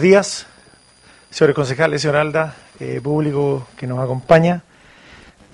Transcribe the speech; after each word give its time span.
Días, 0.00 0.46
señores 1.28 1.54
concejales, 1.54 2.00
señor 2.00 2.16
Alda, 2.16 2.54
eh, 2.78 3.00
público 3.02 3.66
que 3.76 3.86
nos 3.86 3.98
acompaña. 3.98 4.62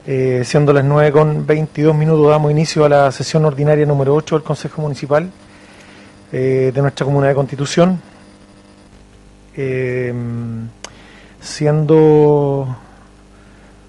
Eh, 0.07 0.43
siendo 0.45 0.73
las 0.73 0.85
9 0.85 1.11
con 1.11 1.45
22 1.45 1.97
minutos, 1.97 2.31
damos 2.31 2.53
inicio 2.53 2.85
a 2.85 2.89
la 2.89 3.11
sesión 3.11 3.45
ordinaria 3.45 3.85
número 3.85 4.15
8 4.15 4.37
del 4.37 4.45
Consejo 4.45 4.83
Municipal 4.83 5.29
eh, 6.31 6.71
de 6.73 6.81
nuestra 6.81 7.05
Comuna 7.05 7.27
de 7.27 7.35
Constitución. 7.35 8.01
Siendo, 11.41 12.77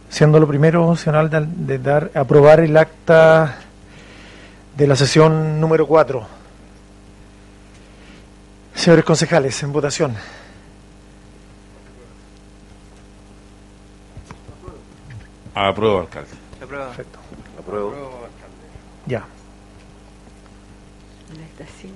siendo 0.09 0.39
lo 0.39 0.47
primero, 0.47 0.95
señor 0.95 1.17
Alda, 1.17 1.41
de 1.45 1.77
dar, 1.77 2.09
aprobar 2.15 2.61
el 2.61 2.75
acta 2.75 3.59
de 4.75 4.87
la 4.87 4.95
sesión 4.95 5.61
número 5.61 5.85
4. 5.85 6.27
Señores 8.73 9.05
concejales, 9.05 9.61
en 9.61 9.71
votación. 9.71 10.15
Apruebo, 15.67 15.99
alcalde. 16.01 16.29
Perfecto. 16.59 17.19
Apruebo. 17.59 17.93
Ya. 19.05 19.25
La 21.37 21.45
está 21.45 21.65
cinco. 21.81 21.95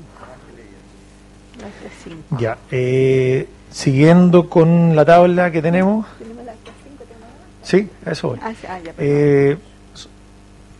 La 1.59 1.67
está 1.67 1.89
cinco. 2.03 2.37
Ya. 2.39 2.57
Eh, 2.71 3.47
siguiendo 3.69 4.49
con 4.49 4.95
la 4.95 5.05
tabla 5.05 5.51
que 5.51 5.61
tenemos. 5.61 6.05
¿Tenemos 6.17 6.45
la 6.45 6.51
acta 6.53 6.71
cinco, 6.83 7.03
tenemos? 7.03 7.29
Sí, 7.61 7.89
a 8.05 8.11
eso 8.11 8.27
voy. 8.29 8.39
Ah, 8.41 8.51
sí, 8.59 8.67
ah, 8.67 8.79
ya. 8.79 8.93
Eh, 8.97 9.57
so- 9.93 10.09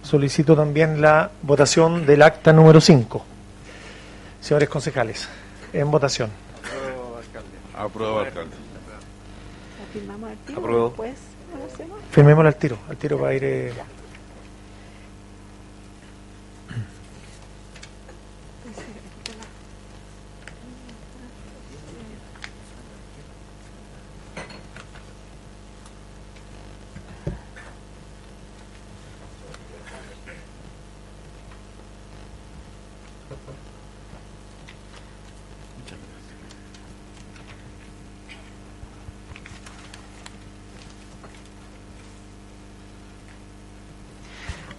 solicito 0.03 0.55
también 0.55 1.01
la 1.01 1.29
votación 1.43 2.05
del 2.05 2.21
acta 2.23 2.51
número 2.53 2.81
5. 2.81 3.25
Señores 4.39 4.69
concejales, 4.69 5.29
en 5.73 5.91
votación. 5.91 6.29
Apruebo, 7.75 8.19
alcalde. 8.19 8.55
¿La 9.79 9.85
firmamos 9.93 10.29
al 10.31 10.37
tiro? 10.37 10.59
Apruebo. 10.59 10.87
Después, 10.89 11.15
¿cómo 11.51 11.63
lo 11.65 11.71
hacemos? 11.73 11.99
Firmémosla 12.11 12.49
al 12.49 12.55
tiro, 12.57 12.77
al 12.89 12.97
tiro 12.97 13.17
para 13.17 13.33
ir... 13.33 13.43
eh, 13.43 13.73
Ya. 13.75 13.85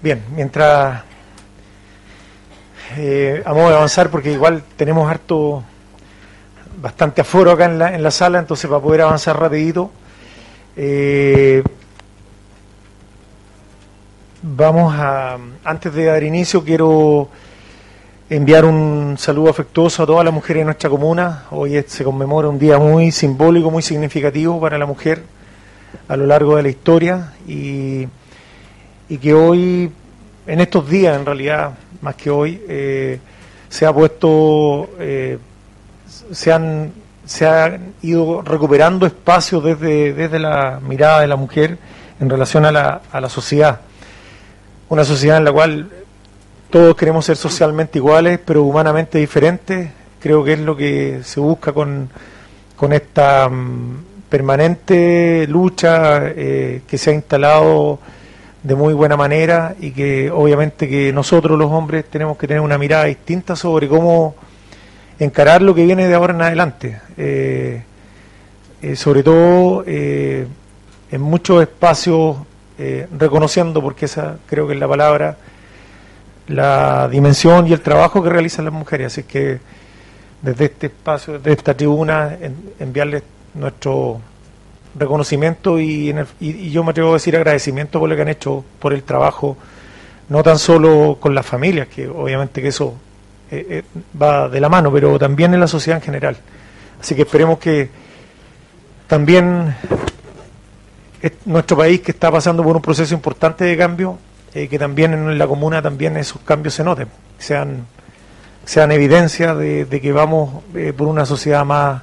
Bien, 0.02 0.20
mientras... 0.34 1.02
Eh, 2.96 3.40
a 3.46 3.50
avanzar, 3.50 4.10
porque 4.10 4.32
igual 4.32 4.64
tenemos 4.76 5.08
harto... 5.08 5.62
Bastante 6.80 7.20
aforo 7.20 7.52
acá 7.52 7.66
en 7.66 7.78
la, 7.78 7.94
en 7.94 8.02
la 8.02 8.10
sala, 8.10 8.40
entonces 8.40 8.68
para 8.68 8.82
poder 8.82 9.02
avanzar 9.02 9.38
rapidito... 9.38 9.92
eh, 10.76 11.62
vamos 14.42 14.92
a... 14.96 15.38
Antes 15.62 15.94
de 15.94 16.06
dar 16.06 16.22
inicio, 16.24 16.64
quiero 16.64 17.28
enviar 18.28 18.64
un 18.64 19.14
saludo 19.18 19.50
afectuoso 19.50 20.02
a 20.02 20.06
todas 20.06 20.24
las 20.24 20.34
mujeres 20.34 20.62
de 20.62 20.64
nuestra 20.64 20.90
comuna. 20.90 21.44
Hoy 21.52 21.80
se 21.86 22.02
conmemora 22.02 22.48
un 22.48 22.58
día 22.58 22.76
muy 22.76 23.12
simbólico, 23.12 23.70
muy 23.70 23.82
significativo 23.82 24.60
para 24.60 24.78
la 24.78 24.86
mujer 24.86 25.22
a 26.08 26.16
lo 26.16 26.26
largo 26.26 26.56
de 26.56 26.62
la 26.64 26.68
historia 26.70 27.34
y, 27.46 28.08
y 29.12 29.18
que 29.18 29.34
hoy, 29.34 29.92
en 30.46 30.60
estos 30.62 30.88
días 30.88 31.18
en 31.18 31.26
realidad, 31.26 31.72
más 32.00 32.14
que 32.14 32.30
hoy, 32.30 32.62
eh, 32.66 33.20
se 33.68 33.84
ha 33.84 33.92
puesto, 33.92 34.88
eh, 34.98 35.36
se, 36.30 36.50
han, 36.50 36.90
se 37.26 37.46
han 37.46 37.92
ido 38.00 38.40
recuperando 38.40 39.04
espacios 39.04 39.62
desde, 39.64 40.14
desde 40.14 40.38
la 40.38 40.80
mirada 40.80 41.20
de 41.20 41.26
la 41.26 41.36
mujer 41.36 41.76
en 42.20 42.30
relación 42.30 42.64
a 42.64 42.72
la, 42.72 43.02
a 43.12 43.20
la 43.20 43.28
sociedad. 43.28 43.82
Una 44.88 45.04
sociedad 45.04 45.36
en 45.36 45.44
la 45.44 45.52
cual 45.52 45.90
todos 46.70 46.96
queremos 46.96 47.26
ser 47.26 47.36
socialmente 47.36 47.98
iguales, 47.98 48.40
pero 48.42 48.62
humanamente 48.62 49.18
diferentes. 49.18 49.90
Creo 50.20 50.42
que 50.42 50.54
es 50.54 50.60
lo 50.60 50.74
que 50.74 51.20
se 51.22 51.38
busca 51.38 51.74
con, 51.74 52.08
con 52.76 52.94
esta 52.94 53.46
mm, 53.46 54.04
permanente 54.30 55.46
lucha 55.48 56.28
eh, 56.28 56.80
que 56.88 56.96
se 56.96 57.10
ha 57.10 57.12
instalado 57.12 57.98
de 58.62 58.74
muy 58.74 58.94
buena 58.94 59.16
manera 59.16 59.74
y 59.80 59.90
que 59.90 60.30
obviamente 60.30 60.88
que 60.88 61.12
nosotros 61.12 61.58
los 61.58 61.70
hombres 61.70 62.04
tenemos 62.08 62.36
que 62.38 62.46
tener 62.46 62.60
una 62.60 62.78
mirada 62.78 63.04
distinta 63.04 63.56
sobre 63.56 63.88
cómo 63.88 64.34
encarar 65.18 65.62
lo 65.62 65.74
que 65.74 65.84
viene 65.84 66.06
de 66.08 66.14
ahora 66.14 66.32
en 66.34 66.42
adelante. 66.42 67.00
Eh, 67.16 67.82
eh, 68.82 68.96
sobre 68.96 69.22
todo 69.22 69.84
eh, 69.86 70.46
en 71.10 71.20
muchos 71.20 71.62
espacios, 71.62 72.36
reconociendo, 73.16 73.80
porque 73.80 74.06
esa 74.06 74.38
creo 74.46 74.66
que 74.66 74.72
es 74.74 74.80
la 74.80 74.88
palabra, 74.88 75.36
la 76.48 77.06
dimensión 77.08 77.68
y 77.68 77.72
el 77.72 77.80
trabajo 77.80 78.20
que 78.22 78.28
realizan 78.30 78.64
las 78.64 78.74
mujeres. 78.74 79.08
Así 79.08 79.22
que 79.22 79.60
desde 80.40 80.64
este 80.64 80.86
espacio, 80.88 81.34
desde 81.34 81.52
esta 81.52 81.74
tribuna, 81.76 82.36
en- 82.40 82.72
enviarles 82.80 83.22
nuestro 83.54 84.20
reconocimiento 84.94 85.78
y, 85.80 86.10
en 86.10 86.18
el- 86.18 86.26
y- 86.40 86.70
yo 86.70 86.84
me 86.84 86.90
atrevo 86.90 87.10
a 87.10 87.14
decir 87.14 87.34
agradecimiento 87.36 87.98
por 88.00 88.08
lo 88.08 88.16
que 88.16 88.22
han 88.22 88.28
hecho, 88.28 88.64
por 88.78 88.92
el 88.92 89.02
trabajo, 89.02 89.56
no 90.28 90.42
tan 90.42 90.58
solo 90.58 91.18
con 91.20 91.34
las 91.34 91.44
familias, 91.46 91.88
que 91.88 92.08
obviamente 92.08 92.62
que 92.62 92.68
eso 92.68 92.94
eh, 93.50 93.66
eh, 93.68 93.82
va 94.20 94.48
de 94.48 94.60
la 94.60 94.68
mano, 94.68 94.90
pero 94.92 95.18
también 95.18 95.52
en 95.54 95.60
la 95.60 95.66
sociedad 95.66 95.98
en 95.98 96.04
general. 96.04 96.36
Así 97.00 97.14
que 97.14 97.22
esperemos 97.22 97.58
que 97.58 97.90
también 99.06 99.74
es 101.20 101.32
nuestro 101.44 101.76
país 101.76 102.00
que 102.00 102.12
está 102.12 102.30
pasando 102.30 102.62
por 102.62 102.74
un 102.76 102.82
proceso 102.82 103.14
importante 103.14 103.64
de 103.64 103.76
cambio, 103.76 104.18
eh, 104.54 104.68
que 104.68 104.78
también 104.78 105.12
en 105.12 105.38
la 105.38 105.46
comuna 105.46 105.82
también 105.82 106.16
esos 106.16 106.40
cambios 106.42 106.74
se 106.74 106.84
noten, 106.84 107.08
sean, 107.38 107.86
sean 108.64 108.90
evidencia 108.92 109.54
de, 109.54 109.86
que 110.00 110.12
vamos 110.12 110.62
por 110.96 111.08
una 111.08 111.26
sociedad 111.26 111.64
más, 111.64 112.02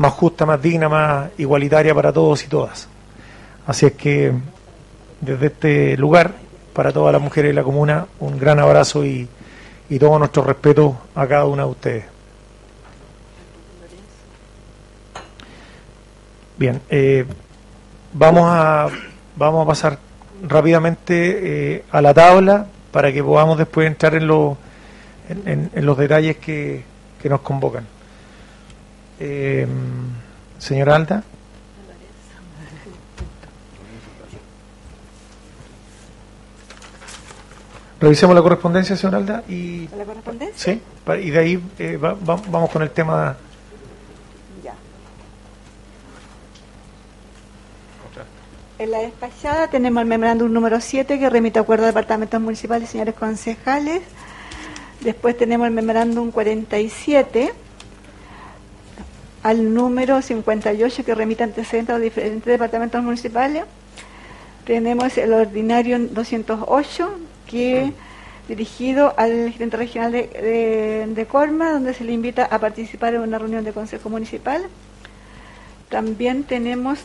más 0.00 0.14
justa, 0.14 0.46
más 0.46 0.62
digna, 0.62 0.88
más 0.88 1.28
igualitaria 1.36 1.94
para 1.94 2.10
todos 2.10 2.42
y 2.42 2.48
todas. 2.48 2.88
Así 3.66 3.84
es 3.84 3.92
que 3.92 4.32
desde 5.20 5.46
este 5.48 5.96
lugar, 5.98 6.32
para 6.72 6.90
todas 6.90 7.12
las 7.12 7.20
mujeres 7.20 7.50
de 7.50 7.54
la 7.54 7.62
comuna, 7.62 8.06
un 8.18 8.38
gran 8.38 8.58
abrazo 8.60 9.04
y, 9.04 9.28
y 9.90 9.98
todo 9.98 10.18
nuestro 10.18 10.42
respeto 10.42 10.96
a 11.14 11.26
cada 11.26 11.44
una 11.44 11.64
de 11.64 11.68
ustedes. 11.68 12.04
Bien, 16.56 16.80
eh, 16.88 17.26
vamos 18.14 18.44
a 18.46 18.88
vamos 19.36 19.64
a 19.64 19.68
pasar 19.68 19.98
rápidamente 20.48 21.74
eh, 21.74 21.84
a 21.90 22.00
la 22.00 22.14
tabla 22.14 22.66
para 22.90 23.12
que 23.12 23.22
podamos 23.22 23.58
después 23.58 23.86
entrar 23.86 24.14
en, 24.14 24.30
en 25.28 25.86
los 25.86 25.98
detalles 25.98 26.38
que, 26.38 26.84
que 27.20 27.28
nos 27.28 27.40
convocan. 27.42 27.99
Eh, 29.20 29.66
señora 30.58 30.96
Alda. 30.96 31.22
Revisemos 38.00 38.34
la 38.34 38.40
correspondencia, 38.42 38.96
señora 38.96 39.18
Alda, 39.18 39.42
y, 39.46 39.86
¿La 39.96 40.04
correspondencia? 40.04 40.74
sí, 40.74 40.80
y 41.22 41.30
de 41.30 41.38
ahí 41.38 41.62
eh, 41.78 41.96
va- 41.98 42.14
va- 42.14 42.40
vamos 42.48 42.70
con 42.70 42.80
el 42.82 42.90
tema. 42.90 43.36
Ya. 44.64 44.72
En 48.78 48.90
la 48.90 48.98
despachada 49.00 49.68
tenemos 49.68 50.00
el 50.00 50.08
memorándum 50.08 50.50
número 50.50 50.80
7 50.80 51.18
que 51.18 51.28
remite 51.28 51.58
a 51.58 51.62
acuerdo 51.62 51.82
de 51.84 51.88
departamentos 51.90 52.40
municipales 52.40 52.88
señores 52.88 53.14
concejales. 53.14 54.00
Después 55.02 55.36
tenemos 55.36 55.66
el 55.68 55.74
memorándum 55.74 56.30
47 56.30 57.52
al 59.42 59.72
número 59.74 60.20
58 60.20 61.04
que 61.04 61.14
remite 61.14 61.42
antecedentes 61.44 61.90
a 61.94 61.98
los 61.98 62.02
diferentes 62.04 62.44
departamentos 62.44 63.02
municipales. 63.02 63.64
Tenemos 64.64 65.16
el 65.18 65.32
ordinario 65.32 65.98
208 65.98 67.18
que 67.46 67.92
dirigido 68.48 69.14
al 69.16 69.50
gerente 69.52 69.76
regional 69.76 70.12
de, 70.12 70.26
de- 70.28 71.06
de 71.14 71.26
Corma, 71.26 71.70
donde 71.72 71.94
se 71.94 72.04
le 72.04 72.12
invita 72.12 72.44
a 72.44 72.58
participar 72.58 73.14
en 73.14 73.20
una 73.22 73.38
reunión 73.38 73.64
de 73.64 73.72
consejo 73.72 74.10
municipal. 74.10 74.62
También 75.88 76.44
tenemos 76.44 76.98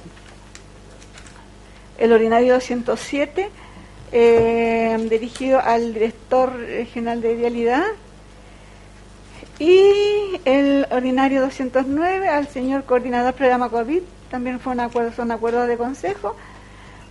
el 1.97 2.11
ordinario 2.11 2.53
207, 2.55 3.49
eh, 4.11 5.07
dirigido 5.09 5.59
al 5.61 5.93
director 5.93 6.53
regional 6.55 7.21
de 7.21 7.35
vialidad, 7.35 7.83
Y 9.59 10.41
el 10.43 10.85
ordinario 10.91 11.41
209 11.41 12.27
al 12.27 12.47
señor 12.49 12.83
coordinador 12.83 13.33
programa 13.33 13.69
COVID, 13.69 14.01
también 14.29 14.59
fue 14.59 14.73
un 14.73 14.81
acuerdo, 14.81 15.13
son 15.13 15.31
acuerdos 15.31 15.67
de 15.69 15.77
consejo, 15.77 16.35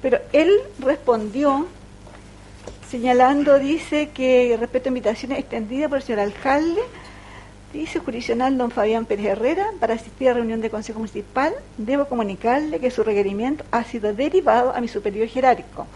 pero 0.02 0.18
él 0.32 0.50
respondió 0.78 1.66
señalando, 2.90 3.58
dice 3.58 4.10
que 4.10 4.56
respeto 4.60 4.88
a 4.88 4.90
invitaciones 4.90 5.38
extendidas 5.38 5.88
por 5.88 5.98
el 5.98 6.04
señor 6.04 6.20
alcalde, 6.20 6.82
dice 7.72 7.98
jurisdiccional 8.00 8.58
don 8.58 8.70
Fabián 8.70 9.06
Pérez 9.06 9.26
Herrera, 9.26 9.66
para 9.80 9.94
asistir 9.94 10.28
a 10.28 10.34
reunión 10.34 10.60
de 10.60 10.68
consejo 10.68 10.98
municipal, 10.98 11.54
debo 11.78 12.04
comunicarle 12.04 12.78
que 12.78 12.90
su 12.90 13.02
requerimiento 13.02 13.64
ha 13.70 13.84
sido 13.84 14.12
derivado 14.12 14.74
a 14.76 14.82
mi 14.82 14.88
superior 14.88 15.28
jerárquico 15.28 15.86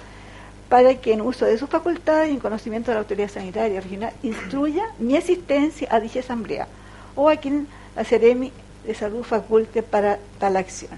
para 0.68 0.94
que 0.96 1.12
en 1.12 1.22
uso 1.22 1.46
de 1.46 1.56
sus 1.56 1.68
facultades 1.68 2.30
y 2.30 2.34
en 2.34 2.40
conocimiento 2.40 2.90
de 2.90 2.96
la 2.96 3.00
autoridad 3.00 3.30
sanitaria 3.30 3.80
regional 3.80 4.12
instruya 4.22 4.84
mi 4.98 5.16
asistencia 5.16 5.88
a 5.90 6.00
dicha 6.00 6.20
asamblea 6.20 6.68
o 7.16 7.28
a 7.28 7.36
quien 7.36 7.66
la 7.96 8.04
Ceremi 8.04 8.52
de 8.86 8.94
Salud 8.94 9.22
faculte 9.22 9.82
para 9.82 10.18
tal 10.38 10.56
acción. 10.56 10.92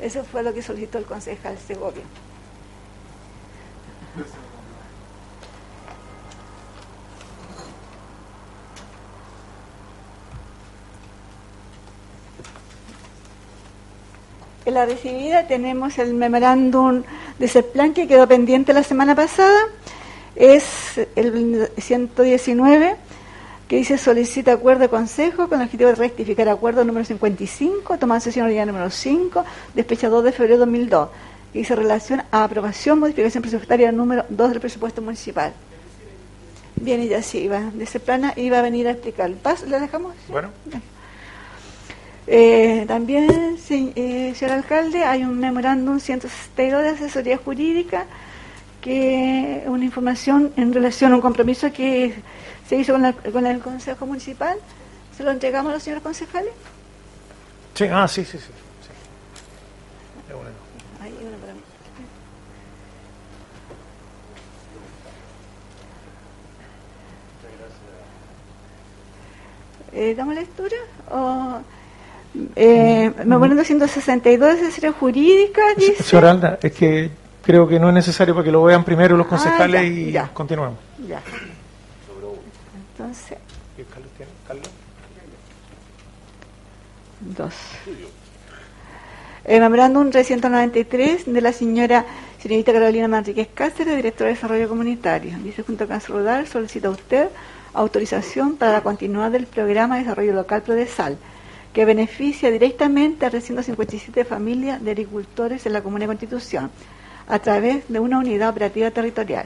Eso 0.00 0.24
fue 0.24 0.42
lo 0.42 0.52
que 0.54 0.62
solicitó 0.62 0.98
el 0.98 1.04
concejal 1.04 1.58
Segovia. 1.58 2.04
En 14.64 14.74
la 14.74 14.84
recibida 14.84 15.46
tenemos 15.46 15.96
el 15.98 16.14
memorándum 16.14 17.04
de 17.38 17.46
ese 17.46 17.62
plan 17.62 17.94
que 17.94 18.06
quedó 18.06 18.26
pendiente 18.26 18.72
la 18.72 18.82
semana 18.82 19.14
pasada. 19.14 19.58
Es 20.34 21.00
el 21.16 21.68
119 21.78 22.96
que 23.68 23.76
dice 23.76 23.98
solicita 23.98 24.52
acuerdo 24.52 24.82
de 24.82 24.88
consejo 24.88 25.48
con 25.48 25.60
el 25.60 25.66
objetivo 25.66 25.90
de 25.90 25.96
rectificar 25.96 26.48
acuerdo 26.48 26.84
número 26.84 27.04
55, 27.04 27.98
tomando 27.98 28.20
sesión 28.22 28.44
ordinaria 28.44 28.72
número 28.72 28.90
5, 28.90 29.44
despecha 29.74 30.08
2 30.08 30.24
de 30.24 30.32
febrero 30.32 30.54
de 30.54 30.58
2002, 30.60 31.08
que 31.52 31.58
dice 31.58 31.74
relación 31.74 32.22
a 32.30 32.44
aprobación, 32.44 33.00
modificación 33.00 33.42
presupuestaria 33.42 33.90
número 33.90 34.24
2 34.28 34.50
del 34.50 34.60
presupuesto 34.60 35.02
municipal. 35.02 35.52
Bien, 36.76 37.00
ella 37.00 37.22
sí 37.22 37.38
iba, 37.38 37.60
de 37.60 37.84
ese 37.84 37.98
plan 37.98 38.32
iba 38.36 38.58
a 38.58 38.62
venir 38.62 38.86
a 38.86 38.92
explicar. 38.92 39.32
¿Paso? 39.32 39.66
¿La 39.66 39.80
dejamos? 39.80 40.14
Bueno. 40.28 40.50
Eh, 42.28 42.84
también, 42.88 43.56
eh, 43.70 44.34
señor 44.34 44.52
alcalde, 44.52 45.04
hay 45.04 45.22
un 45.22 45.38
memorándum 45.38 46.00
162 46.00 46.82
de 46.82 46.88
asesoría 46.88 47.36
jurídica, 47.36 48.06
que 48.80 49.58
es 49.62 49.68
una 49.68 49.84
información 49.84 50.52
en 50.56 50.72
relación 50.72 51.12
a 51.12 51.16
un 51.16 51.20
compromiso 51.20 51.72
que 51.72 52.14
se 52.68 52.76
hizo 52.76 52.94
con, 53.32 53.46
el 53.46 53.60
Consejo 53.60 54.06
Municipal. 54.06 54.58
¿Se 55.16 55.22
lo 55.22 55.30
entregamos 55.30 55.70
a 55.70 55.74
los 55.74 55.82
señores 55.82 56.02
concejales? 56.02 56.52
Sí, 57.74 57.84
ah, 57.90 58.08
sí, 58.08 58.24
sí, 58.24 58.38
sí. 58.38 58.52
Eh, 69.92 70.14
¿Damos 70.14 70.34
lectura? 70.34 70.76
¿O 71.10 71.60
eh, 72.54 73.12
me 73.24 73.38
ponen 73.38 73.56
262 73.56 74.60
de 74.60 74.70
serie 74.70 74.90
jurídica, 74.90 75.62
dice. 75.76 76.02
Señora 76.02 76.30
Alda, 76.30 76.58
es 76.62 76.72
que 76.72 77.10
creo 77.42 77.66
que 77.66 77.78
no 77.78 77.88
es 77.88 77.94
necesario 77.94 78.34
para 78.34 78.44
que 78.44 78.52
lo 78.52 78.62
vean 78.62 78.84
primero 78.84 79.16
los 79.16 79.26
ah, 79.26 79.30
concejales 79.30 79.90
y 79.90 80.12
ya. 80.12 80.30
continuamos. 80.32 80.78
Ya. 81.06 81.20
Entonces. 82.92 83.38
Dos. 87.20 87.54
El 89.44 89.60
memorándum 89.60 90.10
393 90.10 91.32
de 91.32 91.40
la 91.40 91.52
señora 91.52 92.04
señorita 92.40 92.72
Carolina 92.72 93.08
Manríquez 93.08 93.48
Cáceres, 93.54 93.96
directora 93.96 94.28
de 94.28 94.34
Desarrollo 94.34 94.68
Comunitario. 94.68 95.36
Dice, 95.42 95.62
junto 95.62 95.86
a 95.88 95.98
Rodal, 95.98 96.46
solicita 96.46 96.88
a 96.88 96.90
usted 96.90 97.28
autorización 97.74 98.56
para 98.56 98.80
continuar 98.80 99.30
del 99.30 99.46
programa 99.46 99.96
de 99.96 100.02
desarrollo 100.02 100.32
local 100.32 100.62
PRODESAL 100.62 101.18
que 101.76 101.84
beneficia 101.84 102.50
directamente 102.50 103.26
a 103.26 103.30
357 103.30 104.24
familias 104.24 104.82
de 104.82 104.92
agricultores 104.92 105.66
en 105.66 105.74
la 105.74 105.82
Comuna 105.82 106.04
de 106.04 106.06
Constitución 106.06 106.70
a 107.28 107.38
través 107.38 107.86
de 107.90 108.00
una 108.00 108.18
unidad 108.18 108.48
operativa 108.48 108.90
territorial. 108.90 109.44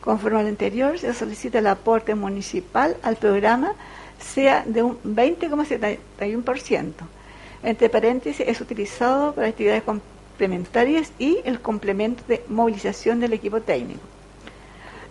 Conforme 0.00 0.38
al 0.38 0.46
anterior, 0.46 0.96
se 1.00 1.12
solicita 1.12 1.58
el 1.58 1.66
aporte 1.66 2.14
municipal 2.14 2.96
al 3.02 3.16
programa 3.16 3.72
sea 4.20 4.62
de 4.64 4.84
un 4.84 5.02
20,71%. 5.02 6.92
Entre 7.64 7.88
paréntesis, 7.88 8.46
es 8.46 8.60
utilizado 8.60 9.34
para 9.34 9.48
actividades 9.48 9.82
complementarias 9.82 11.10
y 11.18 11.40
el 11.44 11.60
complemento 11.60 12.22
de 12.28 12.44
movilización 12.48 13.18
del 13.18 13.32
equipo 13.32 13.60
técnico. 13.60 13.98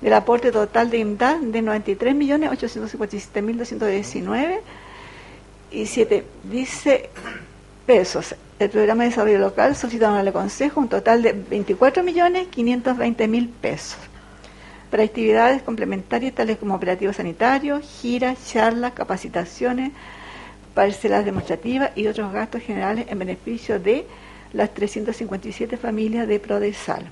El 0.02 0.14
aporte 0.14 0.54
total 0.54 0.90
de 0.90 1.00
IMDAD 1.00 1.42
de 1.42 1.62
93.857.219 1.62 4.62
y 5.76 5.86
siete 5.86 6.26
dice 6.44 7.10
pesos. 7.86 8.34
El 8.58 8.70
programa 8.70 9.04
de 9.04 9.10
desarrollo 9.10 9.40
local 9.40 9.76
solicita 9.76 10.18
al 10.18 10.32
Consejo 10.32 10.80
un 10.80 10.88
total 10.88 11.22
de 11.22 11.36
24.520.000 11.36 13.50
pesos 13.62 13.98
para 14.90 15.04
actividades 15.04 15.62
complementarias 15.62 16.34
tales 16.34 16.58
como 16.58 16.76
operativos 16.76 17.18
sanitarios, 17.18 17.84
giras, 18.02 18.38
charlas, 18.48 18.94
capacitaciones, 18.94 19.92
parcelas 20.74 21.26
demostrativas 21.26 21.92
y 21.96 22.08
otros 22.08 22.32
gastos 22.32 22.62
generales 22.62 23.08
en 23.10 23.20
beneficio 23.20 23.78
de 23.78 24.08
las 24.54 24.74
357 24.74 25.76
familias 25.76 26.30
de 26.30 26.40
Prodesal. 26.40 27.12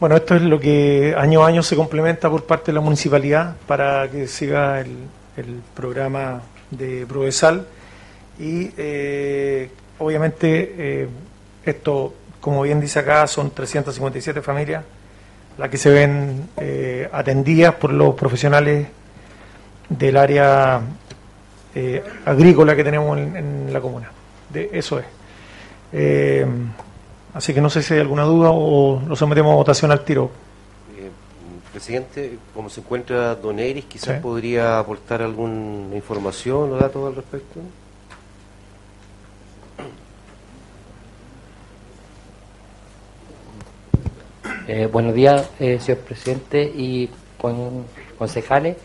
Bueno, 0.00 0.16
esto 0.16 0.34
es 0.34 0.42
lo 0.42 0.58
que 0.58 1.14
año 1.16 1.44
a 1.44 1.46
año 1.46 1.62
se 1.62 1.76
complementa 1.76 2.28
por 2.28 2.42
parte 2.44 2.66
de 2.66 2.72
la 2.72 2.80
municipalidad 2.80 3.54
para 3.68 4.10
que 4.10 4.26
siga 4.26 4.80
el, 4.80 4.88
el 5.36 5.60
programa 5.74 6.42
de 6.70 7.06
Provesal 7.06 7.66
y 8.38 8.70
eh, 8.76 9.70
obviamente 9.98 10.74
eh, 10.76 11.08
esto, 11.64 12.14
como 12.40 12.62
bien 12.62 12.80
dice 12.80 12.98
acá, 12.98 13.26
son 13.26 13.50
357 13.50 14.42
familias 14.42 14.84
las 15.58 15.70
que 15.70 15.78
se 15.78 15.90
ven 15.90 16.50
eh, 16.58 17.08
atendidas 17.10 17.74
por 17.76 17.90
los 17.90 18.14
profesionales 18.14 18.88
del 19.88 20.16
área 20.16 20.80
agrícola 22.24 22.74
que 22.74 22.84
tenemos 22.84 23.16
en, 23.18 23.72
la 23.72 23.80
comuna. 23.80 24.10
De, 24.50 24.70
eso 24.72 24.98
es. 24.98 25.06
así 27.34 27.54
que 27.54 27.60
no 27.60 27.68
sé 27.70 27.82
si 27.82 27.94
hay 27.94 28.00
alguna 28.00 28.24
duda 28.24 28.50
o 28.50 29.02
lo 29.06 29.16
sometemos 29.16 29.52
a 29.52 29.56
votación 29.56 29.92
al 29.92 30.04
tiro. 30.04 30.30
Presidente, 31.76 32.38
como 32.54 32.70
se 32.70 32.80
encuentra 32.80 33.34
Don 33.34 33.58
Eris, 33.58 33.84
quizás 33.84 34.18
podría 34.22 34.78
aportar 34.78 35.20
alguna 35.20 35.94
información 35.94 36.72
o 36.72 36.76
datos 36.76 37.06
al 37.06 37.14
respecto. 37.14 37.60
Eh, 44.66 44.88
buenos 44.90 45.12
días, 45.12 45.50
eh, 45.60 45.78
señor 45.78 45.98
presidente 45.98 46.62
y 46.62 47.10
con, 47.36 47.84
concejales. 48.16 48.78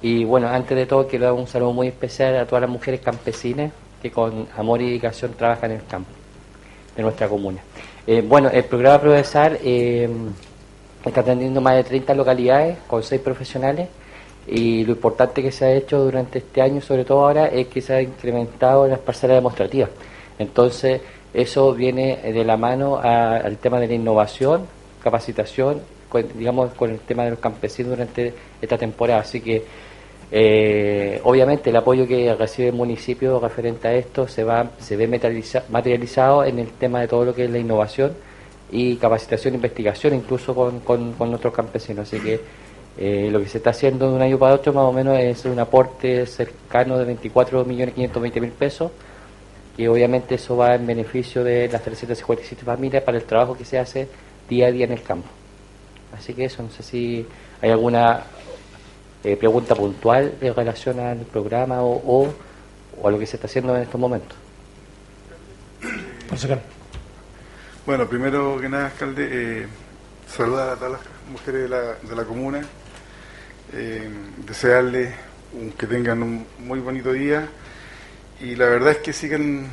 Y 0.00 0.24
bueno, 0.24 0.48
antes 0.48 0.74
de 0.74 0.86
todo 0.86 1.06
quiero 1.06 1.26
dar 1.26 1.34
un 1.34 1.46
saludo 1.46 1.74
muy 1.74 1.88
especial 1.88 2.34
a 2.38 2.46
todas 2.46 2.62
las 2.62 2.70
mujeres 2.70 3.02
campesinas 3.02 3.72
que 4.00 4.10
con 4.10 4.48
amor 4.56 4.80
y 4.80 4.86
dedicación 4.86 5.34
trabajan 5.34 5.72
en 5.72 5.80
el 5.80 5.86
campo 5.86 6.10
de 6.96 7.02
nuestra 7.02 7.28
comuna. 7.28 7.60
Eh, 8.06 8.24
bueno, 8.26 8.48
el 8.48 8.64
programa 8.64 9.02
Progresar 9.02 9.58
Está 11.04 11.20
atendiendo 11.20 11.60
más 11.60 11.74
de 11.74 11.84
30 11.84 12.14
localidades 12.14 12.78
con 12.86 13.02
6 13.02 13.20
profesionales 13.20 13.88
y 14.46 14.84
lo 14.84 14.92
importante 14.92 15.42
que 15.42 15.50
se 15.50 15.64
ha 15.64 15.72
hecho 15.72 15.98
durante 16.04 16.38
este 16.38 16.62
año, 16.62 16.80
sobre 16.80 17.04
todo 17.04 17.20
ahora, 17.26 17.46
es 17.46 17.66
que 17.68 17.80
se 17.80 17.94
ha 17.94 18.02
incrementado 18.02 18.86
las 18.86 18.98
parcelas 18.98 19.36
demostrativas. 19.36 19.90
Entonces, 20.38 21.00
eso 21.34 21.72
viene 21.74 22.16
de 22.16 22.44
la 22.44 22.56
mano 22.56 22.98
al 22.98 23.56
tema 23.58 23.80
de 23.80 23.88
la 23.88 23.94
innovación, 23.94 24.66
capacitación, 25.02 25.80
digamos, 26.34 26.72
con 26.74 26.90
el 26.90 27.00
tema 27.00 27.24
de 27.24 27.30
los 27.30 27.38
campesinos 27.38 27.90
durante 27.90 28.34
esta 28.60 28.78
temporada. 28.78 29.20
Así 29.20 29.40
que, 29.40 29.64
eh, 30.30 31.20
obviamente, 31.24 31.70
el 31.70 31.76
apoyo 31.76 32.06
que 32.06 32.34
recibe 32.34 32.68
el 32.68 32.74
municipio 32.74 33.40
referente 33.40 33.88
a 33.88 33.94
esto 33.94 34.28
se, 34.28 34.44
va, 34.44 34.70
se 34.78 34.96
ve 34.96 35.06
materializado 35.08 36.44
en 36.44 36.58
el 36.58 36.68
tema 36.72 37.00
de 37.00 37.08
todo 37.08 37.24
lo 37.24 37.34
que 37.34 37.44
es 37.44 37.50
la 37.50 37.58
innovación 37.58 38.12
y 38.72 38.96
capacitación 38.96 39.54
e 39.54 39.56
investigación 39.56 40.14
incluso 40.14 40.54
con, 40.54 40.80
con, 40.80 41.30
nuestros 41.30 41.54
campesinos. 41.54 42.08
Así 42.08 42.18
que 42.18 42.40
eh, 42.98 43.28
lo 43.30 43.38
que 43.40 43.48
se 43.48 43.58
está 43.58 43.70
haciendo 43.70 44.08
de 44.08 44.16
un 44.16 44.22
año 44.22 44.38
para 44.38 44.54
otro 44.54 44.72
más 44.72 44.84
o 44.84 44.92
menos 44.92 45.18
es 45.18 45.44
un 45.44 45.58
aporte 45.58 46.26
cercano 46.26 46.98
de 46.98 47.16
24.520.000 47.16 48.50
pesos 48.50 48.90
y 49.76 49.86
obviamente 49.86 50.34
eso 50.34 50.56
va 50.56 50.74
en 50.74 50.86
beneficio 50.86 51.44
de 51.44 51.68
las 51.68 51.82
357 51.82 52.64
familias 52.64 53.02
para 53.02 53.18
el 53.18 53.24
trabajo 53.24 53.56
que 53.56 53.64
se 53.64 53.78
hace 53.78 54.08
día 54.48 54.66
a 54.66 54.72
día 54.72 54.86
en 54.86 54.92
el 54.92 55.02
campo. 55.02 55.28
Así 56.16 56.34
que 56.34 56.46
eso, 56.46 56.62
no 56.62 56.70
sé 56.70 56.82
si 56.82 57.26
hay 57.60 57.70
alguna 57.70 58.22
eh, 59.24 59.36
pregunta 59.36 59.74
puntual 59.74 60.34
en 60.40 60.54
relación 60.54 60.98
al 61.00 61.18
programa 61.18 61.82
o, 61.82 62.28
o, 63.00 63.08
a 63.08 63.10
lo 63.10 63.18
que 63.18 63.26
se 63.26 63.36
está 63.36 63.46
haciendo 63.46 63.74
en 63.76 63.82
estos 63.82 64.00
momentos. 64.00 64.36
Bueno, 67.84 68.06
primero 68.08 68.60
que 68.60 68.68
nada, 68.68 68.86
alcalde, 68.86 69.28
eh, 69.32 69.66
saludar 70.28 70.68
a 70.68 70.76
todas 70.76 70.92
las 70.92 71.00
mujeres 71.32 71.62
de 71.62 71.68
la, 71.68 71.94
de 71.94 72.14
la 72.14 72.22
comuna, 72.22 72.60
eh, 73.72 74.08
desearles 74.46 75.12
que 75.76 75.88
tengan 75.88 76.22
un 76.22 76.46
muy 76.60 76.78
bonito 76.78 77.12
día 77.12 77.48
y 78.40 78.54
la 78.54 78.66
verdad 78.66 78.92
es 78.92 78.98
que 78.98 79.12
sigan 79.12 79.66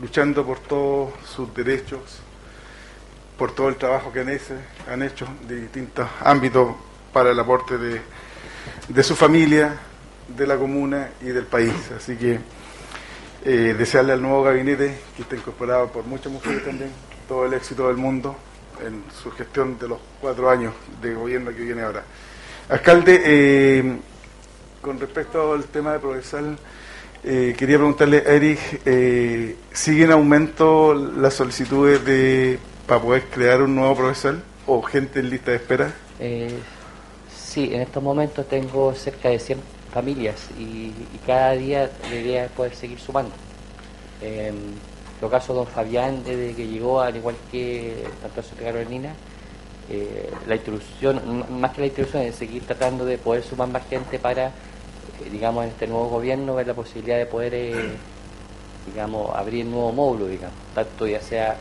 luchando 0.00 0.46
por 0.46 0.60
todos 0.60 1.12
sus 1.26 1.54
derechos, 1.54 2.20
por 3.36 3.54
todo 3.54 3.68
el 3.68 3.76
trabajo 3.76 4.10
que 4.10 4.20
han 4.20 4.30
hecho, 4.30 4.54
han 4.90 5.02
hecho 5.02 5.28
de 5.46 5.60
distintos 5.60 6.08
ámbitos 6.20 6.74
para 7.12 7.32
el 7.32 7.38
aporte 7.38 7.76
de, 7.76 8.00
de 8.88 9.02
su 9.02 9.14
familia, 9.14 9.74
de 10.26 10.46
la 10.46 10.56
comuna 10.56 11.10
y 11.20 11.26
del 11.26 11.44
país. 11.44 11.74
Así 11.94 12.16
que 12.16 12.40
eh, 13.44 13.74
desearle 13.76 14.14
al 14.14 14.22
nuevo 14.22 14.42
gabinete, 14.42 14.98
que 15.14 15.22
está 15.22 15.36
incorporado 15.36 15.88
por 15.88 16.04
muchas 16.04 16.32
mujeres 16.32 16.64
también, 16.64 16.90
el 17.46 17.54
éxito 17.54 17.88
del 17.88 17.96
mundo 17.96 18.36
en 18.86 19.04
su 19.22 19.30
gestión 19.30 19.78
de 19.78 19.88
los 19.88 19.98
cuatro 20.20 20.50
años 20.50 20.74
de 21.00 21.14
gobierno 21.14 21.50
que 21.50 21.62
viene 21.62 21.82
ahora. 21.82 22.04
Alcalde, 22.68 23.22
eh, 23.24 23.96
con 24.80 24.98
respecto 24.98 25.52
al 25.52 25.64
tema 25.64 25.92
de 25.92 25.98
Provenzal, 25.98 26.58
eh, 27.24 27.54
quería 27.56 27.76
preguntarle 27.76 28.18
a 28.18 28.32
Eric, 28.32 28.82
eh, 28.84 29.56
¿sigue 29.72 30.04
en 30.04 30.12
aumento 30.12 30.92
las 30.92 31.34
solicitudes 31.34 32.04
de 32.04 32.58
para 32.86 33.00
poder 33.00 33.22
crear 33.24 33.62
un 33.62 33.76
nuevo 33.76 33.94
Provenzal 33.94 34.42
o 34.66 34.82
gente 34.82 35.20
en 35.20 35.30
lista 35.30 35.52
de 35.52 35.56
espera? 35.56 35.94
Eh, 36.18 36.58
sí, 37.34 37.70
en 37.72 37.80
estos 37.82 38.02
momentos 38.02 38.48
tengo 38.48 38.92
cerca 38.94 39.28
de 39.28 39.38
100 39.38 39.60
familias 39.92 40.48
y, 40.58 40.92
cada 41.24 41.52
día 41.52 41.88
debería 42.10 42.48
poder 42.48 42.74
seguir 42.74 42.98
sumando. 42.98 43.32
Lo 45.22 45.30
caso 45.30 45.52
de 45.54 45.60
don 45.60 45.68
Fabián, 45.68 46.22
desde 46.24 46.52
que 46.52 46.66
llegó, 46.66 47.00
al 47.00 47.16
igual 47.16 47.36
que 47.50 48.04
tanto 48.20 48.42
Carolina, 48.60 49.14
eh, 49.88 50.30
la 50.48 50.56
instrucción, 50.56 51.46
más 51.60 51.70
que 51.70 51.80
la 51.80 51.86
instrucción, 51.86 52.24
es 52.24 52.34
seguir 52.34 52.66
tratando 52.66 53.04
de 53.04 53.16
poder 53.18 53.44
sumar 53.44 53.68
más 53.68 53.86
gente 53.88 54.18
para 54.18 54.52
digamos, 55.30 55.64
en 55.64 55.70
este 55.70 55.86
nuevo 55.86 56.08
gobierno 56.08 56.54
ver 56.54 56.66
la 56.66 56.74
posibilidad 56.74 57.18
de 57.18 57.26
poder, 57.26 57.54
eh, 57.54 57.72
digamos, 58.86 59.34
abrir 59.34 59.64
nuevo 59.64 59.92
módulo, 59.92 60.26
digamos, 60.26 60.56
tanto 60.74 61.06
ya 61.06 61.20
sea 61.20 61.56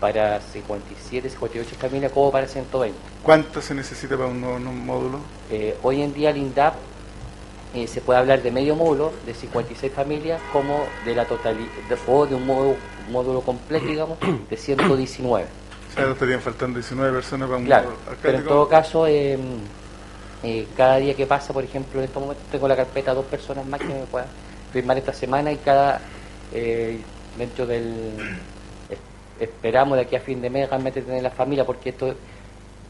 para 0.00 0.40
57, 0.40 1.30
58 1.30 1.76
familias 1.76 2.12
como 2.12 2.30
para 2.30 2.46
120. 2.46 2.98
¿Cuánto 3.22 3.62
se 3.62 3.74
necesita 3.74 4.16
para 4.16 4.28
un 4.28 4.40
nuevo 4.40 4.58
módulo? 4.58 5.18
Eh, 5.50 5.76
hoy 5.82 6.02
en 6.02 6.12
día 6.12 6.30
el 6.30 6.36
INDAP 6.36 6.74
eh, 7.74 7.86
se 7.88 8.00
puede 8.00 8.20
hablar 8.20 8.42
de 8.42 8.50
medio 8.50 8.76
módulo, 8.76 9.12
de 9.26 9.34
56 9.34 9.92
familias, 9.92 10.40
como 10.52 10.84
de 11.04 11.14
la 11.14 11.24
totalidad, 11.24 11.68
o 12.06 12.24
de 12.24 12.34
un 12.34 12.46
módulo, 12.46 12.76
módulo 13.10 13.40
completo, 13.40 13.86
digamos, 13.86 14.18
de 14.50 14.56
119. 14.56 15.44
O 15.94 15.96
sea, 15.96 16.10
estarían 16.10 16.40
faltando 16.40 16.78
19 16.78 17.12
personas 17.12 17.48
para 17.48 17.58
un 17.58 17.66
claro, 17.66 17.92
Pero 18.22 18.38
en 18.38 18.44
todo 18.44 18.68
caso, 18.68 19.06
eh, 19.06 19.38
eh, 20.42 20.66
cada 20.76 20.96
día 20.96 21.14
que 21.14 21.26
pasa, 21.26 21.52
por 21.52 21.64
ejemplo, 21.64 22.00
en 22.00 22.06
estos 22.06 22.20
momentos 22.20 22.44
tengo 22.50 22.68
la 22.68 22.76
carpeta 22.76 23.14
dos 23.14 23.24
personas 23.26 23.66
más 23.66 23.80
que 23.80 23.86
me 23.86 24.04
puedan 24.04 24.28
firmar 24.72 24.98
esta 24.98 25.12
semana 25.12 25.52
y 25.52 25.56
cada, 25.56 26.00
eh, 26.52 27.00
dentro 27.38 27.66
del, 27.66 28.12
esperamos 29.38 29.96
de 29.96 30.04
aquí 30.04 30.16
a 30.16 30.20
fin 30.20 30.40
de 30.40 30.50
mes 30.50 30.68
realmente 30.68 31.02
tener 31.02 31.22
la 31.22 31.30
familia, 31.30 31.64
porque 31.64 31.90
esto 31.90 32.14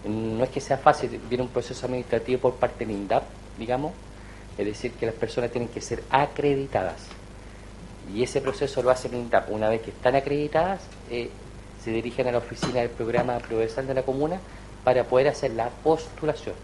no 0.06 0.44
es 0.44 0.50
que 0.50 0.60
sea 0.60 0.78
fácil, 0.78 1.20
viene 1.28 1.44
un 1.44 1.50
proceso 1.50 1.86
administrativo 1.86 2.40
por 2.40 2.54
parte 2.54 2.84
del 2.84 2.94
INDAP, 2.94 3.22
digamos, 3.58 3.92
es 4.58 4.66
decir, 4.66 4.92
que 4.92 5.06
las 5.06 5.14
personas 5.14 5.50
tienen 5.50 5.68
que 5.68 5.80
ser 5.80 6.02
acreditadas. 6.10 7.06
Y 8.14 8.22
ese 8.22 8.40
proceso 8.40 8.82
lo 8.82 8.90
hace 8.90 9.08
el 9.08 9.14
INDAP. 9.14 9.50
Una 9.50 9.68
vez 9.68 9.82
que 9.82 9.90
están 9.90 10.14
acreditadas, 10.14 10.82
eh, 11.10 11.30
se 11.82 11.90
dirigen 11.90 12.28
a 12.28 12.32
la 12.32 12.38
oficina 12.38 12.80
del 12.80 12.90
programa 12.90 13.38
progresal 13.38 13.86
de 13.86 13.94
la 13.94 14.02
comuna 14.02 14.40
para 14.84 15.04
poder 15.04 15.28
hacer 15.28 15.52
la 15.52 15.68
postulación 15.68 16.54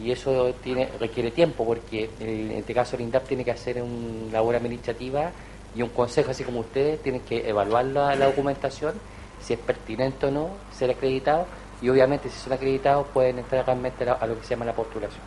y 0.00 0.10
eso 0.10 0.54
requiere 0.98 1.30
tiempo 1.30 1.64
porque 1.64 2.08
en 2.20 2.52
este 2.52 2.72
caso 2.72 2.96
el 2.96 3.02
INDAP 3.02 3.26
tiene 3.26 3.44
que 3.44 3.50
hacer 3.50 3.82
una 3.82 4.32
labor 4.32 4.56
administrativa 4.56 5.30
y 5.74 5.82
un 5.82 5.90
consejo 5.90 6.30
así 6.30 6.44
como 6.44 6.60
ustedes 6.60 7.02
tienen 7.02 7.20
que 7.22 7.48
evaluar 7.48 7.84
la, 7.86 8.16
documentación 8.16 8.94
si 9.40 9.54
es 9.54 9.58
pertinente 9.58 10.26
o 10.26 10.30
no 10.30 10.50
ser 10.76 10.90
acreditado 10.90 11.46
y 11.82 11.88
obviamente 11.88 12.30
si 12.30 12.38
son 12.38 12.52
acreditados 12.52 13.06
pueden 13.12 13.40
entrar 13.40 13.66
realmente 13.66 14.08
a, 14.08 14.26
lo 14.26 14.38
que 14.38 14.44
se 14.44 14.50
llama 14.50 14.64
la 14.64 14.72
postulación. 14.72 15.20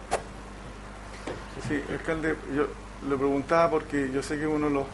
Sí, 1.68 1.82
alcalde, 1.92 2.36
yo 2.56 2.68
le 3.10 3.18
preguntaba 3.18 3.72
porque 3.72 4.12
yo 4.12 4.22
sé 4.22 4.38
que 4.38 4.46
uno 4.46 4.68
de 4.68 4.74
los 4.76 4.86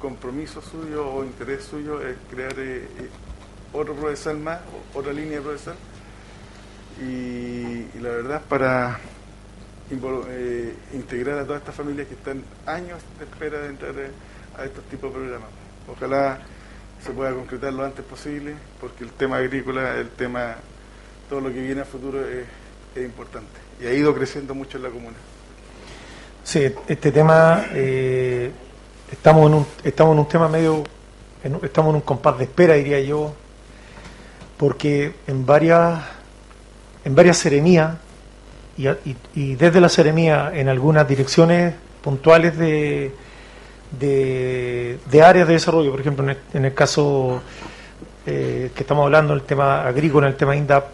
compromisos 0.00 0.64
suyos 0.64 1.06
o 1.06 1.24
interés 1.24 1.62
suyo 1.62 2.02
es 2.02 2.16
crear 2.28 2.54
eh, 2.58 2.82
eh, 2.82 3.08
otro 3.72 3.94
profesor 3.94 4.36
más, 4.36 4.58
otra 4.94 5.12
línea 5.12 5.38
de 5.38 5.42
profesor 5.42 5.76
y, 7.00 7.86
la 8.00 8.08
verdad 8.08 8.42
para 8.48 8.98
eh, 9.90 10.74
integrar 10.92 11.38
a 11.38 11.44
todas 11.44 11.60
estas 11.60 11.76
familias 11.76 12.08
que 12.08 12.14
están 12.14 12.42
años 12.66 13.00
de 13.18 13.24
espera 13.24 13.60
de 13.60 13.68
entrar 13.68 13.94
a 14.56 14.64
estos 14.64 14.82
tipos 14.84 15.12
de 15.12 15.20
programas. 15.20 15.50
Ojalá 15.88 16.40
se 17.00 17.12
pueda 17.12 17.32
concretar 17.32 17.72
lo 17.72 17.84
antes 17.84 18.04
posible, 18.04 18.54
porque 18.80 19.04
el 19.04 19.12
tema 19.12 19.36
agrícola, 19.36 19.96
el 19.96 20.10
tema, 20.10 20.56
todo 21.28 21.40
lo 21.40 21.52
que 21.52 21.60
viene 21.60 21.82
a 21.82 21.84
futuro 21.84 22.26
es, 22.26 22.44
importante 22.96 23.60
y 23.80 23.86
ha 23.86 23.92
ido 23.92 24.12
creciendo 24.12 24.56
mucho 24.56 24.76
en 24.76 24.82
la 24.82 24.90
comuna. 24.90 25.14
Sí, 26.48 26.60
este 26.86 27.12
tema, 27.12 27.66
eh, 27.74 28.50
estamos, 29.12 29.48
en 29.48 29.54
un, 29.54 29.66
estamos 29.84 30.14
en 30.14 30.20
un 30.20 30.28
tema 30.28 30.48
medio, 30.48 30.82
estamos 31.62 31.90
en 31.90 31.96
un 31.96 32.00
compás 32.00 32.38
de 32.38 32.44
espera, 32.44 32.72
diría 32.72 33.00
yo, 33.00 33.34
porque 34.56 35.12
en 35.26 35.44
varias 35.44 36.00
en 37.04 37.14
varias 37.14 37.36
seremías 37.36 37.98
y, 38.78 39.56
desde 39.56 39.78
la 39.78 39.90
seremía 39.90 40.50
en 40.54 40.70
algunas 40.70 41.06
direcciones 41.06 41.74
puntuales 42.02 42.56
de, 42.56 43.12
de, 44.00 45.22
áreas 45.22 45.48
de 45.48 45.52
desarrollo, 45.52 45.90
por 45.90 46.00
ejemplo, 46.00 46.34
en 46.54 46.64
el, 46.64 46.72
caso 46.72 47.42
eh, 48.24 48.70
que 48.74 48.84
estamos 48.84 49.04
hablando, 49.04 49.34
el 49.34 49.42
tema 49.42 49.86
agrícola, 49.86 50.26
el 50.26 50.36
tema 50.36 50.56
INDAP, 50.56 50.86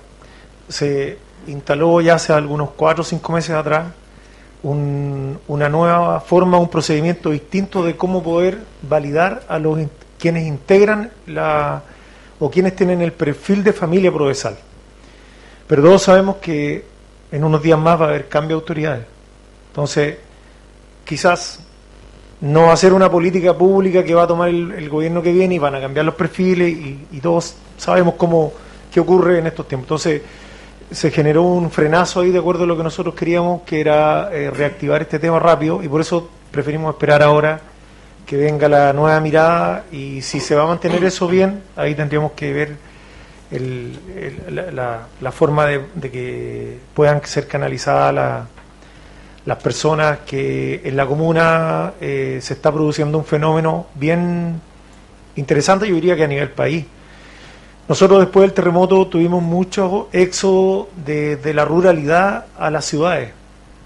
se 0.68 1.16
instaló 1.46 2.00
ya 2.00 2.14
hace 2.14 2.32
algunos 2.32 2.70
cuatro 2.70 3.02
o 3.02 3.04
cinco 3.04 3.32
meses 3.32 3.52
atrás 3.52 3.84
una 4.64 5.68
nueva 5.68 6.21
forma, 6.21 6.59
un 6.59 6.68
procedimiento 6.68 7.30
distinto 7.30 7.85
de 7.85 7.97
cómo 7.97 8.23
poder 8.23 8.59
validar 8.83 9.42
a 9.49 9.59
los 9.59 9.78
quienes 10.18 10.47
integran 10.47 11.11
la 11.26 11.83
o 12.40 12.50
quienes 12.50 12.75
tienen 12.75 13.00
el 13.02 13.12
perfil 13.12 13.62
de 13.62 13.73
familia 13.73 14.11
provesal. 14.11 14.56
Pero 15.66 15.83
todos 15.83 16.02
sabemos 16.02 16.37
que 16.37 16.85
en 17.30 17.44
unos 17.44 17.62
días 17.62 17.78
más 17.78 18.00
va 18.00 18.06
a 18.06 18.09
haber 18.09 18.28
cambio 18.28 18.56
de 18.56 18.61
autoridades. 18.61 19.06
Entonces, 19.68 20.16
quizás 21.04 21.61
no 22.40 22.64
va 22.64 22.73
a 22.73 22.76
ser 22.76 22.92
una 22.92 23.11
política 23.11 23.56
pública 23.56 24.04
que 24.04 24.14
va 24.14 24.25
a 24.25 24.26
tomar 24.26 24.49
el, 24.49 24.88
gobierno 24.88 25.23
que 25.23 25.33
viene 25.33 25.54
y 25.54 25.59
van 25.59 25.75
a 25.75 25.80
cambiar 25.80 26.04
los 26.04 26.14
perfiles 26.14 26.68
y, 27.11 27.21
todos 27.21 27.56
sabemos 27.78 28.14
cómo 28.14 28.52
qué 28.92 29.00
ocurre 29.00 29.38
en 29.38 29.47
estos 29.47 29.66
tiempos. 29.66 29.87
Entonces, 29.87 30.23
se 30.94 31.10
generó 31.10 31.42
un 31.42 31.70
frenazo 31.70 32.20
ahí 32.20 32.30
de 32.30 32.38
acuerdo 32.38 32.64
a 32.64 32.66
lo 32.66 32.76
que 32.76 32.84
nosotros 32.84 33.14
queríamos, 33.14 33.62
que 33.62 33.80
era 33.80 34.30
eh, 34.32 34.50
reactivar 34.50 35.02
este 35.02 35.18
tema 35.18 35.38
rápido 35.40 35.82
y 35.82 35.88
por 35.88 36.00
eso 36.00 36.30
preferimos 36.50 36.94
esperar 36.94 37.22
ahora 37.22 37.60
que 38.24 38.36
venga 38.36 38.68
la 38.68 38.92
nueva 38.92 39.18
mirada 39.20 39.84
y 39.90 40.22
si 40.22 40.40
se 40.40 40.54
va 40.54 40.62
a 40.62 40.66
mantener 40.66 41.04
eso 41.04 41.26
bien, 41.26 41.62
ahí 41.76 41.94
tendríamos 41.94 42.32
que 42.32 42.52
ver 42.52 42.76
la, 45.20 45.32
forma 45.32 45.66
de, 45.66 46.10
que 46.10 46.78
puedan 46.94 47.24
ser 47.24 47.46
canalizadas 47.46 48.46
las 49.44 49.62
personas 49.62 50.20
que 50.20 50.80
en 50.84 50.96
la 50.96 51.06
comuna 51.06 51.92
eh, 52.00 52.38
se 52.40 52.54
está 52.54 52.72
produciendo 52.72 53.18
un 53.18 53.24
fenómeno 53.24 53.88
bien 53.94 54.60
interesante, 55.36 55.86
yo 55.88 55.94
diría 55.96 56.16
que 56.16 56.24
a 56.24 56.28
nivel 56.28 56.50
país. 56.50 56.86
Nosotros 57.86 58.20
después 58.20 58.44
del 58.44 58.54
terremoto 58.54 59.06
tuvimos 59.08 59.42
mucho 59.42 60.08
éxodo 60.10 60.88
de, 61.04 61.52
la 61.52 61.66
ruralidad 61.66 62.46
a 62.58 62.70
las 62.70 62.86
ciudades, 62.86 63.32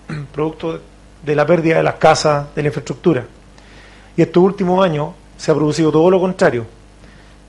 producto 0.32 0.80
de 1.24 1.34
la 1.34 1.44
pérdida 1.44 1.78
de 1.78 1.82
las 1.82 1.94
casas, 1.94 2.46
de 2.54 2.62
la 2.62 2.68
infraestructura. 2.68 3.24
Y 4.16 4.22
estos 4.22 4.42
últimos 4.42 4.84
años 4.84 5.10
se 5.36 5.50
ha 5.50 5.54
producido 5.54 5.90
todo 5.90 6.10
lo 6.10 6.20
contrario. 6.20 6.64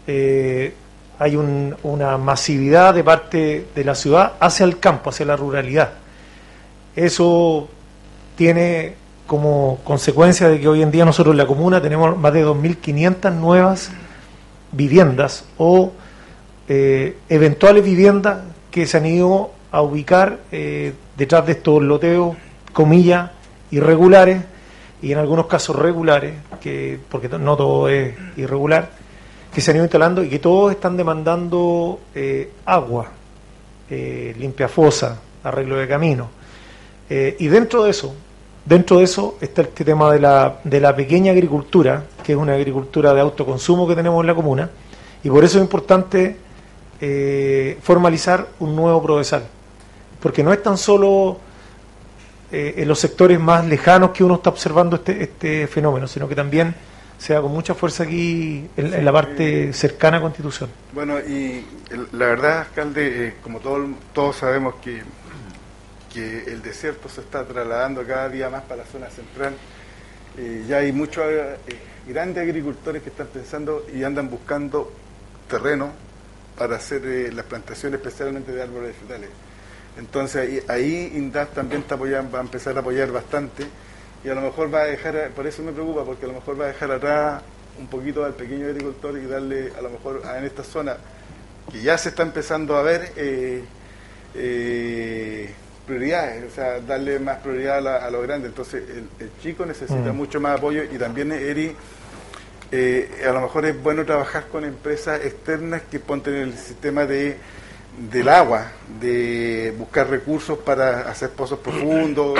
Eh, 0.07 0.73
hay 1.19 1.35
una 1.35 2.17
masividad 2.17 2.95
de 2.95 3.03
parte 3.03 3.67
de 3.75 3.83
la 3.83 3.93
ciudad 3.93 4.33
hacia 4.39 4.63
el 4.63 4.79
campo, 4.79 5.11
hacia 5.11 5.27
la 5.27 5.35
ruralidad. 5.35 5.91
Eso 6.95 7.67
tiene 8.35 8.95
como 9.27 9.79
consecuencia 9.83 10.49
de 10.49 10.59
que 10.59 10.67
hoy 10.67 10.81
en 10.81 10.89
día 10.89 11.05
nosotros 11.05 11.33
en 11.33 11.37
la 11.37 11.45
comuna 11.45 11.79
tenemos 11.79 12.17
más 12.17 12.33
de 12.33 12.43
2.500 12.43 13.33
nuevas 13.33 13.91
viviendas 14.71 15.45
o 15.57 15.91
eh, 16.71 17.17
eventuales 17.29 17.83
viviendas 17.83 18.43
que 18.69 18.85
se 18.85 18.97
han 18.97 19.07
ido 19.07 19.49
a 19.71 19.81
ubicar 19.81 20.37
eh, 20.51 20.93
detrás 21.17 21.43
de 21.47 21.53
estos 21.53 21.81
loteos 21.81 22.37
comillas, 22.73 23.31
irregulares 23.71 24.43
y 25.01 25.11
en 25.11 25.17
algunos 25.17 25.47
casos 25.47 25.75
regulares, 25.75 26.35
que 26.61 26.99
porque 27.09 27.27
no 27.27 27.57
todo 27.57 27.89
es 27.89 28.13
irregular, 28.37 28.87
que 29.51 29.61
se 29.61 29.71
han 29.71 29.77
ido 29.77 29.85
instalando 29.85 30.23
y 30.23 30.29
que 30.29 30.37
todos 30.37 30.71
están 30.71 30.95
demandando 30.95 32.01
eh, 32.13 32.51
agua, 32.65 33.07
limpia 33.89 34.67
fosa, 34.67 35.19
arreglo 35.43 35.75
de 35.77 35.87
camino. 35.87 36.29
Y 37.09 37.47
dentro 37.47 37.85
de 37.85 37.89
eso, 37.89 38.13
dentro 38.63 38.99
de 38.99 39.05
eso 39.05 39.39
está 39.41 39.63
este 39.63 39.83
tema 39.83 40.13
de 40.13 40.19
la, 40.19 40.59
de 40.63 40.79
la 40.79 40.95
pequeña 40.95 41.31
agricultura, 41.31 42.03
que 42.23 42.33
es 42.33 42.37
una 42.37 42.53
agricultura 42.53 43.11
de 43.15 43.21
autoconsumo 43.21 43.87
que 43.87 43.95
tenemos 43.95 44.21
en 44.21 44.27
la 44.27 44.35
comuna, 44.35 44.69
y 45.23 45.29
por 45.31 45.43
eso 45.43 45.57
es 45.57 45.63
importante 45.63 46.48
formalizar 47.81 48.47
un 48.59 48.75
nuevo 48.75 49.01
provesal, 49.01 49.43
porque 50.21 50.43
no 50.43 50.51
es 50.51 50.61
tan 50.61 50.77
solo 50.77 51.39
en 52.51 52.87
los 52.87 52.99
sectores 52.99 53.39
más 53.39 53.65
lejanos 53.65 54.11
que 54.11 54.23
uno 54.23 54.35
está 54.35 54.49
observando 54.49 54.97
este, 54.97 55.23
este 55.23 55.67
fenómeno, 55.67 56.07
sino 56.07 56.27
que 56.27 56.35
también 56.35 56.75
sea 57.19 57.41
con 57.41 57.51
mucha 57.51 57.75
fuerza 57.75 58.03
aquí 58.03 58.67
en, 58.77 59.05
la 59.05 59.11
parte 59.11 59.73
cercana 59.73 60.17
a 60.17 60.21
Constitución. 60.21 60.69
Bueno, 60.93 61.19
y 61.19 61.65
la 62.13 62.27
verdad, 62.27 62.59
alcalde, 62.59 63.27
eh, 63.27 63.35
como 63.43 63.59
todos 63.59 64.37
sabemos 64.37 64.75
que, 64.75 65.03
que 66.11 66.45
el 66.45 66.61
desierto 66.61 67.09
se 67.09 67.21
está 67.21 67.45
trasladando 67.45 68.07
cada 68.07 68.29
día 68.29 68.49
más 68.49 68.63
para 68.63 68.83
la 68.83 68.89
zona 68.89 69.09
central, 69.09 69.53
eh, 70.37 70.63
ya 70.67 70.77
hay 70.77 70.93
muchos 70.93 71.25
eh, 71.27 71.57
grandes 72.07 72.41
agricultores 72.41 73.03
que 73.03 73.09
están 73.09 73.27
pensando 73.27 73.85
y 73.93 74.01
andan 74.03 74.29
buscando 74.29 74.89
terreno 75.49 75.91
para 76.59 76.75
hacer 76.75 77.33
las 77.33 77.45
plantaciones 77.45 77.99
especialmente 77.99 78.51
de 78.51 78.61
árboles 78.61 78.95
frutales. 78.97 79.29
Entonces 79.97 80.41
ahí, 80.41 80.63
ahí 80.67 81.13
INDAS 81.15 81.49
también 81.53 81.81
está 81.81 81.95
apoyando, 81.95 82.31
va 82.31 82.39
a 82.39 82.43
empezar 82.43 82.75
a 82.77 82.81
apoyar 82.81 83.11
bastante 83.11 83.65
y 84.23 84.29
a 84.29 84.35
lo 84.35 84.41
mejor 84.41 84.73
va 84.73 84.81
a 84.81 84.85
dejar, 84.85 85.31
por 85.31 85.47
eso 85.47 85.63
me 85.63 85.71
preocupa, 85.71 86.03
porque 86.03 86.25
a 86.25 86.27
lo 86.27 86.35
mejor 86.35 86.59
va 86.59 86.65
a 86.65 86.67
dejar 86.67 86.91
atrás 86.91 87.41
un 87.79 87.87
poquito 87.87 88.25
al 88.25 88.33
pequeño 88.33 88.67
agricultor 88.67 89.17
y 89.17 89.25
darle 89.25 89.71
a 89.77 89.81
lo 89.81 89.89
mejor 89.89 90.21
en 90.37 90.43
esta 90.43 90.63
zona 90.63 90.97
que 91.71 91.81
ya 91.81 91.97
se 91.97 92.09
está 92.09 92.23
empezando 92.23 92.75
a 92.75 92.81
ver 92.81 93.13
eh, 93.15 93.63
eh, 94.35 95.49
prioridades, 95.87 96.51
o 96.51 96.55
sea, 96.55 96.79
darle 96.81 97.19
más 97.19 97.37
prioridad 97.37 97.87
a, 98.03 98.09
lo 98.11 98.21
grande. 98.21 98.47
Entonces 98.47 98.83
el, 99.19 99.31
chico 99.41 99.65
necesita 99.65 100.11
mm. 100.11 100.15
mucho 100.15 100.41
más 100.41 100.57
apoyo 100.57 100.83
y 100.83 100.97
también 100.97 101.31
Eri, 101.31 101.73
eh, 102.71 103.23
a 103.27 103.31
lo 103.31 103.41
mejor 103.41 103.65
es 103.65 103.81
bueno 103.81 104.05
trabajar 104.05 104.47
con 104.47 104.63
empresas 104.63 105.23
externas 105.25 105.83
que 105.89 105.99
ponten 105.99 106.35
el 106.35 106.53
sistema 106.57 107.05
de 107.05 107.37
del 108.11 108.29
agua, 108.29 108.71
de 109.01 109.73
buscar 109.77 110.09
recursos 110.09 110.57
para 110.59 111.09
hacer 111.09 111.31
pozos 111.31 111.59
profundos. 111.59 112.39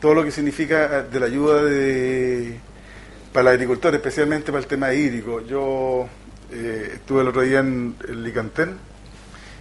todo 0.00 0.14
lo 0.14 0.24
que 0.24 0.30
significa 0.30 1.00
eh, 1.00 1.04
de 1.10 1.20
la 1.20 1.26
ayuda 1.26 1.62
de, 1.62 2.58
para 3.32 3.50
el 3.50 3.56
agricultor, 3.56 3.94
especialmente 3.94 4.46
para 4.46 4.62
el 4.62 4.66
tema 4.66 4.94
hídrico. 4.94 5.40
Yo 5.40 6.08
eh, 6.50 6.92
estuve 6.94 7.22
el 7.22 7.28
otro 7.28 7.42
día 7.42 7.60
en, 7.60 7.96
el 8.08 8.24
Licantén 8.24 8.76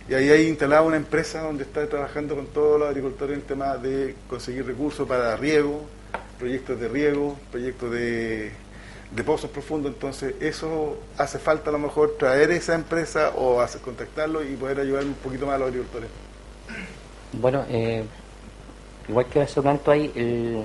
y 0.08 0.14
ahí 0.14 0.30
hay 0.30 0.48
instalada 0.48 0.82
una 0.82 0.98
empresa 0.98 1.42
donde 1.42 1.64
está 1.64 1.88
trabajando 1.88 2.36
con 2.36 2.48
todos 2.48 2.80
los 2.80 2.90
agricultores 2.90 3.34
en 3.34 3.42
el 3.42 3.46
tema 3.46 3.78
de 3.78 4.16
conseguir 4.28 4.66
recursos 4.66 5.08
para 5.08 5.36
riego, 5.36 5.86
proyectos 6.40 6.80
de 6.80 6.88
riego, 6.88 7.38
proyectos 7.52 7.92
de, 7.92 8.52
de 9.12 9.24
pozos 9.24 9.50
profundos. 9.50 9.94
Entonces, 9.94 10.36
eso 10.40 10.98
hace 11.18 11.40
falta 11.40 11.70
a 11.70 11.74
lo 11.74 11.80
mejor 11.80 12.16
traer 12.18 12.52
esa 12.52 12.76
empresa 12.76 13.32
o 13.36 13.62
hacer, 13.62 13.82
contactarlo 13.82 14.44
y 14.44 14.56
poder 14.56 14.80
ayudar 14.80 15.04
un 15.04 15.14
poquito 15.14 15.46
más 15.46 15.56
a 15.56 15.60
los 15.60 15.68
agricultores. 15.70 16.10
Bueno, 17.34 17.64
eh, 17.70 18.04
Igual 19.10 19.26
que 19.26 19.42
hace 19.42 19.60
un 19.60 19.68
alto 19.68 19.90
ahí, 19.90 20.64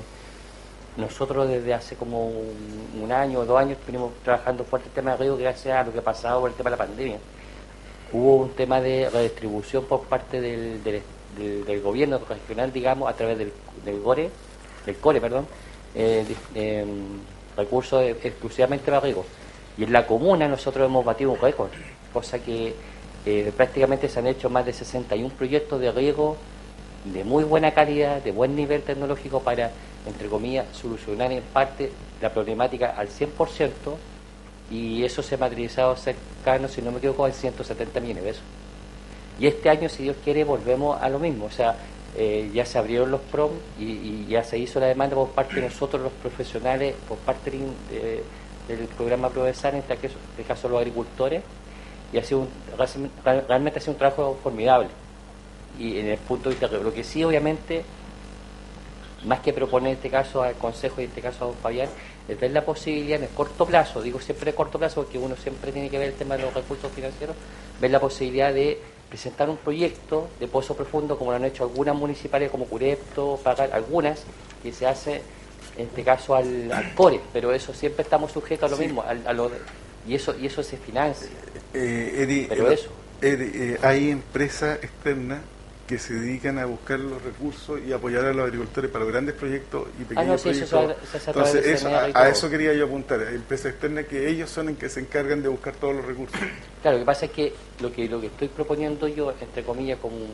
nosotros 0.99 1.49
desde 1.49 1.73
hace 1.73 1.97
como 1.97 2.29
un, 2.29 3.11
año 3.11 3.41
o 3.41 3.47
dos 3.47 3.59
años 3.59 3.79
venimos 3.87 4.13
trabajando 4.23 4.65
fuerte 4.65 4.89
el 4.89 4.95
tema 4.95 5.13
de 5.13 5.17
riego 5.17 5.39
gracias 5.39 5.79
a 5.79 5.83
lo 5.83 5.93
que 5.93 6.01
ha 6.01 6.05
pasado 6.05 6.41
por 6.41 6.51
el 6.51 6.57
tema 6.57 6.69
de 6.69 6.77
la 6.77 6.85
pandemia. 6.85 7.19
Hubo 8.13 8.37
un 8.37 8.51
tema 8.51 8.83
de 8.83 9.09
redistribución 9.09 9.87
por 9.87 10.03
parte 10.03 10.43
del, 10.43 11.81
gobierno 11.83 12.21
regional, 12.29 12.71
digamos, 12.71 13.09
a 13.09 13.15
través 13.15 13.39
del, 13.39 13.51
del 13.83 14.01
GORE, 14.03 14.31
del 14.85 14.97
CORE, 14.97 15.23
perdón, 15.23 15.47
eh, 15.95 16.27
em, 16.55 17.21
recursos 17.57 18.03
exclusivamente 18.23 18.87
para 18.87 19.01
riego. 19.01 19.25
Y 19.77 19.85
en 19.85 19.93
la 19.93 20.07
comuna 20.07 20.49
nosotros 20.49 20.87
hemos 20.87 21.05
batido 21.05 21.33
un 21.33 21.41
récord, 21.41 21.71
cosa 22.13 22.39
que 22.39 22.75
eh, 23.27 23.53
prácticamente 23.57 24.09
se 24.09 24.19
han 24.19 24.27
hecho 24.27 24.51
más 24.51 24.67
de 24.67 24.73
61 24.73 25.35
proyectos 25.35 25.81
de 25.81 25.91
riego 25.91 26.37
de 27.05 27.25
muy 27.25 27.45
buena 27.45 27.73
calidad, 27.73 28.23
de 28.23 28.33
buen 28.33 28.57
nivel 28.57 28.83
tecnológico 28.83 29.41
para, 29.41 29.71
entre 30.07 30.29
comillas, 30.29 30.67
solucionar 30.73 31.33
en 31.33 31.43
parte 31.43 31.93
la 32.21 32.31
problemática 32.33 32.95
al 32.97 33.09
100% 33.09 33.69
y 34.71 35.05
eso 35.05 35.23
se 35.23 35.35
ha 35.35 35.39
materializado 35.39 35.97
cercano, 35.97 36.69
si 36.69 36.81
no 36.81 36.91
me 36.91 36.99
equivoco, 36.99 37.27
en 37.27 37.35
170 37.35 38.01
millones 38.01 38.25
de 38.25 38.31
pesos. 38.31 38.45
Y 39.39 39.47
este 39.47 39.69
año, 39.69 39.89
si 39.89 40.05
Dios 40.05 40.17
quiere, 40.25 40.45
volvemos 40.45 41.01
a 41.01 41.09
lo 41.09 41.19
mismo, 41.19 41.47
o 41.47 41.51
sea, 41.51 41.77
eh, 42.17 42.51
ya 42.55 42.65
se 42.65 42.79
abrieron 42.79 43.11
los 43.11 43.21
PROM 43.21 43.51
y, 43.79 44.27
ya 44.27 44.45
se 44.45 44.59
hizo 44.59 44.81
la 44.81 44.87
demanda 44.87 45.17
por 45.17 45.31
parte 45.31 45.57
de 45.57 45.63
nosotros 45.63 46.03
los 46.03 46.13
profesionales, 46.13 46.95
por 47.09 47.19
parte 47.19 47.51
del 47.51 48.87
programa 48.97 49.29
Provesar, 49.29 49.75
en 49.75 49.81
este 49.81 49.97
caso, 49.97 50.15
en 50.15 50.31
este 50.31 50.43
caso 50.45 50.69
los 50.69 50.79
agricultores, 50.79 51.43
y 52.13 52.19
ha 52.19 52.25
sido 52.25 52.47
realmente 53.49 53.79
ha 53.79 53.83
sido 53.83 53.93
un 53.93 53.99
trabajo 53.99 54.39
formidable. 54.43 54.89
Y 55.79 55.99
en 55.99 56.09
el 56.09 56.19
punto 56.19 56.49
de 56.49 56.57
vista 56.57 56.69
lo 56.77 56.95
que 56.95 57.03
sí 57.03 57.25
obviamente 57.25 57.85
más 59.25 59.41
que 59.41 59.53
proponer 59.53 59.95
este 59.95 60.11
caso 60.11 60.43
al 60.43 60.55
Consejo 60.55 61.01
y 61.01 61.05
en 61.05 61.11
este 61.11 61.23
caso 61.23 61.45
a 61.45 61.47
don 61.49 61.57
Fabián, 61.57 61.89
es 62.29 62.39
ver 62.39 62.51
la 62.53 62.65
posibilidad 62.65 63.19
en 63.19 63.25
el 63.25 63.31
corto 63.31 63.67
plazo, 63.67 64.03
digo 64.03 64.21
siempre 64.21 64.55
corto 64.55 64.79
plazo 64.79 65.03
porque 65.03 65.19
uno 65.19 65.37
siempre 65.37 65.73
tiene 65.73 65.91
que 65.91 65.99
ver 65.99 66.09
el 66.09 66.15
tema 66.15 66.37
de 66.37 66.43
los 66.43 66.55
recursos 66.55 66.91
financieros, 66.93 67.37
ver 67.81 67.91
la 67.91 68.01
posibilidad 68.01 68.53
de 68.53 68.81
presentar 69.15 69.49
un 69.49 69.59
proyecto 69.59 70.29
de 70.41 70.49
pozo 70.49 70.75
profundo 70.75 71.17
como 71.17 71.31
lo 71.31 71.37
han 71.37 71.45
hecho 71.45 71.63
algunas 71.63 71.95
municipales 71.95 72.51
como 72.51 72.65
Curepto, 72.65 73.39
pagar 73.45 73.71
algunas, 73.73 74.25
que 74.61 74.73
se 74.73 74.89
hace 74.89 75.23
en 75.79 75.87
este 75.87 76.03
caso 76.03 76.35
al, 76.35 76.69
CORE, 76.97 77.21
pero 77.33 77.53
eso 77.53 77.73
siempre 77.73 78.03
estamos 78.03 78.33
sujetos 78.33 78.73
a 78.73 78.75
lo 78.75 78.77
mismo, 78.77 79.05
a, 79.05 79.33
lo, 79.33 79.53
y 80.05 80.17
eso 80.17 80.35
y 80.37 80.47
eso 80.47 80.65
se 80.65 80.79
financia. 80.79 81.29
Eh, 81.73 82.47
pero 82.49 82.69
eso. 82.73 82.91
Eh, 83.23 83.79
hay 83.83 84.11
empresas 84.11 84.83
externas 84.83 85.43
que 85.87 85.99
se 85.99 86.15
dedican 86.15 86.59
a 86.59 86.65
buscar 86.65 86.99
los 86.99 87.23
recursos 87.23 87.79
y 87.87 87.93
apoyar 87.93 88.25
a 88.25 88.33
los 88.33 88.47
agricultores 88.47 88.91
para 88.91 89.05
los 89.05 89.13
grandes 89.13 89.35
proyectos 89.35 89.89
y 90.01 90.05
pequeños 90.05 90.41
proyectos. 90.41 90.97
Entonces, 91.27 91.85
a, 91.85 92.29
eso 92.29 92.49
quería 92.49 92.73
yo 92.73 92.87
apuntar, 92.87 93.21
empresas 93.23 93.73
externas 93.73 94.07
que 94.07 94.29
ellos 94.29 94.49
son 94.49 94.71
en 94.71 94.77
que 94.77 94.89
se 94.89 95.01
encargan 95.01 95.43
de 95.43 95.49
buscar 95.49 95.75
todos 95.75 95.97
los 95.97 96.05
recursos. 96.05 96.39
Claro, 96.81 96.97
lo 96.97 97.03
que 97.03 97.07
pasa 97.07 97.27
es 97.27 97.33
que 97.33 97.53
lo 97.81 97.93
que 97.93 98.09
lo 98.09 98.21
que 98.21 98.29
estoy 98.29 98.49
proponiendo 98.49 99.09
yo, 99.09 99.33
entre 99.39 99.63
comillas, 99.63 99.99
como 99.99 100.17
un 100.17 100.31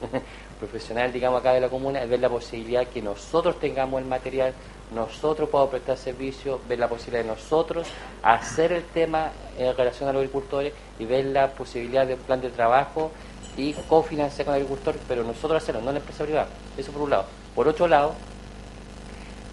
profesional, 0.58 1.12
digamos, 1.12 1.40
acá 1.40 1.52
de 1.52 1.60
la 1.60 1.68
comuna, 1.68 2.02
es 2.02 2.08
ver 2.08 2.20
la 2.20 2.30
posibilidad 2.30 2.86
que 2.86 3.02
nosotros 3.02 3.60
tengamos 3.60 4.00
el 4.00 4.08
material, 4.08 4.54
nosotros 4.94 5.50
podamos 5.50 5.70
prestar 5.70 5.98
servicio, 5.98 6.60
ver 6.66 6.78
la 6.78 6.88
posibilidad 6.88 7.24
de 7.24 7.28
nosotros 7.28 7.88
hacer 8.22 8.72
el 8.72 8.84
tema 8.84 9.32
en 9.58 9.76
relación 9.76 10.08
a 10.08 10.12
los 10.12 10.20
agricultores 10.20 10.72
y 10.98 11.04
ver 11.04 11.26
la 11.26 11.52
posibilidad 11.52 12.06
de 12.06 12.14
un 12.14 12.20
plan 12.20 12.40
de 12.40 12.50
trabajo 12.50 13.10
y 13.56 13.72
cofinanciar 13.88 14.46
con 14.46 14.54
el 14.54 14.62
agricultor, 14.62 14.96
pero 15.06 15.22
nosotros 15.24 15.62
hacerlo, 15.62 15.80
no 15.80 15.92
la 15.92 15.98
empresa 15.98 16.24
privada. 16.24 16.48
Eso 16.76 16.92
por 16.92 17.02
un 17.02 17.10
lado. 17.10 17.26
Por 17.54 17.68
otro 17.68 17.86
lado, 17.86 18.14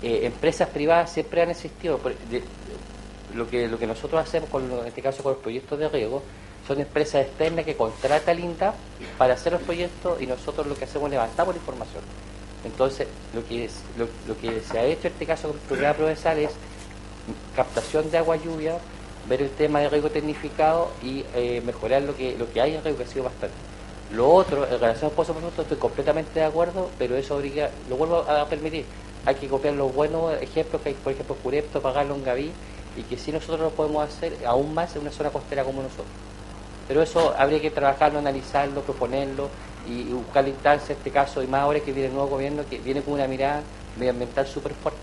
eh, 0.02 0.22
empresas 0.24 0.70
privadas 0.70 1.12
siempre 1.12 1.42
han 1.42 1.50
existido. 1.50 2.00
lo, 3.36 3.50
que, 3.50 3.68
lo 3.68 3.78
que 3.78 3.88
nosotros 3.88 4.22
hacemos, 4.22 4.50
con, 4.50 4.70
en 4.72 4.88
este 4.88 5.02
caso 5.02 5.22
con 5.24 5.34
los 5.34 5.42
proyectos 5.42 5.78
de 5.78 5.90
riego, 5.90 6.24
son 6.68 6.80
empresas 6.80 7.26
externas 7.26 7.66
que 7.66 7.76
contrata 7.76 8.32
el 8.32 8.56
para 9.18 9.34
hacer 9.34 9.54
los 9.54 9.62
proyectos 9.62 10.22
y 10.22 10.28
nosotros 10.28 10.68
lo 10.68 10.76
que 10.76 10.86
hacemos 10.86 11.08
es 11.08 11.12
levantamos 11.12 11.56
la 11.56 11.60
información. 11.60 12.04
Entonces, 12.64 13.08
lo 13.34 13.46
que, 13.46 13.70
lo, 13.98 14.38
que 14.38 14.62
se 14.62 14.78
ha 14.78 14.86
hecho 14.86 15.08
en 15.08 15.14
este 15.14 15.26
caso 15.26 15.48
con 15.50 15.58
el 15.58 15.64
programa 15.64 15.96
Provenzal 15.96 16.38
es 16.40 16.52
captación 17.56 18.10
de 18.12 18.20
agua 18.20 18.36
lluvia, 18.36 18.78
ver 19.28 19.42
el 19.42 19.50
tema 19.50 19.80
de 19.80 19.90
riego 19.90 20.10
tecnificado 20.10 20.92
y 21.04 21.24
eh, 21.34 21.62
mejorar 21.66 22.04
lo 22.04 22.16
que, 22.16 22.38
lo 22.38 22.52
que 22.52 22.62
hay 22.62 22.76
en 22.76 22.84
riego, 22.84 22.98
que 22.98 23.04
ha 23.04 23.08
sido 23.08 23.24
bastante. 23.26 23.71
Lo 24.14 24.30
otro, 24.30 24.66
en 24.66 24.80
relación 24.80 25.10
al 25.10 25.16
pozo 25.16 25.34
profundo, 25.34 25.62
estoy 25.62 25.78
completamente 25.78 26.40
de 26.40 26.46
acuerdo, 26.46 26.90
pero 27.00 27.16
eso 27.16 27.38
obliga, 27.38 27.70
lo 27.90 27.96
vuelvo 27.96 28.18
a 28.18 28.46
permitir. 28.48 28.86
Hay 29.26 29.36
que 29.36 29.48
copiar 29.48 29.76
los 29.76 29.94
buenos 29.94 30.34
ejemplos 30.42 30.82
que 30.82 30.90
hay, 30.90 30.96
por 30.96 31.14
ejemplo, 31.14 31.36
Curepto, 31.36 31.82
Pagarlo 31.82 32.16
en 32.16 32.24
Gaví, 32.24 32.52
y 32.98 33.04
que 33.04 33.18
si 33.18 33.32
nosotros 33.32 33.60
lo 33.62 33.70
podemos 33.70 34.08
hacer 34.08 34.36
aún 34.46 34.74
más 34.74 34.94
en 34.96 35.04
una 35.04 35.12
zona 35.12 35.30
costera 35.30 35.64
como 35.64 35.82
nosotros. 35.82 36.08
Pero 36.88 37.02
eso 37.02 37.34
habría 37.38 37.62
que 37.62 37.72
trabajarlo, 37.72 38.20
analizarlo, 38.20 38.82
proponerlo 38.82 39.48
y 39.88 40.04
buscar 40.12 40.44
la 40.44 40.50
instancia, 40.50 40.94
en 40.94 40.98
este 40.98 41.12
caso, 41.12 41.42
y 41.42 41.48
más 41.48 41.62
ahora 41.62 41.80
que 41.80 41.94
viene 41.94 42.10
el 42.10 42.14
nuevo 42.14 42.30
gobierno, 42.30 42.64
que 42.70 42.80
viene 42.80 43.02
con 43.02 43.14
una 43.14 43.28
mirada 43.28 43.62
medioambiental 43.98 44.46
súper 44.46 44.74
fuerte. 44.74 45.00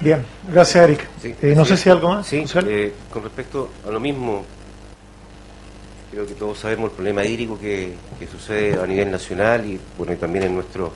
Bien, 0.00 0.24
gracias 0.50 0.84
Eric. 0.84 1.08
Eh, 1.22 1.54
no 1.56 1.64
sé 1.64 1.78
si 1.78 1.88
algo 1.88 2.10
más. 2.10 2.26
Sí, 2.26 2.44
eh, 2.66 2.92
con 3.10 3.22
respecto 3.22 3.70
a 3.86 3.90
lo 3.90 4.00
mismo, 4.00 4.44
Creo 6.14 6.28
que 6.28 6.34
todos 6.34 6.60
sabemos 6.60 6.90
el 6.90 6.94
problema 6.94 7.24
hídrico 7.24 7.58
que, 7.58 7.92
sucede 8.30 8.80
a 8.80 8.86
nivel 8.86 9.10
nacional 9.10 9.66
y 9.66 9.80
bueno 9.98 10.16
también 10.16 10.44
en 10.44 10.54
nuestro 10.54 10.92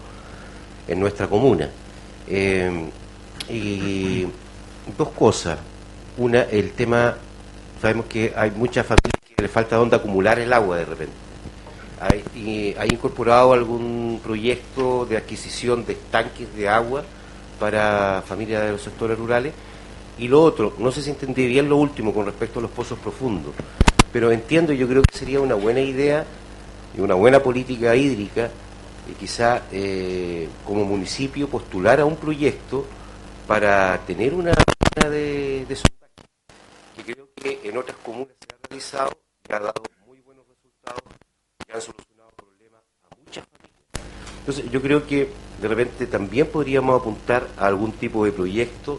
en 0.87 1.00
nuestra 1.00 1.26
comuna. 1.26 1.68
Eh, 2.28 2.88
y 3.48 4.28
dos 4.96 5.09
cosas. 5.09 5.59
Una, 6.18 6.42
el 6.42 6.70
tema, 6.70 7.16
sabemos 7.83 8.07
que 8.07 8.33
hay 8.37 8.52
muchas 8.52 8.87
familias 8.87 9.12
que 9.35 9.42
le 9.42 9.48
falta 9.48 9.74
donde 9.74 9.96
acumular 9.96 10.38
el 10.38 10.52
agua 10.52 10.76
de 10.76 10.85
repente. 10.85 11.14
¿Hay, 12.00 12.22
y, 12.37 12.76
¿Hay 12.78 12.90
incorporado 12.90 13.52
algún 13.52 14.20
proyecto 14.22 15.04
de 15.04 15.16
adquisición 15.16 15.85
de 15.85 15.94
estanques 15.94 16.54
de 16.54 16.68
agua 16.68 17.02
para 17.59 18.22
familias 18.24 18.62
de 18.62 18.70
los 18.70 18.83
sectores 18.83 19.18
rurales? 19.18 19.52
Y 20.16 20.28
lo 20.28 20.40
otro, 20.44 20.74
no 20.78 20.92
sé 20.92 21.02
si 21.02 21.11
entendí 21.11 21.44
bien 21.48 21.68
lo 21.68 21.76
último 21.76 22.14
con 22.14 22.24
respecto 22.24 22.61
a 22.61 22.62
los 22.62 22.70
pozos 22.70 23.00
profundos, 23.00 23.52
pero 24.12 24.31
entiendo, 24.31 24.73
yo 24.73 24.88
creo 24.88 25.03
que 25.03 25.16
sería 25.16 25.40
una 25.40 25.55
buena 25.55 25.81
idea 25.81 26.25
y 26.97 27.01
una 27.01 27.14
buena 27.14 27.42
política 27.42 27.94
hídrica, 27.94 28.51
y 29.11 29.12
quizá 29.14 29.62
eh, 29.73 30.49
como 30.66 30.85
municipio 30.85 31.49
postular 31.49 32.01
a 32.01 32.05
un 32.05 32.16
proyecto 32.16 32.85
para 33.47 33.99
tener 34.07 34.35
una 34.35 34.53
de, 35.11 35.64
de 35.66 35.77
que 36.97 37.14
creo 37.14 37.29
que 37.35 37.61
en 37.64 37.77
otras 37.79 37.97
comunas 37.99 38.35
se 38.40 38.55
ha 38.55 38.68
realizado 38.68 39.18
y 39.49 39.53
ha 39.53 39.59
dado 39.61 39.83
muy 40.07 40.21
buenos 40.21 40.44
resultados 40.49 41.03
y 41.66 41.73
han 41.73 41.81
solucionado 41.81 42.31
problemas 42.37 42.83
a 43.11 43.16
muchas 43.16 43.44
familias. 43.47 44.40
Entonces 44.40 44.71
yo 44.71 44.83
creo 44.83 45.07
que 45.07 45.31
de 45.62 45.68
repente 45.68 46.07
también 46.07 46.49
podríamos 46.49 47.01
apuntar 47.01 47.49
a 47.57 47.66
algún 47.66 47.92
tipo 47.92 48.25
de 48.25 48.33
proyecto 48.33 48.99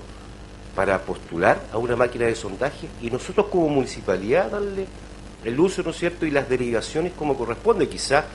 para 0.75 0.99
postular 0.99 1.60
a 1.71 1.77
una 1.77 1.95
máquina 1.95 2.25
de 2.25 2.36
sondaje 2.36 2.88
y 3.01 3.10
nosotros 3.10 3.47
como 3.47 3.69
municipalidad 3.69 4.51
darle 4.51 4.86
el 5.43 5.60
uso, 5.60 5.84
¿no 5.84 5.91
es 5.91 5.97
cierto?, 5.97 6.25
y 6.25 6.32
las 6.32 6.49
derivaciones 6.49 7.13
como 7.13 7.38
corresponde. 7.38 7.88
Quizá 7.88 8.25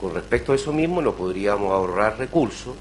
con 0.00 0.14
respecto 0.14 0.52
a 0.52 0.54
eso 0.54 0.72
mismo 0.72 1.00
nos 1.00 1.14
podríamos 1.14 1.72
ahorrar 1.72 2.18
recursos 2.18 2.74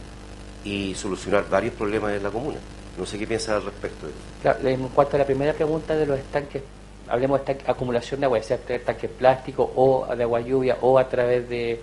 y 0.64 0.96
solucionar 0.96 1.50
varios 1.50 1.74
problemas 1.74 2.14
en 2.14 2.24
la 2.24 2.30
comuna. 2.30 2.58
No 2.98 3.06
sé 3.06 3.18
qué 3.18 3.26
piensa 3.26 3.56
al 3.56 3.64
respecto 3.64 4.08
de 4.08 4.72
en 4.72 4.88
cuanto 4.90 5.16
a 5.16 5.20
la 5.20 5.26
primera 5.26 5.54
pregunta 5.54 5.96
de 5.96 6.06
los 6.06 6.20
estanques, 6.20 6.62
hablemos 7.08 7.44
de 7.46 7.58
acumulación 7.66 8.20
de 8.20 8.26
agua, 8.26 8.40
ya 8.40 8.44
sea 8.44 8.60
estanques 8.68 9.10
plásticos 9.10 9.70
o 9.76 10.08
de 10.16 10.24
agua 10.24 10.42
lluvia 10.42 10.78
o 10.82 11.00
a 11.00 11.08
través 11.08 11.50
de, 11.50 11.80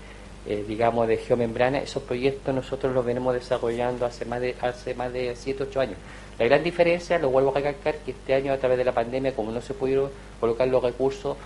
eh, 0.46 0.64
digamos, 0.66 1.08
de 1.08 1.16
geomembrana, 1.16 1.78
esos 1.78 2.02
proyectos 2.02 2.54
nosotros 2.54 2.94
los 2.94 3.04
venimos 3.04 3.34
desarrollando 3.34 4.06
hace 4.06 4.24
más 4.24 4.40
de 4.40 4.54
hace 4.60 4.94
más 4.94 5.12
de 5.12 5.34
7, 5.34 5.64
8 5.64 5.80
años. 5.80 5.96
La 6.40 6.46
gran 6.46 6.62
diferencia, 6.62 7.18
lo 7.18 7.28
vuelvo 7.28 7.50
a 7.50 7.54
recalcar, 7.56 7.96
que 7.96 8.12
este 8.12 8.32
año 8.32 8.50
a 8.54 8.56
través 8.56 8.78
de 8.78 8.84
la 8.84 8.92
pandemia, 8.92 9.34
como 9.36 9.52
no 9.52 9.60
se 9.60 9.74
pudieron 9.74 10.08
colocar 10.40 10.66
los 10.68 10.82
recursos 10.82 11.36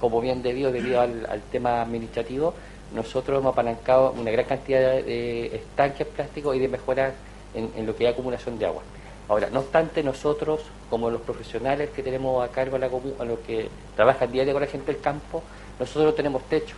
como 0.00 0.22
bien 0.22 0.42
debido, 0.42 0.72
debido 0.72 1.02
al, 1.02 1.42
tema 1.52 1.82
administrativo, 1.82 2.54
nosotros 2.94 3.40
hemos 3.40 3.52
apalancado 3.52 4.12
una 4.12 4.30
gran 4.30 4.46
cantidad 4.46 4.80
de, 5.02 5.54
estanques 5.54 6.06
plásticos 6.06 6.56
y 6.56 6.60
de 6.60 6.68
mejoras 6.68 7.12
en, 7.52 7.86
lo 7.86 7.94
que 7.94 8.06
es 8.06 8.10
acumulación 8.10 8.58
de 8.58 8.64
agua. 8.64 8.80
Ahora, 9.28 9.50
no 9.50 9.60
obstante, 9.60 10.02
nosotros, 10.02 10.62
como 10.88 11.10
los 11.10 11.20
profesionales 11.20 11.90
que 11.90 12.02
tenemos 12.02 12.42
a 12.42 12.50
cargo 12.50 12.76
a, 12.76 12.78
la 12.78 12.86
a 12.86 13.24
los 13.26 13.40
que 13.40 13.68
trabajan 13.96 14.32
diario 14.32 14.54
con 14.54 14.62
la 14.62 14.68
gente 14.68 14.90
del 14.90 15.02
campo, 15.02 15.42
nosotros 15.78 16.06
no 16.06 16.14
tenemos 16.14 16.42
techo. 16.44 16.74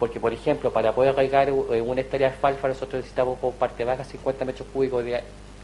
Porque, 0.00 0.18
por 0.18 0.32
ejemplo, 0.32 0.72
para 0.72 0.92
poder 0.92 1.14
regar 1.14 1.52
una 1.52 2.00
hectárea 2.00 2.30
de 2.30 2.34
alfalfa, 2.34 2.66
nosotros 2.66 2.94
necesitamos 2.94 3.38
por 3.38 3.52
parte 3.52 3.84
baja 3.84 4.02
50 4.02 4.44
metros 4.44 4.66
cúbicos 4.72 5.04
de, 5.04 5.22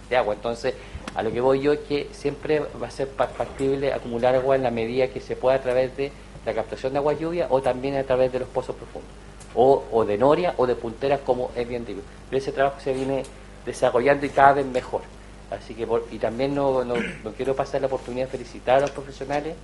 de 0.08 0.16
agua. 0.16 0.34
Entonces, 0.34 0.74
a 1.14 1.22
lo 1.22 1.32
que 1.32 1.40
voy 1.40 1.60
yo 1.60 1.72
es 1.72 1.80
que 1.80 2.08
siempre 2.12 2.60
va 2.82 2.88
a 2.88 2.90
ser 2.90 3.08
factible 3.08 3.92
acumular 3.92 4.34
agua 4.34 4.56
en 4.56 4.62
la 4.62 4.70
medida 4.70 5.08
que 5.08 5.20
se 5.20 5.36
pueda 5.36 5.56
a 5.56 5.62
través 5.62 5.96
de 5.96 6.10
la 6.44 6.54
captación 6.54 6.92
de 6.92 6.98
agua 6.98 7.14
lluvia 7.14 7.46
o 7.50 7.62
también 7.62 7.96
a 7.96 8.04
través 8.04 8.32
de 8.32 8.40
los 8.40 8.48
pozos 8.48 8.76
profundos, 8.76 9.10
o, 9.54 10.04
de 10.04 10.18
noria 10.18 10.54
o 10.56 10.66
de 10.66 10.74
punteras 10.74 11.20
como 11.20 11.50
es 11.54 11.66
bien 11.68 11.84
digo. 11.84 12.02
Pero 12.28 12.38
ese 12.38 12.52
trabajo 12.52 12.80
se 12.80 12.92
viene 12.92 13.22
desarrollando 13.64 14.26
y 14.26 14.30
cada 14.30 14.54
vez 14.54 14.66
mejor. 14.66 15.02
Así 15.50 15.74
que, 15.74 15.86
y 16.10 16.18
también 16.18 16.54
no, 16.54 16.84
no, 16.84 16.94
quiero 17.36 17.54
pasar 17.54 17.80
la 17.80 17.86
oportunidad 17.86 18.26
de 18.26 18.32
felicitar 18.32 18.78
a 18.78 18.80
los 18.80 18.90
profesionales, 18.90 19.54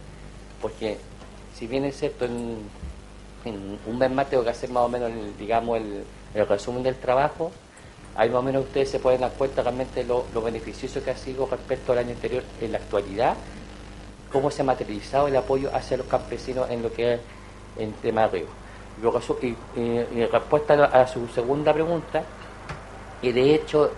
porque 0.62 0.98
si 1.54 1.66
bien 1.66 1.84
es 1.84 1.98
cierto, 1.98 2.26
en, 2.26 2.58
un 3.44 3.98
mes 3.98 4.10
más 4.10 4.28
tengo 4.28 4.44
que 4.44 4.50
hacer 4.50 4.70
más 4.70 4.84
o 4.84 4.88
menos, 4.88 5.10
digamos, 5.38 5.78
el, 5.78 6.04
el 6.34 6.46
resumen 6.46 6.82
del 6.82 6.96
trabajo, 6.96 7.50
Ahí 8.16 8.28
más 8.28 8.38
o 8.38 8.42
menos 8.42 8.64
ustedes 8.64 8.90
se 8.90 8.98
pueden 8.98 9.20
dar 9.20 9.32
cuenta 9.32 9.62
realmente 9.62 10.04
lo, 10.04 10.26
lo 10.34 10.42
beneficioso 10.42 11.02
que 11.02 11.10
ha 11.10 11.16
sido 11.16 11.46
respecto 11.46 11.92
al 11.92 11.98
año 11.98 12.10
anterior 12.10 12.42
en 12.60 12.72
la 12.72 12.78
actualidad, 12.78 13.36
cómo 14.32 14.50
se 14.50 14.62
ha 14.62 14.64
materializado 14.64 15.28
el 15.28 15.36
apoyo 15.36 15.70
hacia 15.74 15.96
los 15.96 16.06
campesinos 16.06 16.68
en 16.70 16.82
lo 16.82 16.92
que 16.92 17.14
es 17.14 17.20
en 17.78 17.92
tema 17.94 18.28
de 18.28 18.46
Y, 19.40 19.80
y, 19.80 20.26
respuesta 20.26 20.84
a 20.84 21.06
su 21.06 21.28
segunda 21.28 21.72
pregunta, 21.72 22.22
y 23.22 23.32
de 23.32 23.54
hecho 23.54 23.92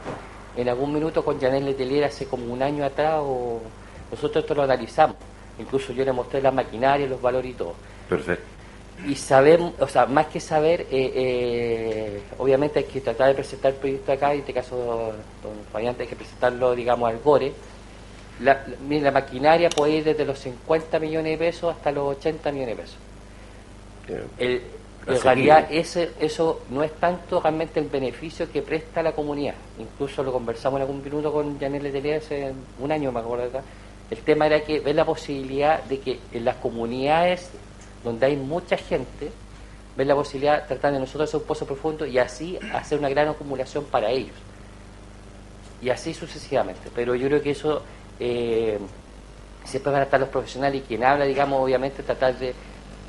en 0.57 0.68
algún 0.68 0.92
minuto 0.92 1.25
con 1.25 1.40
Janel 1.40 1.64
Letelier 1.64 2.05
hace 2.05 2.27
como 2.27 2.53
un 2.53 2.62
año 2.62 2.85
atrás, 2.85 3.22
nosotros 4.11 4.44
esto 4.44 4.55
lo 4.55 4.62
analizamos. 4.62 5.16
Incluso 5.59 5.92
yo 5.92 6.05
le 6.05 6.12
mostré 6.12 6.42
la 6.42 6.51
maquinaria, 6.51 7.07
los 7.07 7.20
valores 7.20 7.51
y 7.51 7.55
todo. 7.55 7.75
Perfecto 8.09 8.52
y 9.07 9.15
saber, 9.17 9.61
o 9.79 9.88
sea, 9.88 10.07
más 10.07 10.27
que 10.27 10.41
saber, 10.41 10.83
eh, 10.83 11.12
eh, 11.15 12.23
obviamente 12.38 12.81
hay 12.81 12.85
que 12.85 13.01
tratar 13.01 13.29
de 13.29 13.35
presentar 13.35 13.73
el 13.73 13.79
proyecto 13.79 14.12
acá, 14.12 14.33
en 14.33 14.41
este 14.41 14.53
caso, 14.53 14.77
don 15.43 15.55
Fabián, 15.73 15.97
hay 15.99 16.07
que 16.07 16.17
presentarlo, 16.17 16.75
digamos, 16.75 17.11
al 17.11 17.19
GORE. 17.19 17.53
La, 18.41 18.65
la, 18.88 19.11
maquinaria 19.11 19.69
puede 19.69 19.99
ir 19.99 20.05
desde 20.05 20.25
los 20.25 20.38
50 20.38 20.99
millones 20.99 21.38
de 21.38 21.47
pesos 21.47 21.75
hasta 21.75 21.93
los 21.93 22.17
80 22.17 22.53
millones 22.53 22.77
de 22.77 22.83
pesos. 22.83 22.99
El, 24.38 24.62
en 25.07 25.21
realidad 25.21 25.67
ese, 25.71 26.11
eso 26.21 26.62
no 26.71 26.83
es 26.83 26.93
tanto 26.93 27.41
realmente 27.41 27.81
el 27.81 27.88
beneficio 27.88 28.51
que 28.51 28.62
presta 28.62 29.03
la 29.03 29.12
comunidad. 29.12 29.55
Incluso 29.79 30.23
lo 30.23 30.33
conversamos 30.33 30.79
en 30.79 30.83
algún 30.83 31.03
minuto 31.03 31.33
con 31.33 31.59
Janelle 31.59 31.85
Letelier 31.85 32.19
hace 32.19 32.53
un 32.79 32.93
año, 32.93 33.11
me 33.11 33.21
acuerdo. 33.21 33.61
El 34.11 34.19
tema 34.19 34.47
era 34.47 34.61
que 34.62 34.81
ver 34.81 34.95
la 34.95 35.05
posibilidad 35.05 35.83
de 35.85 35.99
que 35.99 36.19
en 36.33 36.45
las 36.45 36.57
comunidades 36.57 37.51
donde 38.05 38.27
hay 38.27 38.37
mucha 38.37 38.77
gente, 38.77 39.31
ver 39.97 40.07
la 40.07 40.15
posibilidad 40.15 40.62
de 40.62 40.69
tratar 40.69 40.93
de 40.93 41.01
nosotros 41.01 41.29
hacer 41.29 41.41
un 41.41 41.47
pozo 41.47 41.67
profundo 41.67 42.07
y 42.07 42.19
así 42.19 42.59
hacer 42.73 42.99
una 42.99 43.09
gran 43.09 43.29
acumulación 43.29 43.85
para 43.85 44.11
ellos. 44.11 44.35
Y 45.81 45.91
así 45.91 46.15
sucesivamente. 46.15 46.91
Pero 46.95 47.15
yo 47.15 47.29
creo 47.29 47.43
que 47.43 47.51
eso 47.51 47.83
eh, 48.19 48.79
siempre 49.65 49.93
van 49.93 50.03
a 50.03 50.05
estar 50.05 50.21
los 50.21 50.29
profesionales 50.29 50.83
y 50.83 50.87
quien 50.87 51.05
habla, 51.05 51.25
digamos, 51.25 51.61
obviamente 51.61 52.03
tratar 52.03 52.38
de 52.38 52.55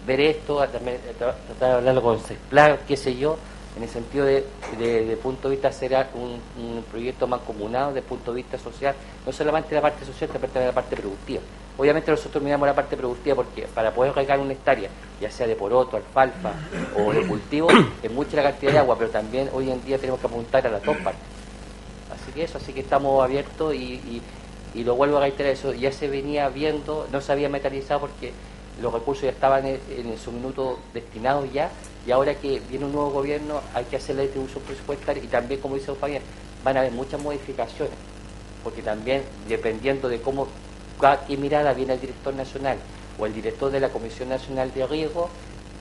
ver 0.06 0.20
esto, 0.20 0.58
tratar 0.58 1.36
de 1.60 1.66
hablarlo 1.66 2.02
con 2.02 2.20
CESPLA, 2.20 2.80
qué 2.88 2.98
sé 2.98 3.16
yo, 3.16 3.38
en 3.76 3.84
el 3.84 3.90
sentido 3.90 4.26
de, 4.26 4.46
de, 4.78 5.18
punto 5.18 5.50
de 5.50 5.56
vista 5.56 5.72
ser 5.72 6.08
un, 6.14 6.40
un 6.64 6.84
proyecto 6.84 7.28
mancomunado, 7.28 7.94
de 7.94 8.02
punto 8.02 8.32
de 8.32 8.38
vista 8.38 8.58
social, 8.58 8.96
no 9.26 9.32
solamente 9.32 9.74
la 9.74 9.82
parte 9.82 10.06
social, 10.06 10.30
también 10.30 10.66
la 10.66 10.72
parte 10.72 10.96
productiva. 10.96 11.42
Obviamente 11.78 12.12
nosotros 12.12 12.44
miramos 12.44 12.68
la 12.68 12.76
parte 12.76 12.96
productiva 12.96 13.36
porque 13.36 13.64
para 13.64 13.92
poder 13.92 14.14
regar 14.14 14.40
una 14.40 14.54
hectárea, 14.54 14.90
ya 15.20 15.32
sea 15.32 15.48
de 15.48 15.56
poroto, 15.56 15.98
alfalfa 15.98 16.54
o 16.96 17.12
de 17.12 17.26
cultivo, 17.26 17.68
es 18.04 18.12
mucha 18.12 18.38
la 18.38 18.44
cantidad 18.44 18.74
de 18.74 18.78
agua, 18.78 18.96
pero 18.98 19.10
también 19.10 19.50
hoy 19.54 19.72
en 19.72 19.84
día 19.84 19.98
tenemos 19.98 20.20
que 20.20 20.28
apuntar 20.28 20.68
a 20.68 20.70
las 20.70 20.84
dos 20.84 20.98
partes. 20.98 21.24
Así 22.14 22.32
que 22.32 22.44
eso, 22.44 22.60
así 22.60 22.74
que 22.74 22.82
estamos 22.82 23.24
abiertos 23.24 23.74
y, 23.74 24.22
y, 24.76 24.84
lo 24.84 24.96
vuelvo 24.96 25.18
a 25.18 25.22
reiterar, 25.22 25.52
eso 25.52 25.74
ya 25.74 25.92
se 25.92 26.08
venía 26.08 26.50
viendo, 26.50 27.08
no 27.12 27.22
se 27.22 27.32
había 27.32 27.48
metalizado 27.48 28.02
porque 28.02 28.34
los 28.82 28.92
recursos 28.92 29.24
ya 29.24 29.30
estaban 29.30 29.66
en, 29.66 30.18
su 30.18 30.32
minuto 30.32 30.80
destinados 30.94 31.52
ya, 31.54 31.70
y 32.06 32.12
ahora 32.12 32.36
que 32.36 32.62
viene 32.70 32.86
un 32.86 32.92
nuevo 32.92 33.12
gobierno 33.12 33.62
hay 33.74 33.86
que 33.86 33.96
hacer 33.96 34.16
la 34.16 34.24
distribución 34.24 34.64
presupuestaria 34.64 35.24
y 35.24 35.28
también, 35.28 35.62
como 35.62 35.76
dice 35.76 35.94
Fabián, 35.96 36.22
van 36.64 36.78
a 36.78 36.82
haber 36.82 36.92
muchas 36.92 37.22
modificaciones, 37.22 37.94
porque 38.64 38.82
también 38.82 39.24
dependiendo 39.48 40.10
de 40.10 40.22
cómo 40.22 40.48
qué 41.28 41.38
mirada 41.38 41.74
viene 41.74 41.94
el 41.94 42.02
director 42.02 42.34
nacional 42.34 42.78
o 43.20 43.26
el 43.26 43.34
director 43.34 43.72
de 43.72 43.80
la 43.80 43.90
Comisión 43.90 44.30
Nacional 44.30 44.74
de 44.74 44.88
Riesgo 44.88 45.30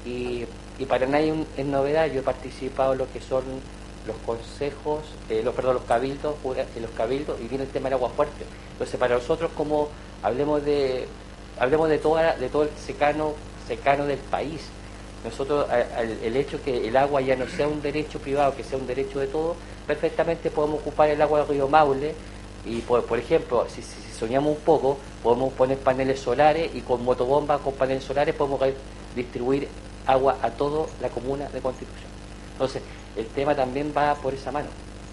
y, 0.04 0.46
para 0.88 1.06
nadie 1.06 1.32
es 1.56 1.64
novedad, 1.64 2.06
yo 2.06 2.20
he 2.20 2.22
participado 2.24 2.92
en 2.92 2.98
lo 2.98 3.12
que 3.12 3.20
son 3.20 3.44
los 4.04 4.16
consejos, 4.26 5.04
eh, 5.28 5.42
los, 5.44 5.54
perdón, 5.54 5.74
los 5.74 5.85
cabildos, 5.85 6.35
los 6.44 6.90
cabildos 6.96 7.40
y 7.40 7.46
viene 7.46 7.64
el 7.64 7.70
tema 7.70 7.85
del 7.85 7.94
agua 7.94 8.11
fuerte. 8.11 8.44
Entonces 8.72 8.98
para 8.98 9.14
nosotros 9.14 9.52
como 9.56 9.88
hablemos 10.24 10.64
de 10.64 11.06
hablemos 11.61 11.88
de 11.88 11.98
toda 11.98 12.35
de 12.37 12.48
todo 12.48 12.64
el 12.64 12.70
secano 12.70 13.35
secano 13.68 14.06
del 14.06 14.18
país. 14.18 14.62
Nosotros 15.24 15.66
el 16.22 16.37
hecho 16.37 16.62
que 16.62 16.88
el 16.88 16.96
agua 16.96 17.20
ya 17.20 17.37
no 17.37 17.46
sea 17.46 17.68
un 17.68 17.80
derecho 17.80 18.18
privado, 18.18 18.56
que 18.56 18.64
sea 18.64 18.76
un 18.76 18.87
derecho 18.87 19.20
de 19.20 19.28
todos, 19.28 19.56
perfectamente 19.87 20.50
podemos 20.50 20.80
ocupar 20.80 21.11
el 21.11 21.22
agua 21.22 21.40
del 21.40 21.48
río 21.48 21.68
Maule 21.68 22.14
y 22.64 22.80
por, 22.80 23.18
ejemplo, 23.18 23.66
si, 23.68 23.82
soñamos 24.18 24.56
un 24.56 24.62
poco, 24.62 24.98
podemos 25.22 25.52
poner 25.52 25.78
paneles 25.78 26.20
solares 26.20 26.74
y 26.74 26.80
con 26.80 27.04
motobombas, 27.04 27.61
con 27.61 27.74
paneles 27.74 28.04
solares, 28.04 28.35
podemos 28.35 28.61
distribuir 29.16 29.68
agua 30.06 30.37
a 30.42 30.50
toda 30.50 30.87
la 31.00 31.08
comuna 31.08 31.48
de 31.48 31.61
Constitución. 31.61 32.11
Entonces, 32.52 32.82
el 33.16 33.26
tema 33.26 33.54
también 33.54 33.92
va 33.96 34.14
por 34.14 34.35
esa 34.35 34.52
mano. 34.52 34.68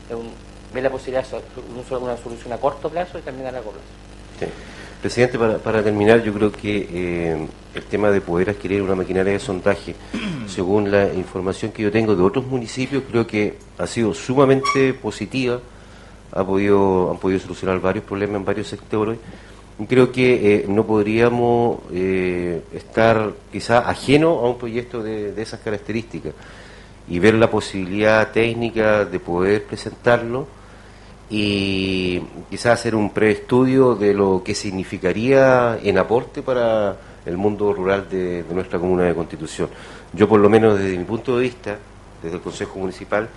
Es 0.09 0.15
un, 0.15 0.31
ve 0.73 0.81
la 0.81 0.89
posibilidad 0.89 1.25
de 1.25 1.95
una 1.95 2.17
solución 2.17 2.53
a 2.53 2.57
corto 2.57 2.89
plazo 2.89 3.17
y 3.17 3.21
también 3.21 3.47
a 3.47 3.51
largo 3.51 3.71
plazo. 3.71 4.53
Presidente, 5.01 5.39
para, 5.39 5.57
para 5.59 5.81
terminar, 5.81 6.21
yo 6.23 6.33
creo 6.33 6.51
que 6.51 6.87
eh, 6.91 7.47
el 7.73 7.83
tema 7.83 8.11
de 8.11 8.19
poder 8.19 8.49
adquirir 8.49 8.81
una 8.81 8.95
maquinaria 8.95 9.31
de 9.31 9.39
sondaje, 9.39 9.95
según 10.47 10.91
la 10.91 11.13
información 11.13 11.71
que 11.71 11.83
yo 11.83 11.89
tengo 11.91 12.17
de 12.17 12.21
otros 12.21 12.45
municipios, 12.45 13.03
creo 13.09 13.25
que 13.25 13.55
ha 13.77 13.87
sido 13.87 14.13
sumamente 14.13 14.93
positiva, 14.93 15.61
ha 16.33 16.43
podido, 16.43 17.11
han 17.11 17.17
podido 17.17 17.39
solucionar 17.39 17.79
varios 17.79 18.03
problemas 18.03 18.35
en 18.35 18.45
varios 18.45 18.67
sectores. 18.67 19.17
Creo 19.87 20.11
que 20.11 20.55
eh, 20.55 20.65
no 20.67 20.85
podríamos 20.85 21.79
eh, 21.93 22.61
estar 22.73 23.31
quizá 23.53 23.89
ajeno 23.89 24.39
a 24.39 24.49
un 24.49 24.57
proyecto 24.57 25.01
de, 25.01 25.31
de 25.31 25.41
esas 25.41 25.61
características 25.61 26.33
y 27.07 27.19
ver 27.19 27.35
la 27.35 27.49
posibilidad 27.49 28.29
técnica 28.33 29.05
de 29.05 29.19
poder 29.21 29.63
presentarlo 29.63 30.58
y 31.29 32.19
quizás 32.49 32.79
hacer 32.79 32.95
un 32.95 33.11
preestudio 33.11 33.95
de 33.95 34.13
lo 34.13 34.41
que 34.43 34.55
significaría 34.55 35.77
en 35.83 35.97
aporte 35.97 36.41
para 36.41 36.97
el 37.25 37.37
mundo 37.37 37.71
rural 37.71 38.07
de, 38.09 38.43
nuestra 38.51 38.79
comuna 38.79 39.03
de 39.03 39.13
Constitución. 39.13 39.69
Yo 40.13 40.27
por 40.27 40.39
lo 40.39 40.49
menos 40.49 40.79
desde 40.79 40.97
mi 40.97 41.03
punto 41.03 41.37
de 41.37 41.43
vista, 41.43 41.77
desde 42.23 42.37
el 42.37 42.41
Consejo 42.41 42.79
Municipal, 42.79 43.29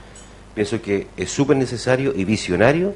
pienso 0.55 0.81
que 0.81 1.09
es 1.17 1.31
súper 1.31 1.57
necesario 1.57 2.13
y 2.17 2.25
visionario 2.25 2.95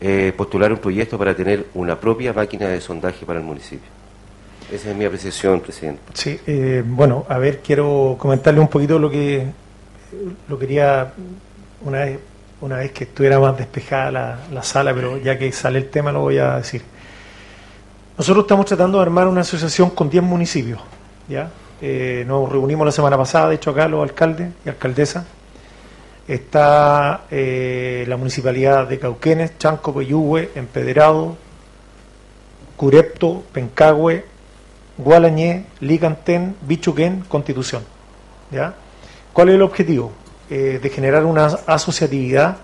eh, 0.00 0.32
postular 0.34 0.72
un 0.72 0.78
proyecto 0.78 1.18
para 1.18 1.34
tener 1.34 1.66
una 1.74 2.00
propia 2.00 2.32
máquina 2.32 2.68
de 2.68 2.80
sondaje 2.80 3.26
para 3.26 3.38
el 3.38 3.44
municipio. 3.44 3.88
Esa 4.72 4.90
es 4.90 4.96
mi 4.96 5.04
apreciación, 5.04 5.60
presidente. 5.60 6.00
Sí, 6.14 6.40
eh, 6.46 6.82
bueno, 6.84 7.26
a 7.28 7.36
ver, 7.36 7.60
quiero 7.60 8.16
comentarle 8.18 8.60
un 8.60 8.68
poquito 8.68 8.98
lo 8.98 9.10
que 9.10 9.46
lo 10.48 10.58
quería 10.58 11.12
una 11.84 11.98
vez 11.98 12.18
una 12.64 12.76
vez 12.78 12.92
que 12.92 13.04
estuviera 13.04 13.38
más 13.38 13.58
despejada 13.58 14.10
la, 14.50 14.62
sala, 14.62 14.94
pero 14.94 15.18
ya 15.18 15.38
que 15.38 15.52
sale 15.52 15.78
el 15.78 15.90
tema 15.90 16.10
lo 16.10 16.20
voy 16.20 16.38
a 16.38 16.56
decir. 16.56 16.82
Nosotros 18.16 18.44
estamos 18.44 18.64
tratando 18.64 18.96
de 18.96 19.02
armar 19.02 19.28
una 19.28 19.42
asociación 19.42 19.90
con 19.90 20.08
10 20.08 20.24
municipios. 20.24 20.80
¿ya? 21.28 21.50
Eh, 21.82 22.24
nos 22.26 22.50
reunimos 22.50 22.86
la 22.86 22.92
semana 22.92 23.18
pasada, 23.18 23.50
de 23.50 23.56
hecho 23.56 23.70
acá 23.70 23.86
los 23.86 24.02
alcaldes 24.02 24.48
y 24.64 24.70
alcaldesas. 24.70 25.26
Está 26.26 27.24
eh, 27.30 28.06
la 28.08 28.16
municipalidad 28.16 28.88
de 28.88 28.98
Cauquenes, 28.98 29.58
Chanco, 29.58 29.92
Peyúgue, 29.92 30.52
Empedrado, 30.54 31.36
Curepto, 32.78 33.44
Pencagüe, 33.52 34.24
Gualañé, 34.96 35.66
Licantén, 35.80 36.56
Bichuquén, 36.62 37.24
Constitución. 37.28 37.82
¿ya? 38.50 38.72
¿Cuál 39.34 39.50
es 39.50 39.56
el 39.56 39.62
objetivo? 39.62 40.23
Eh, 40.56 40.78
de 40.80 40.88
generar 40.88 41.24
una 41.24 41.46
asociatividad 41.66 42.58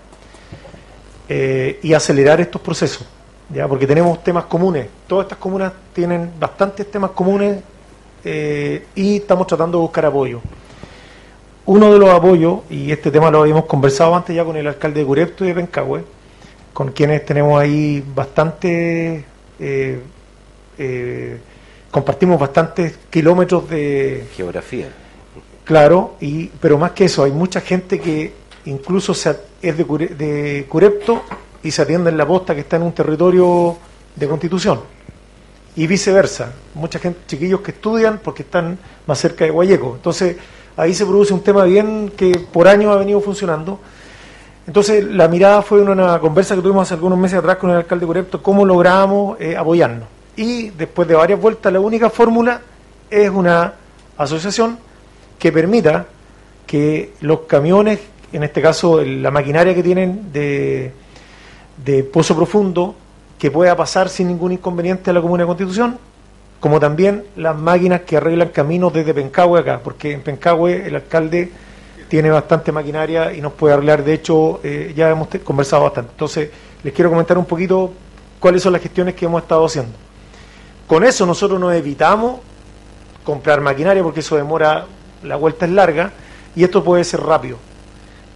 eh, 1.27 1.77
y 1.83 1.93
acelerar 1.93 2.39
estos 2.39 2.61
procesos, 2.61 3.05
¿ya? 3.53 3.67
porque 3.67 3.85
tenemos 3.85 4.23
temas 4.23 4.45
comunes. 4.45 4.87
Todas 5.07 5.25
estas 5.25 5.37
comunas 5.37 5.73
tienen 5.93 6.31
bastantes 6.39 6.89
temas 6.89 7.11
comunes 7.11 7.61
eh, 8.23 8.85
y 8.95 9.17
estamos 9.17 9.45
tratando 9.45 9.77
de 9.77 9.81
buscar 9.81 10.05
apoyo. 10.05 10.39
Uno 11.65 11.91
de 11.91 11.99
los 11.99 12.09
apoyos, 12.11 12.61
y 12.69 12.93
este 12.93 13.11
tema 13.11 13.29
lo 13.29 13.41
habíamos 13.41 13.65
conversado 13.65 14.15
antes 14.15 14.33
ya 14.33 14.45
con 14.45 14.55
el 14.55 14.67
alcalde 14.67 15.01
de 15.01 15.05
Curepto 15.05 15.43
y 15.43 15.49
de 15.49 15.55
Pencahue, 15.55 16.05
con 16.71 16.93
quienes 16.93 17.25
tenemos 17.25 17.59
ahí 17.59 18.01
bastante, 18.15 19.25
compartimos 21.91 22.39
bastantes 22.39 22.97
kilómetros 23.09 23.69
de 23.69 24.29
geografía 24.33 24.87
Claro, 25.71 26.15
y, 26.19 26.47
pero 26.47 26.77
más 26.77 26.91
que 26.91 27.05
eso, 27.05 27.23
hay 27.23 27.31
mucha 27.31 27.61
gente 27.61 27.97
que 27.97 28.33
incluso 28.65 29.13
es 29.13 29.77
de, 29.77 30.65
Curepto 30.67 31.23
y 31.63 31.71
se 31.71 31.81
atiende 31.83 32.09
en 32.09 32.17
la 32.17 32.27
posta 32.27 32.53
que 32.53 32.59
está 32.59 32.75
en 32.75 32.83
un 32.83 32.91
territorio 32.91 33.77
de 34.13 34.27
constitución. 34.27 34.81
Y 35.77 35.87
viceversa, 35.87 36.51
mucha 36.73 36.99
gente, 36.99 37.21
chiquillos 37.25 37.61
que 37.61 37.71
estudian 37.71 38.19
porque 38.21 38.43
están 38.43 38.77
más 39.07 39.17
cerca 39.17 39.45
de 39.45 39.51
Guayeco. 39.51 39.93
Entonces, 39.95 40.35
ahí 40.75 40.93
se 40.93 41.05
produce 41.05 41.33
un 41.33 41.41
tema 41.41 41.63
bien 41.63 42.11
que 42.17 42.37
por 42.51 42.67
años 42.67 42.93
ha 42.93 42.99
venido 42.99 43.21
funcionando. 43.21 43.79
Entonces, 44.67 45.05
la 45.05 45.29
mirada 45.29 45.61
fue 45.61 45.81
una, 45.83 46.19
conversa 46.19 46.53
que 46.53 46.61
tuvimos 46.61 46.81
hace 46.81 46.95
algunos 46.95 47.17
meses 47.17 47.39
atrás 47.39 47.55
con 47.55 47.69
el 47.69 47.77
alcalde 47.77 48.03
de 48.03 48.07
Curepto, 48.07 48.43
cómo 48.43 48.65
logramos 48.65 49.39
eh, 49.39 49.55
apoyarnos. 49.55 50.09
Y 50.35 50.71
después 50.71 51.07
de 51.07 51.15
varias 51.15 51.39
vueltas, 51.39 51.71
la 51.71 51.79
única 51.79 52.09
fórmula 52.09 52.59
es 53.09 53.29
una 53.29 53.75
asociación 54.17 54.90
que 55.41 55.51
permita 55.51 56.05
que 56.67 57.13
los 57.21 57.41
camiones, 57.41 57.99
en 58.31 58.43
este 58.43 58.61
caso 58.61 59.03
la 59.03 59.31
maquinaria 59.31 59.73
que 59.73 59.81
tienen 59.81 60.31
de, 60.31 60.93
pozo 62.13 62.35
profundo, 62.35 62.93
que 63.39 63.49
pueda 63.49 63.75
pasar 63.75 64.07
sin 64.07 64.27
ningún 64.27 64.51
inconveniente 64.51 65.09
a 65.09 65.13
la 65.13 65.21
Comuna 65.21 65.41
de 65.41 65.47
Constitución, 65.47 65.97
como 66.59 66.79
también 66.79 67.23
las 67.37 67.57
máquinas 67.57 68.01
que 68.01 68.17
arreglan 68.17 68.49
caminos 68.49 68.93
desde 68.93 69.15
Pencahue 69.15 69.59
acá, 69.59 69.81
porque 69.83 70.11
en 70.11 70.21
Pencahue 70.21 70.85
el 70.85 70.93
alcalde 70.93 71.51
tiene 72.07 72.29
bastante 72.29 72.71
maquinaria 72.71 73.33
y 73.33 73.41
nos 73.41 73.53
puede 73.53 73.73
arreglar, 73.73 74.03
de 74.03 74.13
hecho 74.13 74.59
eh, 74.63 74.93
ya 74.95 75.09
hemos 75.09 75.27
conversado 75.43 75.85
bastante. 75.85 76.11
Entonces, 76.11 76.51
les 76.83 76.93
quiero 76.93 77.09
comentar 77.09 77.35
un 77.39 77.45
poquito 77.45 77.91
cuáles 78.39 78.61
son 78.61 78.73
las 78.73 78.81
gestiones 78.83 79.15
que 79.15 79.25
hemos 79.25 79.41
estado 79.41 79.65
haciendo. 79.65 79.93
Con 80.85 81.03
eso 81.03 81.25
nosotros 81.25 81.59
nos 81.59 81.73
evitamos 81.73 82.41
comprar 83.23 83.59
maquinaria 83.59 84.03
porque 84.03 84.19
eso 84.19 84.35
demora 84.35 84.85
la 85.23 85.35
vuelta 85.35 85.65
es 85.65 85.71
larga 85.71 86.11
y 86.55 86.63
esto 86.63 86.83
puede 86.83 87.03
ser 87.03 87.21
rápido. 87.21 87.57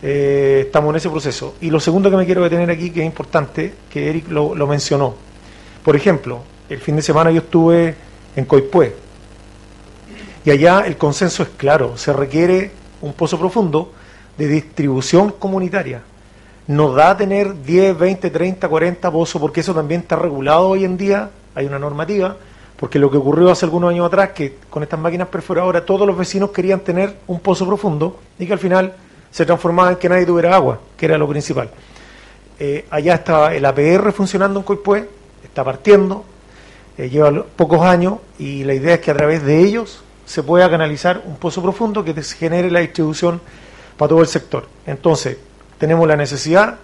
Eh, 0.02 0.64
estamos 0.66 0.92
en 0.92 0.98
ese 0.98 1.10
proceso. 1.10 1.56
Y 1.62 1.70
lo 1.70 1.80
segundo 1.80 2.12
que 2.12 2.18
me 2.18 2.26
quiero 2.26 2.44
detener 2.44 2.70
aquí, 2.70 2.92
que 2.92 3.00
es 3.02 3.06
importante, 3.06 3.74
que 3.90 4.10
Eric 4.10 4.30
lo, 4.30 4.68
mencionó. 4.68 5.16
Por 5.84 5.96
ejemplo, 5.96 6.42
el 6.70 6.80
fin 6.80 6.96
de 6.96 7.02
semana 7.02 7.32
yo 7.32 7.40
estuve 7.40 7.96
en 8.36 8.46
Coipue 8.46 8.96
y 10.46 10.52
allá 10.52 10.82
el 10.82 10.98
consenso 10.98 11.42
es 11.42 11.50
claro, 11.58 11.98
se 11.98 12.14
requiere 12.14 12.72
un 13.02 13.14
pozo 13.14 13.40
profundo 13.40 13.92
de 14.38 14.48
distribución 14.48 15.32
comunitaria. 15.32 16.04
No 16.68 16.94
da 16.94 17.18
tener 17.18 17.64
10, 17.64 17.98
20, 17.98 18.30
30, 18.30 18.68
40 18.68 19.12
pozos, 19.12 19.42
porque 19.42 19.62
eso 19.62 19.74
también 19.74 20.02
está 20.02 20.16
regulado 20.16 20.70
hoy 20.70 20.86
en 20.86 20.98
día, 20.98 21.32
hay 21.56 21.66
una 21.66 21.80
normativa, 21.80 22.38
porque 22.78 23.00
lo 23.00 23.10
que 23.10 23.18
ocurrió 23.18 23.52
hace 23.52 23.66
algunos 23.66 23.92
años 23.92 24.08
atrás, 24.08 24.32
que 24.32 24.58
con 24.70 24.84
estas 24.84 25.00
máquinas 25.00 25.28
perforadoras 25.30 25.86
todos 25.86 26.06
los 26.06 26.18
vecinos 26.18 26.52
querían 26.52 26.82
tener 26.82 27.16
un 27.28 27.40
pozo 27.40 27.66
profundo 27.66 28.20
y 28.38 28.46
que 28.46 28.54
al 28.54 28.60
final 28.60 28.94
se 29.32 29.46
transformaba 29.46 29.92
en 29.92 29.98
que 29.98 30.10
nadie 30.10 30.26
tuviera 30.26 30.56
agua, 30.56 30.80
que 30.98 31.06
era 31.06 31.18
lo 31.18 31.28
principal. 31.28 31.70
Eh, 32.60 32.86
allá 32.90 33.16
está 33.16 33.54
el 33.54 33.66
APR 33.66 34.12
funcionando 34.12 34.60
en 34.60 34.66
Coipue, 34.66 35.10
está 35.44 35.64
partiendo, 35.64 36.24
eh, 36.98 37.10
lleva 37.10 37.44
pocos 37.44 37.82
años 37.82 38.16
y 38.40 38.64
la 38.64 38.74
idea 38.74 38.96
es 38.96 39.02
que 39.02 39.12
a 39.12 39.16
través 39.16 39.44
de 39.44 39.60
ellos 39.60 40.02
se 40.26 40.44
pueda 40.44 40.70
canalizar 40.70 41.22
un 41.26 41.36
pozo 41.36 41.62
profundo 41.62 42.04
que 42.04 42.14
genere 42.24 42.72
la 42.72 42.80
distribución 42.80 43.42
para 43.98 44.10
todo 44.10 44.22
el 44.22 44.28
sector. 44.28 44.68
Entonces, 44.86 45.38
tenemos 45.78 46.08
la 46.08 46.16
necesidad 46.16 46.78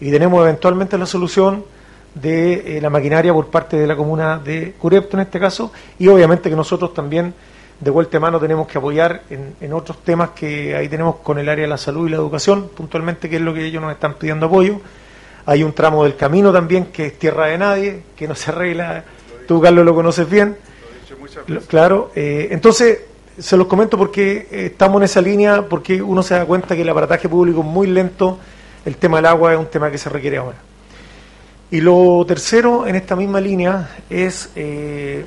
y 0.00 0.10
tenemos 0.10 0.40
eventualmente 0.42 0.96
la 0.96 1.06
solución 1.06 1.64
de 2.20 2.78
eh, 2.78 2.80
la 2.80 2.90
maquinaria 2.90 3.32
por 3.32 3.46
parte 3.48 3.76
de 3.76 3.86
la 3.86 3.96
comuna 3.96 4.38
de 4.38 4.72
Curepto 4.72 5.16
en 5.16 5.22
este 5.22 5.38
caso, 5.38 5.72
y 5.98 6.08
obviamente 6.08 6.50
que 6.50 6.56
nosotros 6.56 6.94
también 6.94 7.34
de 7.80 7.90
vuelta 7.90 8.16
a 8.16 8.20
mano 8.20 8.40
tenemos 8.40 8.66
que 8.66 8.78
apoyar 8.78 9.22
en, 9.30 9.72
otros 9.72 10.02
temas 10.02 10.30
que 10.30 10.74
ahí 10.74 10.88
tenemos 10.88 11.16
con 11.16 11.38
el 11.38 11.48
área 11.48 11.62
de 11.62 11.68
la 11.68 11.78
salud 11.78 12.08
y 12.08 12.10
la 12.10 12.16
educación, 12.16 12.70
puntualmente, 12.74 13.28
que 13.28 13.36
es 13.36 13.42
lo 13.42 13.54
que 13.54 13.64
ellos 13.64 13.80
nos 13.80 13.92
están 13.92 14.14
pidiendo 14.14 14.46
apoyo. 14.46 14.80
Hay 15.46 15.62
un 15.62 15.72
tramo 15.72 16.02
del 16.04 16.16
camino 16.16 16.52
también 16.52 16.86
que 16.86 17.06
es 17.06 17.18
tierra 17.18 17.46
de 17.46 17.58
nadie, 17.58 18.02
que 18.16 18.26
no 18.26 18.34
se 18.34 18.50
arregla, 18.50 19.04
tú 19.46 19.60
Carlos 19.60 19.84
lo 19.84 19.94
conoces 19.94 20.28
bien. 20.28 20.56
claro, 21.68 22.10
eh, 22.16 22.48
entonces 22.50 23.00
se 23.38 23.56
los 23.56 23.68
comento 23.68 23.96
porque 23.96 24.48
eh, 24.50 24.66
estamos 24.66 25.00
en 25.00 25.04
esa 25.04 25.20
línea, 25.20 25.62
porque 25.68 26.02
uno 26.02 26.22
se 26.22 26.34
da 26.34 26.44
cuenta 26.44 26.74
que 26.74 26.82
el 26.82 26.88
aparataje 26.88 27.28
público 27.28 27.60
es 27.60 27.66
muy 27.66 27.86
lento, 27.86 28.38
el 28.84 28.96
tema 28.96 29.18
del 29.18 29.26
agua 29.26 29.52
es 29.52 29.58
un 29.58 29.66
tema 29.66 29.90
que 29.90 29.98
se 29.98 30.08
requiere 30.08 30.38
ahora. 30.38 30.67
Y 31.70 31.82
lo 31.82 32.24
tercero 32.26 32.86
en 32.86 32.96
esta 32.96 33.14
misma 33.14 33.40
línea 33.40 33.90
es, 34.08 34.50
eh, 34.56 35.24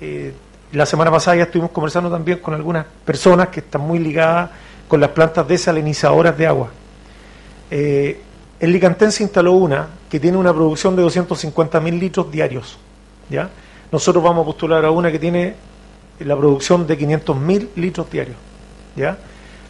eh, 0.00 0.32
la 0.72 0.86
semana 0.86 1.10
pasada 1.10 1.36
ya 1.36 1.42
estuvimos 1.42 1.72
conversando 1.72 2.10
también 2.10 2.38
con 2.38 2.54
algunas 2.54 2.86
personas 3.04 3.48
que 3.48 3.60
están 3.60 3.82
muy 3.82 3.98
ligadas 3.98 4.50
con 4.88 4.98
las 4.98 5.10
plantas 5.10 5.46
desalinizadoras 5.46 6.38
de 6.38 6.46
agua. 6.46 6.70
Eh, 7.70 8.18
en 8.60 8.72
Licantén 8.72 9.12
se 9.12 9.22
instaló 9.22 9.52
una 9.52 9.88
que 10.08 10.18
tiene 10.18 10.38
una 10.38 10.54
producción 10.54 10.96
de 10.96 11.02
250 11.02 11.80
mil 11.80 11.98
litros 11.98 12.32
diarios. 12.32 12.78
¿ya? 13.28 13.50
Nosotros 13.92 14.24
vamos 14.24 14.42
a 14.42 14.46
postular 14.46 14.84
a 14.86 14.90
una 14.90 15.12
que 15.12 15.18
tiene 15.18 15.54
la 16.20 16.36
producción 16.36 16.86
de 16.86 16.96
500 16.96 17.36
mil 17.36 17.68
litros 17.76 18.10
diarios. 18.10 18.36
¿ya? 18.96 19.18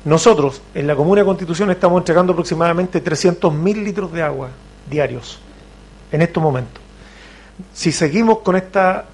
Nosotros 0.04 0.62
en 0.74 0.86
la 0.86 0.94
Comuna 0.94 1.22
de 1.22 1.26
Constitución 1.26 1.72
estamos 1.72 2.00
entregando 2.00 2.34
aproximadamente 2.34 3.00
300 3.00 3.52
mil 3.52 3.82
litros 3.82 4.12
de 4.12 4.22
agua 4.22 4.50
diarios 4.90 5.38
en 6.12 6.22
estos 6.22 6.42
momentos. 6.42 6.82
Si 7.72 7.92
seguimos 7.92 8.38
con 8.38 8.56
esta 8.56 9.06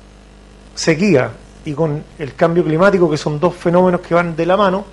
sequía 0.75 1.31
y 1.65 1.73
con 1.73 2.03
el 2.19 2.35
cambio 2.35 2.65
climático, 2.65 3.11
que 3.11 3.17
son 3.17 3.39
dos 3.39 3.55
fenómenos 3.55 4.01
que 4.01 4.15
van 4.15 4.35
de 4.35 4.47
la 4.47 4.57
mano, 4.57 4.85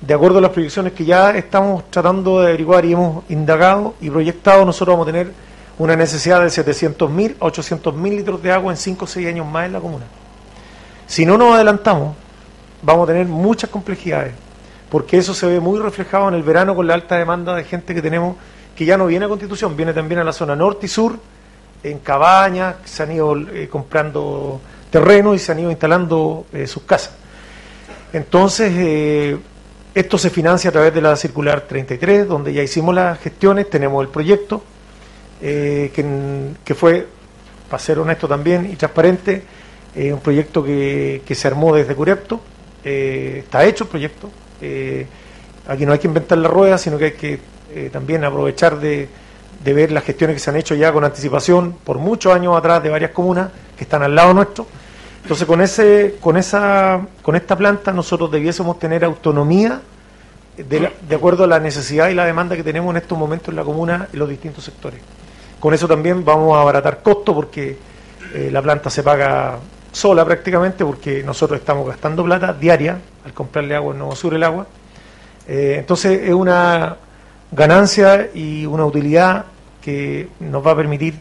de 0.00 0.14
acuerdo 0.14 0.38
a 0.38 0.40
las 0.42 0.50
proyecciones 0.50 0.92
que 0.92 1.04
ya 1.04 1.30
estamos 1.30 1.90
tratando 1.90 2.40
de 2.40 2.48
averiguar 2.48 2.84
y 2.84 2.92
hemos 2.92 3.24
indagado 3.30 3.94
y 4.00 4.10
proyectado, 4.10 4.64
nosotros 4.64 4.94
vamos 4.94 5.08
a 5.08 5.12
tener 5.12 5.32
una 5.78 5.96
necesidad 5.96 6.40
de 6.40 6.48
700.000 6.48 7.36
a 7.40 7.46
800.000 7.46 8.16
litros 8.16 8.42
de 8.42 8.52
agua 8.52 8.72
en 8.72 8.76
5 8.76 9.04
o 9.04 9.08
6 9.08 9.26
años 9.28 9.46
más 9.46 9.66
en 9.66 9.72
la 9.72 9.80
comuna. 9.80 10.04
Si 11.06 11.24
no 11.24 11.38
nos 11.38 11.54
adelantamos, 11.54 12.14
vamos 12.82 13.04
a 13.04 13.12
tener 13.12 13.26
muchas 13.26 13.70
complejidades, 13.70 14.34
porque 14.90 15.18
eso 15.18 15.34
se 15.34 15.46
ve 15.46 15.60
muy 15.60 15.78
reflejado 15.78 16.28
en 16.28 16.34
el 16.34 16.42
verano 16.42 16.74
con 16.74 16.86
la 16.86 16.94
alta 16.94 17.16
demanda 17.16 17.54
de 17.54 17.64
gente 17.64 17.94
que 17.94 18.02
tenemos, 18.02 18.36
que 18.76 18.84
ya 18.84 18.96
no 18.98 19.06
viene 19.06 19.24
a 19.24 19.28
Constitución, 19.28 19.74
viene 19.74 19.94
también 19.94 20.20
a 20.20 20.24
la 20.24 20.32
zona 20.32 20.54
norte 20.54 20.86
y 20.86 20.88
sur, 20.88 21.18
en 21.82 21.98
cabañas, 22.00 22.76
se 22.84 23.02
han 23.02 23.12
ido 23.12 23.36
eh, 23.36 23.68
comprando 23.68 24.60
terreno 24.90 25.34
y 25.34 25.38
se 25.38 25.52
han 25.52 25.60
ido 25.60 25.70
instalando 25.70 26.46
eh, 26.52 26.66
sus 26.66 26.82
casas. 26.82 27.12
Entonces, 28.12 28.72
eh, 28.76 29.38
esto 29.94 30.18
se 30.18 30.30
financia 30.30 30.70
a 30.70 30.72
través 30.72 30.92
de 30.92 31.00
la 31.00 31.16
circular 31.16 31.62
33, 31.62 32.28
donde 32.28 32.52
ya 32.52 32.62
hicimos 32.62 32.94
las 32.94 33.18
gestiones, 33.18 33.70
tenemos 33.70 34.04
el 34.04 34.10
proyecto, 34.10 34.62
que, 35.40 35.90
que, 36.64 36.74
fue, 36.74 37.06
para 37.68 37.82
ser 37.82 37.98
honesto 37.98 38.26
también 38.26 38.70
y 38.70 38.76
transparente, 38.76 39.42
un 39.94 40.20
proyecto 40.20 40.62
que, 40.62 41.22
que, 41.26 41.34
se 41.34 41.48
armó 41.48 41.74
desde 41.74 41.94
Curepto, 41.94 42.40
está 42.82 43.64
hecho 43.64 43.84
el 43.84 43.90
proyecto, 43.90 44.30
aquí 45.66 45.86
no 45.86 45.92
hay 45.92 45.98
que 45.98 46.06
inventar 46.06 46.38
la 46.38 46.48
rueda, 46.48 46.78
sino 46.78 46.96
que 46.96 47.04
hay 47.06 47.12
que 47.12 47.40
también 47.90 48.24
aprovechar 48.24 48.78
de 48.78 49.08
de 49.62 49.72
ver 49.72 49.92
las 49.92 50.04
gestiones 50.04 50.36
que 50.36 50.40
se 50.40 50.50
han 50.50 50.56
hecho 50.56 50.74
ya 50.74 50.92
con 50.92 51.04
anticipación 51.04 51.76
por 51.84 51.98
muchos 51.98 52.34
años 52.34 52.56
atrás 52.56 52.82
de 52.82 52.90
varias 52.90 53.10
comunas 53.10 53.50
que 53.76 53.84
están 53.84 54.02
al 54.02 54.14
lado 54.14 54.34
nuestro. 54.34 54.66
Entonces 55.22 55.46
con 55.46 55.60
ese, 55.60 56.16
con 56.20 56.36
esa, 56.36 57.00
con 57.22 57.34
esta 57.34 57.56
planta 57.56 57.92
nosotros 57.92 58.30
debiésemos 58.30 58.78
tener 58.78 59.04
autonomía 59.04 59.80
de, 60.56 61.14
acuerdo 61.14 61.44
a 61.44 61.46
la 61.46 61.58
necesidad 61.58 62.08
y 62.08 62.14
la 62.14 62.24
demanda 62.24 62.56
que 62.56 62.62
tenemos 62.62 62.90
en 62.92 62.98
estos 62.98 63.18
momentos 63.18 63.48
en 63.48 63.56
la 63.56 63.64
comuna 63.64 64.08
en 64.12 64.18
los 64.18 64.28
distintos 64.28 64.64
sectores. 64.64 65.00
Con 65.58 65.74
eso 65.74 65.88
también 65.88 66.24
vamos 66.24 66.56
a 66.56 66.60
abaratar 66.60 67.02
costos 67.02 67.34
porque 67.34 67.76
eh, 68.34 68.50
la 68.52 68.62
planta 68.62 68.88
se 68.88 69.02
paga 69.02 69.58
sola 69.90 70.24
prácticamente 70.24 70.84
porque 70.84 71.22
nosotros 71.22 71.58
estamos 71.58 71.88
gastando 71.88 72.22
plata 72.22 72.52
diaria 72.52 72.98
al 73.24 73.32
comprarle 73.32 73.74
agua 73.74 73.92
en 73.92 73.98
Nuevo 73.98 74.14
Sur 74.14 74.34
el 74.34 74.42
agua. 74.44 74.66
Eh, 75.48 75.76
entonces 75.78 76.22
es 76.22 76.34
una 76.34 76.96
ganancia 77.56 78.28
y 78.34 78.66
una 78.66 78.84
utilidad 78.84 79.46
que 79.80 80.28
nos 80.40 80.64
va 80.64 80.72
a 80.72 80.76
permitir, 80.76 81.14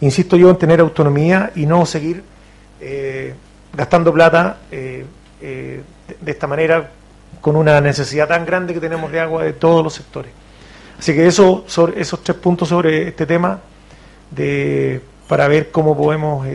insisto 0.00 0.36
yo, 0.36 0.50
en 0.50 0.58
tener 0.58 0.80
autonomía 0.80 1.50
y 1.54 1.64
no 1.64 1.86
seguir 1.86 2.22
eh, 2.80 3.32
gastando 3.72 4.12
plata 4.12 4.58
eh, 4.70 5.06
eh, 5.40 5.82
de, 6.20 6.30
esta 6.30 6.46
manera 6.46 6.90
con 7.40 7.56
una 7.56 7.80
necesidad 7.80 8.28
tan 8.28 8.44
grande 8.44 8.74
que 8.74 8.80
tenemos 8.80 9.10
de 9.10 9.20
agua 9.20 9.44
de 9.44 9.54
todos 9.54 9.82
los 9.82 9.94
sectores. 9.94 10.30
Así 10.98 11.14
que 11.14 11.26
eso, 11.26 11.64
sobre, 11.66 12.00
esos 12.00 12.22
tres 12.22 12.36
puntos 12.36 12.68
sobre 12.68 13.08
este 13.08 13.24
tema 13.24 13.58
de, 14.30 15.00
para 15.26 15.48
ver 15.48 15.70
cómo 15.70 15.96
podemos 15.96 16.46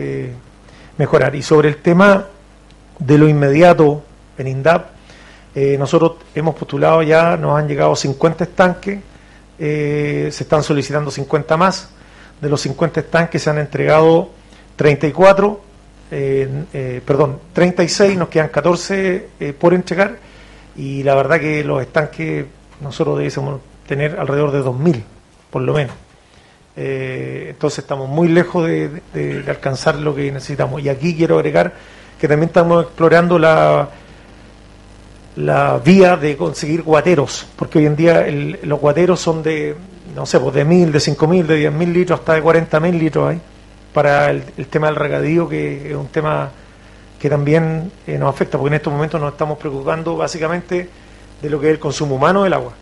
mejorar. 0.96 1.34
Y 1.34 1.42
sobre 1.42 1.68
el 1.70 1.76
tema 1.78 2.26
de 2.98 3.18
lo 3.18 3.28
inmediato 3.28 4.02
en 4.38 4.46
INDAP, 4.46 4.97
nosotros 5.78 6.12
hemos 6.34 6.54
postulado 6.54 7.02
ya, 7.02 7.36
nos 7.36 7.58
han 7.58 7.66
llegado 7.68 7.96
50 7.96 8.44
estanques 8.44 8.98
eh, 9.58 10.28
se 10.30 10.44
están 10.44 10.62
solicitando 10.62 11.10
50 11.10 11.56
más. 11.56 11.90
De 12.40 12.48
los 12.48 12.60
50 12.60 13.00
estanques 13.00 13.42
se 13.42 13.50
han 13.50 13.58
entregado 13.58 14.30
34, 14.76 15.60
eh, 16.10 16.64
eh, 16.72 17.02
perdón, 17.04 17.40
36, 17.52 18.16
nos 18.16 18.28
quedan 18.28 18.48
14 18.48 19.28
por 19.58 19.74
entregar 19.74 20.16
y 20.76 21.02
la 21.02 21.16
verdad 21.16 21.40
que 21.40 21.64
los 21.64 21.82
estanques 21.82 22.46
nosotros 22.80 23.18
debemos 23.18 23.60
tener 23.88 24.20
alrededor 24.20 24.52
de 24.52 24.60
2.000, 24.60 25.02
por 25.50 25.62
lo 25.62 25.74
menos. 25.74 25.96
entonces 26.76 27.80
estamos 27.80 28.08
muy 28.08 28.28
lejos 28.28 28.68
de 28.68 29.44
alcanzar 29.48 29.96
lo 29.96 30.14
que 30.14 30.30
necesitamos. 30.30 30.80
Y 30.80 30.88
aquí 30.88 31.16
quiero 31.16 31.36
agregar 31.36 31.74
que 32.20 32.28
también 32.28 32.48
estamos 32.50 32.84
explorando 32.84 33.36
la 33.36 33.88
la 35.38 35.78
vía 35.78 36.16
de 36.16 36.36
conseguir 36.36 36.82
guateros, 36.82 37.46
porque 37.54 37.78
hoy 37.78 37.86
en 37.86 37.94
día 37.94 38.26
los 38.64 38.80
guateros 38.80 39.20
son 39.20 39.40
de, 39.40 39.76
no 40.14 40.26
sé, 40.26 40.40
pues 40.40 40.52
de 40.52 40.64
mil, 40.64 40.90
de 40.90 40.98
cinco 40.98 41.28
mil, 41.28 41.46
de 41.46 41.54
diez 41.54 41.72
mil 41.72 41.92
litros, 41.92 42.18
hasta 42.18 42.34
de 42.34 42.42
cuarenta 42.42 42.80
mil 42.80 42.98
litros 42.98 43.30
hay, 43.30 43.40
para 43.92 44.30
el, 44.30 44.42
tema 44.68 44.88
del 44.88 44.96
regadío, 44.96 45.48
que 45.48 45.90
es 45.90 45.96
un 45.96 46.08
tema 46.08 46.50
que 47.20 47.30
también 47.30 47.92
eh, 48.04 48.18
nos 48.18 48.34
afecta, 48.34 48.58
porque 48.58 48.68
en 48.68 48.74
estos 48.74 48.92
momentos 48.92 49.20
nos 49.20 49.32
estamos 49.32 49.58
preocupando 49.58 50.16
básicamente 50.16 50.88
de 51.40 51.50
lo 51.50 51.60
que 51.60 51.68
es 51.68 51.72
el 51.74 51.78
consumo 51.78 52.16
humano 52.16 52.42
del 52.42 52.54
agua. 52.54 52.72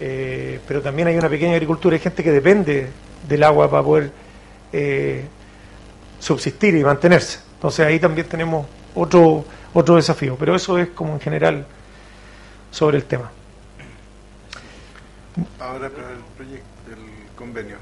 Eh, 0.00 0.60
pero 0.66 0.80
también 0.80 1.08
hay 1.08 1.18
una 1.18 1.28
pequeña 1.28 1.52
agricultura, 1.52 1.94
hay 1.94 2.00
gente 2.00 2.24
que 2.24 2.32
depende 2.32 2.86
del 3.28 3.42
agua 3.42 3.70
para 3.70 3.82
poder 3.82 4.10
eh, 4.72 5.24
subsistir 6.18 6.74
y 6.74 6.82
mantenerse. 6.82 7.38
Entonces 7.56 7.86
ahí 7.86 8.00
también 8.00 8.26
tenemos 8.26 8.66
otro 8.94 9.44
otro 9.76 9.96
desafío. 9.96 10.36
Pero 10.36 10.56
eso 10.56 10.78
es 10.78 10.88
como 10.88 11.14
en 11.14 11.20
general 11.20 11.66
sobre 12.70 12.96
el 12.96 13.04
tema. 13.04 13.30
Ahora 15.60 15.90
para 15.90 16.12
el 16.12 16.20
proyecto, 16.36 16.66
el 16.88 17.36
convenio. 17.36 17.76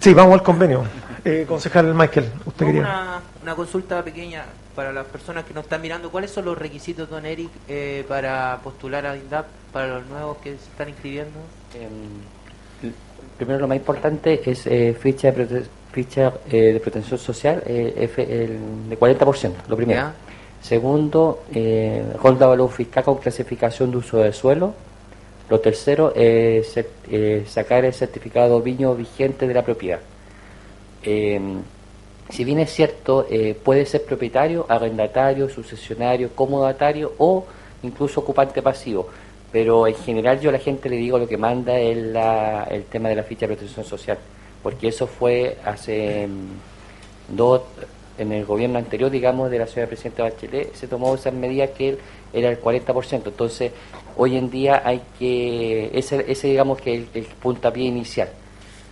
Sí, 0.00 0.12
vamos 0.14 0.34
al 0.34 0.42
convenio. 0.42 0.84
Eh, 1.24 1.44
concejal 1.46 1.94
Michael, 1.94 2.32
usted 2.44 2.66
quería. 2.66 2.80
Una, 2.80 3.20
una, 3.42 3.54
consulta 3.54 4.02
pequeña 4.02 4.44
para 4.74 4.92
las 4.92 5.06
personas 5.06 5.44
que 5.44 5.54
nos 5.54 5.64
están 5.64 5.80
mirando. 5.80 6.10
¿Cuáles 6.10 6.32
son 6.32 6.44
los 6.44 6.58
requisitos, 6.58 7.08
don 7.08 7.24
Eric, 7.24 7.50
eh, 7.68 8.04
para 8.08 8.58
postular 8.64 9.06
a 9.06 9.16
INDAP 9.16 9.46
para 9.72 9.86
los 9.98 10.06
nuevos 10.06 10.38
que 10.38 10.50
se 10.50 10.70
están 10.70 10.88
inscribiendo? 10.88 11.38
Em, 11.74 12.90
primero, 13.36 13.60
lo 13.60 13.68
más 13.68 13.76
importante 13.76 14.42
es 14.50 14.66
eh, 14.66 14.96
ficha 14.98 15.30
de, 15.30 15.66
ficha, 15.92 16.32
de 16.50 16.80
protección 16.82 17.18
social 17.18 17.62
F, 17.64 18.22
el, 18.22 18.88
de 18.88 18.98
40%, 18.98 19.52
lo 19.68 19.76
primero. 19.76 20.10
Segundo, 20.62 21.42
eh, 21.52 22.04
ronda 22.22 22.46
valor 22.46 22.70
fiscal 22.70 23.02
con 23.02 23.16
clasificación 23.16 23.90
de 23.90 23.96
uso 23.96 24.18
de 24.18 24.32
suelo. 24.32 24.72
Lo 25.50 25.58
tercero 25.58 26.14
es 26.14 26.78
eh, 27.10 27.44
sacar 27.48 27.84
el 27.84 27.92
certificado 27.92 28.62
viño 28.62 28.94
vigente 28.94 29.48
de 29.48 29.54
la 29.54 29.64
propiedad. 29.64 29.98
Em, 31.02 31.62
si 32.30 32.44
bien 32.44 32.60
es 32.60 32.72
cierto, 32.72 33.26
eh, 33.28 33.58
puede 33.60 33.84
ser 33.86 34.04
propietario, 34.04 34.64
arrendatario, 34.68 35.48
sucesionario, 35.48 36.30
comodatario 36.34 37.12
o 37.18 37.44
incluso 37.82 38.20
ocupante 38.20 38.62
pasivo. 38.62 39.08
Pero 39.50 39.88
en 39.88 39.96
general 39.96 40.40
yo 40.40 40.50
a 40.50 40.52
la 40.52 40.58
gente 40.60 40.88
le 40.88 40.96
digo 40.96 41.18
lo 41.18 41.26
que 41.28 41.36
manda 41.36 41.76
es 41.78 41.96
el 41.96 42.84
tema 42.84 43.08
de 43.08 43.16
la 43.16 43.24
ficha 43.24 43.46
de 43.46 43.56
protección 43.56 43.84
social, 43.84 44.18
porque 44.62 44.88
eso 44.88 45.08
fue 45.08 45.58
hace 45.64 46.22
em, 46.22 46.46
dos, 47.28 47.62
en 48.18 48.32
el 48.32 48.44
gobierno 48.44 48.78
anterior, 48.78 49.10
digamos, 49.10 49.50
de 49.50 49.58
la 49.58 49.66
señora 49.66 49.88
presidenta 49.88 50.22
Bachelet, 50.24 50.74
se 50.74 50.86
tomó 50.86 51.14
esa 51.14 51.30
medida 51.30 51.68
que 51.68 51.90
él 51.90 51.98
era 52.32 52.50
el 52.50 52.60
40%. 52.60 53.22
Entonces, 53.26 53.72
hoy 54.16 54.36
en 54.36 54.50
día 54.50 54.82
hay 54.84 55.02
que, 55.18 55.90
ese, 55.94 56.24
ese 56.30 56.48
digamos 56.48 56.80
que 56.80 56.94
el, 56.94 57.08
el 57.14 57.24
puntapié 57.24 57.84
inicial, 57.84 58.28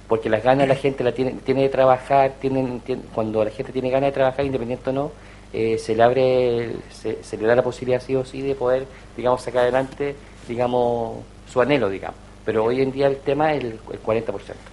porque 0.09 0.29
las 0.29 0.43
ganas 0.43 0.69
la 0.69 0.75
gente 0.75 1.05
la 1.05 1.13
tiene, 1.13 1.33
tiene 1.45 1.63
de 1.63 1.69
trabajar, 1.69 2.35
tienen, 2.41 2.83
cuando 3.15 3.45
la 3.45 3.51
gente 3.51 3.73
tiene 3.73 3.91
ganas 3.91 4.09
de 4.09 4.13
trabajar, 4.13 4.45
independiente 4.45 4.91
o 4.91 4.93
no, 4.93 5.13
eh, 5.53 5.79
se 5.79 5.95
le 5.95 6.03
abre, 6.03 6.77
se, 6.91 7.23
se, 7.23 7.37
le 7.37 7.47
da 7.47 7.55
la 7.57 7.63
posibilidad 7.63 8.01
sí 8.01 8.15
o 8.15 8.25
sí 8.25 8.41
de 8.41 8.55
poder, 8.55 8.87
digamos, 9.17 9.43
sacar 9.43 9.63
adelante, 9.63 10.15
digamos, 10.49 11.19
su 11.51 11.61
anhelo, 11.61 11.89
digamos. 11.89 12.19
Pero 12.45 12.65
hoy 12.65 12.81
en 12.81 12.91
día 12.91 13.07
el 13.07 13.19
tema 13.19 13.53
es 13.53 13.65
el, 13.65 13.79
el 13.91 14.03
40%. 14.03 14.25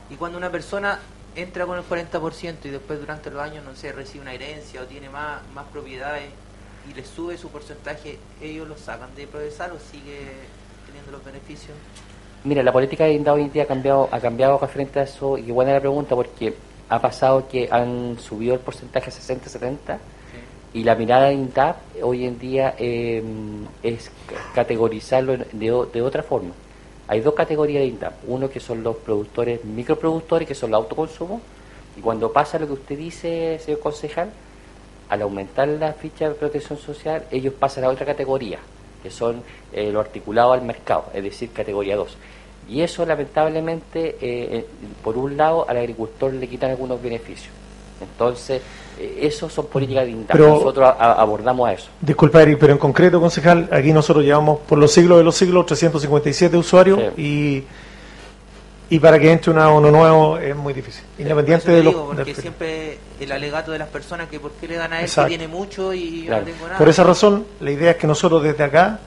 Y 0.09 0.15
cuando 0.15 0.37
una 0.37 0.49
persona 0.49 0.99
entra 1.37 1.67
con 1.67 1.77
el 1.77 1.85
40% 1.85 2.55
y 2.65 2.69
después 2.69 2.99
durante 2.99 3.29
los 3.29 3.41
años, 3.41 3.63
no 3.63 3.75
sé, 3.75 3.91
recibe 3.91 4.23
una 4.23 4.33
herencia 4.33 4.81
o 4.81 4.85
tiene 4.85 5.07
más, 5.07 5.39
más 5.53 5.65
propiedades 5.67 6.25
y 6.89 6.93
le 6.95 7.05
sube 7.05 7.37
su 7.37 7.49
porcentaje, 7.49 8.17
¿ellos 8.41 8.67
lo 8.67 8.75
sacan 8.75 9.13
de 9.15 9.27
progresar 9.27 9.71
o 9.71 9.79
sigue 9.79 10.17
teniendo 10.87 11.11
los 11.11 11.23
beneficios? 11.23 11.77
Mira, 12.43 12.63
la 12.63 12.73
política 12.73 13.05
de 13.05 13.29
hoy 13.29 13.43
en 13.43 13.51
día 13.51 13.63
ha 13.63 13.67
cambiado, 13.67 14.09
ha 14.11 14.19
cambiado 14.19 14.57
referente 14.57 14.99
a 14.99 15.03
eso, 15.03 15.37
y 15.37 15.51
buena 15.51 15.73
la 15.73 15.79
pregunta 15.79 16.15
porque 16.15 16.55
ha 16.89 16.99
pasado 16.99 17.47
que 17.47 17.69
han 17.69 18.17
subido 18.19 18.55
el 18.55 18.59
porcentaje 18.61 19.09
a 19.09 19.13
60-70 19.13 19.97
y 20.73 20.83
la 20.83 20.95
mirada 20.95 21.27
de 21.27 21.33
INDAP 21.33 21.77
hoy 22.01 22.25
en 22.25 22.39
día 22.39 22.75
eh, 22.77 23.23
es 23.83 24.11
categorizarlo 24.55 25.37
de, 25.37 25.87
de 25.93 26.01
otra 26.01 26.23
forma 26.23 26.51
hay 27.07 27.21
dos 27.21 27.33
categorías 27.33 27.81
de 27.81 27.87
INDAP. 27.87 28.13
Uno 28.27 28.49
que 28.49 28.59
son 28.59 28.83
los 28.83 28.97
productores, 28.97 29.63
microproductores, 29.63 30.47
que 30.47 30.55
son 30.55 30.71
los 30.71 30.81
autoconsumo. 30.81 31.41
Y 31.95 32.01
cuando 32.01 32.31
pasa 32.31 32.59
lo 32.59 32.67
que 32.67 32.73
usted 32.73 32.97
dice, 32.97 33.59
señor 33.59 33.79
concejal, 33.79 34.29
al 35.09 35.21
aumentar 35.21 35.67
la 35.67 35.93
ficha 35.93 36.29
de 36.29 36.35
protección 36.35 36.77
social, 36.77 37.23
ellos 37.31 37.53
pasan 37.53 37.85
a 37.85 37.89
otra 37.89 38.05
categoría, 38.05 38.59
que 39.01 39.09
son 39.09 39.41
eh, 39.71 39.91
lo 39.91 40.01
articulado 40.01 40.53
al 40.53 40.61
mercado, 40.61 41.05
es 41.13 41.23
decir, 41.23 41.51
categoría 41.51 41.95
2. 41.95 42.17
Y 42.69 42.81
eso, 42.81 43.05
lamentablemente, 43.05 44.17
eh, 44.19 44.65
por 45.01 45.17
un 45.17 45.37
lado, 45.37 45.67
al 45.69 45.77
agricultor 45.77 46.33
le 46.33 46.47
quitan 46.47 46.71
algunos 46.71 47.01
beneficios. 47.01 47.53
Entonces, 48.01 48.61
eh, 48.61 48.86
eso 48.99 49.49
son 49.49 49.67
políticas 49.67 50.05
de 50.05 50.11
INDAP. 50.11 50.37
Nosotros 50.39 50.93
abordamos 50.99 51.69
a 51.69 51.73
eso. 51.73 51.87
Disculpa, 52.01 52.41
Eric, 52.41 52.57
pero 52.59 52.73
en 52.73 52.79
concreto, 52.79 53.19
concejal, 53.19 53.69
aquí 53.71 53.91
nosotros 53.93 54.23
llevamos 54.25 54.59
por 54.67 54.77
los 54.77 54.91
siglos 54.91 55.17
de 55.19 55.23
los 55.23 55.35
siglos 55.35 55.65
357 55.65 56.57
usuarios 56.57 56.99
y 57.17 57.63
y 58.89 58.99
para 58.99 59.19
que 59.19 59.29
entre 59.29 59.51
una, 59.51 59.69
uno 59.69 59.91
nuevo 59.91 60.37
es 60.37 60.55
muy 60.55 60.73
difícil, 60.73 61.03
independiente 61.19 61.69
de 61.69 61.83
los... 61.83 61.93
digo, 61.93 62.05
porque 62.07 62.23
del- 62.23 62.35
siempre 62.41 62.97
el 63.19 63.31
alegato 63.33 63.73
de 63.73 63.79
las 63.79 63.89
personas 63.89 64.29
que 64.29 64.39
por 64.39 64.51
qué 64.51 64.65
le 64.65 64.75
dan 64.77 64.93
a 64.93 64.99
él 64.99 65.03
Exacto. 65.05 65.27
que 65.29 65.37
tiene 65.37 65.53
mucho 65.53 65.93
y 65.93 66.21
yo 66.21 66.27
Claro. 66.27 66.45
no 66.45 66.51
tengo 66.53 66.65
nada. 66.67 66.77
Por 66.77 66.87
esa 66.87 67.03
razón, 67.03 67.45
la 67.59 67.71
idea 67.71 67.91
es 67.91 67.97
que 67.97 68.07
nosotros 68.07 68.41
desde 68.43 68.63
acá 68.63 68.99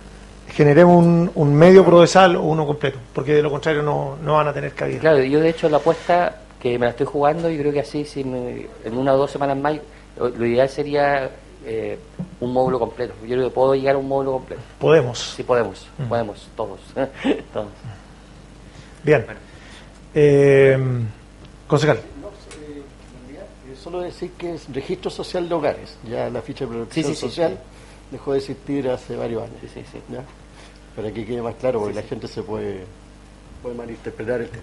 generemos 0.53 0.99
un, 1.03 1.31
un 1.35 1.55
medio 1.55 1.83
procesal 1.83 2.37
o 2.37 2.43
uno 2.43 2.67
completo, 2.67 2.99
porque 3.15 3.33
de 3.33 3.43
lo 3.43 3.51
contrario 3.51 3.83
no, 3.83 4.19
no 4.23 4.35
van 4.35 4.49
a 4.49 4.53
tener 4.53 4.73
cabida. 4.75 5.01
Claro, 5.01 5.23
yo 5.23 5.41
de 5.41 5.49
hecho 5.49 5.67
la 5.71 5.79
apuesta 5.79 6.37
que 6.61 6.79
me 6.79 6.87
la 6.87 6.91
estoy 6.91 7.07
jugando 7.07 7.49
y 7.51 7.59
creo 7.59 7.73
que 7.73 7.81
así 7.81 8.05
si 8.05 8.23
me- 8.25 8.67
en 8.85 8.97
una 8.97 9.15
o 9.15 9.17
dos 9.19 9.31
semanas 9.31 9.57
más 9.57 9.77
lo, 10.17 10.29
lo 10.29 10.47
ideal 10.47 10.69
sería 10.69 11.31
eh, 11.65 11.99
un 12.41 12.53
módulo 12.53 12.79
completo. 12.79 13.15
Yo 13.23 13.37
creo 13.37 13.49
que 13.49 13.55
puedo 13.55 13.75
llegar 13.75 13.95
a 13.95 13.99
un 13.99 14.09
módulo 14.09 14.33
completo. 14.33 14.63
Podemos. 14.79 15.19
Sí 15.37 15.43
podemos, 15.43 15.87
Mm. 15.99 16.05
podemos, 16.09 16.49
todos. 16.57 16.81
todos. 17.53 17.69
Bien. 19.03 19.27
Eh, 20.15 20.79
concejal. 21.67 21.99
Eh, 21.99 22.03
Solo 23.83 24.01
decir 24.01 24.33
que 24.33 24.55
es 24.55 24.67
registro 24.73 25.11
social 25.11 25.49
de 25.49 25.55
hogares. 25.55 25.97
Ya 26.09 26.29
la 26.29 26.43
ficha 26.43 26.65
de 26.67 26.71
protección 26.73 27.15
Sí, 27.15 27.21
social 27.21 27.53
sí. 27.53 28.13
dejó 28.13 28.33
de 28.33 28.39
existir 28.39 28.89
hace 28.91 29.17
varios 29.17 29.43
años. 29.45 29.57
Sí, 29.63 29.69
sí, 29.73 29.83
sí. 29.91 29.99
¿ya? 30.11 30.23
Para 30.97 31.11
que 31.13 31.25
quede 31.25 31.41
más 31.41 31.55
claro, 31.55 31.79
porque 31.81 31.95
la 31.95 32.03
gente 32.03 32.27
se 32.29 32.43
puede, 32.43 32.85
puede 33.63 33.75
malinterpretar 33.77 34.41
el 34.43 34.49
tema. 34.51 34.63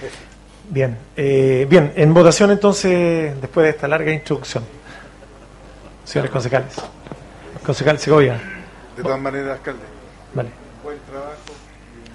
Bien. 0.70 0.98
Eh, 1.16 1.66
bien, 1.68 1.92
en 1.96 2.12
votación 2.12 2.50
entonces, 2.50 3.40
después 3.40 3.64
de 3.64 3.70
esta 3.70 3.88
larga 3.88 4.12
introducción. 4.12 4.64
Señores 6.04 6.30
concejales. 6.30 6.74
Concejal 7.64 7.98
Segovia. 7.98 8.40
De 8.96 9.02
todas 9.02 9.20
maneras, 9.20 9.58
alcalde, 9.58 9.80
Vale. 10.34 10.50
buen 10.82 10.98
trabajo 11.10 11.36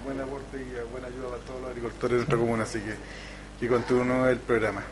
buen 0.03 0.19
aporte 0.19 0.57
y 0.57 0.91
buena 0.91 1.07
ayuda 1.07 1.29
para 1.29 1.41
todos 1.43 1.61
los 1.61 1.69
agricultores 1.69 2.11
de 2.11 2.17
nuestra 2.17 2.37
comuna, 2.37 2.63
así 2.63 2.79
que 2.79 2.93
que 3.59 3.67
continúe 3.67 4.25
el 4.27 4.37
programa. 4.39 4.83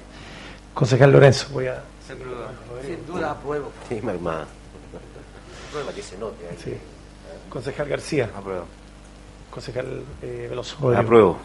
Concejal 0.74 1.12
Lorenzo, 1.12 1.48
voy 1.52 1.68
a... 1.68 1.84
Sin 2.08 3.06
duda 3.06 3.32
apruebo. 3.32 3.72
Sí, 3.90 4.00
más, 4.02 4.20
más. 4.22 4.48
Para 5.74 5.94
que 5.94 6.02
se 6.02 6.18
note. 6.18 6.48
ahí. 6.50 6.58
Sí. 6.64 6.78
Concejal 7.50 7.88
García. 7.88 8.30
Apruebo. 8.36 8.66
Concejal 9.50 10.04
eh, 10.22 10.48
Veloso. 10.50 10.96
Apruebo. 10.96 11.38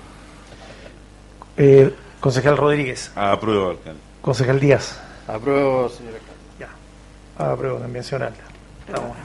Eh, 1.56 1.92
concejal 2.26 2.56
Rodríguez. 2.56 3.12
Apruebo, 3.14 3.70
alcalde. 3.70 4.00
Concejal 4.20 4.58
Díaz. 4.58 4.98
Apruebo, 5.28 5.88
señora 5.88 6.16
alcalde. 6.16 6.42
Ya. 6.58 7.52
Apruebo 7.52 7.78
también, 7.78 8.02
señor 8.04 8.24
Alda. 8.24 8.44
Estamos. 8.86 9.16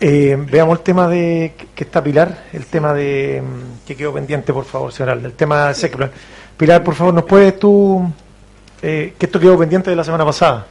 Eh, 0.00 0.36
veamos 0.50 0.78
el 0.78 0.84
tema 0.84 1.08
de 1.08 1.54
que- 1.74 1.84
está 1.84 2.02
Pilar, 2.02 2.44
el 2.52 2.66
tema 2.66 2.92
de 2.92 3.40
mm, 3.42 3.86
que 3.86 3.96
quedó 3.96 4.12
pendiente, 4.12 4.52
por 4.52 4.64
favor, 4.64 4.92
señor 4.92 5.10
Alda, 5.10 5.28
el 5.28 5.34
tema 5.34 5.68
de 5.68 5.74
Secplan. 5.74 6.10
Pilar, 6.56 6.82
por 6.84 6.94
favor, 6.94 7.14
¿nos 7.14 7.24
puedes 7.24 7.58
tú, 7.58 8.12
eh, 8.82 9.14
que 9.18 9.26
esto 9.26 9.38
quedó 9.40 9.56
pendiente 9.58 9.88
de 9.90 9.96
la 9.96 10.04
semana 10.04 10.24
pasada, 10.26 10.66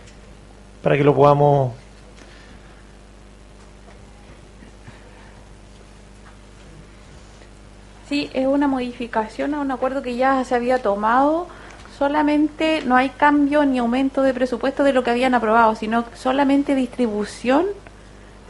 para 0.83 0.95
que 0.97 1.03
lo 1.03 1.15
podamos... 1.15 1.73
Sí, 8.11 8.29
es 8.33 8.45
una 8.45 8.67
modificación 8.67 9.53
a 9.53 9.61
un 9.61 9.71
acuerdo 9.71 10.01
que 10.01 10.17
ya 10.17 10.43
se 10.43 10.53
había 10.53 10.79
tomado. 10.79 11.47
Solamente 11.97 12.81
no 12.85 12.97
hay 12.97 13.07
cambio 13.07 13.65
ni 13.65 13.77
aumento 13.77 14.21
de 14.21 14.33
presupuesto 14.33 14.83
de 14.83 14.91
lo 14.91 15.01
que 15.01 15.11
habían 15.11 15.33
aprobado, 15.33 15.75
sino 15.75 16.03
solamente 16.13 16.75
distribución 16.75 17.67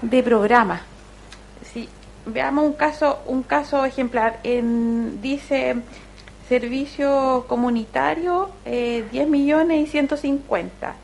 de 0.02 0.24
programas. 0.24 0.82
Sí, 1.72 1.88
veamos 2.26 2.66
un 2.66 2.74
caso, 2.74 3.20
un 3.28 3.44
caso 3.44 3.86
ejemplar. 3.86 4.40
En, 4.44 5.22
dice 5.22 5.76
servicio 6.50 7.46
comunitario 7.48 8.50
eh, 8.66 9.06
10 9.12 9.30
millones 9.30 9.88
y 9.88 9.92
150. 9.92 10.96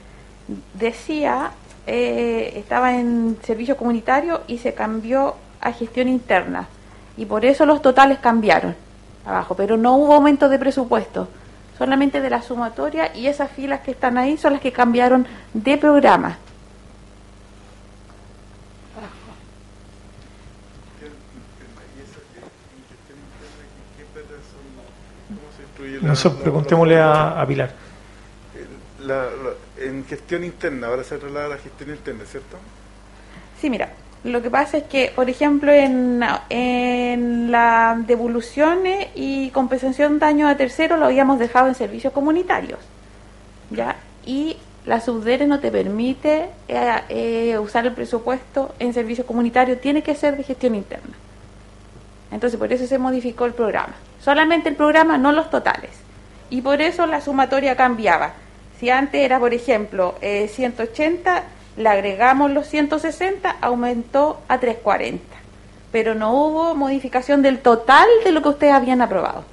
Decía, 0.73 1.51
eh, 1.85 2.53
estaba 2.55 2.95
en 2.95 3.37
servicio 3.43 3.77
comunitario 3.77 4.41
y 4.47 4.57
se 4.57 4.73
cambió 4.73 5.35
a 5.61 5.71
gestión 5.73 6.07
interna. 6.07 6.67
Y 7.17 7.25
por 7.25 7.43
eso 7.45 7.65
los 7.65 7.81
totales 7.81 8.19
cambiaron 8.19 8.75
abajo, 9.25 9.55
pero 9.55 9.75
no 9.75 9.95
hubo 9.95 10.13
aumento 10.13 10.47
de 10.49 10.59
presupuesto, 10.59 11.27
solamente 11.77 12.21
de 12.21 12.29
la 12.29 12.41
sumatoria 12.41 13.13
y 13.15 13.27
esas 13.27 13.51
filas 13.51 13.81
que 13.81 13.91
están 13.91 14.17
ahí 14.17 14.37
son 14.37 14.53
las 14.53 14.61
que 14.61 14.71
cambiaron 14.71 15.27
de 15.53 15.77
programa. 15.77 16.37
Nosotros 26.01 26.41
preguntémosle 26.41 26.99
a, 26.99 27.41
a 27.41 27.45
Pilar. 27.47 27.71
La- 29.01 29.25
la- 29.25 29.83
en 29.85 30.05
gestión 30.05 30.43
interna, 30.43 30.87
ahora 30.87 31.03
se 31.03 31.17
traslada 31.17 31.45
a 31.45 31.49
la 31.49 31.57
gestión 31.57 31.91
interna, 31.91 32.23
¿cierto? 32.25 32.57
Sí, 33.61 33.69
mira, 33.69 33.89
lo 34.27 34.41
que 34.41 34.49
pasa 34.49 34.77
es 34.77 34.83
que, 34.83 35.11
por 35.15 35.29
ejemplo, 35.29 35.71
en, 35.71 36.23
en 36.49 37.51
la 37.51 37.97
devoluciones 38.05 39.07
y 39.15 39.49
compensación 39.51 40.19
daño 40.19 40.47
a 40.47 40.55
terceros 40.55 40.99
lo 40.99 41.05
habíamos 41.05 41.39
dejado 41.39 41.67
en 41.67 41.75
servicios 41.75 42.13
comunitarios, 42.13 42.79
¿ya? 43.69 43.97
Y 44.25 44.57
la 44.87 45.01
subdere 45.01 45.45
no 45.47 45.59
te 45.59 45.69
permite 45.69 46.49
eh, 46.69 47.01
eh, 47.09 47.57
usar 47.59 47.85
el 47.85 47.93
presupuesto 47.93 48.73
en 48.79 48.93
servicios 48.93 49.27
comunitarios, 49.27 49.81
tiene 49.81 50.01
que 50.01 50.15
ser 50.15 50.37
de 50.37 50.43
gestión 50.43 50.75
interna. 50.75 51.13
Entonces, 52.31 52.57
por 52.57 52.71
eso 52.71 52.87
se 52.87 52.97
modificó 52.97 53.45
el 53.45 53.53
programa. 53.53 53.95
Solamente 54.21 54.69
el 54.69 54.75
programa, 54.75 55.17
no 55.17 55.33
los 55.33 55.49
totales. 55.49 55.91
Y 56.49 56.61
por 56.61 56.81
eso 56.81 57.05
la 57.05 57.19
sumatoria 57.19 57.75
cambiaba. 57.75 58.33
Si 58.79 58.89
antes 58.89 59.21
era, 59.21 59.39
por 59.39 59.53
ejemplo, 59.53 60.15
eh, 60.21 60.47
180, 60.47 61.43
le 61.77 61.89
agregamos 61.89 62.51
los 62.51 62.67
160, 62.67 63.57
aumentó 63.61 64.41
a 64.47 64.59
340. 64.59 65.23
Pero 65.91 66.15
no 66.15 66.33
hubo 66.33 66.75
modificación 66.75 67.41
del 67.41 67.59
total 67.59 68.07
de 68.23 68.31
lo 68.31 68.41
que 68.41 68.49
ustedes 68.49 68.73
habían 68.73 69.01
aprobado. 69.01 69.45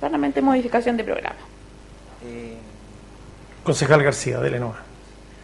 Solamente 0.00 0.40
modificación 0.40 0.96
de 0.96 1.04
programa. 1.04 1.36
Eh, 2.24 2.56
Concejal 3.64 4.02
García, 4.02 4.38
de 4.40 4.50
Lenova. 4.50 4.76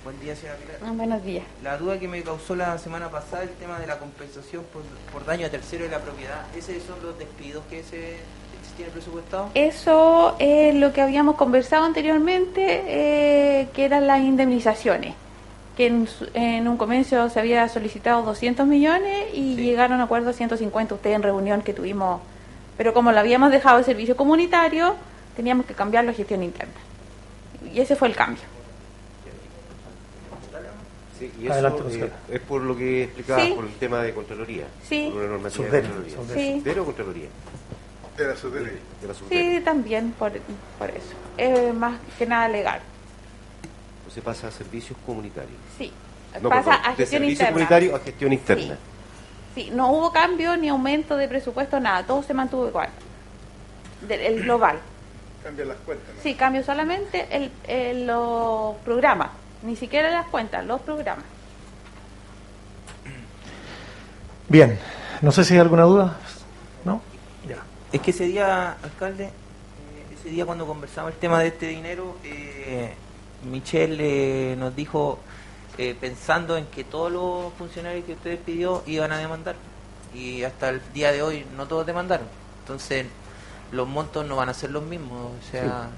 buen 0.05 0.18
día, 0.21 0.35
señora 0.37 0.57
Pilar. 0.59 0.77
Ah, 0.85 0.93
Buenos 0.95 1.25
días. 1.25 1.45
La 1.62 1.77
duda 1.77 1.99
que 1.99 2.09
me 2.09 2.23
causó 2.23 2.55
la 2.55 2.79
semana 2.79 3.11
pasada 3.11 3.43
el 3.43 3.51
tema 3.51 3.79
de 3.79 3.87
la 3.87 3.99
compensación 3.99 4.64
por, 4.73 4.83
por 5.12 5.25
daño 5.27 5.47
a 5.47 5.51
tercero 5.51 5.85
de 5.85 5.91
la 5.91 5.99
propiedad. 6.01 6.45
¿Esos 6.57 6.83
son 6.85 7.03
los 7.03 7.18
despidos 7.18 7.64
que 7.71 7.83
se, 7.83 8.18
se 8.71 8.77
tiene 8.77 8.91
presupuestado? 8.93 9.51
Eso 9.55 10.37
es 10.39 10.75
lo 10.75 10.93
que 10.93 11.01
habíamos 11.03 11.37
conversado 11.37 11.85
anteriormente, 11.85 12.83
eh, 12.87 13.68
que 13.75 13.85
eran 13.85 14.07
las 14.07 14.21
indemnizaciones, 14.21 15.14
que 15.77 15.87
en, 15.87 16.07
su- 16.07 16.29
en 16.35 16.66
un 16.68 16.77
comienzo 16.77 17.29
se 17.31 17.39
había 17.41 17.68
solicitado 17.68 18.23
200 18.23 18.66
millones 18.66 19.27
y 19.35 19.57
Sí. 19.57 19.62
llegaron 19.62 20.01
a 20.01 20.05
acuerdo 20.05 20.31
a 20.31 20.33
150 20.33 20.95
ustedes 20.95 21.16
en 21.16 21.23
reunión 21.23 21.62
que 21.62 21.73
tuvimos, 21.75 22.21
pero 22.77 22.95
como 22.95 23.12
lo 23.12 23.18
habíamos 23.21 23.51
dejado 23.51 23.79
de 23.79 23.85
servicio 23.85 24.16
comunitario, 24.16 24.95
teníamos 25.37 25.66
que 25.66 25.75
cambiarlo 25.75 26.11
a 26.11 26.14
gestión 26.14 26.43
interna. 26.43 26.73
Y 27.75 27.81
ese 27.81 27.95
fue 27.97 28.09
el 28.09 28.16
cambio. 28.16 28.43
Sí, 31.18 31.31
y 31.39 31.45
eso 31.45 31.53
Adelante, 31.53 31.83
eh, 32.05 32.11
es 32.33 32.41
por 32.41 32.62
lo 32.62 32.75
que 32.75 33.05
explicaba, 33.05 33.45
Sí. 33.45 33.53
por 33.55 33.66
el 33.66 33.75
tema 33.75 34.01
de 34.03 34.14
Contraloría. 34.14 34.64
Sí. 34.89 35.11
Por 35.12 35.23
la 35.23 35.29
normativa 35.29 35.51
Subdere, 35.66 35.83
de 35.83 35.89
Contraloría. 35.89 36.16
subdere. 36.16 36.41
Sí. 36.55 36.59
¿Subdere 36.61 36.81
o 36.81 36.85
Contraloría? 36.87 37.29
De 38.17 38.25
la. 38.25 38.31
De 38.31 38.37
subdere. 38.37 38.81
Sí, 39.31 39.61
también 39.65 40.13
por, 40.13 40.33
por 40.79 40.91
eso. 40.91 41.15
Es 41.37 41.73
más 41.75 41.99
que 42.19 42.27
nada 42.27 42.49
legal. 42.49 42.81
Entonces 43.99 44.23
pasa 44.23 44.49
a 44.49 44.51
servicios 44.51 44.99
comunitarios. 45.07 45.53
Sí. 45.79 45.93
No, 46.43 46.49
Pasa 46.49 46.71
perdón, 46.71 46.81
a 46.85 46.91
de 46.91 46.97
gestión 46.97 47.09
servicio 47.23 47.31
interna. 47.33 47.53
comunitario 47.53 47.97
a 47.97 48.01
gestión 48.01 48.33
interna. 48.33 48.77
Sí, 49.55 49.71
no 49.73 49.91
hubo 49.93 50.13
cambio 50.13 50.57
ni 50.57 50.69
aumento 50.69 51.17
de 51.17 51.27
presupuesto, 51.29 51.81
nada, 51.81 52.05
todo 52.07 52.23
se 52.23 52.35
mantuvo 52.35 52.69
igual. 52.69 52.89
Del, 54.07 54.21
el 54.21 54.43
global. 54.43 54.79
Cambian 55.43 55.69
las 55.69 55.77
cuentas, 55.79 56.09
¿no? 56.15 56.23
Sí, 56.23 56.35
cambio 56.35 56.63
solamente 56.63 57.27
el, 57.31 57.51
el- 57.67 58.07
los 58.07 58.77
programas, 58.85 59.31
ni 59.63 59.75
siquiera 59.75 60.11
las 60.11 60.27
cuentas, 60.27 60.65
los 60.67 60.81
programas. 60.83 61.25
Bien, 64.49 64.79
no 65.23 65.33
sé 65.33 65.45
si 65.45 65.55
hay 65.55 65.61
alguna 65.61 65.85
duda. 65.85 66.17
Es 67.93 68.01
que 68.01 68.11
ese 68.12 68.24
día, 68.24 68.76
alcalde, 68.82 69.24
eh, 69.24 70.14
ese 70.18 70.28
día 70.30 70.47
cuando 70.47 70.66
conversamos 70.66 71.12
el 71.12 71.18
tema 71.18 71.41
de 71.41 71.49
este 71.49 71.66
dinero, 71.68 72.16
eh, 72.24 72.93
Michelle 73.51 74.53
eh, 74.53 74.57
nos 74.57 74.74
dijo, 74.76 75.18
eh, 75.78 75.97
pensando 76.01 76.57
en 76.57 76.66
que 76.66 76.84
todos 76.84 77.11
los 77.11 77.53
funcionarios 77.55 78.05
que 78.05 78.12
ustedes 78.12 78.38
pidió 78.38 78.82
iban 78.86 79.11
a 79.12 79.18
demandar. 79.18 79.57
Y 80.14 80.43
hasta 80.43 80.68
el 80.70 80.80
día 80.93 81.12
de 81.12 81.22
hoy 81.22 81.45
no 81.57 81.66
todos 81.66 81.86
demandaron. 81.86 82.26
Entonces, 82.62 83.07
los 83.72 83.88
montos 83.88 84.26
no 84.26 84.36
van 84.36 84.49
a 84.49 84.55
ser 84.55 84.70
los 84.70 84.82
mismos. 84.84 85.32
O 85.32 85.51
sea, 85.51 85.88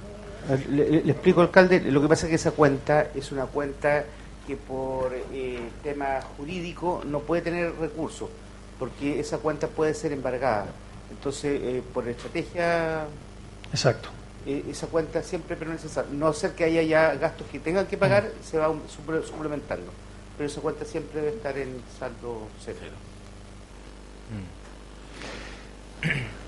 Le, 0.70 0.88
le- 0.90 1.04
le 1.04 1.12
explico, 1.12 1.40
alcalde, 1.40 1.80
lo 1.80 2.00
que 2.02 2.08
pasa 2.08 2.26
es 2.26 2.30
que 2.30 2.36
esa 2.36 2.50
cuenta 2.52 3.06
es 3.14 3.32
una 3.32 3.46
cuenta 3.46 4.04
que 4.46 4.56
por 4.56 5.12
eh, 5.32 5.60
tema 5.82 6.20
jurídico 6.36 7.02
no 7.06 7.20
puede 7.20 7.42
tener 7.42 7.72
recursos, 7.78 8.28
porque 8.78 9.20
esa 9.20 9.38
cuenta 9.38 9.68
puede 9.68 9.94
ser 9.94 10.12
embargada. 10.12 10.66
Entonces, 11.22 11.60
eh, 11.62 11.82
por 11.94 12.08
estrategia, 12.08 13.04
Exacto. 13.70 14.08
eh, 14.44 14.64
esa 14.68 14.88
cuenta 14.88 15.22
siempre 15.22 15.54
permanece 15.54 15.88
saldo. 15.88 16.12
No 16.14 16.32
ser 16.32 16.50
que 16.56 16.64
haya 16.64 16.82
ya 16.82 17.14
gastos 17.14 17.46
que 17.46 17.60
tengan 17.60 17.86
que 17.86 17.96
pagar, 17.96 18.24
Mm. 18.24 18.44
se 18.44 18.58
va 18.58 18.66
suple- 18.68 19.22
suplementando. 19.24 19.92
Pero 20.36 20.48
esa 20.50 20.60
cuenta 20.60 20.84
siempre 20.84 21.20
debe 21.20 21.36
estar 21.36 21.56
en 21.56 21.80
saldo 21.96 22.48
cero. 22.64 22.78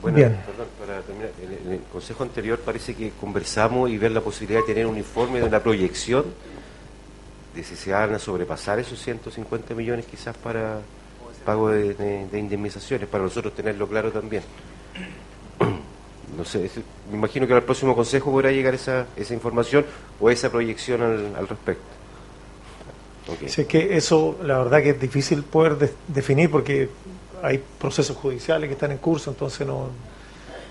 Bueno, 0.03 0.16
Bien. 0.16 0.37
perdón, 0.45 0.66
para 0.81 1.01
terminar, 1.03 1.31
en 1.41 1.53
el, 1.53 1.66
en 1.66 1.72
el 1.75 1.81
consejo 1.93 2.25
anterior 2.25 2.59
parece 2.59 2.97
que 2.97 3.11
conversamos 3.20 3.89
y 3.91 3.97
ver 3.97 4.11
la 4.11 4.20
posibilidad 4.22 4.59
de 4.61 4.66
tener 4.66 4.87
un 4.87 4.99
informe 4.99 5.39
de 5.39 5.47
una 5.47 5.61
proyección 5.62 6.25
de 7.55 7.62
si 7.62 7.77
se 7.77 7.93
van 7.93 8.12
a 8.12 8.18
sobrepasar 8.18 8.81
esos 8.81 8.99
150 9.01 9.72
millones 9.75 10.05
quizás 10.07 10.37
para 10.37 10.81
pago 11.45 11.68
de, 11.70 11.95
de- 11.95 12.26
de 12.26 12.38
indemnizaciones, 12.38 13.09
para 13.09 13.24
nosotros 13.24 13.55
tenerlo 13.55 13.86
claro 13.88 14.11
también. 14.11 14.42
No 16.36 16.45
sé, 16.45 16.64
es- 16.66 16.72
me 17.11 17.16
imagino 17.16 17.47
que 17.47 17.53
al 17.55 17.62
próximo 17.62 17.95
consejo 17.95 18.32
podrá 18.32 18.51
llegar 18.51 18.74
esa, 18.74 19.07
esa 19.14 19.34
información 19.34 19.86
o 20.18 20.30
esa 20.30 20.51
proyección 20.51 21.01
al, 21.01 21.36
al 21.36 21.47
respecto. 21.47 21.84
Ok. 23.28 23.47
Sí, 23.49 23.61
es 23.61 23.66
que 23.68 23.97
eso, 23.97 24.36
la 24.42 24.59
verdad 24.59 24.82
que 24.82 24.90
es 24.90 25.01
difícil 25.01 25.45
poder 25.45 25.76
de- 25.78 25.92
definir 26.09 26.51
porque 26.51 26.88
hay 27.40 27.62
procesos 27.78 28.16
judiciales 28.16 28.66
que 28.68 28.72
están 28.74 28.90
en 28.90 28.99
curso, 28.99 29.30
entonces 29.30 29.64
no, 29.66 29.90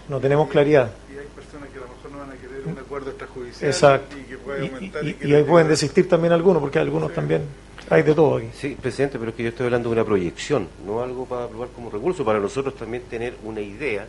no 0.09 0.19
tenemos 0.19 0.49
claridad. 0.49 0.91
Y 1.09 1.17
hay 1.17 1.27
personas 1.27 1.69
que 1.69 1.77
a 1.77 1.81
lo 1.81 1.87
mejor 1.87 2.11
no 2.11 2.17
van 2.19 2.31
a 2.31 2.35
querer 2.41 2.67
un 2.67 2.77
acuerdo 2.77 3.09
extrajudicial 3.11 3.69
Exacto. 3.71 4.17
y 4.17 4.23
que 4.23 4.37
puede 4.39 4.65
Y, 4.65 4.67
aumentar. 4.69 5.03
y- 5.05 5.17
y 5.21 5.33
ahí 5.33 5.43
pueden 5.43 5.69
desistir 5.69 6.09
también 6.09 6.33
algunos, 6.33 6.61
porque 6.61 6.79
algunos 6.79 7.13
también 7.13 7.43
hay 7.89 8.03
de 8.03 8.13
todo 8.15 8.37
aquí. 8.37 8.47
Sí, 8.53 8.77
presidente, 8.81 9.17
pero 9.19 9.31
es 9.31 9.35
que 9.37 9.43
yo 9.43 9.49
estoy 9.49 9.65
hablando 9.65 9.89
de 9.89 9.93
una 9.93 10.05
proyección, 10.05 10.67
no 10.85 11.01
algo 11.01 11.25
para 11.25 11.45
aprobar 11.45 11.69
como 11.75 11.89
recurso, 11.89 12.23
para 12.25 12.39
nosotros 12.39 12.75
también 12.75 13.03
tener 13.03 13.35
una 13.43 13.61
idea 13.61 14.07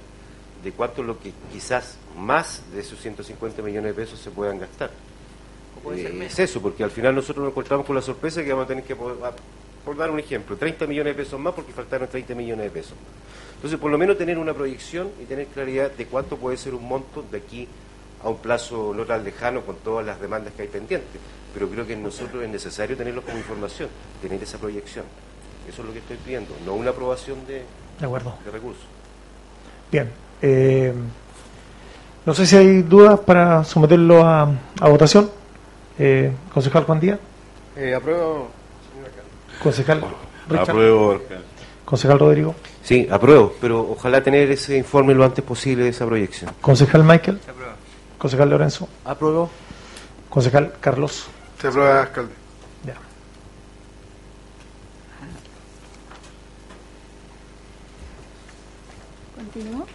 de 0.63 0.73
cuánto 0.73 1.03
es 1.03 1.07
lo 1.07 1.19
que 1.19 1.33
quizás 1.53 1.97
más 2.17 2.63
de 2.73 2.81
esos 2.81 2.99
150 3.01 3.61
millones 3.63 3.95
de 3.95 4.03
pesos 4.03 4.19
se 4.19 4.31
puedan 4.31 4.59
gastar. 4.59 4.91
O 5.79 5.81
puede 5.83 6.03
ser 6.03 6.13
Eh, 6.13 6.15
menos. 6.15 6.33
es 6.33 6.39
eso, 6.39 6.63
porque 6.63 6.83
al 6.85 6.91
final 6.91 7.15
nosotros 7.15 7.43
nos 7.45 7.53
encontramos 7.53 7.85
con 7.87 7.95
la 7.97 8.03
sorpresa 8.03 8.43
que 8.43 8.51
vamos 8.51 8.65
a 8.65 8.69
tener 8.69 8.85
que, 8.85 8.97
po- 8.97 9.11
a- 9.23 9.33
por 9.85 9.97
dar 9.97 10.11
un 10.11 10.19
ejemplo, 10.19 10.57
30 10.57 10.87
millones 10.87 11.15
de 11.17 11.23
pesos 11.25 11.39
más 11.39 11.53
porque 11.53 11.73
faltaron 11.73 12.09
30 12.09 12.35
millones 12.35 12.65
de 12.65 12.71
pesos. 12.71 12.95
Entonces, 13.57 13.79
por 13.79 13.91
lo 13.91 13.99
menos 13.99 14.17
tener 14.17 14.39
una 14.39 14.55
proyección 14.55 15.11
y 15.23 15.25
tener 15.27 15.47
claridad 15.49 15.91
de 15.91 16.07
cuánto 16.07 16.37
puede 16.37 16.57
ser 16.57 16.75
un 16.75 16.87
monto 16.89 17.23
de 17.31 17.39
aquí 17.39 17.69
a 18.25 18.29
un 18.29 18.39
plazo 18.39 18.93
no 18.97 19.05
tan 19.05 19.23
lejano 19.23 19.61
con 19.63 19.77
todas 19.77 20.05
las 20.07 20.21
demandas 20.21 20.53
que 20.55 20.63
hay 20.63 20.69
pendientes. 20.69 21.21
Pero 21.53 21.69
creo 21.69 21.87
que 21.87 21.93
en 21.93 22.03
nosotros 22.03 22.43
es 22.43 22.49
necesario 22.49 22.97
tenerlo 22.97 23.23
como 23.23 23.37
información, 23.39 23.89
tener 24.21 24.43
esa 24.43 24.59
proyección. 24.59 25.05
Eso 25.69 25.83
es 25.83 25.87
lo 25.87 25.93
que 25.93 26.01
estoy 26.01 26.17
pidiendo, 26.17 26.53
no 26.67 26.75
una 26.75 26.91
aprobación 26.91 27.47
de, 27.47 27.63
De 28.01 28.07
acuerdo. 28.07 28.35
de 28.45 28.51
recursos. 28.51 28.85
Bien. 29.93 30.11
eh, 30.43 30.93
no 32.27 32.33
sé 32.35 32.47
si 32.47 32.57
hay 32.57 32.83
dudas 32.83 33.21
para 33.21 33.63
someterlo 33.65 34.25
a, 34.27 34.49
a 34.81 34.89
votación. 34.89 35.31
Eh, 35.99 36.33
concejal 36.53 36.85
Juan 36.85 36.99
Díaz, 37.01 37.19
Eh, 37.77 37.95
apruebo. 37.95 38.49
concejal 39.63 40.03
Richard, 40.49 40.71
Apruebo, 40.71 41.13
alcalde. 41.13 41.45
concejal 41.85 42.19
Rodrigo, 42.19 42.55
Sí, 42.83 43.07
apruebo, 43.11 43.55
pero 43.61 43.81
ojalá 43.91 44.23
tener 44.23 44.51
ese 44.51 44.77
informe 44.77 45.15
lo 45.15 45.25
antes 45.25 45.45
posible 45.45 45.85
de 45.85 45.91
esa 45.91 46.05
proyección. 46.07 46.51
concejal 46.61 47.05
Michael. 47.05 47.39
Concejal 48.25 48.49
Lorenzo, 48.49 48.89
Apruebo. 49.05 49.51
concejal 50.31 50.73
Carlos. 50.81 51.27
Se 51.61 51.69
aprueba, 51.69 52.01
alcalde. 52.01 52.33
Ya. 52.83 52.95
Continúo. 59.37 59.87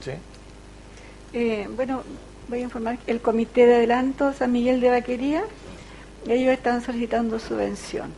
Sí. 0.00 0.12
Eh, 1.34 1.68
bueno, 1.76 2.02
voy 2.48 2.60
a 2.60 2.62
informar 2.62 2.96
que 3.00 3.10
el 3.10 3.20
Comité 3.20 3.66
de 3.66 3.74
Adelanto 3.74 4.32
San 4.32 4.50
Miguel 4.52 4.80
de 4.80 4.88
Vaquería, 4.88 5.44
ellos 6.26 6.54
están 6.54 6.82
solicitando 6.82 7.38
subvención. 7.38 8.14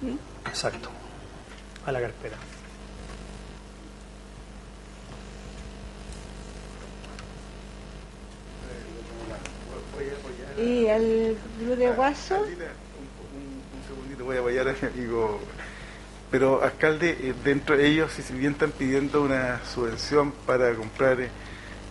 ¿Sí? 0.00 0.18
Exacto. 0.46 0.88
A 1.84 1.92
la 1.92 2.00
carpeta. 2.00 2.36
Y 10.56 10.86
el 10.86 11.36
Club 11.58 11.76
de 11.76 11.90
Guaso, 11.92 12.34
Alcaldita, 12.36 12.64
un, 12.64 13.38
un- 13.38 13.78
un 13.78 13.86
segundito, 13.88 14.24
voy 14.24 14.36
a 14.36 14.40
apoyar 14.40 14.68
a 14.68 14.72
mi 14.72 14.88
amigo. 14.88 15.38
Pero, 16.30 16.62
alcalde, 16.62 17.16
eh, 17.20 17.34
dentro 17.44 17.76
de 17.76 17.86
ellos, 17.86 18.10
si 18.12 18.32
bien 18.32 18.52
están 18.52 18.72
pidiendo 18.72 19.22
una 19.22 19.60
subvención 19.64 20.32
para 20.46 20.74
comprar 20.74 21.20
eh, 21.20 21.28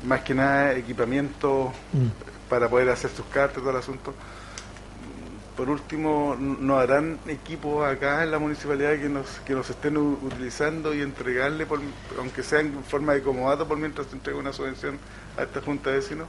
más 0.06 0.22
que 0.22 0.34
nada 0.34 0.74
equipamiento 0.76 1.72
Mm. 1.94 2.08
para 2.50 2.68
poder 2.70 2.90
hacer 2.90 3.12
sus 3.12 3.26
cartas, 3.28 3.60
todo 3.62 3.70
el 3.72 3.78
asunto. 3.78 4.12
mm, 4.12 5.56
Por 5.56 5.70
último, 5.70 6.36
¿no 6.38 6.78
harán 6.78 7.18
equipos 7.28 7.88
acá 7.88 8.24
en 8.24 8.32
la 8.32 8.40
municipalidad 8.40 9.00
que 9.00 9.08
nos 9.10 9.26
que 9.46 9.54
nos 9.54 9.70
estén 9.70 9.96
utilizando 9.98 10.94
y 10.94 11.02
entregarle, 11.02 11.66
por, 11.66 11.80
aunque 12.20 12.44
sea 12.44 12.60
en 12.60 12.84
forma 12.84 13.14
de 13.14 13.22
comodato, 13.22 13.66
por 13.68 13.78
mientras 13.78 14.08
se 14.08 14.16
entrega 14.16 14.38
una 14.40 14.52
subvención 14.52 14.98
a 15.38 15.44
esta 15.44 15.62
Junta 15.62 15.92
de 15.92 15.98
Vecinos? 15.98 16.28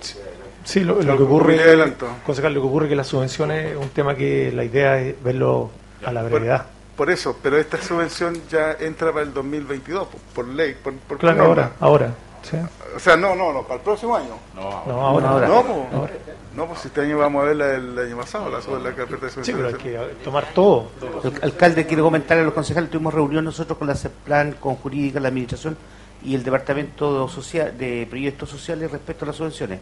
Sí, 0.00 0.18
lo, 0.76 1.02
lo 1.02 1.16
que 1.16 1.22
ocurre, 1.22 1.56
concejal, 2.24 2.54
lo 2.54 2.60
que 2.62 2.66
ocurre 2.66 2.86
es 2.86 2.90
que 2.90 2.96
las 2.96 3.06
subvenciones 3.06 3.72
es 3.72 3.76
un 3.76 3.88
tema 3.90 4.14
que 4.14 4.52
la 4.52 4.64
idea 4.64 4.98
es 5.00 5.22
verlo 5.22 5.70
a 6.04 6.12
la 6.12 6.22
brevedad. 6.22 6.66
Por 6.96 7.10
eso, 7.10 7.36
pero 7.42 7.58
esta 7.58 7.80
subvención 7.80 8.40
ya 8.50 8.76
entra 8.78 9.12
para 9.12 9.24
el 9.24 9.32
2022, 9.32 10.08
por, 10.08 10.20
por 10.34 10.48
ley, 10.48 10.76
por, 10.82 10.92
por 10.94 11.18
Claro, 11.18 11.38
norma. 11.38 11.72
ahora, 11.80 12.06
ahora. 12.06 12.14
¿sí? 12.42 12.56
O 12.94 12.98
sea, 12.98 13.16
no, 13.16 13.34
no, 13.34 13.52
no, 13.52 13.62
para 13.62 13.76
el 13.76 13.80
próximo 13.80 14.14
año. 14.14 14.34
No, 14.54 14.82
No, 14.86 15.00
ahora. 15.06 15.28
ahora. 15.30 15.48
No, 15.48 15.62
pues, 15.62 15.94
Ahora. 15.94 16.12
no, 16.54 16.66
pues 16.66 16.84
este 16.84 17.00
año 17.00 17.18
vamos 17.18 17.42
a 17.42 17.46
ver 17.46 17.56
la 17.56 17.66
del 17.68 17.98
año 17.98 18.16
pasado, 18.18 18.50
la, 18.50 18.60
sobre 18.60 18.82
la 18.82 18.94
carpeta 18.94 19.26
de 19.26 19.32
Sí, 19.42 19.52
pero 19.52 19.68
hay 19.68 19.72
subvenciones. 19.74 20.08
que 20.18 20.24
tomar 20.24 20.46
todo. 20.54 20.88
El 21.24 21.42
alcalde 21.42 21.86
quiere 21.86 22.02
comentar 22.02 22.38
a 22.38 22.42
los 22.42 22.52
concejales, 22.52 22.90
tuvimos 22.90 23.14
reunión 23.14 23.44
nosotros 23.44 23.78
con 23.78 23.88
la 23.88 23.94
CEPLAN, 23.94 24.52
con 24.60 24.76
Jurídica, 24.76 25.18
la 25.18 25.28
Administración 25.28 25.76
y 26.24 26.34
el 26.34 26.44
Departamento 26.44 27.26
social, 27.28 27.76
de 27.76 28.06
Proyectos 28.08 28.50
Sociales 28.50 28.90
respecto 28.92 29.24
a 29.24 29.28
las 29.28 29.36
subvenciones. 29.36 29.80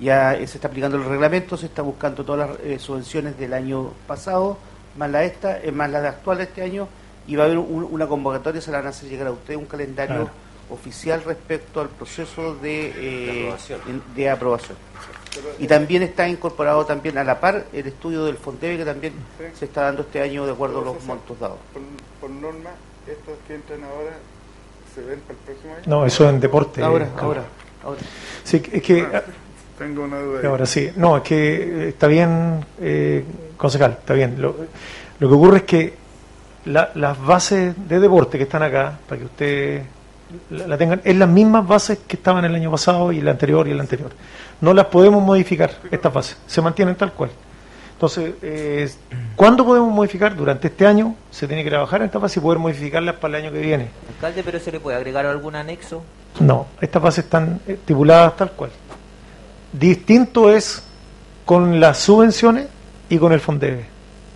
Ya 0.00 0.34
se 0.36 0.44
está 0.56 0.68
aplicando 0.68 0.96
el 0.96 1.04
reglamento, 1.04 1.56
se 1.56 1.66
está 1.66 1.82
buscando 1.82 2.24
todas 2.24 2.50
las 2.50 2.58
eh, 2.60 2.78
subvenciones 2.78 3.38
del 3.38 3.52
año 3.54 3.92
pasado, 4.08 4.58
más 4.96 5.10
la 5.10 5.22
esta, 5.24 5.60
eh, 5.62 5.70
más 5.72 5.90
la 5.90 6.00
de 6.00 6.08
actual 6.08 6.38
de 6.38 6.44
este 6.44 6.62
año, 6.62 6.88
y 7.26 7.36
va 7.36 7.44
a 7.44 7.46
haber 7.46 7.58
un- 7.58 7.88
una 7.90 8.06
convocatoria, 8.06 8.60
se 8.60 8.70
la 8.72 8.78
van 8.78 8.88
a 8.88 8.90
hacer 8.90 9.08
llegar 9.08 9.28
a 9.28 9.30
usted 9.32 9.54
un 9.54 9.66
calendario 9.66 10.14
Claro. 10.16 10.30
oficial 10.70 11.22
respecto 11.24 11.80
al 11.80 11.88
proceso 11.90 12.54
de, 12.56 12.86
eh, 12.88 12.92
De 12.96 13.40
aprobación. 13.42 14.02
de 14.16 14.30
aprobación. 14.30 14.76
Y 15.58 15.66
también 15.66 16.02
está 16.02 16.28
incorporado 16.28 16.84
también 16.86 17.18
a 17.18 17.24
la 17.24 17.40
par 17.40 17.64
el 17.72 17.86
estudio 17.86 18.24
del 18.24 18.36
Fondebe 18.36 18.76
que 18.78 18.84
también 18.84 19.12
Sí. 19.38 19.44
se 19.58 19.64
está 19.66 19.82
dando 19.82 20.02
este 20.02 20.20
año 20.20 20.44
de 20.46 20.52
acuerdo 20.52 20.80
a 20.80 20.84
los 20.84 21.02
montos 21.04 21.38
dados. 21.40 21.58
Por, 21.72 21.82
por 22.20 22.30
norma, 22.30 22.70
estos 23.06 23.34
que 23.46 23.54
entran 23.54 23.82
ahora 23.84 24.12
se 24.94 25.00
ven 25.02 25.20
para 25.20 25.38
el 25.38 25.44
próximo 25.44 25.72
año. 25.74 25.82
No, 25.86 26.06
eso 26.06 26.28
en 26.28 26.38
deporte. 26.40 26.82
Ahora, 26.82 27.06
eh, 27.06 27.10
ahora, 27.18 27.44
ahora. 27.84 28.00
Sí, 28.44 28.62
es 28.72 28.82
que 28.82 29.02
Ah, 29.12 29.22
tengo 29.78 30.04
una 30.04 30.18
duda. 30.20 30.40
ahí. 30.40 30.46
Ahora 30.46 30.66
sí, 30.66 30.90
no, 30.96 31.16
es 31.18 31.22
que 31.22 31.54
eh, 31.86 31.88
está 31.88 32.06
bien, 32.06 32.64
eh, 32.80 33.24
concejal, 33.56 33.92
está 33.92 34.14
bien. 34.14 34.40
Lo, 34.40 34.54
lo 35.18 35.28
que 35.28 35.34
ocurre 35.34 35.56
es 35.58 35.62
que 35.64 35.94
la- 36.66 36.90
las 36.94 37.20
bases 37.20 37.74
de 37.88 38.00
deporte 38.00 38.38
que 38.38 38.44
están 38.44 38.62
acá, 38.62 38.98
para 39.08 39.18
que 39.18 39.24
usted 39.26 39.82
la, 40.50 40.66
la 40.66 40.78
tengan, 40.78 41.00
es 41.04 41.16
las 41.16 41.28
mismas 41.28 41.66
bases 41.66 41.98
que 42.06 42.16
estaban 42.16 42.44
el 42.44 42.54
año 42.54 42.70
pasado 42.70 43.12
y 43.12 43.18
el 43.18 43.28
anterior 43.28 43.68
y 43.68 43.72
el 43.72 43.80
anterior. 43.80 44.10
No 44.60 44.72
las 44.72 44.86
podemos 44.86 45.22
modificar, 45.22 45.70
estas 45.90 46.12
bases, 46.12 46.36
se 46.46 46.62
mantienen 46.62 46.94
tal 46.94 47.12
cual. 47.12 47.30
Entonces, 47.92 48.34
eh, 48.42 48.90
¿cuándo 49.36 49.64
podemos 49.64 49.92
modificar? 49.92 50.34
Durante 50.34 50.66
este 50.68 50.84
año 50.86 51.14
se 51.30 51.46
tiene 51.46 51.62
que 51.62 51.70
trabajar 51.70 52.00
en 52.00 52.06
estas 52.06 52.20
bases 52.20 52.36
y 52.36 52.40
poder 52.40 52.58
modificarlas 52.58 53.14
para 53.16 53.38
el 53.38 53.44
año 53.44 53.52
que 53.52 53.60
viene. 53.60 53.88
Alcalde, 54.16 54.42
pero 54.44 54.58
se 54.58 54.72
le 54.72 54.80
puede 54.80 54.96
agregar 54.96 55.24
algún 55.26 55.54
anexo. 55.54 56.02
No, 56.40 56.66
estas 56.80 57.00
bases 57.00 57.24
están 57.24 57.60
estipuladas 57.66 58.36
tal 58.36 58.50
cual. 58.52 58.70
Distinto 59.74 60.52
es 60.52 60.84
con 61.44 61.80
las 61.80 61.98
subvenciones 61.98 62.68
y 63.08 63.18
con 63.18 63.32
el 63.32 63.40
Fondebe. 63.40 63.84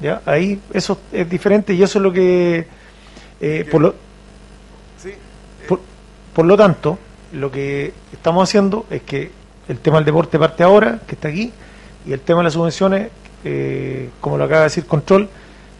¿ya? 0.00 0.20
Ahí 0.26 0.60
eso 0.72 1.00
es 1.12 1.30
diferente 1.30 1.72
y 1.74 1.82
eso 1.82 2.00
es 2.00 2.02
lo 2.02 2.12
que, 2.12 2.66
eh, 3.40 3.68
por, 3.70 3.80
lo, 3.80 3.94
Sí, 5.00 5.12
por, 5.68 5.80
por 6.34 6.44
lo 6.44 6.56
tanto, 6.56 6.98
lo 7.32 7.52
que 7.52 7.92
estamos 8.12 8.48
haciendo 8.48 8.86
es 8.90 9.02
que 9.02 9.30
el 9.68 9.78
tema 9.78 9.98
del 9.98 10.06
deporte 10.06 10.38
parte 10.38 10.64
ahora, 10.64 11.00
que 11.06 11.14
está 11.14 11.28
aquí, 11.28 11.52
y 12.04 12.12
el 12.12 12.20
tema 12.20 12.40
de 12.40 12.44
las 12.44 12.54
subvenciones, 12.54 13.08
eh, 13.44 14.10
como 14.20 14.38
lo 14.38 14.44
acaba 14.44 14.60
de 14.60 14.64
decir 14.64 14.86
Control, 14.86 15.28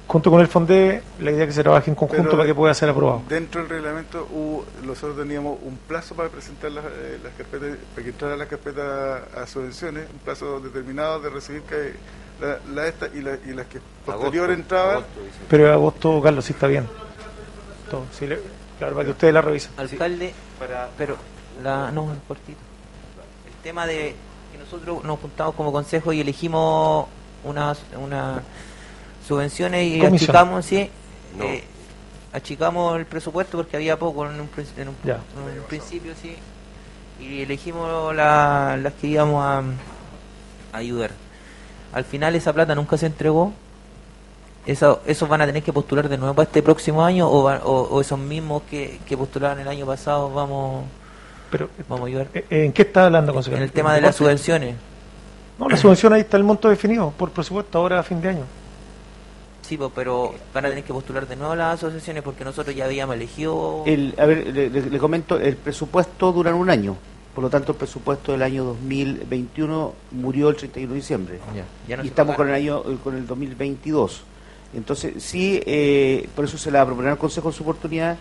junto 0.09 0.31
con 0.31 0.41
el 0.41 0.49
Fondebe, 0.49 1.03
la 1.21 1.31
idea 1.31 1.43
es 1.45 1.49
que 1.49 1.53
se 1.55 1.63
trabaje 1.63 1.91
en 1.91 1.95
conjunto 1.95 2.23
Pero- 2.25 2.37
para 2.39 2.47
que 2.47 2.55
pueda 2.55 2.75
ser 2.75 2.89
aprobado. 2.89 3.23
Dentro 3.29 3.61
del 3.61 3.71
reglamento 3.71 4.27
hubo- 4.33 4.65
nosotros 4.83 5.17
teníamos 5.19 5.59
un 5.63 5.77
plazo 5.87 6.15
para 6.17 6.29
presentar 6.31 6.73
las, 6.73 6.85
eh, 6.87 7.21
las 7.23 7.33
carpetas, 7.35 7.77
para 7.95 8.03
que 8.03 8.09
entrara 8.11 8.37
la 8.37 8.47
carpeta 8.47 9.17
a 9.41 9.47
subvenciones, 9.47 10.09
un 10.13 10.19
plazo 10.21 10.59
determinado 10.61 11.21
de 11.21 11.29
recibir 11.31 11.63
que 11.63 11.93
la, 12.41 12.59
la 12.75 12.89
esta 12.89 13.07
y, 13.15 13.21
la, 13.21 13.37
y 13.47 13.53
las 13.53 13.67
que 13.67 13.81
posterior 14.07 14.51
entraban. 14.51 15.05
Pero 15.49 15.67
en 15.67 15.73
agosto, 15.73 16.21
Carlos, 16.23 16.45
sí 16.45 16.53
está 16.55 16.67
bien. 16.67 16.89
Todo, 17.91 18.05
sí, 18.19 18.27
le- 18.27 18.41
claro, 18.79 18.95
para 18.95 19.05
que 19.05 19.11
ustedes 19.13 19.35
la 19.35 19.43
revisen. 19.43 19.73
Alcalde, 19.77 20.33
pero 20.97 21.17
la, 21.63 21.91
no, 21.93 22.09
cortito. 22.27 22.59
El 23.47 23.63
tema 23.63 23.87
de 23.87 24.15
que 24.53 24.59
nosotros 24.59 25.05
nos 25.05 25.19
juntamos 25.21 25.55
como 25.55 25.71
consejo 25.73 26.13
y 26.13 26.21
elegimos 26.21 27.07
unas 27.45 27.79
una 28.01 28.43
subvenciones 29.29 29.87
y 29.87 29.99
Comisión. 30.01 30.14
achicamos, 30.31 30.64
sí, 30.64 30.91
No. 31.37 31.45
eh, 31.45 31.62
achicamos 32.33 32.99
el 32.99 33.07
presupuesto 33.07 33.59
porque 33.59 33.76
había 33.76 33.99
poco 33.99 34.24
en 34.26 34.33
un, 34.41 34.49
en 34.76 34.89
un- 34.89 34.97
en 35.07 35.59
un 35.61 35.64
principio, 35.68 36.12
sí, 36.20 36.35
y 37.20 37.43
elegimos 37.43 38.14
la- 38.14 38.76
las 38.83 38.93
que 38.95 39.07
íbamos 39.09 39.45
a, 39.45 39.59
a 40.72 40.76
ayudar. 40.79 41.11
Al 41.93 42.05
final 42.05 42.35
esa 42.35 42.53
plata 42.53 42.74
nunca 42.74 42.97
se 42.97 43.07
entregó. 43.07 43.53
Eso, 44.66 45.01
¿Esos 45.07 45.26
van 45.29 45.41
a 45.41 45.47
tener 45.47 45.62
que 45.62 45.72
postular 45.72 46.09
de 46.11 46.18
nuevo 46.18 46.35
para 46.35 46.47
este 46.47 46.62
próximo 46.62 47.03
año 47.03 47.26
o, 47.31 47.43
va- 47.45 47.61
o, 47.64 47.83
o 47.85 48.01
esos 48.03 48.18
mismos 48.18 48.62
que, 48.70 48.99
que 49.07 49.16
postularon 49.16 49.59
el 49.61 49.68
año 49.68 49.87
pasado 49.87 50.31
vamos, 50.33 50.85
Pero, 51.51 51.70
vamos 51.89 52.05
a 52.05 52.09
ayudar? 52.09 52.26
eh, 52.35 52.45
¿En 52.51 52.72
qué 52.72 52.83
está 52.83 53.07
hablando, 53.07 53.33
consejero? 53.33 53.59
En 53.59 53.62
el 53.64 53.72
tema 53.72 53.95
de 53.95 54.03
las 54.03 54.16
subvenciones. 54.16 54.74
No, 55.59 55.68
la 55.70 55.76
subvención 55.79 56.12
ahí 56.12 56.20
está 56.20 56.37
el 56.37 56.45
monto 56.45 56.68
definido 56.68 57.11
por 57.16 57.31
presupuesto 57.31 57.79
ahora 57.79 57.99
a 58.01 58.03
fin 58.03 58.20
de 58.20 58.29
año. 58.29 58.45
Sí, 59.69 59.79
pero 59.95 60.35
van 60.55 60.64
a 60.64 60.69
tener 60.71 60.83
que 60.83 60.93
postular 60.95 61.27
de 61.29 61.37
nuevo 61.37 61.55
las 61.55 61.75
asociaciones 61.75 62.23
porque 62.23 62.43
nosotros 62.45 62.75
ya 62.75 62.87
habíamos 62.87 63.16
elegido... 63.16 63.83
El, 63.87 64.14
a 64.19 64.25
ver, 64.25 64.47
le, 64.47 64.71
le- 64.71 64.89
le 64.91 64.99
comento, 64.99 65.39
el 65.39 65.57
presupuesto 65.57 66.33
dura 66.33 66.55
un 66.55 66.71
año. 66.71 66.97
Por 67.35 67.45
lo 67.45 67.51
tanto, 67.51 67.73
el 67.73 67.79
presupuesto 67.79 68.33
del 68.33 68.43
año 68.43 68.64
2021 68.64 69.93
murió 70.12 70.49
el 70.49 70.57
31 70.57 70.89
de 70.93 70.97
diciembre. 70.97 71.39
Ya, 71.55 71.64
ya 71.87 71.97
no 71.99 72.05
y 72.05 72.09
estamos 72.09 72.35
con 72.35 72.49
el 72.49 72.55
año 72.55 72.83
eh, 72.89 72.97
con 73.05 73.14
el 73.14 73.27
2022. 73.27 74.23
Entonces, 74.75 75.23
sí, 75.23 75.61
eh, 75.66 76.29
por 76.35 76.47
eso 76.47 76.57
se 76.59 76.71
le 76.71 76.79
va 76.79 76.83
a 76.83 76.87
proponer 76.87 77.12
al 77.12 77.19
Consejo 77.19 77.49
en 77.51 77.55
su 77.55 77.62
oportunidad 77.62 78.16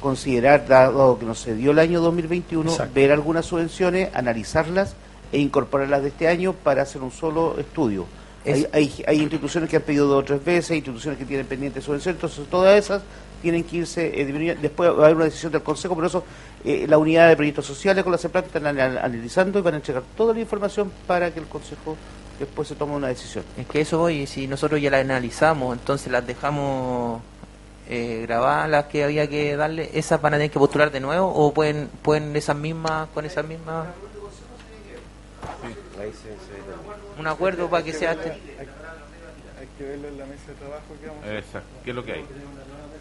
considerar, 0.00 0.66
dado 0.66 1.18
que 1.18 1.26
no 1.26 1.34
se 1.34 1.54
dio 1.54 1.72
el 1.72 1.78
año 1.78 2.00
2021, 2.00 2.70
Exacto. 2.70 2.94
ver 2.94 3.12
algunas 3.12 3.44
subvenciones, 3.46 4.08
analizarlas 4.14 4.94
e 5.32 5.38
incorporarlas 5.38 6.02
de 6.02 6.08
este 6.08 6.28
año 6.28 6.52
para 6.54 6.82
hacer 6.82 7.02
un 7.02 7.10
solo 7.10 7.56
estudio. 7.58 8.06
Hay, 8.46 8.52
Es- 8.62 8.68
hay, 8.72 9.04
hay 9.06 9.20
instituciones 9.20 9.68
que 9.68 9.76
han 9.76 9.82
pedido 9.82 10.06
dos 10.06 10.22
o 10.22 10.24
tres 10.24 10.44
veces, 10.44 10.70
hay 10.70 10.78
instituciones 10.78 11.18
que 11.18 11.24
tienen 11.26 11.46
pendientes 11.46 11.84
subvenciones, 11.84 12.16
entonces 12.16 12.46
todas 12.50 12.78
esas 12.78 13.02
tienen 13.42 13.64
que 13.64 13.76
irse 13.78 14.06
eh, 14.20 14.24
disminuyendo. 14.24 14.60
Después 14.62 14.90
va 14.90 14.94
a 14.94 15.04
haber 15.04 15.16
una 15.16 15.24
decisión 15.26 15.52
del 15.52 15.62
Consejo, 15.62 15.94
por 15.94 16.04
eso 16.04 16.24
eh, 16.64 16.86
la 16.88 16.98
unidad 16.98 17.28
de 17.28 17.36
proyectos 17.36 17.66
sociales 17.66 18.02
con 18.04 18.12
la 18.12 18.18
CEPLAC 18.18 18.46
están 18.46 18.66
anal- 18.66 18.98
analizando 18.98 19.58
y 19.58 19.62
van 19.62 19.74
a 19.74 19.76
entregar 19.78 20.02
toda 20.16 20.32
la 20.34 20.40
información 20.40 20.90
para 21.06 21.30
que 21.32 21.40
el 21.40 21.46
Consejo 21.46 21.96
después 22.38 22.68
se 22.68 22.74
tome 22.74 22.94
una 22.94 23.08
decisión. 23.08 23.44
Es 23.58 23.66
que 23.66 23.82
eso 23.82 23.98
voy, 23.98 24.26
si 24.26 24.46
nosotros 24.46 24.80
ya 24.80 24.90
las 24.90 25.00
analizamos, 25.02 25.76
entonces 25.78 26.10
las 26.10 26.26
dejamos 26.26 27.20
eh, 27.88 28.24
grabadas, 28.26 28.70
las 28.70 28.84
que 28.86 29.04
había 29.04 29.26
que 29.28 29.56
darle, 29.56 29.90
¿esas 29.94 30.20
van 30.22 30.34
a 30.34 30.36
tener 30.38 30.50
que 30.50 30.58
postular 30.58 30.90
de 30.90 31.00
nuevo 31.00 31.26
o 31.28 31.52
pueden 31.52 31.88
pueden 32.02 32.34
esas 32.36 32.56
mismas, 32.56 33.08
con 33.12 33.24
esas 33.26 33.44
mismas, 33.46 33.86
se- 35.62 35.79
un 37.20 37.26
acuerdo 37.26 37.68
para 37.70 37.84
que 37.84 37.92
sea... 37.92 38.12
este- 38.12 38.30
Hay 38.32 39.66
que 39.78 39.84
verlo 39.84 40.08
en 40.08 40.18
la 40.18 40.26
mesa 40.26 40.46
de 40.48 40.54
trabajo 40.54 40.84
que 41.00 41.06
vamos 41.06 41.22
a 41.22 41.26
hacer. 41.26 41.36
Exacto. 41.38 41.68
¿Qué 41.84 41.90
es 41.90 41.96
lo 41.96 42.04
que 42.04 42.12
hay? 42.12 42.24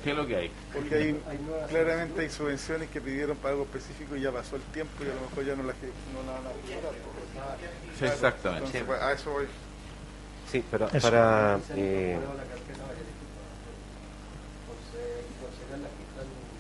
¿Qué 0.04 0.12
es 0.12 0.16
lo 0.18 0.28
que 0.28 0.36
hay? 0.36 0.52
Porque 0.74 0.96
hay, 0.96 1.22
claramente 1.70 2.22
hay 2.22 2.30
subvenciones 2.30 2.90
que 2.90 3.02
pidieron 3.02 3.36
para 3.38 3.52
algo 3.52 3.64
específico 3.66 4.16
y 4.16 4.22
ya 4.22 4.32
pasó 4.32 4.56
el 4.56 4.62
tiempo 4.74 5.04
y 5.04 5.10
a 5.10 5.14
lo 5.16 5.22
mejor 5.30 5.46
ya 5.46 5.56
no 5.56 5.64
las 5.64 5.76
que- 5.76 5.88
no 5.88 6.24
la 6.26 6.32
van 6.38 6.48
a 6.48 6.50
postular. 6.50 7.58
Sí, 7.98 8.06
exactamente. 8.06 8.66
Entonces, 8.66 8.84
pues, 8.86 9.02
a 9.02 9.12
eso 9.14 9.32
voy. 9.32 9.46
Sí, 10.52 10.64
para, 10.72 10.88
Eso. 10.88 11.00
para 11.02 11.60
eh, 11.76 12.18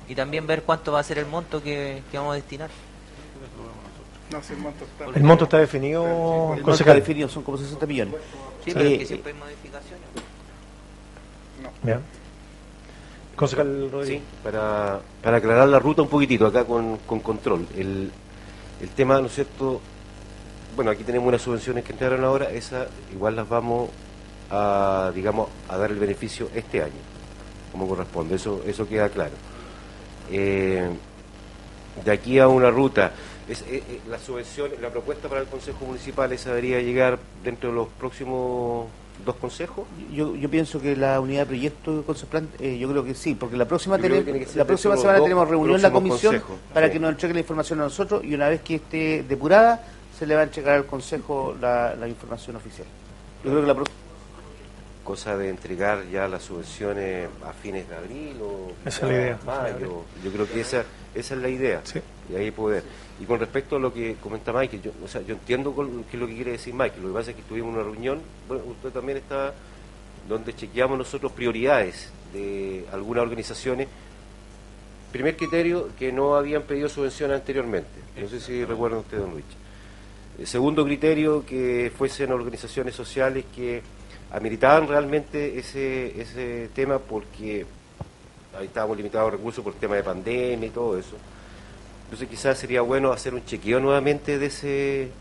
Y 0.08 0.16
también 0.16 0.48
ver 0.48 0.64
cuánto 0.64 0.92
va 0.92 1.00
a 1.00 1.04
ser 1.04 1.20
el 1.20 1.26
monto 1.28 1.62
que, 1.62 2.02
que 2.12 2.18
vamos 2.18 2.34
a 2.34 2.36
destinar. 2.36 2.70
No, 4.32 4.44
si 4.44 4.54
el 4.54 4.60
monto 4.60 4.86
está. 4.86 5.06
El 5.18 5.24
monto 5.24 5.44
está 5.46 5.58
definido, 5.58 6.54
El 6.56 6.64
monto 6.64 6.72
está 6.74 6.94
definido, 6.94 7.28
son 7.30 7.44
como 7.44 7.58
60 7.58 7.86
millones. 7.86 8.14
Sí, 8.64 8.72
pero 8.74 8.86
Eh, 8.86 8.94
es 8.94 9.00
que 9.00 9.06
siempre 9.06 9.32
hay 9.34 9.40
modificaciones. 9.40 10.06
Bien. 11.84 12.00
Concejal 13.36 13.68
sí, 13.86 13.90
Rodríguez. 13.92 14.22
para, 14.44 15.00
para 15.24 15.38
aclarar 15.38 15.68
la 15.70 15.80
ruta 15.80 16.02
un 16.02 16.10
poquitito 16.10 16.46
acá 16.46 16.66
con, 16.66 16.98
con 17.08 17.22
control. 17.22 17.66
El, 17.76 18.12
el 18.82 18.90
tema, 18.90 19.20
¿no 19.22 19.28
es 19.28 19.34
cierto? 19.36 19.80
Bueno, 20.76 20.92
aquí 20.92 21.04
tenemos 21.04 21.28
unas 21.28 21.42
subvenciones 21.42 21.84
que 21.84 21.94
entraron 21.94 22.24
ahora, 22.24 22.52
esas 22.52 22.88
igual 23.14 23.36
las 23.38 23.48
vamos 23.48 23.90
a, 24.52 25.12
digamos, 25.16 25.50
a 25.70 25.78
dar 25.78 25.90
el 25.90 25.98
beneficio 25.98 26.50
este 26.54 26.82
año, 26.84 26.92
como 27.72 27.88
corresponde, 27.88 28.36
eso, 28.36 28.62
eso 28.66 28.88
queda 28.88 29.10
claro. 29.10 29.34
Eh, 30.32 30.88
de 32.04 32.12
aquí 32.12 32.40
a 32.40 32.48
una 32.48 32.70
ruta, 32.70 33.12
es, 33.50 33.62
eh, 33.64 33.84
eh, 33.90 34.00
la 34.10 34.20
subvención, 34.20 34.72
la 34.82 34.90
propuesta 34.90 35.28
para 35.28 35.42
el 35.42 35.48
Consejo 35.48 35.86
Municipal, 35.86 36.32
esa 36.32 36.50
debería 36.50 36.82
llegar 36.82 37.20
dentro 37.44 37.70
de 37.70 37.76
los 37.76 37.88
próximos 37.90 38.88
dos 39.26 39.36
consejos. 39.36 39.86
Yo, 40.14 40.36
yo 40.36 40.50
pienso 40.50 40.82
que 40.82 40.96
la 40.96 41.20
unidad 41.20 41.42
de 41.42 41.46
proyecto 41.48 42.06
Ceplan, 42.16 42.48
eh, 42.60 42.78
yo 42.78 42.90
creo 42.90 43.04
que 43.04 43.16
sí, 43.16 43.36
porque 43.36 43.58
la 43.58 43.66
próxima, 43.66 43.98
que 43.98 44.08
que 44.08 44.48
la 44.56 44.78
semana 44.78 45.22
tenemos 45.22 45.48
reunión 45.50 45.76
en 45.76 45.82
la 45.82 45.92
comisión 45.92 46.34
consejos, 46.34 46.58
para 46.74 46.88
sí. 46.88 46.94
que 46.94 47.00
nos 47.00 47.12
entregue 47.12 47.34
la 47.34 47.40
información 47.42 47.82
a 47.82 47.84
nosotros 47.84 48.24
y 48.24 48.34
una 48.34 48.48
vez 48.50 48.62
que 48.62 48.76
esté 48.76 49.24
depurada 49.28 49.84
se 50.18 50.26
le 50.26 50.36
va 50.36 50.42
a 50.42 50.44
entregar 50.44 50.76
al 50.76 50.86
Consejo 50.86 51.56
la, 51.60 51.96
la 51.96 52.08
información 52.08 52.56
oficial. 52.56 52.88
Yo 53.44 53.52
creo 53.52 53.62
que 53.62 53.68
la 53.68 53.74
cosa 55.04 55.36
de 55.38 55.50
entregar 55.50 56.08
ya 56.12 56.28
las 56.28 56.44
subvenciones 56.44 57.30
a 57.44 57.52
fines 57.52 57.90
de 57.90 57.96
abril 57.96 58.38
o 58.44 58.72
Esa 58.86 59.08
es 59.08 59.12
la 59.12 59.14
idea. 59.14 59.40
mayo. 59.46 60.04
Yo 60.24 60.32
creo 60.32 60.48
que 60.48 60.62
esa, 60.62 60.84
esa 61.16 61.34
es 61.34 61.42
la 61.42 61.50
idea. 61.50 61.82
Sí. 61.84 62.00
Y 62.32 62.36
ahí 62.36 62.52
poder. 62.52 62.84
Y 63.20 63.26
con 63.26 63.40
respecto 63.40 63.76
a 63.76 63.80
lo 63.80 63.94
que 63.94 64.16
comenta 64.16 64.54
Michael, 64.54 64.82
yo, 64.82 64.92
o 65.04 65.08
sea, 65.08 65.22
yo 65.22 65.34
entiendo 65.34 65.76
qué 66.10 66.16
es 66.16 66.20
lo 66.20 66.28
que 66.28 66.36
quiere 66.36 66.52
decir 66.52 66.74
Michael. 66.74 67.02
Lo 67.02 67.08
que 67.10 67.14
pasa 67.14 67.32
es 67.32 67.38
que 67.38 67.44
tuvimos 67.44 67.74
una 67.74 67.84
reunión, 67.84 68.22
bueno, 68.48 68.64
usted 68.66 68.92
también 68.92 69.18
está, 69.18 69.54
donde 70.28 70.56
chequeamos 70.56 70.98
nosotros 70.98 71.32
prioridades 71.34 72.12
de 72.34 72.86
algunas 72.94 73.24
organizaciones. 73.24 73.90
Primer 75.12 75.36
criterio, 75.36 75.90
que 75.98 76.12
no 76.14 76.36
habían 76.36 76.64
pedido 76.64 76.88
subvención 76.88 77.32
anteriormente. 77.32 77.90
No 78.20 78.28
sé 78.30 78.40
si 78.40 78.64
recuerdan 78.64 79.00
ustedes, 79.00 79.24
don 79.24 79.34
Luis. 79.34 79.46
El 80.38 80.48
segundo 80.48 80.86
criterio, 80.86 81.46
que 81.46 81.92
fuesen 81.98 82.32
organizaciones 82.32 82.96
sociales 82.96 83.44
que 83.54 83.82
ameritaban 84.32 84.88
realmente 84.88 85.60
ese, 85.60 86.22
ese 86.22 86.70
tema 86.74 87.00
porque 87.00 87.66
ahí 88.58 88.68
estábamos 88.68 88.96
limitados 88.96 89.28
a 89.28 89.32
recursos 89.36 89.64
por 89.64 89.74
el 89.74 89.80
tema 89.80 89.96
de 89.96 90.04
pandemia 90.04 90.68
y 90.68 90.72
todo 90.72 90.98
eso. 90.98 91.18
Entonces 92.10 92.28
quizás 92.28 92.58
sería 92.58 92.82
bueno 92.82 93.12
hacer 93.12 93.36
un 93.36 93.46
chequeo 93.46 93.80
nuevamente 93.80 94.40
de 94.40 94.46
ese 94.48 95.12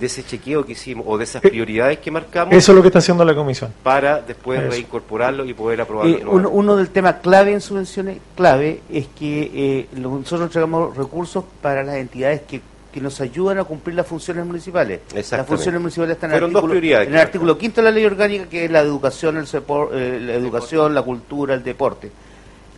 de 0.00 0.06
ese 0.06 0.24
chequeo 0.24 0.64
que 0.64 0.72
hicimos 0.72 1.04
o 1.06 1.18
de 1.18 1.24
esas 1.24 1.42
prioridades 1.42 1.98
que 1.98 2.10
marcamos 2.10 2.54
Eso 2.54 2.72
es 2.72 2.76
lo 2.76 2.80
que 2.80 2.88
está 2.88 3.00
haciendo 3.00 3.22
la 3.26 3.34
comisión. 3.34 3.74
para 3.82 4.22
después 4.22 4.58
Eso. 4.60 4.70
reincorporarlo 4.70 5.44
y 5.44 5.52
poder 5.52 5.82
aprobarlo. 5.82 6.16
Eh, 6.16 6.24
uno, 6.26 6.48
uno 6.48 6.76
del 6.76 6.88
tema 6.88 7.18
clave 7.18 7.52
en 7.52 7.60
subvenciones, 7.60 8.16
clave, 8.34 8.80
es 8.90 9.06
que 9.08 9.50
eh, 9.54 9.88
nosotros 10.00 10.44
entregamos 10.44 10.96
recursos 10.96 11.44
para 11.60 11.82
las 11.84 11.96
entidades 11.96 12.40
que, 12.48 12.62
que 12.90 13.02
nos 13.02 13.20
ayudan 13.20 13.58
a 13.58 13.64
cumplir 13.64 13.94
las 13.94 14.06
funciones 14.06 14.46
municipales. 14.46 15.00
Las 15.14 15.46
funciones 15.46 15.78
municipales 15.78 16.14
están 16.14 16.30
en 16.30 16.36
el 16.36 16.40
Fueron 16.40 16.52
dos 16.54 16.60
artículo, 16.60 16.70
prioridades 16.80 17.06
en 17.08 17.12
que 17.12 17.18
el 17.20 17.26
artículo 17.26 17.58
quinto 17.58 17.80
de 17.82 17.84
la 17.84 17.90
ley 17.90 18.04
orgánica, 18.06 18.46
que 18.48 18.64
es 18.64 18.70
la 18.70 18.80
educación, 18.80 19.36
el 19.36 19.44
sepor- 19.46 19.90
eh, 19.92 20.18
la 20.22 20.32
educación, 20.32 20.94
la 20.94 21.02
cultura, 21.02 21.52
el 21.52 21.62
deporte. 21.62 22.10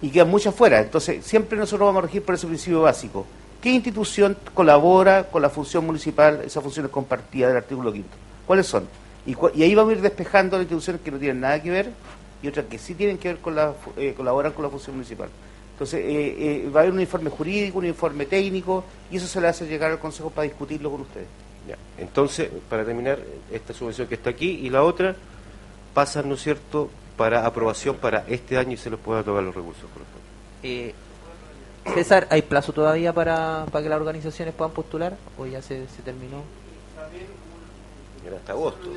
Y 0.03 0.11
quedan 0.11 0.29
muchas 0.31 0.53
fuera. 0.53 0.81
Entonces, 0.81 1.25
siempre 1.25 1.57
nosotros 1.57 1.87
vamos 1.87 2.03
a 2.03 2.07
regir 2.07 2.23
por 2.23 2.35
ese 2.35 2.49
principio 2.49 2.83
básico. 2.83 3.25
¿Qué 3.65 3.71
institución 3.71 4.37
colabora 4.53 5.25
con 5.25 5.41
la 5.41 5.49
función 5.49 5.87
municipal, 5.87 6.43
esa 6.45 6.61
función 6.61 6.85
es 6.85 6.93
compartida 6.93 7.49
del 7.49 7.57
artículo 7.57 7.91
quinto? 7.95 8.15
¿Cuáles 8.47 8.67
son? 8.67 8.87
Y, 9.25 9.35
ahí 9.63 9.75
vamos 9.75 9.95
a 9.95 9.97
ir 9.97 10.03
despejando 10.03 10.59
las 10.59 10.65
instituciones 10.65 11.01
que 11.01 11.11
no 11.11 11.17
tienen 11.17 11.41
nada 11.41 11.63
que 11.63 11.71
ver 11.71 11.91
y 12.43 12.49
otras 12.49 12.67
que 12.67 12.77
sí 12.77 12.95
tienen 12.95 13.17
que 13.17 13.29
ver 13.29 13.39
con 13.39 13.55
la, 13.55 13.73
fu- 13.73 13.93
eh, 13.97 14.13
colaboran 14.15 14.53
con 14.53 14.65
la 14.65 14.69
función 14.69 14.97
municipal. 14.97 15.31
Entonces, 15.73 15.99
eh, 16.05 16.67
eh, 16.67 16.69
va 16.69 16.81
a 16.81 16.83
haber 16.83 16.93
un 16.93 17.01
informe 17.01 17.31
jurídico, 17.31 17.79
un 17.79 17.87
informe 17.87 18.27
técnico, 18.27 18.85
y 19.11 19.17
eso 19.17 19.27
se 19.27 19.41
le 19.41 19.49
hace 19.49 19.67
llegar 19.67 19.91
al 19.91 19.99
Consejo 19.99 20.29
para 20.29 20.43
discutirlo 20.43 20.91
con 20.91 21.01
ustedes. 21.01 21.27
Ya. 21.67 21.79
Entonces, 21.97 22.51
para 22.69 22.85
terminar, 22.85 23.19
esta 23.51 23.73
subvención 23.73 24.07
que 24.09 24.17
está 24.17 24.29
aquí 24.29 24.61
y 24.63 24.69
la 24.69 24.83
otra 24.83 25.17
pasan, 25.95 26.29
¿no 26.29 26.35
es 26.35 26.43
cierto?, 26.43 26.91
para 27.17 27.47
aprobación 27.47 27.97
para 27.97 28.27
este 28.29 28.59
año 28.59 28.73
y 28.73 28.77
se 28.77 28.91
les 28.91 28.99
pueda 28.99 29.23
tomar 29.23 29.43
los 29.43 29.55
recursos. 29.55 29.85
Por 29.85 30.03
favor. 30.03 30.95
César, 31.93 32.27
¿hay 32.31 32.43
plazo 32.43 32.73
todavía 32.73 33.13
para, 33.13 33.67
para 33.71 33.83
que 33.83 33.89
las 33.89 34.01
organizaciones 34.01 34.55
puedan 34.55 34.73
postular 34.73 35.17
o 35.39 35.47
ya 35.47 35.61
se, 35.61 35.87
se 35.89 36.03
terminó? 36.03 36.43
Era 38.27 38.37
hasta 38.37 38.53
agosto. 38.53 38.89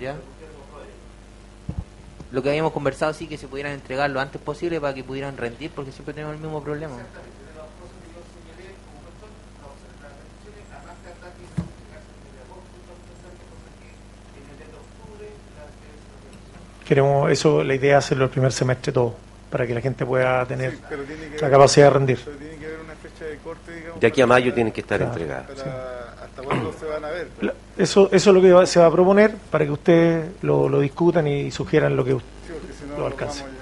¿Ya? 0.00 0.16
Lo 2.32 2.42
que 2.42 2.48
habíamos 2.48 2.72
conversado 2.72 3.12
sí 3.12 3.26
que 3.26 3.36
se 3.36 3.48
pudieran 3.48 3.72
entregar 3.72 4.08
lo 4.08 4.20
antes 4.20 4.40
posible 4.40 4.80
para 4.80 4.94
que 4.94 5.04
pudieran 5.04 5.36
rendir 5.36 5.70
porque 5.72 5.92
siempre 5.92 6.14
tenemos 6.14 6.36
el 6.36 6.40
mismo 6.40 6.62
problema. 6.62 6.96
Queremos 16.90 17.30
eso, 17.30 17.62
la 17.62 17.72
idea 17.76 17.98
es 17.98 18.04
hacerlo 18.04 18.24
el 18.24 18.30
primer 18.30 18.50
semestre 18.50 18.90
todo, 18.92 19.14
para 19.48 19.64
que 19.64 19.72
la 19.74 19.80
gente 19.80 20.04
pueda 20.04 20.44
tener 20.44 20.72
Sí, 20.72 20.78
pero 20.88 21.04
tiene 21.04 21.28
que 21.36 21.40
la 21.40 21.48
capacidad 21.48 21.86
de 21.86 21.90
rendir. 21.90 22.18
Pero 22.24 22.36
tiene 22.36 22.56
que 22.56 22.66
haber 22.66 22.80
una 22.80 22.94
fecha 22.96 23.24
de 23.26 23.36
corte, 23.36 23.72
digamos. 23.76 24.00
De 24.00 24.06
aquí 24.08 24.20
a 24.20 24.26
mayo 24.26 24.52
tienen 24.52 24.72
que 24.72 24.80
estar 24.80 24.98
Claro. 24.98 25.12
entregadas. 25.12 25.46
para- 25.56 26.24
¿Hasta 26.24 26.42
cuándo 26.42 26.74
se 26.80 26.86
van 26.86 27.04
a 27.04 27.10
ver? 27.10 27.28
La- 27.42 27.54
Eso, 27.78 28.08
eso 28.10 28.30
es 28.30 28.34
lo 28.34 28.42
que 28.42 28.52
va- 28.52 28.66
se 28.66 28.80
va 28.80 28.86
a 28.86 28.90
proponer 28.90 29.36
para 29.52 29.64
que 29.64 29.70
ustedes 29.70 30.30
lo, 30.42 30.68
lo 30.68 30.80
discutan 30.80 31.28
y 31.28 31.52
sugieran 31.52 31.94
lo 31.94 32.04
que 32.04 32.10
Sí, 32.14 32.18
si 32.80 32.86
no, 32.90 32.98
lo 32.98 33.06
alcance. 33.06 33.44
llenar. 33.44 33.54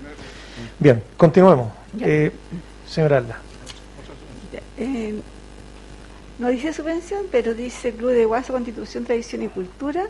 Bien, 0.79 1.03
continuemos. 1.19 1.71
Eh, 2.01 2.33
señora 2.87 3.19
Alda. 3.19 3.39
Eh, 4.79 5.21
no 6.39 6.49
dice 6.49 6.73
subvención, 6.73 7.27
pero 7.31 7.53
dice 7.53 7.93
Club 7.93 8.13
de 8.13 8.25
Guaso, 8.25 8.55
Constitución, 8.55 9.05
Tradición 9.05 9.43
y 9.43 9.49
Cultura. 9.49 10.07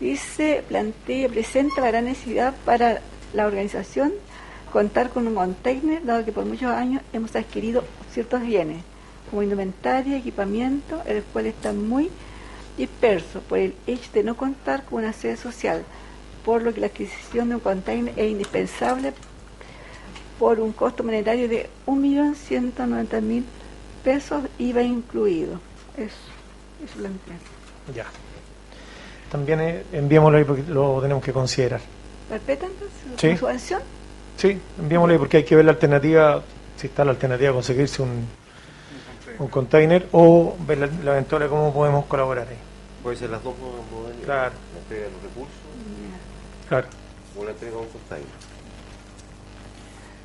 Dice, 0.00 0.64
plantea, 0.66 1.28
presenta 1.28 1.82
la 1.82 1.88
gran 1.88 2.06
necesidad 2.06 2.54
para 2.64 3.02
la 3.34 3.46
organización 3.46 4.12
contar 4.72 5.10
con 5.10 5.26
un 5.26 5.34
container, 5.34 6.02
dado 6.04 6.24
que 6.24 6.32
por 6.32 6.46
muchos 6.46 6.70
años 6.70 7.02
hemos 7.12 7.36
adquirido 7.36 7.84
ciertos 8.12 8.40
bienes, 8.42 8.82
como 9.28 9.42
indumentaria, 9.42 10.16
equipamiento, 10.16 11.02
el 11.06 11.22
cual 11.24 11.46
está 11.46 11.72
muy 11.72 12.10
disperso 12.78 13.40
por 13.40 13.58
el 13.58 13.74
hecho 13.86 14.10
de 14.12 14.24
no 14.24 14.36
contar 14.36 14.84
con 14.84 15.02
una 15.02 15.12
sede 15.12 15.36
social, 15.36 15.84
por 16.44 16.62
lo 16.62 16.72
que 16.72 16.80
la 16.80 16.86
adquisición 16.86 17.50
de 17.50 17.56
un 17.56 17.60
container 17.60 18.14
es 18.16 18.30
indispensable 18.30 19.12
por 20.38 20.60
un 20.60 20.72
costo 20.72 21.04
monetario 21.04 21.48
de 21.48 21.68
1.190.000 21.86 23.42
pesos, 24.02 24.44
IVA 24.58 24.82
incluido. 24.82 25.60
Eso, 25.96 26.16
eso 26.82 26.98
lo 26.98 27.06
entiendo. 27.06 27.44
Ya. 27.94 28.06
También 29.30 29.60
eh, 29.60 29.84
enviémoslo 29.92 30.38
ahí 30.38 30.44
porque 30.44 30.62
lo 30.64 31.00
tenemos 31.00 31.22
que 31.22 31.32
considerar. 31.32 31.80
¿Respeta 32.30 32.66
entonces 32.66 32.98
Sí. 33.16 33.28
la 33.28 33.36
subvención? 33.38 33.82
Sí, 34.36 34.60
enviémoslo 34.78 35.12
ahí 35.12 35.18
porque 35.18 35.36
hay 35.38 35.44
que 35.44 35.54
ver 35.56 35.64
la 35.64 35.72
alternativa, 35.72 36.42
si 36.76 36.86
está 36.88 37.04
la 37.04 37.12
alternativa 37.12 37.48
de 37.50 37.54
conseguirse 37.54 38.02
un, 38.02 38.26
un 39.38 39.48
container 39.48 40.08
o 40.12 40.56
ver 40.66 40.78
la, 40.78 40.86
la 41.04 41.12
eventual 41.12 41.42
de 41.42 41.48
cómo 41.48 41.72
podemos 41.72 42.06
colaborar 42.06 42.48
ahí. 42.48 42.56
Puede 43.02 43.16
ser 43.16 43.30
las 43.30 43.42
dos 43.42 43.54
modalidades. 43.58 44.24
Claro. 44.24 44.52
La 44.74 44.80
entrega 44.80 45.04
de 45.06 45.10
los 45.12 45.22
recursos 45.22 45.54
Claro. 46.68 46.86
o 47.38 47.44
la 47.44 47.50
entrega 47.50 47.76
de 47.76 47.80
un 47.82 47.88
container. 47.88 48.26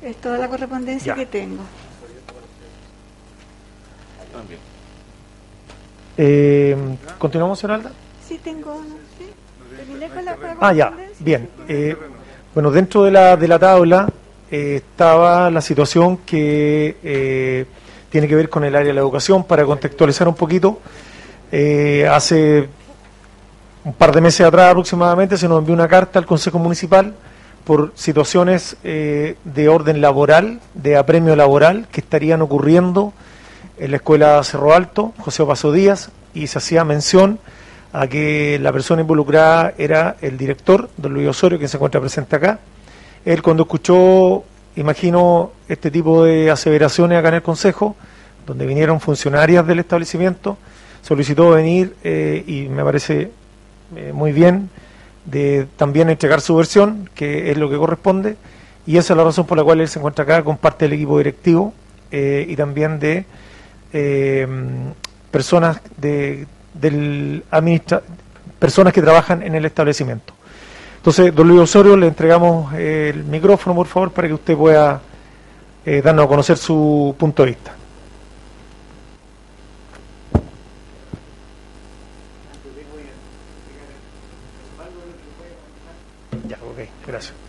Es 0.02 0.16
toda 0.16 0.38
la 0.38 0.48
correspondencia 0.48 1.12
Ya. 1.12 1.14
que 1.14 1.26
tengo. 1.26 1.62
También. 4.32 4.60
Eh, 6.18 6.76
¿Continuamos, 7.18 7.58
señora 7.58 7.76
Alda? 7.76 7.92
Sí, 8.26 8.40
tengo. 8.42 8.80
¿sí? 9.18 9.26
Terminé 9.76 10.08
con 10.08 10.24
la, 10.24 10.36
Ah, 10.60 10.72
ya, 10.72 10.92
bien. 11.20 11.48
Eh, 11.68 11.96
bueno, 12.54 12.70
dentro 12.70 13.04
de 13.04 13.12
la, 13.12 13.36
de 13.36 13.46
la 13.46 13.58
tabla 13.58 14.08
eh, 14.50 14.76
estaba 14.76 15.50
la 15.50 15.60
situación 15.60 16.18
que 16.18 16.96
eh, 17.04 17.66
tiene 18.10 18.26
que 18.26 18.34
ver 18.34 18.48
con 18.48 18.64
el 18.64 18.74
área 18.74 18.88
de 18.88 18.94
la 18.94 19.00
educación, 19.00 19.44
para 19.44 19.64
contextualizar 19.64 20.26
un 20.26 20.34
poquito. 20.34 20.80
hace 22.10 22.68
un 23.84 23.92
par 23.92 24.12
de 24.12 24.20
meses 24.20 24.44
atrás 24.44 24.70
aproximadamente 24.70 25.36
se 25.36 25.48
nos 25.48 25.60
envió 25.60 25.74
una 25.74 25.86
carta 25.86 26.18
al 26.18 26.26
Consejo 26.26 26.58
Municipal 26.58 27.14
por 27.64 27.92
situaciones 27.94 28.76
de 28.82 29.68
orden 29.68 30.00
laboral, 30.00 30.60
de 30.74 30.96
apremio 30.96 31.36
laboral, 31.36 31.86
que 31.92 32.00
estarían 32.00 32.42
ocurriendo 32.42 33.12
en 33.78 33.90
la 33.90 33.98
escuela 33.98 34.42
Cerro 34.42 34.74
Alto, 34.74 35.12
José 35.18 35.44
Paso 35.44 35.70
Díaz, 35.70 36.10
y 36.34 36.46
se 36.46 36.58
hacía 36.58 36.84
mención 36.84 37.38
a 37.98 38.08
que 38.08 38.58
la 38.60 38.72
persona 38.72 39.00
involucrada 39.00 39.72
era 39.78 40.16
el 40.20 40.36
director, 40.36 40.90
don 40.98 41.14
Luis 41.14 41.28
Osorio, 41.28 41.58
que 41.58 41.66
se 41.66 41.78
encuentra 41.78 41.98
presente 41.98 42.36
acá. 42.36 42.58
Él 43.24 43.40
cuando 43.40 43.62
escuchó, 43.62 44.44
imagino, 44.76 45.52
este 45.66 45.90
tipo 45.90 46.22
de 46.22 46.50
aseveraciones 46.50 47.18
acá 47.18 47.28
en 47.28 47.34
el 47.36 47.42
Consejo, 47.42 47.96
donde 48.46 48.66
vinieron 48.66 49.00
funcionarias 49.00 49.66
del 49.66 49.78
establecimiento, 49.78 50.58
solicitó 51.00 51.48
venir 51.50 51.96
eh, 52.04 52.44
y 52.46 52.68
me 52.68 52.84
parece 52.84 53.30
eh, 53.96 54.12
muy 54.12 54.32
bien 54.32 54.68
de 55.24 55.66
también 55.78 56.10
entregar 56.10 56.42
su 56.42 56.54
versión, 56.54 57.08
que 57.14 57.50
es 57.50 57.56
lo 57.56 57.70
que 57.70 57.78
corresponde, 57.78 58.36
y 58.86 58.98
esa 58.98 59.14
es 59.14 59.16
la 59.16 59.24
razón 59.24 59.46
por 59.46 59.56
la 59.56 59.64
cual 59.64 59.80
él 59.80 59.88
se 59.88 60.00
encuentra 60.00 60.24
acá 60.24 60.44
con 60.44 60.58
parte 60.58 60.84
del 60.84 60.92
equipo 60.92 61.16
directivo 61.16 61.72
eh, 62.10 62.44
y 62.46 62.56
también 62.56 63.00
de 63.00 63.24
personas 65.30 65.80
de, 65.96 66.46
del 66.80 67.44
administra 67.50 68.02
personas 68.58 68.92
que 68.92 69.02
trabajan 69.02 69.42
en 69.42 69.54
el 69.54 69.64
establecimiento. 69.64 70.34
Entonces, 70.96 71.34
don 71.34 71.46
Luis 71.46 71.60
Osorio, 71.60 71.96
le 71.96 72.08
entregamos 72.08 72.72
eh, 72.74 73.12
el 73.14 73.24
micrófono, 73.24 73.76
por 73.76 73.86
favor, 73.86 74.10
para 74.10 74.28
que 74.28 74.34
usted 74.34 74.56
pueda 74.56 75.00
eh, 75.84 76.02
darnos 76.02 76.24
a 76.24 76.28
conocer 76.28 76.56
su 76.56 77.14
punto 77.16 77.44
de 77.44 77.50
vista. 77.50 77.72
Ya, 86.48 86.56
ok, 86.56 86.88
gracias. 87.06 87.46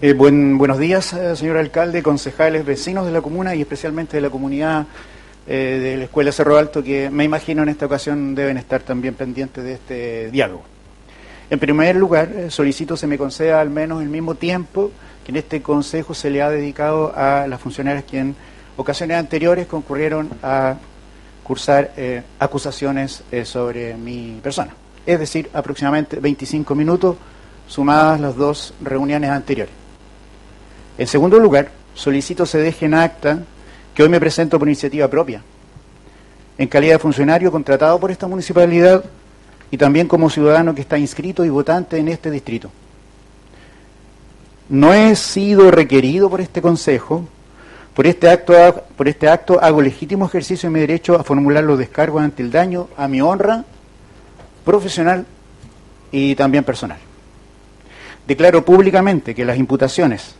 Eh, 0.00 0.12
buen, 0.12 0.58
buenos 0.58 0.78
días, 0.78 1.12
eh, 1.12 1.34
señor 1.34 1.56
alcalde, 1.56 2.04
concejales, 2.04 2.64
vecinos 2.64 3.04
de 3.04 3.10
la 3.10 3.20
comuna 3.20 3.56
y 3.56 3.62
especialmente 3.62 4.16
de 4.16 4.20
la 4.20 4.30
comunidad 4.30 4.86
eh, 5.44 5.80
de 5.82 5.96
la 5.96 6.04
Escuela 6.04 6.30
Cerro 6.30 6.56
Alto, 6.56 6.84
que 6.84 7.10
me 7.10 7.24
imagino 7.24 7.64
en 7.64 7.68
esta 7.68 7.86
ocasión 7.86 8.32
deben 8.36 8.58
estar 8.58 8.80
también 8.82 9.14
pendientes 9.14 9.64
de 9.64 9.72
este 9.72 10.30
diálogo. 10.30 10.62
En 11.50 11.58
primer 11.58 11.96
lugar, 11.96 12.30
solicito 12.48 12.96
se 12.96 13.08
me 13.08 13.18
conceda 13.18 13.60
al 13.60 13.70
menos 13.70 14.00
el 14.00 14.08
mismo 14.08 14.36
tiempo 14.36 14.92
que 15.26 15.32
en 15.32 15.36
este 15.38 15.62
consejo 15.62 16.14
se 16.14 16.30
le 16.30 16.42
ha 16.42 16.50
dedicado 16.50 17.12
a 17.16 17.48
las 17.48 17.60
funcionarias 17.60 18.04
que 18.04 18.20
en 18.20 18.36
ocasiones 18.76 19.16
anteriores 19.16 19.66
concurrieron 19.66 20.30
a 20.44 20.76
cursar 21.42 21.90
acusaciones 22.38 23.24
sobre 23.42 23.94
mi 23.94 24.38
persona. 24.44 24.74
Es 25.04 25.18
decir, 25.18 25.50
aproximadamente 25.52 26.20
25 26.20 26.72
minutos 26.76 27.16
sumadas 27.66 28.20
las 28.20 28.36
dos 28.36 28.74
reuniones 28.80 29.30
anteriores. 29.30 29.87
En 30.98 31.06
segundo 31.06 31.38
lugar, 31.38 31.70
solicito 31.94 32.44
se 32.44 32.58
deje 32.58 32.86
en 32.86 32.94
acta 32.94 33.38
que 33.94 34.02
hoy 34.02 34.08
me 34.08 34.18
presento 34.20 34.58
por 34.58 34.66
iniciativa 34.66 35.08
propia, 35.08 35.42
en 36.58 36.68
calidad 36.68 36.94
de 36.94 36.98
funcionario 36.98 37.52
contratado 37.52 37.98
por 38.00 38.10
esta 38.10 38.26
municipalidad 38.26 39.04
y 39.70 39.76
también 39.76 40.08
como 40.08 40.28
ciudadano 40.28 40.74
que 40.74 40.80
está 40.80 40.98
inscrito 40.98 41.44
y 41.44 41.50
votante 41.50 41.98
en 41.98 42.08
este 42.08 42.32
distrito. 42.32 42.70
No 44.68 44.92
he 44.92 45.14
sido 45.14 45.70
requerido 45.70 46.28
por 46.28 46.40
este 46.40 46.60
Consejo, 46.60 47.26
por 47.94 48.06
este 48.06 48.28
acto, 48.28 48.54
por 48.96 49.08
este 49.08 49.28
acto 49.28 49.58
hago 49.62 49.80
legítimo 49.80 50.26
ejercicio 50.26 50.68
de 50.68 50.74
mi 50.74 50.80
derecho 50.80 51.18
a 51.18 51.24
formular 51.24 51.64
los 51.64 51.78
descargos 51.78 52.22
ante 52.22 52.42
el 52.42 52.50
daño 52.50 52.88
a 52.96 53.08
mi 53.08 53.20
honra 53.20 53.64
profesional 54.64 55.26
y 56.10 56.34
también 56.34 56.64
personal. 56.64 56.98
Declaro 58.26 58.64
públicamente 58.64 59.34
que 59.34 59.44
las 59.44 59.58
imputaciones, 59.58 60.34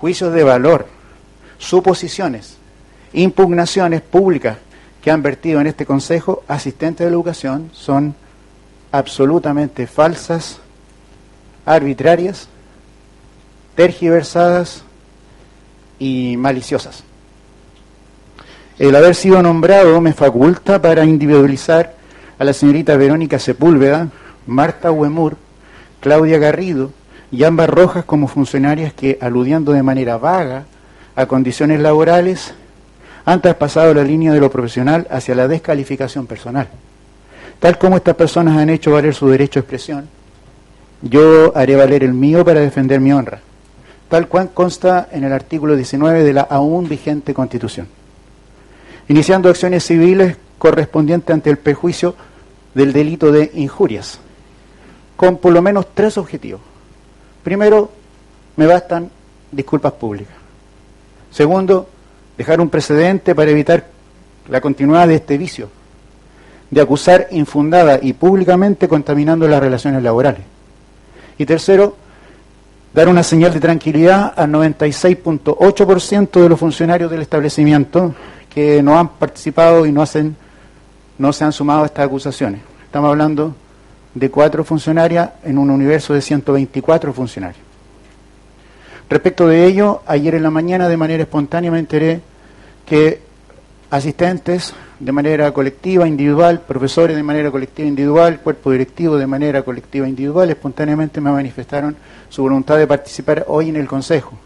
juicios 0.00 0.32
de 0.32 0.42
valor, 0.42 0.86
suposiciones, 1.58 2.56
impugnaciones 3.12 4.00
públicas 4.00 4.56
que 5.02 5.10
han 5.10 5.22
vertido 5.22 5.60
en 5.60 5.66
este 5.66 5.84
Consejo 5.84 6.42
asistente 6.48 7.04
de 7.04 7.10
educación 7.10 7.70
son 7.72 8.14
absolutamente 8.92 9.86
falsas, 9.86 10.58
arbitrarias, 11.66 12.48
tergiversadas 13.74 14.84
y 15.98 16.36
maliciosas. 16.38 17.04
El 18.78 18.96
haber 18.96 19.14
sido 19.14 19.42
nombrado 19.42 20.00
me 20.00 20.14
faculta 20.14 20.80
para 20.80 21.04
individualizar 21.04 21.94
a 22.38 22.44
la 22.44 22.54
señorita 22.54 22.96
Verónica 22.96 23.38
Sepúlveda, 23.38 24.08
Marta 24.46 24.90
Huemur, 24.90 25.36
Claudia 26.00 26.38
Garrido 26.38 26.90
y 27.32 27.44
ambas 27.44 27.70
Rojas 27.70 28.04
como 28.04 28.28
funcionarias 28.28 28.92
que, 28.92 29.18
aludiendo 29.20 29.72
de 29.72 29.82
manera 29.82 30.18
vaga 30.18 30.64
a 31.14 31.26
condiciones 31.26 31.80
laborales, 31.80 32.54
han 33.24 33.40
traspasado 33.40 33.94
la 33.94 34.02
línea 34.02 34.32
de 34.32 34.40
lo 34.40 34.50
profesional 34.50 35.06
hacia 35.10 35.34
la 35.34 35.46
descalificación 35.46 36.26
personal. 36.26 36.68
Tal 37.60 37.78
como 37.78 37.96
estas 37.96 38.16
personas 38.16 38.56
han 38.56 38.70
hecho 38.70 38.92
valer 38.92 39.14
su 39.14 39.28
derecho 39.28 39.60
a 39.60 39.62
expresión, 39.62 40.08
yo 41.02 41.56
haré 41.56 41.76
valer 41.76 42.02
el 42.02 42.14
mío 42.14 42.44
para 42.44 42.60
defender 42.60 43.00
mi 43.00 43.12
honra, 43.12 43.40
tal 44.08 44.28
cual 44.28 44.50
consta 44.52 45.08
en 45.12 45.24
el 45.24 45.32
artículo 45.32 45.76
19 45.76 46.24
de 46.24 46.32
la 46.32 46.42
aún 46.42 46.88
vigente 46.88 47.34
Constitución. 47.34 47.86
Iniciando 49.08 49.48
acciones 49.48 49.84
civiles 49.84 50.36
correspondiente 50.58 51.32
ante 51.32 51.50
el 51.50 51.58
perjuicio 51.58 52.14
del 52.74 52.92
delito 52.92 53.30
de 53.30 53.50
injurias, 53.54 54.18
con 55.16 55.36
por 55.38 55.52
lo 55.52 55.62
menos 55.62 55.86
tres 55.94 56.18
objetivos. 56.18 56.69
Primero, 57.50 57.90
me 58.54 58.64
bastan 58.64 59.10
disculpas 59.50 59.94
públicas. 59.94 60.36
Segundo, 61.32 61.88
dejar 62.38 62.60
un 62.60 62.68
precedente 62.68 63.34
para 63.34 63.50
evitar 63.50 63.86
la 64.48 64.60
continuidad 64.60 65.08
de 65.08 65.16
este 65.16 65.36
vicio, 65.36 65.68
de 66.70 66.80
acusar 66.80 67.26
infundada 67.32 67.98
y 68.00 68.12
públicamente 68.12 68.86
contaminando 68.86 69.48
las 69.48 69.58
relaciones 69.58 70.00
laborales. 70.00 70.42
Y 71.38 71.44
tercero, 71.44 71.96
dar 72.94 73.08
una 73.08 73.24
señal 73.24 73.52
de 73.52 73.58
tranquilidad 73.58 74.32
al 74.36 74.52
96.8% 74.52 76.40
de 76.42 76.48
los 76.48 76.60
funcionarios 76.60 77.10
del 77.10 77.22
establecimiento 77.22 78.14
que 78.48 78.80
no 78.80 78.96
han 78.96 79.08
participado 79.08 79.86
y 79.86 79.90
no, 79.90 80.02
hacen, 80.02 80.36
no 81.18 81.32
se 81.32 81.42
han 81.42 81.52
sumado 81.52 81.82
a 81.82 81.86
estas 81.86 82.06
acusaciones. 82.06 82.60
Estamos 82.84 83.10
hablando 83.10 83.56
de 84.14 84.30
cuatro 84.30 84.64
funcionarias 84.64 85.30
en 85.44 85.58
un 85.58 85.70
universo 85.70 86.14
de 86.14 86.20
124 86.20 87.12
funcionarios. 87.12 87.64
Respecto 89.08 89.48
de 89.48 89.66
ello, 89.66 90.02
ayer 90.06 90.34
en 90.34 90.42
la 90.42 90.50
mañana 90.50 90.88
de 90.88 90.96
manera 90.96 91.22
espontánea 91.22 91.70
me 91.70 91.78
enteré 91.78 92.20
que 92.86 93.20
asistentes 93.90 94.72
de 95.00 95.12
manera 95.12 95.52
colectiva, 95.52 96.06
individual, 96.06 96.60
profesores 96.60 97.16
de 97.16 97.22
manera 97.22 97.50
colectiva, 97.50 97.88
individual, 97.88 98.40
cuerpo 98.40 98.70
directivo 98.70 99.16
de 99.16 99.26
manera 99.26 99.62
colectiva, 99.62 100.08
individual, 100.08 100.50
espontáneamente 100.50 101.20
me 101.20 101.32
manifestaron 101.32 101.96
su 102.28 102.42
voluntad 102.42 102.78
de 102.78 102.86
participar 102.86 103.44
hoy 103.48 103.70
en 103.70 103.76
el 103.76 103.88
Consejo. 103.88 104.38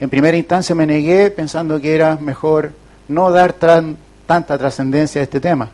En 0.00 0.10
primera 0.10 0.36
instancia 0.36 0.74
me 0.74 0.86
negué 0.86 1.30
pensando 1.30 1.80
que 1.80 1.94
era 1.94 2.16
mejor 2.16 2.72
no 3.06 3.30
dar 3.30 3.52
tanta 3.52 4.58
trascendencia 4.58 5.20
a 5.20 5.24
este 5.24 5.38
tema. 5.38 5.70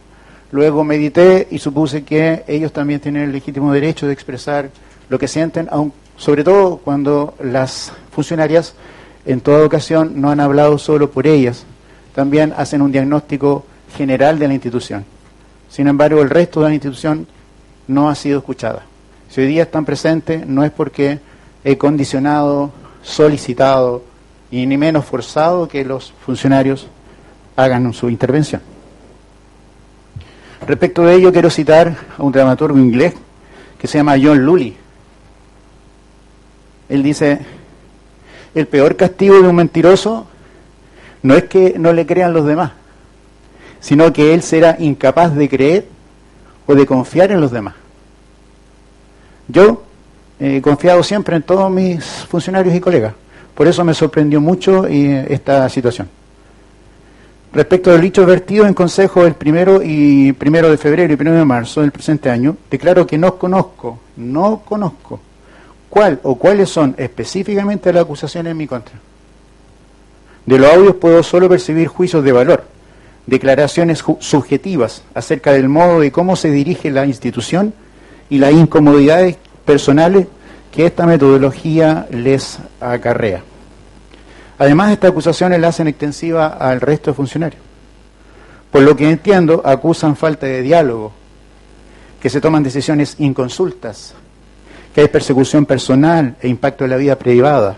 Luego 0.50 0.82
medité 0.82 1.46
y 1.50 1.58
supuse 1.58 2.04
que 2.04 2.44
ellos 2.46 2.72
también 2.72 3.00
tienen 3.00 3.24
el 3.24 3.32
legítimo 3.32 3.72
derecho 3.72 4.06
de 4.06 4.14
expresar 4.14 4.70
lo 5.08 5.18
que 5.18 5.28
sienten, 5.28 5.68
sobre 6.16 6.44
todo 6.44 6.78
cuando 6.78 7.34
las 7.42 7.92
funcionarias 8.10 8.74
en 9.26 9.40
toda 9.40 9.64
ocasión 9.64 10.20
no 10.20 10.30
han 10.30 10.40
hablado 10.40 10.78
solo 10.78 11.10
por 11.10 11.26
ellas, 11.26 11.64
también 12.14 12.54
hacen 12.56 12.80
un 12.80 12.92
diagnóstico 12.92 13.66
general 13.96 14.38
de 14.38 14.48
la 14.48 14.54
institución. 14.54 15.04
Sin 15.68 15.86
embargo, 15.86 16.22
el 16.22 16.30
resto 16.30 16.60
de 16.60 16.68
la 16.68 16.74
institución 16.74 17.26
no 17.86 18.08
ha 18.08 18.14
sido 18.14 18.38
escuchada. 18.38 18.86
Si 19.28 19.42
hoy 19.42 19.46
día 19.48 19.64
están 19.64 19.84
presentes, 19.84 20.46
no 20.46 20.64
es 20.64 20.70
porque 20.70 21.18
he 21.62 21.76
condicionado, 21.76 22.70
solicitado 23.02 24.02
y 24.50 24.64
ni 24.66 24.78
menos 24.78 25.04
forzado 25.04 25.68
que 25.68 25.84
los 25.84 26.12
funcionarios 26.24 26.86
hagan 27.56 27.92
su 27.92 28.08
intervención. 28.08 28.62
Respecto 30.66 31.04
de 31.04 31.14
ello, 31.14 31.32
quiero 31.32 31.50
citar 31.50 31.96
a 32.16 32.22
un 32.22 32.32
dramaturgo 32.32 32.78
inglés 32.78 33.14
que 33.78 33.86
se 33.86 33.98
llama 33.98 34.16
John 34.20 34.44
Lully. 34.44 34.76
Él 36.88 37.02
dice, 37.02 37.38
el 38.54 38.66
peor 38.66 38.96
castigo 38.96 39.40
de 39.40 39.48
un 39.48 39.56
mentiroso 39.56 40.26
no 41.22 41.34
es 41.34 41.44
que 41.44 41.78
no 41.78 41.92
le 41.92 42.06
crean 42.06 42.32
los 42.32 42.46
demás, 42.46 42.72
sino 43.80 44.12
que 44.12 44.34
él 44.34 44.42
será 44.42 44.76
incapaz 44.78 45.34
de 45.34 45.48
creer 45.48 45.86
o 46.66 46.74
de 46.74 46.86
confiar 46.86 47.30
en 47.30 47.40
los 47.40 47.50
demás. 47.50 47.74
Yo 49.48 49.84
he 50.40 50.60
confiado 50.60 51.02
siempre 51.02 51.36
en 51.36 51.42
todos 51.42 51.70
mis 51.70 52.04
funcionarios 52.04 52.74
y 52.74 52.80
colegas, 52.80 53.14
por 53.54 53.66
eso 53.66 53.84
me 53.84 53.94
sorprendió 53.94 54.40
mucho 54.40 54.86
eh, 54.86 55.26
esta 55.30 55.68
situación. 55.68 56.08
Respecto 57.52 57.90
del 57.90 58.02
dicho 58.02 58.26
vertido 58.26 58.66
en 58.66 58.74
consejo 58.74 59.24
el 59.24 59.34
primero 59.34 59.80
y 59.82 60.32
primero 60.32 60.70
de 60.70 60.76
febrero 60.76 61.12
y 61.12 61.16
primero 61.16 61.38
de 61.38 61.44
marzo 61.44 61.80
del 61.80 61.92
presente 61.92 62.28
año, 62.30 62.56
declaro 62.70 63.06
que 63.06 63.16
no 63.16 63.36
conozco, 63.36 63.98
no 64.16 64.62
conozco 64.64 65.20
cuál 65.88 66.20
o 66.22 66.34
cuáles 66.34 66.68
son 66.68 66.94
específicamente 66.98 67.92
las 67.92 68.04
acusaciones 68.04 68.50
en 68.50 68.56
mi 68.56 68.66
contra. 68.66 68.94
De 70.44 70.58
los 70.58 70.72
audios 70.72 70.96
puedo 70.96 71.22
solo 71.22 71.48
percibir 71.48 71.88
juicios 71.88 72.22
de 72.22 72.32
valor, 72.32 72.64
declaraciones 73.26 74.04
subjetivas 74.20 75.02
acerca 75.14 75.52
del 75.52 75.68
modo 75.68 76.00
de 76.00 76.12
cómo 76.12 76.36
se 76.36 76.50
dirige 76.50 76.90
la 76.90 77.06
institución 77.06 77.72
y 78.30 78.38
las 78.38 78.52
incomodidades 78.52 79.36
personales 79.64 80.26
que 80.70 80.86
esta 80.86 81.06
metodología 81.06 82.06
les 82.10 82.58
acarrea. 82.80 83.42
Además, 84.58 84.92
estas 84.92 85.10
acusaciones 85.10 85.60
la 85.60 85.68
hacen 85.68 85.88
extensiva 85.88 86.48
al 86.48 86.80
resto 86.80 87.10
de 87.10 87.14
funcionarios. 87.14 87.62
Por 88.72 88.82
lo 88.82 88.96
que 88.96 89.08
entiendo, 89.08 89.62
acusan 89.64 90.16
falta 90.16 90.46
de 90.46 90.62
diálogo, 90.62 91.12
que 92.20 92.28
se 92.28 92.40
toman 92.40 92.62
decisiones 92.62 93.16
inconsultas, 93.18 94.14
que 94.94 95.02
hay 95.02 95.08
persecución 95.08 95.64
personal 95.64 96.36
e 96.42 96.48
impacto 96.48 96.84
en 96.84 96.90
la 96.90 96.96
vida 96.96 97.16
privada. 97.16 97.76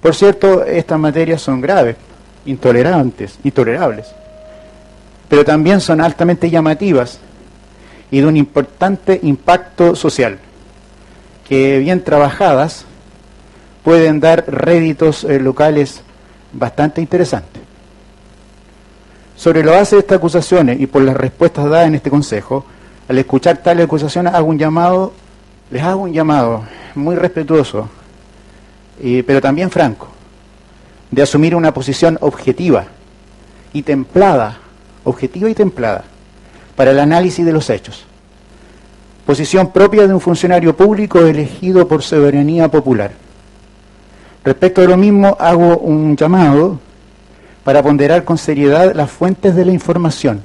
Por 0.00 0.14
cierto, 0.14 0.64
estas 0.64 0.98
materias 0.98 1.42
son 1.42 1.60
graves, 1.60 1.96
intolerantes, 2.46 3.38
intolerables, 3.42 4.06
pero 5.28 5.44
también 5.44 5.80
son 5.80 6.00
altamente 6.00 6.48
llamativas 6.48 7.18
y 8.10 8.20
de 8.20 8.26
un 8.26 8.36
importante 8.36 9.18
impacto 9.24 9.96
social, 9.96 10.38
que 11.46 11.78
bien 11.78 12.04
trabajadas 12.04 12.86
pueden 13.82 14.20
dar 14.20 14.44
réditos 14.46 15.24
eh, 15.24 15.38
locales 15.38 16.02
bastante 16.52 17.00
interesantes. 17.00 17.62
Sobre 19.36 19.62
lo 19.62 19.72
base 19.72 19.96
de 19.96 20.00
estas 20.00 20.18
acusaciones 20.18 20.80
y 20.80 20.86
por 20.86 21.02
las 21.02 21.16
respuestas 21.16 21.64
dadas 21.66 21.86
en 21.86 21.94
este 21.94 22.10
Consejo, 22.10 22.64
al 23.08 23.18
escuchar 23.18 23.58
tales 23.58 23.84
acusaciones 23.84 24.34
hago 24.34 24.48
un 24.48 24.58
llamado, 24.58 25.12
les 25.70 25.82
hago 25.82 26.02
un 26.02 26.12
llamado 26.12 26.64
muy 26.94 27.14
respetuoso, 27.14 27.88
pero 29.26 29.40
también 29.40 29.70
franco, 29.70 30.08
de 31.10 31.22
asumir 31.22 31.54
una 31.54 31.72
posición 31.72 32.18
objetiva 32.20 32.86
y 33.72 33.82
templada, 33.82 34.58
objetiva 35.04 35.48
y 35.48 35.54
templada, 35.54 36.04
para 36.74 36.90
el 36.90 36.98
análisis 36.98 37.46
de 37.46 37.52
los 37.52 37.70
hechos. 37.70 38.04
Posición 39.24 39.70
propia 39.70 40.08
de 40.08 40.14
un 40.14 40.20
funcionario 40.20 40.76
público 40.76 41.20
elegido 41.20 41.86
por 41.86 42.02
soberanía 42.02 42.68
popular 42.68 43.27
Respecto 44.48 44.80
de 44.80 44.88
lo 44.88 44.96
mismo, 44.96 45.36
hago 45.38 45.76
un 45.76 46.16
llamado 46.16 46.80
para 47.64 47.82
ponderar 47.82 48.24
con 48.24 48.38
seriedad 48.38 48.94
las 48.94 49.10
fuentes 49.10 49.54
de 49.54 49.66
la 49.66 49.72
información 49.72 50.42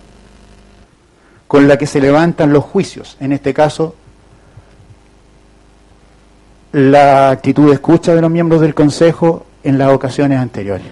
con 1.48 1.70
la 1.70 1.78
que 1.78 1.88
se 1.88 2.02
levantan 2.02 2.52
los 2.52 2.66
juicios, 2.66 3.16
en 3.22 3.32
este 3.32 3.54
caso 3.54 3.96
la 6.74 7.30
actitud 7.30 7.68
de 7.70 7.76
escucha 7.76 8.14
de 8.14 8.20
los 8.20 8.30
miembros 8.30 8.60
del 8.60 8.74
Consejo 8.74 9.46
en 9.64 9.78
las 9.78 9.88
ocasiones 9.94 10.38
anteriores. 10.38 10.88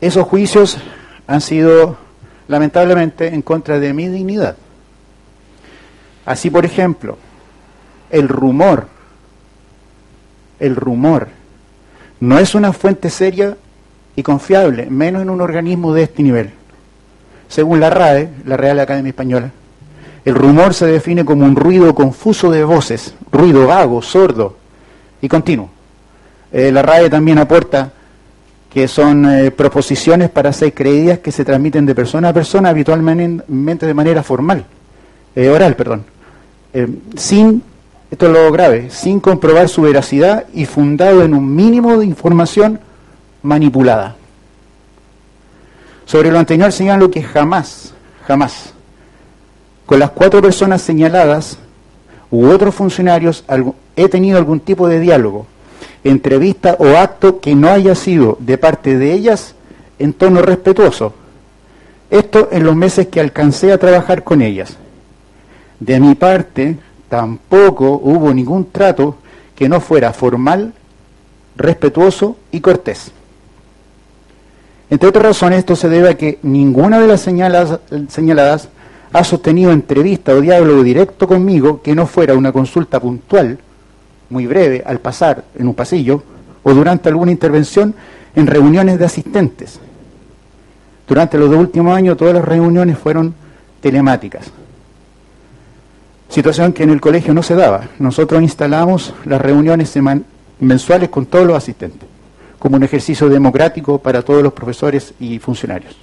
Esos 0.00 0.26
juicios 0.26 0.78
han 1.26 1.42
sido 1.42 1.98
lamentablemente 2.48 3.34
en 3.34 3.42
contra 3.42 3.78
de 3.78 3.92
mi 3.92 4.08
dignidad. 4.08 4.56
Así, 6.24 6.48
por 6.48 6.64
ejemplo, 6.64 7.18
el 8.08 8.28
rumor 8.28 8.95
el 10.60 10.76
rumor. 10.76 11.28
No 12.20 12.38
es 12.38 12.54
una 12.54 12.72
fuente 12.72 13.10
seria 13.10 13.56
y 14.14 14.22
confiable, 14.22 14.88
menos 14.90 15.22
en 15.22 15.30
un 15.30 15.40
organismo 15.40 15.92
de 15.92 16.04
este 16.04 16.22
nivel. 16.22 16.50
Según 17.48 17.80
la 17.80 17.90
RAE, 17.90 18.30
la 18.44 18.56
Real 18.56 18.80
Academia 18.80 19.10
Española, 19.10 19.50
el 20.24 20.34
rumor 20.34 20.74
se 20.74 20.86
define 20.86 21.24
como 21.24 21.44
un 21.44 21.54
ruido 21.54 21.94
confuso 21.94 22.50
de 22.50 22.64
voces, 22.64 23.14
ruido 23.30 23.66
vago, 23.66 24.02
sordo 24.02 24.56
y 25.20 25.28
continuo. 25.28 25.70
Eh, 26.50 26.72
la 26.72 26.82
RAE 26.82 27.08
también 27.10 27.38
aporta 27.38 27.92
que 28.72 28.88
son 28.88 29.24
eh, 29.26 29.50
proposiciones 29.50 30.30
para 30.30 30.52
ser 30.52 30.74
creídas 30.74 31.20
que 31.20 31.30
se 31.30 31.44
transmiten 31.44 31.86
de 31.86 31.94
persona 31.94 32.30
a 32.30 32.32
persona 32.32 32.70
habitualmente 32.70 33.86
de 33.86 33.94
manera 33.94 34.22
formal, 34.22 34.64
eh, 35.34 35.48
oral, 35.48 35.76
perdón, 35.76 36.04
sin 37.16 37.62
esto 38.10 38.26
es 38.26 38.32
lo 38.32 38.52
grave, 38.52 38.90
sin 38.90 39.20
comprobar 39.20 39.68
su 39.68 39.82
veracidad 39.82 40.44
y 40.54 40.64
fundado 40.64 41.22
en 41.22 41.34
un 41.34 41.54
mínimo 41.54 41.98
de 41.98 42.06
información 42.06 42.80
manipulada. 43.42 44.16
Sobre 46.04 46.30
lo 46.30 46.38
anterior 46.38 46.70
señalo 46.70 47.10
que 47.10 47.22
jamás, 47.22 47.92
jamás, 48.26 48.72
con 49.86 49.98
las 49.98 50.10
cuatro 50.10 50.40
personas 50.40 50.82
señaladas 50.82 51.58
u 52.30 52.46
otros 52.46 52.74
funcionarios 52.74 53.44
he 53.96 54.08
tenido 54.08 54.38
algún 54.38 54.60
tipo 54.60 54.88
de 54.88 55.00
diálogo, 55.00 55.46
entrevista 56.04 56.76
o 56.78 56.96
acto 56.96 57.40
que 57.40 57.54
no 57.54 57.70
haya 57.70 57.94
sido 57.94 58.36
de 58.40 58.58
parte 58.58 58.98
de 58.98 59.12
ellas 59.12 59.54
en 59.98 60.12
tono 60.12 60.42
respetuoso. 60.42 61.12
Esto 62.10 62.50
en 62.52 62.64
los 62.64 62.76
meses 62.76 63.08
que 63.08 63.20
alcancé 63.20 63.72
a 63.72 63.78
trabajar 63.78 64.22
con 64.22 64.42
ellas. 64.42 64.76
De 65.80 65.98
mi 65.98 66.14
parte, 66.14 66.78
tampoco 67.08 68.00
hubo 68.02 68.32
ningún 68.32 68.70
trato 68.70 69.16
que 69.54 69.68
no 69.68 69.80
fuera 69.80 70.12
formal, 70.12 70.72
respetuoso 71.56 72.36
y 72.52 72.60
cortés. 72.60 73.12
Entre 74.88 75.08
otras 75.08 75.24
razones, 75.24 75.60
esto 75.60 75.74
se 75.74 75.88
debe 75.88 76.10
a 76.10 76.16
que 76.16 76.38
ninguna 76.42 77.00
de 77.00 77.08
las 77.08 77.20
señaladas, 77.20 78.68
ha 79.12 79.24
sostenido 79.24 79.72
entrevista 79.72 80.32
o 80.34 80.40
diálogo 80.40 80.82
directo 80.82 81.26
conmigo 81.26 81.80
que 81.80 81.94
no 81.94 82.06
fuera 82.06 82.34
una 82.34 82.52
consulta 82.52 83.00
puntual, 83.00 83.58
muy 84.28 84.46
breve, 84.46 84.82
al 84.84 84.98
pasar 84.98 85.44
en 85.58 85.68
un 85.68 85.74
pasillo 85.74 86.22
o 86.62 86.74
durante 86.74 87.08
alguna 87.08 87.30
intervención 87.30 87.94
en 88.34 88.46
reuniones 88.46 88.98
de 88.98 89.04
asistentes. 89.04 89.80
Durante 91.08 91.38
los 91.38 91.48
dos 91.48 91.60
últimos 91.60 91.96
años 91.96 92.16
todas 92.16 92.34
las 92.34 92.44
reuniones 92.44 92.98
fueron 92.98 93.34
telemáticas. 93.80 94.50
Situación 96.28 96.72
que 96.72 96.82
en 96.82 96.90
el 96.90 97.00
colegio 97.00 97.32
no 97.32 97.42
se 97.42 97.54
daba. 97.54 97.88
Nosotros 97.98 98.42
instalamos 98.42 99.14
las 99.24 99.40
reuniones 99.40 99.94
mensuales 100.60 101.08
con 101.08 101.26
todos 101.26 101.46
los 101.46 101.56
asistentes, 101.56 102.08
como 102.58 102.76
un 102.76 102.82
ejercicio 102.82 103.28
democrático 103.28 103.98
para 103.98 104.22
todos 104.22 104.42
los 104.42 104.52
profesores 104.52 105.14
y 105.20 105.38
funcionarios. 105.38 105.96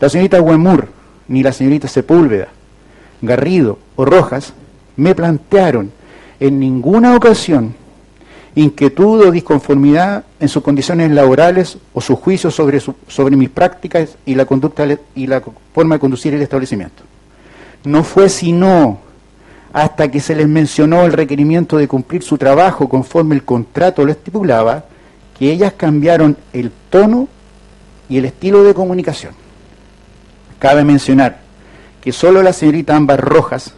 La 0.00 0.08
señorita 0.08 0.42
Huemur, 0.42 0.88
ni 1.28 1.42
la 1.42 1.52
señorita 1.52 1.88
Sepúlveda, 1.88 2.48
Garrido 3.20 3.78
o 3.94 4.04
Rojas 4.04 4.52
me 4.96 5.14
plantearon 5.14 5.92
en 6.40 6.58
ninguna 6.58 7.14
ocasión 7.14 7.74
inquietud 8.54 9.26
o 9.26 9.30
disconformidad 9.30 10.24
en 10.38 10.48
sus 10.48 10.62
condiciones 10.62 11.10
laborales 11.10 11.78
o 11.94 12.00
su 12.00 12.16
juicio 12.16 12.50
sobre, 12.50 12.80
sobre 12.80 13.36
mis 13.36 13.48
prácticas 13.48 14.16
y 14.26 14.34
la 14.34 14.44
conducta 14.44 14.86
y 15.14 15.26
la 15.26 15.42
forma 15.72 15.94
de 15.94 16.00
conducir 16.00 16.34
el 16.34 16.42
establecimiento. 16.42 17.02
No 17.84 18.04
fue 18.04 18.28
sino 18.28 18.98
hasta 19.72 20.10
que 20.10 20.20
se 20.20 20.34
les 20.34 20.48
mencionó 20.48 21.04
el 21.04 21.12
requerimiento 21.12 21.78
de 21.78 21.88
cumplir 21.88 22.22
su 22.22 22.36
trabajo 22.36 22.88
conforme 22.88 23.34
el 23.34 23.42
contrato 23.42 24.04
lo 24.04 24.12
estipulaba, 24.12 24.84
que 25.38 25.50
ellas 25.50 25.72
cambiaron 25.76 26.36
el 26.52 26.70
tono 26.90 27.28
y 28.08 28.18
el 28.18 28.26
estilo 28.26 28.62
de 28.64 28.74
comunicación. 28.74 29.34
Cabe 30.58 30.84
mencionar 30.84 31.40
que 32.00 32.12
solo 32.12 32.42
la 32.42 32.52
señorita 32.52 32.94
Ámbar 32.94 33.20
Rojas, 33.20 33.74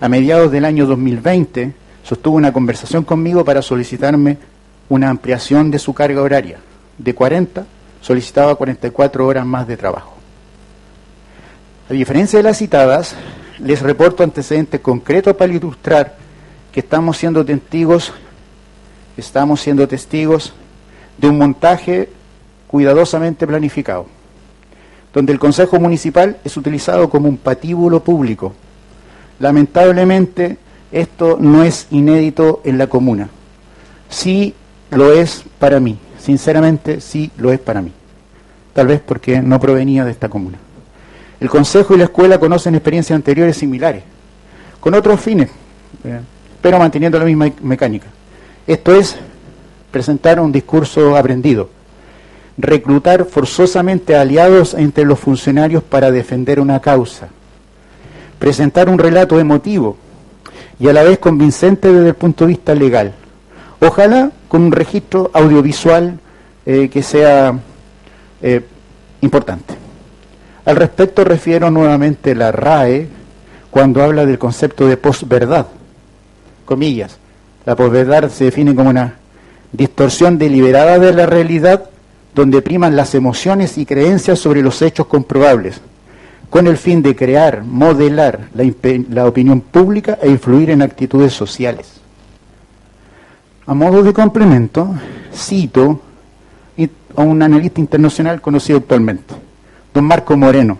a 0.00 0.08
mediados 0.08 0.50
del 0.50 0.64
año 0.64 0.84
2020, 0.84 1.72
sostuvo 2.02 2.36
una 2.36 2.52
conversación 2.52 3.04
conmigo 3.04 3.44
para 3.44 3.62
solicitarme 3.62 4.36
una 4.88 5.08
ampliación 5.08 5.70
de 5.70 5.78
su 5.78 5.94
carga 5.94 6.20
horaria. 6.20 6.58
De 6.98 7.14
40 7.14 7.64
solicitaba 8.00 8.54
44 8.56 9.26
horas 9.26 9.46
más 9.46 9.66
de 9.66 9.76
trabajo. 9.76 10.14
A 11.88 11.92
diferencia 11.92 12.38
de 12.38 12.42
las 12.42 12.58
citadas, 12.58 13.14
les 13.58 13.80
reporto 13.80 14.22
antecedentes 14.22 14.80
concretos 14.80 15.36
para 15.36 15.52
ilustrar 15.52 16.16
que 16.72 16.80
estamos 16.80 17.18
siendo 17.18 17.44
testigos, 17.44 18.12
estamos 19.16 19.60
siendo 19.60 19.86
testigos 19.86 20.52
de 21.18 21.28
un 21.28 21.38
montaje 21.38 22.08
cuidadosamente 22.66 23.46
planificado, 23.46 24.06
donde 25.12 25.32
el 25.32 25.38
Consejo 25.38 25.78
Municipal 25.78 26.38
es 26.44 26.56
utilizado 26.56 27.10
como 27.10 27.28
un 27.28 27.36
patíbulo 27.36 28.02
público. 28.02 28.54
Lamentablemente, 29.38 30.56
esto 30.90 31.36
no 31.38 31.62
es 31.62 31.86
inédito 31.90 32.62
en 32.64 32.78
la 32.78 32.86
comuna. 32.86 33.28
Sí 34.08 34.54
lo 34.90 35.12
es 35.12 35.44
para 35.58 35.80
mí, 35.80 35.98
sinceramente 36.18 37.00
sí 37.00 37.30
lo 37.36 37.52
es 37.52 37.60
para 37.60 37.82
mí. 37.82 37.92
Tal 38.72 38.86
vez 38.86 39.00
porque 39.00 39.42
no 39.42 39.60
provenía 39.60 40.04
de 40.04 40.12
esta 40.12 40.30
comuna. 40.30 40.58
El 41.42 41.50
Consejo 41.50 41.92
y 41.92 41.98
la 41.98 42.04
escuela 42.04 42.38
conocen 42.38 42.76
experiencias 42.76 43.16
anteriores 43.16 43.56
similares, 43.56 44.04
con 44.78 44.94
otros 44.94 45.20
fines, 45.20 45.50
eh, 46.04 46.20
pero 46.60 46.78
manteniendo 46.78 47.18
la 47.18 47.24
misma 47.24 47.50
mecánica. 47.62 48.06
Esto 48.64 48.94
es 48.94 49.16
presentar 49.90 50.38
un 50.38 50.52
discurso 50.52 51.16
aprendido, 51.16 51.68
reclutar 52.56 53.24
forzosamente 53.24 54.14
aliados 54.14 54.74
entre 54.74 55.04
los 55.04 55.18
funcionarios 55.18 55.82
para 55.82 56.12
defender 56.12 56.60
una 56.60 56.78
causa, 56.78 57.26
presentar 58.38 58.88
un 58.88 59.00
relato 59.00 59.40
emotivo 59.40 59.96
y 60.78 60.86
a 60.86 60.92
la 60.92 61.02
vez 61.02 61.18
convincente 61.18 61.92
desde 61.92 62.10
el 62.10 62.14
punto 62.14 62.44
de 62.44 62.50
vista 62.50 62.72
legal. 62.72 63.14
Ojalá 63.80 64.30
con 64.46 64.62
un 64.62 64.70
registro 64.70 65.28
audiovisual 65.34 66.20
eh, 66.66 66.88
que 66.88 67.02
sea 67.02 67.58
eh, 68.40 68.64
importante. 69.22 69.81
Al 70.64 70.76
respecto 70.76 71.24
refiero 71.24 71.70
nuevamente 71.70 72.34
la 72.34 72.52
RAE 72.52 73.08
cuando 73.70 74.02
habla 74.02 74.26
del 74.26 74.38
concepto 74.38 74.86
de 74.86 74.96
posverdad. 74.96 75.66
Comillas. 76.64 77.18
La 77.64 77.74
posverdad 77.74 78.30
se 78.30 78.44
define 78.44 78.74
como 78.74 78.90
una 78.90 79.14
distorsión 79.72 80.38
deliberada 80.38 80.98
de 80.98 81.12
la 81.12 81.26
realidad 81.26 81.88
donde 82.34 82.62
priman 82.62 82.96
las 82.96 83.14
emociones 83.14 83.78
y 83.78 83.86
creencias 83.86 84.38
sobre 84.38 84.62
los 84.62 84.80
hechos 84.82 85.06
comprobables 85.06 85.80
con 86.52 86.66
el 86.66 86.76
fin 86.76 87.00
de 87.00 87.16
crear, 87.16 87.64
modelar 87.64 88.48
la, 88.54 89.26
opinión 89.26 89.62
pública 89.62 90.18
e 90.20 90.28
influir 90.28 90.68
en 90.68 90.82
actitudes 90.82 91.32
sociales. 91.32 92.00
A 93.64 93.72
modo 93.72 94.02
de 94.02 94.12
complemento, 94.12 94.94
cito 95.34 95.98
a 97.16 97.22
un 97.22 97.42
analista 97.42 97.80
internacional 97.80 98.42
conocido 98.42 98.80
actualmente, 98.80 99.34
don 99.94 100.04
Marco 100.04 100.36
Moreno, 100.36 100.78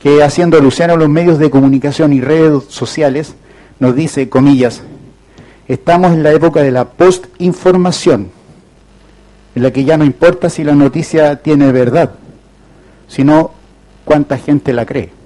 que 0.00 0.22
haciendo 0.22 0.58
alusión 0.58 0.90
a 0.90 0.96
los 0.96 1.08
medios 1.08 1.38
de 1.38 1.50
comunicación 1.50 2.12
y 2.12 2.20
redes 2.20 2.64
sociales, 2.68 3.34
nos 3.78 3.94
dice, 3.94 4.28
comillas, 4.28 4.82
estamos 5.66 6.12
en 6.12 6.22
la 6.22 6.32
época 6.32 6.62
de 6.62 6.70
la 6.70 6.84
postinformación, 6.84 8.30
en 9.54 9.62
la 9.62 9.72
que 9.72 9.84
ya 9.84 9.96
no 9.96 10.04
importa 10.04 10.50
si 10.50 10.64
la 10.64 10.74
noticia 10.74 11.36
tiene 11.36 11.72
verdad, 11.72 12.12
sino 13.08 13.52
cuánta 14.04 14.38
gente 14.38 14.72
la 14.72 14.86
cree. 14.86 15.18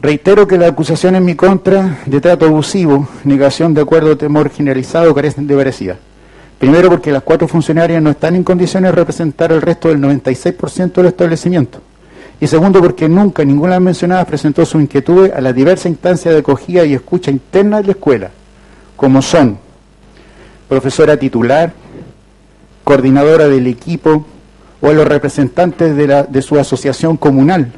Reitero 0.00 0.46
que 0.46 0.56
la 0.56 0.68
acusación 0.68 1.16
en 1.16 1.24
mi 1.24 1.34
contra 1.34 1.98
de 2.06 2.20
trato 2.20 2.46
abusivo, 2.46 3.08
negación 3.24 3.74
de 3.74 3.80
acuerdo, 3.80 4.16
temor 4.16 4.50
generalizado 4.50 5.12
carecen 5.14 5.46
de 5.46 5.56
veracidad. 5.56 5.98
Primero 6.58 6.88
porque 6.88 7.12
las 7.12 7.22
cuatro 7.22 7.46
funcionarias 7.46 8.02
no 8.02 8.10
están 8.10 8.34
en 8.34 8.44
condiciones 8.44 8.90
de 8.90 8.96
representar 8.96 9.52
el 9.52 9.60
resto 9.60 9.88
del 9.88 9.98
96% 9.98 10.92
del 10.92 11.06
establecimiento. 11.06 11.80
Y 12.40 12.46
segundo 12.46 12.80
porque 12.80 13.08
nunca 13.08 13.44
ninguna 13.44 13.72
de 13.72 13.76
las 13.76 13.84
mencionadas 13.84 14.26
presentó 14.26 14.64
su 14.64 14.80
inquietud 14.80 15.30
a 15.30 15.40
las 15.40 15.54
diversas 15.54 15.86
instancias 15.86 16.34
de 16.34 16.40
acogida 16.40 16.84
y 16.84 16.94
escucha 16.94 17.30
interna 17.30 17.78
de 17.78 17.84
la 17.84 17.92
escuela, 17.92 18.30
como 18.96 19.22
son 19.22 19.58
profesora 20.68 21.16
titular, 21.16 21.72
coordinadora 22.84 23.48
del 23.48 23.66
equipo 23.66 24.26
o 24.80 24.88
a 24.88 24.92
los 24.92 25.06
representantes 25.06 25.96
de, 25.96 26.06
la, 26.06 26.22
de 26.24 26.42
su 26.42 26.58
asociación 26.58 27.16
comunal. 27.16 27.72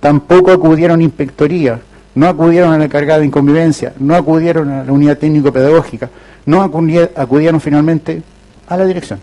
Tampoco 0.00 0.52
acudieron 0.52 1.02
inspectoría, 1.02 1.80
no 2.16 2.26
acudieron 2.26 2.72
a 2.72 2.78
la 2.78 2.88
cargada 2.88 3.20
de 3.20 3.26
inconvivencia, 3.26 3.92
no 4.00 4.16
acudieron 4.16 4.70
a 4.70 4.82
la 4.82 4.92
unidad 4.92 5.18
técnico-pedagógica, 5.18 6.10
no 6.46 6.60
acudieron 6.62 7.60
finalmente 7.60 8.22
a 8.66 8.76
la 8.76 8.84
dirección. 8.84 9.20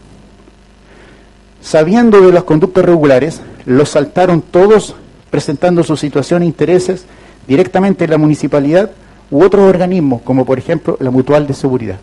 Sabiendo 1.61 2.21
de 2.21 2.31
las 2.31 2.43
conductas 2.43 2.85
regulares, 2.85 3.41
los 3.65 3.89
saltaron 3.89 4.41
todos 4.41 4.95
presentando 5.29 5.83
su 5.83 5.97
situación 5.97 6.43
e 6.43 6.45
intereses 6.45 7.05
directamente 7.47 8.05
en 8.05 8.11
la 8.11 8.17
municipalidad 8.17 8.91
u 9.29 9.43
otros 9.43 9.67
organismos, 9.67 10.21
como 10.21 10.45
por 10.45 10.57
ejemplo 10.57 10.95
la 11.01 11.11
Mutual 11.11 11.45
de 11.45 11.53
Seguridad. 11.53 11.97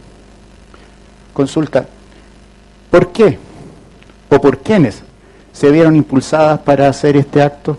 Consulta, 1.33 1.87
¿Por 2.91 3.13
qué? 3.13 3.39
¿O 4.29 4.41
por 4.41 4.59
quiénes 4.59 5.03
se 5.53 5.71
vieron 5.71 5.95
impulsadas 5.95 6.59
para 6.61 6.89
hacer 6.89 7.17
este 7.17 7.41
acto? 7.41 7.79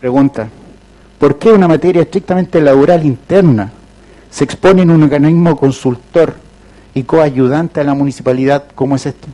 Pregunta, 0.00 0.48
¿por 1.18 1.38
qué 1.38 1.50
una 1.50 1.68
materia 1.68 2.02
estrictamente 2.02 2.60
laboral 2.60 3.04
interna 3.04 3.72
se 4.30 4.44
expone 4.44 4.82
en 4.82 4.90
un 4.90 5.02
organismo 5.02 5.56
consultor 5.56 6.34
y 6.94 7.02
coayudante 7.04 7.80
a 7.80 7.84
la 7.84 7.94
municipalidad 7.94 8.64
como 8.74 8.96
es 8.96 9.06
este? 9.06 9.28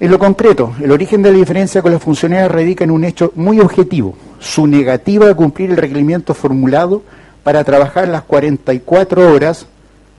En 0.00 0.10
lo 0.10 0.18
concreto, 0.18 0.74
el 0.82 0.90
origen 0.90 1.22
de 1.22 1.30
la 1.30 1.38
diferencia 1.38 1.80
con 1.80 1.92
las 1.92 2.02
funcionarias 2.02 2.50
radica 2.50 2.82
en 2.82 2.90
un 2.90 3.04
hecho 3.04 3.32
muy 3.36 3.60
objetivo, 3.60 4.16
su 4.40 4.66
negativa 4.66 5.30
a 5.30 5.34
cumplir 5.34 5.70
el 5.70 5.76
requerimiento 5.76 6.34
formulado 6.34 7.02
para 7.44 7.62
trabajar 7.62 8.08
las 8.08 8.22
44 8.22 9.32
horas 9.32 9.66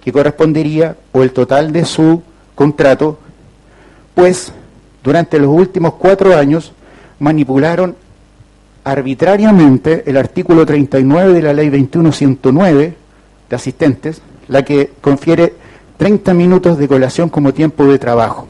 que 0.02 0.14
correspondería 0.14 0.96
o 1.12 1.22
el 1.22 1.32
total 1.32 1.74
de 1.74 1.84
su 1.84 2.22
contrato, 2.56 3.20
pues 4.16 4.54
durante 5.04 5.38
los 5.38 5.50
últimos 5.50 5.96
cuatro 5.96 6.38
años 6.38 6.72
manipularon 7.20 7.96
arbitrariamente 8.84 10.04
el 10.06 10.18
artículo 10.18 10.66
39 10.66 11.34
de 11.34 11.42
la 11.42 11.54
ley 11.54 11.70
2109 11.70 12.96
de 13.50 13.56
asistentes, 13.56 14.22
la 14.48 14.64
que 14.64 14.92
confiere 15.02 15.54
30 15.98 16.34
minutos 16.34 16.78
de 16.78 16.88
colación 16.88 17.30
como 17.30 17.54
tiempo 17.54 17.86
de 17.86 18.00
trabajo. 18.00 18.48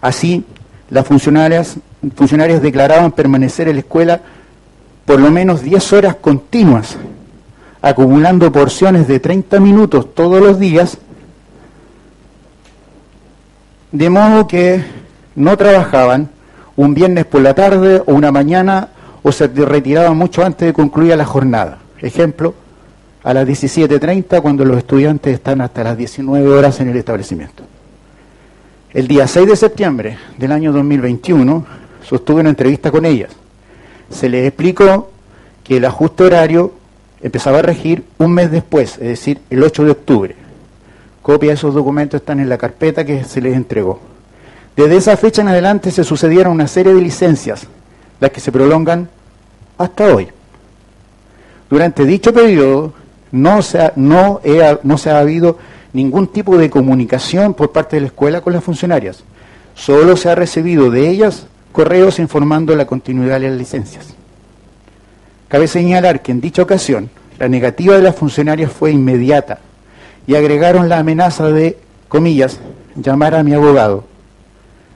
Así, 0.00 0.44
las 0.90 1.06
funcionarias, 1.06 1.76
funcionarias 2.14 2.62
declaraban 2.62 3.12
permanecer 3.12 3.68
en 3.68 3.76
la 3.76 3.80
escuela 3.80 4.20
por 5.04 5.20
lo 5.20 5.30
menos 5.30 5.62
10 5.62 5.92
horas 5.92 6.16
continuas 6.16 6.96
acumulando 7.82 8.52
porciones 8.52 9.08
de 9.08 9.18
30 9.18 9.58
minutos 9.58 10.14
todos 10.14 10.40
los 10.40 10.58
días, 10.60 10.98
de 13.90 14.08
modo 14.08 14.46
que 14.46 14.84
no 15.34 15.56
trabajaban 15.56 16.30
un 16.76 16.94
viernes 16.94 17.26
por 17.26 17.42
la 17.42 17.54
tarde 17.54 18.02
o 18.06 18.12
una 18.14 18.32
mañana 18.32 18.88
o 19.22 19.32
se 19.32 19.46
retiraban 19.46 20.16
mucho 20.16 20.44
antes 20.44 20.66
de 20.66 20.72
concluir 20.72 21.16
la 21.16 21.24
jornada. 21.24 21.78
Ejemplo, 22.00 22.54
a 23.22 23.32
las 23.32 23.46
17.30 23.46 24.42
cuando 24.42 24.64
los 24.64 24.78
estudiantes 24.78 25.34
están 25.34 25.60
hasta 25.60 25.84
las 25.84 25.96
19 25.96 26.48
horas 26.48 26.80
en 26.80 26.88
el 26.88 26.96
establecimiento. 26.96 27.62
El 28.92 29.08
día 29.08 29.26
6 29.26 29.46
de 29.46 29.56
septiembre 29.56 30.18
del 30.36 30.52
año 30.52 30.72
2021 30.72 31.64
sostuve 32.04 32.40
una 32.40 32.50
entrevista 32.50 32.90
con 32.90 33.04
ellas. 33.04 33.30
Se 34.10 34.28
les 34.28 34.46
explicó 34.46 35.10
que 35.64 35.76
el 35.76 35.84
ajuste 35.84 36.24
horario 36.24 36.72
empezaba 37.22 37.60
a 37.60 37.62
regir 37.62 38.04
un 38.18 38.32
mes 38.32 38.50
después, 38.50 38.94
es 38.94 39.08
decir, 39.08 39.40
el 39.48 39.62
8 39.62 39.84
de 39.84 39.90
octubre. 39.92 40.36
Copia 41.22 41.50
de 41.50 41.54
esos 41.54 41.72
documentos 41.72 42.20
están 42.20 42.40
en 42.40 42.48
la 42.48 42.58
carpeta 42.58 43.04
que 43.04 43.22
se 43.24 43.40
les 43.40 43.54
entregó. 43.54 44.00
Desde 44.76 44.96
esa 44.96 45.16
fecha 45.16 45.42
en 45.42 45.48
adelante 45.48 45.90
se 45.90 46.04
sucedieron 46.04 46.52
una 46.52 46.66
serie 46.66 46.94
de 46.94 47.02
licencias, 47.02 47.66
las 48.20 48.30
que 48.30 48.40
se 48.40 48.52
prolongan 48.52 49.08
hasta 49.76 50.14
hoy. 50.14 50.28
Durante 51.68 52.04
dicho 52.04 52.32
periodo 52.32 52.92
no 53.32 53.62
se 53.62 53.80
ha, 53.80 53.92
no, 53.96 54.40
no 54.82 54.98
se 54.98 55.10
ha 55.10 55.18
habido 55.18 55.58
ningún 55.92 56.28
tipo 56.28 56.56
de 56.56 56.70
comunicación 56.70 57.54
por 57.54 57.72
parte 57.72 57.96
de 57.96 58.02
la 58.02 58.06
escuela 58.08 58.40
con 58.40 58.52
las 58.52 58.64
funcionarias. 58.64 59.24
Solo 59.74 60.16
se 60.16 60.30
ha 60.30 60.34
recibido 60.34 60.90
de 60.90 61.08
ellas 61.08 61.46
correos 61.72 62.18
informando 62.18 62.76
la 62.76 62.86
continuidad 62.86 63.40
de 63.40 63.48
las 63.48 63.58
licencias. 63.58 64.14
Cabe 65.48 65.66
señalar 65.66 66.22
que 66.22 66.32
en 66.32 66.40
dicha 66.40 66.62
ocasión 66.62 67.10
la 67.38 67.48
negativa 67.48 67.96
de 67.96 68.02
las 68.02 68.16
funcionarias 68.16 68.72
fue 68.72 68.92
inmediata 68.92 69.58
y 70.26 70.34
agregaron 70.34 70.88
la 70.88 70.98
amenaza 70.98 71.48
de, 71.50 71.78
comillas, 72.08 72.58
llamar 72.94 73.34
a 73.34 73.42
mi 73.42 73.54
abogado, 73.54 74.04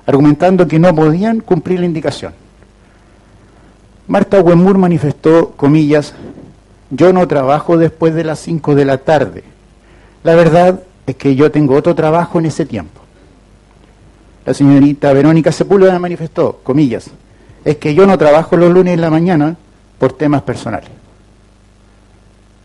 argumentando 0.07 0.67
que 0.69 0.79
no 0.79 0.95
podían 0.95 1.41
cumplir 1.41 1.81
la 1.81 1.87
indicación. 1.87 2.33
Marta 4.07 4.41
Wemur 4.41 4.79
manifestó, 4.79 5.51
comillas, 5.57 6.15
yo 6.91 7.13
no 7.13 7.27
trabajo 7.27 7.77
después 7.77 8.15
de 8.15 8.25
las 8.25 8.39
5 8.39 8.75
de 8.77 8.85
la 8.85 8.99
tarde. 8.99 9.43
La 10.23 10.37
verdad 10.37 10.81
es 11.07 11.17
que 11.17 11.35
yo 11.35 11.51
tengo 11.51 11.75
otro 11.75 11.95
trabajo 11.95 12.39
en 12.39 12.47
ese 12.47 12.65
tiempo. 12.67 13.01
La 14.45 14.55
señorita 14.55 15.13
Verónica 15.13 15.51
Sepúlveda 15.51 15.99
manifestó, 15.99 16.61
comillas, 16.63 17.11
es 17.65 17.77
que 17.79 17.95
yo 17.95 18.07
no 18.07 18.17
trabajo 18.17 18.57
los 18.57 18.73
lunes 18.73 18.95
en 18.95 19.01
la 19.01 19.11
mañana 19.11 19.57
por 19.99 20.13
temas 20.13 20.43
personales. 20.43 20.89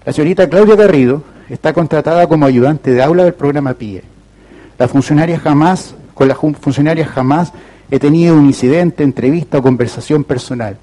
La 0.06 0.14
señorita 0.14 0.48
Claudia 0.48 0.76
Garrido 0.76 1.24
está 1.50 1.74
contratada 1.74 2.28
como 2.28 2.46
ayudante 2.46 2.92
de 2.92 3.02
aula 3.02 3.24
del 3.24 3.34
programa 3.34 3.74
PIE. 3.74 4.04
La 4.78 4.88
funcionaria 4.88 5.40
jamás, 5.40 5.96
con 6.14 6.28
la 6.28 6.36
funcionaria 6.36 7.06
jamás 7.06 7.54
he 7.90 8.00
tenido 8.00 8.36
un 8.36 8.46
incidente, 8.46 9.04
entrevista 9.04 9.58
o 9.58 9.62
conversación 9.62 10.24
personal. 10.24 10.78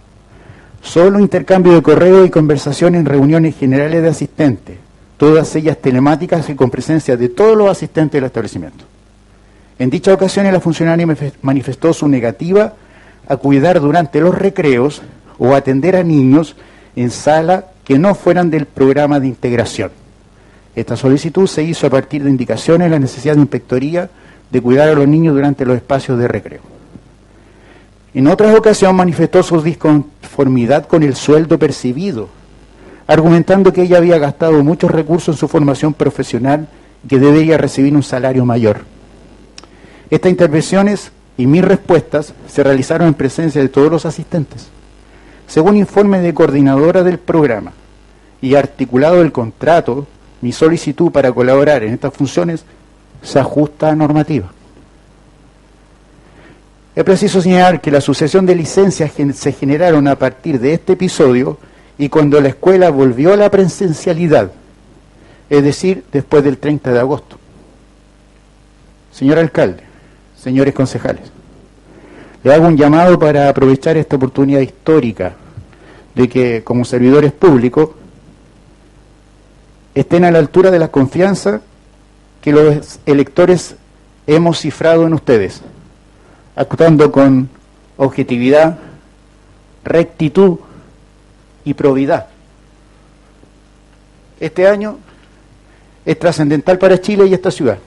Solo 0.82 1.18
intercambio 1.18 1.74
de 1.74 1.82
correo 1.82 2.24
y 2.24 2.30
conversación 2.30 2.94
en 2.94 3.04
reuniones 3.04 3.56
generales 3.56 4.02
de 4.02 4.08
asistentes, 4.08 4.76
todas 5.16 5.54
ellas 5.56 5.78
telemáticas 5.78 6.48
y 6.48 6.54
con 6.54 6.70
presencia 6.70 7.16
de 7.16 7.28
todos 7.28 7.56
los 7.56 7.68
asistentes 7.68 8.12
del 8.12 8.24
establecimiento. 8.24 8.84
En 9.78 9.90
dicha 9.90 10.12
ocasión, 10.12 10.50
la 10.52 10.60
funcionaria 10.60 11.06
manifestó 11.42 11.92
su 11.92 12.08
negativa 12.08 12.74
a 13.28 13.36
cuidar 13.36 13.80
durante 13.80 14.20
los 14.20 14.34
recreos 14.34 15.02
o 15.38 15.54
atender 15.54 15.96
a 15.96 16.02
niños 16.02 16.56
en 16.96 17.10
sala 17.10 17.66
que 17.84 17.98
no 17.98 18.14
fueran 18.14 18.50
del 18.50 18.66
programa 18.66 19.20
de 19.20 19.28
integración. 19.28 19.90
Esta 20.74 20.96
solicitud 20.96 21.46
se 21.46 21.62
hizo 21.62 21.86
a 21.86 21.90
partir 21.90 22.22
de 22.22 22.30
indicaciones 22.30 22.86
de 22.86 22.90
la 22.90 22.98
necesidad 22.98 23.34
de 23.34 23.40
inspectoría 23.40 24.10
de 24.50 24.60
cuidar 24.60 24.88
a 24.88 24.94
los 24.94 25.06
niños 25.06 25.34
durante 25.34 25.64
los 25.64 25.76
espacios 25.76 26.18
de 26.18 26.28
recreo. 26.28 26.60
En 28.14 28.26
otras 28.26 28.56
ocasiones 28.56 28.96
manifestó 28.96 29.42
su 29.42 29.60
disconformidad 29.60 30.86
con 30.86 31.02
el 31.02 31.14
sueldo 31.14 31.58
percibido, 31.58 32.28
argumentando 33.06 33.72
que 33.72 33.82
ella 33.82 33.98
había 33.98 34.18
gastado 34.18 34.62
muchos 34.64 34.90
recursos 34.90 35.34
en 35.34 35.38
su 35.38 35.48
formación 35.48 35.94
profesional 35.94 36.68
y 37.04 37.08
que 37.08 37.18
debería 37.18 37.58
recibir 37.58 37.94
un 37.94 38.02
salario 38.02 38.44
mayor. 38.44 38.80
Estas 40.10 40.30
intervenciones 40.30 41.12
y 41.36 41.46
mis 41.46 41.64
respuestas 41.64 42.34
se 42.48 42.64
realizaron 42.64 43.08
en 43.08 43.14
presencia 43.14 43.60
de 43.60 43.68
todos 43.68 43.90
los 43.90 44.06
asistentes. 44.06 44.68
Según 45.46 45.76
informe 45.76 46.20
de 46.20 46.34
coordinadora 46.34 47.02
del 47.02 47.18
programa 47.18 47.72
y 48.40 48.54
articulado 48.54 49.20
el 49.22 49.32
contrato, 49.32 50.06
mi 50.40 50.52
solicitud 50.52 51.10
para 51.10 51.32
colaborar 51.32 51.82
en 51.82 51.94
estas 51.94 52.12
funciones 52.14 52.64
se 53.22 53.38
ajusta 53.38 53.90
a 53.90 53.96
normativa. 53.96 54.50
Es 56.94 57.04
preciso 57.04 57.40
señalar 57.40 57.80
que 57.80 57.92
la 57.92 58.00
sucesión 58.00 58.44
de 58.44 58.56
licencias 58.56 59.12
se 59.34 59.52
generaron 59.52 60.08
a 60.08 60.16
partir 60.16 60.58
de 60.58 60.74
este 60.74 60.94
episodio 60.94 61.58
y 61.96 62.08
cuando 62.08 62.40
la 62.40 62.48
escuela 62.48 62.90
volvió 62.90 63.32
a 63.32 63.36
la 63.36 63.50
presencialidad, 63.50 64.50
es 65.48 65.62
decir, 65.62 66.04
después 66.10 66.42
del 66.42 66.58
30 66.58 66.92
de 66.92 66.98
agosto. 66.98 67.38
Señor 69.12 69.38
alcalde, 69.38 69.84
señores 70.36 70.74
concejales, 70.74 71.30
le 72.42 72.52
hago 72.52 72.66
un 72.66 72.76
llamado 72.76 73.18
para 73.18 73.48
aprovechar 73.48 73.96
esta 73.96 74.16
oportunidad 74.16 74.60
histórica 74.60 75.34
de 76.14 76.28
que 76.28 76.64
como 76.64 76.84
servidores 76.84 77.30
públicos 77.32 77.90
estén 79.94 80.24
a 80.24 80.30
la 80.30 80.38
altura 80.38 80.70
de 80.70 80.78
la 80.78 80.88
confianza 80.88 81.60
que 82.40 82.52
los 82.52 83.00
electores 83.06 83.74
hemos 84.26 84.60
cifrado 84.60 85.06
en 85.06 85.14
ustedes 85.14 85.62
actuando 86.58 87.12
con 87.12 87.48
objetividad, 87.96 88.78
rectitud 89.84 90.58
y 91.64 91.72
probidad. 91.74 92.26
Este 94.40 94.66
año 94.66 94.98
es 96.04 96.18
trascendental 96.18 96.78
para 96.78 97.00
Chile 97.00 97.26
y 97.26 97.34
esta 97.34 97.52
ciudad, 97.52 97.78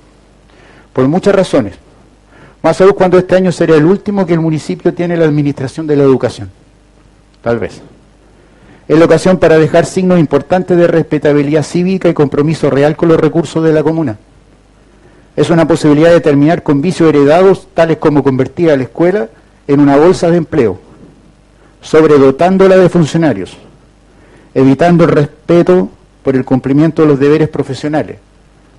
por 0.93 1.05
muchas 1.09 1.35
razones. 1.35 1.73
Más 2.61 2.79
aún 2.79 2.93
cuando 2.93 3.17
este 3.17 3.35
año 3.35 3.51
será 3.51 3.75
el 3.75 3.85
último 3.85 4.25
que 4.25 4.33
el 4.33 4.39
municipio 4.39 4.93
tiene 4.93 5.17
la 5.17 5.25
administración 5.25 5.85
de 5.85 5.97
la 5.97 6.03
educación. 6.03 6.49
Tal 7.41 7.59
vez. 7.59 7.81
Es 8.87 8.97
la 8.97 9.05
ocasión 9.05 9.37
para 9.37 9.57
dejar 9.57 9.85
signos 9.85 10.19
importantes 10.19 10.77
de 10.77 10.87
respetabilidad 10.87 11.63
cívica 11.63 12.07
y 12.07 12.13
compromiso 12.13 12.69
real 12.69 12.95
con 12.95 13.09
los 13.09 13.19
recursos 13.19 13.63
de 13.63 13.73
la 13.73 13.83
comuna 13.83 14.17
es 15.35 15.49
una 15.49 15.67
posibilidad 15.67 16.11
de 16.11 16.21
terminar 16.21 16.63
con 16.63 16.81
vicios 16.81 17.09
heredados, 17.09 17.67
tales 17.73 17.97
como 17.97 18.23
convertir 18.23 18.69
a 18.69 18.77
la 18.77 18.83
escuela 18.83 19.29
en 19.67 19.79
una 19.79 19.95
bolsa 19.95 20.29
de 20.29 20.37
empleo, 20.37 20.79
sobredotándola 21.81 22.77
de 22.77 22.89
funcionarios, 22.89 23.57
evitando 24.53 25.05
el 25.05 25.11
respeto 25.11 25.89
por 26.23 26.35
el 26.35 26.43
cumplimiento 26.43 27.01
de 27.01 27.07
los 27.07 27.19
deberes 27.19 27.49
profesionales, 27.49 28.17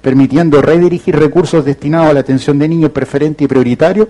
permitiendo 0.03 0.61
redirigir 0.61 1.19
recursos 1.19 1.65
destinados 1.65 2.11
a 2.11 2.12
la 2.12 2.20
atención 2.20 2.59
de 2.59 2.69
niños 2.69 2.91
preferente 2.91 3.45
y 3.45 3.49
prioritario 3.49 4.09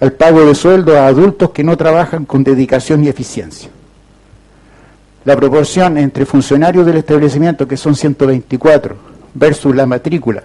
al 0.00 0.12
pago 0.12 0.44
de 0.44 0.54
sueldo 0.54 0.98
a 0.98 1.06
adultos 1.06 1.50
que 1.50 1.62
no 1.62 1.76
trabajan 1.76 2.24
con 2.24 2.42
dedicación 2.42 3.04
y 3.04 3.08
eficiencia. 3.08 3.70
La 5.24 5.36
proporción 5.36 5.96
entre 5.96 6.26
funcionarios 6.26 6.84
del 6.84 6.98
establecimiento, 6.98 7.66
que 7.66 7.76
son 7.76 7.94
124, 7.94 8.96
versus 9.34 9.74
la 9.74 9.86
matrícula, 9.86 10.42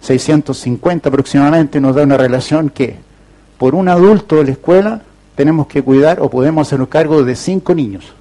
650 0.00 1.08
aproximadamente, 1.08 1.80
nos 1.80 1.94
da 1.94 2.02
una 2.02 2.16
relación 2.16 2.70
que 2.70 2.96
por 3.58 3.74
un 3.74 3.88
adulto 3.88 4.36
de 4.36 4.44
la 4.44 4.50
escuela 4.52 5.02
tenemos 5.34 5.66
que 5.66 5.82
cuidar 5.82 6.20
o 6.20 6.30
podemos 6.30 6.66
hacernos 6.66 6.88
cargo 6.88 7.22
de 7.24 7.36
cinco 7.36 7.74
niños. 7.74 8.12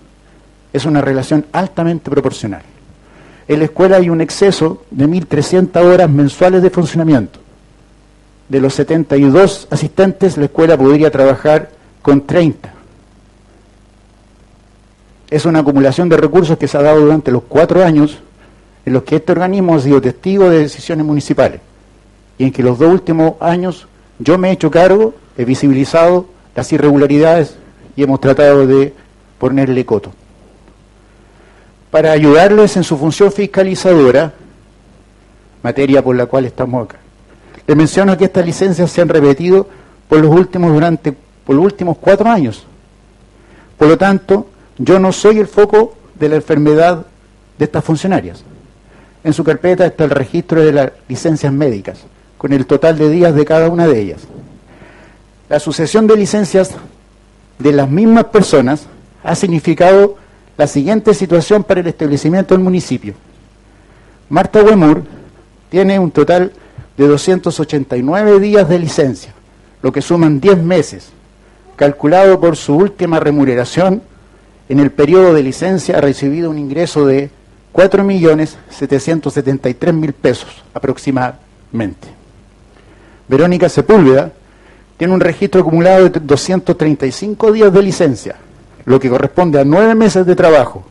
Es 0.74 0.86
una 0.86 1.02
relación 1.02 1.45
altamente 1.52 2.10
proporcional. 2.10 2.62
En 3.48 3.60
la 3.60 3.66
escuela 3.66 3.98
hay 3.98 4.10
un 4.10 4.22
exceso 4.22 4.84
de 4.91 5.08
1.300 5.08 5.82
horas 5.82 6.10
mensuales 6.10 6.62
de 6.62 6.70
funcionamiento. 6.70 7.40
De 8.49 8.60
los 8.60 8.74
72 8.74 9.68
asistentes, 9.72 10.38
la 10.38 10.45
escuela 10.45 10.78
podría 10.78 11.12
trabajar 11.12 11.70
con 12.02 12.26
30. 12.26 12.74
Es 15.30 15.45
una 15.45 15.60
acumulación 15.60 16.10
de 16.10 16.18
recursos 16.18 16.58
que 16.58 16.68
se 16.68 16.78
ha 16.78 16.82
dado 16.82 17.02
durante 17.02 17.32
los 17.32 17.44
cuatro 17.44 17.84
años 17.84 18.20
en 18.88 18.93
los 18.93 19.03
que 19.03 19.18
este 19.18 19.34
organismo 19.34 19.76
ha 19.76 19.81
sido 19.81 19.99
testigo 19.99 20.49
de 20.49 20.59
decisiones 20.59 21.05
municipales 21.05 21.59
y 22.38 22.45
en 22.45 22.53
que 22.53 22.64
los 22.64 22.80
dos 22.80 22.89
últimos 22.89 23.34
años 23.41 23.85
yo 24.18 24.38
me 24.38 24.47
he 24.47 24.53
hecho 24.53 24.72
cargo, 24.72 25.14
he 25.38 25.43
visibilizado 25.43 26.27
las 26.55 26.72
irregularidades 26.72 27.57
y 27.97 28.03
hemos 28.03 28.22
tratado 28.22 28.65
de 28.65 28.93
ponerle 29.39 29.85
coto. 29.85 30.14
Para 31.91 32.14
ayudarles 32.14 32.77
en 32.77 32.85
su 32.85 32.97
función 32.97 33.30
fiscalizadora, 33.30 34.34
materia 35.64 36.01
por 36.01 36.15
la 36.15 36.27
cual 36.27 36.45
estamos 36.45 36.85
acá. 36.85 36.99
Les 37.68 37.76
menciono 37.76 38.18
que 38.18 38.23
estas 38.23 38.45
licencias 38.45 38.89
se 38.89 39.01
han 39.01 39.09
repetido 39.09 39.68
por 40.07 40.22
los 40.22 40.34
últimos 40.34 40.72
durante 40.72 41.11
por 41.11 41.57
los 41.57 41.65
últimos 41.65 41.97
cuatro 41.97 42.30
años. 42.30 42.65
Por 43.77 43.89
lo 43.89 43.97
tanto, 43.97 44.47
yo 44.77 44.97
no 44.97 45.11
soy 45.11 45.39
el 45.39 45.47
foco 45.47 45.95
de 46.15 46.30
la 46.30 46.38
enfermedad 46.38 47.05
de 47.59 47.65
estas 47.65 47.84
funcionarias. 47.84 48.45
En 49.28 49.34
su 49.34 49.44
carpeta 49.44 49.86
está 49.86 50.06
el 50.06 50.12
registro 50.12 50.64
de 50.64 50.72
las 50.72 50.91
licencias 51.10 51.52
médicas, 51.52 51.99
con 52.38 52.54
el 52.54 52.66
total 52.66 52.98
de 52.98 53.10
días 53.10 53.36
de 53.36 53.44
cada 53.44 53.68
una 53.68 53.86
de 53.86 53.99
ellas. 53.99 54.22
La 55.49 55.60
sucesión 55.60 56.08
de 56.08 56.16
licencias 56.16 56.72
de 57.60 57.74
las 57.74 57.90
mismas 57.90 58.24
personas 58.26 58.88
ha 59.26 59.36
significado 59.36 60.16
la 60.58 60.66
siguiente 60.66 61.14
situación 61.14 61.66
para 61.66 61.82
el 61.82 61.88
establecimiento 61.88 62.54
del 62.54 62.64
municipio. 62.64 63.16
Marta 64.30 64.64
Huemur 64.64 65.04
tiene 65.70 65.99
un 65.99 66.12
total 66.12 66.54
de 66.95 67.08
289 67.08 68.40
días 68.40 68.70
de 68.70 68.80
licencia, 68.80 69.34
lo 69.82 69.91
que 69.91 70.02
suman 70.02 70.40
10 70.40 70.60
meses, 70.60 71.10
calculado 71.76 72.40
por 72.40 72.56
su 72.56 72.78
última 72.78 73.20
remuneración 73.20 74.02
en 74.70 74.80
el 74.80 74.91
periodo 74.91 75.34
de 75.34 75.44
licencia 75.44 75.98
ha 75.98 76.02
recibido 76.02 76.49
un 76.49 76.58
ingreso 76.58 77.06
de 77.06 77.30
4.773.000 77.78 80.14
pesos 80.14 80.64
aproximadamente. 80.74 82.08
Verónica 83.28 83.70
Sepúlveda 83.70 84.32
tiene 84.98 85.14
un 85.14 85.20
registro 85.20 85.62
acumulado 85.62 86.10
de 86.10 86.20
235 86.20 87.52
días 87.52 87.72
de 87.72 87.84
licencia, 87.84 88.38
lo 88.86 88.99
que 88.99 89.12
corresponde 89.12 89.60
a 89.60 89.64
nueve 89.64 89.94
meses 89.94 90.26
de 90.26 90.36
trabajo, 90.36 90.88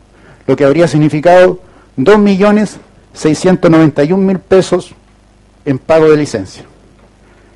lo 0.47 0.55
que 0.55 0.63
habría 0.63 0.87
significado 0.87 1.59
2.691.000 1.97 4.39
pesos 4.39 4.95
en 5.65 5.79
pago 5.79 6.09
de 6.09 6.15
licencia. 6.15 6.63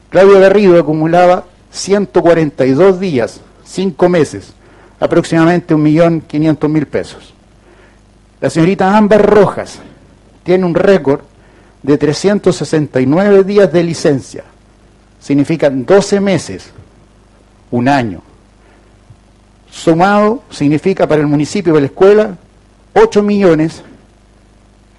Claudia 0.10 0.40
Garrido 0.40 0.78
acumulaba 0.78 1.46
142 1.72 3.00
días, 3.00 3.40
5 3.64 4.10
meses, 4.10 4.52
aproximadamente 5.00 5.74
1.500.000 5.74 6.86
pesos. 6.86 7.34
La 8.42 8.50
señorita 8.50 8.98
Ámbar 8.98 9.24
Rojas 9.24 9.80
tiene 10.44 10.66
un 10.66 10.74
récord 10.74 11.22
de 11.84 11.96
369 11.98 13.44
días 13.44 13.72
de 13.72 13.84
licencia. 13.84 14.44
Significan 15.20 15.86
12 15.86 16.20
meses, 16.20 16.72
un 17.70 17.88
año. 17.88 18.24
Sumado 19.70 20.42
significa 20.50 21.08
para 21.08 21.22
el 21.22 21.28
municipio 21.28 21.76
de 21.76 21.82
la 21.82 21.86
escuela 21.86 22.36
8 22.94 23.22
millones 23.22 23.84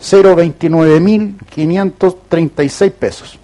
029.536 0.01 2.93
pesos. 2.93 3.41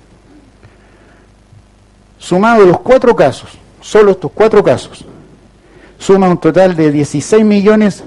Sumado 2.19 2.65
los 2.65 2.79
cuatro 2.81 3.17
casos, 3.17 3.51
solo 3.81 4.13
estos 4.13 4.31
cuatro 4.33 4.65
casos, 4.65 5.05
suma 5.99 6.29
un 6.29 6.39
total 6.39 6.77
de 6.77 6.91
16 6.91 7.45
millones 7.45 8.03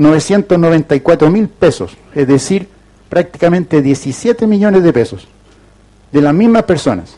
994 0.00 1.30
mil 1.30 1.48
pesos, 1.48 1.94
es 2.14 2.26
decir, 2.26 2.66
prácticamente 3.10 3.82
17 3.82 4.46
millones 4.46 4.82
de 4.82 4.94
pesos, 4.94 5.28
de 6.10 6.22
las 6.22 6.32
mismas 6.32 6.62
personas, 6.62 7.16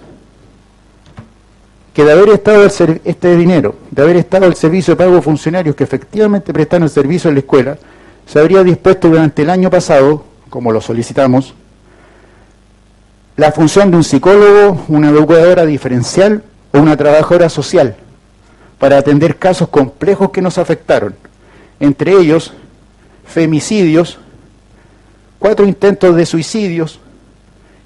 que 1.95 2.03
de 2.03 2.11
haber 2.11 2.31
estado 2.31 2.65
este 2.65 3.37
dinero, 3.37 3.77
de 3.89 4.03
haber 4.03 4.17
estado 4.17 4.47
al 4.47 4.57
servicio 4.57 4.95
de 4.95 4.97
pago 4.97 5.15
de 5.15 5.23
funcionarios 5.23 5.77
que 5.77 5.85
efectivamente 5.85 6.53
prestaron 6.53 6.89
servicio 6.89 7.29
en 7.29 7.37
la 7.37 7.41
escuela, 7.41 7.79
se 8.27 8.41
habría 8.41 8.65
dispuesto 8.65 9.09
durante 9.09 9.43
el 9.43 9.51
año 9.51 9.71
pasado, 9.71 10.25
como 10.51 10.73
lo 10.73 10.81
solicitamos, 10.81 11.55
la 13.37 13.53
función 13.53 13.93
de 13.93 13.97
un 13.99 14.05
psicólogo, 14.05 14.83
una 14.89 15.11
educadora 15.11 15.65
diferencial 15.65 16.43
o 16.73 16.81
una 16.81 16.97
trabajadora 16.97 17.49
social 17.49 17.95
para 18.81 18.99
atender 18.99 19.37
casos 19.37 19.69
complejos 19.69 20.31
que 20.31 20.43
nos 20.43 20.59
afectaron, 20.59 21.15
entre 21.79 22.13
ellos 22.19 22.53
femicidios, 23.33 24.19
cuatro 25.39 25.67
intentos 25.67 26.15
de 26.15 26.27
suicidios 26.27 27.01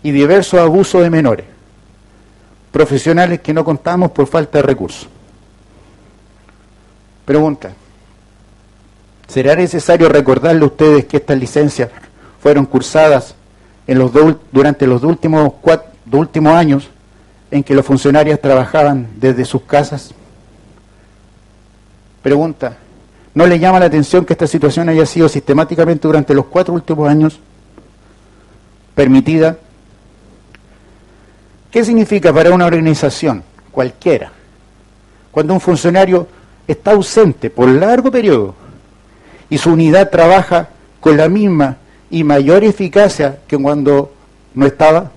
y 0.03 0.11
diversos 0.11 0.61
abusos 0.61 1.03
de 1.03 1.09
menores, 1.09 1.47
profesionales 2.73 3.41
que 3.41 3.55
no 3.55 3.65
contamos 3.65 4.11
por 4.11 4.27
falta 4.27 4.59
de 4.59 4.63
recursos. 4.63 5.09
Pregunta, 7.25 7.73
¿será 9.27 9.55
necesario 9.57 10.09
recordarle 10.09 10.63
a 10.63 10.67
ustedes 10.67 11.07
que 11.07 11.17
estas 11.17 11.39
licencias 11.39 11.91
fueron 12.41 12.67
cursadas 12.67 13.35
en 13.87 13.99
los 13.99 14.11
durante 14.53 14.87
los 14.87 15.03
últimos, 15.05 15.53
cuatro, 15.61 15.89
últimos 16.13 16.53
años 16.55 16.91
en 17.51 17.63
que 17.63 17.75
los 17.75 17.87
funcionarios 17.87 18.41
trabajaban 18.41 19.09
desde 19.17 19.45
sus 19.45 19.63
casas? 19.63 20.13
Pregunta, 22.23 22.77
¿no 23.37 23.47
le 23.47 23.59
llama 23.59 23.79
la 23.79 23.85
atención 23.85 24.25
que 24.25 24.33
esta 24.33 24.47
situación 24.47 24.89
haya 24.89 25.05
sido 25.05 25.29
sistemáticamente 25.29 26.09
durante 26.09 26.33
los 26.33 26.47
cuatro 26.47 26.73
últimos 26.73 27.07
años 27.07 27.39
permitida? 28.95 29.59
¿Qué 31.71 31.85
significa 31.85 32.33
para 32.33 32.51
una 32.51 32.65
organización 32.65 33.45
cualquiera 33.71 34.33
cuando 35.31 35.53
un 35.53 35.61
funcionario 35.61 36.27
está 36.67 36.93
ausente 36.93 37.51
por 37.51 37.69
largo 37.69 38.11
periodo 38.11 38.55
y 39.51 39.59
su 39.59 39.71
unidad 39.71 40.09
trabaja 40.09 40.71
con 40.99 41.19
la 41.19 41.29
misma 41.29 41.77
y 42.09 42.25
mayor 42.25 42.65
eficacia 42.65 43.41
que 43.47 43.59
cuando 43.59 44.15
no 44.55 44.65
estaba? 44.65 45.11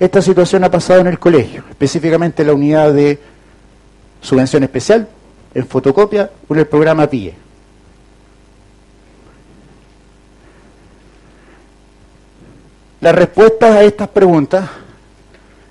Esta 0.00 0.22
situación 0.22 0.64
ha 0.64 0.70
pasado 0.70 1.00
en 1.00 1.08
el 1.08 1.18
colegio, 1.18 1.64
específicamente 1.68 2.40
en 2.40 2.48
la 2.48 2.54
unidad 2.54 2.94
de 2.94 3.18
subvención 4.22 4.62
especial, 4.62 5.06
en 5.54 5.66
fotocopia 5.66 6.30
en 6.48 6.58
el 6.58 6.66
programa 6.66 7.06
PIE. 7.06 7.34
Las 13.00 13.14
respuestas 13.14 13.70
a 13.70 13.82
estas 13.82 14.08
preguntas 14.08 14.68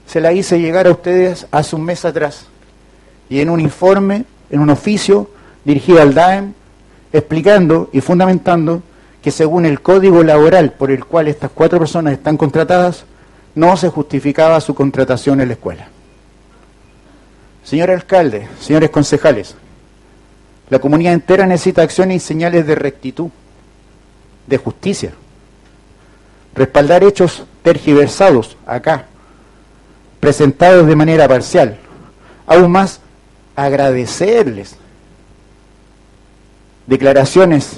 se 0.05 0.21
las 0.21 0.35
hice 0.35 0.59
llegar 0.59 0.85
a 0.85 0.91
ustedes 0.91 1.47
hace 1.51 1.75
un 1.75 1.83
mes 1.83 2.05
atrás 2.05 2.45
y 3.29 3.39
en 3.39 3.49
un 3.49 3.59
informe, 3.59 4.25
en 4.51 4.59
un 4.59 4.69
oficio 4.69 5.29
dirigido 5.65 6.01
al 6.01 6.13
DAEM, 6.13 6.53
explicando 7.11 7.89
y 7.91 8.01
fundamentando 8.01 8.83
que 9.23 9.31
según 9.31 9.65
el 9.65 9.81
código 9.81 10.23
laboral 10.23 10.73
por 10.73 10.91
el 10.91 11.05
cual 11.05 11.27
estas 11.27 11.49
cuatro 11.51 11.79
personas 11.79 12.13
están 12.13 12.37
contratadas, 12.37 13.05
no 13.55 13.77
se 13.77 13.89
justificaba 13.89 14.61
su 14.61 14.75
contratación 14.75 15.41
en 15.41 15.47
la 15.47 15.53
escuela. 15.53 15.87
Señor 17.63 17.89
alcalde, 17.89 18.47
señores 18.59 18.89
concejales, 18.89 19.55
la 20.73 20.79
comunidad 20.79 21.13
entera 21.13 21.45
necesita 21.45 21.83
acciones 21.83 22.15
y 22.15 22.25
señales 22.25 22.65
de 22.65 22.73
rectitud, 22.73 23.29
de 24.47 24.57
justicia. 24.57 25.11
Respaldar 26.55 27.03
hechos 27.03 27.43
tergiversados 27.61 28.57
acá, 28.65 29.05
presentados 30.19 30.87
de 30.87 30.95
manera 30.95 31.27
parcial. 31.27 31.77
Aún 32.47 32.71
más, 32.71 33.01
agradecerles 33.55 34.75
declaraciones 36.87 37.77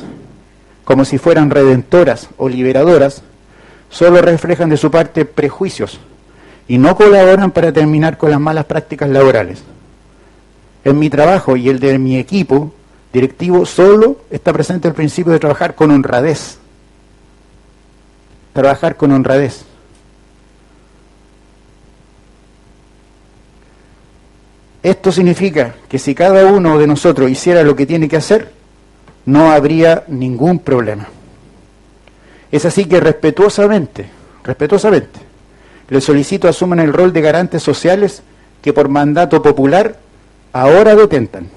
como 0.86 1.04
si 1.04 1.18
fueran 1.18 1.50
redentoras 1.50 2.30
o 2.38 2.48
liberadoras, 2.48 3.24
solo 3.90 4.22
reflejan 4.22 4.70
de 4.70 4.78
su 4.78 4.90
parte 4.90 5.26
prejuicios 5.26 6.00
y 6.70 6.78
no 6.78 6.96
colaboran 6.96 7.52
para 7.52 7.74
terminar 7.74 8.18
con 8.18 8.32
las 8.32 8.40
malas 8.40 8.64
prácticas 8.64 9.10
laborales. 9.10 9.64
En 10.86 10.98
mi 10.98 11.10
trabajo 11.10 11.58
y 11.58 11.68
el 11.68 11.82
de 11.82 12.00
mi 12.00 12.18
equipo 12.18 12.72
directivo 13.16 13.66
solo 13.66 14.18
está 14.30 14.52
presente 14.52 14.90
el 14.90 14.94
principio 14.94 15.32
de 15.32 15.40
trabajar 15.40 15.74
con 15.74 15.90
honradez. 15.90 16.58
Trabajar 18.52 18.98
con 18.98 19.14
honradez. 19.14 19.64
Esto 24.84 25.14
significa 25.14 25.76
que 25.88 25.98
si 25.98 26.14
cada 26.14 26.46
uno 26.52 26.78
de 26.78 26.88
nosotros 26.88 27.32
hiciera 27.32 27.64
lo 27.64 27.74
que 27.74 27.86
tiene 27.86 28.10
que 28.10 28.18
hacer, 28.18 28.52
no 29.26 29.50
habría 29.50 30.04
ningún 30.08 30.60
problema. 30.60 31.08
Es 32.52 32.66
así 32.66 32.84
que 32.84 33.00
respetuosamente, 33.00 34.08
respetuosamente, 34.44 35.22
le 35.88 36.02
solicito 36.02 36.50
asuman 36.50 36.80
el 36.80 36.92
rol 36.92 37.14
de 37.14 37.22
garantes 37.22 37.64
sociales 37.64 38.24
que 38.62 38.74
por 38.74 38.90
mandato 38.90 39.42
popular 39.42 40.00
ahora 40.52 40.96
detentan, 40.96 41.50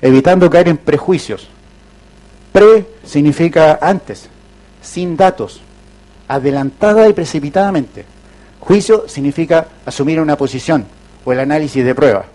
evitando 0.00 0.50
caer 0.50 0.68
en 0.68 0.76
prejuicios. 0.76 1.48
Pre 2.52 2.86
significa 3.04 3.78
antes, 3.80 4.28
sin 4.80 5.16
datos, 5.16 5.60
adelantada 6.28 7.08
y 7.08 7.12
precipitadamente. 7.12 8.04
Juicio 8.60 9.08
significa 9.08 9.68
asumir 9.86 10.20
una 10.20 10.36
posición 10.36 10.86
o 11.24 11.32
el 11.32 11.40
análisis 11.40 11.84
de 11.84 11.94
prueba. 11.94 12.26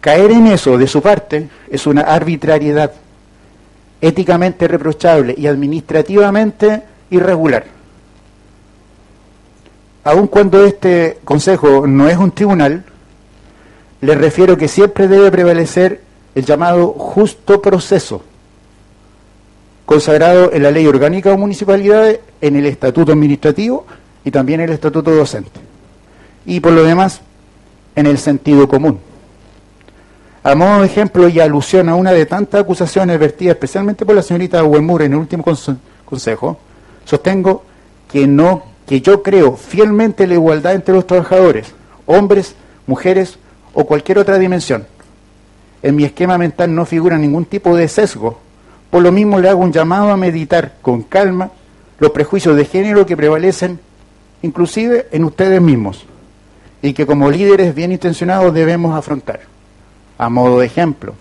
Caer 0.00 0.32
en 0.32 0.48
eso 0.48 0.78
de 0.78 0.86
su 0.86 1.00
parte 1.00 1.48
es 1.70 1.86
una 1.86 2.02
arbitrariedad 2.02 2.92
éticamente 4.00 4.66
reprochable 4.66 5.34
y 5.36 5.46
administrativamente 5.46 6.82
irregular. 7.10 7.64
Aun 10.04 10.26
cuando 10.26 10.64
este 10.64 11.18
Consejo 11.22 11.86
no 11.86 12.08
es 12.08 12.16
un 12.16 12.32
tribunal, 12.32 12.84
les 14.00 14.18
refiero 14.18 14.56
que 14.56 14.66
siempre 14.66 15.06
debe 15.06 15.30
prevalecer 15.30 16.00
el 16.34 16.44
llamado 16.44 16.88
justo 16.88 17.60
proceso, 17.60 18.22
consagrado 19.86 20.52
en 20.52 20.62
la 20.62 20.70
Ley 20.70 20.86
Orgánica 20.86 21.30
de 21.30 21.36
Municipalidades, 21.36 22.20
en 22.40 22.56
el 22.56 22.66
Estatuto 22.66 23.12
Administrativo 23.12 23.84
y 24.24 24.30
también 24.30 24.60
en 24.60 24.68
el 24.68 24.74
Estatuto 24.74 25.10
Docente. 25.10 25.60
Y 26.46 26.60
por 26.60 26.72
lo 26.72 26.84
demás, 26.84 27.20
en 27.94 28.06
el 28.06 28.18
sentido 28.18 28.66
común. 28.68 28.98
A 30.44 30.54
modo 30.54 30.80
de 30.80 30.86
ejemplo 30.86 31.28
y 31.28 31.38
alusión 31.38 31.88
a 31.88 31.94
una 31.94 32.10
de 32.12 32.26
tantas 32.26 32.62
acusaciones 32.62 33.18
vertidas 33.18 33.54
especialmente 33.54 34.04
por 34.04 34.16
la 34.16 34.22
señorita 34.22 34.64
Huemur 34.64 35.02
en 35.02 35.12
el 35.12 35.18
último 35.18 35.44
conse- 35.44 35.76
consejo, 36.04 36.58
sostengo 37.04 37.62
que 38.10 38.26
no, 38.26 38.64
que 38.86 39.00
yo 39.00 39.22
creo 39.22 39.56
fielmente 39.56 40.24
en 40.24 40.30
la 40.30 40.34
igualdad 40.34 40.74
entre 40.74 40.94
los 40.94 41.06
trabajadores, 41.06 41.72
hombres, 42.06 42.56
mujeres 42.86 43.38
o 43.72 43.84
cualquier 43.84 44.18
otra 44.18 44.36
dimensión. 44.38 44.84
En 45.82 45.96
mi 45.96 46.04
esquema 46.04 46.38
mental 46.38 46.74
no 46.74 46.86
figura 46.86 47.18
ningún 47.18 47.44
tipo 47.44 47.76
de 47.76 47.88
sesgo. 47.88 48.38
Por 48.90 49.02
lo 49.02 49.10
mismo 49.10 49.40
le 49.40 49.48
hago 49.48 49.60
un 49.60 49.72
llamado 49.72 50.10
a 50.10 50.16
meditar 50.16 50.76
con 50.82 51.02
calma 51.02 51.50
los 51.98 52.10
prejuicios 52.10 52.56
de 52.56 52.64
género 52.64 53.06
que 53.06 53.16
prevalecen 53.16 53.80
inclusive 54.42 55.08
en 55.12 55.24
ustedes 55.24 55.60
mismos 55.60 56.04
y 56.82 56.92
que 56.92 57.06
como 57.06 57.30
líderes 57.30 57.74
bien 57.74 57.92
intencionados 57.92 58.52
debemos 58.52 58.94
afrontar. 58.94 59.40
A 60.18 60.28
modo 60.28 60.58
de 60.58 60.66
ejemplo, 60.66 61.14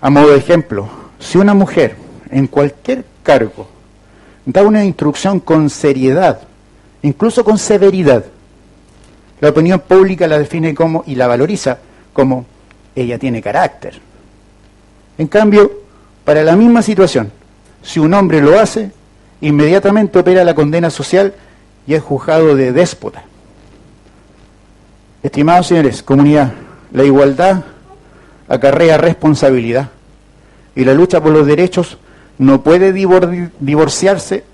a 0.00 0.10
modo 0.10 0.30
de 0.30 0.38
ejemplo, 0.38 0.88
si 1.18 1.38
una 1.38 1.54
mujer 1.54 1.96
en 2.30 2.46
cualquier 2.46 3.04
cargo 3.22 3.68
da 4.44 4.62
una 4.62 4.84
instrucción 4.84 5.40
con 5.40 5.70
seriedad, 5.70 6.40
incluso 7.02 7.44
con 7.44 7.58
severidad, 7.58 8.24
la 9.40 9.48
opinión 9.48 9.80
pública 9.80 10.26
la 10.26 10.38
define 10.38 10.74
como 10.74 11.02
y 11.06 11.14
la 11.14 11.26
valoriza 11.26 11.78
como 12.12 12.44
ella 12.94 13.18
tiene 13.18 13.40
carácter. 13.40 13.98
En 15.18 15.26
cambio, 15.26 15.70
para 16.24 16.42
la 16.42 16.56
misma 16.56 16.82
situación, 16.82 17.30
si 17.82 17.98
un 18.00 18.12
hombre 18.14 18.40
lo 18.40 18.58
hace, 18.58 18.90
inmediatamente 19.40 20.18
opera 20.18 20.44
la 20.44 20.54
condena 20.54 20.90
social 20.90 21.34
y 21.86 21.94
es 21.94 22.02
juzgado 22.02 22.54
de 22.54 22.72
déspota. 22.72 23.24
Estimados 25.22 25.66
señores, 25.66 26.02
comunidad, 26.02 26.52
la 26.92 27.04
igualdad 27.04 27.64
acarrea 28.48 28.98
responsabilidad 28.98 29.90
y 30.74 30.84
la 30.84 30.94
lucha 30.94 31.22
por 31.22 31.32
los 31.32 31.46
derechos 31.46 31.98
no 32.38 32.62
puede 32.62 32.94
divor- 32.94 33.50
divorciarse 33.60 34.44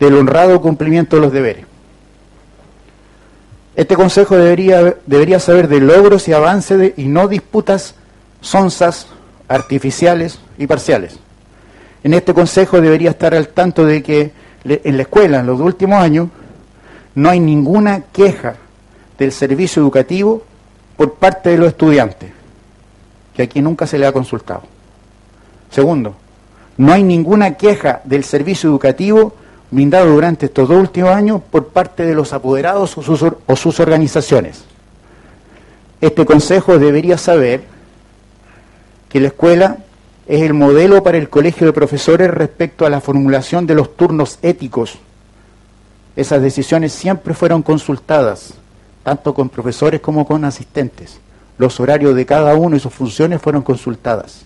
del 0.00 0.14
honrado 0.16 0.60
cumplimiento 0.60 1.16
de 1.16 1.22
los 1.22 1.32
deberes. 1.32 1.66
Este 3.76 3.96
Consejo 3.96 4.36
debería, 4.36 4.96
debería 5.06 5.40
saber 5.40 5.68
de 5.68 5.80
logros 5.80 6.28
y 6.28 6.32
avances 6.32 6.78
de- 6.78 6.94
y 6.96 7.06
no 7.06 7.26
disputas 7.28 7.94
sonsas, 8.40 9.08
artificiales 9.48 10.38
y 10.58 10.66
parciales. 10.66 11.18
En 12.02 12.14
este 12.14 12.34
Consejo 12.34 12.80
debería 12.80 13.10
estar 13.10 13.34
al 13.34 13.48
tanto 13.48 13.84
de 13.84 14.02
que 14.02 14.32
en 14.64 14.96
la 14.96 15.02
escuela, 15.02 15.40
en 15.40 15.46
los 15.46 15.60
últimos 15.60 16.00
años, 16.00 16.28
no 17.14 17.28
hay 17.30 17.40
ninguna 17.40 18.02
queja 18.12 18.56
del 19.18 19.32
servicio 19.32 19.82
educativo 19.82 20.42
por 20.96 21.14
parte 21.14 21.50
de 21.50 21.58
los 21.58 21.68
estudiantes, 21.68 22.30
que 23.34 23.42
aquí 23.42 23.60
nunca 23.60 23.86
se 23.86 23.98
le 23.98 24.06
ha 24.06 24.12
consultado. 24.12 24.62
Segundo, 25.70 26.14
no 26.76 26.92
hay 26.92 27.02
ninguna 27.02 27.54
queja 27.54 28.00
del 28.04 28.24
servicio 28.24 28.70
educativo 28.70 29.34
brindado 29.74 30.10
durante 30.12 30.46
estos 30.46 30.68
dos 30.68 30.78
últimos 30.78 31.10
años 31.10 31.42
por 31.50 31.68
parte 31.68 32.04
de 32.06 32.14
los 32.14 32.32
apoderados 32.32 32.96
o 32.96 33.02
sus, 33.02 33.22
o 33.22 33.56
sus 33.56 33.80
organizaciones. 33.80 34.64
Este 36.00 36.24
Consejo 36.24 36.78
debería 36.78 37.18
saber 37.18 37.64
que 39.08 39.20
la 39.20 39.28
escuela 39.28 39.78
es 40.26 40.42
el 40.42 40.54
modelo 40.54 41.02
para 41.02 41.18
el 41.18 41.28
colegio 41.28 41.66
de 41.66 41.72
profesores 41.72 42.30
respecto 42.30 42.86
a 42.86 42.90
la 42.90 43.00
formulación 43.00 43.66
de 43.66 43.74
los 43.74 43.96
turnos 43.96 44.38
éticos. 44.42 44.98
Esas 46.16 46.40
decisiones 46.40 46.92
siempre 46.92 47.34
fueron 47.34 47.62
consultadas, 47.62 48.54
tanto 49.02 49.34
con 49.34 49.48
profesores 49.48 50.00
como 50.00 50.24
con 50.24 50.44
asistentes. 50.44 51.18
Los 51.58 51.80
horarios 51.80 52.14
de 52.14 52.26
cada 52.26 52.54
uno 52.54 52.76
y 52.76 52.80
sus 52.80 52.92
funciones 52.92 53.42
fueron 53.42 53.62
consultadas. 53.62 54.44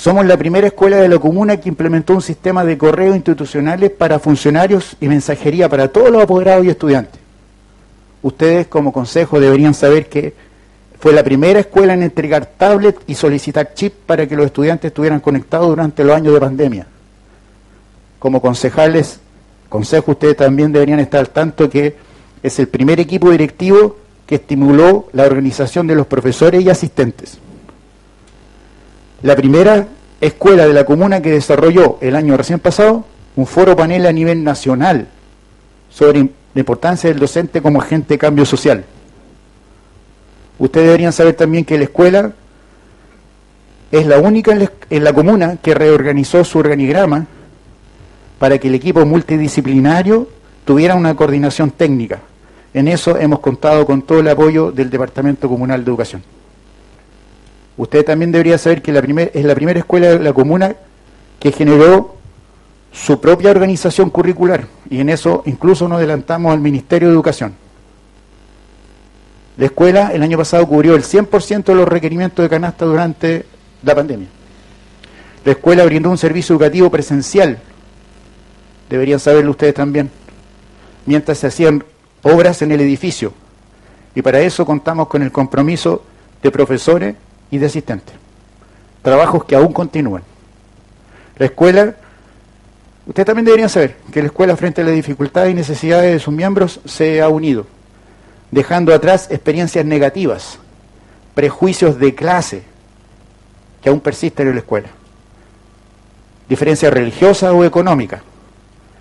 Somos 0.00 0.24
la 0.24 0.38
primera 0.38 0.66
escuela 0.66 0.96
de 0.96 1.10
la 1.10 1.18
comuna 1.18 1.58
que 1.58 1.68
implementó 1.68 2.14
un 2.14 2.22
sistema 2.22 2.64
de 2.64 2.78
correos 2.78 3.14
institucionales 3.14 3.90
para 3.90 4.18
funcionarios 4.18 4.96
y 4.98 5.08
mensajería 5.08 5.68
para 5.68 5.88
todos 5.88 6.08
los 6.08 6.22
apoderados 6.22 6.64
y 6.64 6.70
estudiantes. 6.70 7.20
Ustedes 8.22 8.66
como 8.68 8.94
consejo 8.94 9.38
deberían 9.38 9.74
saber 9.74 10.08
que 10.08 10.32
fue 10.98 11.12
la 11.12 11.22
primera 11.22 11.60
escuela 11.60 11.92
en 11.92 12.02
entregar 12.02 12.46
tablet 12.46 12.96
y 13.08 13.14
solicitar 13.14 13.74
chip 13.74 13.92
para 14.06 14.26
que 14.26 14.36
los 14.36 14.46
estudiantes 14.46 14.88
estuvieran 14.88 15.20
conectados 15.20 15.68
durante 15.68 16.02
los 16.02 16.16
años 16.16 16.32
de 16.32 16.40
pandemia. 16.40 16.86
Como 18.18 18.40
concejales, 18.40 19.20
consejo, 19.68 20.12
ustedes 20.12 20.38
también 20.38 20.72
deberían 20.72 21.00
estar 21.00 21.20
al 21.20 21.28
tanto 21.28 21.68
que 21.68 21.94
es 22.42 22.58
el 22.58 22.68
primer 22.68 23.00
equipo 23.00 23.30
directivo 23.30 23.98
que 24.26 24.36
estimuló 24.36 25.10
la 25.12 25.26
organización 25.26 25.86
de 25.86 25.94
los 25.94 26.06
profesores 26.06 26.64
y 26.64 26.70
asistentes. 26.70 27.36
La 29.22 29.36
primera 29.36 29.86
escuela 30.20 30.66
de 30.66 30.72
la 30.72 30.84
comuna 30.84 31.20
que 31.20 31.30
desarrolló 31.30 31.98
el 32.00 32.16
año 32.16 32.36
recién 32.36 32.58
pasado 32.58 33.04
un 33.36 33.46
foro 33.46 33.76
panel 33.76 34.06
a 34.06 34.12
nivel 34.12 34.42
nacional 34.42 35.08
sobre 35.90 36.20
la 36.54 36.60
importancia 36.60 37.10
del 37.10 37.18
docente 37.18 37.60
como 37.60 37.80
agente 37.80 38.14
de 38.14 38.18
cambio 38.18 38.46
social. 38.46 38.84
Ustedes 40.58 40.86
deberían 40.86 41.12
saber 41.12 41.34
también 41.34 41.64
que 41.64 41.78
la 41.78 41.84
escuela 41.84 42.32
es 43.90 44.06
la 44.06 44.18
única 44.18 44.52
en 44.52 44.60
la, 44.60 44.72
en 44.88 45.04
la 45.04 45.12
comuna 45.12 45.56
que 45.62 45.74
reorganizó 45.74 46.44
su 46.44 46.58
organigrama 46.58 47.26
para 48.38 48.58
que 48.58 48.68
el 48.68 48.74
equipo 48.74 49.04
multidisciplinario 49.04 50.28
tuviera 50.64 50.94
una 50.94 51.14
coordinación 51.14 51.70
técnica. 51.70 52.20
En 52.72 52.88
eso 52.88 53.18
hemos 53.18 53.40
contado 53.40 53.84
con 53.84 54.02
todo 54.02 54.20
el 54.20 54.28
apoyo 54.28 54.70
del 54.70 54.88
Departamento 54.88 55.48
Comunal 55.48 55.84
de 55.84 55.90
Educación. 55.90 56.22
Usted 57.80 58.04
también 58.04 58.30
debería 58.30 58.58
saber 58.58 58.82
que 58.82 58.90
es 58.90 59.44
la 59.46 59.54
primera 59.54 59.78
escuela 59.78 60.08
de 60.08 60.18
la 60.18 60.34
comuna 60.34 60.76
que 61.38 61.50
generó 61.50 62.16
su 62.92 63.22
propia 63.22 63.50
organización 63.50 64.10
curricular 64.10 64.66
y 64.90 65.00
en 65.00 65.08
eso 65.08 65.42
incluso 65.46 65.88
nos 65.88 65.96
adelantamos 65.96 66.52
al 66.52 66.60
Ministerio 66.60 67.08
de 67.08 67.14
Educación. 67.14 67.54
La 69.56 69.64
escuela 69.64 70.10
el 70.12 70.22
año 70.22 70.36
pasado 70.36 70.66
cubrió 70.66 70.94
el 70.94 71.04
100% 71.04 71.64
de 71.64 71.74
los 71.74 71.88
requerimientos 71.88 72.42
de 72.42 72.50
canasta 72.50 72.84
durante 72.84 73.46
la 73.82 73.94
pandemia. 73.94 74.28
La 75.46 75.52
escuela 75.52 75.82
brindó 75.86 76.10
un 76.10 76.18
servicio 76.18 76.52
educativo 76.56 76.90
presencial, 76.90 77.60
deberían 78.90 79.20
saberlo 79.20 79.52
ustedes 79.52 79.72
también, 79.72 80.10
mientras 81.06 81.38
se 81.38 81.46
hacían 81.46 81.82
obras 82.24 82.60
en 82.60 82.72
el 82.72 82.80
edificio. 82.82 83.32
Y 84.14 84.20
para 84.20 84.40
eso 84.40 84.66
contamos 84.66 85.08
con 85.08 85.22
el 85.22 85.32
compromiso 85.32 86.04
de 86.42 86.50
profesores 86.50 87.14
y 87.50 87.58
de 87.58 87.66
asistentes. 87.66 88.14
Trabajos 89.02 89.44
que 89.44 89.56
aún 89.56 89.72
continúan. 89.72 90.22
La 91.36 91.46
escuela, 91.46 91.94
ustedes 93.06 93.26
también 93.26 93.46
deberían 93.46 93.68
saber 93.68 93.96
que 94.12 94.20
la 94.20 94.26
escuela 94.26 94.56
frente 94.56 94.82
a 94.82 94.84
las 94.84 94.94
dificultades 94.94 95.50
y 95.50 95.54
necesidades 95.54 96.12
de 96.12 96.18
sus 96.18 96.34
miembros 96.34 96.80
se 96.84 97.22
ha 97.22 97.28
unido, 97.28 97.66
dejando 98.50 98.94
atrás 98.94 99.28
experiencias 99.30 99.84
negativas, 99.84 100.58
prejuicios 101.34 101.98
de 101.98 102.14
clase 102.14 102.62
que 103.82 103.88
aún 103.88 104.00
persisten 104.00 104.48
en 104.48 104.54
la 104.54 104.60
escuela, 104.60 104.88
diferencias 106.48 106.92
religiosas 106.92 107.52
o 107.52 107.64
económicas. 107.64 108.20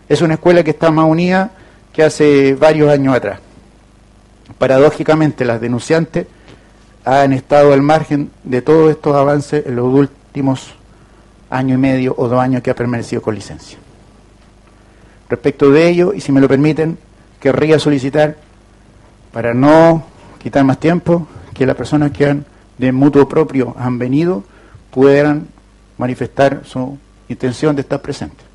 Es 0.08 0.22
una 0.22 0.36
escuela 0.36 0.64
que 0.64 0.72
está 0.72 0.92
más 0.92 1.06
unida 1.06 1.52
que 1.92 2.04
hace 2.04 2.56
varios 2.56 2.90
años 2.90 3.16
atrás. 3.16 3.40
Paradójicamente, 4.58 5.46
las 5.46 5.62
denunciantes 5.62 6.26
han 7.10 7.34
estado 7.34 7.74
al 7.74 7.82
margen 7.82 8.32
de 8.44 8.62
todos 8.62 8.92
estos 8.92 9.16
avances 9.16 9.66
en 9.66 9.76
los 9.76 9.86
últimos 9.86 10.74
año 11.50 11.76
y 11.76 11.78
medio 11.78 12.14
o 12.18 12.28
dos 12.28 12.40
años 12.40 12.62
que 12.62 12.70
ha 12.70 12.76
permanecido 12.76 13.22
con 13.22 13.36
licencia. 13.36 13.78
Respecto 15.30 15.72
de 15.72 15.88
ello, 15.88 16.14
y 16.14 16.22
si 16.22 16.32
me 16.32 16.42
lo 16.42 16.48
permiten, 16.48 16.98
querría 17.40 17.80
solicitar, 17.80 18.38
para 19.32 19.54
no 19.54 20.04
quitar 20.42 20.64
más 20.64 20.80
tiempo, 20.80 21.28
que 21.54 21.66
las 21.66 21.76
personas 21.76 22.12
que 22.12 22.26
han 22.26 22.46
de 22.78 22.92
mutuo 22.92 23.28
propio 23.28 23.76
han 23.78 24.00
venido 24.00 24.44
puedan 24.92 25.48
manifestar 25.98 26.62
su 26.66 26.98
intención 27.28 27.76
de 27.76 27.82
estar 27.82 28.02
presentes. 28.02 28.46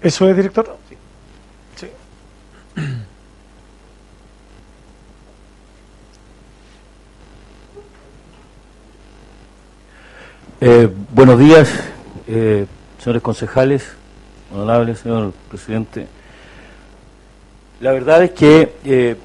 ¿Eso 0.00 0.28
es, 0.28 0.36
director? 0.36 0.76
Sí. 1.76 1.88
Eh, 10.58 10.88
buenos 11.12 11.38
días, 11.38 11.68
eh, 12.26 12.64
señores 12.98 13.22
concejales, 13.22 13.92
honorable 14.50 14.96
señor 14.96 15.34
presidente. 15.50 16.06
La 17.80 17.92
verdad 17.92 18.22
es 18.22 18.30
que 18.30 18.72
eh, 18.86 19.16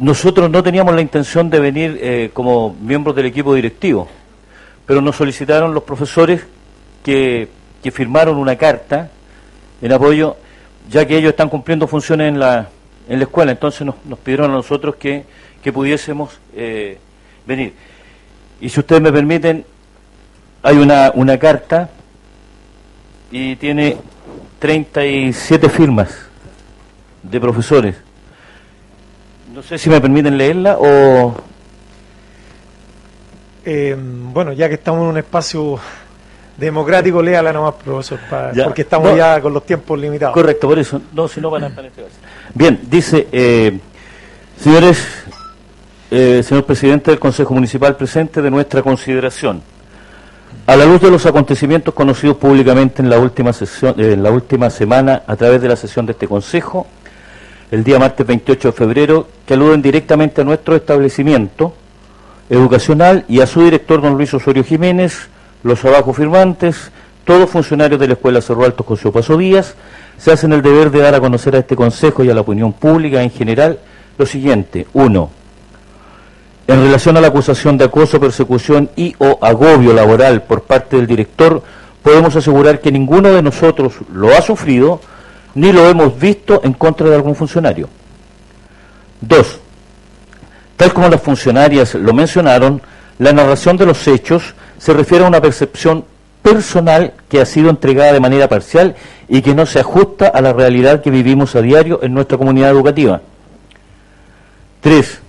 nosotros 0.00 0.50
no 0.50 0.60
teníamos 0.64 0.96
la 0.96 1.00
intención 1.00 1.48
de 1.48 1.60
venir 1.60 1.96
eh, 2.02 2.30
como 2.32 2.74
miembros 2.74 3.14
del 3.14 3.26
equipo 3.26 3.54
directivo, 3.54 4.08
pero 4.84 5.00
nos 5.00 5.14
solicitaron 5.14 5.74
los 5.74 5.84
profesores 5.84 6.44
que, 7.04 7.48
que 7.80 7.92
firmaron 7.92 8.36
una 8.36 8.56
carta 8.56 9.12
en 9.80 9.92
apoyo, 9.92 10.36
ya 10.90 11.06
que 11.06 11.18
ellos 11.18 11.30
están 11.30 11.50
cumpliendo 11.50 11.86
funciones 11.86 12.30
en 12.30 12.40
la, 12.40 12.68
en 13.08 13.20
la 13.20 13.24
escuela, 13.26 13.52
entonces 13.52 13.86
nos, 13.86 13.94
nos 14.04 14.18
pidieron 14.18 14.50
a 14.50 14.54
nosotros 14.54 14.96
que, 14.96 15.24
que 15.62 15.72
pudiésemos 15.72 16.36
venir. 17.46 17.74
Y 18.60 18.68
si 18.68 18.80
ustedes 18.80 19.00
me 19.00 19.12
permiten, 19.12 19.66
hay 20.62 20.76
una, 20.76 21.10
una 21.14 21.38
carta 21.38 21.90
y 23.30 23.56
tiene 23.56 23.96
37 24.58 25.68
firmas 25.68 26.10
de 27.22 27.40
profesores. 27.40 27.96
No 29.54 29.62
sé 29.62 29.78
si 29.78 29.90
me 29.90 30.00
permiten 30.00 30.36
leerla 30.38 30.76
o... 30.78 31.34
Eh, 33.64 33.96
bueno, 33.98 34.52
ya 34.52 34.68
que 34.68 34.74
estamos 34.74 35.02
en 35.02 35.08
un 35.08 35.18
espacio 35.18 35.78
democrático, 36.56 37.22
léala 37.22 37.52
nomás, 37.52 37.74
profesor, 37.74 38.18
Ya. 38.54 38.64
porque 38.64 38.82
estamos 38.82 39.10
No. 39.10 39.16
ya 39.16 39.40
con 39.40 39.52
los 39.54 39.64
tiempos 39.64 39.98
limitados. 39.98 40.34
Correcto, 40.34 40.68
por 40.68 40.78
eso. 40.78 41.00
No, 41.12 41.28
si 41.28 41.40
no 41.40 41.50
van 41.50 41.64
a 41.64 41.66
a 41.66 41.68
entregarse. 41.68 42.16
Bien, 42.54 42.80
dice, 42.90 43.28
eh, 43.30 43.78
señores, 44.58 45.06
eh, 46.10 46.42
señor 46.42 46.64
presidente 46.64 47.10
del 47.12 47.20
Consejo 47.20 47.54
Municipal 47.54 47.96
presente 47.96 48.42
de 48.42 48.50
nuestra 48.50 48.82
consideración. 48.82 49.62
A 50.64 50.76
la 50.76 50.84
luz 50.84 51.00
de 51.00 51.10
los 51.10 51.26
acontecimientos 51.26 51.92
conocidos 51.92 52.36
públicamente 52.36 53.02
en 53.02 53.10
la 53.10 53.18
última 53.18 53.52
sesión, 53.52 53.96
eh, 53.98 54.12
en 54.12 54.22
la 54.22 54.30
última 54.30 54.70
semana 54.70 55.24
a 55.26 55.34
través 55.34 55.60
de 55.60 55.68
la 55.68 55.74
sesión 55.74 56.06
de 56.06 56.12
este 56.12 56.28
Consejo, 56.28 56.86
el 57.72 57.82
día 57.82 57.98
martes 57.98 58.24
28 58.24 58.68
de 58.68 58.72
febrero, 58.72 59.26
que 59.44 59.54
aluden 59.54 59.82
directamente 59.82 60.40
a 60.40 60.44
nuestro 60.44 60.76
establecimiento 60.76 61.74
educacional 62.48 63.24
y 63.28 63.40
a 63.40 63.46
su 63.48 63.64
director, 63.64 64.00
don 64.00 64.14
Luis 64.14 64.32
Osorio 64.34 64.62
Jiménez, 64.62 65.28
los 65.64 65.84
abajo 65.84 66.12
firmantes, 66.12 66.92
todos 67.24 67.50
funcionarios 67.50 67.98
de 67.98 68.06
la 68.06 68.12
Escuela 68.12 68.40
Cerro 68.40 68.64
Alto 68.64 68.84
José 68.84 69.10
Paso 69.10 69.36
Díaz, 69.36 69.74
se 70.16 70.30
hacen 70.30 70.52
el 70.52 70.62
deber 70.62 70.92
de 70.92 71.00
dar 71.00 71.16
a 71.16 71.20
conocer 71.20 71.56
a 71.56 71.58
este 71.58 71.74
Consejo 71.74 72.22
y 72.22 72.30
a 72.30 72.34
la 72.34 72.42
opinión 72.42 72.72
pública 72.72 73.20
en 73.20 73.30
general 73.30 73.80
lo 74.16 74.26
siguiente. 74.26 74.86
Uno, 74.92 75.30
en 76.72 76.82
relación 76.82 77.16
a 77.16 77.20
la 77.20 77.28
acusación 77.28 77.76
de 77.76 77.84
acoso, 77.84 78.18
persecución 78.18 78.90
y 78.96 79.14
o 79.18 79.38
agobio 79.42 79.92
laboral 79.92 80.42
por 80.42 80.62
parte 80.62 80.96
del 80.96 81.06
director, 81.06 81.62
podemos 82.02 82.34
asegurar 82.34 82.80
que 82.80 82.90
ninguno 82.90 83.30
de 83.30 83.42
nosotros 83.42 83.94
lo 84.12 84.34
ha 84.34 84.40
sufrido 84.40 85.00
ni 85.54 85.72
lo 85.72 85.88
hemos 85.88 86.18
visto 86.18 86.60
en 86.64 86.72
contra 86.72 87.08
de 87.08 87.16
algún 87.16 87.34
funcionario. 87.34 87.88
Dos, 89.20 89.60
tal 90.76 90.92
como 90.92 91.08
las 91.08 91.20
funcionarias 91.20 91.94
lo 91.94 92.12
mencionaron, 92.12 92.80
la 93.18 93.32
narración 93.32 93.76
de 93.76 93.86
los 93.86 94.08
hechos 94.08 94.54
se 94.78 94.92
refiere 94.94 95.24
a 95.24 95.28
una 95.28 95.40
percepción 95.40 96.04
personal 96.42 97.12
que 97.28 97.40
ha 97.40 97.46
sido 97.46 97.70
entregada 97.70 98.12
de 98.12 98.20
manera 98.20 98.48
parcial 98.48 98.96
y 99.28 99.42
que 99.42 99.54
no 99.54 99.66
se 99.66 99.78
ajusta 99.78 100.26
a 100.26 100.40
la 100.40 100.52
realidad 100.52 101.02
que 101.02 101.10
vivimos 101.10 101.54
a 101.54 101.62
diario 101.62 102.00
en 102.02 102.14
nuestra 102.14 102.36
comunidad 102.36 102.70
educativa. 102.70 103.20
Tres, 104.80 105.20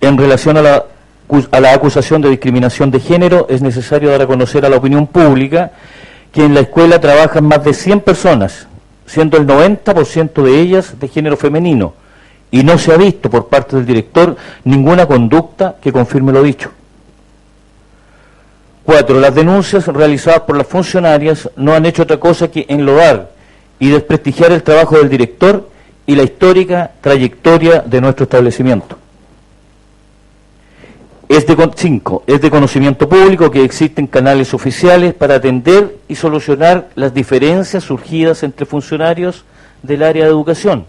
en 0.00 0.16
relación 0.16 0.56
a 0.56 0.62
la, 0.62 1.72
acusación 1.72 2.22
de 2.22 2.30
discriminación 2.30 2.90
de 2.90 3.00
género, 3.00 3.46
es 3.48 3.62
necesario 3.62 4.10
dar 4.10 4.22
a 4.22 4.26
conocer 4.26 4.64
a 4.64 4.68
la 4.68 4.76
opinión 4.76 5.06
pública 5.06 5.72
que 6.32 6.44
en 6.44 6.54
la 6.54 6.60
escuela 6.60 7.00
trabajan 7.00 7.44
más 7.44 7.64
de 7.64 7.74
100 7.74 8.00
personas, 8.00 8.66
siendo 9.06 9.36
el 9.36 9.46
90% 9.46 10.42
de 10.42 10.60
ellas 10.60 10.98
de 10.98 11.08
género 11.08 11.36
femenino, 11.36 11.94
y 12.50 12.62
no 12.62 12.78
se 12.78 12.92
ha 12.92 12.96
visto 12.96 13.30
por 13.30 13.48
parte 13.48 13.76
del 13.76 13.86
director 13.86 14.36
ninguna 14.64 15.06
conducta 15.06 15.76
que 15.80 15.92
confirme 15.92 16.32
lo 16.32 16.42
dicho. 16.42 16.70
Cuatro, 18.84 19.20
las 19.20 19.34
denuncias 19.34 19.86
realizadas 19.86 20.40
por 20.40 20.56
las 20.56 20.66
funcionarias 20.66 21.48
no 21.56 21.74
han 21.74 21.86
hecho 21.86 22.02
otra 22.02 22.18
cosa 22.18 22.50
que 22.50 22.66
enlodar 22.68 23.30
y 23.78 23.90
desprestigiar 23.90 24.52
el 24.52 24.62
trabajo 24.62 24.96
del 24.98 25.08
director 25.08 25.68
y 26.06 26.16
la 26.16 26.24
histórica 26.24 26.90
trayectoria 27.00 27.84
de 27.86 28.00
nuestro 28.00 28.24
establecimiento. 28.24 28.99
Es 31.30 31.46
de, 31.46 31.56
cinco, 31.76 32.24
es 32.26 32.40
de 32.40 32.50
conocimiento 32.50 33.08
público 33.08 33.52
que 33.52 33.62
existen 33.62 34.08
canales 34.08 34.52
oficiales 34.52 35.14
para 35.14 35.36
atender 35.36 35.98
y 36.08 36.16
solucionar 36.16 36.88
las 36.96 37.14
diferencias 37.14 37.84
surgidas 37.84 38.42
entre 38.42 38.66
funcionarios 38.66 39.44
del 39.80 40.02
área 40.02 40.24
de 40.24 40.30
educación. 40.30 40.86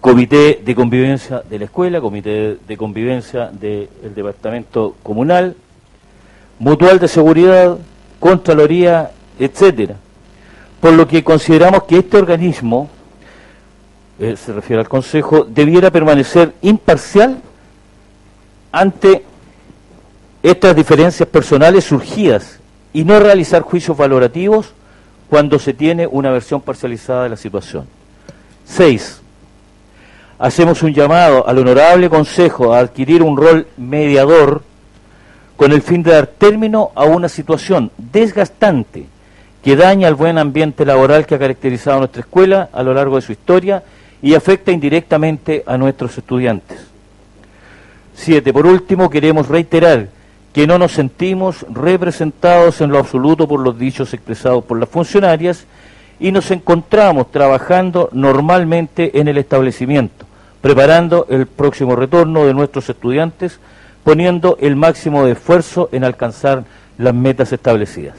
Comité 0.00 0.62
de 0.64 0.74
convivencia 0.74 1.42
de 1.50 1.58
la 1.58 1.66
escuela, 1.66 2.00
comité 2.00 2.56
de 2.66 2.76
convivencia 2.78 3.50
del 3.52 3.90
departamento 4.14 4.96
comunal, 5.02 5.54
mutual 6.58 6.98
de 6.98 7.08
seguridad, 7.08 7.76
contraloría, 8.20 9.10
etcétera. 9.38 9.96
Por 10.80 10.94
lo 10.94 11.06
que 11.06 11.22
consideramos 11.22 11.82
que 11.82 11.98
este 11.98 12.16
organismo, 12.16 12.88
eh, 14.18 14.34
se 14.34 14.54
refiere 14.54 14.80
al 14.80 14.88
Consejo, 14.88 15.44
debiera 15.44 15.90
permanecer 15.90 16.54
imparcial 16.62 17.42
ante 18.74 19.22
estas 20.42 20.74
diferencias 20.74 21.28
personales 21.28 21.84
surgidas 21.84 22.58
y 22.92 23.04
no 23.04 23.20
realizar 23.20 23.62
juicios 23.62 23.96
valorativos 23.96 24.72
cuando 25.30 25.60
se 25.60 25.74
tiene 25.74 26.08
una 26.08 26.32
versión 26.32 26.60
parcializada 26.60 27.22
de 27.22 27.28
la 27.28 27.36
situación. 27.36 27.86
Seis, 28.64 29.20
hacemos 30.40 30.82
un 30.82 30.92
llamado 30.92 31.46
al 31.46 31.58
honorable 31.58 32.10
Consejo 32.10 32.74
a 32.74 32.80
adquirir 32.80 33.22
un 33.22 33.36
rol 33.36 33.68
mediador 33.76 34.62
con 35.56 35.70
el 35.70 35.80
fin 35.80 36.02
de 36.02 36.10
dar 36.10 36.26
término 36.26 36.90
a 36.96 37.04
una 37.04 37.28
situación 37.28 37.92
desgastante 37.96 39.06
que 39.62 39.76
daña 39.76 40.08
el 40.08 40.16
buen 40.16 40.36
ambiente 40.36 40.84
laboral 40.84 41.26
que 41.26 41.36
ha 41.36 41.38
caracterizado 41.38 42.00
nuestra 42.00 42.22
escuela 42.22 42.70
a 42.72 42.82
lo 42.82 42.92
largo 42.92 43.16
de 43.16 43.22
su 43.22 43.30
historia 43.30 43.84
y 44.20 44.34
afecta 44.34 44.72
indirectamente 44.72 45.62
a 45.64 45.78
nuestros 45.78 46.18
estudiantes. 46.18 46.93
Siete, 48.14 48.52
por 48.52 48.66
último, 48.66 49.10
queremos 49.10 49.48
reiterar 49.48 50.08
que 50.52 50.66
no 50.66 50.78
nos 50.78 50.92
sentimos 50.92 51.66
representados 51.68 52.80
en 52.80 52.90
lo 52.90 52.98
absoluto 52.98 53.48
por 53.48 53.60
los 53.60 53.76
dichos 53.78 54.14
expresados 54.14 54.64
por 54.64 54.78
las 54.78 54.88
funcionarias 54.88 55.66
y 56.20 56.30
nos 56.30 56.50
encontramos 56.52 57.30
trabajando 57.32 58.08
normalmente 58.12 59.18
en 59.18 59.26
el 59.26 59.36
establecimiento, 59.36 60.26
preparando 60.60 61.26
el 61.28 61.46
próximo 61.46 61.96
retorno 61.96 62.46
de 62.46 62.54
nuestros 62.54 62.88
estudiantes, 62.88 63.58
poniendo 64.04 64.56
el 64.60 64.76
máximo 64.76 65.24
de 65.24 65.32
esfuerzo 65.32 65.88
en 65.90 66.04
alcanzar 66.04 66.64
las 66.98 67.14
metas 67.14 67.52
establecidas. 67.52 68.16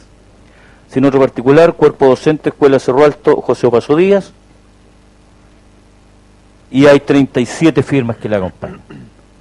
Sin 0.90 1.06
otro 1.06 1.20
particular, 1.20 1.74
Cuerpo 1.74 2.08
Docente, 2.08 2.50
Escuela 2.50 2.80
Cerro 2.80 3.06
Alto, 3.06 3.38
José 3.38 3.68
Opaso 3.68 3.96
Díaz, 3.96 4.32
y 6.70 6.86
hay 6.88 7.00
37 7.00 7.82
firmas 7.84 8.18
que 8.18 8.28
la 8.28 8.38
acompañan, 8.38 8.82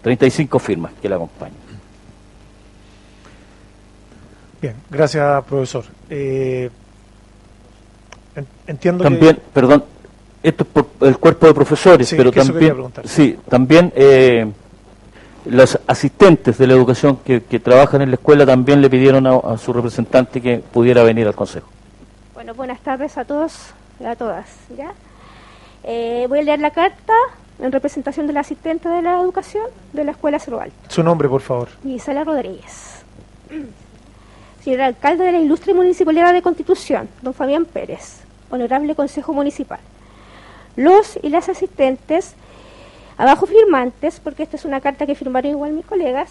35 0.05 0.59
firmas 0.61 0.93
que 1.03 1.09
la 1.09 1.17
acompañan. 1.17 1.57
Bien, 4.61 4.75
gracias, 4.91 5.45
profesor. 5.45 5.85
Eh, 6.09 6.71
en- 8.37 8.47
entiendo 8.67 9.03
También, 9.05 9.37
que... 9.37 9.43
perdón, 9.53 9.85
esto 10.43 10.65
es 10.65 10.69
por 10.71 10.87
el 11.09 11.19
cuerpo 11.19 11.47
de 11.47 11.55
profesores, 11.55 12.09
Sí, 12.09 12.17
pero 12.17 12.31
también, 12.31 12.73
preguntar. 12.75 13.09
sí, 13.09 13.39
también 13.49 13.93
eh, 13.97 14.51
los 15.47 15.79
asistentes 15.87 16.57
de 16.59 16.67
la 16.67 16.75
educación 16.75 17.19
que, 17.25 17.43
que 17.43 17.59
trabajan 17.61 18.03
en 18.03 18.11
la 18.11 18.15
escuela 18.17 18.47
también 18.47 18.81
le 18.81 18.89
pidieron 18.91 19.27
a, 19.27 19.37
a 19.37 19.59
su 19.59 19.73
representante 19.73 20.41
que 20.41 20.59
pudiera 20.59 21.03
venir 21.03 21.27
al 21.27 21.35
consejo. 21.35 21.69
Bueno, 22.35 22.55
buenas 22.55 22.81
tardes 22.81 23.17
a 23.19 23.25
todos 23.25 23.53
y 24.01 24.05
a 24.05 24.17
todas. 24.17 24.47
¿ya? 24.77 24.93
Eh, 25.85 26.27
voy 26.29 26.39
a 26.41 26.43
leer 26.43 26.61
la 26.61 26.71
carta 26.71 27.13
en 27.59 27.73
representación 27.73 28.27
del 28.27 28.37
asistente 28.37 28.89
de 28.89 29.03
la 29.03 29.21
educación 29.21 29.67
de 29.93 30.05
la 30.05 30.13
Escuela 30.13 30.39
Cerro 30.39 30.61
Alto, 30.61 30.75
Su 30.89 31.03
nombre, 31.03 31.29
por 31.29 31.41
favor. 31.41 31.69
Gisela 31.83 32.25
Rodríguez. 32.25 33.05
Señor 34.63 34.81
alcalde 34.81 35.25
de 35.25 35.33
la 35.33 35.39
ilustre 35.39 35.75
municipalidad 35.75 36.33
de 36.33 36.43
Constitución, 36.43 37.09
don 37.23 37.35
Fabián 37.35 37.67
Pérez, 37.67 38.21
honorable 38.51 38.95
Consejo 38.95 39.33
Municipal. 39.33 39.79
Los 40.77 41.19
y 41.23 41.29
las 41.29 41.49
asistentes, 41.49 42.35
abajo 43.19 43.47
firmantes, 43.47 44.21
porque 44.21 44.43
esta 44.43 44.57
es 44.57 44.65
una 44.65 44.81
carta 44.81 45.07
que 45.07 45.15
firmaron 45.15 45.51
igual 45.51 45.73
mis 45.73 45.85
colegas, 45.85 46.31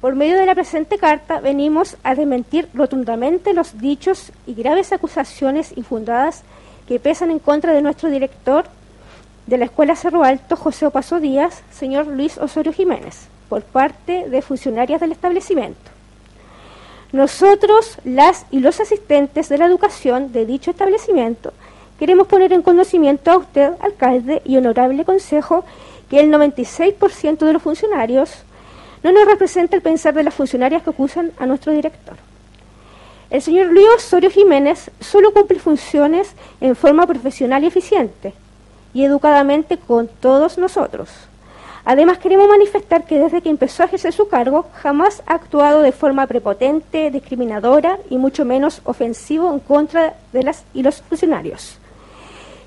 por 0.00 0.14
medio 0.14 0.38
de 0.38 0.46
la 0.46 0.54
presente 0.54 0.98
carta 0.98 1.40
venimos 1.40 1.96
a 2.02 2.14
desmentir 2.14 2.68
rotundamente 2.74 3.54
los 3.54 3.78
dichos 3.78 4.32
y 4.46 4.54
graves 4.54 4.92
acusaciones 4.92 5.76
infundadas 5.76 6.42
que 6.86 7.00
pesan 7.00 7.30
en 7.30 7.38
contra 7.38 7.72
de 7.72 7.82
nuestro 7.82 8.10
director 8.10 8.66
de 9.46 9.58
la 9.58 9.66
Escuela 9.66 9.94
Cerro 9.94 10.24
Alto, 10.24 10.56
José 10.56 10.86
Opaso 10.86 11.20
Díaz, 11.20 11.62
señor 11.70 12.08
Luis 12.08 12.36
Osorio 12.38 12.72
Jiménez, 12.72 13.28
por 13.48 13.62
parte 13.62 14.28
de 14.28 14.42
funcionarias 14.42 15.00
del 15.00 15.12
establecimiento. 15.12 15.90
Nosotros, 17.12 17.98
las 18.04 18.46
y 18.50 18.58
los 18.58 18.80
asistentes 18.80 19.48
de 19.48 19.58
la 19.58 19.66
educación 19.66 20.32
de 20.32 20.46
dicho 20.46 20.72
establecimiento, 20.72 21.52
queremos 21.98 22.26
poner 22.26 22.52
en 22.52 22.62
conocimiento 22.62 23.30
a 23.30 23.38
usted, 23.38 23.72
alcalde 23.80 24.42
y 24.44 24.56
honorable 24.56 25.04
consejo, 25.04 25.64
que 26.10 26.18
el 26.20 26.32
96% 26.32 27.38
de 27.38 27.52
los 27.52 27.62
funcionarios 27.62 28.42
no 29.04 29.12
nos 29.12 29.26
representa 29.26 29.76
el 29.76 29.82
pensar 29.82 30.14
de 30.14 30.24
las 30.24 30.34
funcionarias 30.34 30.82
que 30.82 30.90
acusan 30.90 31.30
a 31.38 31.46
nuestro 31.46 31.72
director. 31.72 32.16
El 33.30 33.42
señor 33.42 33.66
Luis 33.66 33.86
Osorio 33.96 34.30
Jiménez 34.30 34.90
solo 35.00 35.32
cumple 35.32 35.60
funciones 35.60 36.32
en 36.60 36.74
forma 36.74 37.06
profesional 37.06 37.62
y 37.62 37.68
eficiente 37.68 38.34
y 38.96 39.04
educadamente 39.04 39.76
con 39.76 40.08
todos 40.08 40.56
nosotros. 40.56 41.10
Además, 41.84 42.16
queremos 42.16 42.48
manifestar 42.48 43.04
que 43.04 43.18
desde 43.18 43.42
que 43.42 43.50
empezó 43.50 43.82
a 43.82 43.86
ejercer 43.86 44.14
su 44.14 44.26
cargo, 44.26 44.64
jamás 44.72 45.22
ha 45.26 45.34
actuado 45.34 45.82
de 45.82 45.92
forma 45.92 46.26
prepotente, 46.26 47.10
discriminadora 47.10 47.98
y 48.08 48.16
mucho 48.16 48.46
menos 48.46 48.80
ofensivo 48.84 49.52
en 49.52 49.60
contra 49.60 50.14
de 50.32 50.42
las 50.44 50.64
y 50.72 50.82
los 50.82 51.02
funcionarios, 51.02 51.76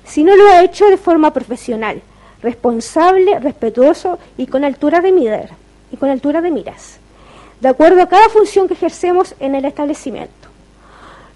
sino 0.04 0.36
lo 0.36 0.46
ha 0.46 0.62
hecho 0.62 0.86
de 0.86 0.98
forma 0.98 1.32
profesional, 1.32 2.00
responsable, 2.42 3.40
respetuoso 3.40 4.20
y 4.38 4.46
con 4.46 4.62
altura 4.62 5.00
de 5.00 5.48
y 5.90 5.96
con 5.96 6.10
altura 6.10 6.40
de 6.42 6.52
miras, 6.52 7.00
de 7.60 7.68
acuerdo 7.68 8.02
a 8.02 8.08
cada 8.08 8.28
función 8.28 8.68
que 8.68 8.74
ejercemos 8.74 9.34
en 9.40 9.56
el 9.56 9.64
establecimiento. 9.64 10.32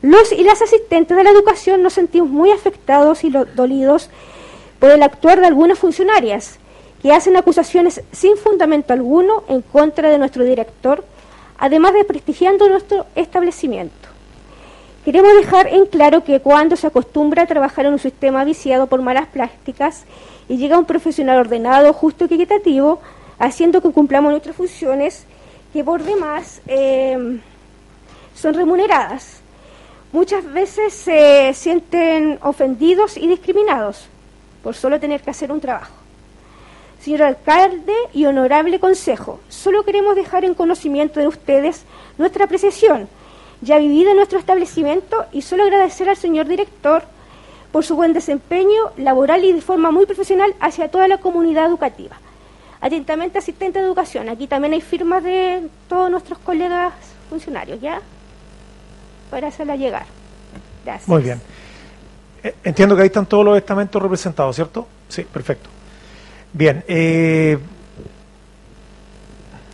Los 0.02 0.30
y 0.30 0.44
las 0.44 0.62
asistentes 0.62 1.16
de 1.16 1.24
la 1.24 1.30
educación 1.30 1.82
nos 1.82 1.94
sentimos 1.94 2.28
muy 2.28 2.52
afectados 2.52 3.24
y 3.24 3.30
dolidos 3.30 4.08
por 4.78 4.90
el 4.90 5.02
actuar 5.02 5.40
de 5.40 5.46
algunas 5.46 5.78
funcionarias 5.78 6.58
que 7.02 7.12
hacen 7.12 7.36
acusaciones 7.36 8.02
sin 8.12 8.36
fundamento 8.36 8.92
alguno 8.92 9.44
en 9.48 9.62
contra 9.62 10.08
de 10.08 10.18
nuestro 10.18 10.44
director, 10.44 11.04
además 11.58 11.94
de 11.94 12.04
prestigiando 12.04 12.68
nuestro 12.68 13.06
establecimiento. 13.14 14.08
Queremos 15.04 15.34
dejar 15.34 15.66
en 15.68 15.84
claro 15.86 16.24
que 16.24 16.40
cuando 16.40 16.76
se 16.76 16.86
acostumbra 16.86 17.42
a 17.42 17.46
trabajar 17.46 17.84
en 17.84 17.92
un 17.92 17.98
sistema 17.98 18.42
viciado 18.44 18.86
por 18.86 19.02
malas 19.02 19.26
prácticas 19.26 20.04
y 20.48 20.56
llega 20.56 20.78
un 20.78 20.86
profesional 20.86 21.38
ordenado, 21.38 21.92
justo 21.92 22.24
y 22.24 22.34
equitativo, 22.34 23.00
haciendo 23.38 23.82
que 23.82 23.90
cumplamos 23.90 24.30
nuestras 24.30 24.56
funciones, 24.56 25.26
que 25.74 25.84
por 25.84 26.02
demás 26.02 26.62
eh, 26.66 27.38
son 28.34 28.54
remuneradas 28.54 29.42
muchas 30.14 30.44
veces 30.52 30.94
se 30.94 31.52
sienten 31.54 32.38
ofendidos 32.40 33.16
y 33.16 33.26
discriminados 33.26 34.06
por 34.64 34.74
solo 34.74 34.98
tener 34.98 35.20
que 35.20 35.30
hacer 35.30 35.52
un 35.52 35.60
trabajo. 35.60 35.94
Señor 37.00 37.22
alcalde 37.22 37.94
y 38.12 38.24
honorable 38.24 38.80
consejo, 38.80 39.38
solo 39.48 39.84
queremos 39.84 40.16
dejar 40.16 40.44
en 40.44 40.54
conocimiento 40.54 41.20
de 41.20 41.28
ustedes 41.28 41.84
nuestra 42.18 42.46
apreciación 42.46 43.08
ya 43.60 43.78
vivida 43.78 44.10
en 44.10 44.16
nuestro 44.16 44.38
establecimiento 44.38 45.24
y 45.32 45.42
solo 45.42 45.64
agradecer 45.64 46.08
al 46.08 46.16
señor 46.16 46.46
director 46.46 47.04
por 47.72 47.84
su 47.84 47.96
buen 47.96 48.12
desempeño 48.12 48.90
laboral 48.96 49.44
y 49.44 49.52
de 49.52 49.60
forma 49.60 49.90
muy 49.90 50.06
profesional 50.06 50.54
hacia 50.60 50.88
toda 50.88 51.08
la 51.08 51.18
comunidad 51.18 51.66
educativa. 51.66 52.16
Atentamente, 52.80 53.38
asistente 53.38 53.78
de 53.78 53.84
educación. 53.86 54.28
Aquí 54.28 54.46
también 54.46 54.74
hay 54.74 54.80
firmas 54.80 55.22
de 55.22 55.68
todos 55.88 56.10
nuestros 56.10 56.38
colegas 56.40 56.92
funcionarios, 57.30 57.80
¿ya? 57.80 58.00
para 59.30 59.48
hacerla 59.48 59.74
llegar. 59.76 60.06
Gracias. 60.84 61.08
Muy 61.08 61.22
bien. 61.22 61.40
Entiendo 62.62 62.94
que 62.94 63.02
ahí 63.02 63.06
están 63.06 63.26
todos 63.26 63.44
los 63.44 63.56
estamentos 63.56 64.02
representados, 64.02 64.54
¿cierto? 64.54 64.86
Sí, 65.08 65.22
perfecto. 65.24 65.70
Bien. 66.52 66.84
eh, 66.86 67.58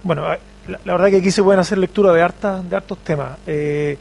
bueno, 0.03 0.33
eh, 0.33 0.39
la, 0.85 0.93
verdad 0.93 1.11
que 1.11 1.17
aquí 1.17 1.31
se 1.31 1.43
pueden 1.43 1.61
hacer 1.61 1.79
lectura 1.79 2.13
de, 2.13 2.23
harta, 2.23 2.63
de 2.63 2.77
hartos 2.77 2.99
temas. 2.99 3.39
Eh, 3.47 3.99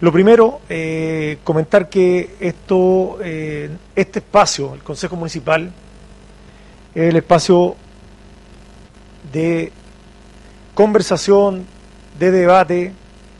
lo 0.00 0.12
primero, 0.12 0.60
eh, 0.68 1.38
comentar 1.44 1.88
que 1.88 2.36
esto, 2.40 3.18
este 3.20 4.18
espacio, 4.18 4.74
el 4.74 4.82
Consejo 4.82 5.14
Municipal, 5.14 5.70
es 6.94 7.08
el 7.08 7.16
espacio 7.16 7.76
de 9.32 9.72
conversación, 10.74 11.64
de 12.18 12.30
debate 12.32 12.92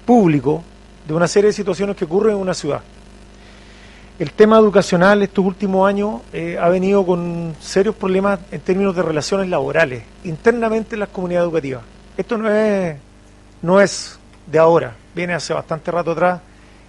público 0.07 0.63
de 1.07 1.15
una 1.15 1.27
serie 1.27 1.49
de 1.49 1.53
situaciones 1.53 1.97
que 1.97 2.05
ocurren 2.05 2.37
en 2.37 2.41
una 2.41 2.55
ciudad. 2.55 2.81
El 4.19 4.31
tema 4.33 4.59
educacional 4.59 5.23
estos 5.23 5.45
últimos 5.45 5.89
años 5.89 6.21
eh, 6.35 6.59
ha 6.61 6.69
venido 6.69 7.05
con 7.05 7.57
serios 7.61 7.95
problemas 7.95 8.39
en 8.51 8.61
términos 8.61 8.95
de 8.95 9.03
relaciones 9.03 9.49
laborales, 9.49 10.03
internamente 10.25 10.95
en 10.97 11.01
las 11.01 11.09
comunidades 11.09 11.47
educativas. 11.47 11.83
Esto 12.17 12.37
no 12.37 12.51
es, 12.51 12.97
no 13.63 13.81
es 13.81 14.19
de 14.47 14.59
ahora, 14.59 14.95
viene 15.15 15.33
hace 15.33 15.55
bastante 15.55 15.91
rato 15.91 16.11
atrás 16.11 16.41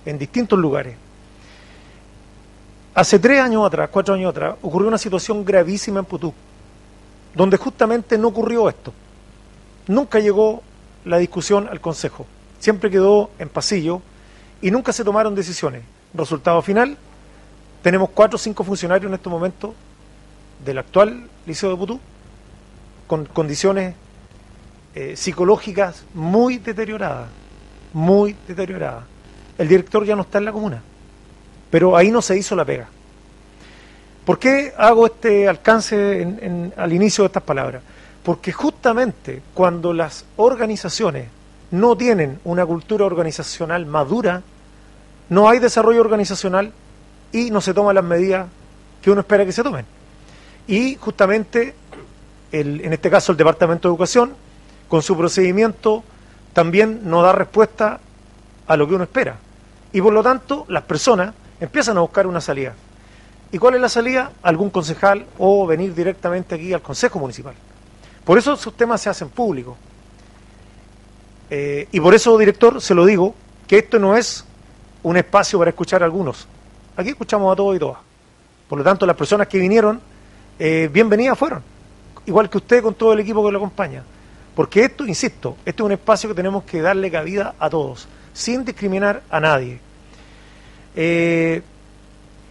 en 0.05 0.19
distintos 0.19 0.59
lugares. 0.59 0.97
Hace 2.93 3.17
tres 3.19 3.39
años 3.39 3.65
atrás, 3.65 3.89
cuatro 3.89 4.15
años 4.15 4.29
atrás, 4.31 4.55
ocurrió 4.61 4.89
una 4.89 4.97
situación 4.97 5.45
gravísima 5.45 5.99
en 5.99 6.05
Putú, 6.05 6.33
donde 7.33 7.55
justamente 7.55 8.17
no 8.17 8.27
ocurrió 8.27 8.67
esto. 8.67 8.93
Nunca 9.87 10.19
llegó 10.19 10.61
la 11.05 11.17
discusión 11.19 11.69
al 11.69 11.79
Consejo, 11.79 12.25
siempre 12.59 12.91
quedó 12.91 13.31
en 13.39 13.47
pasillo 13.47 14.01
y 14.61 14.71
nunca 14.71 14.91
se 14.91 15.05
tomaron 15.05 15.33
decisiones. 15.33 15.83
Resultado 16.13 16.61
final, 16.61 16.97
tenemos 17.83 18.09
cuatro 18.11 18.37
o 18.37 18.39
cinco 18.39 18.63
funcionarios 18.63 19.09
en 19.09 19.13
este 19.13 19.29
momento 19.29 19.75
del 20.65 20.77
actual 20.79 21.29
Liceo 21.45 21.69
de 21.69 21.75
Putú 21.75 21.99
con 23.05 23.25
condiciones 23.25 23.93
eh, 24.95 25.15
psicológicas 25.17 26.05
muy 26.13 26.59
deterioradas, 26.59 27.27
muy 27.91 28.35
deterioradas. 28.47 29.03
El 29.57 29.67
director 29.67 30.05
ya 30.05 30.15
no 30.15 30.21
está 30.21 30.37
en 30.37 30.45
la 30.45 30.53
comuna, 30.53 30.81
pero 31.69 31.97
ahí 31.97 32.09
no 32.09 32.21
se 32.21 32.37
hizo 32.37 32.55
la 32.55 32.63
pega. 32.63 32.87
¿Por 34.25 34.39
qué 34.39 34.73
hago 34.77 35.05
este 35.05 35.49
alcance 35.49 36.71
al 36.77 36.93
inicio 36.93 37.25
de 37.25 37.27
estas 37.27 37.43
palabras? 37.43 37.83
Porque 38.23 38.53
justamente 38.53 39.41
cuando 39.53 39.91
las 39.91 40.23
organizaciones 40.37 41.27
no 41.71 41.97
tienen 41.97 42.39
una 42.45 42.65
cultura 42.65 43.03
organizacional 43.05 43.85
madura, 43.85 44.41
no 45.27 45.49
hay 45.49 45.59
desarrollo 45.59 45.99
organizacional 45.99 46.71
y 47.33 47.51
no 47.51 47.59
se 47.59 47.73
toman 47.73 47.95
las 47.95 48.03
medidas 48.05 48.47
que 49.01 49.11
uno 49.11 49.19
espera 49.21 49.45
que 49.45 49.51
se 49.51 49.63
tomen. 49.63 49.85
Y 50.67 50.95
justamente, 50.95 51.73
el- 52.53 52.79
en 52.81 52.93
este 52.93 53.09
caso 53.09 53.33
el 53.33 53.37
Departamento 53.37 53.89
de 53.89 53.91
Educación, 53.91 54.33
con 54.87 55.01
su 55.01 55.17
procedimiento, 55.17 56.03
también 56.53 57.01
no 57.03 57.21
da 57.21 57.33
respuesta 57.33 57.99
a 58.67 58.77
lo 58.77 58.87
que 58.87 58.95
uno 58.95 59.03
espera. 59.03 59.37
Y 59.91 60.01
por 60.01 60.13
lo 60.13 60.23
tanto, 60.23 60.65
las 60.69 60.83
personas 60.83 61.33
empiezan 61.59 61.97
a 61.97 62.01
buscar 62.01 62.27
una 62.27 62.39
salida. 62.39 62.73
¿Y 63.51 63.57
cuál 63.57 63.75
es 63.75 63.81
la 63.81 63.89
salida? 63.89 64.31
Algún 64.41 64.69
concejal 64.69 65.25
o 65.37 65.67
venir 65.67 65.93
directamente 65.93 66.55
aquí 66.55 66.73
al 66.73 66.81
Consejo 66.81 67.19
Municipal. 67.19 67.53
Por 68.23 68.37
eso 68.37 68.53
esos 68.53 68.73
temas 68.75 69.01
se 69.01 69.09
hacen 69.09 69.29
públicos. 69.29 69.75
Eh, 71.49 71.87
y 71.91 71.99
por 71.99 72.15
eso, 72.15 72.37
director, 72.37 72.81
se 72.81 72.95
lo 72.95 73.05
digo, 73.05 73.35
que 73.67 73.79
esto 73.79 73.99
no 73.99 74.15
es 74.15 74.45
un 75.03 75.17
espacio 75.17 75.59
para 75.59 75.69
escuchar 75.69 76.01
a 76.01 76.05
algunos. 76.05 76.47
Aquí 76.95 77.09
escuchamos 77.09 77.51
a 77.51 77.55
todos 77.55 77.75
y 77.75 77.79
todas. 77.79 77.97
Por 78.69 78.77
lo 78.77 78.83
tanto, 78.83 79.05
las 79.05 79.15
personas 79.15 79.47
que 79.47 79.57
vinieron, 79.57 79.99
eh, 80.59 80.89
bienvenidas 80.91 81.37
fueron. 81.37 81.63
Igual 82.25 82.49
que 82.49 82.57
usted 82.57 82.83
con 82.83 82.93
todo 82.93 83.13
el 83.13 83.19
equipo 83.19 83.43
que 83.43 83.51
lo 83.51 83.57
acompaña. 83.57 84.03
Porque 84.55 84.85
esto, 84.85 85.05
insisto, 85.05 85.57
esto 85.65 85.83
es 85.83 85.85
un 85.85 85.91
espacio 85.93 86.29
que 86.29 86.35
tenemos 86.35 86.63
que 86.63 86.81
darle 86.81 87.09
cabida 87.09 87.55
a 87.57 87.69
todos, 87.69 88.07
sin 88.31 88.63
discriminar 88.63 89.23
a 89.31 89.39
nadie. 89.39 89.79
Eh, 90.95 91.63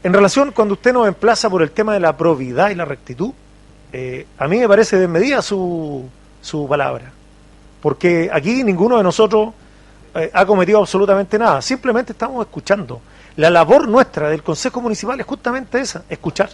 en 0.03 0.13
relación, 0.13 0.51
cuando 0.51 0.75
usted 0.75 0.93
nos 0.93 1.07
emplaza 1.07 1.49
por 1.49 1.63
el 1.63 1.71
tema 1.71 1.95
de 1.95 2.01
la 2.01 2.17
probidad 2.17 2.71
y 2.71 2.75
la 2.75 2.85
rectitud, 2.85 3.31
eh, 3.93 4.27
a 4.39 4.49
mí 4.49 4.59
me 4.59 4.67
parece 4.67 4.97
desmedida 4.97 5.41
su, 5.41 6.09
su 6.41 6.67
palabra. 6.67 7.13
Porque 7.81 8.29
aquí 8.33 8.65
ninguno 8.65 8.97
de 8.97 9.05
nosotros 9.05 9.55
ha 10.35 10.45
cometido 10.45 10.79
absolutamente 10.79 11.39
nada. 11.39 11.63
Simplemente 11.63 12.13
estamos 12.13 12.45
escuchando. 12.45 13.01
La 13.37 13.49
labor 13.51 13.89
nuestra 13.89 14.29
del 14.29 14.43
Consejo 14.43 14.81
Municipal 14.81 15.19
es 15.19 15.27
justamente 15.27 15.81
esa, 15.81 16.05
escuchar. 16.09 16.51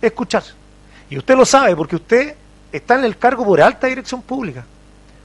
Escuchar. 0.00 0.44
Y 1.10 1.18
usted 1.18 1.36
lo 1.36 1.44
sabe 1.44 1.74
porque 1.74 1.96
usted 1.96 2.34
está 2.70 2.94
en 2.96 3.04
el 3.04 3.18
cargo 3.18 3.44
por 3.44 3.60
alta 3.60 3.86
dirección 3.86 4.22
pública. 4.22 4.64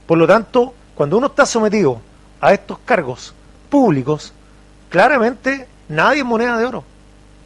Por 0.06 0.18
lo 0.18 0.26
tanto, 0.26 0.74
cuando 0.94 1.18
uno 1.18 1.28
está 1.28 1.46
sometido 1.46 2.00
a 2.40 2.52
estos 2.52 2.78
cargos 2.84 3.32
públicos, 3.68 4.32
claramente 4.88 5.68
nadie 5.88 6.20
es 6.20 6.24
moneda 6.24 6.58
de 6.58 6.66
oro. 6.66 6.84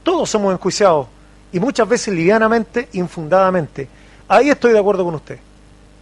Todos 0.02 0.30
somos 0.30 0.52
enjuiciados 0.52 1.06
y 1.52 1.60
muchas 1.60 1.88
veces 1.88 2.14
livianamente, 2.14 2.88
infundadamente. 2.92 3.88
Ahí 4.26 4.48
estoy 4.48 4.72
de 4.72 4.78
acuerdo 4.78 5.04
con 5.04 5.14
usted. 5.14 5.38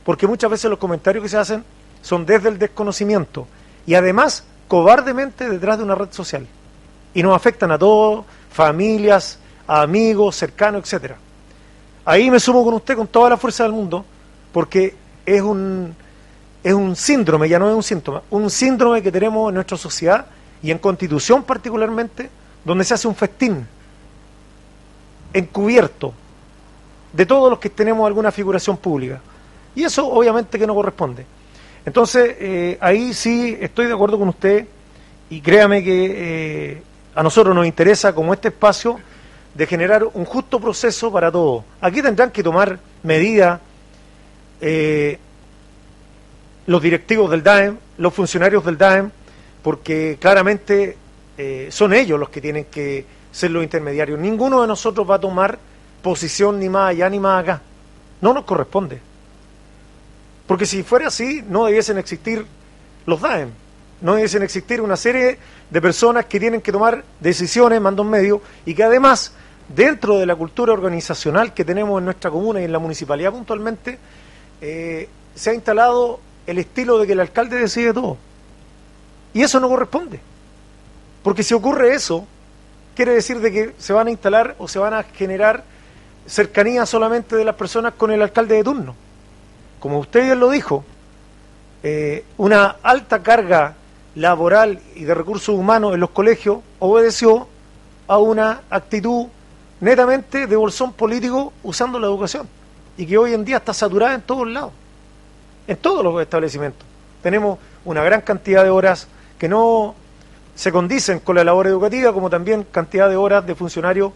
Porque 0.04 0.26
muchas 0.26 0.50
veces 0.50 0.70
los 0.70 0.78
comentarios 0.78 1.22
que 1.22 1.28
se 1.28 1.36
hacen 1.36 1.64
son 2.00 2.24
desde 2.24 2.48
el 2.48 2.58
desconocimiento 2.58 3.46
y 3.86 3.94
además 3.94 4.44
cobardemente 4.72 5.50
detrás 5.50 5.76
de 5.76 5.84
una 5.84 5.94
red 5.94 6.10
social. 6.12 6.46
Y 7.12 7.22
nos 7.22 7.36
afectan 7.36 7.70
a 7.72 7.78
todos, 7.78 8.24
familias, 8.50 9.38
a 9.66 9.82
amigos, 9.82 10.34
cercanos, 10.34 10.84
etcétera. 10.84 11.18
Ahí 12.06 12.30
me 12.30 12.40
sumo 12.40 12.64
con 12.64 12.72
usted 12.72 12.96
con 12.96 13.06
toda 13.06 13.28
la 13.28 13.36
fuerza 13.36 13.64
del 13.64 13.72
mundo, 13.72 14.02
porque 14.50 14.96
es 15.26 15.42
un, 15.42 15.94
es 16.64 16.72
un 16.72 16.96
síndrome, 16.96 17.50
ya 17.50 17.58
no 17.58 17.68
es 17.68 17.76
un 17.76 17.82
síntoma, 17.82 18.22
un 18.30 18.48
síndrome 18.48 19.02
que 19.02 19.12
tenemos 19.12 19.50
en 19.50 19.56
nuestra 19.56 19.76
sociedad 19.76 20.24
y 20.62 20.70
en 20.70 20.78
constitución 20.78 21.42
particularmente, 21.42 22.30
donde 22.64 22.84
se 22.84 22.94
hace 22.94 23.06
un 23.06 23.14
festín 23.14 23.66
encubierto 25.34 26.14
de 27.12 27.26
todos 27.26 27.50
los 27.50 27.58
que 27.58 27.68
tenemos 27.68 28.06
alguna 28.06 28.32
figuración 28.32 28.78
pública. 28.78 29.20
Y 29.74 29.84
eso 29.84 30.08
obviamente 30.10 30.58
que 30.58 30.66
no 30.66 30.74
corresponde. 30.74 31.26
Entonces, 31.84 32.36
eh, 32.38 32.78
ahí 32.80 33.12
sí 33.12 33.56
estoy 33.60 33.86
de 33.86 33.92
acuerdo 33.92 34.18
con 34.18 34.28
usted 34.28 34.66
y 35.30 35.40
créame 35.40 35.82
que 35.82 36.72
eh, 36.74 36.82
a 37.14 37.22
nosotros 37.22 37.54
nos 37.54 37.66
interesa 37.66 38.14
como 38.14 38.32
este 38.32 38.48
espacio 38.48 38.98
de 39.54 39.66
generar 39.66 40.04
un 40.04 40.24
justo 40.24 40.60
proceso 40.60 41.12
para 41.12 41.30
todos. 41.30 41.64
Aquí 41.80 42.02
tendrán 42.02 42.30
que 42.30 42.42
tomar 42.42 42.78
medidas 43.02 43.60
eh, 44.60 45.18
los 46.66 46.80
directivos 46.80 47.30
del 47.30 47.42
DAEM, 47.42 47.76
los 47.98 48.14
funcionarios 48.14 48.64
del 48.64 48.78
DAEM, 48.78 49.10
porque 49.62 50.16
claramente 50.20 50.96
eh, 51.36 51.68
son 51.70 51.92
ellos 51.92 52.18
los 52.18 52.28
que 52.28 52.40
tienen 52.40 52.66
que 52.66 53.04
ser 53.30 53.50
los 53.50 53.62
intermediarios. 53.62 54.18
Ninguno 54.18 54.62
de 54.62 54.68
nosotros 54.68 55.08
va 55.08 55.16
a 55.16 55.20
tomar 55.20 55.58
posición 56.02 56.58
ni 56.60 56.68
más 56.68 56.90
allá 56.90 57.08
ni 57.10 57.18
más 57.18 57.42
acá. 57.42 57.62
No 58.20 58.32
nos 58.32 58.44
corresponde. 58.44 59.00
Porque 60.46 60.66
si 60.66 60.82
fuera 60.82 61.08
así, 61.08 61.44
no 61.48 61.66
debiesen 61.66 61.98
existir 61.98 62.46
los 63.06 63.20
DAEM. 63.20 63.50
No 64.00 64.14
debiesen 64.14 64.42
existir 64.42 64.80
una 64.80 64.96
serie 64.96 65.38
de 65.70 65.80
personas 65.80 66.26
que 66.26 66.40
tienen 66.40 66.60
que 66.60 66.72
tomar 66.72 67.04
decisiones, 67.20 67.80
mandos 67.80 68.04
medios, 68.04 68.40
y 68.66 68.74
que 68.74 68.82
además, 68.82 69.32
dentro 69.68 70.18
de 70.18 70.26
la 70.26 70.34
cultura 70.34 70.72
organizacional 70.72 71.54
que 71.54 71.64
tenemos 71.64 71.98
en 71.98 72.06
nuestra 72.06 72.30
comuna 72.30 72.60
y 72.60 72.64
en 72.64 72.72
la 72.72 72.80
municipalidad 72.80 73.30
puntualmente, 73.30 73.98
eh, 74.60 75.08
se 75.34 75.50
ha 75.50 75.54
instalado 75.54 76.20
el 76.46 76.58
estilo 76.58 76.98
de 76.98 77.06
que 77.06 77.12
el 77.12 77.20
alcalde 77.20 77.56
decide 77.56 77.92
todo. 77.92 78.16
Y 79.34 79.42
eso 79.42 79.60
no 79.60 79.68
corresponde. 79.68 80.20
Porque 81.22 81.42
si 81.42 81.54
ocurre 81.54 81.94
eso, 81.94 82.26
quiere 82.94 83.12
decir 83.12 83.40
de 83.40 83.52
que 83.52 83.74
se 83.78 83.92
van 83.92 84.08
a 84.08 84.10
instalar 84.10 84.56
o 84.58 84.68
se 84.68 84.78
van 84.78 84.94
a 84.94 85.04
generar 85.04 85.64
cercanía 86.26 86.84
solamente 86.86 87.36
de 87.36 87.44
las 87.44 87.54
personas 87.54 87.94
con 87.94 88.10
el 88.10 88.22
alcalde 88.22 88.56
de 88.56 88.64
turno. 88.64 88.94
Como 89.82 89.98
usted 89.98 90.28
ya 90.28 90.36
lo 90.36 90.48
dijo, 90.48 90.84
eh, 91.82 92.24
una 92.38 92.76
alta 92.84 93.20
carga 93.20 93.74
laboral 94.14 94.78
y 94.94 95.02
de 95.02 95.12
recursos 95.12 95.56
humanos 95.56 95.94
en 95.94 95.98
los 95.98 96.10
colegios 96.10 96.58
obedeció 96.78 97.48
a 98.06 98.18
una 98.18 98.60
actitud 98.70 99.26
netamente 99.80 100.46
de 100.46 100.54
bolsón 100.54 100.92
político 100.92 101.52
usando 101.64 101.98
la 101.98 102.06
educación 102.06 102.46
y 102.96 103.06
que 103.06 103.18
hoy 103.18 103.34
en 103.34 103.44
día 103.44 103.56
está 103.56 103.74
saturada 103.74 104.14
en 104.14 104.20
todos 104.20 104.46
lados, 104.46 104.70
en 105.66 105.76
todos 105.78 106.04
los 106.04 106.22
establecimientos. 106.22 106.86
Tenemos 107.20 107.58
una 107.84 108.04
gran 108.04 108.20
cantidad 108.20 108.62
de 108.62 108.70
horas 108.70 109.08
que 109.36 109.48
no 109.48 109.96
se 110.54 110.70
condicen 110.70 111.18
con 111.18 111.34
la 111.34 111.42
labor 111.42 111.66
educativa, 111.66 112.12
como 112.12 112.30
también 112.30 112.68
cantidad 112.70 113.08
de 113.08 113.16
horas 113.16 113.44
de 113.44 113.56
funcionarios 113.56 114.12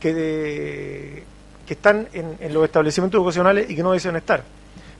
que, 0.00 1.22
que 1.64 1.74
están 1.74 2.08
en, 2.12 2.52
los 2.52 2.64
establecimientos 2.64 3.16
educacionales 3.16 3.70
y 3.70 3.76
que 3.76 3.82
no 3.84 3.92
deben 3.92 4.16
estar. 4.16 4.42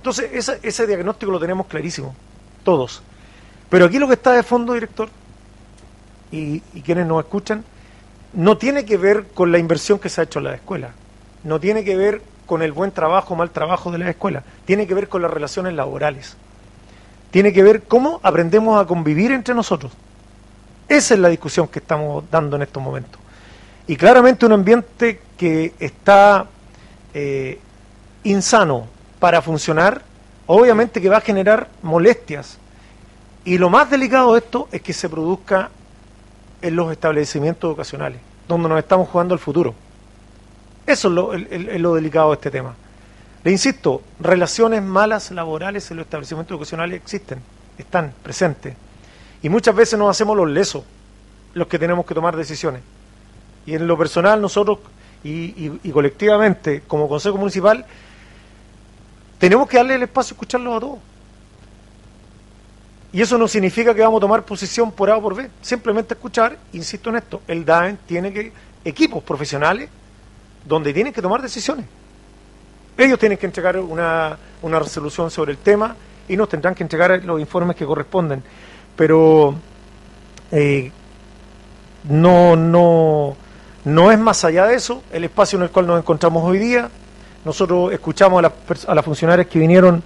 Entonces, 0.05 0.33
ese, 0.35 0.61
ese 0.63 0.87
diagnóstico 0.87 1.33
lo 1.33 1.41
tenemos 1.41 1.67
clarísimo, 1.67 2.15
todos. 2.63 3.01
Pero 3.71 3.87
aquí 3.87 3.99
lo 3.99 4.07
que 4.07 4.13
está 4.13 4.33
de 4.33 4.43
fondo, 4.43 4.75
director, 4.75 5.09
y, 6.31 6.61
quienes 6.83 7.07
nos 7.07 7.25
escuchan, 7.25 7.65
no 8.35 8.59
tiene 8.59 8.85
que 8.85 8.99
ver 8.99 9.29
con 9.29 9.51
la 9.51 9.57
inversión 9.57 9.99
que 9.99 10.11
se 10.11 10.21
ha 10.21 10.25
hecho 10.25 10.41
en 10.41 10.45
la 10.45 10.57
escuela, 10.57 10.91
no 11.43 11.59
tiene 11.59 11.85
que 11.85 11.97
ver 11.97 12.21
con 12.45 12.61
el 12.61 12.73
buen 12.73 12.91
trabajo 12.91 13.33
o 13.33 13.37
mal 13.39 13.49
trabajo 13.49 13.91
de 13.91 13.97
la 13.97 14.11
escuela, 14.11 14.45
tiene 14.67 14.87
que 14.87 14.93
ver 14.93 15.09
con 15.09 15.23
las 15.23 15.31
relaciones 15.31 15.73
laborales, 15.73 16.37
tiene 17.31 17.55
que 17.55 17.63
ver 17.63 17.85
cómo 17.85 18.21
aprendemos 18.23 18.79
a 18.79 18.87
convivir 18.87 19.33
entre 19.33 19.55
nosotros. 19.55 19.91
Esa 20.87 21.15
es 21.15 21.21
la 21.21 21.31
discusión 21.31 21.67
que 21.67 21.79
estamos 21.79 22.25
dando 22.31 22.57
en 22.57 22.63
estos 22.63 22.83
momentos. 22.83 23.19
Y 23.87 23.97
claramente 23.97 24.45
un 24.45 24.53
ambiente 24.53 25.23
que 25.39 25.73
está 25.79 26.45
eh, 27.15 27.59
insano 28.25 28.93
para 29.25 29.41
funcionar, 29.41 30.03
obviamente 30.47 31.01
que 31.01 31.09
va 31.09 31.17
a 31.17 31.21
generar 31.23 31.69
molestias. 31.81 32.59
Y 33.47 33.57
lo 33.57 33.71
más 33.71 33.89
delicado 33.89 34.35
de 34.35 34.41
esto 34.41 34.69
es 34.71 34.83
que 34.83 34.93
se 34.93 35.09
produzca 35.09 35.71
en 36.61 36.77
los 36.77 36.93
establecimientos 36.93 37.67
educacionales, 37.67 38.21
donde 38.47 38.69
nos 38.69 38.79
estamos 38.79 39.09
jugando 39.09 39.33
el 39.33 39.41
futuro. 39.41 39.75
Eso 40.87 41.09
es 41.09 41.15
lo, 41.15 41.79
lo 41.79 41.95
delicado 41.95 42.29
de 42.29 42.35
este 42.35 42.51
tema. 42.51 42.75
Le 43.43 43.51
insisto, 43.51 44.03
relaciones 44.21 44.83
malas 44.83 45.31
laborales 45.31 45.91
en 45.91 45.97
los 45.97 46.05
establecimientos 46.05 46.55
educacionales 46.55 47.01
existen, 47.01 47.41
están 47.79 48.13
presentes. 48.23 48.75
Y 49.43 49.49
muchas 49.49 49.75
veces 49.75 49.99
nos 49.99 50.11
hacemos 50.11 50.37
los 50.37 50.51
lesos, 50.51 50.85
los 51.55 51.67
que 51.67 51.79
tenemos 51.79 52.05
que 52.05 52.15
tomar 52.15 52.37
decisiones. 52.37 52.83
Y 53.65 53.75
en 53.75 53.87
lo 53.87 53.97
personal, 53.97 54.43
nosotros 54.43 54.81
y, 55.25 55.91
colectivamente, 55.93 56.83
como 56.87 57.09
Consejo 57.09 57.39
Municipal, 57.39 57.87
tenemos 59.39 59.69
que 59.69 59.77
darle 59.77 59.95
el 59.95 60.03
espacio 60.03 60.33
a 60.33 60.37
escucharlos 60.37 60.77
a 60.77 60.81
todos. 60.81 60.99
Y 63.13 63.23
eso 63.23 63.39
no 63.39 63.47
significa 63.47 63.95
que 63.95 64.03
vamos 64.03 64.19
a 64.19 64.21
tomar 64.23 64.45
posición 64.45 64.91
por 64.91 65.09
A 65.11 65.17
o 65.17 65.23
por 65.23 65.37
B. 65.37 65.49
Simplemente 65.63 66.15
escuchar, 66.15 66.59
insisto 66.73 67.11
en 67.11 67.17
esto, 67.17 67.43
el 67.47 67.65
DAEN 67.65 67.99
tiene 68.07 68.33
que 68.33 68.53
equipos 68.85 69.23
profesionales 69.23 69.89
donde 70.65 70.93
tienen 70.93 71.13
que 71.13 71.23
tomar 71.23 71.41
decisiones. 71.41 71.87
Ellos 72.97 73.19
tienen 73.19 73.39
que 73.39 73.47
entregar 73.47 73.77
una, 73.79 74.37
una 74.63 74.79
resolución 74.79 75.31
sobre 75.31 75.53
el 75.53 75.59
tema 75.59 75.95
y 76.29 76.37
nos 76.37 76.49
tendrán 76.49 76.75
que 76.75 76.83
entregar 76.83 77.25
los 77.25 77.41
informes 77.41 77.77
que 77.77 77.85
corresponden 77.85 78.43
pero 78.97 79.55
eh, 80.53 80.91
no, 82.09 82.57
no, 82.57 83.37
no 83.85 84.13
es 84.13 84.19
más 84.19 84.45
allá 84.45 84.67
de 84.67 84.77
eso 84.77 85.03
el 85.13 85.25
espacio 85.25 85.59
en 85.59 85.65
el 85.65 85.71
cual 85.71 85.87
nos 85.87 85.99
encontramos 85.99 86.45
hoy 86.45 86.59
día. 86.59 86.91
Nosotros 87.45 87.93
escuchamos 87.93 88.39
a 88.39 88.43
las, 88.43 88.89
a 88.89 88.95
las 88.95 89.05
funcionarias 89.05 89.47
que 89.47 89.59
vinieron 89.59 90.03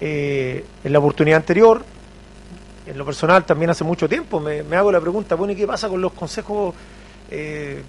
eh, 0.00 0.64
en 0.84 0.92
la 0.92 0.98
oportunidad 0.98 1.38
anterior, 1.38 1.84
en 2.86 2.96
lo 2.96 3.04
personal 3.04 3.44
también 3.44 3.70
hace 3.70 3.82
mucho 3.82 4.08
tiempo, 4.08 4.40
me, 4.40 4.60
hago 4.76 4.92
la 4.92 5.00
pregunta, 5.00 5.34
bueno, 5.34 5.52
¿y 5.52 5.56
qué 5.56 5.66
pasa 5.66 5.88
con 5.88 6.00
los 6.00 6.12
consejos 6.12 6.74
eh, 7.30 7.82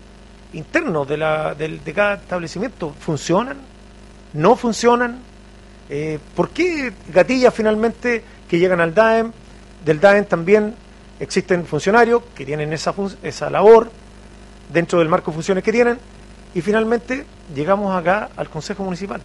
internos 0.53 1.07
de, 1.07 1.94
cada 1.94 2.15
establecimiento? 2.15 2.94
¿Funcionan? 2.99 3.57
¿No 4.34 4.56
funcionan? 4.56 5.19
¿Por 6.36 6.49
qué 6.49 6.91
gatillas 7.14 7.53
finalmente 7.53 8.22
que 8.49 8.60
llegan 8.60 8.82
al 8.82 8.94
DAEM 8.94 9.32
del 9.86 9.99
DAEN 10.02 10.26
también 10.26 10.76
existen 11.19 11.65
funcionarios 11.65 12.24
que 12.36 12.45
tienen 12.45 12.74
esa, 12.74 12.94
esa 13.24 13.49
labor 13.49 13.90
dentro 14.72 14.99
del 14.99 15.07
marco 15.07 15.32
de 15.32 15.36
funciones 15.36 15.64
que 15.64 15.72
tienen 15.72 15.98
y 16.57 16.61
finalmente 16.63 17.23
llegamos 17.53 17.95
acá 17.95 18.29
al 18.35 18.49
Consejo 18.49 18.84
Municipal. 18.84 19.21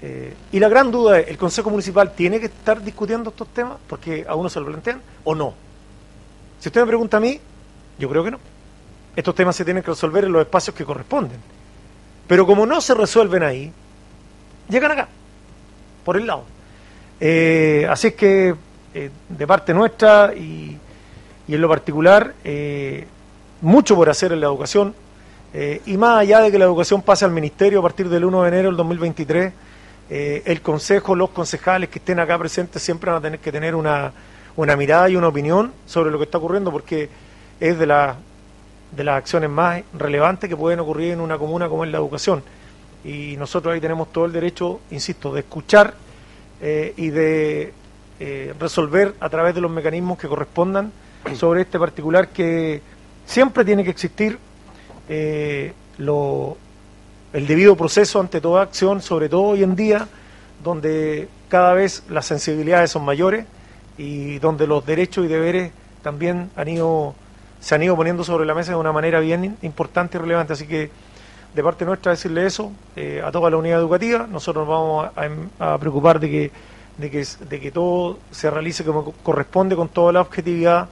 Eh, 0.00 0.34
y 0.50 0.58
la 0.58 0.70
gran 0.70 0.90
duda 0.90 1.20
es, 1.20 1.28
¿el 1.28 1.36
Consejo 1.36 1.68
Municipal 1.68 2.14
tiene 2.14 2.40
que 2.40 2.46
estar 2.46 2.82
discutiendo 2.82 3.28
estos 3.28 3.48
temas 3.48 3.76
porque 3.86 4.24
a 4.26 4.34
uno 4.34 4.48
se 4.48 4.58
lo 4.58 4.64
plantean 4.64 5.02
o 5.24 5.34
no? 5.34 5.52
Si 6.58 6.70
usted 6.70 6.80
me 6.80 6.86
pregunta 6.86 7.18
a 7.18 7.20
mí, 7.20 7.38
yo 7.98 8.08
creo 8.08 8.24
que 8.24 8.30
no. 8.30 8.38
Estos 9.14 9.34
temas 9.34 9.56
se 9.56 9.64
tienen 9.66 9.82
que 9.82 9.90
resolver 9.90 10.24
en 10.24 10.32
los 10.32 10.40
espacios 10.40 10.74
que 10.74 10.86
corresponden. 10.86 11.38
Pero 12.26 12.46
como 12.46 12.64
no 12.64 12.80
se 12.80 12.94
resuelven 12.94 13.42
ahí, 13.42 13.70
llegan 14.70 14.92
acá, 14.92 15.08
por 16.02 16.16
el 16.16 16.26
lado. 16.26 16.44
Eh, 17.20 17.86
así 17.90 18.06
es 18.06 18.14
que 18.14 18.54
eh, 18.94 19.10
de 19.28 19.46
parte 19.46 19.74
nuestra 19.74 20.32
y, 20.34 20.78
en 21.46 21.60
lo 21.60 21.68
particular, 21.68 22.32
mucho 23.60 23.94
por 23.94 24.08
hacer 24.08 24.32
en 24.32 24.40
la 24.40 24.46
educación. 24.46 24.94
Eh, 25.58 25.80
y 25.86 25.96
más 25.96 26.20
allá 26.20 26.40
de 26.40 26.50
que 26.50 26.58
la 26.58 26.66
educación 26.66 27.00
pase 27.00 27.24
al 27.24 27.30
Ministerio 27.30 27.78
a 27.78 27.82
partir 27.82 28.10
del 28.10 28.26
1 28.26 28.42
de 28.42 28.48
enero 28.48 28.68
del 28.68 28.76
2023, 28.76 29.52
el 30.08 30.60
Consejo, 30.60 31.16
los 31.16 31.30
concejales 31.30 31.88
que 31.88 31.98
estén 31.98 32.20
acá 32.20 32.38
presentes 32.38 32.82
siempre 32.82 33.10
van 33.10 33.18
a 33.18 33.22
tener 33.22 33.40
que 33.40 33.50
tener 33.50 33.74
una, 33.74 34.12
una 34.54 34.76
mirada 34.76 35.08
y 35.08 35.16
una 35.16 35.28
opinión 35.28 35.72
sobre 35.86 36.10
lo 36.10 36.18
que 36.18 36.24
está 36.24 36.38
ocurriendo, 36.38 36.70
porque 36.70 37.08
es 37.58 37.78
de, 37.78 37.86
la, 37.86 38.16
de 38.94 39.02
las 39.02 39.16
acciones 39.16 39.50
más 39.50 39.82
relevantes 39.98 40.48
que 40.48 40.56
pueden 40.56 40.78
ocurrir 40.78 41.12
en 41.12 41.20
una 41.20 41.38
comuna 41.38 41.68
como 41.68 41.84
es 41.84 41.90
la 41.90 41.98
educación. 41.98 42.42
Y 43.04 43.36
nosotros 43.36 43.74
ahí 43.74 43.80
tenemos 43.80 44.12
todo 44.12 44.26
el 44.26 44.32
derecho, 44.32 44.80
insisto, 44.90 45.32
de 45.32 45.40
escuchar 45.40 45.94
y 46.60 47.10
de 47.10 47.72
eh, 48.18 48.54
resolver 48.58 49.14
a 49.20 49.28
través 49.28 49.54
de 49.54 49.60
los 49.60 49.70
mecanismos 49.70 50.16
que 50.16 50.26
correspondan 50.26 50.90
sobre 51.34 51.60
este 51.60 51.78
particular 51.78 52.28
que 52.28 52.80
siempre 53.26 53.62
tiene 53.62 53.84
que 53.84 53.90
existir 53.90 54.38
eh, 55.08 55.72
lo, 55.98 56.56
el 57.32 57.46
debido 57.46 57.76
proceso 57.76 58.20
ante 58.20 58.40
toda 58.40 58.62
acción, 58.62 59.02
sobre 59.02 59.28
todo 59.28 59.42
hoy 59.42 59.62
en 59.62 59.76
día, 59.76 60.08
donde 60.62 61.28
cada 61.48 61.74
vez 61.74 62.02
las 62.08 62.26
sensibilidades 62.26 62.90
son 62.90 63.04
mayores 63.04 63.46
y 63.98 64.38
donde 64.38 64.66
los 64.66 64.84
derechos 64.84 65.24
y 65.24 65.28
deberes 65.28 65.72
también 66.02 66.50
han 66.56 66.68
ido, 66.68 67.14
se 67.60 67.74
han 67.74 67.82
ido 67.82 67.96
poniendo 67.96 68.24
sobre 68.24 68.46
la 68.46 68.54
mesa 68.54 68.72
de 68.72 68.78
una 68.78 68.92
manera 68.92 69.20
bien 69.20 69.56
importante 69.62 70.18
y 70.18 70.20
relevante. 70.20 70.52
Así 70.52 70.66
que 70.66 70.90
de 71.54 71.62
parte 71.62 71.84
nuestra 71.84 72.12
decirle 72.12 72.46
eso 72.46 72.72
eh, 72.96 73.22
a 73.24 73.30
toda 73.30 73.50
la 73.50 73.56
unidad 73.56 73.78
educativa, 73.78 74.26
nosotros 74.26 74.66
nos 74.66 74.76
vamos 74.76 75.10
a 75.58 75.78
preocupar 75.78 76.20
de 76.20 76.30
que 76.30 76.50
de 76.98 77.10
que, 77.10 77.26
de 77.48 77.60
que 77.60 77.70
todo 77.70 78.18
se 78.30 78.50
realice 78.50 78.84
como 78.84 79.12
corresponde 79.12 79.76
con 79.76 79.88
toda 79.88 80.12
la 80.12 80.20
objetividad 80.22 80.88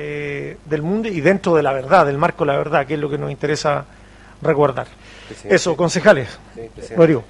eh, 0.00 0.56
del 0.64 0.82
mundo 0.82 1.08
y 1.08 1.20
dentro 1.20 1.56
de 1.56 1.62
la 1.64 1.72
verdad, 1.72 2.06
del 2.06 2.18
marco 2.18 2.44
de 2.44 2.52
la 2.52 2.56
verdad, 2.58 2.86
que 2.86 2.94
es 2.94 3.00
lo 3.00 3.10
que 3.10 3.18
nos 3.18 3.32
interesa 3.32 3.84
recordar. 4.40 4.86
presidente. 5.26 5.56
Eso, 5.56 5.76
concejales. 5.76 6.38
Sí. 6.54 6.94
Rodrigo. 6.94 7.24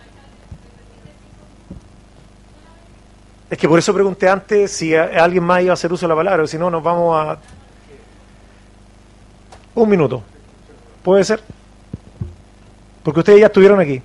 Es 3.50 3.56
que 3.56 3.66
por 3.66 3.78
eso 3.78 3.94
pregunté 3.94 4.28
antes 4.28 4.70
si 4.70 4.94
a- 4.94 5.24
alguien 5.24 5.42
más 5.42 5.62
iba 5.62 5.70
a 5.70 5.74
hacer 5.74 5.90
uso 5.90 6.04
de 6.06 6.10
la 6.10 6.16
palabra, 6.16 6.46
si 6.46 6.58
no 6.58 6.68
nos 6.70 6.82
vamos 6.82 7.16
a... 7.16 7.38
Un 9.74 9.88
minuto. 9.88 10.22
¿Puede 11.02 11.24
ser? 11.24 11.40
Porque 13.02 13.20
ustedes 13.20 13.40
ya 13.40 13.46
estuvieron 13.46 13.80
aquí. 13.80 14.02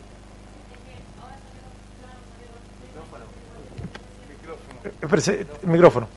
El 5.02 5.70
micrófono. 5.70 6.08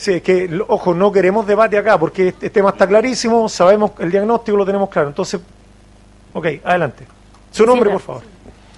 Sí, 0.00 0.14
es 0.14 0.22
que, 0.22 0.48
ojo, 0.66 0.94
no 0.94 1.12
queremos 1.12 1.46
debate 1.46 1.76
acá 1.76 1.98
porque 1.98 2.28
este 2.28 2.48
tema 2.48 2.70
está 2.70 2.86
clarísimo, 2.86 3.50
sabemos 3.50 3.90
el 3.98 4.10
diagnóstico, 4.10 4.56
lo 4.56 4.64
tenemos 4.64 4.88
claro. 4.88 5.08
Entonces, 5.08 5.38
ok, 6.32 6.46
adelante. 6.64 7.06
Su 7.50 7.66
nombre, 7.66 7.90
por 7.90 8.00
favor. 8.00 8.22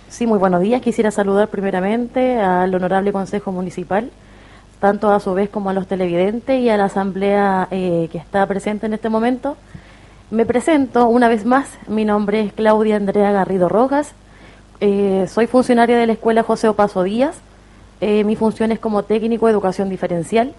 Sí, 0.09 0.27
muy 0.27 0.41
buenos 0.41 0.61
días. 0.63 0.83
Quisiera 0.83 1.13
saludar 1.13 1.47
primeramente 1.47 2.41
al 2.41 2.75
Honorable 2.75 3.13
Consejo 3.13 3.53
Municipal, 3.53 4.11
tanto 4.81 5.13
a 5.13 5.21
su 5.21 5.33
vez 5.33 5.49
como 5.49 5.71
a 5.71 5.73
los 5.73 5.87
televidentes 5.87 6.59
y 6.61 6.69
a 6.69 6.77
la 6.77 6.87
Asamblea 6.87 7.69
eh, 7.71 8.09
que 8.11 8.19
está 8.19 8.45
presente 8.49 8.87
en 8.87 8.95
este 8.95 9.09
momento. 9.09 9.57
Me 10.33 10.45
presento 10.45 11.07
una 11.07 11.29
vez 11.29 11.45
más. 11.45 11.69
Mi 11.87 12.05
nombre 12.05 12.41
es 12.41 12.53
Claudia 12.53 12.97
Andrea 12.97 13.31
Garrido 13.31 13.69
Rojas. 13.69 14.11
Eh, 14.81 15.27
soy 15.29 15.47
funcionaria 15.47 15.97
de 15.97 16.09
la 16.09 16.15
Escuela 16.15 16.43
José 16.43 16.67
Opaso 16.67 17.05
Díaz. 17.05 17.37
Eh, 18.01 18.25
mi 18.25 18.35
función 18.35 18.73
es 18.73 18.81
como 18.81 19.05
técnico 19.05 19.47
de 19.47 19.53
educación 19.53 19.89
diferencial 19.89 20.53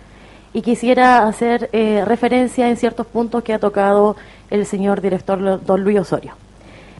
y 0.53 0.61
quisiera 0.61 1.27
hacer 1.27 1.69
eh, 1.73 2.03
referencia 2.05 2.69
en 2.69 2.77
ciertos 2.77 3.07
puntos 3.07 3.43
que 3.43 3.53
ha 3.53 3.59
tocado 3.59 4.15
el 4.51 4.65
señor 4.65 5.01
director 5.01 5.61
don 5.65 5.83
Luis 5.83 5.99
Osorio. 5.99 6.33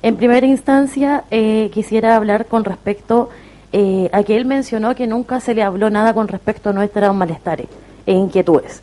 En 0.02 0.18
primera 0.18 0.46
instancia, 0.46 1.24
eh, 1.30 1.70
quisiera 1.72 2.16
hablar 2.16 2.48
con 2.48 2.66
respecto 2.66 3.30
eh, 3.72 4.10
a 4.12 4.24
que 4.24 4.36
él 4.36 4.46
mencionó 4.46 4.96
que 4.96 5.08
nunca 5.08 5.40
se 5.40 5.54
le 5.54 5.64
habló 5.64 5.90
nada 5.90 6.14
con 6.14 6.28
respecto 6.28 6.72
a 6.72 6.74
nuestros 6.74 7.16
malestares 7.16 7.68
e 8.06 8.14
inquietudes. 8.14 8.82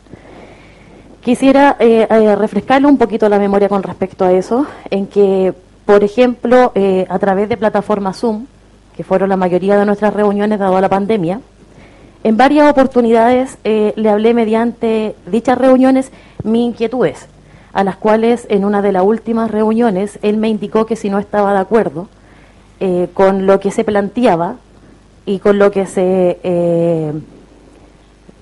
Quisiera 1.21 1.77
refrescarle 1.77 2.87
un 2.87 2.97
poquito 2.97 3.29
la 3.29 3.37
memoria 3.37 3.69
con 3.69 3.83
respecto 3.83 4.25
a 4.25 4.31
eso, 4.31 4.65
en 4.89 5.05
que, 5.05 5.53
por 5.85 6.03
ejemplo, 6.03 6.73
a 7.07 7.19
través 7.19 7.47
de 7.47 7.57
plataformas 7.57 8.17
Zoom, 8.17 8.47
que 8.97 9.03
fueron 9.03 9.29
la 9.29 9.37
mayoría 9.37 9.77
de 9.77 9.85
nuestras 9.85 10.15
reuniones 10.15 10.57
dado 10.57 10.81
la 10.81 10.89
pandemia, 10.89 11.39
en 12.23 12.37
varias 12.37 12.69
oportunidades 12.69 13.57
eh, 13.63 13.93
le 13.95 14.09
hablé 14.09 14.33
mediante 14.33 15.15
dichas 15.25 15.57
reuniones 15.57 16.11
mis 16.43 16.61
inquietudes, 16.61 17.27
a 17.73 17.83
las 17.83 17.95
cuales 17.95 18.45
en 18.49 18.63
una 18.63 18.81
de 18.81 18.91
las 18.91 19.03
últimas 19.03 19.49
reuniones 19.49 20.19
él 20.21 20.37
me 20.37 20.49
indicó 20.49 20.85
que 20.85 20.95
si 20.95 21.09
no 21.09 21.17
estaba 21.17 21.53
de 21.53 21.59
acuerdo 21.59 22.07
eh, 22.79 23.09
con 23.13 23.47
lo 23.47 23.59
que 23.59 23.71
se 23.71 23.83
planteaba 23.83 24.57
y 25.25 25.39
con 25.39 25.57
lo 25.57 25.71
que 25.71 25.85
se 25.85 26.39
eh, 26.43 27.11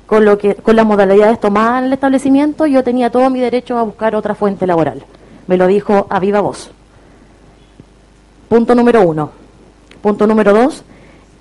con 0.06 0.26
lo 0.26 0.38
que 0.38 0.56
con 0.56 0.76
las 0.76 0.86
modalidades 0.86 1.40
tomadas 1.40 1.80
en 1.80 1.86
el 1.86 1.94
establecimiento 1.94 2.66
yo 2.66 2.84
tenía 2.84 3.12
todo 3.12 3.30
mi 3.30 3.40
derecho 3.40 3.78
a 3.78 3.84
buscar 3.84 4.16
otra 4.16 4.36
fuente 4.36 4.68
laboral. 4.68 5.04
Me 5.48 5.56
lo 5.56 5.68
dijo 5.68 6.08
a 6.10 6.20
viva 6.20 6.42
voz. 6.42 6.72
Punto 8.50 8.76
número 8.76 9.08
uno. 9.08 9.32
Punto 10.02 10.26
número 10.26 10.54
dos 10.54 10.84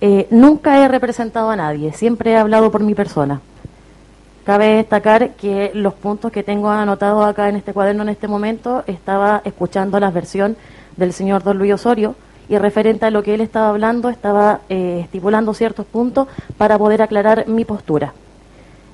eh, 0.00 0.26
nunca 0.30 0.84
he 0.84 0.88
representado 0.88 1.50
a 1.50 1.56
nadie 1.56 1.92
siempre 1.92 2.32
he 2.32 2.36
hablado 2.36 2.70
por 2.70 2.82
mi 2.82 2.94
persona 2.94 3.40
Cabe 4.48 4.76
destacar 4.76 5.32
que 5.32 5.72
los 5.74 5.92
puntos 5.92 6.32
que 6.32 6.42
tengo 6.42 6.70
anotados 6.70 7.22
acá 7.26 7.50
en 7.50 7.56
este 7.56 7.74
cuaderno 7.74 8.04
en 8.04 8.08
este 8.08 8.28
momento 8.28 8.82
estaba 8.86 9.42
escuchando 9.44 10.00
la 10.00 10.10
versión 10.10 10.56
del 10.96 11.12
señor 11.12 11.42
Don 11.42 11.58
Luis 11.58 11.74
Osorio 11.74 12.14
y 12.48 12.56
referente 12.56 13.04
a 13.04 13.10
lo 13.10 13.22
que 13.22 13.34
él 13.34 13.42
estaba 13.42 13.68
hablando 13.68 14.08
estaba 14.08 14.60
eh, 14.70 15.00
estipulando 15.04 15.52
ciertos 15.52 15.84
puntos 15.84 16.28
para 16.56 16.78
poder 16.78 17.02
aclarar 17.02 17.46
mi 17.46 17.66
postura. 17.66 18.14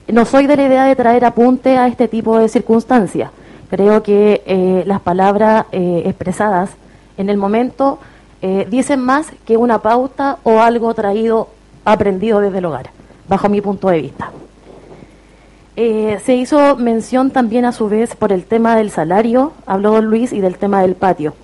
No 0.09 0.25
soy 0.25 0.49
de 0.49 0.57
la 0.57 0.67
idea 0.67 0.85
de 0.87 0.97
traer 0.97 1.25
apunte 1.25 1.79
a 1.79 1.87
este 1.87 2.09
tipo 2.09 2.37
de 2.37 2.49
circunstancias. 2.49 3.31
Creo 3.71 4.03
que 4.03 4.43
eh, 4.47 4.83
las 4.89 5.03
palabras 5.03 5.67
expresadas 5.71 6.71
en 7.17 7.31
el 7.31 7.37
momento 7.37 8.01
eh, 8.43 8.67
dicen 8.71 9.01
más 9.01 9.33
que 9.45 9.57
una 9.57 9.79
pauta 9.79 10.39
o 10.43 10.61
algo 10.61 10.93
traído, 10.95 11.49
aprendido 11.85 12.41
desde 12.41 12.59
el 12.59 12.65
hogar, 12.67 12.91
bajo 13.29 13.49
mi 13.49 13.61
punto 13.61 13.89
de 13.89 14.01
vista. 14.03 14.31
Eh, 15.77 16.21
se 16.25 16.37
hizo 16.37 16.77
mención 16.77 17.31
también 17.31 17.65
a 17.65 17.73
su 17.73 17.89
vez 17.89 18.15
por 18.15 18.33
el 18.33 18.45
tema 18.45 18.77
del 18.77 18.91
salario, 18.91 19.53
habló 19.67 19.93
don 19.93 20.07
Luis, 20.07 20.33
y 20.33 20.41
del 20.41 20.57
tema 20.57 20.83
del 20.83 20.95
patio. 20.95 21.35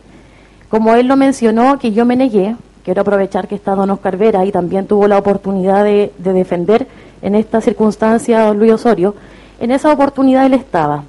Como 0.68 0.94
él 0.94 1.08
lo 1.08 1.16
mencionó, 1.16 1.78
que 1.78 1.90
yo 1.90 2.04
me 2.04 2.14
negué, 2.14 2.54
quiero 2.84 3.02
aprovechar 3.02 3.48
que 3.48 3.56
está 3.56 3.74
don 3.74 3.90
Oscar 3.90 4.16
Vera 4.16 4.44
y 4.44 4.52
también 4.52 4.86
tuvo 4.86 5.08
la 5.08 5.18
oportunidad 5.18 5.82
de, 5.82 6.12
de 6.18 6.32
defender 6.32 6.86
en 7.22 7.34
esta 7.34 7.60
circunstancia 7.60 8.42
a 8.42 8.46
don 8.46 8.58
Luis 8.58 8.72
Osorio, 8.72 9.16
en 9.58 9.72
esa 9.72 9.92
oportunidad 9.92 10.46
él 10.46 10.54
estaba. 10.54 11.04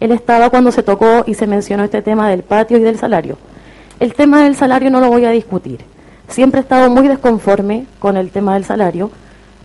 Él 0.00 0.12
estaba 0.12 0.50
cuando 0.50 0.72
se 0.72 0.82
tocó 0.82 1.24
y 1.26 1.34
se 1.34 1.46
mencionó 1.46 1.84
este 1.84 2.02
tema 2.02 2.28
del 2.28 2.42
patio 2.42 2.78
y 2.78 2.82
del 2.82 2.98
salario. 2.98 3.36
El 4.00 4.14
tema 4.14 4.44
del 4.44 4.54
salario 4.54 4.90
no 4.90 5.00
lo 5.00 5.08
voy 5.08 5.24
a 5.24 5.30
discutir. 5.30 5.80
Siempre 6.28 6.60
he 6.60 6.62
estado 6.62 6.88
muy 6.88 7.08
desconforme 7.08 7.86
con 7.98 8.16
el 8.16 8.30
tema 8.30 8.54
del 8.54 8.64
salario. 8.64 9.10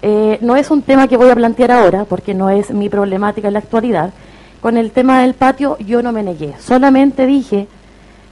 Eh, 0.02 0.40
no 0.42 0.56
es 0.56 0.72
un 0.72 0.82
tema 0.82 1.08
que 1.08 1.18
voy 1.18 1.30
a 1.30 1.36
plantear 1.36 1.72
ahora, 1.72 2.06
porque 2.06 2.34
no 2.34 2.50
es 2.50 2.72
mi 2.72 2.90
problemática 2.90 3.48
en 3.48 3.54
la 3.54 3.60
actualidad. 3.60 4.12
Con 4.60 4.78
el 4.78 4.90
tema 4.92 5.22
del 5.22 5.36
patio 5.36 5.78
yo 5.78 6.02
no 6.02 6.12
me 6.12 6.24
negué. 6.24 6.56
Solamente 6.60 7.28
dije 7.28 7.68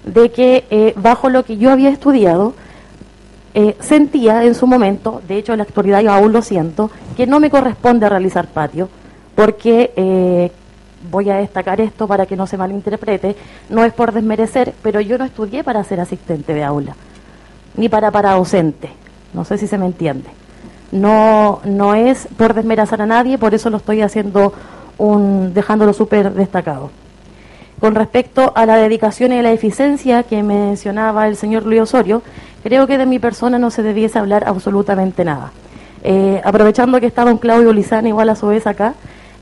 de 0.03 0.31
que 0.31 0.65
eh, 0.71 0.93
bajo 0.95 1.29
lo 1.29 1.45
que 1.45 1.57
yo 1.57 1.69
había 1.69 1.89
estudiado, 1.89 2.55
eh, 3.53 3.75
sentía 3.79 4.43
en 4.43 4.55
su 4.55 4.65
momento, 4.65 5.21
de 5.27 5.37
hecho 5.37 5.51
en 5.51 5.59
la 5.59 5.65
actualidad 5.65 6.01
yo 6.01 6.11
aún 6.11 6.31
lo 6.31 6.41
siento, 6.41 6.89
que 7.15 7.27
no 7.27 7.39
me 7.39 7.51
corresponde 7.51 8.09
realizar 8.09 8.47
patio, 8.47 8.89
porque 9.35 10.51
voy 11.09 11.29
a 11.29 11.37
destacar 11.37 11.81
esto 11.81 12.07
para 12.07 12.25
que 12.25 12.35
no 12.35 12.47
se 12.47 12.57
malinterprete, 12.57 13.35
no 13.69 13.83
es 13.83 13.93
por 13.93 14.11
desmerecer, 14.11 14.73
pero 14.81 15.01
yo 15.01 15.17
no 15.17 15.25
estudié 15.25 15.63
para 15.63 15.83
ser 15.83 15.99
asistente 15.99 16.53
de 16.53 16.63
aula, 16.63 16.95
ni 17.75 17.89
para 17.89 18.11
para 18.11 18.33
docente, 18.33 18.89
no 19.33 19.45
sé 19.45 19.57
si 19.57 19.67
se 19.67 19.77
me 19.77 19.85
entiende. 19.85 20.29
No, 20.91 21.61
no 21.63 21.95
es 21.95 22.27
por 22.37 22.53
desmerazar 22.53 23.01
a 23.01 23.05
nadie, 23.05 23.37
por 23.37 23.53
eso 23.53 23.69
lo 23.69 23.77
estoy 23.77 24.01
haciendo 24.01 24.53
un, 24.97 25.53
dejándolo 25.53 25.93
súper 25.93 26.33
destacado. 26.33 26.91
Con 27.79 27.95
respecto 27.95 28.51
a 28.55 28.65
la 28.65 28.75
dedicación 28.75 29.31
y 29.31 29.41
la 29.41 29.51
eficiencia 29.51 30.23
que 30.23 30.43
mencionaba 30.43 31.27
el 31.27 31.35
señor 31.35 31.65
Luis 31.65 31.81
Osorio, 31.81 32.21
creo 32.61 32.85
que 32.85 32.97
de 32.97 33.05
mi 33.05 33.17
persona 33.17 33.57
no 33.57 33.71
se 33.71 33.81
debiese 33.81 34.19
hablar 34.19 34.43
absolutamente 34.45 35.25
nada. 35.25 35.51
Eh, 36.03 36.41
aprovechando 36.43 36.99
que 36.99 37.07
está 37.07 37.25
don 37.25 37.37
Claudio 37.37 37.73
Lizana 37.73 38.07
igual 38.07 38.29
a 38.29 38.35
su 38.35 38.47
vez 38.47 38.67
acá, 38.67 38.93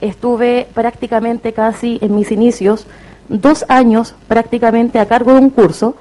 estuve 0.01 0.67
prácticamente 0.73 1.53
casi 1.53 1.99
en 2.01 2.15
mis 2.15 2.31
inicios, 2.31 2.87
dos 3.27 3.65
años 3.67 4.15
prácticamente 4.27 4.99
a 4.99 5.07
cargo 5.07 5.33
de 5.33 5.39
un 5.39 5.49
curso, 5.49 5.95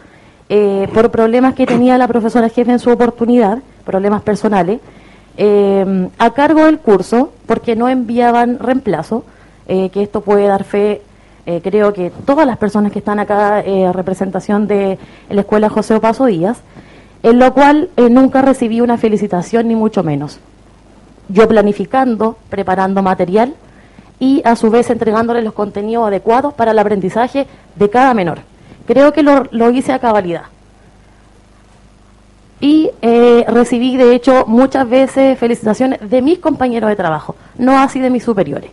eh, 0.49 0.89
por 0.95 1.11
problemas 1.11 1.55
que 1.55 1.67
tenía 1.67 1.99
la 1.99 2.09
profesora 2.09 2.49
jefe 2.49 2.73
en 2.73 2.79
su 2.79 2.91
oportunidad, 2.91 3.59
problemas 3.85 4.23
personales, 4.23 4.81
eh, 5.41 6.09
a 6.19 6.31
cargo 6.33 6.65
del 6.65 6.81
curso, 6.81 7.33
porque 7.47 7.77
no 7.77 7.89
enviaban 7.89 8.59
reemplazo, 8.59 9.23
eh, 9.69 9.89
que 9.91 10.03
esto 10.03 10.21
puede 10.21 10.49
dar 10.49 10.65
fe, 10.65 11.03
creo 11.63 11.95
que 11.95 12.13
todas 12.27 12.47
las 12.47 12.59
personas 12.59 12.93
que 12.93 12.99
están 12.99 13.19
acá, 13.21 13.61
eh, 13.61 13.91
representación 13.91 14.67
de 14.67 14.99
la 15.31 15.41
Escuela 15.41 15.71
José 15.71 15.95
Opaso 15.95 16.27
Díaz, 16.27 16.59
en 17.23 17.39
lo 17.39 17.55
cual 17.55 17.89
nunca 17.97 18.43
recibí 18.43 18.83
una 18.83 18.99
felicitación 18.99 19.69
ni 19.69 19.75
mucho 19.75 20.03
menos. 20.03 20.41
Yo 21.31 21.49
planificando, 21.49 22.37
preparando 22.51 23.03
material 23.03 23.55
y 24.21 24.43
a 24.45 24.57
su 24.57 24.71
vez 24.71 24.91
entregándole 24.91 25.43
los 25.43 25.53
contenidos 25.53 26.07
adecuados 26.07 26.55
para 26.55 26.73
el 26.73 26.79
aprendizaje 26.79 27.47
de 27.77 27.91
cada 27.91 28.15
menor. 28.15 28.41
Creo 28.87 29.13
que 29.13 29.23
lo, 29.23 29.45
lo 29.51 29.71
hice 29.71 29.93
a 29.93 29.99
cabalidad. 29.99 30.45
Y 32.61 32.91
eh, 33.03 33.45
recibí, 33.49 33.97
de 33.97 34.15
hecho, 34.15 34.45
muchas 34.47 34.89
veces 34.89 35.39
felicitaciones 35.39 36.01
de 36.11 36.23
mis 36.23 36.41
compañeros 36.41 36.91
de 36.91 36.97
trabajo, 36.97 37.37
no 37.57 37.79
así 37.79 38.01
de 38.01 38.11
mis 38.11 38.25
superiores. 38.25 38.71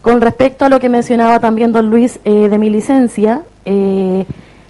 Con 0.00 0.20
respecto 0.20 0.64
a 0.64 0.68
lo 0.68 0.78
que 0.78 0.88
mencionaba 0.88 1.40
también 1.40 1.72
don 1.72 1.90
Luis 1.90 2.20
eh, 2.24 2.48
de 2.48 2.58
mi 2.58 2.70
licencia, 2.70 3.42
eh, 3.64 4.24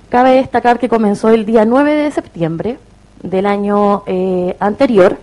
cabe 0.08 0.36
destacar 0.36 0.78
que 0.78 0.88
comenzó 0.88 1.28
el 1.28 1.44
día 1.44 1.66
9 1.66 1.92
de 1.92 2.10
septiembre 2.10 2.78
del 3.22 3.44
año 3.44 4.04
anterior 4.60 5.18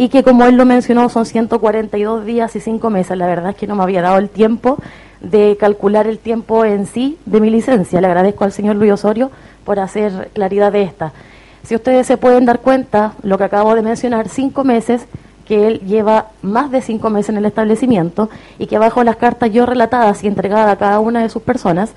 y 0.00 0.08
que 0.08 0.22
como 0.22 0.46
él 0.46 0.56
lo 0.56 0.64
mencionó 0.64 1.10
son 1.10 1.26
142 1.26 2.24
días 2.24 2.56
y 2.56 2.60
5 2.60 2.88
meses. 2.88 3.18
La 3.18 3.26
verdad 3.26 3.50
es 3.50 3.56
que 3.56 3.66
no 3.66 3.74
me 3.74 3.82
había 3.82 4.00
dado 4.00 4.16
el 4.16 4.30
tiempo 4.30 4.78
de 5.20 5.58
calcular 5.60 6.06
el 6.06 6.18
tiempo 6.18 6.64
en 6.64 6.86
sí 6.86 7.18
de 7.26 7.38
mi 7.38 7.50
licencia. 7.50 8.00
Le 8.00 8.06
agradezco 8.06 8.44
al 8.44 8.52
señor 8.52 8.76
Luis 8.76 8.92
Osorio 8.92 9.30
por 9.62 9.78
hacer 9.78 10.30
claridad 10.32 10.72
de 10.72 10.84
esta. 10.84 11.12
Si 11.64 11.74
ustedes 11.74 12.06
se 12.06 12.16
pueden 12.16 12.46
dar 12.46 12.60
cuenta, 12.60 13.12
lo 13.22 13.36
que 13.36 13.44
acabo 13.44 13.74
de 13.74 13.82
mencionar, 13.82 14.30
cinco 14.30 14.64
meses, 14.64 15.04
que 15.44 15.66
él 15.66 15.80
lleva 15.80 16.28
más 16.40 16.70
de 16.70 16.80
cinco 16.80 17.10
meses 17.10 17.28
en 17.28 17.36
el 17.36 17.44
establecimiento 17.44 18.30
y 18.58 18.68
que 18.68 18.78
bajo 18.78 19.04
las 19.04 19.16
cartas 19.16 19.52
yo 19.52 19.66
relatadas 19.66 20.24
y 20.24 20.28
entregadas 20.28 20.72
a 20.72 20.76
cada 20.76 20.98
una 21.00 21.20
de 21.20 21.28
sus 21.28 21.42
personas, 21.42 21.92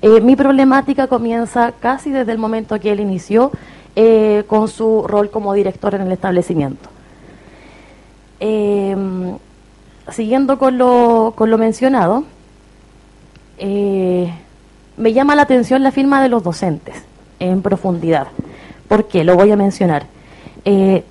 Eh, 0.00 0.20
mi 0.20 0.36
problemática 0.36 1.08
comienza 1.08 1.72
casi 1.72 2.10
desde 2.12 2.30
el 2.30 2.38
momento 2.38 2.78
que 2.78 2.92
él 2.92 3.00
inició 3.00 3.50
eh, 3.96 4.44
con 4.46 4.68
su 4.68 5.04
rol 5.08 5.28
como 5.28 5.52
director 5.54 5.96
en 5.96 6.02
el 6.02 6.12
establecimiento. 6.12 6.88
Eh, 8.40 8.96
siguiendo 10.10 10.58
con 10.58 10.78
lo, 10.78 11.32
con 11.36 11.50
lo 11.50 11.58
mencionado, 11.58 12.24
eh, 13.58 14.32
me 14.96 15.12
llama 15.12 15.34
la 15.34 15.42
atención 15.42 15.82
la 15.82 15.92
firma 15.92 16.22
de 16.22 16.28
los 16.28 16.42
docentes 16.42 16.96
en 17.40 17.62
profundidad. 17.62 18.28
¿Por 18.88 19.06
qué? 19.06 19.24
Lo 19.24 19.36
voy 19.36 19.50
a 19.50 19.56
mencionar. 19.56 20.06
Eh, 20.64 21.04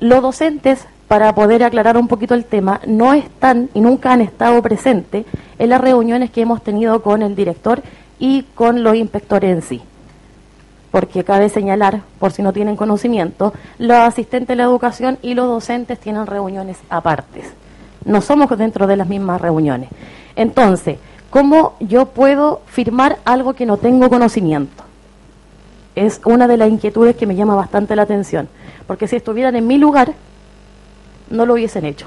los 0.00 0.22
docentes, 0.22 0.86
para 1.08 1.34
poder 1.34 1.62
aclarar 1.64 1.96
un 1.96 2.08
poquito 2.08 2.34
el 2.34 2.44
tema, 2.44 2.80
no 2.86 3.14
están 3.14 3.70
y 3.74 3.80
nunca 3.80 4.12
han 4.12 4.20
estado 4.20 4.60
presentes 4.62 5.24
en 5.58 5.68
las 5.68 5.80
reuniones 5.80 6.30
que 6.30 6.42
hemos 6.42 6.62
tenido 6.62 7.02
con 7.02 7.22
el 7.22 7.34
director 7.34 7.82
y 8.18 8.42
con 8.54 8.82
los 8.82 8.96
inspectores 8.96 9.50
en 9.50 9.62
sí. 9.62 9.82
Porque 10.94 11.24
cabe 11.24 11.48
señalar, 11.48 12.02
por 12.20 12.30
si 12.30 12.40
no 12.40 12.52
tienen 12.52 12.76
conocimiento, 12.76 13.52
los 13.78 13.96
asistentes 13.96 14.46
de 14.46 14.54
la 14.54 14.62
educación 14.62 15.18
y 15.22 15.34
los 15.34 15.48
docentes 15.48 15.98
tienen 15.98 16.24
reuniones 16.24 16.78
apartes. 16.88 17.46
No 18.04 18.20
somos 18.20 18.56
dentro 18.56 18.86
de 18.86 18.96
las 18.96 19.08
mismas 19.08 19.40
reuniones. 19.40 19.88
Entonces, 20.36 20.98
¿cómo 21.30 21.74
yo 21.80 22.06
puedo 22.06 22.60
firmar 22.66 23.18
algo 23.24 23.54
que 23.54 23.66
no 23.66 23.76
tengo 23.76 24.08
conocimiento? 24.08 24.84
Es 25.96 26.20
una 26.24 26.46
de 26.46 26.58
las 26.58 26.68
inquietudes 26.68 27.16
que 27.16 27.26
me 27.26 27.34
llama 27.34 27.56
bastante 27.56 27.96
la 27.96 28.02
atención. 28.02 28.48
Porque 28.86 29.08
si 29.08 29.16
estuvieran 29.16 29.56
en 29.56 29.66
mi 29.66 29.78
lugar, 29.78 30.12
no 31.28 31.44
lo 31.44 31.54
hubiesen 31.54 31.86
hecho. 31.86 32.06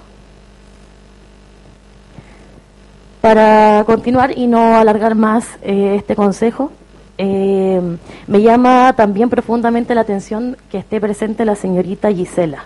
Para 3.20 3.84
continuar 3.86 4.38
y 4.38 4.48
no 4.48 4.78
alargar 4.78 5.16
más 5.16 5.46
eh, 5.62 5.96
este 5.98 6.16
consejo, 6.16 6.72
eh, 7.18 7.82
me 8.28 8.42
llama 8.42 8.94
también 8.94 9.30
profundamente 9.30 9.96
la 9.96 10.02
atención 10.02 10.56
que 10.70 10.78
esté 10.78 11.02
presente 11.02 11.46
la 11.46 11.56
señorita 11.56 12.12
Gisela. 12.12 12.66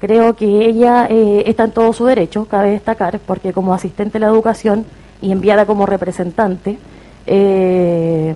Creo 0.00 0.34
que 0.34 0.66
ella 0.66 1.06
eh, 1.10 1.44
está 1.46 1.64
en 1.64 1.72
todo 1.72 1.92
su 1.92 2.06
derecho, 2.06 2.46
cabe 2.46 2.70
destacar, 2.70 3.18
porque 3.20 3.52
como 3.52 3.74
asistente 3.74 4.14
de 4.14 4.20
la 4.20 4.26
educación 4.28 4.86
y 5.20 5.32
enviada 5.32 5.66
como 5.66 5.86
representante, 5.86 6.78
eh, 7.26 8.34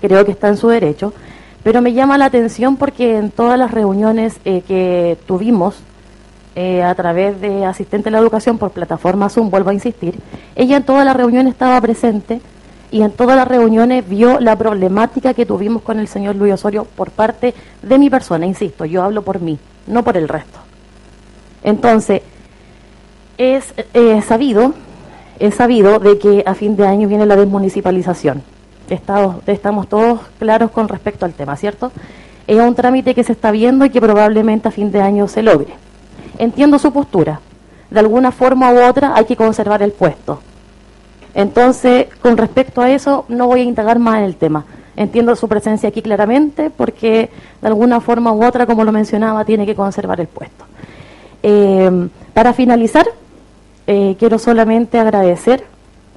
creo 0.00 0.24
que 0.24 0.32
está 0.32 0.48
en 0.48 0.56
su 0.56 0.68
derecho, 0.68 1.12
pero 1.62 1.82
me 1.82 1.92
llama 1.92 2.18
la 2.18 2.26
atención 2.26 2.76
porque 2.76 3.16
en 3.16 3.30
todas 3.30 3.58
las 3.58 3.70
reuniones 3.70 4.38
que 4.38 5.18
tuvimos 5.26 5.82
a 6.84 6.94
través 6.94 7.40
de 7.40 7.64
asistente 7.64 8.04
de 8.04 8.10
la 8.10 8.18
educación 8.18 8.58
por 8.58 8.70
plataforma 8.70 9.30
Zoom, 9.30 9.50
vuelvo 9.50 9.70
a 9.70 9.74
insistir, 9.74 10.18
ella 10.56 10.76
en 10.76 10.82
todas 10.82 11.06
las 11.06 11.16
reuniones 11.16 11.54
estaba 11.54 11.80
presente 11.80 12.40
y 12.90 13.02
en 13.02 13.12
todas 13.12 13.36
las 13.36 13.46
reuniones 13.46 14.08
vio 14.08 14.40
la 14.40 14.56
problemática 14.56 15.34
que 15.34 15.46
tuvimos 15.46 15.82
con 15.82 15.98
el 15.98 16.08
señor 16.08 16.36
Luis 16.36 16.54
Osorio 16.54 16.84
por 16.84 17.10
parte 17.10 17.54
de 17.82 17.98
mi 17.98 18.10
persona, 18.10 18.46
insisto, 18.46 18.84
yo 18.84 19.02
hablo 19.02 19.22
por 19.22 19.40
mí, 19.40 19.58
no 19.86 20.02
por 20.02 20.16
el 20.16 20.28
resto. 20.28 20.58
Entonces, 21.62 22.22
es 23.38 23.72
eh, 23.94 24.20
sabido, 24.22 24.74
es 25.38 25.54
sabido 25.54 25.98
de 25.98 26.18
que 26.18 26.42
a 26.46 26.54
fin 26.54 26.76
de 26.76 26.86
año 26.86 27.08
viene 27.08 27.26
la 27.26 27.36
desmunicipalización. 27.36 28.42
Estamos, 28.88 29.36
estamos 29.46 29.88
todos 29.88 30.20
claros 30.38 30.70
con 30.72 30.88
respecto 30.88 31.24
al 31.24 31.32
tema, 31.32 31.56
¿cierto? 31.56 31.92
Es 32.46 32.58
un 32.58 32.74
trámite 32.74 33.14
que 33.14 33.22
se 33.22 33.32
está 33.32 33.52
viendo 33.52 33.84
y 33.84 33.90
que 33.90 34.00
probablemente 34.00 34.68
a 34.68 34.72
fin 34.72 34.90
de 34.90 35.00
año 35.00 35.28
se 35.28 35.42
logre. 35.42 35.74
Entiendo 36.38 36.78
su 36.78 36.92
postura. 36.92 37.40
De 37.90 38.00
alguna 38.00 38.32
forma 38.32 38.72
u 38.72 38.82
otra 38.82 39.14
hay 39.14 39.24
que 39.24 39.36
conservar 39.36 39.82
el 39.82 39.92
puesto. 39.92 40.40
Entonces, 41.34 42.06
con 42.20 42.36
respecto 42.36 42.80
a 42.80 42.90
eso, 42.90 43.24
no 43.28 43.46
voy 43.46 43.60
a 43.60 43.64
indagar 43.64 43.98
más 43.98 44.18
en 44.18 44.24
el 44.24 44.36
tema. 44.36 44.64
Entiendo 44.96 45.34
su 45.36 45.48
presencia 45.48 45.88
aquí 45.88 46.02
claramente 46.02 46.70
porque 46.70 47.30
de 47.60 47.68
alguna 47.68 48.00
forma 48.00 48.32
u 48.32 48.44
otra, 48.44 48.66
como 48.66 48.84
lo 48.84 48.92
mencionaba, 48.92 49.44
tiene 49.44 49.64
que 49.64 49.74
conservar 49.74 50.20
el 50.20 50.26
puesto. 50.26 50.64
Eh, 51.42 52.08
para 52.34 52.52
finalizar, 52.52 53.06
eh, 53.86 54.16
quiero 54.18 54.38
solamente 54.38 54.98
agradecer 54.98 55.64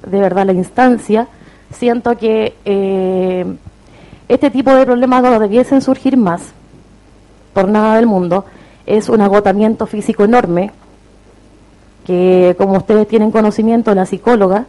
de 0.06 0.20
verdad 0.20 0.46
la 0.46 0.52
instancia. 0.52 1.28
Siento 1.72 2.16
que 2.18 2.54
eh, 2.64 3.46
este 4.28 4.50
tipo 4.50 4.72
de 4.74 4.84
problemas 4.84 5.22
no 5.22 5.38
debiesen 5.38 5.80
surgir 5.80 6.16
más, 6.16 6.52
por 7.52 7.68
nada 7.68 7.96
del 7.96 8.06
mundo. 8.06 8.44
Es 8.86 9.08
un 9.08 9.20
agotamiento 9.20 9.86
físico 9.86 10.24
enorme, 10.24 10.72
que 12.06 12.54
como 12.58 12.76
ustedes 12.76 13.08
tienen 13.08 13.30
conocimiento, 13.30 13.94
la 13.94 14.04
psicóloga 14.04 14.66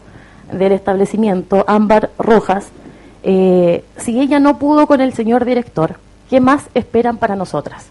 del 0.52 0.72
establecimiento, 0.72 1.64
Ámbar 1.68 2.12
Rojas, 2.18 2.68
eh, 3.24 3.84
si 3.98 4.20
ella 4.20 4.40
no 4.40 4.60
pudo 4.60 4.88
con 4.88 5.02
el 5.02 5.14
señor 5.14 5.46
director, 5.46 5.96
¿qué 6.30 6.40
más 6.40 6.66
esperan 6.74 7.18
para 7.18 7.36
nosotras? 7.36 7.88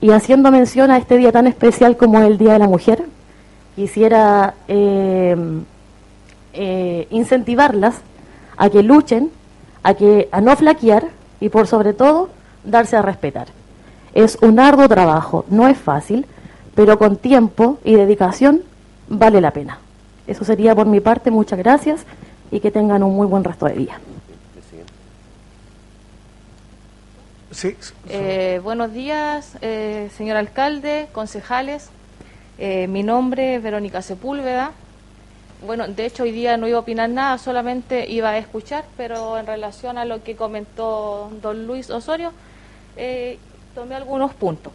Y 0.00 0.10
haciendo 0.10 0.50
mención 0.50 0.90
a 0.90 0.98
este 0.98 1.16
día 1.16 1.32
tan 1.32 1.46
especial 1.46 1.96
como 1.96 2.20
el 2.20 2.38
Día 2.38 2.52
de 2.52 2.58
la 2.60 2.68
Mujer, 2.68 3.04
quisiera 3.74 4.54
eh, 4.68 5.36
eh, 6.52 7.06
incentivarlas 7.10 7.96
a 8.56 8.70
que 8.70 8.82
luchen, 8.82 9.30
a, 9.82 9.94
que, 9.94 10.28
a 10.30 10.40
no 10.40 10.56
flaquear 10.56 11.08
y 11.40 11.48
por 11.48 11.66
sobre 11.66 11.92
todo 11.92 12.30
darse 12.64 12.96
a 12.96 13.02
respetar. 13.02 13.48
Es 14.14 14.38
un 14.40 14.60
arduo 14.60 14.88
trabajo, 14.88 15.44
no 15.48 15.68
es 15.68 15.76
fácil, 15.76 16.26
pero 16.74 16.98
con 16.98 17.16
tiempo 17.16 17.78
y 17.84 17.94
dedicación 17.94 18.62
vale 19.08 19.40
la 19.40 19.50
pena. 19.50 19.78
Eso 20.26 20.44
sería 20.44 20.74
por 20.74 20.86
mi 20.86 21.00
parte, 21.00 21.30
muchas 21.30 21.58
gracias 21.58 22.04
y 22.50 22.60
que 22.60 22.70
tengan 22.70 23.02
un 23.02 23.14
muy 23.14 23.26
buen 23.26 23.44
resto 23.44 23.66
de 23.66 23.74
día. 23.74 24.00
Sí, 27.52 27.74
Eh, 28.10 28.60
buenos 28.62 28.92
días, 28.92 29.56
eh, 29.62 30.10
señor 30.16 30.36
alcalde, 30.36 31.08
concejales. 31.12 31.88
Eh, 32.58 32.86
mi 32.88 33.02
nombre 33.02 33.54
es 33.54 33.62
Verónica 33.62 34.02
Sepúlveda. 34.02 34.72
Bueno, 35.64 35.88
de 35.88 36.04
hecho 36.04 36.24
hoy 36.24 36.32
día 36.32 36.58
no 36.58 36.68
iba 36.68 36.76
a 36.76 36.80
opinar 36.80 37.08
nada, 37.08 37.38
solamente 37.38 38.10
iba 38.10 38.30
a 38.30 38.38
escuchar, 38.38 38.84
pero 38.96 39.38
en 39.38 39.46
relación 39.46 39.96
a 39.96 40.04
lo 40.04 40.22
que 40.22 40.36
comentó 40.36 41.30
don 41.40 41.66
Luis 41.66 41.88
Osorio, 41.88 42.32
eh, 42.96 43.38
tomé 43.74 43.94
algunos 43.94 44.34
puntos. 44.34 44.72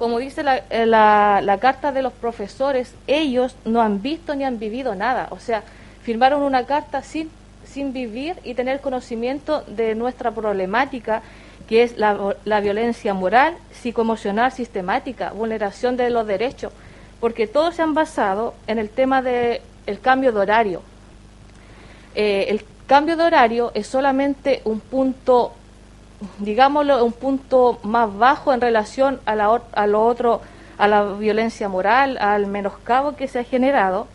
Como 0.00 0.18
dice 0.18 0.42
la, 0.42 0.56
eh, 0.70 0.84
la 0.86 1.58
carta 1.60 1.92
de 1.92 2.02
los 2.02 2.12
profesores, 2.12 2.92
ellos 3.06 3.54
no 3.64 3.80
han 3.80 4.02
visto 4.02 4.34
ni 4.34 4.42
han 4.42 4.58
vivido 4.58 4.96
nada. 4.96 5.28
O 5.30 5.38
sea, 5.38 5.62
firmaron 6.02 6.42
una 6.42 6.66
carta 6.66 7.02
sin 7.02 7.30
sin 7.70 7.92
vivir 7.92 8.36
y 8.44 8.54
tener 8.54 8.80
conocimiento 8.80 9.62
de 9.62 9.94
nuestra 9.94 10.32
problemática, 10.32 11.22
que 11.68 11.82
es 11.84 11.96
la, 11.96 12.34
la 12.44 12.60
violencia 12.60 13.14
moral, 13.14 13.56
psicoemocional 13.72 14.50
sistemática, 14.50 15.30
vulneración 15.30 15.96
de 15.96 16.10
los 16.10 16.26
derechos, 16.26 16.72
porque 17.20 17.46
todos 17.46 17.76
se 17.76 17.82
han 17.82 17.94
basado 17.94 18.54
en 18.66 18.78
el 18.78 18.88
tema 18.88 19.22
del 19.22 19.60
el 19.86 20.00
cambio 20.00 20.32
de 20.32 20.40
horario. 20.40 20.82
Eh, 22.14 22.46
el 22.48 22.64
cambio 22.86 23.16
de 23.16 23.24
horario 23.24 23.70
es 23.74 23.86
solamente 23.86 24.62
un 24.64 24.80
punto, 24.80 25.52
digámoslo, 26.38 27.04
un 27.04 27.12
punto 27.12 27.78
más 27.82 28.16
bajo 28.16 28.52
en 28.52 28.60
relación 28.60 29.20
a, 29.24 29.34
la, 29.34 29.60
lo 29.86 30.04
otro, 30.04 30.40
a 30.78 30.88
la 30.88 31.04
violencia 31.04 31.68
moral, 31.68 32.18
al 32.18 32.46
menoscabo 32.46 33.16
que 33.16 33.28
se 33.28 33.38
ha 33.38 33.44
generado. 33.44 34.06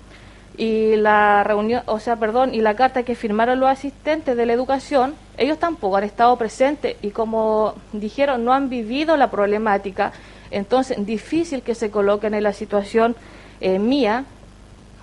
Y 0.57 0.95
la 0.95 1.44
reunión, 1.44 1.84
o 1.86 1.99
sea, 1.99 2.15
perdón, 2.15 2.53
y 2.53 2.61
la 2.61 2.76
carta 2.76 3.03
que 3.03 3.15
firmaron 3.15 3.60
los 3.60 3.69
asistentes 3.69 4.38
de 4.38 4.45
la 4.45 4.53
educación, 4.53 5.15
ellos 5.38 5.60
tampoco 5.60 5.98
han 5.98 6.06
estado 6.06 6.38
presentes 6.38 6.95
y 7.02 7.10
como 7.10 7.73
dijeron, 7.91 8.45
no 8.45 8.53
han 8.53 8.69
vivido 8.69 9.18
la 9.18 9.30
problemática, 9.30 10.14
entonces 10.52 11.06
difícil 11.06 11.61
que 11.61 11.76
se 11.76 11.91
coloquen 11.91 12.34
en 12.34 12.44
la 12.44 12.53
situación 12.53 13.18
eh, 13.60 13.80
mía, 13.80 14.23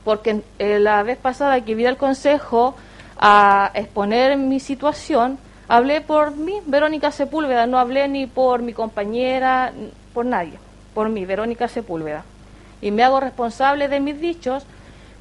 porque 0.05 0.41
eh, 0.59 0.79
la 0.79 1.03
vez 1.03 1.19
pasada 1.19 1.61
que 1.61 1.75
vi 1.75 1.85
al 1.85 1.99
consejo 1.99 2.75
a 3.19 3.71
exponer 3.75 4.39
mi 4.39 4.59
situación, 4.59 5.39
hablé 5.73 6.03
por 6.03 6.37
mí, 6.37 6.61
Verónica 6.67 7.11
Sepúlveda, 7.11 7.67
no 7.67 7.79
hablé 7.79 8.07
ni 8.07 8.27
por 8.27 8.61
mi 8.61 8.75
compañera, 8.75 9.73
por 10.13 10.27
nadie, 10.27 10.59
por 10.93 11.09
mí, 11.09 11.25
Verónica 11.25 11.67
Sepúlveda. 11.67 12.25
Y 12.83 12.91
me 12.91 13.03
hago 13.03 13.21
responsable 13.21 13.89
de 13.89 13.99
mis 13.99 14.21
dichos 14.21 14.67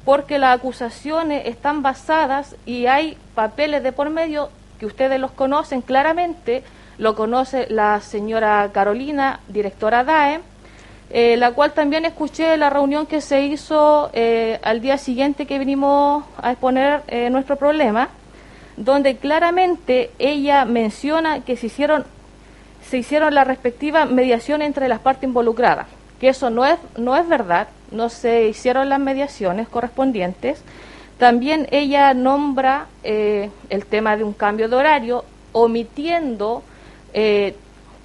porque 0.04 0.38
las 0.38 0.58
acusaciones 0.58 1.46
están 1.46 1.80
basadas 1.80 2.54
y 2.66 2.84
hay 2.84 3.16
papeles 3.34 3.82
de 3.82 3.92
por 3.92 4.10
medio 4.10 4.50
que 4.78 4.84
ustedes 4.84 5.18
los 5.18 5.30
conocen 5.30 5.80
claramente, 5.80 6.62
lo 6.98 7.14
conoce 7.14 7.66
la 7.70 8.02
señora 8.02 8.68
Carolina, 8.74 9.40
directora 9.48 10.04
DAE, 10.04 10.40
eh, 11.08 11.38
la 11.38 11.52
cual 11.52 11.72
también 11.72 12.04
escuché 12.04 12.58
la 12.58 12.68
reunión 12.68 13.06
que 13.06 13.22
se 13.22 13.40
hizo 13.40 14.10
eh, 14.12 14.60
al 14.62 14.82
día 14.82 14.98
siguiente 14.98 15.46
que 15.46 15.58
vinimos 15.58 16.24
a 16.36 16.52
exponer 16.52 17.04
eh, 17.08 17.30
nuestro 17.30 17.56
problema, 17.56 18.10
donde 18.84 19.16
claramente 19.16 20.10
ella 20.18 20.64
menciona 20.64 21.40
que 21.44 21.56
se 21.56 21.66
hicieron, 21.66 22.04
se 22.88 22.98
hicieron 22.98 23.34
la 23.34 23.44
respectiva 23.44 24.06
mediación 24.06 24.60
entre 24.60 24.88
las 24.88 24.98
partes 24.98 25.24
involucradas, 25.24 25.86
que 26.20 26.28
eso 26.28 26.50
no 26.50 26.66
es, 26.66 26.78
no 26.96 27.16
es 27.16 27.28
verdad, 27.28 27.68
no 27.92 28.08
se 28.08 28.48
hicieron 28.48 28.88
las 28.88 28.98
mediaciones 28.98 29.68
correspondientes. 29.68 30.62
También 31.18 31.68
ella 31.70 32.12
nombra 32.14 32.86
eh, 33.04 33.50
el 33.70 33.86
tema 33.86 34.16
de 34.16 34.24
un 34.24 34.32
cambio 34.32 34.68
de 34.68 34.76
horario, 34.76 35.24
omitiendo 35.52 36.64
eh, 37.14 37.54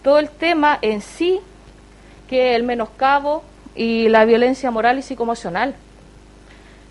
todo 0.03 0.19
el 0.19 0.29
tema 0.29 0.77
en 0.81 1.01
sí, 1.01 1.39
que 2.29 2.55
el 2.55 2.63
menoscabo 2.63 3.43
y 3.73 4.09
la 4.09 4.25
violencia 4.25 4.69
moral 4.69 4.99
y 4.99 5.01
psicoemocional. 5.01 5.73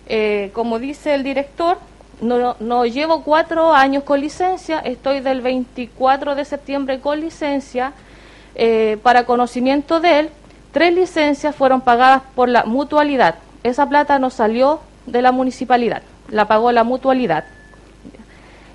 Eh, 0.07 0.51
como 0.53 0.79
dice 0.79 1.13
el 1.13 1.23
director, 1.23 1.77
no, 2.21 2.55
no 2.59 2.85
llevo 2.85 3.23
cuatro 3.23 3.73
años 3.73 4.03
con 4.03 4.21
licencia, 4.21 4.79
estoy 4.79 5.19
del 5.19 5.41
24 5.41 6.35
de 6.35 6.45
septiembre 6.45 6.99
con 6.99 7.19
licencia. 7.19 7.93
Eh, 8.55 8.97
para 9.03 9.25
conocimiento 9.25 9.99
de 9.99 10.19
él, 10.19 10.29
tres 10.71 10.93
licencias 10.93 11.55
fueron 11.55 11.81
pagadas 11.81 12.23
por 12.35 12.49
la 12.49 12.65
mutualidad. 12.65 13.35
Esa 13.63 13.87
plata 13.87 14.17
no 14.17 14.29
salió 14.29 14.79
de 15.05 15.21
la 15.21 15.31
municipalidad, 15.31 16.01
la 16.29 16.45
pagó 16.45 16.71
la 16.71 16.83
mutualidad. 16.83 17.45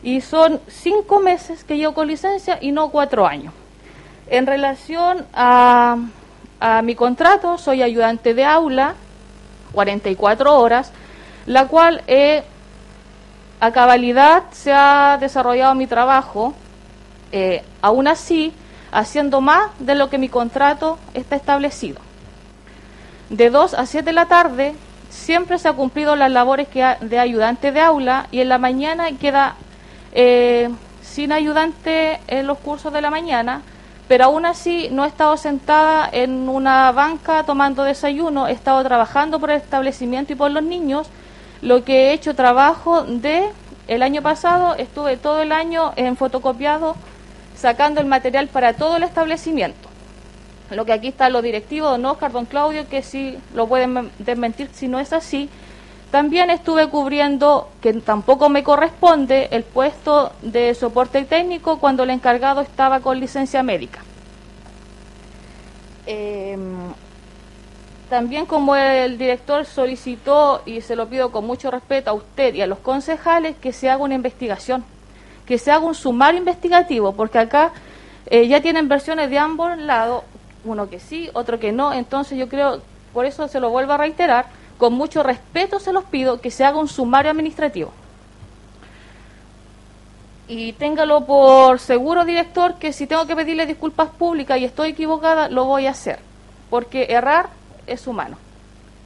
Y 0.05 0.21
son 0.21 0.61
cinco 0.69 1.21
meses 1.21 1.65
que 1.65 1.77
llevo 1.77 1.95
con 1.95 2.09
licencia 2.09 2.59
y 2.61 2.73
no 2.73 2.91
cuatro 2.91 3.27
años. 3.27 3.53
En 4.29 4.47
relación 4.47 5.27
a, 5.33 5.97
a 6.61 6.83
mi 6.83 6.95
contrato, 6.95 7.59
soy 7.59 7.83
ayudante 7.83 8.35
de 8.35 8.45
aula, 8.45 8.95
44 9.73 10.59
horas, 10.59 10.93
la 11.47 11.67
cual 11.67 12.03
he 12.07 12.45
a 13.63 13.71
cabalidad 13.71 14.43
se 14.51 14.73
ha 14.73 15.19
desarrollado 15.21 15.77
mi 15.77 15.87
trabajo, 15.87 16.53
eh, 17.31 17.63
aún 17.81 18.09
así 18.09 18.53
haciendo 18.91 19.41
más 19.41 19.71
de 19.79 19.95
lo 19.95 20.11
que 20.11 20.19
mi 20.19 20.29
contrato 20.29 20.99
está 21.15 21.37
establecido. 21.37 22.01
De 23.31 23.51
2 23.51 23.75
a 23.75 23.87
7 23.87 24.05
de 24.05 24.13
la 24.15 24.27
tarde 24.27 24.75
siempre 25.11 25.61
se 25.61 25.69
ha 25.69 25.75
cumplido 25.75 26.17
las 26.17 26.33
labores 26.33 26.67
de 26.73 27.19
ayudante 27.21 27.71
de 27.71 27.81
aula 27.81 28.27
y 28.33 28.41
en 28.41 28.49
la 28.49 28.59
mañana 28.59 29.07
queda 29.13 29.55
eh, 30.11 30.69
sin 31.01 31.31
ayudante 31.31 32.19
en 32.27 32.49
los 32.49 32.59
cursos 32.59 32.93
de 32.93 33.01
la 33.01 33.11
mañana, 33.11 33.63
pero 34.09 34.25
aún 34.25 34.45
así 34.45 34.89
no 34.91 35.05
he 35.05 35.09
estado 35.09 35.37
sentada 35.37 36.11
en 36.11 36.49
una 36.49 36.91
banca 36.91 37.45
tomando 37.45 37.85
desayuno, 37.85 38.49
he 38.49 38.53
estado 38.53 38.83
trabajando 38.83 39.39
por 39.39 39.53
el 39.53 39.59
establecimiento 39.59 40.33
y 40.33 40.37
por 40.37 40.51
los 40.51 40.65
niños, 40.65 41.09
lo 41.63 41.85
que 41.85 42.09
he 42.09 42.13
hecho 42.13 42.35
trabajo 42.35 43.05
de 43.05 43.49
el 43.89 44.03
año 44.03 44.23
pasado, 44.23 44.75
estuve 44.77 45.17
todo 45.17 45.41
el 45.43 45.53
año 45.53 45.93
en 45.97 46.17
fotocopiado 46.17 46.97
sacando 47.57 48.01
el 48.01 48.07
material 48.07 48.49
para 48.49 48.75
todo 48.75 48.97
el 48.97 49.03
establecimiento. 49.03 49.89
Lo 50.71 50.85
que 50.85 50.93
aquí 50.93 51.09
está 51.09 51.29
lo 51.29 51.43
directivo, 51.43 51.89
don 51.89 52.05
Oscar, 52.07 52.33
don 52.33 52.47
Claudio, 52.47 52.89
que 52.89 53.03
sí 53.03 53.39
lo 53.55 53.67
pueden 53.67 53.93
men- 53.93 54.11
desmentir 54.19 54.71
si 54.73 54.89
no 54.89 54.99
es 54.99 55.13
así. 55.13 55.49
También 56.11 56.51
estuve 56.51 56.89
cubriendo, 56.89 57.69
que 57.81 57.93
tampoco 57.95 58.49
me 58.49 58.63
corresponde, 58.63 59.49
el 59.51 59.65
puesto 59.65 60.33
de 60.43 60.75
soporte 60.75 61.25
técnico 61.25 61.79
cuando 61.79 62.03
el 62.05 62.11
encargado 62.11 62.61
estaba 62.61 63.01
con 63.01 63.19
licencia 63.21 63.63
médica. 63.63 64.01
Em, 66.07 66.93
también 68.13 68.45
como 68.45 68.77
el 68.77 69.17
director 69.17 69.65
solicitó, 69.65 70.61
y 70.67 70.83
se 70.83 70.97
lo 70.97 71.09
pido 71.09 71.33
con 71.33 71.47
mucho 71.47 71.71
respeto 71.71 72.11
a 72.11 72.13
usted 72.13 72.53
y 72.53 72.61
a 72.61 72.67
los 72.67 72.79
concejales, 72.79 73.57
que 73.57 73.73
se 73.73 73.89
haga 73.89 74.03
una 74.03 74.15
investigación, 74.15 74.85
que 75.47 75.57
se 75.57 75.71
haga 75.71 75.87
un 75.87 75.95
sumario 75.95 76.39
investigativo, 76.39 77.13
porque 77.13 77.39
acá 77.39 77.73
eh, 78.27 78.47
ya 78.49 78.61
tienen 78.61 78.87
versiones 78.87 79.31
de 79.31 79.39
ambos 79.39 79.79
lados, 79.79 80.25
uno 80.67 80.91
que 80.91 81.01
sí, 81.01 81.31
otro 81.33 81.59
que 81.59 81.73
no, 81.73 81.95
entonces 81.95 82.37
yo 82.37 82.51
creo, 82.51 82.83
por 83.15 83.25
eso 83.25 83.49
se 83.49 83.61
lo 83.61 83.71
vuelvo 83.71 83.95
a 83.95 83.97
reiterar, 83.97 84.45
con 84.77 84.93
mucho 84.93 85.23
respeto 85.23 85.81
se 85.81 85.95
los 85.95 86.05
pido 86.05 86.39
que 86.39 86.51
se 86.51 86.67
haga 86.67 86.77
un 86.77 86.89
sumario 86.89 87.31
administrativo. 87.31 87.93
Y 90.49 90.75
téngalo 90.75 91.25
por 91.25 91.79
seguro, 91.79 92.27
director, 92.27 92.75
que 92.75 92.93
si 92.93 93.07
tengo 93.07 93.27
que 93.27 93.35
pedirle 93.35 93.65
disculpas 93.65 94.11
públicas 94.11 94.59
y 94.59 94.67
estoy 94.67 94.91
equivocada, 94.91 95.49
lo 95.49 95.65
voy 95.65 95.87
a 95.87 95.93
hacer. 95.93 96.19
Porque 96.69 97.07
errar 97.09 97.62
es 97.87 98.07
humano. 98.07 98.37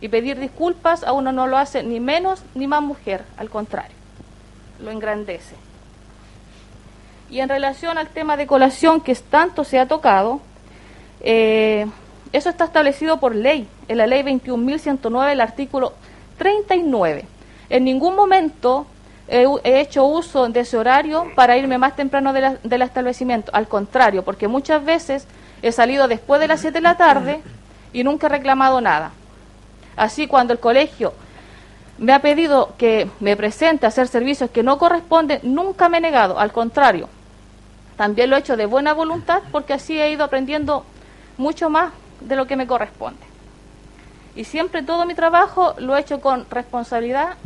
Y 0.01 0.09
pedir 0.09 0.39
disculpas 0.39 1.05
a 1.05 1.13
uno 1.13 1.33
no 1.33 1.47
lo 1.47 1.57
hace 1.57 1.83
ni 1.83 2.01
menos 2.01 2.43
ni 2.55 2.67
más 2.67 2.83
mujer, 2.83 3.25
al 3.39 3.49
contrario, 3.49 3.95
lo 4.83 4.91
engrandece. 4.91 5.57
Y 7.31 7.41
en 7.41 7.49
relación 7.49 7.99
al 7.99 8.09
tema 8.09 8.37
de 8.37 8.47
colación 8.47 9.01
que 9.01 9.15
tanto 9.15 9.65
se 9.65 9.79
ha 9.79 9.89
tocado, 9.89 10.41
eh, 11.21 11.87
eso 12.33 12.51
está 12.51 12.65
establecido 12.67 13.19
por 13.19 13.35
ley, 13.35 13.67
en 13.89 13.99
la 13.99 14.07
ley 14.07 14.23
21.109, 14.23 15.33
el 15.33 15.41
artículo 15.41 15.95
39. 16.39 17.25
En 17.69 17.85
ningún 17.85 18.15
momento 18.15 18.87
he, 19.29 19.81
hecho 19.81 20.05
uso 20.05 20.49
de 20.49 20.61
ese 20.61 20.77
horario 20.77 21.33
para 21.35 21.57
irme 21.57 21.79
más 21.79 21.97
temprano 21.97 22.33
de 22.33 22.41
la- 22.43 22.57
del 22.63 22.83
establecimiento. 22.83 23.51
Al 23.55 23.67
contrario, 23.67 24.25
porque 24.25 24.47
muchas 24.47 24.85
veces 24.85 25.27
he 25.63 25.73
salido 25.73 26.07
después 26.07 26.41
de 26.41 26.47
las 26.47 26.61
7 26.61 26.75
de 26.79 26.83
la 26.83 26.97
tarde 26.97 27.41
y 27.97 28.05
nunca 28.05 28.27
he 28.27 28.31
reclamado 28.31 28.83
nada. 28.83 29.13
Así, 29.97 30.27
cuando 30.27 30.53
el 30.53 30.59
colegio 30.59 31.15
me 31.97 32.13
ha 32.13 32.21
pedido 32.21 32.75
que 32.77 33.09
me 33.21 33.39
presente 33.39 33.87
a 33.87 33.89
hacer 33.89 34.07
servicios 34.07 34.51
que 34.51 34.63
no 34.63 34.77
corresponden, 34.77 35.41
nunca 35.45 35.89
me 35.89 35.97
he 35.97 36.01
negado, 36.03 36.39
al 36.39 36.53
contrario. 36.53 37.09
También 37.97 38.29
lo 38.29 38.37
he 38.37 38.41
hecho 38.41 38.59
de 38.59 38.67
buena 38.67 38.93
voluntad 38.93 39.41
porque 39.51 39.73
así 39.73 39.99
he 39.99 40.11
ido 40.11 40.25
aprendiendo 40.25 40.85
mucho 41.39 41.71
más 41.71 41.95
de 42.21 42.37
lo 42.37 42.47
que 42.47 42.57
me 42.57 42.67
corresponde. 42.67 43.25
Y 44.35 44.45
siempre 44.45 44.83
todo 44.83 45.07
mi 45.07 45.15
trabajo 45.15 45.75
lo 45.79 45.97
he 45.97 46.01
hecho 46.01 46.21
con 46.21 46.45
responsabilidad. 46.51 47.39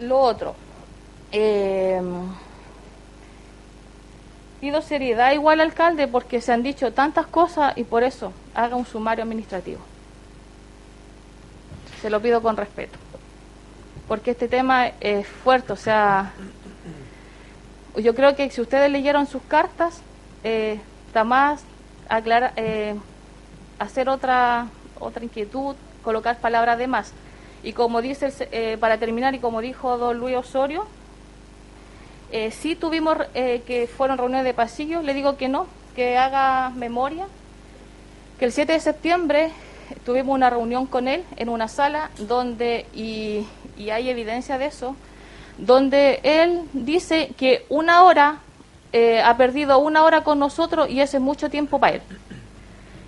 Lo 0.00 0.20
otro, 0.20 0.54
eh, 1.32 2.00
pido 4.60 4.82
seriedad 4.82 5.32
igual 5.32 5.60
alcalde 5.60 6.08
porque 6.08 6.40
se 6.40 6.52
han 6.52 6.62
dicho 6.62 6.92
tantas 6.92 7.26
cosas 7.26 7.76
y 7.76 7.84
por 7.84 8.02
eso 8.02 8.32
haga 8.54 8.76
un 8.76 8.86
sumario 8.86 9.22
administrativo. 9.24 9.80
Se 12.02 12.10
lo 12.10 12.20
pido 12.20 12.42
con 12.42 12.56
respeto. 12.56 12.98
Porque 14.06 14.30
este 14.30 14.48
tema 14.48 14.88
es 15.00 15.26
fuerte, 15.26 15.72
o 15.72 15.76
sea, 15.76 16.32
yo 17.96 18.14
creo 18.14 18.34
que 18.36 18.48
si 18.50 18.60
ustedes 18.60 18.90
leyeron 18.90 19.26
sus 19.26 19.42
cartas, 19.42 20.00
eh, 20.44 20.80
está 21.08 21.24
más 21.24 21.62
aclara- 22.08 22.52
eh, 22.56 22.94
hacer 23.78 24.08
otra, 24.08 24.68
otra 24.98 25.24
inquietud, 25.24 25.76
colocar 26.02 26.38
palabras 26.38 26.78
de 26.78 26.86
más. 26.86 27.12
Y 27.62 27.74
como 27.74 28.00
dice, 28.00 28.32
eh, 28.50 28.78
para 28.80 28.96
terminar, 28.98 29.34
y 29.34 29.40
como 29.40 29.60
dijo 29.60 29.98
don 29.98 30.16
Luis 30.18 30.36
Osorio, 30.36 30.86
eh, 32.30 32.50
sí 32.50 32.76
tuvimos 32.76 33.16
eh, 33.34 33.62
que 33.66 33.86
fueron 33.86 34.18
reuniones 34.18 34.44
de 34.44 34.54
pasillo, 34.54 35.02
le 35.02 35.14
digo 35.14 35.36
que 35.36 35.48
no, 35.48 35.66
que 35.96 36.18
haga 36.18 36.70
memoria, 36.70 37.26
que 38.38 38.44
el 38.44 38.52
7 38.52 38.72
de 38.72 38.80
septiembre 38.80 39.50
tuvimos 40.04 40.34
una 40.34 40.50
reunión 40.50 40.86
con 40.86 41.08
él 41.08 41.24
en 41.36 41.48
una 41.48 41.68
sala 41.68 42.10
donde, 42.18 42.86
y, 42.94 43.46
hay 43.90 44.10
evidencia 44.10 44.58
de 44.58 44.66
eso, 44.66 44.94
donde 45.56 46.20
él 46.22 46.62
dice 46.72 47.32
que 47.36 47.64
una 47.68 48.02
hora, 48.04 48.40
eh, 48.92 49.20
ha 49.20 49.36
perdido 49.36 49.78
una 49.78 50.04
hora 50.04 50.22
con 50.22 50.38
nosotros 50.38 50.88
y 50.88 51.00
ese 51.00 51.16
es 51.16 51.22
mucho 51.22 51.50
tiempo 51.50 51.78
para 51.78 51.96
él. 51.96 52.02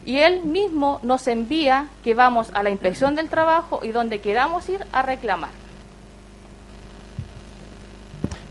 Y 0.05 0.19
él 0.19 0.43
mismo 0.45 0.99
nos 1.03 1.29
envía 1.29 1.89
que 2.03 2.15
vamos 2.15 2.51
a 2.55 2.63
la 2.63 2.71
inspección 2.71 3.15
del 3.15 3.29
trabajo 3.29 3.81
y 3.83 3.89
donde 3.89 4.21
queramos 4.21 4.69
ir 4.69 4.85
a 4.93 5.03
reclamar. 5.03 5.51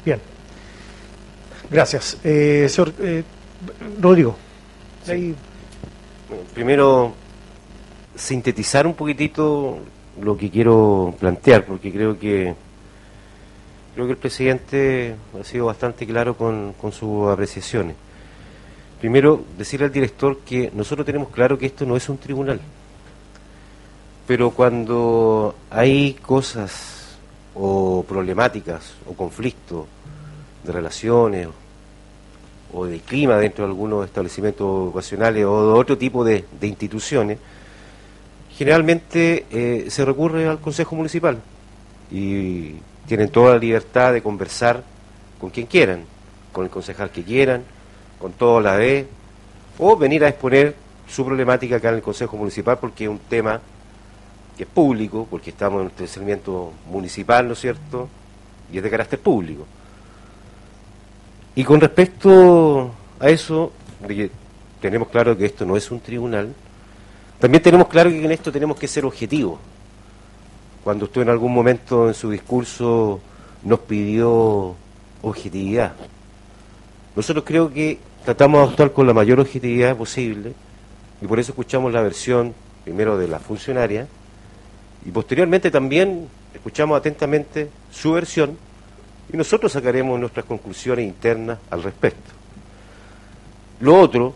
Bien. 0.05 0.21
Gracias. 1.69 2.17
Eh, 2.23 2.67
señor 2.69 2.93
eh, 2.99 3.23
Rodrigo. 3.99 4.35
ahí- 5.07 5.35
Bueno, 6.27 6.43
primero, 6.53 7.13
sintetizar 8.15 8.85
un 8.87 8.93
poquitito 8.93 9.79
lo 10.21 10.37
que 10.37 10.49
quiero 10.49 11.13
plantear, 11.19 11.65
porque 11.65 11.91
creo 11.91 12.17
que 12.19 12.53
creo 13.95 14.05
que 14.05 14.11
el 14.13 14.17
presidente 14.17 15.15
ha 15.39 15.43
sido 15.43 15.65
bastante 15.65 16.05
claro 16.05 16.35
con, 16.37 16.73
con 16.79 16.91
sus 16.91 17.27
apreciaciones. 17.29 17.95
Primero, 18.99 19.43
decirle 19.57 19.87
al 19.87 19.91
director 19.91 20.39
que 20.39 20.71
nosotros 20.73 21.05
tenemos 21.05 21.29
claro 21.29 21.57
que 21.57 21.65
esto 21.65 21.85
no 21.85 21.95
es 21.97 22.07
un 22.09 22.17
tribunal, 22.17 22.59
pero 24.27 24.51
cuando 24.51 25.55
hay 25.69 26.13
cosas 26.13 27.17
o 27.55 28.03
problemáticas 28.07 28.93
o 29.09 29.13
conflictos 29.13 29.85
de 30.69 30.73
relaciones 30.73 31.47
o 32.71 32.85
de 32.85 32.99
clima 32.99 33.37
dentro 33.37 33.65
de 33.65 33.71
algunos 33.71 34.05
establecimientos 34.05 34.89
ocasionales 34.89 35.43
o 35.45 35.73
de 35.73 35.79
otro 35.79 35.97
tipo 35.97 36.23
de, 36.23 36.45
de 36.59 36.67
instituciones, 36.67 37.39
generalmente 38.55 39.45
eh, 39.49 39.85
se 39.89 40.05
recurre 40.05 40.47
al 40.47 40.59
Consejo 40.59 40.95
Municipal 40.95 41.39
y 42.11 42.75
tienen 43.07 43.29
toda 43.29 43.53
la 43.53 43.59
libertad 43.59 44.13
de 44.13 44.21
conversar 44.21 44.83
con 45.39 45.49
quien 45.49 45.65
quieran, 45.65 46.03
con 46.51 46.65
el 46.65 46.69
concejal 46.69 47.09
que 47.09 47.23
quieran, 47.23 47.63
con 48.19 48.33
toda 48.33 48.61
la 48.61 48.75
B, 48.75 49.07
o 49.79 49.97
venir 49.97 50.23
a 50.23 50.29
exponer 50.29 50.75
su 51.07 51.25
problemática 51.25 51.77
acá 51.77 51.89
en 51.89 51.95
el 51.95 52.01
Consejo 52.01 52.37
Municipal 52.37 52.77
porque 52.77 53.05
es 53.05 53.09
un 53.09 53.19
tema 53.19 53.59
que 54.55 54.63
es 54.63 54.69
público, 54.69 55.25
porque 55.29 55.49
estamos 55.49 55.79
en 55.79 55.85
un 55.85 55.87
establecimiento 55.87 56.73
municipal, 56.91 57.47
¿no 57.47 57.53
es 57.53 57.59
cierto? 57.59 58.09
Y 58.71 58.77
es 58.77 58.83
de 58.83 58.89
carácter 58.89 59.19
público. 59.19 59.65
Y 61.59 61.65
con 61.65 61.81
respecto 61.81 62.89
a 63.19 63.29
eso, 63.29 63.73
tenemos 64.79 65.09
claro 65.09 65.37
que 65.37 65.45
esto 65.45 65.65
no 65.65 65.75
es 65.75 65.91
un 65.91 65.99
tribunal, 65.99 66.53
también 67.37 67.61
tenemos 67.61 67.89
claro 67.89 68.09
que 68.09 68.23
en 68.23 68.31
esto 68.31 68.49
tenemos 68.49 68.79
que 68.79 68.87
ser 68.87 69.03
objetivos. 69.03 69.59
Cuando 70.85 71.03
usted 71.03 71.23
en 71.23 71.27
algún 71.27 71.53
momento 71.53 72.07
en 72.07 72.13
su 72.13 72.31
discurso 72.31 73.19
nos 73.65 73.79
pidió 73.79 74.73
objetividad. 75.21 75.95
Nosotros 77.13 77.43
creo 77.45 77.73
que 77.73 77.99
tratamos 78.23 78.61
de 78.61 78.69
actuar 78.69 78.93
con 78.93 79.05
la 79.05 79.13
mayor 79.13 79.41
objetividad 79.41 79.97
posible 79.97 80.53
y 81.21 81.27
por 81.27 81.41
eso 81.41 81.51
escuchamos 81.51 81.91
la 81.91 82.01
versión 82.01 82.53
primero 82.85 83.17
de 83.17 83.27
la 83.27 83.37
funcionaria 83.37 84.07
y 85.05 85.11
posteriormente 85.11 85.69
también 85.71 86.29
escuchamos 86.53 86.97
atentamente 86.97 87.69
su 87.91 88.13
versión 88.13 88.68
y 89.31 89.37
nosotros 89.37 89.71
sacaremos 89.71 90.19
nuestras 90.19 90.45
conclusiones 90.45 91.05
internas 91.05 91.59
al 91.69 91.83
respecto. 91.83 92.31
Lo 93.79 93.99
otro, 93.99 94.33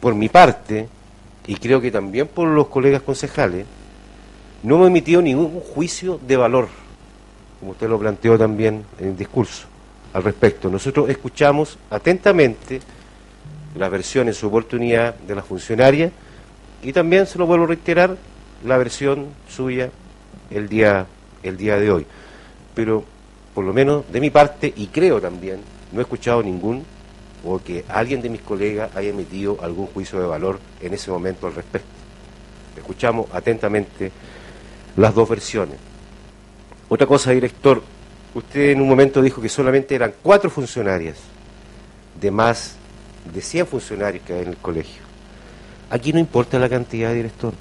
por 0.00 0.14
mi 0.14 0.28
parte, 0.28 0.88
y 1.46 1.56
creo 1.56 1.80
que 1.80 1.90
también 1.90 2.28
por 2.28 2.48
los 2.48 2.68
colegas 2.68 3.02
concejales, 3.02 3.66
no 4.62 4.76
hemos 4.76 4.88
emitido 4.88 5.22
ningún 5.22 5.60
juicio 5.60 6.20
de 6.26 6.36
valor, 6.36 6.68
como 7.58 7.72
usted 7.72 7.88
lo 7.88 7.98
planteó 7.98 8.38
también 8.38 8.84
en 8.98 9.08
el 9.08 9.16
discurso, 9.16 9.66
al 10.12 10.22
respecto. 10.22 10.68
Nosotros 10.68 11.08
escuchamos 11.10 11.78
atentamente 11.90 12.80
la 13.76 13.88
versión 13.88 14.28
en 14.28 14.34
su 14.34 14.46
oportunidad 14.46 15.14
de 15.14 15.34
la 15.34 15.42
funcionaria 15.42 16.10
y 16.82 16.92
también, 16.92 17.26
se 17.26 17.38
lo 17.38 17.46
vuelvo 17.46 17.64
a 17.64 17.68
reiterar, 17.68 18.16
la 18.64 18.76
versión 18.76 19.26
suya 19.48 19.90
el 20.50 20.68
día, 20.68 21.06
el 21.42 21.56
día 21.56 21.76
de 21.76 21.90
hoy. 21.90 22.06
Pero, 22.74 23.04
por 23.58 23.64
lo 23.64 23.72
menos 23.72 24.04
de 24.12 24.20
mi 24.20 24.30
parte, 24.30 24.72
y 24.76 24.86
creo 24.86 25.20
también, 25.20 25.58
no 25.90 25.98
he 25.98 26.02
escuchado 26.02 26.44
ningún 26.44 26.84
o 27.44 27.58
que 27.58 27.84
alguien 27.88 28.22
de 28.22 28.28
mis 28.28 28.40
colegas 28.40 28.94
haya 28.94 29.10
emitido 29.10 29.58
algún 29.60 29.88
juicio 29.88 30.20
de 30.20 30.28
valor 30.28 30.60
en 30.80 30.94
ese 30.94 31.10
momento 31.10 31.48
al 31.48 31.56
respecto. 31.56 31.88
Escuchamos 32.76 33.26
atentamente 33.32 34.12
las 34.96 35.12
dos 35.12 35.28
versiones. 35.28 35.74
Otra 36.88 37.08
cosa, 37.08 37.32
director, 37.32 37.82
usted 38.32 38.70
en 38.70 38.80
un 38.80 38.88
momento 38.88 39.20
dijo 39.20 39.42
que 39.42 39.48
solamente 39.48 39.96
eran 39.96 40.14
cuatro 40.22 40.50
funcionarias 40.50 41.16
de 42.20 42.30
más 42.30 42.76
de 43.34 43.40
100 43.40 43.66
funcionarios 43.66 44.24
que 44.24 44.34
hay 44.34 44.42
en 44.42 44.50
el 44.50 44.56
colegio. 44.58 45.02
Aquí 45.90 46.12
no 46.12 46.20
importa 46.20 46.60
la 46.60 46.68
cantidad, 46.68 47.12
director. 47.12 47.54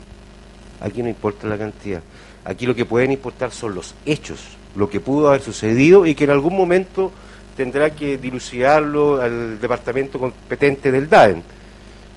Aquí 0.80 1.02
no 1.02 1.10
importa 1.10 1.48
la 1.48 1.57
cantidad. 1.57 2.03
Aquí 2.45 2.68
lo 2.68 2.76
que 2.76 2.86
pueden 2.86 3.11
importar 3.11 3.52
son 3.52 3.74
los 3.74 3.95
hechos, 4.06 4.56
lo 4.77 4.89
que 4.89 4.99
pudo 4.99 5.29
haber 5.29 5.41
sucedido 5.41 6.05
y 6.05 6.15
que 6.15 6.25
en 6.25 6.29
algún 6.29 6.55
momento 6.55 7.11
tendrá 7.55 7.89
que 7.89 8.17
dilucidarlo 8.17 9.19
al 9.19 9.59
departamento 9.59 10.19
competente 10.19 10.91
del 10.91 11.09
DAEN. 11.09 11.41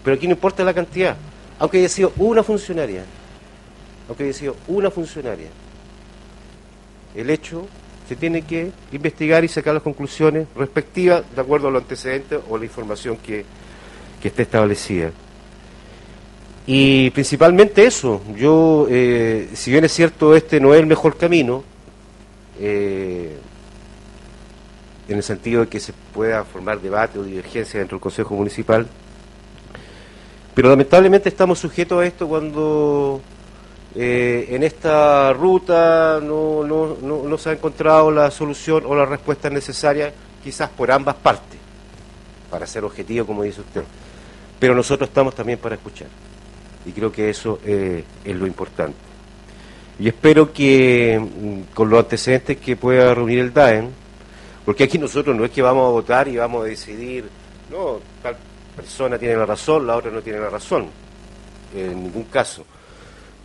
Pero 0.04 0.16
aquí 0.16 0.26
no 0.26 0.34
importa 0.34 0.62
la 0.62 0.74
cantidad, 0.74 1.16
aunque 1.58 1.78
haya 1.78 1.88
sido 1.88 2.12
una 2.18 2.42
funcionaria, 2.42 3.04
aunque 4.06 4.24
haya 4.24 4.32
sido 4.34 4.56
una 4.68 4.90
funcionaria. 4.90 5.48
El 7.14 7.30
hecho 7.30 7.66
se 8.06 8.16
tiene 8.16 8.42
que 8.42 8.70
investigar 8.92 9.42
y 9.44 9.48
sacar 9.48 9.72
las 9.72 9.82
conclusiones 9.82 10.46
respectivas 10.54 11.22
de 11.34 11.40
acuerdo 11.40 11.68
a 11.68 11.70
los 11.70 11.82
antecedentes 11.82 12.40
o 12.48 12.58
la 12.58 12.64
información 12.64 13.16
que, 13.16 13.44
que 14.20 14.28
esté 14.28 14.42
establecida. 14.42 15.10
Y 16.66 17.10
principalmente 17.10 17.86
eso, 17.86 18.20
yo, 18.36 18.86
eh, 18.90 19.48
si 19.54 19.70
bien 19.70 19.84
es 19.84 19.92
cierto, 19.92 20.36
este 20.36 20.60
no 20.60 20.74
es 20.74 20.80
el 20.80 20.86
mejor 20.86 21.16
camino, 21.16 21.64
eh, 22.60 23.36
en 25.08 25.16
el 25.16 25.22
sentido 25.22 25.62
de 25.62 25.68
que 25.68 25.80
se 25.80 25.92
pueda 26.14 26.44
formar 26.44 26.80
debate 26.80 27.18
o 27.18 27.24
divergencia 27.24 27.80
dentro 27.80 27.96
del 27.96 28.02
Consejo 28.02 28.34
Municipal. 28.34 28.86
Pero 30.54 30.68
lamentablemente 30.68 31.28
estamos 31.28 31.58
sujetos 31.58 32.00
a 32.00 32.06
esto 32.06 32.28
cuando 32.28 33.20
eh, 33.94 34.46
en 34.50 34.62
esta 34.62 35.32
ruta 35.32 36.20
no, 36.22 36.62
no, 36.64 36.96
no, 37.02 37.38
se 37.38 37.50
ha 37.50 37.52
encontrado 37.54 38.10
la 38.10 38.30
solución 38.30 38.84
o 38.86 38.94
la 38.94 39.06
respuesta 39.06 39.50
necesaria, 39.50 40.12
quizás 40.44 40.70
por 40.70 40.92
ambas 40.92 41.16
partes, 41.16 41.58
para 42.50 42.66
ser 42.66 42.84
objetivo, 42.84 43.26
como 43.26 43.42
dice 43.42 43.62
usted. 43.62 43.82
Pero 44.58 44.74
nosotros 44.74 45.08
estamos 45.08 45.34
también 45.34 45.58
para 45.58 45.76
escuchar. 45.76 46.08
Y 46.84 46.92
creo 46.92 47.10
que 47.10 47.30
eso 47.30 47.58
eh, 47.64 48.04
es 48.24 48.36
lo 48.36 48.46
importante. 48.46 49.09
Y 50.00 50.08
espero 50.08 50.50
que 50.50 51.20
mm, 51.20 51.74
con 51.74 51.90
los 51.90 51.98
antecedentes 52.00 52.56
que 52.56 52.74
pueda 52.74 53.14
reunir 53.14 53.38
el 53.38 53.52
DAEN, 53.52 53.90
porque 54.64 54.84
aquí 54.84 54.96
nosotros 54.96 55.36
no 55.36 55.44
es 55.44 55.50
que 55.50 55.60
vamos 55.60 55.86
a 55.86 55.90
votar 55.90 56.26
y 56.26 56.38
vamos 56.38 56.64
a 56.64 56.68
decidir, 56.68 57.28
no, 57.70 58.00
tal 58.22 58.34
persona 58.74 59.18
tiene 59.18 59.36
la 59.36 59.44
razón, 59.44 59.86
la 59.86 59.96
otra 59.96 60.10
no 60.10 60.22
tiene 60.22 60.38
la 60.38 60.48
razón, 60.48 60.86
en 61.76 62.02
ningún 62.02 62.24
caso. 62.24 62.64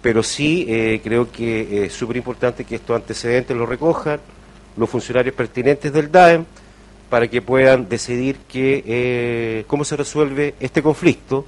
Pero 0.02 0.24
sí 0.24 0.66
eh, 0.70 1.02
creo 1.04 1.30
que 1.30 1.86
es 1.86 1.94
súper 1.94 2.16
importante 2.16 2.64
que 2.64 2.76
estos 2.76 2.96
antecedentes 2.96 3.56
los 3.58 3.68
recojan 3.68 4.22
los 4.78 4.90
funcionarios 4.90 5.36
pertinentes 5.36 5.92
del 5.92 6.10
DAEM 6.10 6.46
para 7.10 7.28
que 7.28 7.42
puedan 7.42 7.90
decidir 7.90 8.38
que, 8.48 8.82
eh, 8.86 9.64
cómo 9.68 9.84
se 9.84 9.98
resuelve 9.98 10.56
este 10.62 10.82
conflicto, 10.82 11.46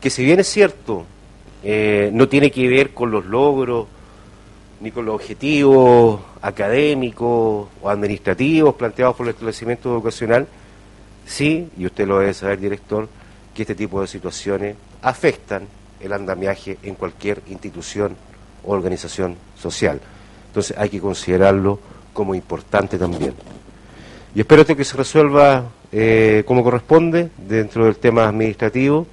que 0.00 0.08
si 0.08 0.24
bien 0.24 0.40
es 0.40 0.48
cierto, 0.48 1.04
eh, 1.62 2.08
no 2.14 2.28
tiene 2.28 2.50
que 2.50 2.66
ver 2.66 2.94
con 2.94 3.10
los 3.10 3.26
logros, 3.26 3.88
ni 4.82 4.90
con 4.90 5.06
los 5.06 5.14
objetivos 5.14 6.20
académicos 6.42 7.68
o 7.80 7.88
administrativos 7.88 8.74
planteados 8.74 9.14
por 9.14 9.26
el 9.26 9.30
establecimiento 9.30 9.92
educacional, 9.92 10.48
sí, 11.24 11.68
y 11.78 11.86
usted 11.86 12.06
lo 12.06 12.18
debe 12.18 12.34
saber, 12.34 12.58
director, 12.58 13.08
que 13.54 13.62
este 13.62 13.76
tipo 13.76 14.00
de 14.00 14.08
situaciones 14.08 14.76
afectan 15.00 15.68
el 16.00 16.12
andamiaje 16.12 16.78
en 16.82 16.96
cualquier 16.96 17.42
institución 17.48 18.16
o 18.64 18.72
organización 18.72 19.36
social. 19.56 20.00
Entonces 20.48 20.76
hay 20.76 20.88
que 20.88 21.00
considerarlo 21.00 21.78
como 22.12 22.34
importante 22.34 22.98
también. 22.98 23.34
Y 24.34 24.40
espero 24.40 24.66
que 24.66 24.84
se 24.84 24.96
resuelva 24.96 25.64
eh, 25.92 26.42
como 26.44 26.64
corresponde 26.64 27.30
dentro 27.36 27.84
del 27.84 27.96
tema 27.96 28.26
administrativo, 28.26 29.06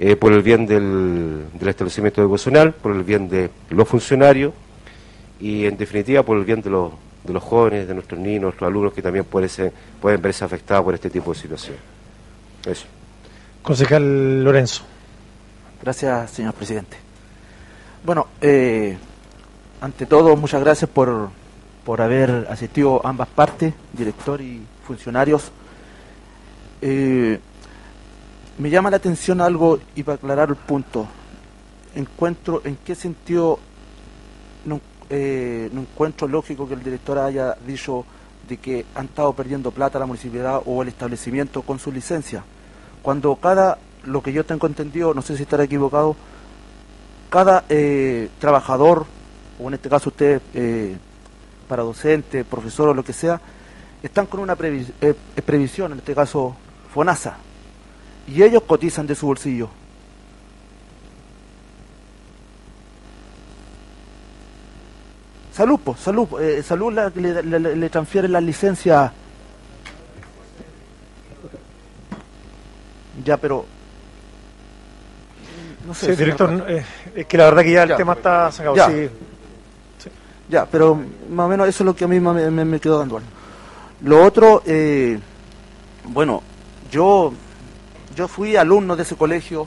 eh, 0.00 0.16
por 0.16 0.32
el 0.32 0.42
bien 0.42 0.66
del, 0.66 1.44
del 1.52 1.68
establecimiento 1.68 2.22
educacional, 2.22 2.72
por 2.72 2.96
el 2.96 3.04
bien 3.04 3.28
de 3.28 3.50
los 3.68 3.86
funcionarios 3.86 4.52
y 5.40 5.66
en 5.66 5.76
definitiva 5.76 6.22
por 6.22 6.36
el 6.36 6.44
bien 6.44 6.60
de 6.60 6.70
los, 6.70 6.92
de 7.24 7.32
los 7.32 7.42
jóvenes, 7.42 7.88
de 7.88 7.94
nuestros 7.94 8.20
niños, 8.20 8.42
nuestros 8.42 8.68
alumnos 8.68 8.92
que 8.92 9.02
también 9.02 9.24
pueden, 9.24 9.48
ser, 9.48 9.72
pueden 10.00 10.20
verse 10.20 10.44
afectados 10.44 10.84
por 10.84 10.94
este 10.94 11.10
tipo 11.10 11.32
de 11.32 11.38
situación. 11.38 11.76
Eso. 12.66 12.86
Concejal 13.62 14.44
Lorenzo. 14.44 14.82
Gracias, 15.82 16.30
señor 16.30 16.54
presidente. 16.54 16.96
Bueno, 18.04 18.26
eh, 18.40 18.96
ante 19.80 20.06
todo, 20.06 20.36
muchas 20.36 20.60
gracias 20.60 20.90
por, 20.90 21.30
por 21.84 22.02
haber 22.02 22.46
asistido 22.50 23.00
ambas 23.04 23.28
partes, 23.28 23.72
director 23.92 24.40
y 24.40 24.62
funcionarios. 24.86 25.50
Eh, 26.82 27.38
me 28.58 28.70
llama 28.70 28.90
la 28.90 28.98
atención 28.98 29.40
algo 29.40 29.78
y 29.94 30.02
para 30.02 30.16
aclarar 30.16 30.50
el 30.50 30.56
punto. 30.56 31.06
Encuentro 31.94 32.60
en 32.64 32.76
qué 32.76 32.94
sentido 32.94 33.58
no, 34.64 34.80
eh, 35.10 35.68
no 35.72 35.82
encuentro 35.82 36.28
lógico 36.28 36.66
que 36.66 36.74
el 36.74 36.82
director 36.82 37.18
haya 37.18 37.56
dicho 37.66 38.04
de 38.48 38.56
que 38.56 38.86
han 38.94 39.06
estado 39.06 39.32
perdiendo 39.32 39.70
plata 39.70 39.98
la 39.98 40.06
municipalidad 40.06 40.62
o 40.64 40.82
el 40.82 40.88
establecimiento 40.88 41.62
con 41.62 41.78
su 41.78 41.92
licencia. 41.92 42.44
Cuando 43.02 43.36
cada, 43.36 43.78
lo 44.04 44.22
que 44.22 44.32
yo 44.32 44.44
tengo 44.44 44.66
entendido, 44.66 45.12
no 45.14 45.22
sé 45.22 45.36
si 45.36 45.42
estará 45.42 45.64
equivocado, 45.64 46.16
cada 47.28 47.64
eh, 47.68 48.28
trabajador, 48.38 49.06
o 49.60 49.68
en 49.68 49.74
este 49.74 49.88
caso 49.88 50.10
usted, 50.10 50.40
eh, 50.54 50.96
para 51.68 51.82
docente, 51.82 52.44
profesor 52.44 52.88
o 52.88 52.94
lo 52.94 53.04
que 53.04 53.12
sea, 53.12 53.40
están 54.02 54.26
con 54.26 54.40
una 54.40 54.56
previs 54.56 54.92
eh, 55.00 55.14
previsión, 55.44 55.92
en 55.92 55.98
este 55.98 56.14
caso 56.14 56.56
FONASA, 56.92 57.36
y 58.26 58.42
ellos 58.42 58.62
cotizan 58.64 59.06
de 59.06 59.14
su 59.14 59.26
bolsillo. 59.26 59.68
Salud, 65.60 65.78
pues, 65.84 66.00
salud, 66.00 66.26
eh, 66.40 66.62
salud 66.62 66.90
la, 66.90 67.12
le, 67.14 67.42
le, 67.42 67.76
le 67.76 67.90
transfieren 67.90 68.32
la 68.32 68.40
licencia. 68.40 69.12
Ya, 73.22 73.36
pero. 73.36 73.66
No 75.86 75.92
sé. 75.92 76.06
Sí, 76.06 76.16
director, 76.16 76.64
eh, 76.66 76.82
es 77.14 77.26
que 77.26 77.36
la 77.36 77.44
verdad 77.44 77.62
que 77.62 77.72
ya 77.72 77.82
el 77.82 77.94
tema 77.94 78.14
está 78.14 78.50
sacado. 78.50 78.74
Ya. 78.74 78.88
Sí. 78.88 79.10
Ya, 80.48 80.64
pero 80.64 80.98
más 81.28 81.44
o 81.44 81.48
menos 81.50 81.68
eso 81.68 81.82
es 81.82 81.86
lo 81.86 81.94
que 81.94 82.04
a 82.04 82.08
mí 82.08 82.18
me, 82.18 82.50
me, 82.50 82.64
me 82.64 82.80
quedó 82.80 82.98
dando. 82.98 83.20
Lo 84.02 84.24
otro, 84.24 84.62
eh, 84.64 85.18
bueno, 86.04 86.42
yo, 86.90 87.34
yo 88.16 88.28
fui 88.28 88.56
alumno 88.56 88.96
de 88.96 89.02
ese 89.02 89.14
colegio, 89.14 89.66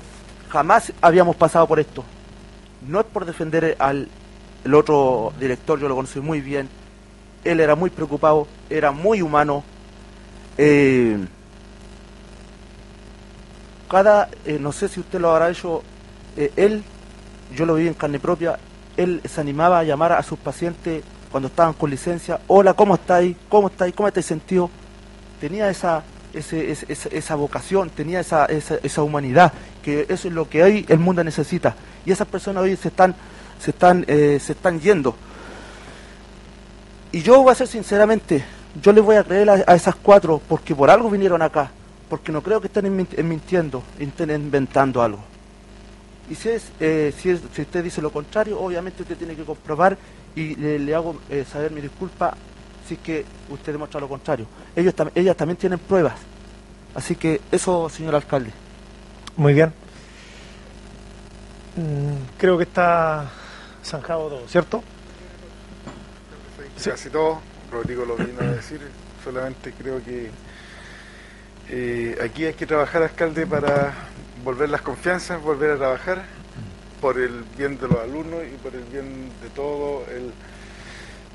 jamás 0.49 0.91
habíamos 1.01 1.35
pasado 1.35 1.67
por 1.67 1.79
esto. 1.79 2.03
no 2.87 2.99
es 2.99 3.05
por 3.05 3.25
defender 3.25 3.75
al 3.77 4.07
el 4.63 4.73
otro 4.73 5.33
director, 5.39 5.79
yo 5.79 5.87
lo 5.87 5.95
conocí 5.95 6.19
muy 6.19 6.41
bien, 6.41 6.69
él 7.43 7.59
era 7.59 7.75
muy 7.75 7.89
preocupado, 7.89 8.47
era 8.69 8.91
muy 8.91 9.21
humano. 9.21 9.63
Eh, 10.57 11.17
cada, 13.89 14.29
eh, 14.45 14.57
no 14.59 14.71
sé 14.71 14.87
si 14.87 14.99
usted 14.99 15.19
lo 15.19 15.31
habrá 15.31 15.49
hecho, 15.49 15.83
eh, 16.37 16.51
él, 16.55 16.83
yo 17.55 17.65
lo 17.65 17.75
vi 17.75 17.87
en 17.87 17.93
carne 17.93 18.19
propia, 18.19 18.57
él 18.97 19.21
se 19.25 19.41
animaba 19.41 19.79
a 19.79 19.83
llamar 19.83 20.13
a 20.13 20.23
sus 20.23 20.39
pacientes 20.39 21.03
cuando 21.31 21.47
estaban 21.47 21.73
con 21.73 21.89
licencia, 21.89 22.39
hola, 22.47 22.73
¿cómo 22.73 22.95
estáis? 22.95 23.35
¿Cómo 23.49 23.67
estáis? 23.67 23.93
¿Cómo 23.93 24.07
estáis 24.07 24.25
sentido? 24.25 24.69
Tenía 25.41 25.69
esa, 25.69 26.03
ese, 26.33 26.71
esa, 26.71 27.09
esa 27.09 27.35
vocación, 27.35 27.89
tenía 27.89 28.19
esa, 28.19 28.45
esa, 28.45 28.75
esa 28.83 29.03
humanidad, 29.03 29.51
que 29.83 30.05
eso 30.09 30.27
es 30.27 30.33
lo 30.33 30.47
que 30.47 30.63
hoy 30.63 30.85
el 30.89 30.99
mundo 30.99 31.23
necesita. 31.23 31.75
Y 32.05 32.11
esas 32.11 32.27
personas 32.27 32.63
hoy 32.63 32.75
se 32.75 32.89
están, 32.89 33.15
se 33.63 33.71
están, 33.71 34.03
eh, 34.07 34.39
se 34.41 34.51
están 34.53 34.79
yendo. 34.81 35.15
Y 37.11 37.21
yo 37.21 37.41
voy 37.43 37.51
a 37.51 37.55
ser 37.55 37.67
sinceramente, 37.67 38.43
yo 38.81 38.91
les 38.91 39.03
voy 39.03 39.15
a 39.15 39.23
creer 39.23 39.49
a, 39.49 39.53
a 39.67 39.75
esas 39.75 39.95
cuatro 39.95 40.41
porque 40.49 40.75
por 40.75 40.89
algo 40.89 41.09
vinieron 41.09 41.41
acá, 41.41 41.71
porque 42.09 42.31
no 42.31 42.41
creo 42.41 42.59
que 42.59 42.67
estén 42.67 42.93
mintiendo, 42.95 43.83
estén 43.99 44.31
inventando 44.31 45.01
algo. 45.01 45.19
Y 46.29 46.35
si, 46.35 46.49
es, 46.49 46.63
eh, 46.79 47.13
si, 47.17 47.29
es- 47.29 47.41
si 47.53 47.61
usted 47.61 47.83
dice 47.83 48.01
lo 48.01 48.11
contrario, 48.11 48.59
obviamente 48.59 49.03
usted 49.03 49.15
tiene 49.17 49.35
que 49.35 49.43
comprobar 49.43 49.97
y 50.35 50.55
le, 50.55 50.79
le 50.79 50.95
hago 50.95 51.15
eh, 51.29 51.45
saber 51.49 51.71
mi 51.71 51.81
disculpa 51.81 52.35
si 52.87 52.95
es 52.95 52.99
que 52.99 53.25
usted 53.49 53.71
demuestra 53.73 53.99
lo 54.01 54.09
contrario. 54.09 54.45
Ellos 54.75 54.93
tam- 54.95 55.11
ellas 55.15 55.37
también 55.37 55.57
tienen 55.57 55.79
pruebas. 55.79 56.15
Así 56.95 57.15
que 57.15 57.39
eso, 57.51 57.87
señor 57.89 58.15
alcalde. 58.15 58.51
Muy 59.37 59.53
bien. 59.53 59.71
Mm, 61.75 62.37
creo 62.37 62.57
que 62.57 62.63
está 62.63 63.29
zanjado 63.83 64.29
todo, 64.29 64.47
¿cierto? 64.47 64.83
Casi 66.83 67.09
todo, 67.09 67.39
Rodrigo 67.71 68.05
lo 68.05 68.15
vino 68.15 68.39
a 68.41 68.45
decir, 68.45 68.81
solamente 69.23 69.73
creo 69.73 70.03
que 70.03 70.29
eh, 71.69 72.17
aquí 72.23 72.45
hay 72.45 72.53
que 72.53 72.65
trabajar, 72.65 73.03
alcalde, 73.03 73.47
para 73.47 73.93
volver 74.43 74.69
las 74.69 74.81
confianzas, 74.81 75.41
volver 75.41 75.71
a 75.71 75.77
trabajar 75.77 76.23
por 76.99 77.19
el 77.19 77.43
bien 77.57 77.77
de 77.77 77.87
los 77.87 77.99
alumnos 77.99 78.41
y 78.45 78.55
por 78.57 78.73
el 78.75 78.83
bien 78.83 79.29
de 79.41 79.49
todo 79.55 80.05
el, 80.09 80.31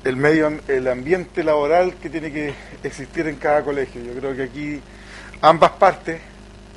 el 0.03 0.15
medio, 0.15 0.59
el 0.67 0.87
ambiente 0.87 1.43
laboral 1.43 1.95
que 1.95 2.09
tiene 2.09 2.31
que 2.31 2.53
existir 2.83 3.27
en 3.27 3.37
cada 3.37 3.63
colegio. 3.63 4.03
Yo 4.03 4.13
creo 4.13 4.35
que 4.35 4.43
aquí 4.43 4.81
ambas 5.41 5.71
partes 5.71 6.21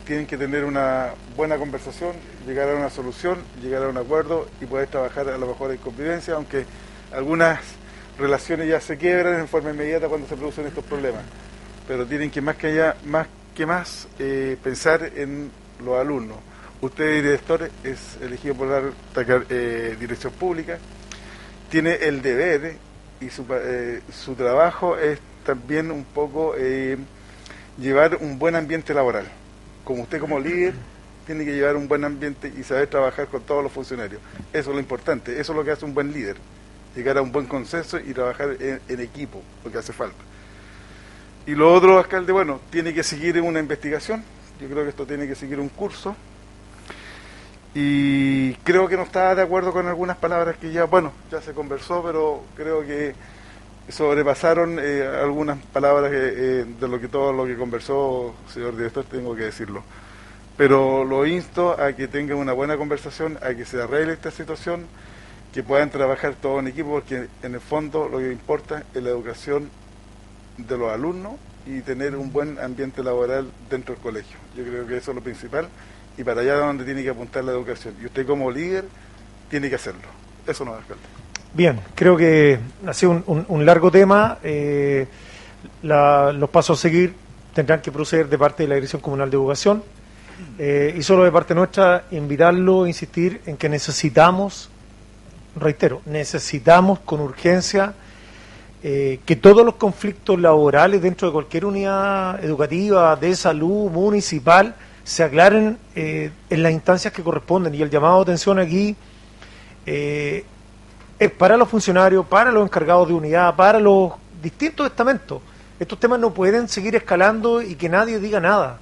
tienen 0.07 0.27
que 0.27 0.37
tener 0.37 0.65
una 0.65 1.11
buena 1.37 1.57
conversación, 1.57 2.13
llegar 2.47 2.69
a 2.69 2.75
una 2.75 2.91
solución, 2.91 3.39
llegar 3.63 3.85
a 3.85 3.89
un 3.89 3.97
acuerdo 3.97 4.49
y 4.61 4.67
poder 4.67 4.89
trabajar 4.89 5.29
a 5.29 5.39
lo 5.39 5.47
mejor 5.47 5.71
en 5.71 5.79
convivencia, 5.79 6.35
aunque 6.35 6.65
algunas 7.13 7.61
relaciones 8.19 8.69
ya 8.69 8.81
se 8.81 8.97
quiebran 8.97 9.41
en 9.41 9.49
forma 9.49 9.71
inmediata 9.71 10.09
cuando 10.09 10.27
se 10.27 10.37
producen 10.37 10.67
estos 10.67 10.85
problemas. 10.85 11.23
Pero 11.87 12.07
tienen 12.07 12.31
que 12.31 12.41
más 12.41 12.57
que 12.57 12.69
allá, 12.69 12.97
más 13.05 13.27
que 13.55 13.67
más 13.67 14.09
eh, 14.19 14.57
pensar 14.63 15.11
en 15.15 15.51
los 15.85 15.99
alumnos. 15.99 16.39
Usted, 16.81 17.23
director, 17.23 17.71
es 17.85 18.19
elegido 18.21 18.55
por 18.55 18.69
la 18.69 18.83
eh, 19.49 19.97
dirección 20.01 20.33
pública, 20.33 20.79
tiene 21.71 21.95
el 21.95 22.23
deber 22.23 22.77
y 23.21 23.31
su, 23.31 23.47
eh, 23.51 24.01
su 24.13 24.35
trabajo 24.35 24.99
es 24.99 25.21
también 25.45 25.91
un 25.91 26.05
poco 26.05 26.55
eh, 26.57 26.97
llevar 27.79 28.17
un 28.21 28.39
buen 28.39 28.57
ambiente 28.57 28.93
laboral. 28.95 29.27
Como 29.85 30.03
usted 30.03 30.21
como 30.21 30.39
líder 30.39 30.75
tiene 31.33 31.47
que 31.47 31.57
llevar 31.57 31.77
un 31.77 31.89
buen 31.89 32.05
ambiente 32.05 32.53
y 32.55 32.63
saber 32.63 32.89
trabajar 32.89 33.27
con 33.27 33.41
todos 33.41 33.63
los 33.63 33.73
funcionarios. 33.73 34.21
Eso 34.53 34.69
es 34.69 34.75
lo 34.75 34.79
importante, 34.79 35.41
eso 35.41 35.53
es 35.53 35.57
lo 35.57 35.65
que 35.65 35.71
hace 35.71 35.87
un 35.87 35.95
buen 35.95 36.13
líder, 36.13 36.37
llegar 36.95 37.17
a 37.17 37.23
un 37.23 37.33
buen 37.33 37.47
consenso 37.47 37.99
y 37.99 38.13
trabajar 38.13 38.55
en, 38.61 39.01
equipo, 39.01 39.41
lo 39.65 39.73
que 39.73 39.79
hace 39.79 39.95
falta. 39.95 40.19
Y 41.47 41.55
lo 41.55 41.73
otro, 41.73 41.99
alcalde, 41.99 42.33
bueno, 42.33 42.61
tiene 42.69 42.93
que 42.93 43.03
seguir 43.03 43.41
una 43.41 43.61
investigación, 43.61 44.23
yo 44.61 44.69
creo 44.69 44.83
que 44.83 44.91
esto 44.91 45.07
tiene 45.07 45.27
que 45.27 45.35
seguir 45.35 45.59
un 45.59 45.71
curso, 45.71 46.15
y 47.75 48.53
creo 48.57 48.87
que 48.87 48.99
no 48.99 49.05
está 49.05 49.35
de 49.35 49.41
acuerdo 49.41 49.73
con 49.73 49.89
algunas 49.89 50.19
palabras 50.19 50.59
que 50.59 50.71
ya, 50.71 50.85
bueno, 50.85 51.13
ya 51.31 51.41
se 51.41 51.55
conversó, 51.55 52.03
pero 52.03 52.45
creo 52.55 52.83
que 52.83 53.15
sobrepasaron 53.89 54.79
eh, 54.79 55.09
algunas 55.23 55.59
palabras 55.73 56.11
que, 56.11 56.19
eh, 56.19 56.67
de 56.79 56.89
lo 56.89 57.01
que 57.01 57.09
todo 57.09 57.33
lo 57.33 57.47
que 57.47 57.57
conversó, 57.57 58.35
señor 58.53 58.77
director, 58.77 59.05
tengo 59.05 59.35
que 59.35 59.45
decirlo. 59.45 59.83
Pero 60.57 61.05
lo 61.05 61.27
insto 61.27 61.73
a 61.81 61.93
que 61.95 62.09
tengan 62.09 62.37
una 62.39 62.53
buena 62.53 62.77
conversación, 62.77 63.39
a 63.43 63.55
que 63.55 63.65
se 63.65 63.81
arregle 63.81 64.13
esta 64.13 64.31
situación, 64.31 64.85
que 65.53 65.63
puedan 65.63 65.91
trabajar 65.91 66.35
todos 66.41 66.61
en 66.61 66.69
equipo, 66.69 66.91
porque 66.91 67.27
en 67.43 67.55
el 67.55 67.61
fondo 67.61 68.09
lo 68.09 68.19
que 68.19 68.31
importa 68.33 68.85
es 68.95 69.03
la 69.03 69.11
educación 69.11 69.71
de 70.59 70.77
los 70.79 70.91
alumnos 70.93 71.33
y 71.67 71.81
tener 71.81 72.17
un 72.17 72.33
buen 72.33 72.59
ambiente 72.59 73.03
laboral 73.03 73.51
dentro 73.71 73.95
del 73.95 74.03
colegio. 74.03 74.37
Yo 74.57 74.65
creo 74.65 74.87
que 74.87 74.97
eso 74.97 75.11
es 75.11 75.15
lo 75.15 75.23
principal 75.23 75.69
y 76.19 76.25
para 76.25 76.43
allá 76.43 76.55
es 76.55 76.61
donde 76.61 76.85
tiene 76.85 77.03
que 77.03 77.11
apuntar 77.11 77.45
la 77.45 77.53
educación. 77.53 77.95
Y 78.03 78.07
usted 78.07 78.27
como 78.27 78.51
líder 78.51 78.85
tiene 79.49 79.69
que 79.69 79.77
hacerlo. 79.77 80.03
Eso 80.47 80.65
no 80.65 80.73
es 80.73 80.79
alcalde. 80.79 81.03
Bien, 81.55 81.81
creo 81.95 82.17
que 82.17 82.59
ha 82.87 82.93
sido 82.95 83.13
un, 83.13 83.25
un- 83.27 83.45
un 83.49 83.67
largo 83.67 83.91
tema. 83.91 84.39
eh, 84.43 85.07
la- 85.83 86.33
los 86.33 86.51
pasos 86.51 86.79
a 86.79 86.83
seguir 86.83 87.15
tendrán 87.55 87.81
que 87.81 87.93
proceder 87.93 88.29
de 88.29 88.37
parte 88.39 88.65
de 88.65 88.69
la 88.69 88.75
Dirección 88.75 89.01
Comunal 89.01 89.31
de 89.31 89.37
Educación. 89.37 89.83
Eh, 90.59 90.95
y 90.97 91.03
solo 91.03 91.25
de 91.25 91.33
parte 91.33 91.55
nuestra, 91.55 92.05
invitarlo, 92.11 92.87
insistir 92.87 93.41
en 93.47 93.57
que 93.57 93.69
necesitamos, 93.69 94.71
reitero, 95.57 96.03
necesitamos 96.07 97.01
con 97.01 97.21
urgencia 97.21 97.95
eh, 98.85 99.21
que 99.25 99.37
todos 99.37 99.65
los 99.65 99.77
conflictos 99.77 100.41
laborales 100.41 101.01
dentro 101.01 101.29
de 101.29 101.33
cualquier 101.33 101.67
unidad 101.67 102.45
educativa, 102.45 103.15
de 103.15 103.37
salud, 103.37 103.89
municipal, 103.91 104.75
se 105.05 105.23
aclaren 105.23 105.79
eh, 105.95 106.33
en 106.51 106.63
las 106.65 106.73
instancias 106.73 107.13
que 107.13 107.23
corresponden. 107.23 107.75
Y 107.77 107.83
el 107.83 107.91
llamado 107.91 108.17
de 108.17 108.23
atención 108.23 108.59
aquí 108.59 108.97
eh, 109.87 110.45
es 111.17 111.31
para 111.31 111.57
los 111.57 111.69
funcionarios, 111.69 112.27
para 112.27 112.51
los 112.51 112.65
encargados 112.65 113.07
de 113.07 113.15
unidad, 113.15 113.55
para 113.55 113.79
los 113.79 114.13
distintos 114.43 114.87
estamentos. 114.87 115.41
Estos 115.79 116.01
temas 116.01 116.19
no 116.19 116.35
pueden 116.35 116.69
seguir 116.69 116.97
escalando 116.97 117.63
y 117.63 117.77
que 117.77 117.89
nadie 117.89 118.19
diga 118.19 118.41
nada. 118.41 118.79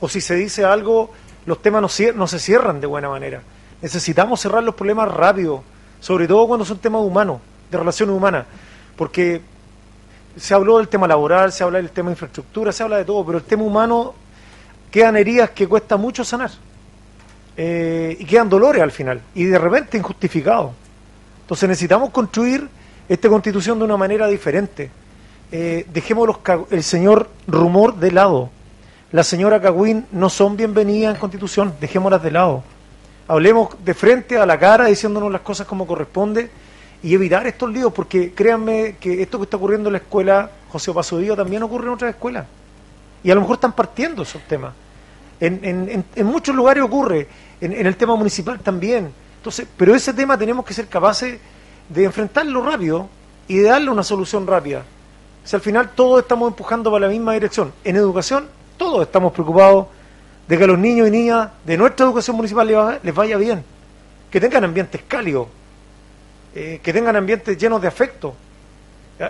O 0.00 0.08
si 0.08 0.20
se 0.20 0.34
dice 0.34 0.64
algo, 0.64 1.10
los 1.46 1.62
temas 1.62 1.82
no, 2.14 2.26
se 2.26 2.38
cierran 2.38 2.80
de 2.80 2.86
buena 2.86 3.08
manera. 3.08 3.42
Necesitamos 3.82 4.40
cerrar 4.40 4.62
los 4.62 4.74
problemas 4.74 5.12
rápido, 5.12 5.62
sobre 6.00 6.26
todo 6.26 6.46
cuando 6.46 6.64
son 6.64 6.78
temas 6.78 7.02
humanos, 7.02 7.40
de 7.70 7.78
relaciones 7.78 8.14
humanas. 8.14 8.46
Porque 8.96 9.40
se 10.36 10.54
habló 10.54 10.78
del 10.78 10.88
tema 10.88 11.06
laboral, 11.06 11.52
se 11.52 11.64
habla 11.64 11.78
del 11.78 11.90
tema 11.90 12.10
de 12.10 12.14
infraestructura, 12.14 12.72
se 12.72 12.82
habla 12.82 12.98
de 12.98 13.04
todo, 13.04 13.24
pero 13.24 13.38
el 13.38 13.44
tema 13.44 13.62
humano 13.62 14.14
quedan 14.90 15.16
heridas 15.16 15.50
que 15.50 15.66
cuesta 15.66 15.96
mucho 15.96 16.24
sanar. 16.24 16.50
Eh, 17.56 18.16
y 18.18 18.24
quedan 18.24 18.48
dolores 18.48 18.82
al 18.82 18.92
final, 18.92 19.20
y 19.34 19.44
de 19.44 19.58
repente 19.58 19.98
injustificados. 19.98 20.72
Entonces 21.42 21.68
necesitamos 21.68 22.10
construir 22.10 22.68
esta 23.08 23.28
constitución 23.28 23.78
de 23.78 23.84
una 23.84 23.96
manera 23.96 24.28
diferente. 24.28 24.90
Eh, 25.50 25.84
dejemos 25.92 26.28
los 26.28 26.38
el 26.70 26.84
señor 26.84 27.28
rumor 27.48 27.96
de 27.96 28.12
lado. 28.12 28.50
La 29.12 29.24
señora 29.24 29.60
Cagüín 29.60 30.06
no 30.12 30.30
son 30.30 30.56
bienvenidas 30.56 31.14
en 31.14 31.20
constitución, 31.20 31.74
dejémoslas 31.80 32.22
de 32.22 32.30
lado. 32.30 32.62
Hablemos 33.26 33.70
de 33.84 33.94
frente 33.94 34.38
a 34.38 34.46
la 34.46 34.58
cara 34.58 34.86
diciéndonos 34.86 35.32
las 35.32 35.40
cosas 35.40 35.66
como 35.66 35.86
corresponde 35.86 36.50
y 37.02 37.14
evitar 37.14 37.46
estos 37.46 37.70
líos, 37.70 37.92
porque 37.92 38.32
créanme 38.32 38.96
que 39.00 39.22
esto 39.22 39.38
que 39.38 39.44
está 39.44 39.56
ocurriendo 39.56 39.88
en 39.88 39.94
la 39.94 39.98
escuela 39.98 40.50
José 40.70 40.92
Pasodillo 40.92 41.34
también 41.34 41.62
ocurre 41.62 41.86
en 41.86 41.94
otras 41.94 42.10
escuelas. 42.10 42.46
Y 43.22 43.30
a 43.30 43.34
lo 43.34 43.40
mejor 43.40 43.54
están 43.56 43.72
partiendo 43.72 44.22
esos 44.22 44.42
temas. 44.42 44.72
En, 45.40 45.60
en- 45.64 46.04
en- 46.14 46.26
muchos 46.26 46.54
lugares 46.54 46.82
ocurre, 46.84 47.26
en, 47.60 47.72
en 47.72 47.86
el 47.86 47.96
tema 47.96 48.14
municipal 48.14 48.60
también. 48.60 49.10
Entonces, 49.38 49.66
pero 49.76 49.94
ese 49.94 50.12
tema 50.12 50.36
tenemos 50.38 50.64
que 50.64 50.74
ser 50.74 50.86
capaces 50.86 51.38
de 51.88 52.04
enfrentarlo 52.04 52.62
rápido 52.62 53.08
y 53.48 53.56
de 53.56 53.64
darle 53.70 53.90
una 53.90 54.04
solución 54.04 54.46
rápida. 54.46 54.84
Si 55.42 55.56
al 55.56 55.62
final 55.62 55.90
todos 55.96 56.20
estamos 56.22 56.48
empujando 56.48 56.90
para 56.92 57.06
la 57.06 57.12
misma 57.12 57.32
dirección. 57.32 57.72
En 57.82 57.96
educación, 57.96 58.46
todos 58.80 59.02
estamos 59.02 59.34
preocupados 59.34 59.86
de 60.48 60.56
que 60.56 60.64
a 60.64 60.66
los 60.66 60.78
niños 60.78 61.06
y 61.06 61.10
niñas 61.10 61.50
de 61.66 61.76
nuestra 61.76 62.06
educación 62.06 62.34
municipal 62.36 62.66
les 62.66 62.76
va- 62.76 62.98
les 63.02 63.14
vaya 63.14 63.36
bien, 63.36 63.62
que 64.30 64.40
tengan 64.40 64.64
ambientes 64.64 65.02
cálidos, 65.06 65.48
eh, 66.54 66.80
que 66.82 66.90
tengan 66.94 67.14
ambientes 67.14 67.58
llenos 67.58 67.82
de 67.82 67.88
afecto. 67.88 68.34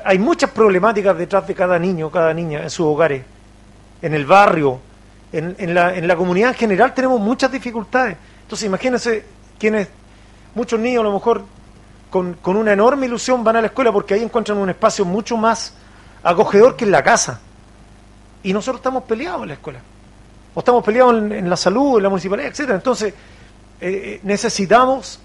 Hay 0.05 0.21
muchas 0.21 0.51
problemáticas 0.51 1.19
detrás 1.19 1.49
de 1.49 1.55
cada 1.57 1.81
niño, 1.81 2.13
cada 2.13 2.33
niña 2.33 2.63
en 2.63 2.71
sus 2.71 2.87
hogares, 2.87 3.25
en 4.01 4.15
el 4.15 4.25
barrio, 4.25 4.79
en, 5.33 5.57
en 5.59 5.75
la, 5.75 5.97
en 5.97 6.07
la 6.07 6.15
comunidad 6.15 6.51
en 6.51 6.55
general 6.55 6.95
tenemos 6.95 7.21
muchas 7.21 7.51
dificultades. 7.51 8.17
Entonces 8.43 8.67
imagínense 8.67 9.25
quienes, 9.59 9.89
muchos 10.55 10.79
niños 10.79 11.01
a 11.01 11.05
lo 11.09 11.13
mejor 11.13 11.43
con, 12.09 12.35
con 12.35 12.57
una 12.57 12.73
enorme 12.73 13.07
ilusión 13.07 13.43
van 13.43 13.57
a 13.57 13.61
la 13.61 13.67
escuela 13.67 13.91
porque 13.91 14.15
ahí 14.15 14.23
encuentran 14.23 14.59
un 14.59 14.71
espacio 14.71 15.05
mucho 15.05 15.37
más 15.37 15.75
acogedor 16.23 16.77
que 16.77 16.85
en 16.85 16.93
la 16.93 17.03
casa. 17.03 17.41
Y 18.43 18.53
nosotros 18.53 18.81
estamos 18.81 19.05
peleados 19.05 19.43
en 19.43 19.49
la 19.49 19.55
escuela. 19.55 19.81
O 20.55 20.61
estamos 20.61 20.85
peleados 20.85 21.15
en, 21.17 21.49
la 21.49 21.57
salud, 21.57 21.99
en 21.99 22.03
la 22.05 22.09
municipalidad, 22.09 22.51
etcétera. 22.51 22.77
Entonces, 22.77 23.13
eh, 23.13 23.17
eh, 23.81 24.21
necesitamos 24.23 25.21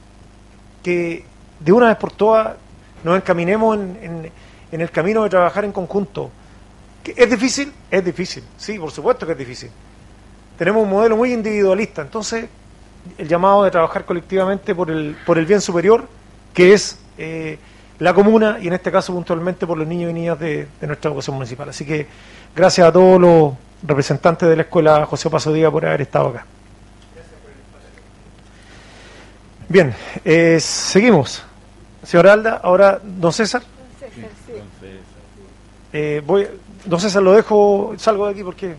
que 0.83 1.25
de 1.59 1.71
una 1.71 1.87
vez 1.87 1.97
por 1.97 2.11
todas 2.11 2.55
nos 3.03 3.15
encaminemos 3.17 3.77
en, 3.77 4.31
en- 4.71 4.81
el 4.81 4.91
camino 4.91 5.23
de 5.23 5.29
trabajar 5.29 5.63
en 5.63 5.71
conjunto. 5.71 6.29
¿Que 7.01 7.13
¿Es 7.15 7.29
difícil? 7.29 7.71
Es 7.89 8.03
difícil, 8.03 8.43
sí, 8.57 8.77
por 8.77 8.91
supuesto 8.91 9.25
que 9.25 9.31
es 9.31 9.37
difícil. 9.37 9.69
Tenemos 10.57 10.83
un 10.83 10.89
modelo 10.89 11.15
muy 11.15 11.31
individualista, 11.31 12.01
entonces 12.01 12.47
el 13.17 13.27
llamado 13.27 13.63
de 13.63 13.71
trabajar 13.71 14.03
colectivamente 14.03 14.75
por 14.75 14.91
el, 14.91 15.15
por 15.25 15.37
el 15.37 15.45
bien 15.45 15.61
superior, 15.61 16.05
que 16.53 16.73
es 16.73 16.99
eh, 17.17 17.57
la 17.99 18.13
comuna 18.13 18.57
y 18.61 18.67
en 18.67 18.73
este 18.73 18.91
caso 18.91 19.13
puntualmente 19.13 19.65
por 19.65 19.77
los 19.77 19.87
niños 19.87 20.11
y 20.11 20.13
niñas 20.13 20.39
de, 20.39 20.67
de 20.79 20.87
nuestra 20.87 21.09
educación 21.09 21.35
municipal. 21.35 21.69
Así 21.69 21.85
que 21.85 22.07
gracias 22.55 22.87
a 22.87 22.91
todos 22.91 23.19
los 23.19 23.53
representantes 23.83 24.49
de 24.49 24.55
la 24.55 24.63
escuela 24.63 25.05
José 25.05 25.29
Paso 25.29 25.53
Díaz 25.53 25.71
por 25.71 25.85
haber 25.85 26.01
estado 26.01 26.29
acá. 26.29 26.45
Bien, 29.67 29.93
eh, 30.23 30.59
seguimos. 30.59 31.43
Señora 32.03 32.33
Alda, 32.33 32.61
ahora 32.63 32.99
don 33.03 33.33
César. 33.33 33.63
Eh, 35.91 36.21
voy, 36.25 36.47
don 36.83 36.99
César 36.99 37.23
lo 37.23 37.33
dejo, 37.33 37.93
salgo 37.97 38.25
de 38.25 38.31
aquí 38.31 38.43
porque... 38.43 38.75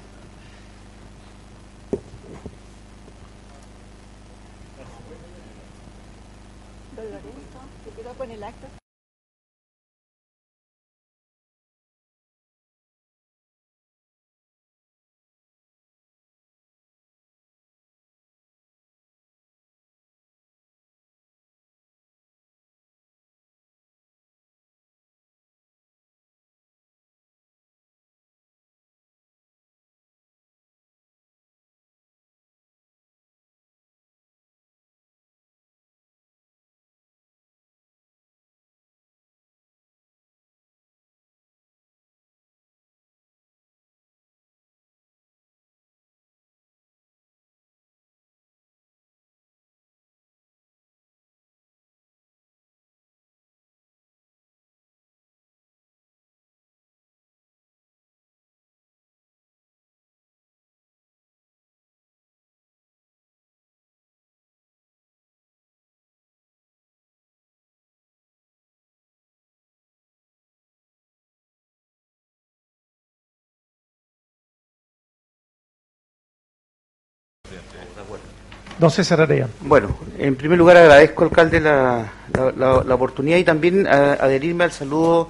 César 78.90 79.20
Arellano. 79.22 79.52
Bueno, 79.62 79.96
en 80.18 80.36
primer 80.36 80.58
lugar 80.58 80.76
agradezco, 80.76 81.24
alcalde, 81.24 81.60
la, 81.60 82.12
la- 82.56 82.94
oportunidad 82.94 83.38
y 83.38 83.44
también 83.44 83.86
a- 83.86 84.12
adherirme 84.14 84.64
al 84.64 84.72
saludo 84.72 85.28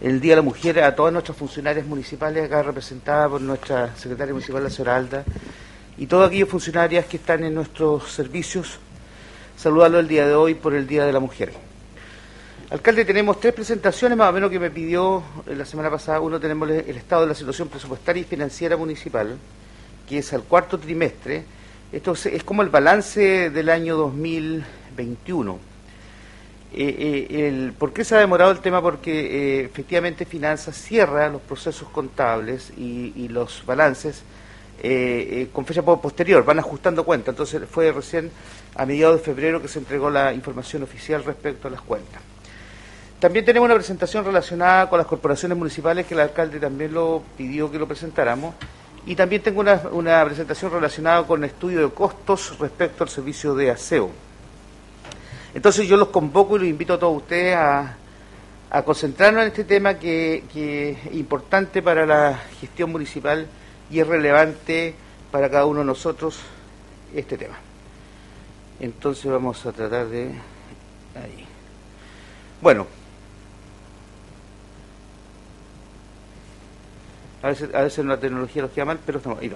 el 0.00 0.20
Día 0.20 0.32
de 0.32 0.36
la 0.36 0.42
Mujer 0.42 0.82
a 0.82 0.94
todas 0.94 1.12
nuestras 1.12 1.36
funcionarias 1.38 1.86
municipales, 1.86 2.44
acá 2.44 2.62
representadas 2.62 3.30
por 3.30 3.40
nuestra 3.40 3.96
secretaria 3.96 4.34
municipal, 4.34 4.62
la 4.62 4.68
señora 4.70 4.96
Alda, 4.96 5.24
y 5.96 6.06
todas 6.06 6.28
aquellas 6.28 6.48
funcionarias 6.48 7.06
que 7.06 7.16
están 7.16 7.42
en 7.44 7.54
nuestros 7.54 8.10
servicios. 8.12 8.78
Saludarlo 9.56 10.00
el 10.00 10.08
día 10.08 10.26
de 10.26 10.34
hoy 10.34 10.54
por 10.54 10.74
el 10.74 10.86
Día 10.86 11.06
de 11.06 11.12
la 11.12 11.20
Mujer. 11.20 11.52
Alcalde, 12.70 13.04
tenemos 13.04 13.38
tres 13.40 13.54
presentaciones 13.54 14.18
más 14.18 14.28
o 14.28 14.32
menos 14.32 14.50
que 14.50 14.58
me 14.58 14.70
pidió 14.70 15.22
eh, 15.46 15.54
la 15.54 15.64
semana 15.64 15.90
pasada. 15.90 16.20
Uno 16.20 16.40
tenemos 16.40 16.68
el 16.68 16.96
estado 16.96 17.22
de 17.22 17.28
la 17.28 17.34
situación 17.34 17.68
presupuestaria 17.68 18.22
y 18.22 18.24
financiera 18.24 18.76
municipal, 18.76 19.36
que 20.08 20.18
es 20.18 20.32
al 20.32 20.42
cuarto 20.42 20.78
trimestre. 20.78 21.44
Esto 21.92 22.12
es, 22.12 22.42
como 22.44 22.62
el 22.62 22.68
balance 22.70 23.50
del 23.50 23.68
año 23.68 23.96
2021. 23.96 25.58
Eh, 26.76 27.26
eh, 27.30 27.72
¿Por 27.78 27.92
qué 27.92 28.04
se 28.04 28.16
ha 28.16 28.18
demorado 28.18 28.50
el 28.50 28.58
tema? 28.58 28.82
Porque 28.82 29.60
eh, 29.60 29.64
efectivamente 29.64 30.24
Finanzas 30.24 30.76
cierra 30.76 31.28
los 31.28 31.40
procesos 31.42 31.88
contables 31.90 32.72
y, 32.76 33.12
y 33.16 33.28
los 33.28 33.64
balances 33.64 34.22
con 35.52 35.64
fecha 35.64 35.82
po- 35.82 35.98
posterior, 36.00 36.44
van 36.44 36.58
ajustando 36.58 37.04
cuentas. 37.04 37.32
Entonces 37.32 37.62
fue 37.70 37.90
recién 37.92 38.30
a 38.74 38.84
mediados 38.84 39.18
de 39.18 39.24
febrero 39.24 39.62
que 39.62 39.68
se 39.68 39.78
entregó 39.78 40.10
la 40.10 40.34
información 40.34 40.82
oficial 40.82 41.24
respecto 41.24 41.68
a 41.68 41.70
las 41.70 41.80
cuentas. 41.80 42.20
También 43.18 43.44
tenemos 43.46 43.64
una 43.66 43.76
presentación 43.76 44.24
relacionada 44.26 44.90
con 44.90 44.98
las 44.98 45.06
corporaciones 45.06 45.56
municipales 45.56 46.04
que 46.06 46.12
el 46.12 46.20
alcalde 46.20 46.58
también 46.60 46.92
lo 46.92 47.22
pidió 47.38 47.70
que 47.70 47.78
lo 47.78 47.86
presentáramos. 47.88 48.54
Y 49.06 49.14
también 49.14 49.42
tengo 49.42 49.60
una, 49.60 49.82
una 49.92 50.24
presentación 50.24 50.72
relacionada 50.72 51.24
con 51.24 51.44
estudio 51.44 51.88
de 51.88 51.94
costos 51.94 52.58
respecto 52.58 53.04
al 53.04 53.10
servicio 53.10 53.54
de 53.54 53.70
aseo. 53.70 54.10
Entonces 55.54 55.86
yo 55.86 55.96
los 55.96 56.08
convoco 56.08 56.56
y 56.56 56.60
los 56.60 56.68
invito 56.68 56.94
a 56.94 56.98
todos 56.98 57.18
ustedes 57.18 57.54
a, 57.54 57.96
a 58.70 58.82
concentrarnos 58.82 59.42
en 59.42 59.48
este 59.48 59.64
tema 59.64 59.94
que, 59.94 60.44
que 60.52 60.90
es 60.90 61.14
importante 61.14 61.82
para 61.82 62.06
la 62.06 62.40
gestión 62.60 62.90
municipal 62.90 63.46
y 63.90 64.00
es 64.00 64.06
relevante 64.06 64.94
para 65.30 65.50
cada 65.50 65.66
uno 65.66 65.80
de 65.80 65.86
nosotros 65.86 66.40
este 67.14 67.36
tema. 67.36 67.56
Entonces 68.80 69.30
vamos 69.30 69.64
a 69.66 69.72
tratar 69.72 70.06
de... 70.08 70.32
Ahí. 71.14 71.46
Bueno. 72.60 73.03
A 77.44 77.48
veces, 77.48 77.74
a 77.74 77.82
veces 77.82 78.04
la 78.06 78.16
tecnología 78.16 78.62
los 78.62 78.70
queda 78.70 78.86
mal, 78.86 78.98
pero 79.04 79.18
estamos 79.18 79.38
ahí. 79.38 79.52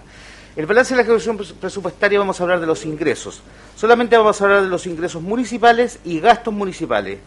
El 0.54 0.66
balance 0.66 0.92
de 0.92 0.96
la 0.96 1.02
ejecución 1.04 1.38
pres- 1.38 1.54
presupuestaria 1.54 2.18
vamos 2.18 2.38
a 2.38 2.42
hablar 2.42 2.60
de 2.60 2.66
los 2.66 2.84
ingresos. 2.84 3.40
Solamente 3.76 4.14
vamos 4.18 4.38
a 4.40 4.44
hablar 4.44 4.62
de 4.62 4.68
los 4.68 4.86
ingresos 4.86 5.22
municipales 5.22 5.98
y 6.04 6.20
gastos 6.20 6.52
municipales. 6.52 7.18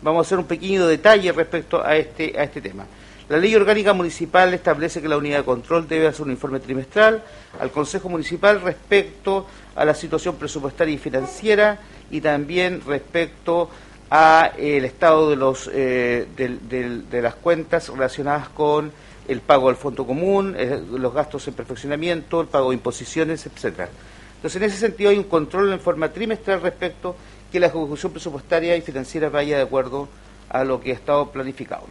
Vamos 0.00 0.20
a 0.20 0.26
hacer 0.26 0.38
un 0.38 0.46
pequeño 0.46 0.86
detalle 0.86 1.30
respecto 1.32 1.84
a 1.84 1.96
este, 1.96 2.32
a 2.38 2.44
este 2.44 2.62
tema. 2.62 2.86
La 3.28 3.36
ley 3.36 3.54
orgánica 3.54 3.92
municipal 3.92 4.54
establece 4.54 5.02
que 5.02 5.08
la 5.08 5.18
unidad 5.18 5.38
de 5.38 5.44
control 5.44 5.86
debe 5.86 6.06
hacer 6.06 6.22
un 6.24 6.30
informe 6.30 6.60
trimestral 6.60 7.22
al 7.60 7.70
Consejo 7.70 8.08
Municipal 8.08 8.62
respecto 8.62 9.46
a 9.76 9.84
la 9.84 9.94
situación 9.94 10.36
presupuestaria 10.36 10.94
y 10.94 10.98
financiera 10.98 11.78
y 12.10 12.22
también 12.22 12.80
respecto 12.86 13.68
a 14.10 14.52
eh, 14.56 14.78
estado 14.78 15.28
de, 15.30 15.36
los, 15.36 15.70
eh, 15.72 16.26
de 16.36 17.22
las 17.22 17.34
cuentas 17.36 17.88
relacionadas 17.90 18.48
con 18.48 18.90
el 19.30 19.40
pago 19.40 19.68
del 19.68 19.76
fondo 19.76 20.06
común, 20.06 20.54
eh, 20.58 20.82
los 20.90 21.14
gastos 21.14 21.46
en 21.48 21.54
perfeccionamiento, 21.54 22.40
el 22.40 22.48
pago 22.48 22.70
de 22.70 22.76
imposiciones, 22.76 23.46
etcétera. 23.46 23.88
Entonces, 24.36 24.60
en 24.60 24.68
ese 24.68 24.78
sentido 24.78 25.10
hay 25.10 25.18
un 25.18 25.24
control 25.24 25.72
en 25.72 25.80
forma 25.80 26.12
trimestral 26.12 26.60
respecto 26.60 27.14
que 27.52 27.60
la 27.60 27.66
ejecución 27.66 28.12
presupuestaria 28.12 28.76
y 28.76 28.80
financiera 28.80 29.28
vaya 29.28 29.56
de 29.56 29.62
acuerdo 29.62 30.08
a 30.48 30.64
lo 30.64 30.80
que 30.80 30.90
ha 30.90 30.94
estado 30.94 31.30
planificado. 31.30 31.84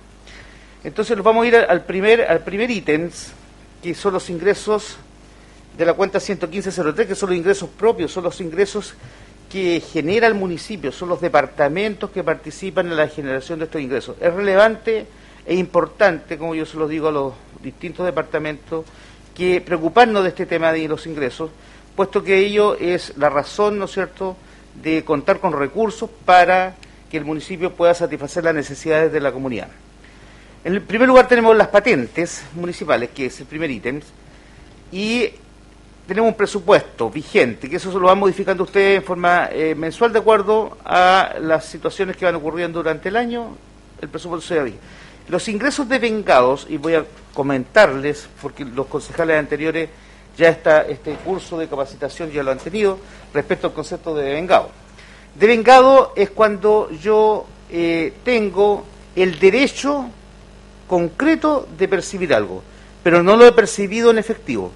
Entonces 0.84 1.16
nos 1.16 1.26
vamos 1.26 1.45
a 1.45 1.48
ir 1.48 1.56
al 1.56 1.70
al 1.70 1.86
primer, 1.86 2.22
al 2.22 2.40
primer 2.40 2.72
ítem, 2.72 3.10
que 3.82 3.94
son 3.94 4.14
los 4.14 4.30
ingresos 4.30 4.98
de 5.78 5.86
la 5.86 5.94
cuenta 5.94 6.20
11503, 6.20 7.07
que 7.07 7.16
son 7.16 7.30
los 7.30 7.38
ingresos 7.38 7.70
propios, 7.70 8.11
son 8.11 8.24
los 8.24 8.40
ingresos 8.41 8.95
que 9.49 9.82
genera 9.82 10.28
el 10.28 10.36
municipio, 10.36 10.91
son 10.91 11.10
los 11.10 11.22
departamentos 11.22 12.10
que 12.11 12.24
participan 12.24 12.88
en 12.88 12.98
la 12.98 13.07
generación 13.07 13.60
de 13.60 13.66
estos 13.66 13.82
ingresos. 13.82 14.16
Es 14.22 14.34
relevante 14.34 15.07
e 15.49 15.55
importante, 15.55 16.38
como 16.38 16.53
yo 16.53 16.63
se 16.63 16.77
lo 16.77 16.88
digo 16.88 17.07
a 17.07 17.11
los 17.11 17.34
distintos 17.63 18.05
departamentos, 18.05 18.85
que 19.34 19.61
preocuparnos 19.61 20.21
de 20.21 20.30
este 20.30 20.45
tema 20.45 20.71
de 20.71 20.88
los 20.88 21.07
ingresos, 21.07 21.49
puesto 21.95 22.23
que 22.23 22.38
ello 22.38 22.76
es 22.76 23.17
la 23.17 23.30
razón, 23.30 23.80
¿no 23.80 23.85
es 23.85 23.91
cierto?, 23.91 24.38
de 24.80 25.03
contar 25.03 25.39
con 25.39 25.53
recursos 25.53 26.07
para 26.23 26.76
que 27.09 27.17
el 27.17 27.26
municipio 27.26 27.73
pueda 27.73 27.95
satisfacer 27.95 28.43
las 28.43 28.53
necesidades 28.53 29.11
de 29.11 29.19
la 29.19 29.31
comunidad. 29.31 29.69
En 30.63 30.85
primer 30.85 31.07
lugar 31.07 31.27
tenemos 31.27 31.57
las 31.57 31.69
patentes 31.69 32.43
municipales, 32.53 33.09
que 33.09 33.26
es 33.26 33.39
el 33.39 33.47
primer 33.47 33.71
ítem, 33.71 34.01
y 34.91 35.30
tenemos 36.07 36.30
un 36.30 36.38
presupuesto 36.38 37.09
vigente, 37.09 37.67
que 37.67 37.77
eso 37.77 37.91
se 37.91 37.97
lo 37.97 38.05
van 38.05 38.19
modificando 38.19 38.65
ustedes 38.65 38.97
en 38.97 39.03
forma 39.03 39.49
eh, 39.51 39.73
mensual 39.73 40.13
de 40.13 40.19
acuerdo 40.19 40.77
a 40.85 41.38
las 41.41 41.65
situaciones 41.65 42.15
que 42.17 42.26
van 42.26 42.35
ocurriendo 42.35 42.77
durante 42.84 43.09
el 43.09 43.17
año, 43.17 43.57
el 43.99 44.09
presupuesto 44.09 44.47
se. 44.47 44.76
Los 45.30 45.47
ingresos 45.47 45.88
de 45.88 45.99
vengados, 45.99 46.65
y 46.69 46.77
voy 46.77 46.95
a 46.95 47.06
comentarles, 47.34 48.27
porque 48.41 48.65
los 48.65 48.88
concejales 48.88 49.38
anteriores 49.38 49.89
ya 50.35 50.49
está 50.49 50.81
este 50.81 51.14
curso 51.15 51.57
de 51.57 51.68
capacitación 51.68 52.31
ya 52.31 52.41
lo 52.41 52.51
han 52.51 52.57
tenido, 52.57 52.97
respecto 53.34 53.68
al 53.68 53.73
concepto 53.73 54.15
de 54.15 54.34
vengado. 54.34 54.72
Devengado 55.35 56.14
es 56.15 56.31
cuando 56.31 56.89
yo 56.91 57.45
eh, 57.69 58.14
tengo 58.23 58.85
el 59.15 59.38
derecho 59.39 60.10
concreto 60.88 61.68
de 61.77 61.88
percibir 61.88 62.34
algo, 62.34 62.64
pero 63.03 63.22
no 63.22 63.38
lo 63.38 63.45
he 63.45 63.51
percibido 63.51 64.10
en 64.10 64.18
efectivo. 64.18 64.72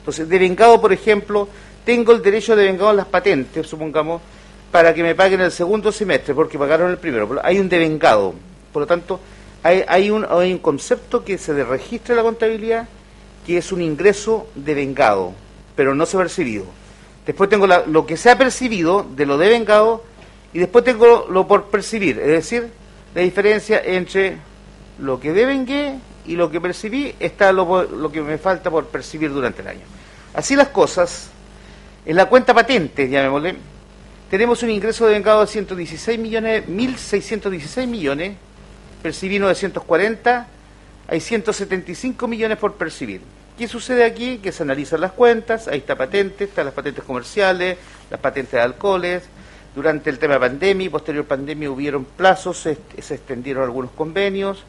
Entonces, 0.00 0.28
devengado, 0.28 0.80
por 0.80 0.92
ejemplo, 0.92 1.48
tengo 1.84 2.10
el 2.12 2.22
derecho 2.22 2.56
de 2.56 2.62
devengado 2.62 2.90
en 2.90 2.96
las 2.96 3.06
patentes, 3.06 3.68
supongamos, 3.68 4.20
para 4.72 4.92
que 4.92 5.02
me 5.04 5.14
paguen 5.14 5.42
el 5.42 5.52
segundo 5.52 5.92
semestre, 5.92 6.34
porque 6.34 6.58
pagaron 6.58 6.90
el 6.90 6.98
primero. 6.98 7.40
Hay 7.44 7.60
un 7.60 7.68
devengado. 7.68 8.34
Por 8.72 8.80
lo 8.80 8.86
tanto, 8.86 9.20
hay, 9.62 9.84
hay, 9.86 10.10
un, 10.10 10.26
hay 10.28 10.52
un 10.52 10.58
concepto 10.58 11.24
que 11.24 11.38
se 11.38 11.52
registra 11.64 12.12
en 12.14 12.16
la 12.18 12.22
contabilidad, 12.22 12.88
que 13.46 13.58
es 13.58 13.72
un 13.72 13.82
ingreso 13.82 14.48
devengado, 14.54 15.32
pero 15.76 15.94
no 15.94 16.06
se 16.06 16.16
ha 16.16 16.20
percibido. 16.20 16.64
Después 17.26 17.48
tengo 17.50 17.66
la- 17.66 17.84
lo 17.86 18.04
que 18.06 18.16
se 18.16 18.30
ha 18.30 18.38
percibido 18.38 19.06
de 19.16 19.26
lo 19.26 19.38
devengado 19.38 20.04
y 20.52 20.58
después 20.58 20.84
tengo 20.84 21.26
lo 21.30 21.46
por 21.46 21.64
percibir, 21.66 22.18
es 22.18 22.26
decir, 22.28 22.68
la 23.14 23.22
diferencia 23.22 23.80
entre 23.84 24.38
lo 24.98 25.18
que 25.20 25.32
devengué 25.32 25.94
y 26.26 26.36
lo 26.36 26.50
que 26.50 26.60
percibí 26.60 27.14
está 27.18 27.52
lo, 27.52 27.84
lo 27.84 28.10
que 28.12 28.20
me 28.20 28.38
falta 28.38 28.70
por 28.70 28.86
percibir 28.86 29.32
durante 29.32 29.62
el 29.62 29.68
año. 29.68 29.80
Así 30.34 30.56
las 30.56 30.68
cosas, 30.68 31.28
en 32.06 32.16
la 32.16 32.26
cuenta 32.26 32.54
patente, 32.54 33.08
llamémosle, 33.08 33.54
tenemos 34.30 34.62
un 34.62 34.70
ingreso 34.70 35.06
de 35.06 35.12
vengado 35.14 35.42
de 35.42 35.46
116 35.46 36.18
millones, 36.18 36.64
1.616 36.68 37.86
millones, 37.86 38.36
percibí 39.02 39.38
940, 39.38 40.46
hay 41.08 41.20
175 41.20 42.28
millones 42.28 42.58
por 42.58 42.74
percibir. 42.74 43.20
¿Qué 43.58 43.68
sucede 43.68 44.04
aquí? 44.04 44.38
Que 44.38 44.52
se 44.52 44.62
analizan 44.62 45.00
las 45.00 45.12
cuentas, 45.12 45.68
ahí 45.68 45.78
está 45.78 45.96
patente, 45.96 46.44
están 46.44 46.64
las 46.64 46.74
patentes 46.74 47.04
comerciales, 47.04 47.76
las 48.10 48.20
patentes 48.20 48.52
de 48.52 48.60
alcoholes. 48.60 49.22
Durante 49.74 50.10
el 50.10 50.18
tema 50.18 50.34
de 50.34 50.40
pandemia 50.40 50.90
posterior 50.90 51.24
pandemia 51.24 51.70
hubieron 51.70 52.04
plazos, 52.04 52.58
se, 52.58 52.78
se 53.00 53.14
extendieron 53.14 53.64
algunos 53.64 53.90
convenios 53.92 54.64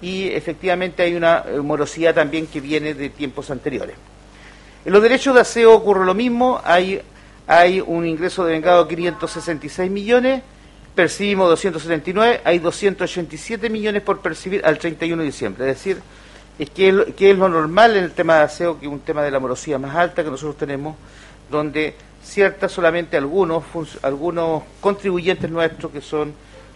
y 0.00 0.28
efectivamente 0.28 1.02
hay 1.02 1.14
una 1.14 1.44
eh, 1.46 1.58
morosidad 1.58 2.14
también 2.14 2.46
que 2.46 2.60
viene 2.60 2.94
de 2.94 3.08
tiempos 3.10 3.50
anteriores. 3.50 3.96
En 4.84 4.92
los 4.92 5.02
derechos 5.02 5.34
de 5.34 5.40
aseo 5.40 5.74
ocurre 5.74 6.04
lo 6.04 6.14
mismo, 6.14 6.60
hay, 6.64 7.00
hay 7.46 7.80
un 7.80 8.06
ingreso 8.06 8.44
de 8.44 8.52
vengado 8.52 8.84
de 8.84 8.94
566 8.94 9.90
millones, 9.90 10.42
percibimos 10.96 11.48
279, 11.50 12.40
hay 12.44 12.58
287 12.58 13.70
millones 13.70 14.02
por 14.02 14.18
percibir 14.20 14.64
al 14.64 14.78
31 14.78 15.22
de 15.22 15.26
diciembre. 15.26 15.70
Es 15.70 15.76
decir, 15.76 16.00
es 16.58 16.70
que, 16.70 16.88
es 16.88 17.36
lo- 17.38 17.48
normal 17.48 17.96
en 17.96 18.02
el 18.04 18.12
tema 18.12 18.36
de 18.38 18.42
aseo, 18.42 18.80
que 18.80 18.86
es 18.86 18.92
un 18.92 19.00
tema 19.00 19.22
de 19.22 19.30
la 19.30 19.38
morosidad 19.38 19.78
más 19.78 19.94
alta 19.94 20.24
que 20.24 20.30
nosotros 20.30 20.56
tenemos, 20.56 20.96
donde 21.50 21.94
ciertas 22.24 22.72
solamente 22.72 23.16
algunos, 23.16 23.62
algunos 24.02 24.62
contribuyentes 24.80 25.48
nuestros 25.50 25.92
que 25.92 26.00
son 26.00 26.32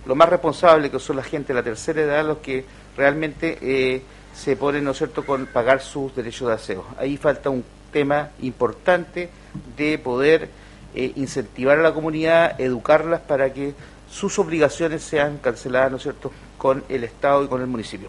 los 0.06 0.16
más 0.16 0.28
responsables, 0.28 0.90
que 0.92 0.98
son 1.00 1.16
la 1.16 1.22
gente 1.24 1.48
de 1.48 1.54
la 1.54 1.62
tercera 1.64 2.02
edad, 2.02 2.24
los 2.24 2.38
que 2.38 2.64
realmente 2.96 3.58
eh, 3.60 4.02
se 4.34 4.54
ponen, 4.54 4.84
¿no 4.84 4.92
es 4.92 4.98
cierto?, 4.98 5.24
con 5.24 5.46
pagar 5.46 5.80
sus 5.80 6.14
derechos 6.14 6.48
de 6.48 6.54
aseo. 6.54 6.84
Ahí 6.98 7.16
falta 7.16 7.50
un 7.50 7.64
tema 7.92 8.30
importante 8.42 9.28
de 9.76 9.98
poder 9.98 10.48
eh, 10.94 11.12
incentivar 11.16 11.78
a 11.78 11.82
la 11.82 11.92
comunidad, 11.92 12.60
educarlas 12.60 13.20
para 13.22 13.52
que 13.52 13.74
sus 14.10 14.38
obligaciones 14.38 15.02
sean 15.02 15.38
canceladas, 15.38 15.90
¿no 15.92 15.96
es 15.98 16.02
cierto?, 16.02 16.32
con 16.58 16.82
el 16.88 17.04
Estado 17.04 17.44
y 17.44 17.48
con 17.48 17.60
el 17.60 17.66
municipio. 17.68 18.08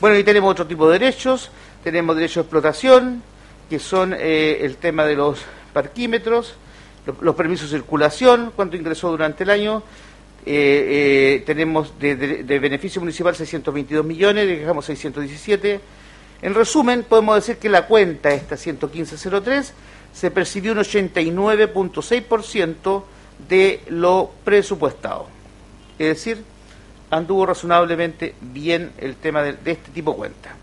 Bueno, 0.00 0.18
y 0.18 0.24
tenemos 0.24 0.50
otro 0.52 0.66
tipo 0.66 0.86
de 0.90 0.98
derechos, 0.98 1.50
tenemos 1.82 2.14
derechos 2.16 2.34
de 2.36 2.40
explotación, 2.42 3.22
que 3.70 3.78
son 3.78 4.14
eh, 4.18 4.58
el 4.60 4.76
tema 4.76 5.04
de 5.06 5.16
los 5.16 5.38
parquímetros, 5.72 6.54
lo- 7.06 7.16
los 7.20 7.34
permisos 7.34 7.70
de 7.70 7.78
circulación, 7.78 8.52
cuánto 8.54 8.76
ingresó 8.76 9.10
durante 9.10 9.44
el 9.44 9.50
año, 9.50 9.82
eh, 10.44 11.36
eh, 11.38 11.42
tenemos 11.46 11.98
de 11.98 12.58
beneficio 12.60 13.00
municipal 13.00 13.34
622 13.34 14.04
millones, 14.04 14.46
dejamos 14.46 14.84
617. 14.86 15.80
En 16.42 16.54
resumen, 16.54 17.04
podemos 17.08 17.36
decir 17.36 17.56
que 17.58 17.68
la 17.68 17.86
cuenta 17.86 18.32
esta 18.34 18.56
11503 18.56 19.72
se 20.12 20.30
percibió 20.32 20.72
un 20.72 20.78
89.6% 20.78 23.04
de 23.48 23.80
lo 23.88 24.30
presupuestado. 24.44 25.26
Es 25.98 26.08
decir, 26.08 26.42
anduvo 27.10 27.46
razonablemente 27.46 28.34
bien 28.40 28.92
el 28.98 29.16
tema 29.16 29.42
de, 29.42 29.50
este 29.70 29.90
tipo 29.92 30.12
de 30.12 30.16
cuenta. 30.16 30.56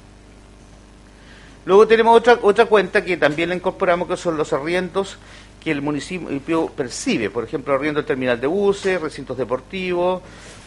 Luego 1.66 1.88
tenemos 1.88 2.18
otra, 2.18 2.40
otra 2.42 2.66
cuenta 2.66 3.04
que 3.04 3.18
también 3.18 3.50
la 3.50 3.56
incorporamos, 3.56 4.08
que 4.08 4.18
son 4.18 4.38
los 4.38 4.54
arriendos 4.54 5.18
que 5.64 5.72
el 5.72 5.82
municipio 5.82 6.68
percibe, 6.68 7.30
por 7.30 7.44
ejemplo, 7.44 7.74
arriendo 7.74 8.00
del 8.00 8.08
terminal 8.08 8.40
de 8.40 8.48
buses, 8.48 9.00
recintos 9.02 9.38
deportivos, 9.38 10.22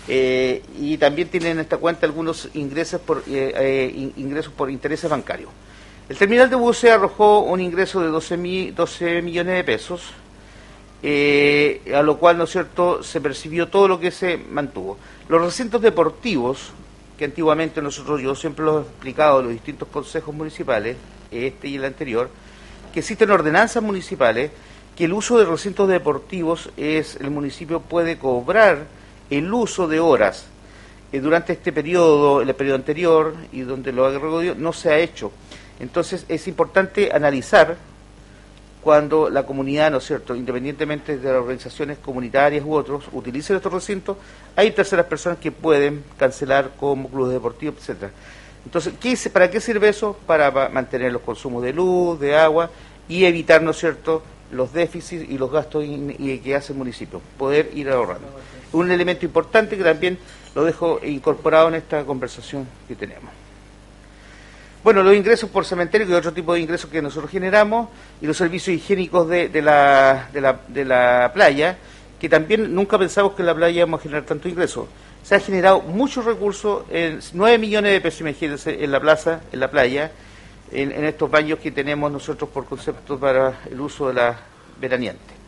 eh, 0.07 0.63
y 0.79 0.99
también 0.99 1.29
tienen 1.29 1.53
en 1.53 1.61
esta 1.61 1.79
cuenta 1.79 2.05
algunos 2.07 2.49
ingresos 2.55 3.01
por, 3.01 3.19
eh, 3.27 3.55
eh, 3.57 3.93
in- 3.95 4.13
ingresos 4.19 4.53
por 4.53 4.71
intereses 4.71 5.09
bancarios. 5.09 5.51
El 6.11 6.19
terminal 6.19 6.51
de 6.51 6.57
buses 6.57 6.91
arrojó 6.91 7.41
un 7.41 7.61
ingreso 7.61 8.03
de 8.03 8.09
12, 8.09 8.37
mi- 8.37 8.71
12 8.71 9.23
millones 9.23 9.57
de 9.57 9.65
pesos, 9.65 10.03
eh, 11.03 11.93
a 11.95 12.03
lo 12.03 12.19
cual, 12.19 12.39
¿no 12.39 12.45
es 12.45 12.51
cierto?, 12.51 13.03
se 13.03 13.21
percibió 13.21 13.69
todo 13.69 13.89
lo 13.89 13.99
que 13.99 14.11
se 14.11 14.37
mantuvo. 14.37 14.99
Los 15.29 15.43
recintos 15.43 15.83
deportivos, 15.83 16.73
que 17.19 17.25
antiguamente 17.25 17.83
nosotros, 17.83 18.21
yo 18.21 18.35
siempre 18.35 18.65
lo 18.65 18.79
he 18.79 18.83
explicado 18.83 19.41
en 19.41 19.47
los 19.47 19.55
distintos 19.55 19.89
consejos 19.89 20.35
municipales, 20.35 20.97
este 21.31 21.69
y 21.69 21.77
el 21.77 21.85
anterior, 21.85 22.31
que 22.93 23.01
existen 23.01 23.31
ordenanzas 23.31 23.83
municipales 23.83 24.51
que 24.97 25.07
el 25.07 25.13
uso 25.13 25.39
de 25.39 25.47
recintos 25.47 25.89
deportivos 25.89 26.71
es, 26.77 27.17
el 27.17 27.31
municipio 27.31 27.81
puede 27.81 28.19
cobrar 28.19 28.87
el 29.31 29.53
uso 29.53 29.89
de 29.89 30.01
horas 30.01 30.47
eh, 31.13 31.21
durante 31.21 31.55
este 31.55 31.73
periodo, 31.73 32.43
el 32.43 32.55
periodo 32.55 32.77
anterior 32.77 33.35
y 33.53 33.61
donde 33.63 33.93
lo 33.93 34.11
recorrido, 34.11 34.55
no 34.55 34.73
se 34.73 34.91
ha 34.91 34.99
hecho. 34.99 35.33
Entonces 35.81 36.27
es 36.29 36.47
importante 36.47 37.11
analizar 37.13 37.77
cuando 38.83 39.31
la 39.31 39.47
comunidad, 39.47 39.91
¿no 39.93 39.99
es 39.99 40.05
cierto?, 40.05 40.35
independientemente 40.35 41.17
de 41.17 41.29
las 41.33 41.41
organizaciones 41.41 41.99
comunitarias 41.99 42.65
u 42.65 42.75
otros, 42.75 43.05
utilicen 43.13 43.57
estos 43.57 43.73
recintos, 43.73 44.17
hay 44.57 44.73
terceras 44.73 45.07
personas 45.07 45.39
que 45.39 45.53
pueden 45.53 46.03
cancelar 46.19 46.73
como 46.79 47.09
clubes 47.09 47.33
deportivos, 47.33 47.77
etcétera. 47.79 48.11
Entonces, 48.65 48.95
¿qué, 49.01 49.17
¿para 49.31 49.51
qué 49.51 49.61
sirve 49.61 49.89
eso? 49.89 50.17
Para 50.27 50.53
pa- 50.53 50.69
mantener 50.69 51.13
los 51.13 51.23
consumos 51.23 51.63
de 51.63 51.73
luz, 51.73 52.19
de 52.19 52.37
agua 52.37 52.71
y 53.09 53.25
evitar, 53.25 53.63
¿no 53.63 53.71
es 53.71 53.79
cierto?, 53.79 54.23
los 54.51 54.73
déficits 54.73 55.31
y 55.31 55.39
los 55.39 55.51
gastos 55.51 55.85
que 55.85 56.55
hace 56.55 56.73
el 56.73 56.79
municipio, 56.79 57.23
poder 57.39 57.71
ir 57.75 57.89
ahorrando. 57.89 58.29
Un 58.73 58.91
elemento 58.91 59.25
importante 59.25 59.79
que 59.79 59.85
también 59.85 60.19
lo 60.55 60.65
dejo 60.65 61.01
incorporado 61.05 61.69
en 61.69 61.77
esta 61.77 62.05
conversación 62.05 62.69
que 62.87 62.95
tenemos. 62.95 63.31
Bueno, 64.83 65.05
los 65.05 65.15
ingresos 65.15 65.49
por 65.49 65.65
cementerio, 65.65 66.09
es 66.09 66.13
otro 66.13 66.33
tipo 66.33 66.55
de 66.55 66.61
ingresos 66.61 66.91
que 66.91 67.01
nosotros 67.01 67.31
generamos, 67.31 67.89
y 68.21 68.27
los 68.27 68.37
servicios 68.37 68.77
higiénicos 68.77 69.29
de, 69.29 69.63
la, 69.63 71.31
playa, 71.33 71.77
que 72.21 72.29
también 72.29 72.75
nunca 72.75 72.99
pensamos 72.99 73.35
que 73.35 73.43
en 73.43 73.47
la 73.47 73.55
playa 73.55 73.77
íbamos 73.79 74.01
a 74.01 74.03
generar 74.03 74.25
tanto 74.25 74.49
ingreso. 74.49 74.89
Se 75.23 75.37
ha 75.37 75.41
generado 75.41 75.83
muchos 75.83 76.25
recursos, 76.25 76.85
en 76.91 77.21
9 77.33 77.59
millones 77.59 77.93
de 77.93 78.01
pesos, 78.01 78.23
imagínense, 78.23 78.83
en 78.83 78.91
la 78.91 78.99
plaza, 78.99 79.43
en 79.53 79.61
la 79.61 79.71
playa, 79.71 80.11
en, 80.73 80.91
en 80.91 81.05
estos 81.05 81.31
baños 81.31 81.61
que 81.61 81.71
tenemos 81.71 82.11
nosotros 82.11 82.51
por 82.51 82.65
concepto 82.65 83.21
para 83.21 83.61
el 83.71 83.81
uso 83.81 84.09
de 84.09 84.15
la 84.15 84.37
veraneante. 84.81 85.42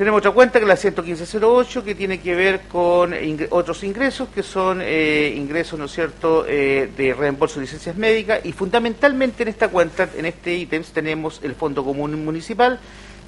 Tenemos 0.00 0.20
otra 0.20 0.30
cuenta 0.30 0.58
que 0.58 0.64
es 0.64 0.68
la 0.70 0.76
11508 0.76 1.84
que 1.84 1.94
tiene 1.94 2.20
que 2.20 2.34
ver 2.34 2.62
con 2.62 3.12
otros 3.50 3.84
ingresos 3.84 4.30
que 4.30 4.42
son 4.42 4.80
eh, 4.80 5.34
ingresos, 5.36 5.78
¿no 5.78 5.84
es 5.84 5.92
cierto?, 5.92 6.46
eh, 6.48 6.90
de 6.96 7.12
reembolso 7.12 7.56
de 7.56 7.66
licencias 7.66 7.94
médicas 7.96 8.40
y 8.42 8.52
fundamentalmente 8.52 9.42
en 9.42 9.50
esta 9.50 9.68
cuenta, 9.68 10.08
en 10.16 10.24
este 10.24 10.54
ítem, 10.54 10.82
tenemos 10.84 11.40
el 11.42 11.54
Fondo 11.54 11.84
Común 11.84 12.24
Municipal 12.24 12.80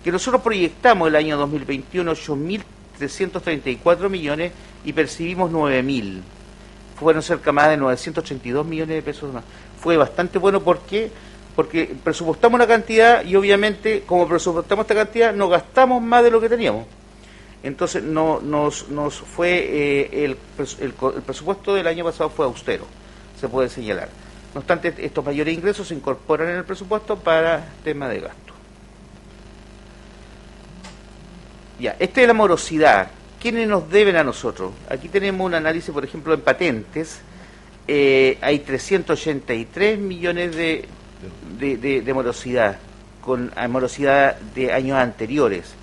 que 0.02 0.10
nosotros 0.10 0.40
proyectamos 0.40 1.08
el 1.08 1.16
año 1.16 1.36
2021 1.36 2.10
8.334 2.10 4.08
millones 4.08 4.52
y 4.82 4.94
percibimos 4.94 5.52
9.000. 5.52 6.22
Fueron 6.98 7.22
cerca 7.22 7.52
más 7.52 7.68
de 7.68 7.76
932 7.76 8.64
millones 8.64 8.96
de 8.96 9.02
pesos 9.02 9.30
más. 9.30 9.44
Fue 9.78 9.98
bastante 9.98 10.38
bueno 10.38 10.62
porque 10.62 11.10
porque 11.54 11.94
presupuestamos 12.02 12.56
una 12.56 12.66
cantidad 12.66 13.24
y 13.24 13.36
obviamente 13.36 14.02
como 14.06 14.26
presupuestamos 14.26 14.84
esta 14.84 14.94
cantidad 14.94 15.34
no 15.34 15.48
gastamos 15.48 16.02
más 16.02 16.24
de 16.24 16.30
lo 16.30 16.40
que 16.40 16.48
teníamos. 16.48 16.86
Entonces 17.62 18.02
no, 18.02 18.40
nos, 18.40 18.88
nos 18.88 19.14
fue 19.14 19.50
eh, 19.50 20.24
el, 20.24 20.36
el 20.80 20.94
el 21.16 21.22
presupuesto 21.22 21.74
del 21.74 21.86
año 21.86 22.04
pasado 22.04 22.30
fue 22.30 22.44
austero, 22.44 22.86
se 23.40 23.48
puede 23.48 23.68
señalar. 23.68 24.08
No 24.54 24.60
obstante, 24.60 24.94
estos 24.98 25.24
mayores 25.24 25.54
ingresos 25.54 25.88
se 25.88 25.94
incorporan 25.94 26.48
en 26.50 26.56
el 26.56 26.64
presupuesto 26.64 27.16
para 27.16 27.64
tema 27.84 28.08
de 28.08 28.20
gasto. 28.20 28.52
Ya, 31.78 31.96
esta 31.98 32.20
es 32.20 32.26
la 32.26 32.34
morosidad. 32.34 33.10
¿Quiénes 33.40 33.66
nos 33.66 33.90
deben 33.90 34.16
a 34.16 34.22
nosotros? 34.22 34.72
Aquí 34.88 35.08
tenemos 35.08 35.44
un 35.44 35.54
análisis, 35.54 35.90
por 35.90 36.04
ejemplo, 36.04 36.34
en 36.34 36.42
patentes. 36.42 37.20
Eh, 37.88 38.38
hay 38.40 38.60
383 38.60 39.98
millones 39.98 40.54
de, 40.54 40.86
de, 41.76 42.00
de- 42.02 42.14
morosidad, 42.14 42.78
con 43.20 43.52
morosidad 43.68 44.36
de 44.54 44.72
años 44.72 44.98
anteriores. 44.98 45.74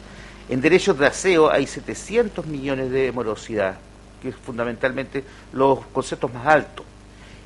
En 0.50 0.62
derechos 0.62 0.98
de 0.98 1.08
aseo 1.08 1.50
hay 1.52 1.68
700 1.68 2.46
millones 2.46 2.92
de 2.92 3.12
morosidad, 3.12 3.78
que 4.22 4.30
es 4.30 4.36
fundamentalmente 4.36 5.24
los 5.54 5.80
conceptos 5.88 6.34
más 6.34 6.46
altos. 6.48 6.86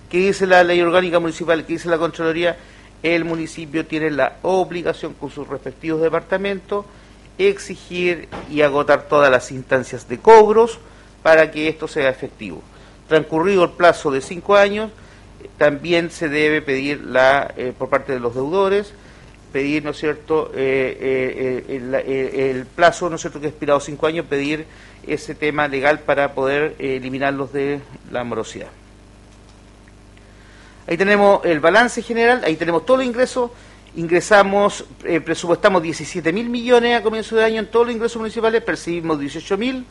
¿Qué 0.09 0.17
dice 0.19 0.47
la 0.47 0.63
ley 0.63 0.81
orgánica 0.81 1.19
municipal? 1.19 1.65
¿Qué 1.65 1.73
dice 1.73 1.89
la 1.89 1.97
Contraloría? 1.97 2.57
El 3.01 3.25
municipio 3.25 3.85
tiene 3.85 4.09
la 4.11 4.37
obligación 4.43 5.13
con 5.13 5.29
sus 5.29 5.47
respectivos 5.47 6.01
departamentos 6.01 6.85
exigir 7.37 8.29
y 8.49 8.61
agotar 8.61 9.07
todas 9.07 9.29
las 9.31 9.51
instancias 9.51 10.07
de 10.07 10.19
cobros 10.19 10.79
para 11.23 11.49
que 11.51 11.67
esto 11.67 11.87
sea 11.87 12.09
efectivo. 12.09 12.61
Transcurrido 13.07 13.63
el 13.63 13.71
plazo 13.71 14.11
de 14.11 14.21
cinco 14.21 14.55
años, 14.55 14.91
también 15.57 16.09
se 16.09 16.29
debe 16.29 16.61
pedir 16.61 17.01
la, 17.01 17.53
eh, 17.57 17.73
por 17.77 17.89
parte 17.89 18.13
de 18.13 18.19
los 18.19 18.33
deudores, 18.33 18.93
pedir, 19.51 19.83
¿no 19.83 19.91
es 19.91 19.97
cierto?, 19.97 20.51
eh, 20.55 21.63
eh, 21.69 22.51
el, 22.51 22.65
plazo, 22.65 23.09
¿no 23.09 23.15
es 23.15 23.21
cierto?, 23.21 23.39
que 23.39 23.45
ha 23.45 23.49
expirado 23.49 23.79
cinco 23.79 24.07
años, 24.07 24.25
pedir 24.25 24.65
ese 25.05 25.35
tema 25.35 25.67
legal 25.67 25.99
para 25.99 26.33
poder 26.33 26.75
eliminarlos 26.79 27.53
de 27.53 27.79
la 28.11 28.23
morosidad. 28.23 28.69
Ahí 30.87 30.97
tenemos 30.97 31.45
el 31.45 31.59
balance 31.59 32.01
general, 32.01 32.41
ahí 32.43 32.55
tenemos 32.55 32.85
todo 32.85 32.97
los 32.97 33.05
ingresos, 33.05 33.51
ingresamos, 33.95 34.85
presupuestamos 35.23 35.83
17 35.83 36.33
mil 36.33 36.49
millones 36.49 36.99
a 36.99 37.03
comienzo 37.03 37.35
de 37.35 37.43
año 37.45 37.59
en 37.59 37.67
todos 37.67 37.85
los 37.85 37.95
ingresos 37.95 38.17
municipales, 38.17 38.63
percibimos 38.63 39.19
18 39.19 39.57
mil, 39.57 39.85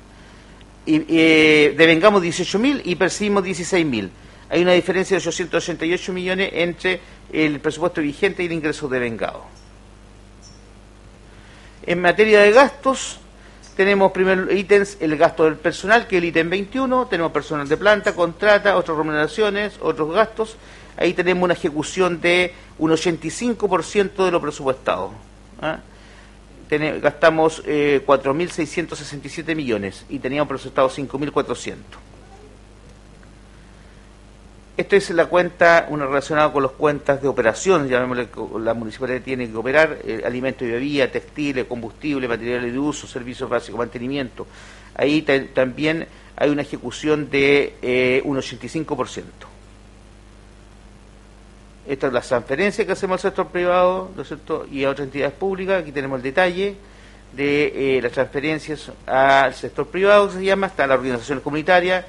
y, 0.84 0.98
devengamos 0.98 2.20
18 2.20 2.58
mil 2.58 2.82
y 2.84 2.96
percibimos 2.96 3.44
16 3.44 3.86
mil. 3.86 4.10
Hay 4.52 4.60
una 4.60 4.72
diferencia 4.72 5.16
de 5.16 5.26
888 5.26 6.12
millones 6.12 6.50
entre 6.52 7.00
el 7.32 7.58
presupuesto 7.58 8.02
vigente 8.02 8.42
y 8.42 8.46
el 8.46 8.52
ingreso 8.52 8.86
devengado. 8.86 9.46
En 11.86 12.02
materia 12.02 12.42
de 12.42 12.52
gastos, 12.52 13.18
tenemos 13.78 14.12
primer 14.12 14.54
ítems 14.54 14.98
el 15.00 15.16
gasto 15.16 15.44
del 15.46 15.56
personal, 15.56 16.06
que 16.06 16.18
es 16.18 16.22
el 16.22 16.28
ítem 16.28 16.50
21, 16.50 17.06
tenemos 17.06 17.32
personal 17.32 17.66
de 17.66 17.78
planta, 17.78 18.14
contrata, 18.14 18.76
otras 18.76 18.98
remuneraciones, 18.98 19.78
otros 19.80 20.12
gastos, 20.12 20.58
ahí 20.98 21.14
tenemos 21.14 21.44
una 21.44 21.54
ejecución 21.54 22.20
de 22.20 22.52
un 22.78 22.90
85% 22.90 24.22
de 24.22 24.30
lo 24.30 24.42
presupuestado. 24.42 25.12
¿ah? 25.62 25.80
gastamos 27.00 27.62
eh, 27.64 28.02
4.667 28.06 29.56
millones 29.56 30.04
y 30.10 30.18
teníamos 30.18 30.48
presupuestado 30.48 30.90
5.400. 30.90 32.11
Esto 34.74 34.96
es 34.96 35.10
la 35.10 35.26
cuenta, 35.26 35.86
una 35.90 36.06
relacionada 36.06 36.50
con 36.50 36.62
las 36.62 36.72
cuentas 36.72 37.20
de 37.20 37.28
operación, 37.28 37.88
llamémosle, 37.88 38.28
la 38.60 38.72
municipalidad 38.72 39.20
tiene 39.20 39.50
que 39.50 39.56
operar, 39.56 39.98
eh, 40.02 40.22
alimentos 40.24 40.66
y 40.66 40.70
bebidas, 40.70 41.12
textiles, 41.12 41.66
combustible, 41.66 42.26
materiales 42.26 42.72
de 42.72 42.78
uso, 42.78 43.06
servicios 43.06 43.50
básicos, 43.50 43.78
mantenimiento. 43.78 44.46
Ahí 44.94 45.22
también 45.52 46.06
hay 46.36 46.50
una 46.50 46.62
ejecución 46.62 47.28
de 47.30 47.74
eh, 47.82 48.22
un 48.24 48.38
85%. 48.38 49.22
Esta 51.86 52.06
es 52.06 52.12
la 52.12 52.20
transferencia 52.20 52.86
que 52.86 52.92
hacemos 52.92 53.16
al 53.16 53.30
sector 53.30 53.48
privado 53.48 54.10
¿no 54.16 54.24
cierto? 54.24 54.66
y 54.70 54.84
a 54.84 54.90
otras 54.90 55.06
entidades 55.06 55.34
públicas. 55.34 55.82
Aquí 55.82 55.92
tenemos 55.92 56.16
el 56.16 56.22
detalle 56.22 56.76
de 57.32 57.96
eh, 57.98 58.02
las 58.02 58.12
transferencias 58.12 58.90
al 59.06 59.54
sector 59.54 59.86
privado, 59.88 60.30
se 60.30 60.44
llama, 60.44 60.68
está 60.68 60.86
la 60.86 60.94
organización 60.94 61.40
comunitaria, 61.40 62.06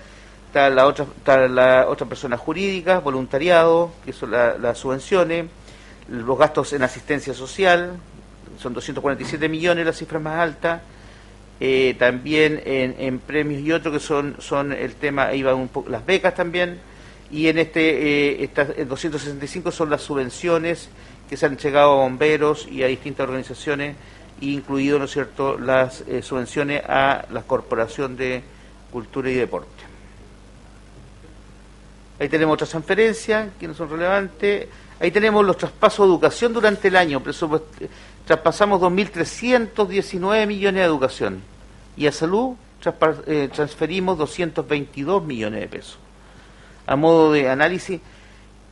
está 0.54 0.70
la 0.70 0.86
otra, 0.86 1.06
está 1.18 1.48
la 1.48 1.88
otra 1.90 2.06
persona 2.06 2.38
jurídica, 2.38 3.00
voluntariado, 3.00 3.92
que 4.06 4.14
son 4.14 4.30
las 4.30 4.78
subvenciones, 4.78 5.48
los 6.08 6.38
gastos 6.38 6.74
en 6.74 6.84
asistencia 6.84 7.34
social, 7.34 7.98
son 8.60 8.76
247 8.76 9.50
millones, 9.50 9.84
la 9.84 9.94
cifra 9.94 10.20
más 10.20 10.40
alta. 10.40 10.84
Eh, 11.60 11.96
también 11.98 12.62
en, 12.66 13.18
premios 13.18 13.62
y 13.62 13.72
otros 13.72 13.94
que 13.96 14.00
son, 14.00 14.36
son 14.38 14.74
el 14.74 14.94
tema, 14.94 15.26
ahí 15.28 15.42
van 15.42 15.56
un 15.56 15.70
poco, 15.70 15.90
las 15.90 16.06
becas 16.06 16.36
también 16.36 16.80
y 17.32 17.48
en 17.48 17.58
este 17.58 18.34
eh, 18.34 18.44
estas 18.44 18.76
265 18.88 19.72
son 19.72 19.90
las 19.90 20.02
subvenciones 20.02 20.90
que 21.30 21.38
se 21.38 21.46
han 21.48 21.54
entregado 21.54 21.94
a 21.94 21.96
bomberos 21.96 22.68
y 22.70 22.84
a 22.84 22.88
distintas 22.88 23.24
organizaciones, 23.24 23.96
incluido, 24.42 25.00
¿no 25.00 25.08
cierto?, 25.08 25.58
las 25.58 26.02
eh, 26.02 26.22
subvenciones 26.22 26.84
a 26.88 27.26
la 27.32 27.42
Corporación 27.42 28.18
de 28.18 28.44
Cultura 28.92 29.32
y 29.32 29.36
Deporte. 29.36 29.73
Ahí 32.19 32.30
tenemos 32.30 32.53
otras 32.53 32.69
transferencias 32.69 33.49
que 33.60 33.68
no 33.68 33.73
son 33.73 33.90
relevantes. 33.90 34.68
Ahí 34.99 35.11
tenemos 35.11 35.45
los 35.45 35.57
traspasos 35.57 36.07
de 36.07 36.14
educación 36.14 36.53
durante 36.53 36.88
el 36.88 36.95
año. 36.95 37.22
Traspasamos 38.26 38.81
2.319 38.81 40.48
millones 40.48 40.81
de 40.81 40.85
educación. 40.85 41.41
Y 41.98 42.07
a 42.07 42.11
salud 42.11 42.56
eh, 43.27 43.49
transferimos 43.53 44.18
222 44.18 45.23
millones 45.23 45.61
de 45.61 45.68
pesos 45.68 45.99
a 46.85 46.95
modo 46.95 47.31
de 47.31 47.49
análisis, 47.49 48.02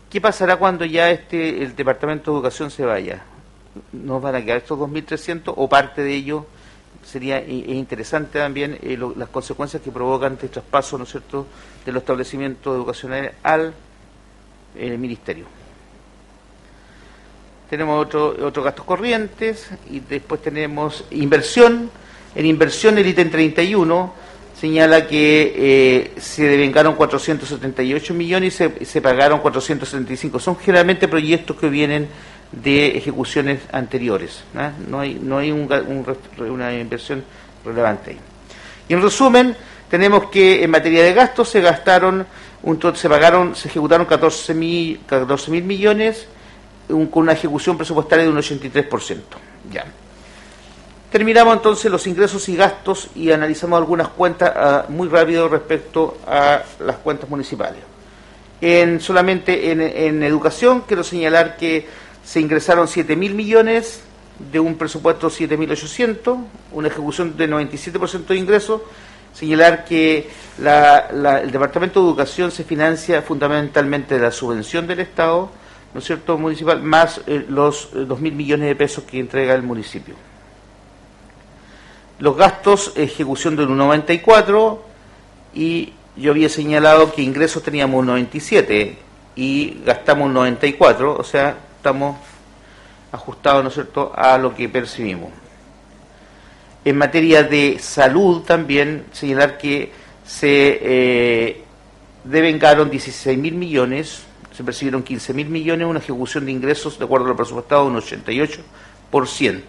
¿qué 0.09 0.21
pasará 0.21 0.57
cuando 0.57 0.85
ya 0.85 1.09
este 1.09 1.63
el 1.63 1.75
Departamento 1.75 2.31
de 2.31 2.37
Educación 2.37 2.71
se 2.71 2.85
vaya? 2.85 3.23
¿Nos 3.91 4.21
van 4.21 4.35
a 4.35 4.41
quedar 4.43 4.57
estos 4.57 4.77
2.300 4.77 5.53
o 5.55 5.69
parte 5.69 6.03
de 6.03 6.13
ellos? 6.13 6.43
Sería 7.03 7.39
eh, 7.39 7.65
interesante 7.67 8.39
también 8.39 8.77
eh, 8.81 8.97
las 9.15 9.29
consecuencias 9.29 9.81
que 9.81 9.91
provocan 9.91 10.33
este 10.33 10.49
traspaso, 10.49 10.97
¿no 10.97 11.03
es 11.03 11.11
cierto?, 11.11 11.47
de 11.85 11.91
los 11.91 12.01
establecimientos 12.01 12.75
educacionales 12.75 13.33
al 13.43 13.73
eh, 14.75 14.97
Ministerio. 14.97 15.45
Tenemos 17.69 18.05
otros 18.05 18.37
otro 18.39 18.63
gastos 18.63 18.85
corrientes 18.85 19.69
y 19.89 20.01
después 20.01 20.41
tenemos 20.41 21.05
inversión. 21.11 21.89
En 22.35 22.45
inversión 22.45 22.97
el 22.97 23.07
ítem 23.07 23.31
31 23.31 24.13
señala 24.61 25.07
que 25.07 25.53
eh, 25.57 26.11
se 26.21 26.43
devengaron 26.43 26.93
478 26.93 28.13
millones 28.13 28.61
y 28.79 28.85
se, 28.85 29.01
pagaron 29.01 29.39
475. 29.39 30.39
Son 30.39 30.55
generalmente 30.55 31.07
proyectos 31.07 31.57
que 31.57 31.67
vienen 31.67 32.07
de 32.51 32.97
ejecuciones 32.97 33.61
anteriores. 33.71 34.43
No 34.87 34.99
hay, 34.99 35.15
no 35.15 35.37
hay 35.37 35.51
una 35.51 36.73
inversión 36.73 37.23
relevante. 37.63 38.17
Y 38.87 38.93
en 38.93 39.01
resumen, 39.01 39.55
tenemos 39.89 40.29
que 40.29 40.63
en 40.63 40.71
materia 40.71 41.03
de 41.03 41.13
gastos 41.13 41.49
se 41.49 41.61
gastaron, 41.61 42.25
se 42.95 43.09
pagaron, 43.09 43.55
se 43.55 43.67
ejecutaron 43.67 44.05
14 44.05 44.53
mil 44.53 44.99
millones 45.63 46.27
con 46.87 47.23
una 47.23 47.33
ejecución 47.33 47.77
presupuestaria 47.77 48.25
de 48.25 48.31
un 48.31 48.37
83%. 48.37 49.19
Ya. 49.71 49.85
Terminamos 51.11 51.53
entonces 51.55 51.91
los 51.91 52.07
ingresos 52.07 52.47
y 52.47 52.55
gastos 52.55 53.09
y 53.15 53.31
analizamos 53.31 53.77
algunas 53.77 54.07
cuentas 54.07 54.53
ah, 54.55 54.85
muy 54.87 55.09
rápido 55.09 55.49
respecto 55.49 56.19
a 56.25 56.61
las 56.79 56.95
cuentas 56.97 57.29
municipales. 57.29 57.81
En, 58.61 59.01
solamente 59.01 59.71
en, 59.71 60.23
educación 60.23 60.83
quiero 60.87 61.03
señalar 61.03 61.57
que 61.57 61.85
se 62.23 62.39
ingresaron 62.39 62.87
7.000 62.87 63.33
millones 63.33 64.01
de 64.51 64.59
un 64.59 64.75
presupuesto 64.75 65.29
7.800, 65.29 66.43
una 66.71 66.87
ejecución 66.87 67.37
de 67.37 67.49
97% 67.49 68.25
de 68.25 68.35
ingresos. 68.35 68.81
Señalar 69.33 69.85
que 69.85 70.29
el 70.59 71.51
Departamento 71.51 72.01
de 72.01 72.07
Educación 72.07 72.51
se 72.51 72.63
financia 72.63 73.21
fundamentalmente 73.21 74.15
de 74.15 74.21
la 74.21 74.31
subvención 74.31 74.87
del 74.87 74.99
Estado, 74.99 75.49
¿no 75.93 75.99
es 75.99 76.05
cierto?, 76.05 76.37
municipal, 76.37 76.81
más 76.81 77.21
eh, 77.27 77.45
los 77.47 77.93
2.000 77.93 78.27
eh, 78.27 78.31
millones 78.31 78.67
de 78.67 78.75
pesos 78.75 79.03
que 79.05 79.19
entrega 79.19 79.53
el 79.53 79.63
municipio. 79.63 80.15
Los 82.19 82.35
gastos, 82.37 82.93
ejecución 82.95 83.55
del 83.55 83.69
1,94 83.69 84.79
y 85.53 85.93
yo 86.15 86.31
había 86.31 86.49
señalado 86.49 87.11
que 87.13 87.21
ingresos 87.21 87.63
teníamos 87.63 88.01
un 88.01 88.07
97 88.07 88.97
y 89.35 89.81
gastamos 89.85 90.27
un 90.27 90.33
94, 90.33 91.15
o 91.17 91.23
sea, 91.23 91.55
estamos 91.81 92.15
ajustados, 93.11 93.63
¿no 93.63 93.69
es 93.69 93.73
cierto?, 93.73 94.13
a 94.15 94.37
lo 94.37 94.55
que 94.55 94.69
percibimos. 94.69 95.31
En 96.85 96.95
materia 96.95 97.41
de 97.41 97.79
salud 97.79 98.43
también 98.43 99.05
señalar 99.11 99.57
que 99.57 99.91
se 100.23 100.79
eh, 100.79 101.63
devengaron 102.23 102.91
16 102.91 103.35
mil 103.35 103.55
millones, 103.55 104.21
se 104.55 104.63
percibieron 104.63 105.01
15 105.01 105.33
mil 105.33 105.49
millones, 105.49 105.87
una 105.87 105.99
ejecución 105.99 106.45
de 106.45 106.51
ingresos 106.51 106.99
de 106.99 107.05
acuerdo 107.05 107.25
a 107.25 107.29
lo 107.29 107.35
presupuestado 107.35 107.85
de 107.85 107.91
un 107.91 107.97
88%. 107.97 109.61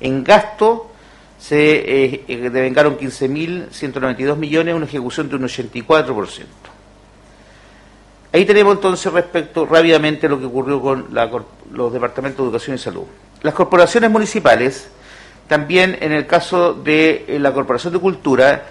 En 0.00 0.24
gasto 0.24 0.90
se 1.38 2.04
eh, 2.04 2.24
eh 2.28 2.50
devengaron 2.50 2.96
15.192 2.96 4.36
millones, 4.36 4.74
una 4.74 4.86
ejecución 4.86 5.28
de 5.28 5.36
un 5.36 5.42
84%. 5.42 6.71
Ahí 8.32 8.46
tenemos 8.46 8.76
entonces 8.76 9.12
respecto 9.12 9.66
rápidamente 9.66 10.26
lo 10.28 10.38
que 10.38 10.46
ocurrió 10.46 10.80
con 10.80 11.08
los 11.72 11.92
departamentos 11.92 12.38
de 12.38 12.44
educación 12.44 12.76
y 12.76 12.78
salud. 12.78 13.04
Las 13.42 13.52
corporaciones 13.52 14.10
municipales, 14.10 14.88
también 15.48 15.98
en 16.00 16.12
el 16.12 16.26
caso 16.26 16.72
de 16.72 17.26
eh, 17.28 17.38
la 17.38 17.52
Corporación 17.52 17.92
de 17.92 17.98
Cultura, 17.98 18.66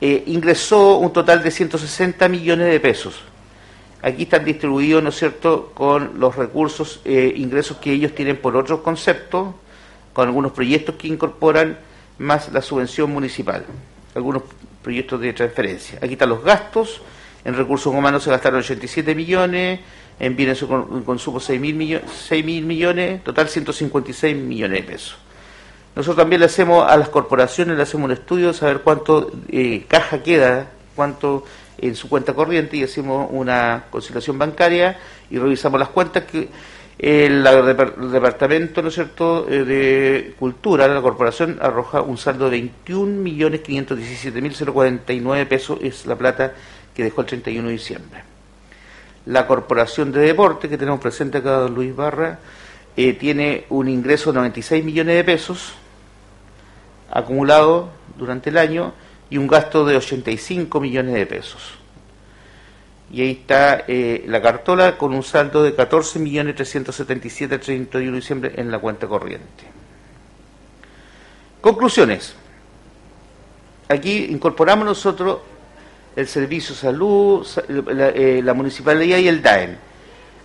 eh, 0.00 0.24
ingresó 0.26 0.98
un 0.98 1.12
total 1.12 1.44
de 1.44 1.50
160 1.52 2.28
millones 2.28 2.66
de 2.66 2.80
pesos. 2.80 3.20
Aquí 4.02 4.24
están 4.24 4.44
distribuidos, 4.44 5.02
¿no 5.02 5.10
es 5.10 5.16
cierto?, 5.16 5.70
con 5.74 6.18
los 6.18 6.34
recursos, 6.36 7.00
ingresos 7.04 7.78
que 7.78 7.92
ellos 7.92 8.14
tienen 8.14 8.36
por 8.36 8.54
otros 8.54 8.80
conceptos, 8.80 9.54
con 10.12 10.28
algunos 10.28 10.52
proyectos 10.52 10.96
que 10.96 11.08
incorporan 11.08 11.78
más 12.18 12.52
la 12.52 12.60
subvención 12.60 13.10
municipal, 13.10 13.64
algunos 14.14 14.42
proyectos 14.82 15.20
de 15.20 15.32
transferencia. 15.32 15.98
Aquí 16.02 16.12
están 16.12 16.28
los 16.28 16.44
gastos, 16.44 17.00
en 17.44 17.54
recursos 17.56 17.92
humanos 17.92 18.22
se 18.22 18.30
gastaron 18.30 18.60
87 18.60 19.14
millones, 19.14 19.80
en 20.18 20.36
bienes 20.36 20.62
con- 20.64 21.02
consumo 21.04 21.40
6 21.40 21.60
mil 21.60 21.74
millones, 21.74 22.10
6 22.28 22.44
mil 22.44 22.64
millones, 22.64 23.22
total 23.24 23.48
156 23.48 24.36
millones 24.36 24.84
de 24.84 24.92
pesos. 24.92 25.16
Nosotros 25.96 26.16
también 26.16 26.40
le 26.40 26.46
hacemos 26.46 26.88
a 26.90 26.96
las 26.96 27.08
corporaciones, 27.08 27.76
le 27.76 27.82
hacemos 27.82 28.06
un 28.06 28.12
estudio 28.12 28.48
de 28.48 28.54
saber 28.54 28.80
cuánto 28.80 29.30
eh, 29.48 29.84
caja 29.88 30.22
queda, 30.22 30.70
cuánto 30.96 31.44
en 31.78 31.94
su 31.94 32.08
cuenta 32.08 32.34
corriente 32.34 32.76
y 32.76 32.82
hacemos 32.84 33.28
una 33.30 33.84
conciliación 33.90 34.38
bancaria 34.38 34.98
y 35.30 35.38
revisamos 35.38 35.78
las 35.78 35.88
cuentas 35.90 36.24
que 36.24 36.48
el, 36.98 37.44
depar- 37.44 37.94
el 38.00 38.12
departamento 38.12 38.80
¿no 38.80 38.88
es 38.88 38.94
cierto? 38.94 39.46
eh, 39.48 39.64
de 39.64 40.34
cultura, 40.38 40.86
la 40.88 41.02
corporación 41.02 41.58
arroja 41.60 42.00
un 42.00 42.16
saldo 42.16 42.48
de 42.48 42.70
21.517.049 42.86 45.46
pesos, 45.46 45.78
es 45.82 46.06
la 46.06 46.16
plata 46.16 46.54
que 46.94 47.04
dejó 47.04 47.22
el 47.22 47.26
31 47.26 47.68
de 47.68 47.72
diciembre. 47.72 48.22
La 49.26 49.46
corporación 49.46 50.12
de 50.12 50.20
deporte 50.20 50.68
que 50.68 50.78
tenemos 50.78 51.00
presente 51.00 51.38
acá, 51.38 51.52
don 51.52 51.74
Luis 51.74 51.94
Barra, 51.94 52.38
eh, 52.96 53.14
tiene 53.14 53.64
un 53.70 53.88
ingreso 53.88 54.30
de 54.30 54.36
96 54.36 54.84
millones 54.84 55.16
de 55.16 55.24
pesos 55.24 55.72
acumulado 57.10 57.90
durante 58.16 58.50
el 58.50 58.58
año 58.58 58.92
y 59.30 59.38
un 59.38 59.46
gasto 59.46 59.84
de 59.84 59.96
85 59.96 60.80
millones 60.80 61.14
de 61.14 61.26
pesos. 61.26 61.74
Y 63.10 63.22
ahí 63.22 63.30
está 63.30 63.84
eh, 63.86 64.24
la 64.26 64.40
cartola 64.42 64.96
con 64.98 65.14
un 65.14 65.22
saldo 65.22 65.62
de 65.62 65.74
14 65.74 66.18
millones 66.18 66.56
377 66.56 67.54
al 67.54 67.60
31 67.60 68.10
de 68.10 68.16
diciembre 68.16 68.52
en 68.56 68.70
la 68.70 68.78
cuenta 68.78 69.06
corriente. 69.06 69.64
Conclusiones. 71.60 72.34
Aquí 73.88 74.26
incorporamos 74.30 74.84
nosotros 74.84 75.38
el 76.16 76.26
Servicio 76.28 76.74
Salud, 76.74 77.44
sa- 77.44 77.62
la, 77.68 78.08
eh, 78.10 78.40
la 78.42 78.54
Municipalidad 78.54 79.18
y 79.18 79.28
el 79.28 79.42
DAEM. 79.42 79.76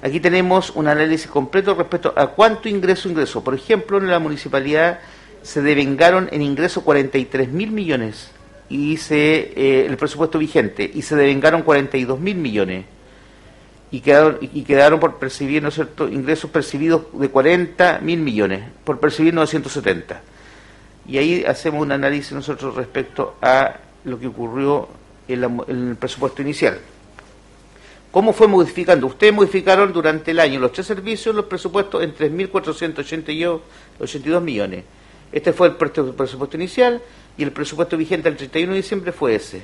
Aquí 0.02 0.20
tenemos 0.20 0.72
un 0.72 0.88
análisis 0.88 1.28
completo 1.28 1.76
respecto 1.76 2.14
a 2.16 2.28
cuánto 2.28 2.70
ingreso 2.70 3.10
ingresó. 3.10 3.44
Por 3.44 3.54
ejemplo, 3.54 3.98
en 3.98 4.08
la 4.08 4.20
municipalidad 4.20 5.00
se 5.42 5.62
devengaron 5.62 6.30
en 6.32 6.42
ingreso 6.42 6.84
43 6.84 7.50
mil 7.50 7.72
millones 7.72 8.32
y 8.70 8.98
se 8.98 9.52
eh, 9.56 9.86
el 9.88 9.98
presupuesto 9.98 10.40
vigente 10.40 10.90
y 10.94 11.02
se 11.02 11.16
devengaron 11.16 11.64
42 11.64 12.20
mil 12.20 12.36
millones 12.38 12.86
y 13.92 14.00
quedaron 14.02 14.38
y 14.42 14.62
quedaron 14.64 15.00
por 15.00 15.18
percibir, 15.18 15.62
¿no 15.64 15.70
es 15.70 15.76
cierto?, 15.76 16.08
ingresos 16.08 16.50
percibidos 16.52 17.04
de 17.14 17.30
40 17.30 18.00
mil 18.02 18.20
millones, 18.20 18.62
por 18.84 19.00
percibir 19.00 19.34
970. 19.34 20.22
Y 21.08 21.18
ahí 21.18 21.44
hacemos 21.44 21.82
un 21.82 21.92
análisis 21.92 22.32
nosotros 22.34 22.76
respecto 22.76 23.36
a 23.42 23.78
lo 24.06 24.20
que 24.20 24.28
ocurrió 24.28 24.88
en, 25.34 25.42
la- 25.42 25.64
en 25.68 25.90
el 25.90 25.96
presupuesto 25.96 26.42
inicial. 26.42 26.80
¿Cómo 28.12 28.34
fue 28.34 28.48
modificando? 28.48 29.06
Ustedes 29.08 29.34
modificaron 29.34 29.94
durante 29.94 30.32
el 30.32 30.40
año 30.40 30.60
los 30.60 30.72
tres 30.74 30.88
servicios 30.88 31.36
los 31.36 31.46
presupuestos 31.46 32.02
en 32.04 32.16
3.482 32.16 34.42
millones. 34.42 34.84
Este 35.32 35.54
fue 35.54 35.68
el 35.68 35.76
pre- 35.76 35.90
presupuesto 35.90 36.58
inicial 36.58 37.02
y 37.38 37.44
el 37.44 37.52
presupuesto 37.52 37.96
vigente 37.98 38.28
al 38.28 38.36
31 38.36 38.72
de 38.74 38.78
diciembre 38.78 39.12
fue 39.12 39.36
ese. 39.36 39.62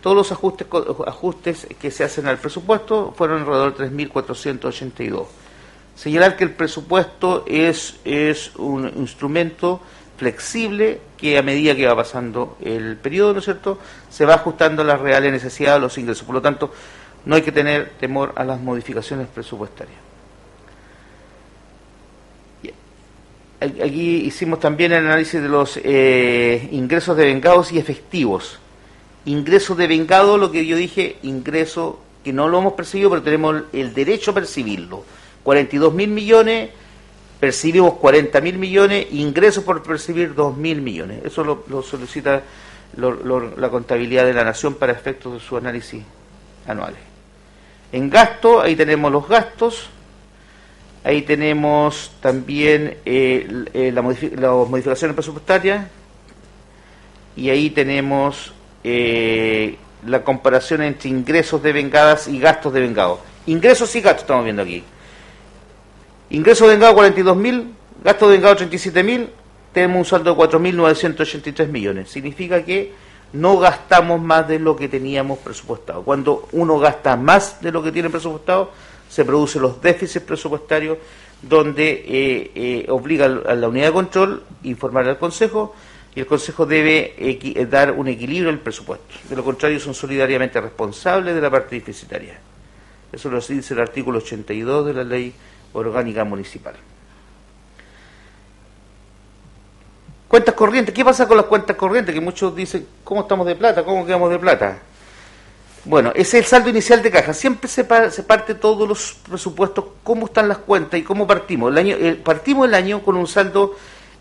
Todos 0.00 0.16
los 0.16 0.32
ajustes, 0.32 0.66
ajustes 1.06 1.68
que 1.80 1.92
se 1.92 2.02
hacen 2.02 2.26
al 2.26 2.38
presupuesto 2.38 3.14
fueron 3.16 3.42
alrededor 3.42 3.76
de 3.76 3.88
3.482. 3.90 5.26
Señalar 5.94 6.36
que 6.36 6.42
el 6.44 6.50
presupuesto 6.50 7.44
es, 7.46 7.96
es 8.04 8.56
un 8.56 8.88
instrumento 8.96 9.80
flexible 10.22 11.00
que 11.16 11.36
a 11.36 11.42
medida 11.42 11.74
que 11.74 11.84
va 11.84 11.96
pasando 11.96 12.56
el 12.64 12.96
periodo, 12.96 13.32
¿no 13.32 13.38
es 13.40 13.44
cierto?, 13.44 13.78
se 14.08 14.24
va 14.24 14.34
ajustando 14.34 14.82
a 14.82 14.84
las 14.84 15.00
reales 15.00 15.32
necesidades 15.32 15.80
de 15.80 15.80
los 15.80 15.98
ingresos. 15.98 16.24
Por 16.24 16.36
lo 16.36 16.40
tanto, 16.40 16.72
no 17.24 17.34
hay 17.34 17.42
que 17.42 17.50
tener 17.50 17.94
temor 17.98 18.32
a 18.36 18.44
las 18.44 18.60
modificaciones 18.60 19.26
presupuestarias. 19.26 19.98
Aquí 23.60 24.22
hicimos 24.24 24.60
también 24.60 24.92
el 24.92 25.06
análisis 25.06 25.42
de 25.42 25.48
los 25.48 25.80
eh, 25.82 26.68
ingresos 26.70 27.16
de 27.16 27.24
vengados 27.24 27.72
y 27.72 27.78
efectivos. 27.78 28.60
Ingresos 29.24 29.76
de 29.76 29.88
vengado, 29.88 30.38
lo 30.38 30.52
que 30.52 30.64
yo 30.66 30.76
dije, 30.76 31.16
ingreso 31.24 32.00
que 32.22 32.32
no 32.32 32.48
lo 32.48 32.60
hemos 32.60 32.74
percibido, 32.74 33.10
pero 33.10 33.22
tenemos 33.22 33.62
el 33.72 33.92
derecho 33.92 34.30
a 34.30 34.34
percibirlo. 34.34 35.04
42 35.42 35.92
mil 35.92 36.10
millones, 36.10 36.70
percibimos 37.42 37.94
40 37.94 38.40
mil 38.40 38.56
millones, 38.56 39.08
ingresos 39.10 39.64
por 39.64 39.82
percibir 39.82 40.32
2 40.32 40.56
mil 40.56 40.80
millones. 40.80 41.24
Eso 41.24 41.42
lo, 41.42 41.82
solicita 41.82 42.40
la 42.96 43.68
contabilidad 43.68 44.26
de 44.26 44.32
la 44.32 44.44
Nación 44.44 44.74
para 44.74 44.92
efectos 44.92 45.32
de 45.32 45.40
su 45.40 45.56
análisis 45.56 46.04
anuales. 46.68 47.00
En 47.90 48.08
gasto, 48.08 48.60
ahí 48.60 48.76
tenemos 48.76 49.10
los 49.10 49.26
gastos, 49.26 49.90
ahí 51.02 51.22
tenemos 51.22 52.12
también 52.20 52.98
eh, 53.04 53.64
eh, 53.74 53.90
las 53.92 54.04
modificaciones 54.04 55.16
presupuestarias 55.16 55.88
y 57.34 57.50
ahí 57.50 57.70
tenemos 57.70 58.52
eh, 58.84 59.78
la 60.06 60.22
comparación 60.22 60.82
entre 60.82 61.08
ingresos 61.08 61.60
de 61.60 61.72
vengadas 61.72 62.28
y 62.28 62.38
gastos 62.38 62.72
de 62.72 62.82
vengados. 62.82 63.18
Ingresos 63.46 63.96
y 63.96 64.00
gastos 64.00 64.22
estamos 64.22 64.44
viendo 64.44 64.62
aquí. 64.62 64.84
Ingresos 66.32 66.66
de 66.66 66.74
vengado 66.76 66.94
42 66.94 67.36
mil, 67.36 67.74
gastos 68.02 68.30
de 68.30 68.36
vengado 68.36 68.56
37 68.56 69.02
mil, 69.02 69.28
tenemos 69.70 69.98
un 69.98 70.04
saldo 70.06 70.34
de 70.34 70.40
4.983 70.40 71.68
millones. 71.68 72.10
Significa 72.10 72.64
que 72.64 72.90
no 73.34 73.58
gastamos 73.58 74.18
más 74.18 74.48
de 74.48 74.58
lo 74.58 74.74
que 74.74 74.88
teníamos 74.88 75.40
presupuestado. 75.40 76.02
Cuando 76.02 76.48
uno 76.52 76.78
gasta 76.78 77.18
más 77.18 77.60
de 77.60 77.70
lo 77.70 77.82
que 77.82 77.92
tiene 77.92 78.08
presupuestado, 78.08 78.70
se 79.10 79.26
producen 79.26 79.60
los 79.60 79.82
déficits 79.82 80.24
presupuestarios 80.24 80.96
donde 81.42 81.90
eh, 81.90 82.50
eh, 82.54 82.86
obliga 82.88 83.26
a 83.26 83.54
la 83.54 83.68
unidad 83.68 83.88
de 83.88 83.92
control 83.92 84.42
informar 84.62 85.06
al 85.06 85.18
Consejo 85.18 85.74
y 86.14 86.20
el 86.20 86.26
Consejo 86.26 86.64
debe 86.64 87.14
eh, 87.18 87.66
dar 87.66 87.92
un 87.92 88.08
equilibrio 88.08 88.48
al 88.48 88.58
presupuesto. 88.58 89.16
De 89.28 89.36
lo 89.36 89.44
contrario, 89.44 89.78
son 89.78 89.92
solidariamente 89.92 90.58
responsables 90.62 91.34
de 91.34 91.40
la 91.42 91.50
parte 91.50 91.74
deficitaria. 91.74 92.38
Eso 93.12 93.28
lo 93.28 93.38
dice 93.38 93.74
el 93.74 93.80
artículo 93.80 94.16
82 94.16 94.86
de 94.86 94.94
la 94.94 95.04
Ley 95.04 95.34
Orgánica 95.72 96.24
Municipal. 96.24 96.74
Cuentas 100.28 100.54
corrientes. 100.54 100.94
¿Qué 100.94 101.04
pasa 101.04 101.26
con 101.28 101.36
las 101.36 101.46
cuentas 101.46 101.76
corrientes? 101.76 102.14
Que 102.14 102.20
muchos 102.20 102.54
dicen, 102.56 102.86
¿cómo 103.04 103.20
estamos 103.22 103.46
de 103.46 103.54
plata? 103.54 103.84
¿Cómo 103.84 104.06
quedamos 104.06 104.30
de 104.30 104.38
plata? 104.38 104.78
Bueno, 105.84 106.10
ese 106.14 106.38
es 106.38 106.44
el 106.44 106.48
saldo 106.48 106.70
inicial 106.70 107.02
de 107.02 107.10
caja. 107.10 107.34
Siempre 107.34 107.68
se, 107.68 107.84
pa- 107.84 108.08
se 108.10 108.22
parte 108.22 108.54
todos 108.54 108.88
los 108.88 109.14
presupuestos, 109.28 109.84
cómo 110.04 110.26
están 110.26 110.48
las 110.48 110.58
cuentas 110.58 110.98
y 110.98 111.02
cómo 111.02 111.26
partimos. 111.26 111.70
El 111.72 111.78
año, 111.78 111.96
partimos 112.24 112.66
el 112.68 112.74
año 112.74 113.02
con 113.02 113.16
un 113.16 113.26
saldo 113.26 113.76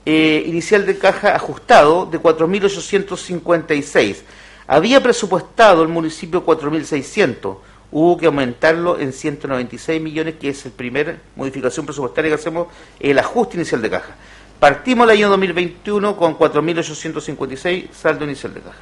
eh, 0.06 0.44
inicial 0.48 0.86
de 0.86 0.98
caja 0.98 1.34
ajustado 1.36 2.08
de 2.08 2.20
4.856. 2.20 4.18
Había 4.68 5.02
presupuestado 5.02 5.84
el 5.84 5.90
municipio 5.90 6.46
4.600. 6.46 7.58
Hubo 7.92 8.18
que 8.18 8.26
aumentarlo 8.28 8.98
en 9.00 9.12
196 9.12 10.02
millones, 10.02 10.36
que 10.40 10.50
es 10.50 10.64
la 10.64 10.72
primera 10.72 11.18
modificación 11.36 11.86
presupuestaria 11.86 12.30
que 12.30 12.36
hacemos, 12.36 12.68
el 13.00 13.20
ajuste 13.20 13.58
inicial 13.58 13.82
de 13.82 13.90
caja. 13.90 14.16
Partimos 14.60 15.06
el 15.06 15.18
año 15.18 15.30
2021 15.30 16.16
con 16.16 16.38
4.856 16.38 17.92
saldo 17.92 18.26
inicial 18.26 18.54
de 18.54 18.62
caja. 18.62 18.80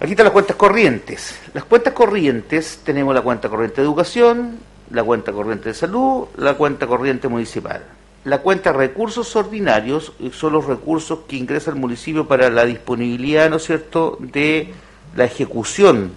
Aquí 0.00 0.12
están 0.12 0.24
las 0.24 0.32
cuentas 0.32 0.56
corrientes. 0.56 1.38
Las 1.52 1.64
cuentas 1.64 1.92
corrientes, 1.92 2.80
tenemos 2.84 3.14
la 3.14 3.22
cuenta 3.22 3.48
corriente 3.48 3.80
de 3.80 3.86
educación, 3.86 4.58
la 4.90 5.02
cuenta 5.02 5.32
corriente 5.32 5.70
de 5.70 5.74
salud, 5.74 6.28
la 6.36 6.54
cuenta 6.54 6.86
corriente 6.86 7.28
municipal. 7.28 7.82
La 8.24 8.38
cuenta 8.38 8.72
recursos 8.72 9.36
ordinarios 9.36 10.12
eh, 10.20 10.30
son 10.32 10.52
los 10.52 10.66
recursos 10.66 11.20
que 11.28 11.36
ingresa 11.36 11.70
el 11.70 11.76
municipio 11.76 12.26
para 12.26 12.50
la 12.50 12.64
disponibilidad, 12.64 13.50
¿no 13.50 13.56
es 13.56 13.64
cierto?, 13.64 14.18
de 14.20 14.74
la 15.14 15.24
ejecución 15.24 16.10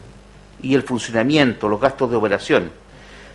y 0.61 0.75
el 0.75 0.83
funcionamiento, 0.83 1.69
los 1.69 1.79
gastos 1.79 2.09
de 2.09 2.17
operación. 2.17 2.71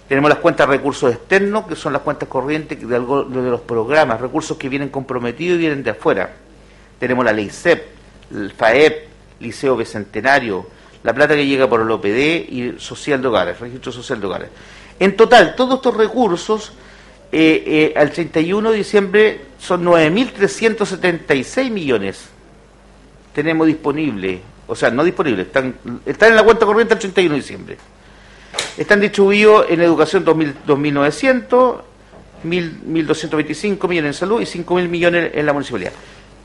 Tenemos 0.08 0.28
las 0.28 0.38
cuentas 0.38 0.68
de 0.68 0.76
recursos 0.76 1.12
externos, 1.12 1.66
que 1.66 1.76
son 1.76 1.92
las 1.92 2.02
cuentas 2.02 2.28
corrientes 2.28 2.86
de, 2.86 2.94
algo, 2.94 3.24
de 3.24 3.50
los 3.50 3.60
programas, 3.62 4.20
recursos 4.20 4.56
que 4.58 4.68
vienen 4.68 4.90
comprometidos 4.90 5.56
y 5.56 5.60
vienen 5.60 5.82
de 5.82 5.90
afuera. 5.90 6.30
Tenemos 6.98 7.24
la 7.24 7.32
ley 7.32 7.48
CEP, 7.48 7.82
el 8.32 8.52
FAEP, 8.52 9.08
Liceo 9.40 9.76
Bicentenario, 9.76 10.66
la 11.02 11.14
plata 11.14 11.34
que 11.34 11.46
llega 11.46 11.68
por 11.68 11.80
el 11.80 11.90
OPD 11.90 12.50
y 12.50 12.74
Social 12.78 13.22
de 13.22 13.28
Hogares, 13.28 13.60
Registro 13.60 13.92
Social 13.92 14.20
de 14.20 14.26
Hogares. 14.26 14.48
En 14.98 15.16
total, 15.16 15.54
todos 15.56 15.76
estos 15.76 15.96
recursos 15.96 16.72
eh, 17.32 17.92
eh, 17.94 17.98
al 17.98 18.10
31 18.10 18.70
de 18.70 18.76
diciembre 18.76 19.40
son 19.58 19.84
9.376 19.84 21.70
millones. 21.70 22.28
Tenemos 23.34 23.66
disponible, 23.66 24.40
o 24.66 24.74
sea, 24.74 24.90
no 24.90 25.04
disponible, 25.04 25.42
están, 25.42 25.74
en 25.84 26.36
la 26.36 26.42
cuenta 26.42 26.66
corriente 26.66 26.94
al 26.94 27.00
31 27.00 27.34
de 27.34 27.40
diciembre. 27.40 27.76
Están 28.76 29.00
distribuidos 29.00 29.66
en 29.68 29.80
educación 29.80 30.24
2.000 30.24 30.54
2.900, 30.66 31.80
1.000 32.44 32.72
1.225 32.88 33.88
millones 33.88 34.08
en 34.08 34.14
salud 34.14 34.40
y 34.40 34.44
5.000 34.44 34.88
millones 34.88 35.30
en 35.34 35.46
la 35.46 35.52
municipalidad. 35.52 35.92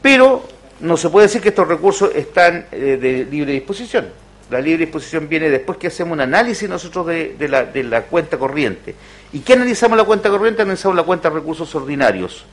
Pero 0.01 0.47
no 0.79 0.97
se 0.97 1.09
puede 1.09 1.27
decir 1.27 1.41
que 1.41 1.49
estos 1.49 1.67
recursos 1.67 2.11
están 2.15 2.65
eh, 2.71 2.97
de 2.99 3.25
libre 3.25 3.53
disposición. 3.53 4.07
La 4.49 4.59
libre 4.59 4.85
disposición 4.85 5.29
viene 5.29 5.49
después 5.49 5.77
que 5.77 5.87
hacemos 5.87 6.13
un 6.13 6.21
análisis 6.21 6.67
nosotros 6.67 7.05
de 7.05 7.47
la, 7.47 7.65
de 7.65 7.83
la 7.83 8.03
cuenta 8.03 8.37
corriente. 8.37 8.95
¿Y 9.31 9.39
qué 9.41 9.53
analizamos 9.53 9.95
la 9.95 10.05
cuenta 10.05 10.29
corriente? 10.29 10.63
Analizamos 10.63 10.95
la 10.95 11.03
cuenta 11.03 11.29
de 11.29 11.35
recursos 11.35 11.73
ordinarios, 11.75 12.45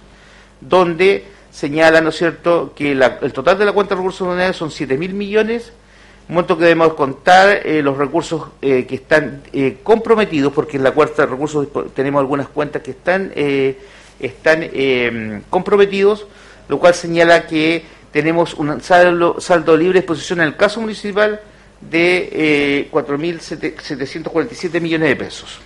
donde 0.61 1.25
señala, 1.57 2.03
¿no 2.03 2.11
es 2.11 2.17
cierto?, 2.17 2.75
que 2.77 2.95
la- 2.95 3.19
el 3.23 3.33
total 3.33 3.57
de 3.59 3.65
la 3.65 3.73
cuenta 3.73 3.95
de 3.95 4.01
recursos 4.01 4.21
ordinarios 4.29 4.57
son 4.59 4.71
7 4.71 4.99
mil 4.99 5.15
millones, 5.15 5.73
monto 6.29 6.59
que 6.59 6.65
debemos 6.65 6.93
contar 6.95 7.61
eh, 7.65 7.81
los 7.83 7.97
recursos 7.97 8.49
eh, 8.61 8.85
que 8.87 8.97
están 8.97 9.43
eh, 9.55 9.79
comprometidos, 9.83 10.53
porque 10.53 10.77
en 10.77 10.83
la 10.83 10.91
cuenta 10.91 11.23
de 11.25 11.27
recursos 11.33 11.67
tenemos 11.95 12.21
algunas 12.21 12.49
cuentas 12.49 12.83
que 12.83 12.91
están, 12.91 13.33
eh, 13.35 13.79
están 14.21 15.43
comprometidos, 15.49 16.27
lo 16.69 16.79
cual 16.79 16.95
señala 16.95 17.47
que 17.47 17.85
tenemos 18.13 18.53
un 18.55 18.81
saldo, 18.83 19.41
saldo 19.41 19.77
libre 19.79 19.95
de 19.95 19.99
exposición 20.01 20.41
en 20.41 20.49
el 20.49 20.57
caso 20.57 20.81
municipal 20.83 21.41
de 21.81 22.29
eh, 22.33 22.89
4.747 22.93 24.81
millones 24.81 25.09
de 25.09 25.17
pesos. 25.17 25.61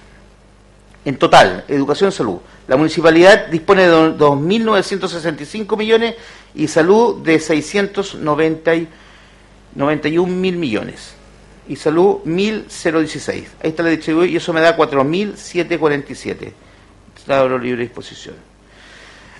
En 1.05 1.17
total, 1.17 1.65
educación 1.69 2.11
y 2.11 2.13
salud. 2.13 2.37
La 2.69 2.77
municipalidad 2.77 3.47
dispone 3.47 3.83
de 3.83 3.89
do- 3.89 4.17
2.965 4.37 5.77
millones 5.77 6.15
y 6.55 6.69
salud 6.69 7.23
de 7.25 7.39
691 7.39 10.27
mil 10.27 10.57
millones. 10.57 11.15
Y 11.69 11.77
salud 11.77 12.19
1.016. 12.27 13.45
Ahí 13.63 13.71
está 13.71 13.83
la 13.83 13.91
distribución 13.91 14.33
y 14.33 14.37
eso 14.37 14.53
me 14.53 14.61
da 14.61 14.77
4.747. 14.77 16.53
Estado 17.17 17.59
libre 17.59 17.79
de 17.79 17.83
disposición. 17.85 18.35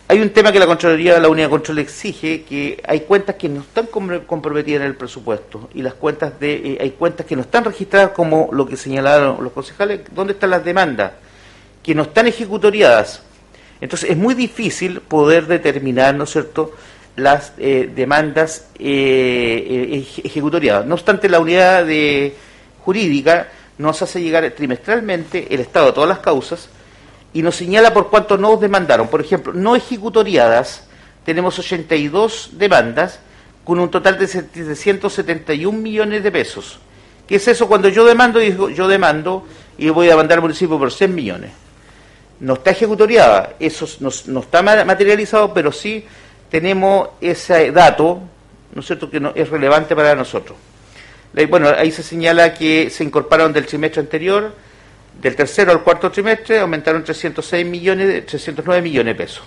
Hay 0.09 0.21
un 0.21 0.31
tema 0.31 0.51
que 0.51 0.59
la 0.59 0.67
Contraloría, 0.67 1.21
la 1.21 1.29
Unidad 1.29 1.47
de 1.47 1.51
Control 1.51 1.79
exige, 1.79 2.43
que 2.43 2.83
hay 2.87 3.01
cuentas 3.01 3.37
que 3.37 3.49
no 3.49 3.61
están 3.61 3.87
com- 3.87 4.21
comprometidas 4.27 4.81
en 4.81 4.87
el 4.89 4.97
presupuesto 4.97 5.71
y 5.75 5.83
las 5.83 5.95
cuentas 5.95 6.39
de, 6.41 6.53
eh, 6.55 6.79
hay 6.81 6.91
cuentas 6.93 7.27
que 7.27 7.37
no 7.37 7.43
están 7.43 7.65
registradas 7.65 8.11
como 8.11 8.49
lo 8.53 8.67
que 8.67 8.77
señalaron 8.77 9.43
los 9.43 9.53
concejales, 9.53 10.01
¿dónde 10.13 10.33
están 10.33 10.51
las 10.51 10.65
demandas? 10.65 11.13
Que 11.83 11.95
no 11.95 12.03
están 12.03 12.27
ejecutoriadas. 12.27 13.23
Entonces 13.81 14.11
es 14.11 14.17
muy 14.17 14.35
difícil 14.35 15.01
poder 15.01 15.47
determinar, 15.47 16.15
¿no 16.15 16.25
es 16.25 16.31
cierto?, 16.31 16.73
las 17.17 17.53
eh, 17.59 17.91
demandas 17.95 18.67
eh, 18.79 19.67
eh, 19.93 19.97
eje- 20.05 20.23
ejecutoriadas. 20.25 20.87
No 20.87 20.95
obstante, 20.95 21.29
la 21.29 21.41
unidad 21.41 21.85
de 21.85 22.35
jurídica 22.85 23.49
nos 23.79 24.01
hace 24.03 24.21
llegar 24.23 24.49
trimestralmente 24.53 25.53
el 25.53 25.61
estado 25.61 25.87
de 25.87 25.93
todas 25.93 26.09
las 26.09 26.19
causas 26.21 26.69
y 27.33 27.43
nos 27.43 27.57
señala 27.57 27.93
por 27.93 28.11
cuánto 28.11 28.37
nos 28.39 28.61
demandaron. 28.61 29.09
Por 29.09 29.21
ejemplo, 29.21 29.53
no 29.53 29.75
ejecutoriadas, 29.77 30.85
tenemos 31.25 31.59
82 31.59 32.51
demandas 32.53 33.21
con 33.65 33.79
un 33.81 33.91
total 33.91 34.19
de 34.19 34.27
771 34.27 35.77
millones 35.79 36.23
de 36.23 36.31
pesos. 36.33 36.79
¿Qué 37.27 37.37
es 37.37 37.49
eso? 37.49 37.69
Cuando 37.69 37.89
yo 37.89 38.05
demando, 38.05 38.39
digo, 38.39 38.71
yo 38.71 38.89
demando 38.89 39.47
y 39.79 39.89
voy 39.91 40.07
a 40.09 40.11
demandar 40.11 40.39
al 40.39 40.43
municipio 40.43 40.79
por 40.79 40.93
100 40.93 41.15
millones. 41.15 41.51
No 42.41 42.55
está 42.55 42.71
ejecutoriada, 42.71 43.55
eso 43.61 43.87
no, 44.01 44.11
no 44.27 44.41
está 44.41 44.63
ma- 44.63 44.85
materializado, 44.85 45.53
pero 45.53 45.71
sí 45.73 46.05
tenemos 46.51 47.11
ese 47.21 47.71
dato, 47.71 48.21
¿no 48.75 48.81
es 48.81 48.87
cierto?, 48.87 49.11
que 49.11 49.21
no, 49.21 49.33
es 49.35 49.49
relevante 49.51 49.95
para 49.95 50.15
nosotros. 50.15 50.57
Bueno, 51.49 51.69
ahí 51.69 51.93
se 51.93 52.03
señala 52.03 52.53
que 52.55 52.91
se 52.91 53.05
incorporaron 53.05 53.53
del 53.53 53.67
trimestre 53.67 54.01
anterior, 54.01 54.53
del 55.21 55.37
tercero 55.37 55.71
al 55.71 55.83
cuarto 55.83 56.11
trimestre, 56.11 56.59
aumentaron 56.59 57.05
306 57.05 57.67
millones, 57.67 58.09
de- 58.09 58.23
309 58.23 58.83
millones 58.83 59.17
de 59.17 59.23
pesos. 59.25 59.43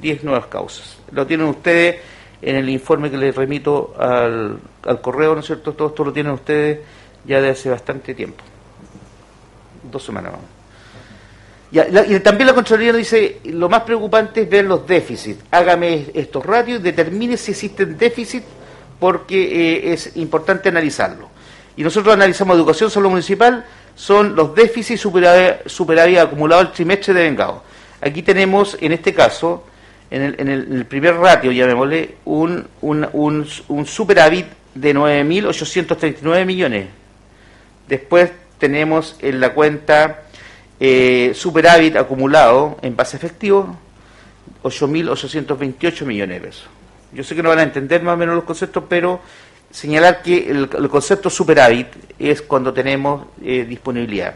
10 0.00 0.24
nuevas 0.24 0.46
causas. 0.46 0.96
Lo 1.12 1.26
tienen 1.26 1.46
ustedes 1.46 1.96
en 2.40 2.56
el 2.56 2.68
informe 2.70 3.10
que 3.10 3.18
les 3.18 3.36
remito 3.36 3.94
al, 3.98 4.58
al 4.84 5.00
correo, 5.02 5.34
¿no 5.34 5.40
es 5.40 5.46
cierto? 5.46 5.74
Todo 5.74 5.88
esto 5.88 6.04
lo 6.04 6.12
tienen 6.12 6.32
ustedes 6.32 6.78
ya 7.26 7.38
de 7.40 7.50
hace 7.50 7.68
bastante 7.68 8.14
tiempo. 8.14 8.42
Dos 9.92 10.02
semanas 10.02 10.32
vamos. 10.32 10.48
Y 11.72 12.18
también 12.20 12.48
la 12.48 12.54
Contraloría 12.54 12.90
nos 12.92 12.98
dice, 12.98 13.38
lo 13.44 13.68
más 13.68 13.82
preocupante 13.82 14.42
es 14.42 14.50
ver 14.50 14.64
los 14.64 14.86
déficits. 14.86 15.44
Hágame 15.52 16.06
estos 16.14 16.44
ratios, 16.44 16.82
determine 16.82 17.36
si 17.36 17.52
existen 17.52 17.96
déficits, 17.96 18.46
porque 18.98 19.36
eh, 19.88 19.92
es 19.92 20.16
importante 20.16 20.68
analizarlo. 20.68 21.28
Y 21.76 21.82
nosotros 21.84 22.12
analizamos 22.14 22.56
educación 22.56 22.90
solo 22.90 23.08
municipal, 23.08 23.64
son 23.94 24.34
los 24.34 24.54
déficits 24.54 25.00
superávit, 25.00 25.66
superávit 25.66 26.18
acumulados 26.18 26.66
al 26.66 26.72
trimestre 26.72 27.14
de 27.14 27.22
vengado. 27.22 27.62
Aquí 28.00 28.22
tenemos, 28.22 28.76
en 28.80 28.92
este 28.92 29.14
caso, 29.14 29.64
en 30.10 30.22
el, 30.22 30.34
en 30.40 30.48
el- 30.48 30.86
primer 30.86 31.14
ratio, 31.16 31.52
llamémosle, 31.52 32.16
un, 32.24 32.66
un, 32.82 33.46
un 33.68 33.86
superávit 33.86 34.46
de 34.74 34.94
9.839 34.94 36.44
millones. 36.46 36.86
Después 37.88 38.30
tenemos 38.58 39.16
en 39.20 39.38
la 39.40 39.52
cuenta 39.54 40.22
eh, 40.80 41.32
superávit 41.34 41.96
acumulado 41.96 42.78
en 42.82 42.96
base 42.96 43.16
efectivo 43.16 43.76
8.828 44.62 46.04
millones 46.04 46.40
de 46.40 46.46
pesos. 46.48 46.66
Yo 47.12 47.22
sé 47.24 47.34
que 47.34 47.42
no 47.42 47.48
van 47.50 47.58
a 47.58 47.62
entender 47.64 48.02
más 48.02 48.14
o 48.14 48.16
menos 48.16 48.34
los 48.34 48.44
conceptos, 48.44 48.84
pero 48.88 49.20
señalar 49.70 50.22
que 50.22 50.48
el, 50.50 50.68
concepto 50.88 51.28
superávit 51.30 51.88
es 52.18 52.42
cuando 52.42 52.72
tenemos 52.72 53.26
eh, 53.42 53.64
disponibilidad. 53.68 54.34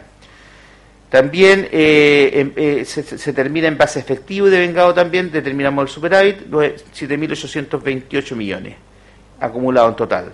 También 1.09 1.67
eh, 1.71 2.51
eh, 2.55 2.85
se, 2.85 3.03
se- 3.03 3.33
termina 3.33 3.67
en 3.67 3.77
base 3.77 3.99
efectivo 3.99 4.47
y 4.47 4.51
de 4.51 4.59
vengado 4.59 4.93
también, 4.93 5.31
determinamos 5.31 5.83
el 5.83 5.89
superávit, 5.89 6.47
nue- 6.49 6.75
7.828 6.93 8.35
millones 8.35 8.75
acumulado 9.39 9.89
en 9.89 9.95
total. 9.95 10.31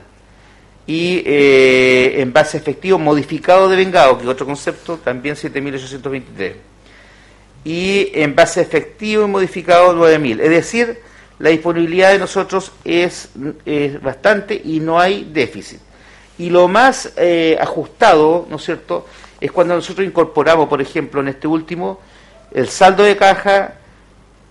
Y 0.92 1.24
eh, 1.26 2.20
en 2.22 2.34
base 2.34 2.58
efectivo 2.58 3.00
modificado 3.00 3.70
de 3.70 3.78
vengado, 3.78 4.18
que 4.18 4.24
es 4.26 4.30
otro 4.30 4.46
concepto, 4.46 4.98
también 4.98 5.36
7.823. 5.36 6.56
Y 7.64 8.10
en 8.14 8.36
base 8.36 8.60
efectivo 8.60 9.24
y 9.24 9.30
modificado 9.30 9.96
9.000. 9.96 10.42
Es 10.42 10.50
decir, 10.50 11.00
la 11.40 11.50
disponibilidad 11.50 12.12
de 12.12 12.20
nosotros 12.20 12.74
es, 12.84 13.30
bastante 14.02 14.62
y 14.62 14.82
no 14.82 15.00
hay 15.00 15.30
déficit. 15.32 15.80
Y 16.38 16.50
lo 16.50 16.68
más 16.68 17.14
eh, 17.16 17.58
ajustado, 17.62 18.46
¿no 18.50 18.58
es 18.58 18.66
cierto?, 18.66 19.06
es 19.40 19.50
cuando 19.50 19.76
nosotros 19.76 20.06
incorporamos, 20.06 20.68
por 20.68 20.82
ejemplo, 20.82 21.22
en 21.22 21.30
este 21.30 21.48
último, 21.48 22.02
el 22.54 22.68
saldo 22.68 23.04
de 23.04 23.16
caja 23.16 23.76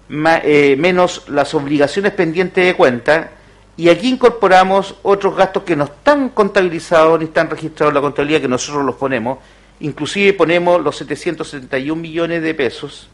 eh, 0.09 0.75
menos 0.79 1.29
las 1.29 1.53
obligaciones 1.53 2.13
pendientes 2.13 2.65
de 2.65 2.75
cuenta, 2.75 3.31
y 3.77 3.89
aquí 3.89 4.09
incorporamos 4.09 4.97
otros 5.03 5.37
gastos 5.37 5.63
que 5.63 5.77
no 5.77 5.85
están 5.85 6.31
contabilizados 6.31 7.19
ni 7.19 7.27
están 7.27 7.49
registrados 7.49 7.91
en 7.91 7.95
la 7.95 8.01
contabilidad, 8.01 8.41
que 8.41 8.49
nosotros 8.49 8.85
los 8.85 8.97
ponemos, 8.97 9.39
inclusive 9.81 10.33
ponemos 10.35 10.83
los 10.83 10.97
771 10.97 12.01
millones 12.01 12.43
de 12.43 12.55
pesos 12.55 13.09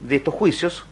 de 0.00 0.16
estos 0.16 0.34
juicios, 0.34 0.84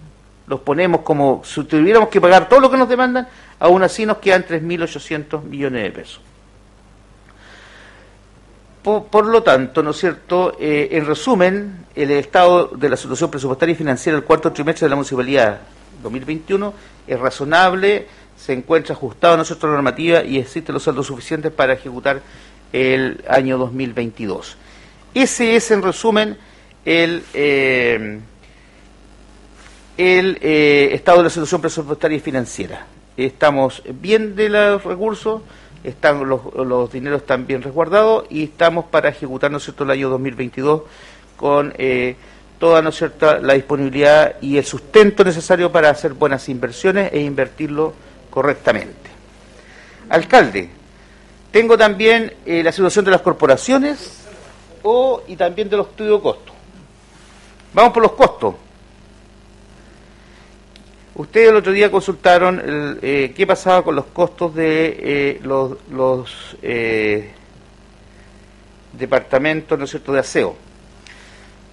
los 0.47 0.61
ponemos 0.61 1.03
como 1.03 1.43
si 1.45 1.63
tuviéramos 1.65 2.09
que 2.09 2.21
pagar 2.21 2.49
todo 2.49 2.61
lo 2.61 2.71
que 2.71 2.77
nos 2.77 2.89
demandan, 2.89 3.29
aún 3.61 3.83
así 3.83 4.05
nos 4.05 4.19
quedan 4.19 4.45
3.800 4.45 5.43
millones 5.45 5.83
de 5.85 5.91
pesos. 5.91 6.21
Por, 8.83 9.27
lo 9.27 9.43
tanto, 9.43 9.83
¿no 9.83 9.91
es 9.91 9.99
cierto? 9.99 10.57
Eh, 10.59 10.89
en 10.93 11.05
resumen, 11.05 11.85
el 11.95 12.11
estado 12.13 12.69
de 12.69 12.89
la 12.89 12.97
situación 12.97 13.31
presupuestaria 13.31 13.75
y 13.75 13.77
financiera 13.77 14.17
del 14.17 14.25
cuarto 14.25 14.51
trimestre 14.53 14.87
de 14.87 14.91
la 14.91 14.97
municipalidad 14.97 15.61
2021 16.03 16.73
es 17.07 17.21
razonable, 17.21 18.09
se 18.41 18.55
encuentra 18.55 18.95
ajustado 18.95 19.35
a 19.35 19.37
nuestra 19.37 19.69
normativa 19.69 20.25
y 20.25 20.39
existen 20.39 20.73
los 20.73 20.85
saldos 20.85 21.07
suficientes 21.07 21.53
para 21.53 21.75
ejecutar 21.75 22.23
el 22.73 23.23
año 23.29 23.59
2022. 23.59 24.57
Ese 25.13 25.57
es, 25.57 25.71
en 25.71 25.83
resumen, 25.83 26.39
el, 26.87 27.23
eh, 27.35 28.21
el 29.99 30.39
eh, 30.41 30.91
estado 30.93 31.19
de 31.19 31.25
la 31.25 31.31
situación 31.31 31.61
presupuestaria 31.61 32.17
y 32.17 32.21
financiera. 32.21 32.87
Estamos 33.17 33.83
bien 34.01 34.35
de 34.35 34.49
los 34.49 34.85
recursos, 34.85 35.43
están 35.85 36.27
los, 36.27 36.41
los 36.55 36.91
dineros 36.91 37.21
están 37.21 37.47
bien 37.47 37.61
resguardados 37.61 38.25
y 38.31 38.45
estamos 38.45 38.87
para 38.87 39.11
ejecutar 39.11 39.51
¿no 39.51 39.59
es 39.59 39.65
cierto? 39.65 39.85
el 39.85 39.91
año 39.91 40.09
2022 40.11 40.83
con 41.37 41.75
eh, 41.77 42.17
toda 42.59 42.81
¿no 42.83 42.91
es 42.91 43.05
la 43.21 43.55
disponibilidad 43.55 44.37
y 44.41 44.59
el 44.59 44.65
sustento 44.65 45.25
necesario 45.25 45.73
para 45.73 45.91
hacer 45.91 46.13
buenas 46.13 46.49
inversiones 46.49 47.13
e 47.13 47.21
invertirlo 47.21 47.95
correctamente. 48.31 49.11
Alcalde, 50.09 50.71
tengo 51.51 51.77
también 51.77 52.33
eh, 52.47 52.63
la 52.63 52.73
situación 52.73 53.05
de 53.05 53.11
las 53.11 53.21
corporaciones 53.21 54.21
o, 54.83 55.23
y 55.27 55.37
también 55.37 55.69
de 55.69 55.77
los 55.77 55.89
estudios 55.89 56.19
de 56.19 56.23
costo. 56.23 56.53
Vamos 57.73 57.93
por 57.93 58.03
los 58.03 58.13
costos. 58.13 58.55
Ustedes 61.15 61.51
el 61.51 61.57
otro 61.57 61.73
día 61.73 61.91
consultaron 61.91 62.61
el, 62.61 62.99
eh, 63.03 63.33
qué 63.37 63.47
pasaba 63.47 63.83
con 63.83 63.95
los 63.95 64.07
costos 64.07 64.55
de 64.55 64.97
eh, 64.99 65.41
los, 65.43 65.77
los 65.91 66.57
eh, 66.63 67.31
departamentos, 68.93 69.79
¿no 69.79 69.85
es 69.85 69.91
cierto?, 69.91 70.13
de 70.13 70.21
aseo. 70.21 70.57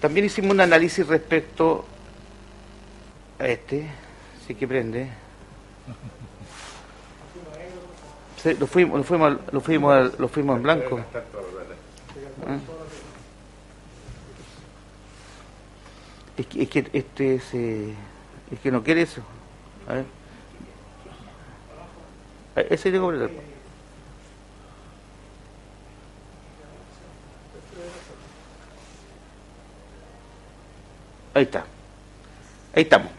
También 0.00 0.26
hicimos 0.26 0.50
un 0.52 0.60
análisis 0.60 1.06
respecto 1.06 1.84
a 3.38 3.48
este, 3.48 3.88
sí 4.46 4.54
que 4.54 4.68
prende. 4.68 5.08
Sí, 8.42 8.54
lo 8.54 8.66
fuimos, 8.66 8.98
lo 8.98 9.04
fuimos, 9.04 9.38
lo 9.52 9.60
fuimos, 9.60 10.18
lo 10.18 10.28
fuimos 10.28 10.56
en 10.56 10.62
blanco. 10.62 11.00
Ah. 12.46 12.58
Es 16.36 16.46
que, 16.46 16.62
es 16.62 16.68
que 16.68 16.90
este 16.92 17.34
es, 17.34 17.54
eh, 17.54 17.94
es 18.52 18.60
que 18.60 18.70
no 18.70 18.82
quiere 18.84 19.02
eso. 19.02 19.22
A 19.88 19.94
ver. 19.94 20.04
Ah, 22.54 22.60
Ese 22.70 22.92
tengo 22.92 23.10
que. 23.10 23.28
Ahí 31.34 31.42
está. 31.42 31.64
Ahí 32.74 32.82
estamos. 32.82 33.10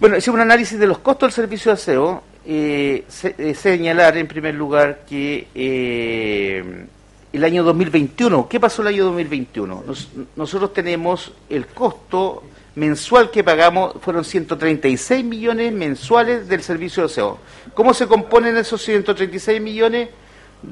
Bueno, 0.00 0.16
hicimos 0.16 0.36
un 0.36 0.42
análisis 0.42 0.78
de 0.78 0.86
los 0.86 0.98
costos 0.98 1.28
del 1.28 1.32
servicio 1.34 1.70
de 1.70 1.74
aseo. 1.74 2.22
Eh, 2.46 3.04
eh, 3.38 3.54
señalar 3.54 4.16
en 4.16 4.26
primer 4.26 4.54
lugar 4.54 5.04
que 5.08 5.48
eh, 5.54 6.86
el 7.32 7.44
año 7.44 7.62
2021, 7.64 8.48
¿qué 8.48 8.60
pasó 8.60 8.82
el 8.82 8.88
año 8.88 9.04
2021? 9.06 9.84
Nos- 9.86 10.08
nosotros 10.36 10.72
tenemos 10.72 11.32
el 11.50 11.66
costo 11.66 12.42
mensual 12.76 13.30
que 13.30 13.44
pagamos, 13.44 13.94
fueron 14.00 14.24
136 14.24 15.24
millones 15.24 15.72
mensuales 15.72 16.48
del 16.48 16.62
servicio 16.62 17.02
de 17.02 17.06
aseo. 17.06 17.38
¿Cómo 17.74 17.94
se 17.94 18.06
componen 18.06 18.56
esos 18.56 18.82
136 18.82 19.60
millones? 19.60 20.08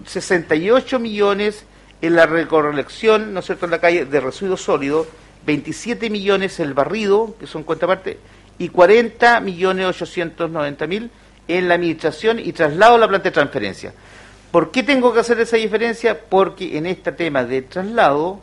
68 0.06 0.98
millones 0.98 1.64
en 2.00 2.16
la 2.16 2.26
recolección, 2.26 3.32
¿no 3.32 3.40
es 3.40 3.46
cierto?, 3.46 3.66
en 3.66 3.70
la 3.70 3.80
calle 3.80 4.04
de 4.04 4.20
residuos 4.20 4.62
sólidos, 4.62 5.06
27 5.46 6.10
millones 6.10 6.58
el 6.60 6.74
barrido, 6.74 7.36
que 7.38 7.46
son 7.46 7.62
cuenta 7.62 7.86
parte, 7.86 8.18
y 8.58 8.68
40 8.68 9.40
millones 9.40 9.86
890 9.86 10.86
mil 10.86 11.10
en 11.48 11.68
la 11.68 11.74
administración 11.74 12.38
y 12.38 12.52
traslado 12.52 12.94
a 12.94 12.98
la 12.98 13.08
planta 13.08 13.28
de 13.28 13.34
transferencia. 13.34 13.92
¿Por 14.50 14.70
qué 14.70 14.82
tengo 14.82 15.12
que 15.12 15.20
hacer 15.20 15.40
esa 15.40 15.56
diferencia? 15.56 16.20
Porque 16.28 16.76
en 16.76 16.86
este 16.86 17.12
tema 17.12 17.44
de 17.44 17.62
traslado 17.62 18.40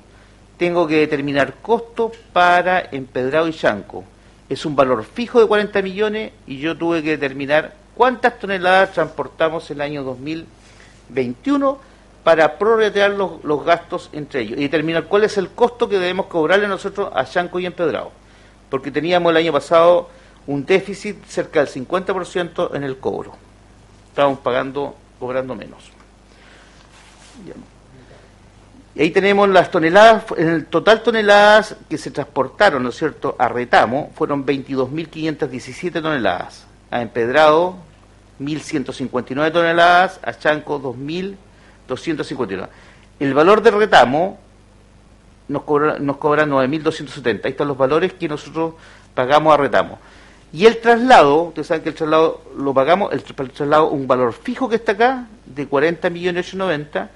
tengo 0.58 0.88
que 0.88 0.96
determinar 0.96 1.56
costo 1.62 2.12
para 2.34 2.90
empedrado 2.92 3.48
y 3.48 3.54
chanco. 3.54 4.04
Es 4.50 4.66
un 4.66 4.76
valor 4.76 5.06
fijo 5.06 5.40
de 5.40 5.48
40 5.48 5.82
millones 5.82 6.32
y 6.48 6.58
yo 6.58 6.76
tuve 6.76 7.04
que 7.04 7.12
determinar 7.12 7.76
cuántas 7.96 8.40
toneladas 8.40 8.94
transportamos 8.94 9.70
el 9.70 9.82
año 9.82 10.04
2021 10.04 11.78
para 12.24 12.58
prorratear 12.58 13.12
los, 13.12 13.44
los 13.44 13.64
gastos 13.64 14.10
entre 14.12 14.42
ellos 14.42 14.58
y 14.58 14.64
determinar 14.64 15.06
cuál 15.06 15.24
es 15.24 15.38
el 15.38 15.50
costo 15.50 15.88
que 15.88 16.00
debemos 16.00 16.26
cobrarle 16.26 16.68
nosotros 16.68 17.10
a 17.14 17.26
chanco 17.26 17.60
y 17.60 17.66
empedrado. 17.66 18.12
Porque 18.70 18.92
teníamos 18.92 19.30
el 19.32 19.38
año 19.38 19.54
pasado 19.54 20.10
un 20.50 20.66
déficit 20.66 21.24
cerca 21.26 21.64
del 21.64 21.70
50% 21.70 22.76
en 22.76 22.84
el 22.84 22.98
cobro. 22.98 23.36
Estábamos 24.08 24.40
pagando, 24.40 24.96
cobrando 25.20 25.54
menos. 25.54 25.92
Y 28.96 29.02
ahí 29.04 29.12
tenemos 29.12 29.48
las 29.48 29.70
toneladas, 29.70 30.24
en 30.38 30.50
el 30.50 30.66
total 30.66 31.04
toneladas 31.04 31.76
que 31.88 32.00
se 32.00 32.10
transportaron, 32.10 32.82
¿no 32.82 32.90
es 32.90 32.96
cierto?, 32.96 33.36
a 33.38 33.48
Retamo, 33.48 34.12
fueron 34.16 34.44
22.517 34.44 36.02
toneladas. 36.02 36.66
A 36.90 37.04
Empedrado, 37.04 37.76
1.159 38.42 39.52
toneladas. 39.54 40.20
A 40.24 40.34
Chanco, 40.34 40.82
2.259. 40.82 42.68
El 43.20 43.36
valor 43.36 43.62
de 43.62 43.70
Retamo 43.70 44.40
nos 45.48 45.62
cobra, 45.62 46.00
nos 46.00 46.18
cobra 46.18 46.48
9.270. 46.48 47.46
Ahí 47.46 47.52
están 47.52 47.68
los 47.68 47.78
valores 47.78 48.14
que 48.14 48.28
nosotros 48.28 48.74
pagamos 49.14 49.54
a 49.54 49.58
Retamo. 49.58 50.00
Y 50.52 50.66
el 50.66 50.80
traslado, 50.80 51.44
ustedes 51.44 51.68
saben 51.68 51.84
que 51.84 51.90
el 51.90 51.96
traslado 51.96 52.42
lo 52.58 52.74
pagamos, 52.74 53.14
el, 53.14 53.24
el 53.38 53.52
traslado, 53.52 53.90
un 53.90 54.08
valor 54.08 54.34
fijo 54.34 54.68
que 54.68 54.76
está 54.76 54.94
acá, 54.94 55.28
de 55.46 55.68
40 55.68 56.10
millones 56.10 56.48
890, 56.48 57.10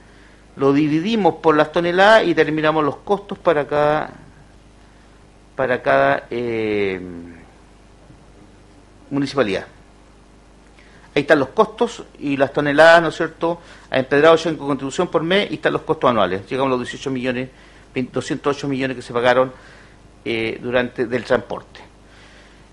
lo 0.55 0.71
dividimos 0.71 1.35
por 1.35 1.55
las 1.55 1.71
toneladas 1.71 2.27
y 2.27 2.35
terminamos 2.35 2.83
los 2.83 2.97
costos 2.97 3.39
para 3.39 3.65
cada 3.67 4.11
para 5.55 5.81
cada 5.81 6.25
eh, 6.31 6.99
municipalidad. 9.09 9.67
Ahí 11.15 11.21
están 11.21 11.39
los 11.39 11.49
costos 11.49 12.03
y 12.19 12.37
las 12.37 12.51
toneladas, 12.51 13.01
¿no 13.03 13.09
es 13.09 13.15
cierto?, 13.15 13.61
a 13.91 13.99
empedrado 13.99 14.35
ya 14.35 14.49
en 14.49 14.57
contribución 14.57 15.09
por 15.09 15.21
mes 15.21 15.51
y 15.51 15.55
están 15.55 15.73
los 15.73 15.83
costos 15.83 16.09
anuales. 16.09 16.47
Llegamos 16.49 16.73
a 16.73 16.77
los 16.77 16.89
18 16.89 17.11
millones, 17.11 17.49
20 17.93 18.11
208 18.11 18.67
millones 18.67 18.95
que 18.95 19.03
se 19.03 19.13
pagaron 19.13 19.51
eh, 20.25 20.59
durante 20.59 21.05
del 21.05 21.23
transporte. 21.23 21.92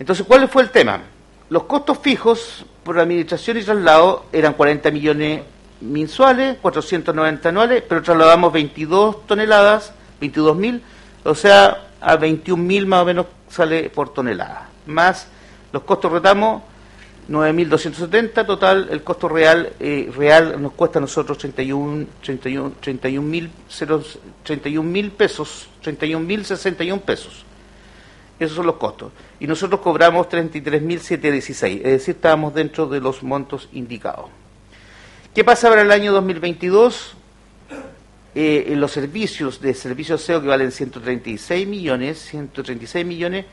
Entonces, 0.00 0.26
¿cuál 0.26 0.48
fue 0.48 0.62
el 0.62 0.70
tema? 0.70 1.02
Los 1.50 1.64
costos 1.64 1.98
fijos 1.98 2.64
por 2.82 2.98
administración 2.98 3.58
y 3.58 3.62
traslado 3.62 4.24
eran 4.32 4.54
40 4.54 4.90
millones 4.90 5.42
mensuales, 5.82 6.56
490 6.62 7.50
anuales, 7.50 7.84
pero 7.86 8.02
trasladamos 8.02 8.50
22 8.50 9.26
toneladas, 9.26 9.92
22 10.18 10.56
mil, 10.56 10.82
o 11.22 11.34
sea, 11.34 11.88
a 12.00 12.16
21 12.16 12.62
mil 12.62 12.86
más 12.86 13.02
o 13.02 13.04
menos 13.04 13.26
sale 13.50 13.90
por 13.90 14.14
tonelada. 14.14 14.70
Más 14.86 15.28
los 15.70 15.82
costos 15.82 16.10
retamos, 16.10 16.62
9.270, 17.28 18.46
total, 18.46 18.88
el 18.90 19.02
costo 19.02 19.28
real 19.28 19.74
eh, 19.80 20.10
real 20.16 20.60
nos 20.62 20.72
cuesta 20.72 20.98
a 20.98 21.02
nosotros 21.02 21.36
31 21.36 22.06
31 22.22 22.72
31 22.80 23.28
mil 23.28 23.50
31 24.44 24.82
mil 24.90 25.10
pesos, 25.10 25.68
31 25.82 26.24
mil 26.24 26.46
61 26.46 27.02
pesos. 27.02 27.44
Esos 28.40 28.56
son 28.56 28.66
los 28.66 28.76
costos. 28.76 29.12
Y 29.38 29.46
nosotros 29.46 29.80
cobramos 29.80 30.26
33.716, 30.28 31.76
es 31.76 31.82
decir, 31.82 32.14
estábamos 32.14 32.54
dentro 32.54 32.86
de 32.86 32.98
los 32.98 33.22
montos 33.22 33.68
indicados. 33.72 34.30
¿Qué 35.34 35.44
pasa 35.44 35.68
para 35.68 35.82
el 35.82 35.92
año 35.92 36.10
2022? 36.12 37.16
Eh, 38.34 38.64
en 38.68 38.80
los 38.80 38.92
servicios 38.92 39.60
de 39.60 39.74
servicios 39.74 40.22
SEO 40.22 40.40
que 40.40 40.48
valen 40.48 40.72
136 40.72 41.68
millones, 41.68 42.18
136 42.30 43.04
millones, 43.04 43.44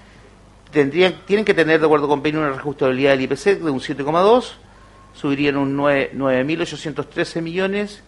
tendrían, 0.72 1.16
tienen 1.26 1.44
que 1.44 1.54
tener, 1.54 1.80
de 1.82 1.86
acuerdo 1.86 2.08
con 2.08 2.22
PEN, 2.22 2.38
una 2.38 2.50
reajustabilidad 2.52 3.12
del 3.12 3.22
IPC 3.22 3.60
de 3.60 3.70
un 3.70 3.82
7,2, 3.82 4.54
subirían 5.14 5.58
un 5.58 5.76
9 5.76 6.12
9.813 6.16 7.42
millones 7.42 8.04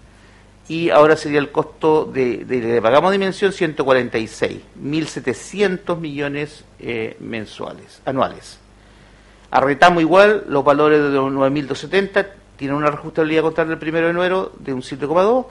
y 0.69 0.91
ahora 0.91 1.17
sería 1.17 1.39
el 1.39 1.51
costo 1.51 2.05
de, 2.05 2.45
de, 2.45 2.61
de 2.61 2.81
pagamos 2.81 3.11
dimensión 3.11 3.51
146, 3.51 4.61
1.700 4.79 5.97
millones 5.97 6.63
eh, 6.79 7.17
mensuales, 7.19 8.01
anuales. 8.05 8.59
Arretamos 9.49 10.03
igual 10.03 10.45
los 10.47 10.63
valores 10.63 11.01
de 11.01 11.09
los 11.09 11.33
9.270, 11.33 12.27
tienen 12.55 12.77
una 12.77 12.91
reajustabilidad 12.91 13.41
contable 13.41 13.73
el 13.73 13.79
primero 13.79 14.05
de 14.05 14.11
enero 14.11 14.51
de 14.59 14.71
un 14.71 14.83
7,2, 14.83 15.47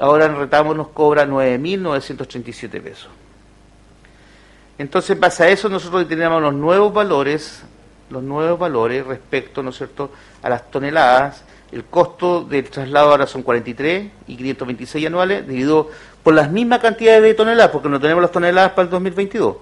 ahora 0.00 0.26
en 0.26 0.36
retamos 0.36 0.76
nos 0.76 0.88
cobra 0.88 1.24
9.937 1.26 2.82
pesos. 2.82 3.08
Entonces, 4.78 5.10
en 5.10 5.20
base 5.20 5.44
a 5.44 5.48
eso, 5.48 5.68
nosotros 5.68 6.08
tenemos 6.08 6.42
los 6.42 6.54
nuevos 6.54 6.92
valores, 6.92 7.62
los 8.10 8.24
nuevos 8.24 8.58
valores 8.58 9.06
respecto, 9.06 9.62
¿no 9.62 9.70
es 9.70 9.76
cierto?, 9.76 10.10
a 10.42 10.48
las 10.48 10.68
toneladas. 10.72 11.44
El 11.74 11.84
costo 11.86 12.44
del 12.44 12.70
traslado 12.70 13.10
ahora 13.10 13.26
son 13.26 13.42
43 13.42 14.06
y 14.28 14.36
526 14.36 15.08
anuales, 15.08 15.44
dividido 15.44 15.90
por 16.22 16.32
las 16.32 16.48
mismas 16.48 16.78
cantidades 16.78 17.20
de 17.20 17.34
toneladas, 17.34 17.72
porque 17.72 17.88
no 17.88 17.98
tenemos 17.98 18.22
las 18.22 18.30
toneladas 18.30 18.70
para 18.70 18.84
el 18.84 18.90
2022. 18.90 19.56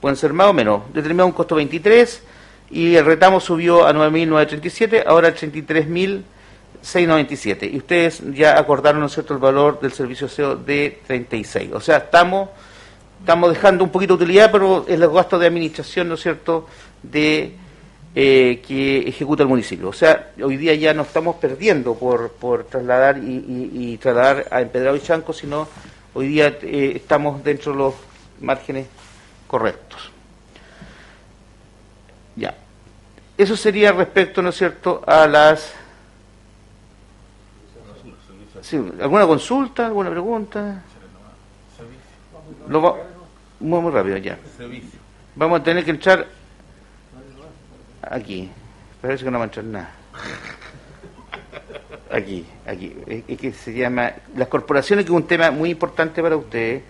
Pueden 0.00 0.16
ser 0.16 0.32
más 0.32 0.46
o 0.46 0.54
menos. 0.54 0.84
Determinado 0.94 1.26
un 1.26 1.34
costo 1.34 1.56
23 1.56 2.22
y 2.70 2.94
el 2.94 3.04
retamo 3.04 3.38
subió 3.38 3.86
a 3.86 3.92
9.937, 3.92 5.04
ahora 5.06 5.28
a 5.28 5.34
33.697. 5.34 7.70
Y 7.70 7.76
ustedes 7.76 8.22
ya 8.32 8.58
acordaron, 8.58 9.00
¿no 9.00 9.06
es 9.08 9.12
cierto?, 9.12 9.34
el 9.34 9.40
valor 9.40 9.78
del 9.80 9.92
servicio 9.92 10.28
SEO 10.28 10.56
de 10.56 11.02
36. 11.06 11.70
O 11.74 11.80
sea, 11.80 11.98
estamos 11.98 12.48
estamos 13.20 13.52
dejando 13.52 13.84
un 13.84 13.90
poquito 13.90 14.16
de 14.16 14.24
utilidad, 14.24 14.50
pero 14.50 14.86
es 14.88 14.98
los 14.98 15.12
gastos 15.12 15.38
de 15.40 15.48
administración, 15.48 16.08
¿no 16.08 16.14
es 16.14 16.22
cierto?, 16.22 16.66
de 17.02 17.56
eh, 18.18 18.62
que 18.66 19.06
ejecuta 19.08 19.42
el 19.42 19.48
municipio. 19.50 19.90
O 19.90 19.92
sea, 19.92 20.32
hoy 20.42 20.56
día 20.56 20.74
ya 20.74 20.94
no 20.94 21.02
estamos 21.02 21.36
perdiendo 21.36 21.94
por, 21.94 22.32
por 22.32 22.64
trasladar 22.64 23.18
y, 23.18 23.20
y- 23.36 23.70
y 23.92 23.96
trasladar 23.98 24.46
a 24.50 24.62
Empedrado 24.62 24.96
y 24.96 25.00
Chanco, 25.00 25.34
sino 25.34 25.68
hoy 26.14 26.28
día 26.28 26.46
eh, 26.62 26.92
estamos 26.96 27.44
dentro 27.44 27.72
de 27.72 27.78
los 27.78 27.94
márgenes 28.40 28.86
correctos. 29.46 30.10
Ya. 32.36 32.54
Eso 33.36 33.54
sería 33.54 33.92
respecto, 33.92 34.40
¿no 34.40 34.48
es 34.48 34.56
cierto?, 34.56 35.02
a 35.06 35.26
las... 35.26 35.74
Sí, 38.62 38.76
¿Alguna 39.00 39.26
consulta, 39.26 39.86
alguna 39.86 40.10
pregunta? 40.10 40.82
Lo 42.68 42.80
va- 42.82 42.96
muy, 43.60 43.80
muy 43.80 43.92
rápido 43.92 44.16
ya. 44.16 44.38
Vamos 45.34 45.60
a 45.60 45.62
tener 45.62 45.84
que 45.84 45.90
entrar 45.90 46.26
aquí. 48.10 48.50
Parece 49.00 49.24
que 49.24 49.30
no 49.30 49.38
va 49.38 49.50
nada. 49.62 49.90
Aquí, 52.10 52.46
aquí. 52.66 52.96
Es, 53.06 53.38
que 53.38 53.52
se 53.52 53.74
llama 53.74 54.12
las 54.36 54.48
corporaciones, 54.48 55.04
que 55.04 55.12
es 55.12 55.16
un 55.16 55.26
tema 55.26 55.50
muy 55.50 55.70
importante 55.70 56.22
para 56.22 56.36
ustedes, 56.36 56.82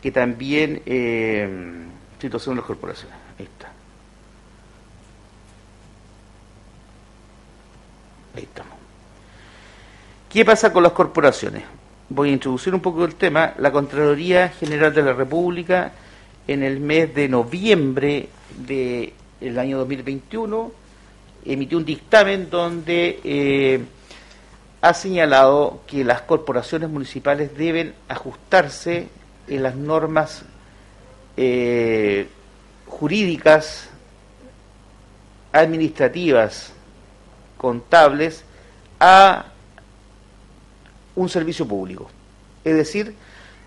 que 0.00 0.12
también 0.12 0.82
eh, 0.86 1.48
situación 2.20 2.54
de 2.54 2.60
las 2.60 2.66
corporaciones. 2.66 3.16
Ahí 3.38 3.44
está. 3.44 3.72
Ahí 8.36 8.42
estamos. 8.44 8.78
¿Qué 10.30 10.44
pasa 10.44 10.72
con 10.72 10.82
las 10.82 10.92
corporaciones? 10.92 11.64
Voy 12.10 12.30
a 12.30 12.32
introducir 12.32 12.74
un 12.74 12.80
poco 12.80 13.04
el 13.04 13.16
tema. 13.16 13.54
La 13.58 13.72
Contraloría 13.72 14.48
General 14.50 14.94
de 14.94 15.02
la 15.02 15.12
República, 15.12 15.92
en 16.46 16.62
el 16.62 16.80
mes 16.80 17.14
de 17.14 17.28
noviembre 17.28 18.28
del 19.40 19.58
año 19.58 19.78
2021, 19.78 20.72
emitió 21.44 21.78
un 21.78 21.84
dictamen 21.84 22.50
donde 22.50 23.20
eh, 23.24 23.80
ha 24.80 24.94
señalado 24.94 25.82
que 25.86 26.04
las 26.04 26.22
corporaciones 26.22 26.88
municipales 26.88 27.56
deben 27.56 27.94
ajustarse 28.08 29.08
en 29.46 29.62
las 29.62 29.74
normas 29.74 30.44
eh, 31.36 32.28
jurídicas, 32.86 33.88
administrativas, 35.52 36.72
contables, 37.56 38.44
a 39.00 39.46
un 41.14 41.28
servicio 41.28 41.66
público. 41.66 42.10
Es 42.64 42.74
decir, 42.74 43.14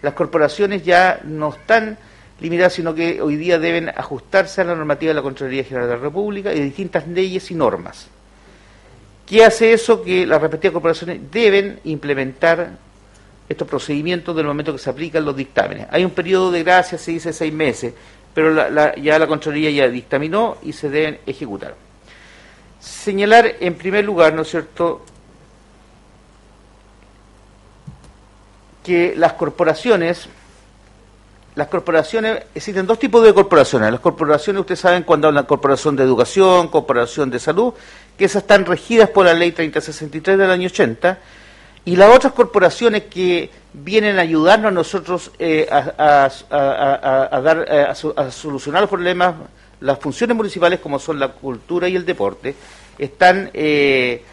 las 0.02 0.14
corporaciones 0.14 0.84
ya 0.84 1.20
no 1.24 1.50
están 1.50 1.98
limitadas, 2.42 2.74
sino 2.74 2.94
que 2.94 3.22
hoy 3.22 3.38
día 3.38 3.58
deben 3.60 3.90
ajustarse 3.90 4.62
a 4.62 4.66
la 4.66 4.76
normativa 4.76 5.12
de 5.12 5.14
la 5.14 5.22
Contraloría 5.22 5.64
General 5.64 5.88
de 5.88 5.96
la 5.96 6.02
República 6.02 6.54
y 6.54 6.60
de 6.60 6.66
distintas 6.66 7.08
leyes 7.08 7.50
y 7.52 7.56
normas. 7.56 8.08
¿Qué 9.26 9.46
hace 9.46 9.72
eso? 9.72 10.04
Que 10.04 10.26
las 10.26 10.42
respectivas 10.42 10.74
corporaciones 10.74 11.22
deben 11.32 11.80
implementar 11.86 12.72
estos 13.48 13.68
procedimientos 13.68 14.36
del 14.36 14.46
momento 14.46 14.74
que 14.74 14.80
se 14.80 14.90
aplican 14.90 15.24
los 15.24 15.36
dictámenes. 15.36 15.88
Hay 15.92 16.04
un 16.04 16.12
periodo 16.12 16.52
de 16.52 16.64
gracia, 16.64 16.98
se 16.98 17.12
dice 17.12 17.32
seis 17.32 17.54
meses, 17.54 17.94
pero 18.34 18.54
ya 18.98 19.20
la 19.20 19.28
Contraloría 19.28 19.70
ya 19.70 19.88
dictaminó 19.88 20.58
y 20.64 20.74
se 20.74 20.90
deben 20.90 21.20
ejecutar. 21.26 21.76
Señalar 22.80 23.56
en 23.60 23.76
primer 23.76 24.04
lugar, 24.04 24.34
¿no 24.34 24.42
es 24.42 24.50
cierto?, 24.50 25.06
que 28.84 29.14
las 29.16 29.34
corporaciones, 29.34 30.28
las 31.56 31.68
corporaciones, 31.68 32.44
existen 32.56 32.88
dos 32.88 32.98
tipos 32.98 33.24
de 33.24 33.34
corporaciones. 33.34 33.92
Las 33.92 34.00
corporaciones, 34.00 34.62
ustedes 34.62 34.80
saben, 34.80 35.04
cuando 35.04 35.28
hablan 35.28 35.46
corporación 35.46 35.96
de 35.96 36.04
educación, 36.04 36.70
corporación 36.70 37.30
de 37.30 37.40
salud, 37.40 37.74
que 38.18 38.26
esas 38.26 38.44
están 38.44 38.66
regidas 38.66 39.10
por 39.10 39.26
la 39.26 39.34
ley 39.34 39.52
3063 39.52 40.38
del 40.38 40.50
año 40.50 40.68
80, 40.68 41.18
y 41.84 41.96
las 41.96 42.16
otras 42.16 42.34
corporaciones 42.34 43.04
que 43.04 43.50
vienen 43.74 44.20
a 44.20 44.22
ayudarnos 44.22 44.70
a 44.70 44.72
nosotros 44.72 45.32
eh, 45.40 45.68
a, 45.70 46.30
dar, 47.44 47.66
eh, 47.68 47.88
a, 48.16 48.32
solucionar 48.32 48.82
los 48.82 48.90
problemas, 48.90 49.36
las 49.80 50.00
funciones 50.00 50.38
municipales 50.38 50.80
como 50.80 51.00
son 51.00 51.20
la 51.20 51.30
cultura 51.30 51.90
y 51.90 51.96
el 51.96 52.06
deporte, 52.06 52.56
están 52.98 53.50
eh, 53.54 54.24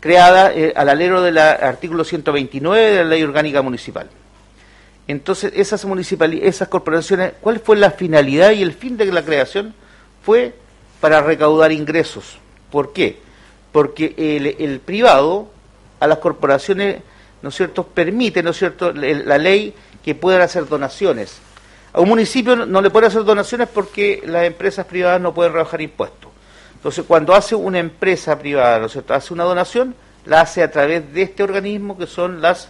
creada 0.00 0.52
eh, 0.52 0.72
al 0.74 0.88
alero 0.88 1.22
del 1.22 1.38
artículo 1.38 2.04
129 2.04 2.90
de 2.90 2.96
la 2.96 3.04
Ley 3.04 3.22
Orgánica 3.22 3.62
Municipal. 3.62 4.08
Entonces, 5.10 5.52
esas, 5.56 5.84
esas 5.84 6.68
corporaciones, 6.68 7.32
¿cuál 7.40 7.58
fue 7.58 7.76
la 7.76 7.90
finalidad 7.90 8.52
y 8.52 8.62
el 8.62 8.72
fin 8.72 8.96
de 8.96 9.06
la 9.06 9.24
creación? 9.24 9.74
Fue 10.22 10.54
para 11.00 11.20
recaudar 11.20 11.72
ingresos. 11.72 12.38
¿Por 12.70 12.92
qué? 12.92 13.18
Porque 13.72 14.14
el, 14.56 14.78
privado 14.78 15.50
a 15.98 16.06
las 16.06 16.18
corporaciones, 16.18 17.02
¿no 17.42 17.48
es 17.48 17.56
cierto?, 17.56 17.84
permite, 17.84 18.40
¿no 18.44 18.50
es 18.50 18.58
cierto?, 18.58 18.92
la 18.92 19.36
ley 19.36 19.74
que 20.04 20.14
puedan 20.14 20.42
hacer 20.42 20.68
donaciones. 20.68 21.38
A 21.92 22.00
un 22.00 22.08
municipio 22.08 22.54
no 22.54 22.80
le 22.80 22.90
puede 22.90 23.08
hacer 23.08 23.24
donaciones 23.24 23.68
porque 23.68 24.22
las 24.24 24.44
empresas 24.44 24.86
privadas 24.86 25.20
no 25.20 25.34
pueden 25.34 25.52
rebajar 25.52 25.80
impuestos. 25.80 26.30
Entonces, 26.74 27.04
cuando 27.08 27.34
hace 27.34 27.56
una 27.56 27.80
empresa 27.80 28.38
privada, 28.38 28.78
¿no 28.78 28.86
es 28.86 28.92
cierto?, 28.92 29.12
hace 29.12 29.34
una 29.34 29.42
donación, 29.42 29.96
la 30.24 30.42
hace 30.42 30.62
a 30.62 30.70
través 30.70 31.12
de 31.12 31.22
este 31.22 31.42
organismo 31.42 31.98
que 31.98 32.06
son 32.06 32.40
las 32.40 32.68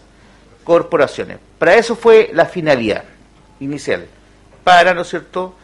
corporaciones. 0.71 1.39
Para 1.59 1.75
eso 1.75 1.97
fue 1.97 2.31
la 2.33 2.47
finalidad 2.47 3.03
inicial, 3.59 4.07
para, 4.63 4.95
¿no 4.95 5.01
es 5.01 5.09
cierto?, 5.09 5.57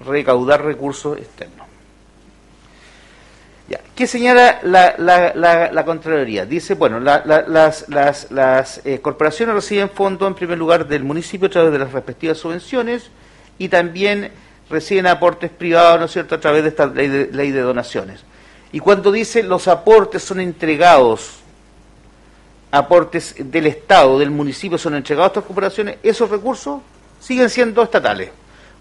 recaudar 0.00 0.64
recursos 0.64 1.18
externos. 1.18 1.66
Ya. 3.68 3.80
¿Qué 3.94 4.06
señala 4.06 4.60
la, 4.62 5.84
Contraloría? 5.84 6.46
Dice, 6.46 6.72
bueno, 6.76 6.98
las, 6.98 7.84
eh, 8.86 9.00
corporaciones 9.02 9.54
reciben 9.54 9.90
fondos 9.90 10.26
en 10.26 10.34
primer 10.34 10.56
lugar 10.56 10.88
del 10.88 11.04
municipio 11.04 11.48
a 11.48 11.50
través 11.50 11.70
de 11.70 11.80
las 11.80 11.92
respectivas 11.92 12.38
subvenciones 12.38 13.10
y 13.58 13.68
también 13.68 14.32
reciben 14.70 15.08
aportes 15.08 15.50
privados, 15.50 16.00
¿no 16.00 16.06
es 16.06 16.12
cierto?, 16.12 16.36
a 16.36 16.40
través 16.40 16.62
de 16.62 16.70
esta 16.70 16.86
ley 16.86 17.50
de 17.50 17.60
donaciones. 17.60 18.24
Y 18.72 18.78
cuando 18.78 19.12
dice 19.12 19.42
los 19.42 19.68
aportes 19.68 20.22
son 20.22 20.40
entregados, 20.40 21.41
aportes 22.72 23.34
del 23.38 23.66
Estado, 23.66 24.18
del 24.18 24.30
municipio 24.30 24.78
son 24.78 24.96
entregados 24.96 25.28
a 25.28 25.32
estas 25.32 25.44
corporaciones, 25.44 25.98
esos 26.02 26.28
recursos 26.28 26.80
siguen 27.20 27.50
siendo 27.50 27.82
estatales. 27.82 28.30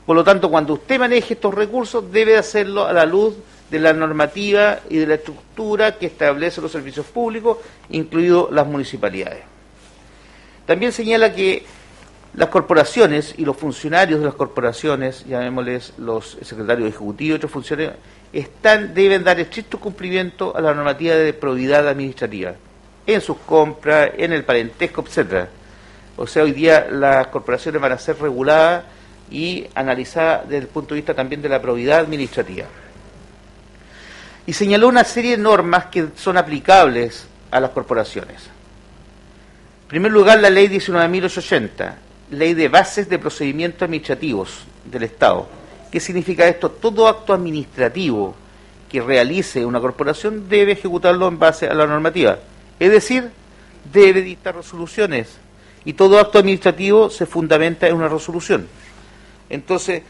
Por 0.06 0.16
lo 0.16 0.24
tanto, 0.24 0.50
cuando 0.50 0.74
usted 0.74 0.98
maneje 0.98 1.36
estos 1.36 1.54
recursos, 1.54 2.12
debe 2.12 2.38
hacerlo 2.38 2.88
a 2.88 2.94
la 2.94 3.06
luz 3.06 3.36
de 3.70 3.80
la 3.80 3.94
normativa 3.94 4.80
y 4.90 4.98
de 4.98 5.08
la 5.08 5.16
estructura 5.16 5.98
que 5.98 6.08
establece 6.08 6.62
los 6.62 6.72
servicios 6.72 7.06
públicos, 7.06 7.58
incluidos 7.90 8.52
las 8.52 8.66
municipalidades. 8.66 9.44
También 10.66 10.92
señala 10.92 11.34
que 11.34 11.64
las 12.34 12.48
corporaciones 12.48 13.36
y 13.38 13.44
los 13.44 13.58
funcionarios 13.58 14.22
de 14.22 14.26
las 14.26 14.36
corporaciones, 14.36 15.26
llamémosles 15.28 15.94
los 15.98 16.38
secretarios 16.42 16.90
ejecutivos 16.90 17.34
y 17.34 17.36
otros 17.36 17.52
funcionarios, 17.52 17.96
están, 18.32 18.94
deben 18.94 19.24
dar 19.24 19.40
estricto 19.40 19.80
cumplimiento 19.80 20.56
a 20.56 20.62
la 20.62 20.74
normativa 20.74 21.16
de 21.16 21.34
probidad 21.34 21.88
administrativa, 21.90 22.54
en 23.06 23.22
sus 23.22 23.38
compras, 23.38 24.12
en 24.18 24.34
el 24.34 24.44
parentesco, 24.44 25.04
etcétera. 25.06 25.50
O 26.18 26.28
sea, 26.28 26.44
hoy 26.44 26.52
día 26.52 26.88
las 26.90 27.28
corporaciones 27.28 27.82
van 27.82 27.94
a 27.94 27.98
ser 27.98 28.20
reguladas 28.20 28.84
y 29.32 29.66
analizadas 29.76 30.44
desde 30.44 30.64
el 30.64 30.68
punto 30.68 30.94
de 30.94 31.02
vista 31.02 31.14
también 31.14 31.42
de 31.42 31.50
la 31.50 31.62
probidad 31.62 32.00
administrativa. 32.00 32.68
Y 34.46 34.54
señaló 34.54 34.88
una 34.88 35.04
serie 35.04 35.32
de 35.32 35.44
normas 35.44 35.86
que 35.86 36.08
son 36.16 36.38
aplicables 36.38 37.28
a 37.50 37.60
las 37.60 37.72
corporaciones. 37.72 38.44
En 39.84 39.88
primer 39.88 40.12
lugar, 40.12 40.40
la 40.40 40.50
ley 40.50 40.68
19.880, 40.68 41.94
ley 42.32 42.54
de 42.54 42.68
bases 42.68 43.10
de 43.10 43.20
procedimientos 43.20 43.84
administrativos 43.84 44.64
del 44.86 45.04
Estado. 45.04 45.48
¿Qué 45.92 46.00
significa 46.00 46.48
esto? 46.48 46.72
Todo 46.72 47.08
acto 47.08 47.34
administrativo 47.34 48.36
que 48.90 49.02
realice 49.02 49.66
una 49.66 49.80
corporación 49.80 50.50
debe 50.50 50.74
ejecutarlo 50.74 51.28
en 51.28 51.40
base 51.40 51.68
a 51.68 51.74
la 51.74 51.86
normativa. 51.86 52.38
Es 52.82 52.90
decir, 52.90 53.30
debe 53.94 54.24
dictar 54.24 54.56
resoluciones. 54.56 55.28
Y 55.86 55.94
todo 55.94 56.20
acto 56.20 56.40
administrativo 56.40 57.12
se 57.12 57.28
fundamenta 57.28 57.88
en 57.88 57.94
una 57.94 58.08
resolución. 58.08 58.68
Entonces, 59.52 60.02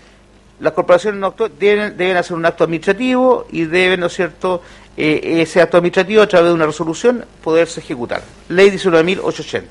las 0.62 0.72
corporaciones 0.72 1.20
no 1.20 1.36
deben, 1.60 1.98
deben, 1.98 2.16
hacer 2.16 2.38
un 2.38 2.46
acto 2.46 2.64
administrativo 2.64 3.46
y 3.52 3.66
deben, 3.66 4.00
¿no 4.00 4.06
es 4.06 4.14
cierto?, 4.14 4.62
eh, 4.96 5.42
ese 5.42 5.60
acto 5.60 5.78
administrativo 5.78 6.22
a 6.22 6.28
través 6.28 6.48
de 6.48 6.54
una 6.54 6.66
resolución 6.66 7.26
poderse 7.44 7.82
ejecutar. 7.82 8.24
Ley 8.48 8.70
19.880. 8.70 9.64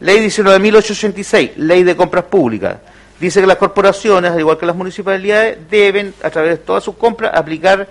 Ley 0.00 0.18
19.886, 0.26 1.54
Ley 1.58 1.84
de 1.84 1.94
Compras 1.94 2.24
Públicas. 2.24 2.78
Dice 3.20 3.40
que 3.40 3.46
las 3.46 3.56
corporaciones, 3.56 4.32
al 4.32 4.40
igual 4.40 4.58
que 4.58 4.66
las 4.66 4.74
municipalidades, 4.74 5.58
deben, 5.70 6.12
a 6.24 6.30
través 6.30 6.58
de 6.58 6.64
todas 6.64 6.82
sus 6.82 6.96
compras, 6.96 7.30
aplicar 7.32 7.86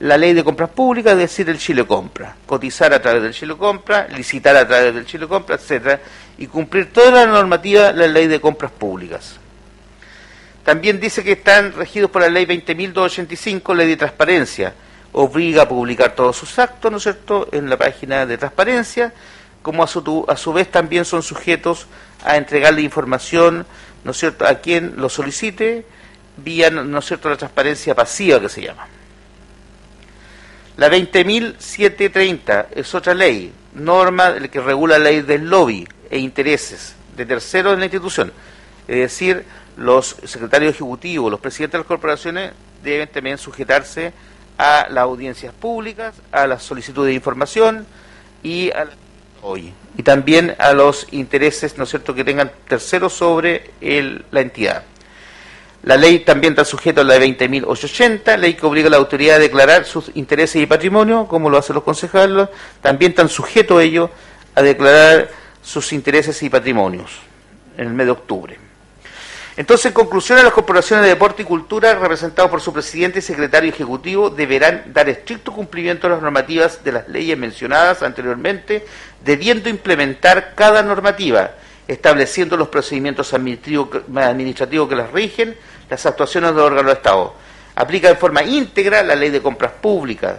la 0.00 0.16
ley 0.16 0.32
de 0.32 0.44
compras 0.44 0.70
públicas, 0.70 1.12
es 1.14 1.18
decir, 1.18 1.48
el 1.48 1.58
Chile 1.58 1.84
Compra, 1.84 2.36
cotizar 2.46 2.92
a 2.92 3.02
través 3.02 3.22
del 3.22 3.34
Chile 3.34 3.56
Compra, 3.56 4.06
licitar 4.08 4.56
a 4.56 4.66
través 4.66 4.94
del 4.94 5.06
Chile 5.06 5.26
Compra, 5.26 5.56
etcétera, 5.56 6.00
y 6.38 6.46
cumplir 6.46 6.92
toda 6.92 7.10
la 7.10 7.26
normativa 7.26 7.92
la 7.92 8.06
ley 8.06 8.28
de 8.28 8.40
compras 8.40 8.70
públicas. 8.70 9.38
También 10.64 11.00
dice 11.00 11.24
que 11.24 11.32
están 11.32 11.72
regidos 11.72 12.10
por 12.10 12.22
la 12.22 12.28
ley 12.28 12.46
20.285, 12.46 13.74
ley 13.74 13.88
de 13.88 13.96
transparencia, 13.96 14.74
obliga 15.12 15.62
a 15.62 15.68
publicar 15.68 16.14
todos 16.14 16.36
sus 16.36 16.58
actos, 16.58 16.90
¿no 16.92 16.98
es 16.98 17.02
cierto?, 17.02 17.48
en 17.50 17.68
la 17.68 17.76
página 17.76 18.24
de 18.24 18.38
transparencia, 18.38 19.12
como 19.62 19.82
a 19.82 19.88
su, 19.88 20.24
a 20.28 20.36
su 20.36 20.52
vez 20.52 20.70
también 20.70 21.04
son 21.04 21.22
sujetos 21.22 21.86
a 22.24 22.36
entregarle 22.36 22.82
información, 22.82 23.66
¿no 24.04 24.12
es 24.12 24.16
cierto?, 24.18 24.46
a 24.46 24.56
quien 24.56 24.94
lo 24.96 25.08
solicite 25.08 25.84
vía, 26.36 26.70
¿no 26.70 26.98
es 26.98 27.04
cierto?, 27.04 27.30
la 27.30 27.36
transparencia 27.36 27.96
pasiva 27.96 28.38
que 28.38 28.48
se 28.48 28.62
llama. 28.62 28.86
La 30.78 30.88
20.730 30.88 32.66
es 32.70 32.94
otra 32.94 33.12
ley, 33.12 33.52
norma 33.74 34.36
que 34.48 34.60
regula 34.60 34.96
la 34.96 35.06
ley 35.06 35.22
del 35.22 35.50
lobby 35.50 35.88
e 36.08 36.20
intereses 36.20 36.94
de 37.16 37.26
terceros 37.26 37.74
en 37.74 37.80
la 37.80 37.86
institución. 37.86 38.32
Es 38.86 38.96
decir, 38.96 39.44
los 39.76 40.14
secretarios 40.22 40.76
ejecutivos, 40.76 41.32
los 41.32 41.40
presidentes 41.40 41.72
de 41.72 41.78
las 41.78 41.86
corporaciones 41.88 42.52
deben 42.84 43.08
también 43.08 43.38
sujetarse 43.38 44.12
a 44.56 44.86
las 44.88 45.02
audiencias 45.02 45.52
públicas, 45.52 46.14
a 46.30 46.46
las 46.46 46.62
solicitudes 46.62 47.08
de 47.08 47.14
información 47.14 47.84
y 48.44 48.70
a 48.70 48.86
hoy 49.42 49.72
y 49.96 50.04
también 50.04 50.54
a 50.60 50.74
los 50.74 51.08
intereses, 51.10 51.76
¿no 51.76 51.82
es 51.84 51.90
cierto?, 51.90 52.14
que 52.14 52.22
tengan 52.22 52.52
terceros 52.68 53.14
sobre 53.14 53.72
la 54.30 54.40
entidad. 54.40 54.84
La 55.88 55.96
ley 55.96 56.18
también 56.18 56.52
está 56.52 56.66
sujeta 56.66 57.00
a 57.00 57.04
la 57.04 57.18
de 57.18 57.26
20.880, 57.26 58.36
ley 58.36 58.52
que 58.52 58.66
obliga 58.66 58.88
a 58.88 58.90
la 58.90 58.98
autoridad 58.98 59.36
a 59.36 59.38
declarar 59.38 59.86
sus 59.86 60.10
intereses 60.16 60.60
y 60.60 60.66
patrimonio, 60.66 61.26
como 61.26 61.48
lo 61.48 61.56
hacen 61.56 61.72
los 61.72 61.82
concejales. 61.82 62.50
También 62.82 63.12
están 63.12 63.30
sujetos 63.30 63.80
ellos 63.80 64.10
a 64.54 64.60
declarar 64.60 65.30
sus 65.62 65.94
intereses 65.94 66.42
y 66.42 66.50
patrimonios 66.50 67.10
en 67.78 67.86
el 67.86 67.94
mes 67.94 68.04
de 68.04 68.12
octubre. 68.12 68.58
Entonces, 69.56 69.86
en 69.86 69.92
conclusión, 69.94 70.44
las 70.44 70.52
corporaciones 70.52 71.04
de 71.04 71.08
deporte 71.08 71.40
y 71.40 71.46
cultura, 71.46 71.94
representados 71.94 72.50
por 72.50 72.60
su 72.60 72.70
presidente 72.70 73.20
y 73.20 73.22
secretario 73.22 73.70
ejecutivo, 73.70 74.28
deberán 74.28 74.92
dar 74.92 75.08
estricto 75.08 75.54
cumplimiento 75.54 76.06
a 76.06 76.10
las 76.10 76.20
normativas 76.20 76.84
de 76.84 76.92
las 76.92 77.08
leyes 77.08 77.38
mencionadas 77.38 78.02
anteriormente, 78.02 78.84
debiendo 79.24 79.70
implementar 79.70 80.52
cada 80.54 80.82
normativa, 80.82 81.52
estableciendo 81.88 82.58
los 82.58 82.68
procedimientos 82.68 83.32
administrativos 83.32 84.88
que 84.90 84.94
las 84.94 85.10
rigen, 85.10 85.56
las 85.88 86.06
actuaciones 86.06 86.50
del 86.50 86.60
órgano 86.60 86.88
de 86.88 86.94
Estado. 86.94 87.34
Aplica 87.74 88.08
de 88.08 88.16
forma 88.16 88.42
íntegra 88.42 89.02
la 89.02 89.14
ley 89.14 89.30
de 89.30 89.40
compras 89.40 89.72
públicas 89.72 90.36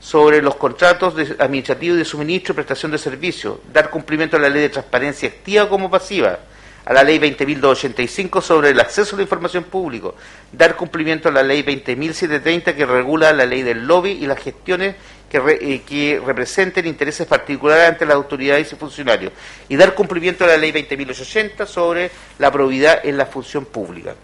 sobre 0.00 0.40
los 0.40 0.56
contratos 0.56 1.14
administrativos 1.38 1.98
de 1.98 2.04
suministro 2.04 2.52
y 2.52 2.56
prestación 2.56 2.90
de 2.90 2.98
servicios, 2.98 3.58
dar 3.72 3.90
cumplimiento 3.90 4.36
a 4.36 4.40
la 4.40 4.48
ley 4.48 4.62
de 4.62 4.70
transparencia 4.70 5.28
activa 5.28 5.68
como 5.68 5.90
pasiva, 5.90 6.38
a 6.86 6.92
la 6.94 7.04
ley 7.04 7.18
20.285 7.18 8.40
sobre 8.40 8.70
el 8.70 8.80
acceso 8.80 9.14
a 9.14 9.18
la 9.18 9.22
información 9.22 9.64
pública, 9.64 10.08
dar 10.50 10.74
cumplimiento 10.74 11.28
a 11.28 11.32
la 11.32 11.42
ley 11.42 11.62
20.730 11.62 12.74
que 12.74 12.86
regula 12.86 13.32
la 13.34 13.44
ley 13.44 13.62
del 13.62 13.86
lobby 13.86 14.12
y 14.12 14.26
las 14.26 14.38
gestiones 14.38 14.96
que, 15.30 15.38
eh, 15.60 15.82
que 15.86 16.20
representen 16.24 16.86
intereses 16.86 17.26
particulares 17.26 17.90
ante 17.90 18.06
las 18.06 18.16
autoridades 18.16 18.72
y 18.72 18.76
funcionarios, 18.76 19.32
y 19.68 19.76
dar 19.76 19.94
cumplimiento 19.94 20.44
a 20.44 20.48
la 20.48 20.56
ley 20.56 20.72
20.880 20.72 21.66
sobre 21.66 22.10
la 22.38 22.50
probidad 22.50 23.04
en 23.04 23.18
la 23.18 23.26
función 23.26 23.66
pública. 23.66 24.14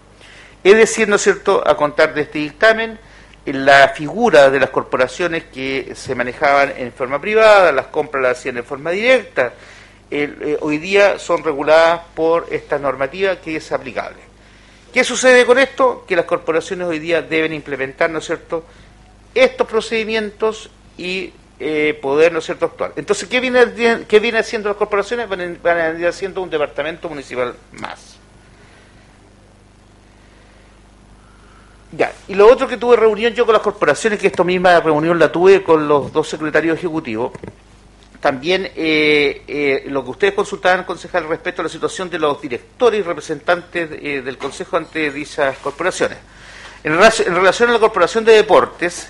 Es 0.67 0.75
decir, 0.75 1.07
¿no 1.07 1.15
es 1.15 1.21
cierto?, 1.21 1.63
a 1.65 1.77
contar 1.77 2.13
de 2.13 2.23
este 2.23 2.39
dictamen, 2.39 2.99
en 3.45 3.65
la 3.65 3.87
figura 3.87 4.49
de 4.49 4.59
las 4.59 4.69
corporaciones 4.69 5.45
que 5.45 5.93
se 5.95 6.13
manejaban 6.13 6.73
en 6.75 6.91
forma 6.91 7.21
privada, 7.21 7.71
las 7.71 7.85
compras 7.85 8.21
las 8.21 8.37
hacían 8.37 8.57
en 8.57 8.65
forma 8.65 8.91
directa, 8.91 9.53
eh, 10.11 10.57
hoy 10.59 10.77
día 10.77 11.19
son 11.19 11.41
reguladas 11.41 12.01
por 12.13 12.47
esta 12.51 12.77
normativa 12.79 13.37
que 13.37 13.55
es 13.55 13.71
aplicable. 13.71 14.17
¿Qué 14.93 15.05
sucede 15.05 15.45
con 15.45 15.57
esto? 15.57 16.03
Que 16.05 16.17
las 16.17 16.25
corporaciones 16.25 16.85
hoy 16.85 16.99
día 16.99 17.21
deben 17.21 17.53
implementar, 17.53 18.09
¿no 18.09 18.19
es 18.19 18.25
cierto?, 18.25 18.65
estos 19.33 19.65
procedimientos 19.67 20.69
y 20.97 21.31
eh, 21.61 21.97
poder, 22.01 22.33
¿no 22.33 22.39
es 22.39 22.45
cierto?, 22.45 22.65
actuar. 22.65 22.91
Entonces, 22.97 23.29
¿qué 23.29 23.39
viene, 23.39 24.03
qué 24.05 24.19
viene 24.19 24.39
haciendo 24.39 24.67
las 24.67 24.77
corporaciones? 24.77 25.29
Van, 25.29 25.59
van 25.63 25.77
a 25.77 25.97
ir 25.97 26.07
haciendo 26.07 26.41
un 26.41 26.49
departamento 26.49 27.07
municipal 27.07 27.55
más. 27.71 28.16
Ya, 31.91 32.11
y 32.27 32.35
lo 32.35 32.51
otro 32.51 32.67
que 32.67 32.75
tuve 32.75 32.97
reunión 32.97 33.33
yo 33.33 33.45
con 33.45 33.53
las 33.53 33.61
corporaciones, 33.61 34.19
que 34.19 34.27
esta 34.27 34.43
misma 34.43 34.79
reunión 34.81 35.17
la 35.17 35.31
tuve 35.31 35.63
con 35.63 35.87
los 35.87 36.11
dos 36.11 36.27
secretarios 36.27 36.77
ejecutivos, 36.77 37.31
también 38.19 38.69
eh, 38.75 39.43
eh, 39.47 39.85
lo 39.87 40.03
que 40.03 40.09
ustedes 40.09 40.33
consultaban, 40.33 40.83
concejal, 40.83 41.29
respecto 41.29 41.61
a 41.61 41.63
la 41.63 41.69
situación 41.69 42.09
de 42.09 42.19
los 42.19 42.41
directores 42.41 42.99
y 42.99 43.03
representantes 43.03 43.89
eh, 44.01 44.21
del 44.21 44.37
Consejo 44.37 44.75
ante 44.75 45.11
dichas 45.11 45.57
corporaciones. 45.59 46.17
En, 46.83 46.91
en 46.93 47.35
relación 47.35 47.69
a 47.69 47.73
la 47.73 47.79
Corporación 47.79 48.25
de 48.25 48.33
Deportes, 48.33 49.09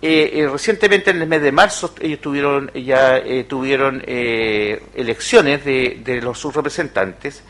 eh, 0.00 0.30
eh, 0.34 0.48
recientemente 0.48 1.10
en 1.10 1.20
el 1.20 1.26
mes 1.26 1.42
de 1.42 1.50
marzo 1.50 1.94
ellos 2.00 2.20
tuvieron 2.20 2.70
ya 2.74 3.22
tuvieron 3.48 4.02
elecciones 4.06 5.64
de, 5.64 6.00
de 6.04 6.20
los 6.20 6.38
sus 6.38 6.54
representantes 6.54 7.42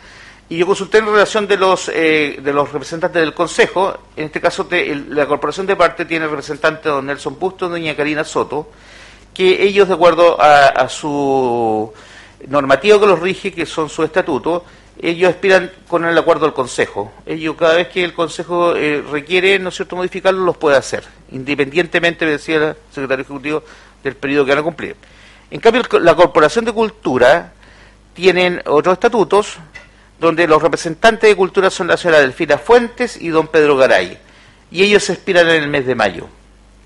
y 0.49 0.59
yo 0.59 0.67
consulté 0.67 0.99
en 0.99 1.07
relación 1.07 1.47
de 1.47 1.57
los 1.57 1.89
eh, 1.89 2.39
de 2.43 2.53
los 2.53 2.71
representantes 2.73 3.21
del 3.21 3.33
Consejo, 3.35 3.97
en 4.17 4.27
este 4.27 4.41
caso 4.41 4.65
de- 4.65 4.91
el- 4.93 5.15
la 5.15 5.27
Corporación 5.27 5.67
de 5.67 5.75
Parte 5.77 6.05
tiene 6.05 6.27
representante 6.27 6.89
don 6.89 7.07
Nelson 7.07 7.39
Bustos, 7.39 7.71
doña 7.71 7.97
Karina 7.97 8.25
Soto, 8.25 8.69
que 9.33 9.63
ellos 9.63 9.89
de 9.89 9.95
acuerdo 9.95 10.37
a, 10.41 10.89
su 10.89 11.93
normativa 12.47 13.01
que 13.01 13.07
los 13.07 13.19
rige, 13.21 13.53
que 13.53 13.65
son 13.67 13.89
su 13.89 14.03
estatuto, 14.05 14.65
ellos 15.01 15.31
aspiran 15.31 15.73
con 15.89 16.05
el 16.05 16.17
acuerdo 16.17 16.45
del 16.45 16.55
Consejo. 16.55 17.11
Ellos 17.27 17.57
cada 17.59 17.75
vez 17.75 17.89
que 17.89 18.05
el 18.05 18.13
Consejo 18.13 18.77
eh, 18.77 19.03
requiere, 19.11 19.59
¿no 19.59 19.71
es 19.71 19.75
cierto?, 19.77 19.97
modificarlo, 19.97 20.45
los 20.45 20.57
puede 20.57 20.77
hacer, 20.77 21.05
independientemente, 21.33 22.27
decía 22.27 22.57
el 22.57 22.77
secretario 22.93 23.23
ejecutivo, 23.23 23.63
del 24.05 24.15
periodo 24.15 24.45
que 24.45 24.51
van 24.53 24.59
a 24.59 24.63
cumplir. 24.63 24.95
En 25.51 25.59
cambio, 25.61 25.83
la 26.01 26.15
Corporación 26.15 26.65
de 26.67 26.73
Cultura 26.73 27.53
tienen 28.13 28.63
otros 28.67 28.93
estatutos 28.93 29.57
donde 30.19 30.47
los 30.47 30.63
representantes 30.63 31.29
de 31.29 31.37
cultura 31.37 31.71
son 31.71 31.89
la 31.89 31.97
señora 31.97 32.21
Delfina 32.21 32.59
Fuentes 32.59 33.17
y 33.21 33.29
don 33.29 33.49
Pedro 33.49 33.77
Garay. 33.77 34.19
Y 34.71 34.83
ellos 34.83 35.05
se 35.05 35.15
expiran 35.15 35.49
en 35.49 35.63
el 35.63 35.69
mes 35.69 35.87
de 35.87 35.95
mayo. 35.95 36.29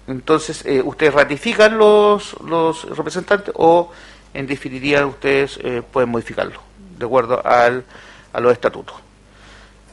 Entonces, 0.07 0.65
eh, 0.65 0.81
¿ustedes 0.83 1.13
ratifican 1.13 1.77
los, 1.77 2.35
los 2.43 2.85
representantes 2.97 3.53
o, 3.57 3.93
en 4.33 4.47
definitiva, 4.47 5.05
ustedes 5.07 5.59
eh, 5.63 5.83
pueden 5.83 6.09
modificarlo, 6.09 6.61
de 6.99 7.05
acuerdo 7.05 7.47
al, 7.47 7.85
a 8.33 8.41
los 8.41 8.53
estatutos? 8.53 8.97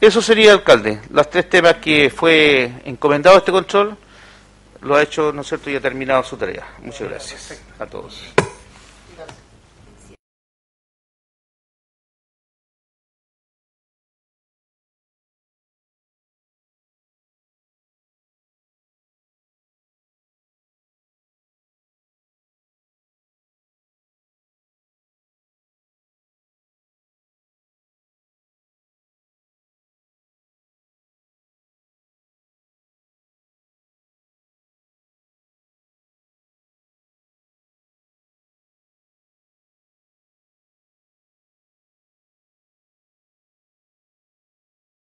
Eso 0.00 0.20
sería, 0.22 0.52
alcalde. 0.52 1.00
Los 1.10 1.30
tres 1.30 1.48
temas 1.48 1.76
que 1.76 2.10
fue 2.10 2.70
encomendado 2.84 3.38
este 3.38 3.52
control, 3.52 3.96
lo 4.82 4.94
ha 4.94 5.02
hecho, 5.02 5.32
¿no 5.32 5.42
es 5.42 5.48
cierto?, 5.48 5.70
y 5.70 5.76
ha 5.76 5.80
terminado 5.80 6.22
su 6.22 6.36
tarea. 6.36 6.66
Muchas 6.82 7.08
gracias 7.08 7.60
a 7.78 7.86
todos. 7.86 8.22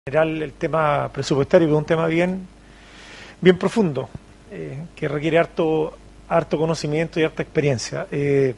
General 0.08 0.42
el 0.42 0.54
tema 0.54 1.10
presupuestario 1.12 1.68
que 1.68 1.74
es 1.74 1.78
un 1.78 1.86
tema 1.86 2.08
bien 2.08 2.48
bien 3.42 3.58
profundo 3.58 4.08
eh, 4.50 4.86
que 4.96 5.08
requiere 5.10 5.38
harto 5.38 5.98
harto 6.30 6.58
conocimiento 6.58 7.20
y 7.20 7.24
harta 7.24 7.44
experiencia 7.44 8.08
Eh, 8.10 8.56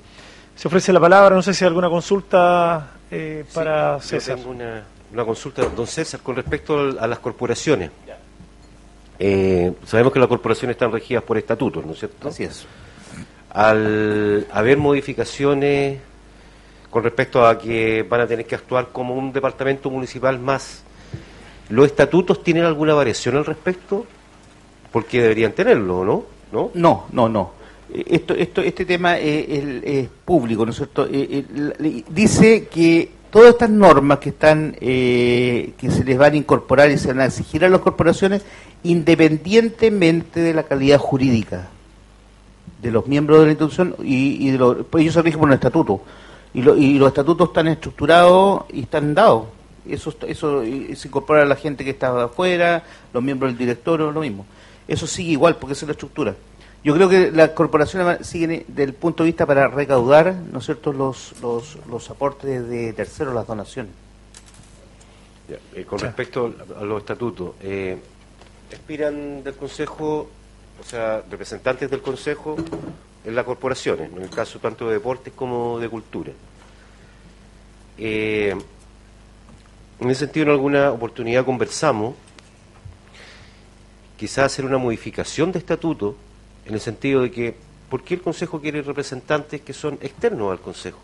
se 0.55 0.67
ofrece 0.67 0.93
la 0.93 0.99
palabra 0.99 1.35
no 1.35 1.41
sé 1.41 1.53
si 1.55 1.63
hay 1.63 1.69
alguna 1.69 1.89
consulta 1.89 2.91
eh, 3.09 3.45
para 3.51 3.97
Yo 3.97 4.01
César 4.03 4.35
tengo 4.35 4.51
una, 4.51 4.83
una 5.11 5.25
consulta, 5.25 5.63
don 5.65 5.87
César, 5.87 6.19
con 6.19 6.35
respecto 6.35 6.77
a 6.77 7.07
las 7.07 7.17
corporaciones. 7.17 7.89
Eh, 9.17 9.73
sabemos 9.85 10.13
que 10.13 10.19
las 10.19 10.27
corporaciones 10.27 10.75
están 10.75 10.91
regidas 10.91 11.23
por 11.23 11.37
estatutos, 11.37 11.83
¿no 11.83 11.93
es 11.93 11.99
cierto? 11.99 12.27
Así 12.27 12.43
es. 12.43 12.67
Al 13.49 14.45
haber 14.51 14.77
modificaciones 14.77 15.99
con 16.91 17.03
respecto 17.03 17.45
a 17.45 17.57
que 17.57 18.03
van 18.03 18.21
a 18.21 18.27
tener 18.27 18.45
que 18.45 18.55
actuar 18.55 18.89
como 18.91 19.15
un 19.15 19.33
departamento 19.33 19.89
municipal 19.89 20.37
más, 20.37 20.83
¿los 21.69 21.85
estatutos 21.85 22.43
tienen 22.43 22.63
alguna 22.65 22.93
variación 22.93 23.35
al 23.37 23.45
respecto? 23.45 24.05
Porque 24.91 25.21
deberían 25.21 25.51
tenerlo, 25.53 26.03
¿no? 26.03 26.23
¿No? 26.51 26.71
No, 27.11 27.29
no, 27.29 27.51
Esto, 27.93 28.33
esto, 28.33 28.61
este 28.61 28.85
tema 28.85 29.17
es, 29.17 29.45
es- 29.83 30.09
público, 30.25 30.65
¿no 30.65 30.71
es 30.71 30.77
cierto? 30.77 31.05
Eh, 31.05 31.45
eh, 31.55 32.03
dice 32.09 32.67
que 32.67 33.11
todas 33.31 33.49
estas 33.49 33.69
normas 33.69 34.17
que 34.19 34.29
están, 34.29 34.75
eh, 34.81 35.73
que 35.77 35.89
se 35.91 36.03
les 36.03 36.17
van 36.17 36.33
a 36.33 36.37
incorporar 36.37 36.89
y 36.91 36.97
se 36.97 37.09
van 37.09 37.21
a 37.21 37.25
exigir 37.25 37.63
a 37.65 37.69
las 37.69 37.81
corporaciones, 37.81 38.43
independientemente 38.83 40.39
de 40.39 40.53
la 40.53 40.63
calidad 40.63 40.97
jurídica 40.97 41.67
de 42.81 42.91
los 42.91 43.07
miembros 43.07 43.39
de 43.39 43.45
la 43.45 43.51
institución 43.51 43.95
y, 44.03 44.47
y 44.47 44.51
de 44.51 44.57
los, 44.57 44.77
pues 44.89 45.01
ellos 45.03 45.13
se 45.13 45.21
rigen 45.21 45.39
por 45.39 45.49
un 45.49 45.53
estatuto 45.53 46.01
y, 46.53 46.61
lo- 46.61 46.77
y 46.77 46.97
los 46.97 47.09
estatutos 47.09 47.49
están 47.49 47.67
estructurados 47.67 48.63
y 48.71 48.81
están 48.81 49.13
dados. 49.13 49.45
Eso, 49.87 50.15
eso 50.27 50.63
se 50.63 51.07
incorpora 51.07 51.43
a 51.43 51.45
la 51.45 51.55
gente 51.55 51.83
que 51.83 51.91
está 51.91 52.23
afuera, 52.23 52.83
los 53.13 53.23
miembros 53.23 53.51
del 53.51 53.57
directorio, 53.57 54.11
lo 54.11 54.21
mismo. 54.21 54.45
Eso 54.87 55.07
sigue 55.07 55.31
igual 55.31 55.55
porque 55.57 55.73
esa 55.73 55.85
es 55.85 55.87
la 55.87 55.93
estructura. 55.93 56.35
Yo 56.83 56.95
creo 56.95 57.09
que 57.09 57.31
las 57.31 57.49
corporaciones 57.49 58.25
siguen 58.25 58.63
del 58.67 58.93
punto 58.93 59.23
de 59.23 59.29
vista 59.29 59.45
para 59.45 59.67
recaudar, 59.67 60.33
¿no 60.33 60.59
es 60.59 60.65
cierto?, 60.65 60.93
los, 60.93 61.33
los, 61.41 61.77
los 61.89 62.09
aportes 62.09 62.67
de 62.69 62.93
terceros, 62.93 63.33
las 63.33 63.45
donaciones. 63.45 63.91
Eh, 65.73 65.83
con 65.83 65.99
respecto 65.99 66.53
a 66.79 66.83
los 66.83 66.99
estatutos, 66.99 67.55
eh, 67.61 67.97
expiran 68.69 69.43
del 69.43 69.55
Consejo, 69.55 70.29
o 70.79 70.83
sea, 70.83 71.23
representantes 71.29 71.89
del 71.89 72.01
Consejo 72.01 72.55
en 73.25 73.35
las 73.35 73.45
corporaciones, 73.45 74.11
en 74.11 74.21
el 74.21 74.29
caso 74.29 74.59
tanto 74.59 74.87
de 74.87 74.93
deportes 74.93 75.33
como 75.35 75.79
de 75.79 75.89
cultura. 75.89 76.31
Eh, 77.97 78.55
en 79.99 80.09
ese 80.09 80.25
sentido, 80.25 80.45
en 80.45 80.51
alguna 80.51 80.91
oportunidad 80.91 81.45
conversamos 81.45 82.15
quizás 84.17 84.45
hacer 84.45 84.65
una 84.65 84.77
modificación 84.77 85.51
de 85.51 85.59
estatuto 85.59 86.15
en 86.65 86.73
el 86.73 86.79
sentido 86.79 87.21
de 87.21 87.31
que, 87.31 87.55
¿por 87.89 88.03
qué 88.03 88.15
el 88.15 88.21
Consejo 88.21 88.61
quiere 88.61 88.81
representantes 88.81 89.61
que 89.61 89.73
son 89.73 89.97
externos 90.01 90.51
al 90.51 90.59
Consejo? 90.59 90.99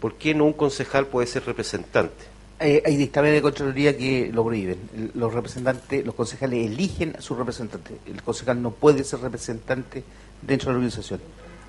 ¿Por 0.00 0.14
qué 0.14 0.34
no 0.34 0.44
un 0.44 0.52
concejal 0.52 1.06
puede 1.06 1.26
ser 1.26 1.44
representante? 1.46 2.24
Eh, 2.60 2.82
hay 2.84 2.96
dictámenes 2.96 3.36
de 3.36 3.42
Contraloría 3.42 3.96
que 3.96 4.30
lo 4.32 4.44
prohíben. 4.44 4.78
Los 5.14 5.32
representantes, 5.32 6.04
los 6.04 6.14
concejales 6.14 6.66
eligen 6.66 7.16
a 7.16 7.20
su 7.20 7.34
representante. 7.34 7.98
El 8.06 8.22
concejal 8.22 8.62
no 8.62 8.70
puede 8.70 9.04
ser 9.04 9.20
representante 9.20 10.04
dentro 10.42 10.68
de 10.68 10.72
la 10.72 10.78
organización. 10.78 11.20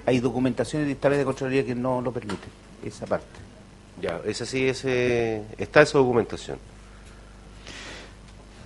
Hay 0.06 0.20
documentación 0.20 0.84
y 0.84 0.86
dictámenes 0.86 1.20
de 1.20 1.26
Contraloría 1.26 1.66
que 1.66 1.76
no 1.76 2.02
lo 2.02 2.12
permiten, 2.12 2.50
esa 2.86 3.06
parte. 3.06 3.47
Ya, 4.02 4.20
esa 4.26 4.46
sí, 4.46 4.68
ese, 4.68 5.42
está 5.58 5.82
esa 5.82 5.98
documentación. 5.98 6.58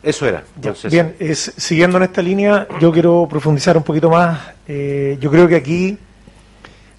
Eso 0.04 0.28
era. 0.28 0.44
Entonces, 0.56 0.92
Bien, 0.92 1.16
es- 1.20 1.54
siguiendo 1.58 1.98
en 1.98 2.04
esta 2.04 2.22
línea, 2.22 2.68
yo 2.80 2.92
quiero 2.92 3.28
profundizar 3.30 3.78
un 3.78 3.84
poquito 3.84 4.10
más. 4.10 4.40
Eh, 4.68 5.18
yo 5.22 5.30
creo 5.30 5.48
que 5.48 5.56
aquí 5.56 5.98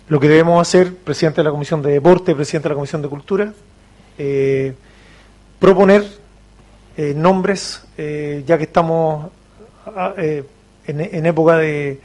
lo 0.09 0.21
que 0.21 0.29
debemos 0.29 0.61
hacer, 0.61 0.95
presidente 0.95 1.41
de 1.41 1.45
la 1.45 1.51
Comisión 1.51 1.83
de 1.83 1.93
Deporte, 1.93 2.35
presidente 2.35 2.69
de 2.69 2.71
la 2.71 2.77
Comisión 2.77 3.03
de 3.03 3.09
Cultura, 3.09 3.53
eh, 4.19 4.75
proponer 5.59 6.05
eh, 6.97 7.13
nombres, 7.17 7.83
eh, 7.99 8.45
ya 8.47 8.57
que 8.57 8.65
estamos 8.65 9.31
ah, 9.87 10.15
en, 10.17 10.47
en 10.87 11.27
época 11.27 11.57
de, 11.57 11.99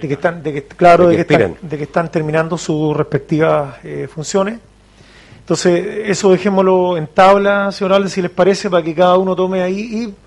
de 0.00 0.08
que 0.08 0.14
están, 0.14 0.42
de 0.42 0.52
que, 0.54 0.62
claro, 0.64 1.08
De 1.08 1.18
de 1.18 1.26
que 1.26 1.34
están, 1.34 1.56
de 1.60 1.76
que 1.76 1.84
están 1.84 2.10
terminando 2.10 2.56
sus 2.56 2.96
respectivas 2.96 3.76
eh, 3.84 4.08
funciones. 4.12 4.58
Entonces, 5.50 6.08
eso 6.08 6.30
dejémoslo 6.30 6.96
en 6.96 7.08
tabla, 7.08 7.72
señor 7.72 8.08
si 8.08 8.22
les 8.22 8.30
parece, 8.30 8.70
para 8.70 8.84
que 8.84 8.94
cada 8.94 9.18
uno 9.18 9.34
tome 9.34 9.60
ahí 9.62 9.80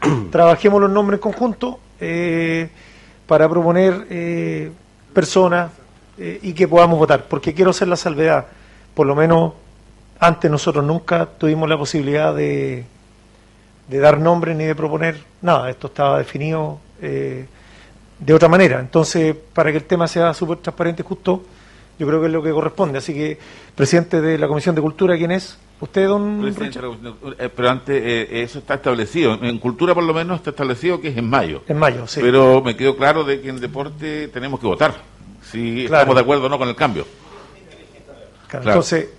y 0.03 0.29
trabajemos 0.31 0.81
los 0.81 0.91
nombres 0.91 1.17
en 1.17 1.21
conjunto 1.21 1.79
eh, 1.97 2.67
para 3.25 3.47
proponer 3.47 4.05
eh, 4.09 4.69
personas 5.13 5.71
eh, 6.17 6.39
y 6.41 6.51
que 6.51 6.67
podamos 6.67 6.99
votar. 6.99 7.23
Porque 7.29 7.53
quiero 7.53 7.71
hacer 7.71 7.87
la 7.87 7.95
salvedad, 7.95 8.47
por 8.93 9.07
lo 9.07 9.15
menos 9.15 9.53
antes 10.19 10.51
nosotros 10.51 10.83
nunca 10.83 11.25
tuvimos 11.25 11.69
la 11.69 11.77
posibilidad 11.77 12.35
de, 12.35 12.83
de 13.87 13.99
dar 13.99 14.19
nombres 14.19 14.57
ni 14.57 14.65
de 14.65 14.75
proponer 14.75 15.21
nada. 15.41 15.69
Esto 15.69 15.87
estaba 15.87 16.17
definido 16.17 16.79
de 16.99 18.33
otra 18.33 18.49
manera. 18.49 18.81
Entonces, 18.81 19.33
para 19.53 19.71
que 19.71 19.77
el 19.77 19.85
tema 19.85 20.05
sea 20.05 20.33
súper 20.33 20.57
transparente 20.57 21.01
justo, 21.01 21.43
yo 21.99 22.07
creo 22.07 22.19
que 22.19 22.27
es 22.27 22.33
lo 22.33 22.41
que 22.43 22.51
corresponde. 22.51 22.97
Así 22.97 23.13
que, 23.13 23.37
presidente 23.75 24.21
de 24.21 24.37
la 24.37 24.47
Comisión 24.47 24.75
de 24.75 24.81
Cultura, 24.81 25.17
¿quién 25.17 25.31
es? 25.31 25.57
¿Usted, 25.79 26.07
don 26.07 26.41
Presidente, 26.41 26.79
eh, 27.39 27.49
pero 27.53 27.69
antes, 27.69 28.01
eh, 28.03 28.41
eso 28.43 28.59
está 28.59 28.75
establecido. 28.75 29.33
En 29.41 29.57
cultura, 29.59 29.93
por 29.93 30.03
lo 30.03 30.13
menos, 30.13 30.37
está 30.37 30.51
establecido 30.51 31.01
que 31.01 31.09
es 31.09 31.17
en 31.17 31.29
mayo. 31.29 31.63
En 31.67 31.77
mayo, 31.77 32.07
sí. 32.07 32.21
Pero 32.21 32.61
me 32.61 32.75
quedó 32.77 32.95
claro 32.95 33.23
de 33.25 33.41
que 33.41 33.49
en 33.49 33.59
deporte 33.59 34.29
tenemos 34.29 34.59
que 34.61 34.65
votar. 34.67 34.95
Si 35.51 35.85
Claro. 35.87 35.95
estamos 36.03 36.15
de 36.15 36.21
acuerdo 36.21 36.45
o 36.45 36.49
no 36.49 36.57
con 36.57 36.69
el 36.69 36.75
cambio. 36.75 37.05
Claro. 38.47 38.65
Entonces, 38.69 39.09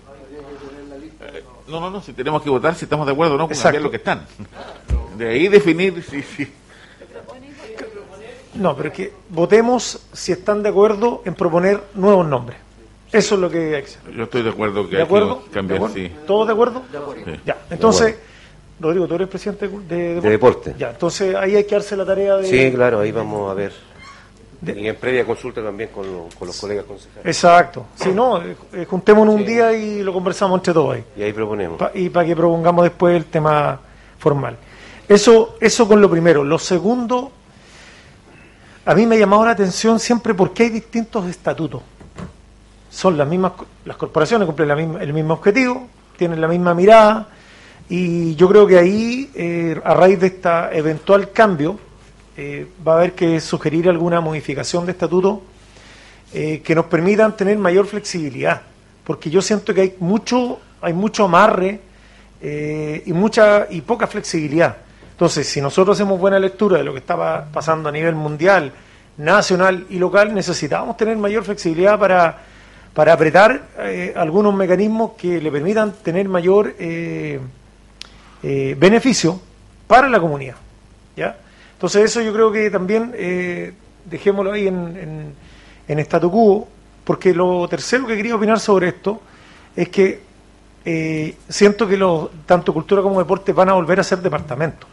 No, 1.67 1.81
no, 1.81 1.91
no, 1.91 2.01
si 2.03 2.13
tenemos 2.13 2.43
que 2.43 2.51
votar, 2.51 2.75
si 2.75 2.85
estamos 2.85 3.07
de 3.07 3.13
acuerdo 3.13 3.35
o 3.35 3.39
no 3.39 3.49
con 3.49 3.57
cambiar 3.57 3.83
lo 3.83 3.91
que 3.91 3.97
están. 3.97 4.27
De 5.19 5.29
ahí 5.29 5.49
definir 5.49 6.03
si. 6.03 6.23
si 6.23 6.47
no, 8.55 8.77
pero 8.77 8.89
es 8.91 8.95
que 8.95 9.13
votemos 9.31 10.01
si 10.13 10.33
están 10.33 10.63
de 10.63 10.69
acuerdo 10.69 11.23
en 11.25 11.35
proponer 11.35 11.83
nuevos 11.95 12.27
nombres. 12.27 12.59
Eso 13.15 13.35
es 13.37 13.41
lo 13.41 13.49
que 13.51 13.77
hay 13.77 13.83
que 13.83 13.89
hacer. 13.89 14.13
yo 14.15 14.25
estoy 14.25 14.43
de 14.43 14.51
acuerdo 14.51 14.85
que 14.89 14.97
¿De 14.97 15.03
hay 15.03 15.03
acuerdo? 15.07 15.45
que 15.45 15.51
cambiar, 15.51 15.81
¿De 15.81 15.87
acuerdo? 15.87 16.09
sí. 16.09 16.13
¿Todos 16.27 16.47
de 16.47 16.53
acuerdo? 16.53 16.83
Sí. 17.25 17.41
Ya, 17.47 17.57
entonces, 17.71 18.17
Rodrigo, 18.81 19.07
tú 19.07 19.15
eres 19.15 19.29
presidente 19.29 19.69
de, 19.69 20.21
De 20.21 20.31
deporte. 20.31 20.75
Ya, 20.79 20.91
entonces 20.91 21.35
ahí 21.37 21.55
hay 21.57 21.65
que 21.65 21.75
darse 21.77 21.97
la 21.97 22.05
tarea 22.05 22.37
de... 22.37 22.47
sí, 22.47 22.73
claro, 22.75 23.01
ahí 23.01 23.13
vamos 23.13 23.51
a 23.51 23.55
ver. 23.55 23.73
Y 24.67 24.89
en 24.89 24.97
previa 24.97 25.27
consulta 25.27 25.63
también 25.63 25.91
con, 25.91 26.07
lo- 26.11 26.29
con 26.39 26.49
los 26.49 26.59
colegas 26.59 26.87
concejales. 26.87 27.27
Exacto. 27.27 27.87
Si 27.97 28.11
no, 28.13 28.43
eh, 28.43 28.57
eh, 28.73 28.87
juntémonos 28.89 29.35
un 29.35 29.45
día 29.45 29.73
y 29.75 30.03
lo 30.03 30.11
conversamos 30.13 30.59
entre 30.59 30.73
todos 30.73 30.95
ahí. 30.95 31.05
Y 31.19 31.23
ahí 31.23 31.33
proponemos. 31.35 31.79
Pa- 31.79 31.91
y 31.95 32.09
para 32.09 32.27
que 32.27 32.35
propongamos 32.35 32.83
después 32.85 33.15
el 33.15 33.27
tema 33.27 33.79
formal. 34.19 34.57
Eso, 35.07 35.57
eso 35.61 35.87
con 35.87 36.01
lo 36.01 36.09
primero. 36.11 36.43
Lo 36.43 36.59
segundo, 36.59 37.31
a 38.87 38.95
mí 38.95 39.05
me 39.07 39.17
ha 39.17 39.19
llamado 39.19 39.45
la 39.45 39.51
atención 39.51 40.01
siempre 40.01 40.33
porque 40.33 40.63
hay 40.65 40.71
distintos 40.71 41.27
estatutos. 41.29 41.83
Son 42.95 43.19
las 43.19 43.27
mismas, 43.27 43.53
las 43.85 43.97
corporaciones 43.97 44.47
cumplen 44.47 44.71
el 45.01 45.13
mismo 45.13 45.35
objetivo, 45.35 45.89
tienen 46.17 46.41
la 46.41 46.47
misma 46.47 46.75
mirada, 46.75 47.27
y 47.89 48.37
yo 48.37 48.49
creo 48.49 48.69
que 48.69 48.79
ahí, 48.79 49.31
eh, 49.35 49.81
a 49.83 49.95
raíz 49.95 50.21
de 50.21 50.29
este 50.29 50.49
eventual 50.73 51.33
cambio, 51.33 51.77
eh, 52.37 52.69
va 52.87 52.93
a 52.93 52.97
haber 52.99 53.13
que 53.15 53.41
sugerir 53.41 53.89
alguna 53.89 54.21
modificación 54.21 54.87
de 54.87 54.93
estatuto 54.93 55.43
eh, 56.33 56.63
que 56.65 56.73
nos 56.77 56.87
permitan 56.87 57.37
tener 57.37 57.59
mayor 57.59 57.87
flexibilidad, 57.87 58.63
porque 59.03 59.29
yo 59.29 59.43
siento 59.43 59.75
que 59.75 59.81
hay 59.81 59.95
mucho, 59.99 60.61
hay 60.81 60.93
mucho 60.93 61.25
amarre 61.25 61.81
y 62.41 63.13
mucha 63.13 63.67
y 63.71 63.81
poca 63.81 64.07
flexibilidad. 64.07 64.77
Entonces, 65.11 65.49
si 65.49 65.61
nosotros 65.61 65.97
hacemos 65.97 66.21
buena 66.21 66.39
lectura 66.39 66.79
de 66.79 66.85
lo 66.85 66.93
que 66.93 66.99
estaba 66.99 67.47
pasando 67.47 67.89
a 67.89 67.93
nivel 67.93 68.15
mundial, 68.15 68.71
nacional 69.17 69.87
y 69.89 69.99
local, 69.99 70.33
necesitábamos 70.33 70.97
tener 70.97 71.17
mayor 71.17 71.43
flexibilidad 71.43 71.99
para, 71.99 72.39
para 72.95 73.13
apretar 73.13 73.67
eh, 73.81 74.15
algunos 74.17 74.55
mecanismos 74.55 75.13
que 75.19 75.41
le 75.41 75.51
permitan 75.51 75.93
tener 75.95 76.29
mayor 76.29 76.75
eh, 76.79 77.41
eh, 78.43 78.77
beneficio 78.79 79.41
para 79.89 80.09
la 80.09 80.21
comunidad. 80.21 80.55
¿ya? 81.17 81.37
Entonces 81.73 82.05
eso 82.05 82.23
yo 82.23 82.33
creo 82.33 82.53
que 82.53 82.71
también 82.71 83.13
eh, 83.15 83.75
dejémoslo 84.05 84.53
ahí 84.53 84.69
en, 84.69 84.97
en, 84.97 85.35
en 85.89 85.99
statu 85.99 86.31
quo, 86.31 86.69
porque 87.03 87.35
lo 87.35 87.67
tercero 87.69 88.07
que 88.07 88.17
quería 88.17 88.37
opinar 88.37 88.61
sobre 88.61 88.89
esto 88.89 89.21
es 89.75 89.89
que 89.89 90.23
siento 91.49 91.89
que 91.89 91.97
los, 91.97 92.29
tanto 92.45 92.75
cultura 92.75 93.01
como 93.01 93.19
deporte 93.19 93.55
van 93.55 93.71
a 93.71 93.73
volver 93.73 94.01
a 94.01 94.05
ser 94.05 94.19
departamentos. 94.19 94.87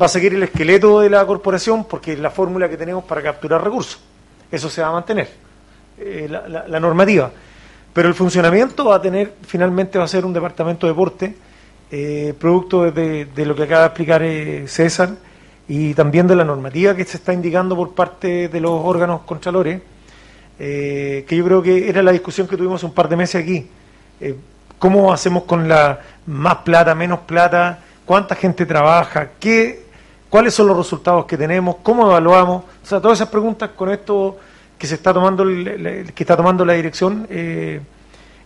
Va 0.00 0.06
a 0.06 0.08
seguir 0.08 0.34
el 0.34 0.42
esqueleto 0.42 1.00
de 1.00 1.08
la 1.08 1.24
corporación 1.24 1.84
porque 1.84 2.12
es 2.12 2.18
la 2.18 2.30
fórmula 2.30 2.68
que 2.68 2.76
tenemos 2.76 3.04
para 3.04 3.22
capturar 3.22 3.62
recursos. 3.62 4.00
Eso 4.50 4.68
se 4.68 4.82
va 4.82 4.88
a 4.88 4.92
mantener, 4.92 5.30
eh, 6.00 6.28
la, 6.28 6.80
normativa. 6.80 7.30
Pero 7.92 8.08
el 8.08 8.14
funcionamiento 8.14 8.86
va 8.86 8.96
a 8.96 9.02
tener, 9.02 9.34
finalmente 9.46 9.98
va 9.98 10.04
a 10.04 10.08
ser 10.08 10.24
un 10.24 10.32
departamento 10.32 10.86
de 10.86 10.92
deporte, 10.92 11.34
eh, 11.90 12.34
producto 12.38 12.90
de, 12.90 13.26
de 13.26 13.46
lo 13.46 13.54
que 13.54 13.62
acaba 13.64 13.80
de 13.80 13.86
explicar 13.86 14.22
eh, 14.22 14.68
César, 14.68 15.10
y 15.68 15.94
también 15.94 16.26
de 16.26 16.36
la 16.36 16.44
normativa 16.44 16.94
que 16.94 17.04
se 17.04 17.18
está 17.18 17.32
indicando 17.32 17.76
por 17.76 17.94
parte 17.94 18.48
de 18.48 18.60
los 18.60 18.70
órganos 18.72 19.22
contralores, 19.22 19.82
que 20.58 21.26
yo 21.28 21.44
creo 21.44 21.62
que 21.62 21.88
era 21.88 22.02
la 22.02 22.10
discusión 22.10 22.48
que 22.48 22.56
tuvimos 22.56 22.82
un 22.82 22.92
par 22.92 23.08
de 23.08 23.16
meses 23.16 23.40
aquí. 23.40 23.68
¿Cómo 24.78 25.12
hacemos 25.12 25.44
con 25.44 25.68
la 25.68 26.00
más 26.26 26.56
plata, 26.56 26.94
menos 26.94 27.20
plata? 27.20 27.80
¿Cuánta 28.04 28.34
gente 28.34 28.64
trabaja? 28.64 29.32
¿Qué, 29.38 29.84
¿Cuáles 30.30 30.54
son 30.54 30.66
los 30.66 30.76
resultados 30.76 31.26
que 31.26 31.36
tenemos? 31.36 31.76
¿Cómo 31.82 32.06
evaluamos? 32.06 32.64
O 32.82 32.86
sea, 32.86 33.00
todas 33.00 33.18
esas 33.18 33.28
preguntas 33.28 33.70
con 33.76 33.90
esto 33.90 34.38
que 34.78 34.86
se 34.86 34.94
está 34.94 35.12
tomando 35.12 35.42
el- 35.42 36.12
que 36.14 36.22
está 36.22 36.36
tomando 36.36 36.64
la 36.64 36.72
dirección 36.74 37.26
eh, 37.30 37.80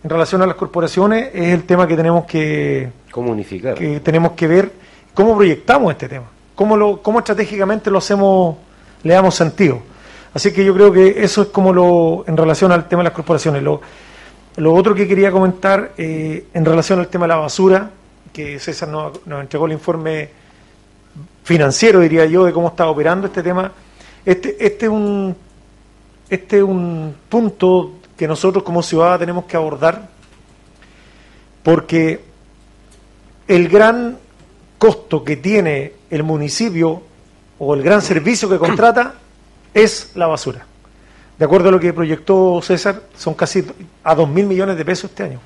en 0.03 0.09
relación 0.09 0.41
a 0.41 0.47
las 0.47 0.55
corporaciones 0.55 1.29
es 1.33 1.53
el 1.53 1.63
tema 1.63 1.87
que 1.87 1.95
tenemos 1.95 2.25
que 2.25 2.89
Comunicar. 3.11 3.75
que 3.75 3.99
tenemos 4.01 4.31
que 4.33 4.47
ver 4.47 4.71
cómo 5.13 5.35
proyectamos 5.37 5.91
este 5.91 6.09
tema, 6.09 6.25
cómo, 6.55 6.75
lo, 6.75 7.01
cómo 7.01 7.19
estratégicamente 7.19 7.89
lo 7.91 7.99
hacemos, 7.99 8.57
le 9.03 9.13
damos 9.13 9.35
sentido. 9.35 9.79
Así 10.33 10.51
que 10.51 10.65
yo 10.65 10.73
creo 10.73 10.91
que 10.91 11.23
eso 11.23 11.43
es 11.43 11.47
como 11.49 11.71
lo, 11.71 12.25
en 12.27 12.35
relación 12.35 12.71
al 12.71 12.87
tema 12.87 13.01
de 13.01 13.09
las 13.09 13.13
corporaciones. 13.13 13.61
Lo, 13.61 13.79
lo 14.57 14.73
otro 14.73 14.95
que 14.95 15.07
quería 15.07 15.31
comentar 15.31 15.91
eh, 15.97 16.47
en 16.53 16.65
relación 16.65 16.99
al 16.99 17.07
tema 17.07 17.25
de 17.25 17.29
la 17.29 17.35
basura, 17.35 17.91
que 18.33 18.57
César 18.59 18.89
nos, 18.89 19.25
nos 19.27 19.41
entregó 19.41 19.67
el 19.67 19.73
informe 19.73 20.29
financiero, 21.43 21.99
diría 21.99 22.25
yo, 22.25 22.45
de 22.45 22.51
cómo 22.53 22.69
está 22.69 22.87
operando 22.87 23.27
este 23.27 23.43
tema. 23.43 23.71
Este, 24.25 24.55
este 24.65 24.85
es 24.85 24.91
un 24.91 25.35
este 26.29 26.57
es 26.57 26.63
un 26.63 27.15
punto 27.29 27.93
que 28.17 28.27
nosotros 28.27 28.63
como 28.63 28.81
ciudad 28.81 29.19
tenemos 29.19 29.45
que 29.45 29.57
abordar 29.57 30.09
porque 31.63 32.23
el 33.47 33.69
gran 33.69 34.17
costo 34.77 35.23
que 35.23 35.37
tiene 35.37 35.93
el 36.09 36.23
municipio 36.23 37.01
o 37.59 37.73
el 37.73 37.81
gran 37.81 38.01
servicio 38.01 38.49
que 38.49 38.57
contrata 38.57 39.15
es 39.73 40.11
la 40.15 40.27
basura. 40.27 40.65
De 41.37 41.45
acuerdo 41.45 41.69
a 41.69 41.71
lo 41.71 41.79
que 41.79 41.93
proyectó 41.93 42.61
César, 42.61 43.03
son 43.17 43.33
casi 43.33 43.65
a 44.03 44.13
2 44.13 44.29
mil 44.29 44.45
millones 44.45 44.77
de 44.77 44.85
pesos 44.85 45.09
este 45.09 45.23
año. 45.23 45.39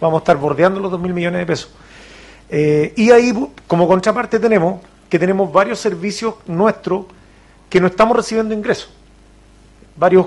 Vamos 0.00 0.18
a 0.18 0.22
estar 0.22 0.36
bordeando 0.36 0.80
los 0.80 0.90
2 0.90 1.00
mil 1.00 1.12
millones 1.12 1.40
de 1.40 1.46
pesos. 1.46 1.70
Eh, 2.48 2.92
y 2.96 3.10
ahí, 3.10 3.32
como 3.66 3.86
contraparte, 3.86 4.38
tenemos 4.38 4.80
que 5.08 5.18
tenemos 5.18 5.52
varios 5.52 5.78
servicios 5.78 6.34
nuestros 6.46 7.06
que 7.68 7.80
no 7.80 7.88
estamos 7.88 8.16
recibiendo 8.16 8.54
ingresos. 8.54 8.90
Varios 9.96 10.26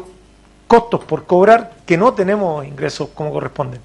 costos 0.68 1.04
por 1.04 1.26
cobrar 1.26 1.78
que 1.86 1.98
no 1.98 2.14
tenemos 2.14 2.66
ingresos 2.66 3.10
como 3.16 3.32
corresponden. 3.32 3.82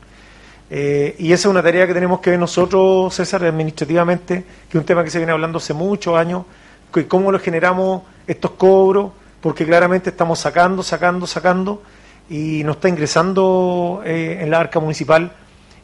Eh, 0.74 1.14
y 1.18 1.32
esa 1.32 1.48
es 1.48 1.50
una 1.50 1.62
tarea 1.62 1.86
que 1.86 1.94
tenemos 1.94 2.20
que 2.20 2.30
ver 2.30 2.38
nosotros, 2.38 3.14
César, 3.14 3.44
administrativamente, 3.44 4.42
que 4.68 4.78
es 4.78 4.80
un 4.80 4.86
tema 4.86 5.04
que 5.04 5.10
se 5.10 5.18
viene 5.18 5.32
hablando 5.32 5.58
hace 5.58 5.74
muchos 5.74 6.16
años, 6.16 6.44
que 6.92 7.06
cómo 7.06 7.30
lo 7.30 7.38
generamos 7.38 8.02
estos 8.26 8.52
cobros, 8.52 9.12
porque 9.40 9.66
claramente 9.66 10.10
estamos 10.10 10.38
sacando, 10.38 10.82
sacando, 10.82 11.26
sacando, 11.26 11.82
y 12.30 12.64
nos 12.64 12.76
está 12.76 12.88
ingresando 12.88 14.00
eh, 14.04 14.38
en 14.40 14.50
la 14.50 14.60
arca 14.60 14.80
municipal 14.80 15.32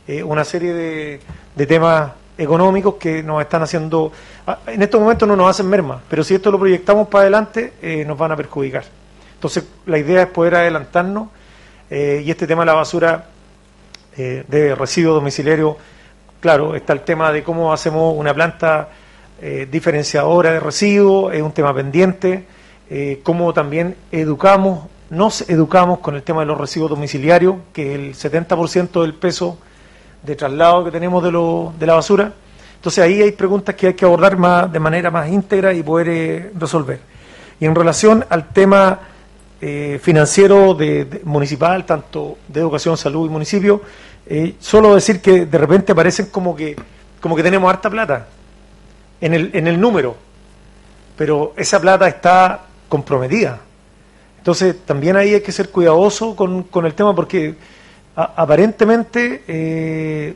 eh, 0.06 0.22
una 0.22 0.44
serie 0.44 0.72
de, 0.72 1.20
de 1.54 1.66
temas 1.66 2.12
económicos 2.38 2.94
que 2.94 3.22
nos 3.22 3.42
están 3.42 3.62
haciendo, 3.62 4.10
ah, 4.46 4.60
en 4.68 4.80
estos 4.80 5.00
momentos 5.00 5.28
no 5.28 5.36
nos 5.36 5.50
hacen 5.50 5.68
merma, 5.68 6.00
pero 6.08 6.24
si 6.24 6.34
esto 6.34 6.50
lo 6.50 6.58
proyectamos 6.58 7.08
para 7.08 7.22
adelante, 7.22 8.04
nos 8.06 8.16
van 8.16 8.32
a 8.32 8.36
perjudicar. 8.36 8.84
Entonces, 9.38 9.62
la 9.86 9.98
idea 9.98 10.22
es 10.22 10.28
poder 10.30 10.56
adelantarnos 10.56 11.28
eh, 11.88 12.24
y 12.26 12.30
este 12.32 12.44
tema 12.44 12.62
de 12.62 12.66
la 12.66 12.74
basura 12.74 13.26
eh, 14.16 14.44
de 14.48 14.74
residuos 14.74 15.14
domiciliarios, 15.14 15.76
claro, 16.40 16.74
está 16.74 16.92
el 16.92 17.02
tema 17.02 17.30
de 17.30 17.44
cómo 17.44 17.72
hacemos 17.72 18.16
una 18.16 18.34
planta 18.34 18.88
eh, 19.40 19.68
diferenciadora 19.70 20.50
de 20.50 20.58
residuos, 20.58 21.32
es 21.32 21.40
un 21.40 21.52
tema 21.52 21.72
pendiente, 21.72 22.46
cómo 23.22 23.52
también 23.52 23.94
educamos, 24.10 24.86
nos 25.10 25.48
educamos 25.48 26.00
con 26.00 26.16
el 26.16 26.24
tema 26.24 26.40
de 26.40 26.46
los 26.46 26.58
residuos 26.58 26.90
domiciliarios, 26.90 27.56
que 27.72 27.94
el 27.94 28.14
70% 28.14 29.02
del 29.02 29.14
peso 29.14 29.56
de 30.24 30.34
traslado 30.34 30.84
que 30.84 30.90
tenemos 30.90 31.22
de, 31.22 31.30
lo, 31.30 31.72
de 31.78 31.86
la 31.86 31.94
basura. 31.94 32.32
Entonces 32.74 33.04
ahí 33.04 33.22
hay 33.22 33.32
preguntas 33.32 33.76
que 33.76 33.88
hay 33.88 33.94
que 33.94 34.04
abordar 34.04 34.36
más, 34.36 34.72
de 34.72 34.80
manera 34.80 35.12
más 35.12 35.28
íntegra 35.28 35.74
y 35.74 35.82
poder 35.82 36.50
resolver. 36.58 36.98
Y 37.60 37.66
en 37.66 37.74
relación 37.74 38.24
al 38.30 38.48
tema 38.48 39.00
eh, 39.60 39.98
financiero 40.00 40.74
de, 40.74 41.20
municipal, 41.24 41.84
tanto 41.84 42.38
de 42.46 42.60
educación, 42.60 42.96
salud 42.96 43.26
y 43.26 43.30
municipio, 43.30 43.82
eh, 44.26 44.54
solo 44.60 44.94
decir 44.94 45.20
que 45.20 45.46
de 45.46 45.58
repente 45.58 45.94
parecen 45.94 46.26
como 46.26 46.54
que, 46.54 46.76
como 47.20 47.34
que 47.34 47.42
tenemos 47.42 47.68
harta 47.68 47.90
plata 47.90 48.28
en 49.20 49.34
el, 49.34 49.50
en 49.54 49.66
el 49.66 49.80
número, 49.80 50.16
pero 51.16 51.54
esa 51.56 51.80
plata 51.80 52.06
está 52.06 52.66
comprometida. 52.88 53.58
Entonces 54.38 54.76
también 54.86 55.16
ahí 55.16 55.34
hay 55.34 55.40
que 55.40 55.50
ser 55.50 55.70
cuidadoso 55.70 56.36
con, 56.36 56.62
con 56.62 56.86
el 56.86 56.94
tema 56.94 57.14
porque 57.14 57.56
aparentemente 58.14 59.42
eh, 59.48 60.34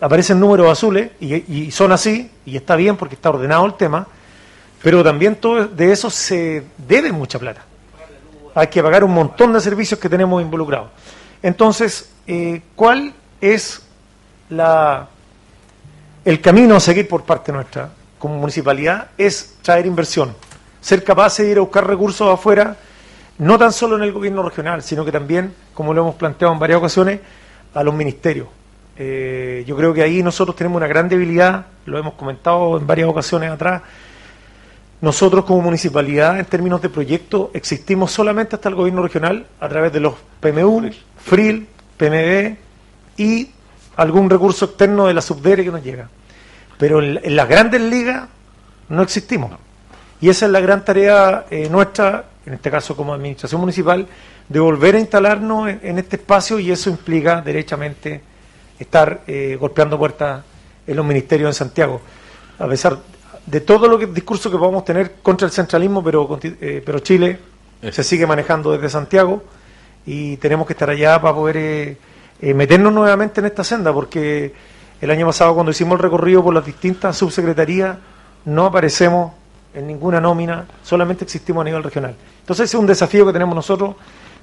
aparecen 0.00 0.40
números 0.40 0.70
azules 0.70 1.10
y, 1.20 1.66
y 1.66 1.70
son 1.70 1.92
así, 1.92 2.30
y 2.44 2.56
está 2.56 2.74
bien 2.74 2.96
porque 2.96 3.14
está 3.14 3.30
ordenado 3.30 3.64
el 3.64 3.74
tema, 3.74 4.08
pero 4.82 5.04
también 5.04 5.36
todo 5.36 5.68
de 5.68 5.92
eso 5.92 6.10
se 6.10 6.64
debe 6.76 7.12
mucha 7.12 7.38
plata. 7.38 7.67
Hay 8.58 8.66
que 8.66 8.82
pagar 8.82 9.04
un 9.04 9.14
montón 9.14 9.52
de 9.52 9.60
servicios 9.60 10.00
que 10.00 10.08
tenemos 10.08 10.42
involucrados. 10.42 10.88
Entonces, 11.40 12.10
eh, 12.26 12.60
¿cuál 12.74 13.14
es 13.40 13.80
la, 14.50 15.06
el 16.24 16.40
camino 16.40 16.74
a 16.74 16.80
seguir 16.80 17.06
por 17.06 17.22
parte 17.22 17.52
nuestra 17.52 17.90
como 18.18 18.36
municipalidad? 18.36 19.10
Es 19.16 19.58
traer 19.62 19.86
inversión, 19.86 20.34
ser 20.80 21.04
capaces 21.04 21.46
de 21.46 21.52
ir 21.52 21.58
a 21.58 21.60
buscar 21.60 21.86
recursos 21.86 22.28
afuera, 22.28 22.76
no 23.38 23.56
tan 23.56 23.72
solo 23.72 23.94
en 23.94 24.02
el 24.02 24.12
gobierno 24.12 24.42
regional, 24.42 24.82
sino 24.82 25.04
que 25.04 25.12
también, 25.12 25.54
como 25.72 25.94
lo 25.94 26.00
hemos 26.00 26.16
planteado 26.16 26.52
en 26.52 26.58
varias 26.58 26.80
ocasiones, 26.80 27.20
a 27.74 27.84
los 27.84 27.94
ministerios. 27.94 28.48
Eh, 28.96 29.62
yo 29.68 29.76
creo 29.76 29.94
que 29.94 30.02
ahí 30.02 30.20
nosotros 30.20 30.56
tenemos 30.56 30.78
una 30.78 30.88
gran 30.88 31.08
debilidad, 31.08 31.66
lo 31.86 31.96
hemos 31.96 32.14
comentado 32.14 32.76
en 32.76 32.88
varias 32.88 33.08
ocasiones 33.08 33.52
atrás. 33.52 33.82
Nosotros 35.00 35.44
como 35.44 35.62
municipalidad, 35.62 36.38
en 36.38 36.44
términos 36.46 36.82
de 36.82 36.88
proyectos, 36.88 37.50
existimos 37.54 38.10
solamente 38.10 38.56
hasta 38.56 38.68
el 38.68 38.74
gobierno 38.74 39.02
regional 39.02 39.46
a 39.60 39.68
través 39.68 39.92
de 39.92 40.00
los 40.00 40.14
PMU, 40.40 40.90
FRIL, 41.24 41.68
PMB 41.96 42.56
y 43.16 43.50
algún 43.96 44.28
recurso 44.28 44.64
externo 44.64 45.06
de 45.06 45.14
la 45.14 45.22
subdere 45.22 45.64
que 45.64 45.70
nos 45.70 45.84
llega. 45.84 46.08
Pero 46.78 47.02
en, 47.02 47.20
en 47.22 47.36
las 47.36 47.48
grandes 47.48 47.80
ligas 47.80 48.28
no 48.88 49.02
existimos. 49.02 49.52
Y 50.20 50.28
esa 50.28 50.46
es 50.46 50.52
la 50.52 50.60
gran 50.60 50.84
tarea 50.84 51.46
eh, 51.50 51.68
nuestra, 51.68 52.24
en 52.44 52.54
este 52.54 52.70
caso 52.70 52.96
como 52.96 53.14
administración 53.14 53.60
municipal, 53.60 54.06
de 54.48 54.60
volver 54.60 54.96
a 54.96 54.98
instalarnos 54.98 55.68
en, 55.68 55.80
en 55.82 55.98
este 55.98 56.16
espacio 56.16 56.58
y 56.58 56.72
eso 56.72 56.90
implica 56.90 57.40
derechamente 57.40 58.20
estar 58.78 59.22
eh, 59.26 59.56
golpeando 59.60 59.98
puertas 59.98 60.42
en 60.86 60.96
los 60.96 61.04
ministerios 61.04 61.48
en 61.50 61.54
Santiago. 61.54 62.00
A 62.58 62.66
pesar 62.66 62.98
de 63.50 63.60
todo 63.62 63.88
lo 63.88 63.98
que 63.98 64.06
discurso 64.06 64.50
que 64.50 64.58
podamos 64.58 64.84
tener 64.84 65.16
contra 65.22 65.46
el 65.46 65.52
centralismo, 65.52 66.04
pero, 66.04 66.38
eh, 66.42 66.82
pero 66.84 66.98
Chile 66.98 67.38
se 67.90 68.04
sigue 68.04 68.26
manejando 68.26 68.72
desde 68.72 68.90
Santiago 68.90 69.42
y 70.04 70.36
tenemos 70.36 70.66
que 70.66 70.74
estar 70.74 70.90
allá 70.90 71.20
para 71.20 71.34
poder 71.34 71.56
eh, 71.56 71.96
eh, 72.42 72.54
meternos 72.54 72.92
nuevamente 72.92 73.40
en 73.40 73.46
esta 73.46 73.64
senda, 73.64 73.92
porque 73.92 74.52
el 75.00 75.10
año 75.10 75.26
pasado 75.26 75.54
cuando 75.54 75.70
hicimos 75.70 75.94
el 75.94 76.02
recorrido 76.02 76.42
por 76.42 76.52
las 76.52 76.64
distintas 76.64 77.16
subsecretarías 77.16 77.96
no 78.44 78.66
aparecemos 78.66 79.32
en 79.72 79.86
ninguna 79.86 80.20
nómina, 80.20 80.66
solamente 80.82 81.24
existimos 81.24 81.62
a 81.62 81.64
nivel 81.64 81.82
regional. 81.82 82.14
Entonces 82.40 82.64
ese 82.64 82.76
es 82.76 82.80
un 82.80 82.86
desafío 82.86 83.24
que 83.24 83.32
tenemos 83.32 83.54
nosotros 83.54 83.96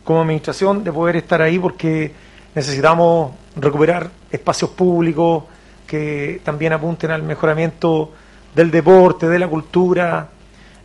como 0.04 0.22
administración 0.22 0.84
de 0.84 0.92
poder 0.92 1.18
estar 1.18 1.42
ahí 1.42 1.60
porque 1.60 2.12
necesitamos 2.56 3.34
recuperar 3.56 4.10
espacios 4.32 4.72
públicos 4.72 5.44
que 5.86 6.42
también 6.44 6.74
apunten 6.74 7.12
al 7.12 7.22
mejoramiento 7.22 8.12
del 8.56 8.72
deporte, 8.72 9.28
de 9.28 9.40
la 9.40 9.48
cultura, 9.48 10.30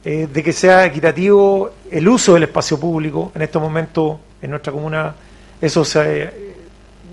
eh, 0.05 0.29
de 0.33 0.43
que 0.43 0.53
sea 0.53 0.85
equitativo 0.87 1.71
el 1.91 2.09
uso 2.09 2.35
del 2.35 2.45
espacio 2.45 2.79
público. 2.79 3.33
En 3.35 3.43
estos 3.43 3.63
momentos 3.63 4.19
en 4.43 4.51
nuestra 4.51 4.73
comuna 4.73 5.15
eso 5.61 5.85
se, 5.85 6.55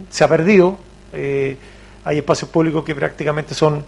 se 0.10 0.24
ha 0.24 0.28
perdido. 0.28 0.78
Eh, 1.14 1.58
hay 2.06 2.18
espacios 2.18 2.50
públicos 2.50 2.84
que 2.84 2.96
prácticamente 2.96 3.54
son 3.54 3.84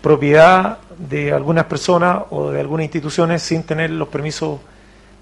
propiedad 0.00 0.78
de 0.98 1.32
algunas 1.32 1.64
personas 1.64 2.22
o 2.30 2.50
de 2.50 2.60
algunas 2.60 2.84
instituciones 2.84 3.42
sin 3.42 3.62
tener 3.62 3.90
los 3.90 4.08
permisos 4.08 4.60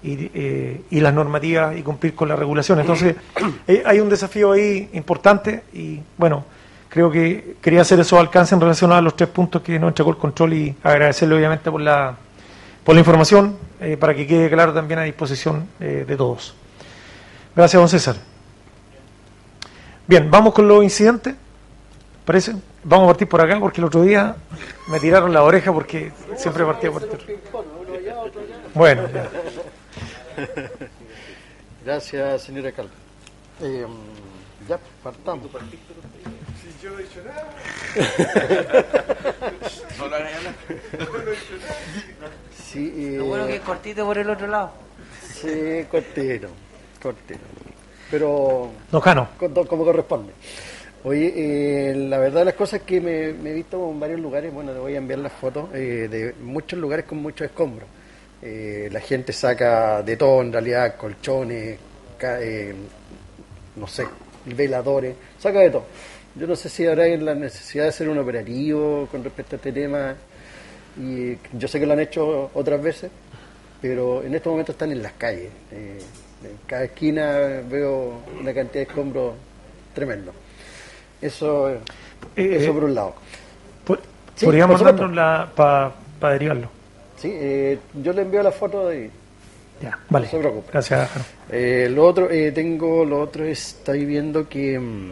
y, 0.01 0.31
eh, 0.33 0.81
y 0.89 0.99
las 0.99 1.13
normativas 1.13 1.77
y 1.77 1.81
cumplir 1.81 2.15
con 2.15 2.29
las 2.29 2.39
regulaciones. 2.39 2.83
Entonces, 2.83 3.15
eh, 3.67 3.83
hay 3.85 3.99
un 3.99 4.09
desafío 4.09 4.53
ahí 4.53 4.89
importante 4.93 5.63
y, 5.73 5.99
bueno, 6.17 6.45
creo 6.89 7.11
que 7.11 7.55
quería 7.61 7.81
hacer 7.81 7.99
esos 7.99 8.19
alcances 8.19 8.53
en 8.53 8.61
relación 8.61 8.91
a 8.91 8.99
los 9.01 9.15
tres 9.15 9.29
puntos 9.29 9.61
que 9.61 9.79
nos 9.79 9.89
entregó 9.89 10.09
el 10.09 10.17
control 10.17 10.53
y 10.53 10.75
agradecerle 10.83 11.35
obviamente 11.35 11.71
por 11.71 11.79
la, 11.79 12.17
por 12.83 12.95
la 12.95 12.99
información 12.99 13.57
eh, 13.79 13.95
para 13.95 14.13
que 14.15 14.27
quede 14.27 14.49
claro 14.49 14.73
también 14.73 14.99
a 14.99 15.03
disposición 15.03 15.67
eh, 15.79 16.03
de 16.07 16.17
todos. 16.17 16.55
Gracias, 17.55 17.79
don 17.79 17.89
César. 17.89 18.15
Bien, 20.07 20.29
vamos 20.29 20.53
con 20.53 20.67
los 20.67 20.83
incidentes. 20.83 21.35
¿Parece? 22.25 22.55
Vamos 22.83 23.05
a 23.05 23.07
partir 23.09 23.27
por 23.27 23.41
acá 23.41 23.59
porque 23.59 23.81
el 23.81 23.85
otro 23.85 24.01
día 24.01 24.35
me 24.87 24.99
tiraron 24.99 25.33
la 25.33 25.43
oreja 25.43 25.71
porque 25.71 26.11
siempre 26.35 26.65
partía 26.65 26.91
por 26.91 27.03
este. 27.03 27.39
Bueno, 28.73 29.03
ya. 29.13 29.29
Gracias, 31.85 32.43
señor 32.43 32.67
alcalde. 32.67 32.91
Eh, 33.61 33.85
ya, 34.67 34.79
partamos. 35.03 35.49
Yo 36.81 36.89
no 36.91 36.99
he 36.99 37.03
dicho 37.03 37.21
nada. 37.25 37.49
No 39.97 40.07
lo 40.07 40.15
hagas 40.15 40.33
hablar. 40.35 40.53
Sí, 42.71 42.93
eh, 42.95 43.15
Lo 43.17 43.25
bueno 43.25 43.47
que 43.47 43.55
es 43.55 43.61
cortito 43.61 44.05
por 44.05 44.17
el 44.17 44.29
otro 44.29 44.47
lado. 44.47 44.71
Sí, 45.33 45.85
cortito, 45.89 46.47
cortito. 47.01 47.39
Pero 48.11 48.71
Don 48.91 49.01
Jano. 49.01 49.29
como, 49.37 49.65
como 49.67 49.83
corresponde. 49.85 50.33
Oye, 51.03 51.33
eh, 51.91 51.95
la 51.95 52.17
verdad 52.17 52.39
de 52.41 52.45
las 52.45 52.53
cosas 52.55 52.81
es 52.81 52.85
que 52.85 52.99
me, 53.01 53.33
me 53.33 53.51
he 53.51 53.53
visto 53.53 53.89
en 53.89 53.99
varios 53.99 54.19
lugares, 54.19 54.53
bueno, 54.53 54.73
le 54.73 54.79
voy 54.79 54.95
a 54.95 54.97
enviar 54.97 55.19
las 55.19 55.31
fotos, 55.33 55.69
eh, 55.73 56.07
de 56.09 56.33
muchos 56.41 56.77
lugares 56.79 57.05
con 57.05 57.19
muchos 57.19 57.45
escombros. 57.47 57.87
Eh, 58.41 58.89
la 58.91 58.99
gente 58.99 59.31
saca 59.33 60.01
de 60.01 60.17
todo, 60.17 60.41
en 60.41 60.51
realidad, 60.51 60.95
colchones, 60.97 61.77
ca- 62.17 62.41
eh, 62.41 62.73
no 63.75 63.87
sé, 63.87 64.05
veladores, 64.45 65.15
saca 65.37 65.59
de 65.59 65.69
todo. 65.69 65.85
Yo 66.39 66.47
no 66.47 66.55
sé 66.55 66.69
si 66.69 66.85
habrá 66.85 67.05
la 67.07 67.35
necesidad 67.35 67.83
de 67.83 67.89
hacer 67.89 68.07
un 68.09 68.17
operativo 68.17 69.07
con 69.11 69.23
respecto 69.23 69.55
a 69.55 69.57
este 69.57 69.71
tema. 69.71 70.15
Y 70.97 71.37
yo 71.57 71.67
sé 71.67 71.79
que 71.79 71.85
lo 71.85 71.93
han 71.93 71.99
hecho 71.99 72.49
otras 72.53 72.81
veces, 72.81 73.11
pero 73.81 74.23
en 74.23 74.33
estos 74.35 74.51
momentos 74.51 74.73
están 74.73 74.91
en 74.91 75.03
las 75.03 75.13
calles. 75.13 75.49
Eh, 75.71 75.99
en 76.43 76.51
cada 76.65 76.85
esquina 76.85 77.61
veo 77.69 78.21
una 78.39 78.53
cantidad 78.53 78.73
de 78.85 78.89
escombros 78.89 79.33
tremendo. 79.93 80.31
Eso, 81.21 81.69
Eh, 81.69 81.79
eso 82.35 82.69
eh, 82.69 82.73
por 82.73 82.83
un 82.85 82.95
lado. 82.95 83.13
Por- 83.85 83.99
Sí, 84.35 84.45
Podríamos 84.45 84.81
la 85.13 85.49
para 85.53 86.33
derivarlo. 86.33 86.69
Sí, 87.17 87.29
eh, 87.33 87.77
yo 88.01 88.13
le 88.13 88.21
envío 88.21 88.41
la 88.41 88.53
foto 88.53 88.93
y 88.93 89.09
Ya, 89.81 89.99
vale. 90.09 90.25
no 90.27 90.31
se 90.31 90.37
preocupe. 90.39 90.69
Gracias. 90.71 91.09
Eh, 91.51 91.89
lo 91.93 92.05
otro, 92.05 92.29
eh, 92.31 92.53
tengo, 92.53 93.03
lo 93.03 93.19
otro 93.19 93.43
estoy 93.43 94.05
viendo 94.05 94.47
que 94.47 94.79
mm, 94.79 95.11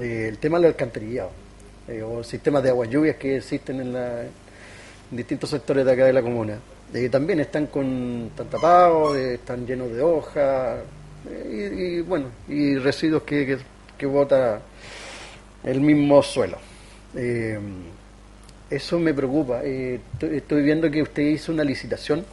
eh, 0.00 0.28
el 0.28 0.38
tema 0.38 0.58
del 0.58 0.68
alcantarillado 0.68 1.30
eh, 1.88 2.02
o 2.02 2.22
sistemas 2.22 2.62
de 2.62 2.70
aguas 2.70 2.88
lluvias 2.90 3.16
que 3.16 3.36
existen 3.36 3.80
en, 3.80 3.92
la, 3.92 4.22
distintos 5.10 5.50
sectores 5.50 5.84
de 5.84 5.92
acá 5.92 6.04
de 6.04 6.12
la 6.12 6.22
comuna. 6.22 6.58
eh, 6.94 7.08
también 7.08 7.40
están 7.40 7.66
con 7.66 8.26
están 8.30 8.48
tapados, 8.48 9.16
eh, 9.16 9.34
están 9.34 9.66
llenos 9.66 9.90
de 9.92 10.00
hojas 10.02 10.80
y, 11.50 11.62
y, 11.98 12.00
bueno 12.02 12.26
y 12.48 12.76
residuos 12.76 13.22
que, 13.22 13.58
que, 13.96 14.06
bota 14.06 14.60
el 15.64 15.80
mismo 15.80 16.22
suelo. 16.22 16.58
Eso 18.70 18.98
me 18.98 19.14
preocupa. 19.14 19.62
Estoy- 19.64 20.62
viendo 20.62 20.90
que 20.90 21.02
usted 21.02 21.22
hizo 21.22 21.52
una 21.52 21.64
licitación 21.64 22.24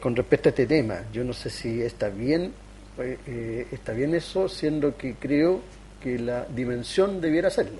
con 0.00 0.14
respecto 0.14 0.48
a 0.48 0.50
este 0.50 0.66
tema. 0.66 1.00
Yo 1.12 1.24
no 1.24 1.32
sé 1.32 1.50
si 1.50 1.82
está 1.82 2.08
bien, 2.08 2.52
eh, 2.98 3.66
está 3.72 3.92
bien 3.92 4.14
eso, 4.14 4.48
siendo 4.48 4.96
que 4.96 5.14
creo 5.14 5.60
que 6.02 6.18
la 6.18 6.44
dimensión 6.54 7.20
debiera 7.20 7.48
hacerlo. 7.48 7.78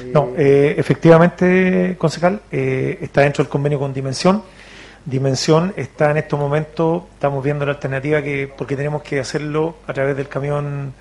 Eh, 0.00 0.10
No, 0.12 0.32
eh, 0.36 0.74
efectivamente, 0.76 1.96
concejal, 1.98 2.40
eh, 2.50 2.98
está 3.00 3.22
dentro 3.22 3.42
del 3.44 3.50
convenio 3.50 3.78
con 3.78 3.92
Dimensión. 3.92 4.42
Dimensión 5.04 5.72
está 5.76 6.10
en 6.10 6.18
estos 6.18 6.38
momentos, 6.38 7.04
estamos 7.14 7.42
viendo 7.42 7.64
la 7.64 7.72
alternativa 7.72 8.22
que, 8.22 8.52
porque 8.56 8.76
tenemos 8.76 9.02
que 9.02 9.18
hacerlo 9.18 9.76
a 9.86 9.92
través 9.94 10.16
del 10.16 10.28
camión, 10.28 10.92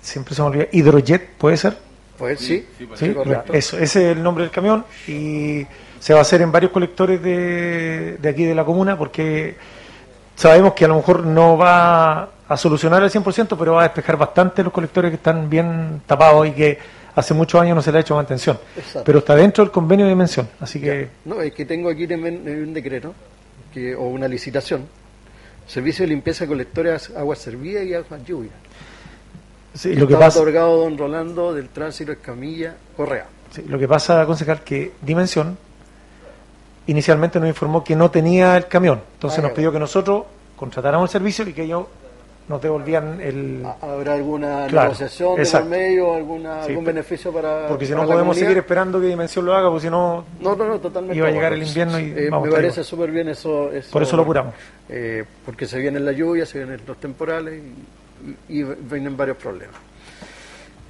siempre 0.00 0.34
se 0.34 0.40
me 0.42 0.48
olvida, 0.48 0.66
Hidrojet, 0.72 1.28
¿puede 1.36 1.56
ser? 1.58 1.76
Pues 2.16 2.40
sí, 2.40 2.66
sí, 2.78 2.88
Sí, 2.94 3.14
correcto. 3.14 3.52
eso, 3.52 3.78
ese 3.78 4.10
es 4.10 4.16
el 4.16 4.22
nombre 4.22 4.44
del 4.44 4.50
camión 4.50 4.84
y 5.06 5.66
se 5.98 6.12
va 6.12 6.20
a 6.20 6.22
hacer 6.22 6.42
en 6.42 6.50
varios 6.52 6.70
colectores 6.72 7.22
de, 7.22 8.16
de 8.20 8.28
aquí 8.28 8.44
de 8.44 8.54
la 8.54 8.64
comuna 8.64 8.96
porque 8.98 9.54
sabemos 10.40 10.72
que 10.72 10.86
a 10.86 10.88
lo 10.88 10.96
mejor 10.96 11.26
no 11.26 11.58
va 11.58 12.30
a 12.48 12.56
solucionar 12.56 13.02
al 13.02 13.10
100%, 13.10 13.56
pero 13.58 13.74
va 13.74 13.80
a 13.80 13.84
despejar 13.84 14.16
bastante 14.16 14.64
los 14.64 14.72
colectores 14.72 15.10
que 15.10 15.16
están 15.16 15.50
bien 15.50 16.00
tapados 16.06 16.46
y 16.46 16.52
que 16.52 16.78
hace 17.14 17.34
muchos 17.34 17.60
años 17.60 17.76
no 17.76 17.82
se 17.82 17.92
le 17.92 17.98
ha 17.98 18.00
hecho 18.00 18.14
mantención. 18.14 18.58
Exacto. 18.74 19.02
Pero 19.04 19.18
está 19.18 19.36
dentro 19.36 19.62
del 19.62 19.70
convenio 19.70 20.06
de 20.06 20.12
dimensión, 20.12 20.48
así 20.58 20.80
que 20.80 21.10
No, 21.26 21.42
es 21.42 21.52
que 21.52 21.66
tengo 21.66 21.90
aquí 21.90 22.06
también 22.06 22.42
eh, 22.46 22.62
un 22.66 22.72
decreto 22.72 23.14
que, 23.74 23.94
o 23.94 24.04
una 24.04 24.26
licitación. 24.26 24.86
Servicio 25.66 26.04
de 26.04 26.08
limpieza 26.08 26.44
de 26.44 26.48
colectores, 26.48 27.10
aguas 27.14 27.38
servidas 27.38 27.84
y 27.84 27.92
aguas 27.92 28.24
lluvias. 28.24 28.54
sí, 29.74 29.94
lo 29.94 30.08
que 30.08 30.16
pasa... 30.16 30.40
otorgado 30.40 30.78
don 30.78 30.96
Rolando 30.96 31.52
del 31.52 31.68
Tránsito 31.68 32.12
Escamilla 32.12 32.76
Correa. 32.96 33.26
Sí, 33.50 33.62
lo 33.68 33.78
que 33.78 33.86
pasa, 33.86 34.24
concejal, 34.24 34.62
que 34.62 34.92
Dimensión 35.02 35.58
inicialmente 36.90 37.38
nos 37.40 37.48
informó 37.48 37.82
que 37.84 37.94
no 37.96 38.10
tenía 38.10 38.56
el 38.56 38.66
camión. 38.66 39.00
Entonces 39.14 39.38
Ah, 39.38 39.42
nos 39.42 39.52
pidió 39.52 39.72
que 39.72 39.78
nosotros 39.78 40.24
contratáramos 40.56 41.08
el 41.08 41.12
servicio 41.12 41.48
y 41.48 41.52
que 41.52 41.62
ellos 41.62 41.84
nos 42.48 42.60
devolvían 42.60 43.20
el... 43.20 43.64
¿Habrá 43.80 44.14
alguna 44.14 44.66
Claro, 44.66 44.88
negociación 44.88 45.36
de 45.36 45.46
por 45.46 45.64
medio, 45.66 46.14
alguna, 46.14 46.64
Sí, 46.64 46.70
algún 46.70 46.84
beneficio 46.84 47.32
para 47.32 47.68
Porque 47.68 47.86
si 47.86 47.92
para 47.92 48.02
no 48.02 48.08
la 48.08 48.14
podemos 48.14 48.34
comunidad? 48.34 48.46
seguir 48.48 48.58
esperando 48.58 49.00
que 49.00 49.06
Dimensión 49.06 49.44
lo 49.46 49.54
haga, 49.54 49.68
porque 49.68 49.82
si 49.86 49.90
no... 49.90 50.24
No, 50.40 50.56
no, 50.56 50.66
no, 50.66 50.78
totalmente. 50.80 51.16
Iba 51.16 51.28
a 51.28 51.30
llegar 51.30 51.52
el 51.52 51.62
invierno 51.62 52.00
y 52.00 52.10
Eh, 52.10 52.28
vamos 52.28 52.48
me 52.48 52.54
parece 52.54 52.82
súper 52.82 53.12
bien 53.12 53.28
eso, 53.28 53.70
eso- 53.70 53.92
Por 53.92 54.02
eso 54.02 54.16
lo 54.16 54.22
apuramos. 54.22 54.54
eh, 54.88 55.24
porque 55.46 55.66
se 55.66 55.78
vienen 55.78 56.04
las 56.04 56.16
lluvias, 56.16 56.48
se 56.48 56.58
vienen 56.58 56.80
los 56.84 56.96
temporales 56.96 57.62
y, 58.48 58.52
y- 58.52 58.60
y 58.62 58.64
vienen 58.64 59.16
varios 59.16 59.36
problemas. 59.36 59.76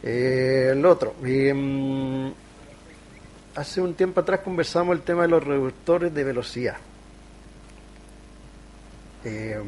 Eh, 0.03 0.71
el 0.73 0.87
otro, 0.87 1.15
eh, 1.27 1.53
mm, 1.55 2.31
hace 3.55 3.81
un 3.81 3.95
tiempo 3.95 4.21
atrás 4.21 4.41
conversamos 4.41 4.95
el 4.97 5.03
tema 5.03 5.23
de 5.23 5.29
los 5.29 5.45
reductores 5.45 6.13
de 6.15 6.25
velocidad. 6.25 6.77
Eh, 9.25 9.59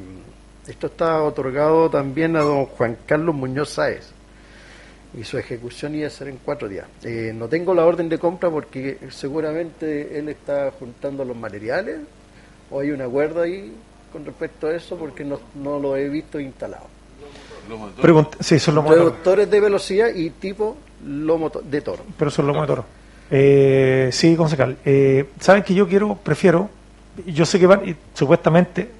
esto 0.66 0.86
está 0.86 1.22
otorgado 1.22 1.90
también 1.90 2.36
a 2.36 2.40
don 2.40 2.66
Juan 2.66 2.96
Carlos 3.06 3.34
Muñoz 3.34 3.70
Sáez 3.70 4.10
y 5.18 5.24
su 5.24 5.36
ejecución 5.36 5.94
iba 5.94 6.06
a 6.06 6.10
ser 6.10 6.28
en 6.28 6.38
cuatro 6.42 6.68
días. 6.68 6.86
Eh, 7.02 7.32
no 7.34 7.48
tengo 7.48 7.74
la 7.74 7.84
orden 7.84 8.08
de 8.08 8.18
compra 8.18 8.48
porque 8.50 8.98
seguramente 9.10 10.18
él 10.18 10.28
está 10.28 10.70
juntando 10.78 11.24
los 11.24 11.36
materiales 11.36 11.98
o 12.70 12.80
hay 12.80 12.90
un 12.92 13.02
acuerdo 13.02 13.42
ahí 13.42 13.74
con 14.12 14.24
respecto 14.24 14.68
a 14.68 14.74
eso 14.74 14.96
porque 14.96 15.24
no, 15.24 15.40
no 15.56 15.78
lo 15.78 15.96
he 15.96 16.08
visto 16.08 16.38
instalado. 16.40 16.86
Pregunta- 18.00 18.38
sí, 18.40 18.58
son 18.58 18.76
los 18.76 18.84
motores. 18.84 19.04
Reductores 19.04 19.50
de 19.50 19.60
velocidad 19.60 20.08
y 20.14 20.30
tipo 20.30 20.76
lomo 21.06 21.50
de 21.50 21.80
toro. 21.80 22.04
Pero 22.18 22.30
son 22.30 22.46
los 22.46 22.56
motores. 22.56 22.84
Eh, 23.34 24.10
sí, 24.12 24.36
concejal. 24.36 24.76
Eh, 24.84 25.30
Saben 25.40 25.62
que 25.62 25.72
yo 25.72 25.88
quiero, 25.88 26.16
prefiero, 26.16 26.68
yo 27.26 27.46
sé 27.46 27.58
que 27.58 27.66
van, 27.66 27.88
y 27.88 27.96
supuestamente, 28.12 28.90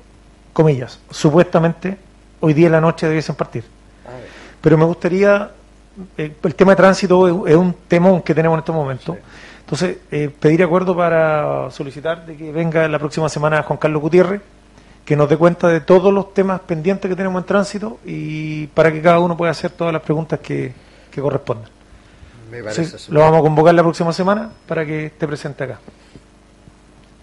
comillas, 0.55 0.99
supuestamente, 1.11 1.99
hoy 2.41 2.55
día 2.55 2.67
en 2.67 2.73
la 2.73 2.81
noche 2.81 3.07
debiesen 3.07 3.35
partir. 3.35 3.63
Pero 4.63 4.79
me 4.79 4.87
gustaría, 4.87 5.51
eh, 6.17 6.33
el 6.43 6.55
tema 6.55 6.73
de 6.73 6.77
tránsito 6.77 7.29
es, 7.47 7.53
es 7.53 7.57
un 7.57 7.75
temón 7.87 8.23
que 8.23 8.35
tenemos 8.35 8.57
en 8.57 8.61
estos 8.61 8.75
momentos. 8.75 9.17
Entonces, 9.61 9.99
eh, 10.11 10.31
pedir 10.41 10.63
acuerdo 10.63 10.97
para 10.97 11.71
solicitar 11.71 12.25
de 12.25 12.35
que 12.35 12.53
venga 12.53 12.89
la 12.89 12.99
próxima 12.99 13.29
semana 13.29 13.63
Juan 13.63 13.79
Carlos 13.79 14.01
Gutiérrez, 14.01 14.41
que 15.05 15.15
nos 15.15 15.29
dé 15.29 15.37
cuenta 15.37 15.69
de 15.69 15.81
todos 15.83 16.13
los 16.13 16.33
temas 16.33 16.61
pendientes 16.61 17.07
que 17.07 17.17
tenemos 17.17 17.43
en 17.43 17.47
tránsito 17.47 17.99
y 18.07 18.67
para 18.69 18.91
que 18.91 19.03
cada 19.03 19.19
uno 19.19 19.37
pueda 19.37 19.51
hacer 19.51 19.73
todas 19.73 19.93
las 19.93 20.01
preguntas 20.01 20.39
que, 20.41 20.73
que 21.11 21.21
correspondan. 21.21 21.82
Me 22.53 22.63
parece 22.63 22.85
Sí, 22.85 22.99
súper 22.99 23.15
lo 23.15 23.21
vamos 23.21 23.39
a 23.39 23.43
convocar 23.43 23.75
la 23.75 23.83
próxima 23.83 24.13
semana 24.13 24.53
para 24.69 24.85
que 24.85 25.07
esté 25.07 25.27
presente 25.27 25.65
acá. 25.65 25.81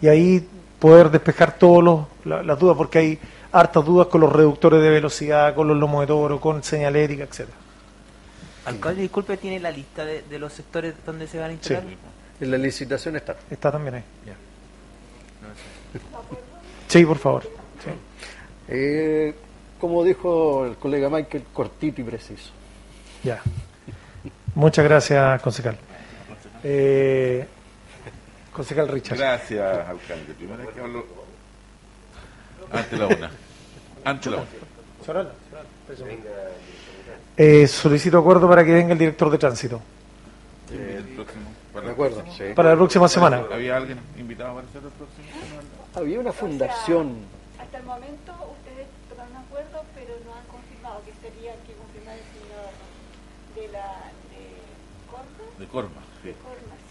Y 0.01 0.07
ahí 0.07 0.47
poder 0.79 1.11
despejar 1.11 1.55
todas 1.55 2.07
las 2.25 2.57
dudas, 2.57 2.75
porque 2.75 2.97
hay 2.97 3.19
hartas 3.51 3.85
dudas 3.85 4.07
con 4.07 4.21
los 4.21 4.33
reductores 4.33 4.81
de 4.81 4.89
velocidad, 4.89 5.53
con 5.53 5.67
los 5.67 5.77
lomos 5.77 6.01
de 6.01 6.07
toro, 6.07 6.41
con 6.41 6.63
señalética, 6.63 7.25
etcétera. 7.25 7.57
Alcalde, 8.65 9.03
disculpe, 9.03 9.37
¿tiene 9.37 9.59
la 9.59 9.69
lista 9.69 10.03
de, 10.03 10.23
de 10.23 10.39
los 10.39 10.51
sectores 10.51 10.95
donde 11.05 11.27
se 11.27 11.37
van 11.37 11.51
a 11.51 11.53
instalar? 11.53 11.83
En 12.41 12.51
la 12.51 12.57
licitación 12.57 13.15
está. 13.15 13.35
Está 13.51 13.71
también 13.71 13.95
ahí. 13.95 14.03
Sí, 16.87 17.05
por 17.05 17.19
favor. 17.19 17.43
Sí. 17.43 17.91
Eh, 18.67 19.35
como 19.79 20.03
dijo 20.03 20.65
el 20.65 20.75
colega 20.77 21.07
Michael, 21.07 21.43
cortito 21.53 22.01
y 22.01 22.03
preciso. 22.03 22.49
Ya. 23.23 23.43
Muchas 24.59 24.83
gracias, 24.83 25.41
concejal. 25.41 25.77
Eh, 26.65 27.47
concejal 28.51 28.89
Richard. 28.89 29.17
Gracias, 29.17 29.87
alcalde. 29.87 30.33
Primera 30.33 30.57
vez 30.57 30.75
que 30.75 30.81
hablo 30.81 31.05
ante 32.69 32.97
la 32.97 33.07
una. 33.07 33.31
Ante 34.03 34.29
la 34.29 34.37
una. 34.37 35.29
Eh, 37.37 37.67
solicito 37.67 38.17
acuerdo 38.17 38.49
para 38.49 38.65
que 38.65 38.73
venga 38.73 38.91
el 38.91 38.99
director 38.99 39.29
de 39.29 39.37
tránsito. 39.37 39.79
El 40.69 41.05
próximo, 41.15 41.53
para 41.73 41.85
De 41.85 41.91
acuerdo, 41.93 42.23
sí. 42.37 42.43
Para 42.53 42.71
la 42.71 42.75
próxima 42.75 43.07
semana. 43.07 43.41
¿Había 43.49 43.77
alguien 43.77 43.97
invitado 44.17 44.55
para 44.55 44.67
hacer 44.67 44.81
el 44.83 44.89
próximo? 44.89 45.25
Había 45.95 46.19
una 46.19 46.33
fundación. 46.33 47.15
Hasta 47.57 47.77
el 47.77 47.83
momento 47.85 48.33
ustedes 48.59 48.87
tomaron 49.09 49.31
un 49.31 49.37
acuerdo, 49.37 49.85
pero 49.95 50.15
no 50.25 50.35
han 50.35 50.45
confirmado 50.51 51.01
que 51.05 51.13
sería 51.25 51.53
que 51.65 51.71
confirmar 51.79 52.15
el 52.15 52.27
señor 52.35 52.78
de 53.55 53.67
la 53.69 53.85
de 54.37 54.45
Corta. 55.09 55.59
De 55.59 55.65
Corma, 55.67 56.01
sí. 56.23 56.33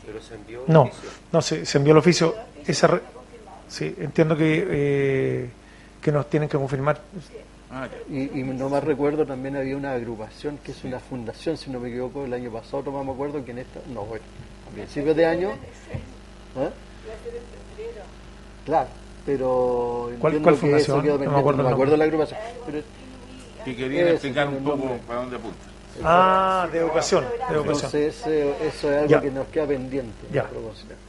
Pero 0.07 0.21
se 0.23 0.35
envió 0.35 0.65
No, 0.67 0.83
oficio. 0.83 1.09
no, 1.33 1.43
se, 1.43 1.67
se 1.67 1.79
envió 1.79 1.93
el 1.93 1.99
oficio. 1.99 2.35
Esa 2.67 2.87
re- 2.87 3.01
sí, 3.69 3.95
entiendo 3.99 4.37
que, 4.37 4.67
eh, 4.71 5.51
que 6.01 6.13
nos 6.13 6.29
tienen 6.31 6.49
que 6.49 6.57
confirmar. 6.57 7.01
Ah, 7.71 7.87
Y, 8.11 8.41
y 8.41 8.43
no 8.45 8.71
más 8.71 8.83
recuerdo, 8.83 9.27
también 9.27 9.55
había 9.57 9.77
una 9.77 9.93
agrupación 9.93 10.59
que 10.65 10.73
es 10.73 10.83
una 10.85 10.99
fundación, 11.01 11.59
si 11.59 11.71
no 11.71 11.79
me 11.79 11.91
equivoco, 11.91 12.25
el 12.25 12.33
año 12.33 12.51
pasado 12.51 12.83
tomamos 12.83 13.15
acuerdo 13.15 13.45
que 13.45 13.51
en 13.51 13.59
esta, 13.59 13.81
no, 13.93 14.05
bueno, 14.07 14.25
a 14.67 14.75
principios 14.75 15.15
de 15.15 15.27
año, 15.27 15.51
¿eh? 15.51 16.71
claro, 18.65 18.89
pero 19.27 20.11
¿Cuál- 20.19 20.35
entiendo 20.35 20.43
cuál 20.43 20.55
que 20.55 20.61
fundación? 20.61 21.03
quedó 21.03 21.19
No 21.19 21.31
me 21.31 21.39
acuerdo 21.39 21.57
no 21.59 21.63
el 21.65 21.69
me 21.69 21.73
acuerdo 21.75 21.97
la 21.99 22.05
agrupación. 22.05 22.41
Pero, 22.67 22.83
Que 23.67 23.77
querían 23.77 24.09
explicar 24.09 24.49
un 24.49 24.65
poco 24.65 24.97
para 25.07 25.21
dónde 25.21 25.37
apunta. 25.37 25.59
Ah, 26.05 26.69
de 26.73 26.79
educación. 26.79 27.25
De 27.25 27.55
educación. 27.55 27.65
entonces 27.67 28.17
ese- 28.19 28.67
eso 28.67 28.91
es 28.91 28.97
algo 28.99 29.09
Ya. 29.09 29.21
que 29.21 29.31
nos 29.31 29.47
queda 29.49 29.67
pendiente. 29.67 30.27
Ya. 30.33 30.43
a. 30.43 30.47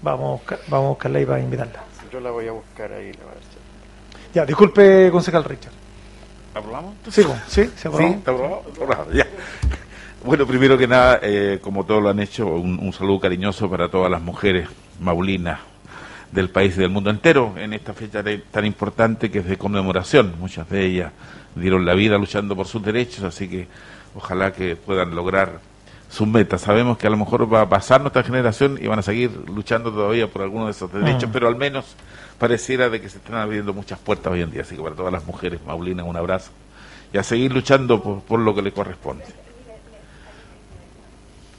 Vamos 0.01 0.25
a, 0.27 0.31
buscar, 0.33 0.59
vamos 0.67 0.85
a 0.85 0.89
buscarla 0.89 1.19
ahí 1.19 1.25
para 1.25 1.39
invitarla. 1.39 1.83
Yo 2.11 2.19
la 2.19 2.31
voy 2.31 2.47
a 2.47 2.51
buscar 2.51 2.91
ahí. 2.93 3.11
La 3.13 3.23
voy 3.25 3.33
a. 3.33 4.33
Ya, 4.33 4.45
disculpe, 4.45 5.09
concejal 5.11 5.43
Richard. 5.43 5.73
¿Aprobamos? 6.53 6.95
Sí, 7.09 7.23
sí, 7.47 7.69
se 7.75 7.87
aprobó. 7.87 8.07
Sí, 8.07 8.13
¿está 8.15 8.31
aprobado? 8.31 8.63
Está 8.67 8.83
aprobado, 8.83 9.11
ya. 9.13 9.27
Bueno, 10.23 10.45
primero 10.45 10.77
que 10.77 10.87
nada, 10.87 11.19
eh, 11.21 11.59
como 11.61 11.85
todos 11.85 12.03
lo 12.03 12.09
han 12.09 12.19
hecho, 12.19 12.45
un, 12.47 12.77
un 12.79 12.91
saludo 12.91 13.19
cariñoso 13.21 13.69
para 13.69 13.87
todas 13.89 14.11
las 14.11 14.21
mujeres 14.21 14.67
maulinas 14.99 15.59
del 16.31 16.49
país 16.49 16.75
y 16.75 16.81
del 16.81 16.89
mundo 16.89 17.09
entero 17.09 17.53
en 17.57 17.73
esta 17.73 17.93
fecha 17.93 18.21
de- 18.21 18.39
tan 18.39 18.65
importante 18.65 19.31
que 19.31 19.39
es 19.39 19.45
de 19.45 19.57
conmemoración. 19.57 20.35
Muchas 20.39 20.69
de 20.69 20.85
ellas 20.85 21.11
dieron 21.55 21.85
la 21.85 21.93
vida 21.93 22.17
luchando 22.17 22.55
por 22.55 22.67
sus 22.67 22.83
derechos, 22.83 23.23
así 23.23 23.47
que 23.47 23.67
ojalá 24.15 24.51
que 24.53 24.75
puedan 24.75 25.15
lograr 25.15 25.59
sus 26.09 26.27
metas. 26.27 26.61
Sabemos 26.61 26.97
que 26.97 27.07
a 27.07 27.09
lo 27.09 27.17
mejor 27.17 27.51
va 27.53 27.61
a 27.61 27.69
pasar 27.69 28.01
nuestra 28.01 28.23
generación 28.23 28.77
y 28.81 28.87
van 28.87 28.99
a 28.99 29.03
seguir 29.03 29.29
luchando 29.49 29.91
todavía 29.91 30.27
por 30.27 30.41
algunos 30.41 30.67
de 30.67 30.71
esos 30.71 30.91
derechos, 30.91 31.29
Mm. 31.29 31.31
pero 31.33 31.47
al 31.47 31.55
menos 31.55 31.95
pareciera 32.39 32.89
de 32.89 32.99
que 33.01 33.09
se 33.09 33.17
están 33.19 33.35
abriendo 33.35 33.73
muchas 33.73 33.99
puertas 33.99 34.31
hoy 34.33 34.41
en 34.41 34.49
día. 34.51 34.61
Así 34.63 34.75
que 34.75 34.81
para 34.81 34.95
todas 34.95 35.13
las 35.13 35.25
mujeres 35.25 35.59
maulinas 35.65 36.05
un 36.07 36.15
abrazo 36.17 36.51
y 37.13 37.17
a 37.17 37.23
seguir 37.23 37.51
luchando 37.53 38.01
por, 38.01 38.21
por 38.21 38.39
lo 38.39 38.55
que 38.55 38.61
le 38.61 38.71
corresponde. 38.71 39.25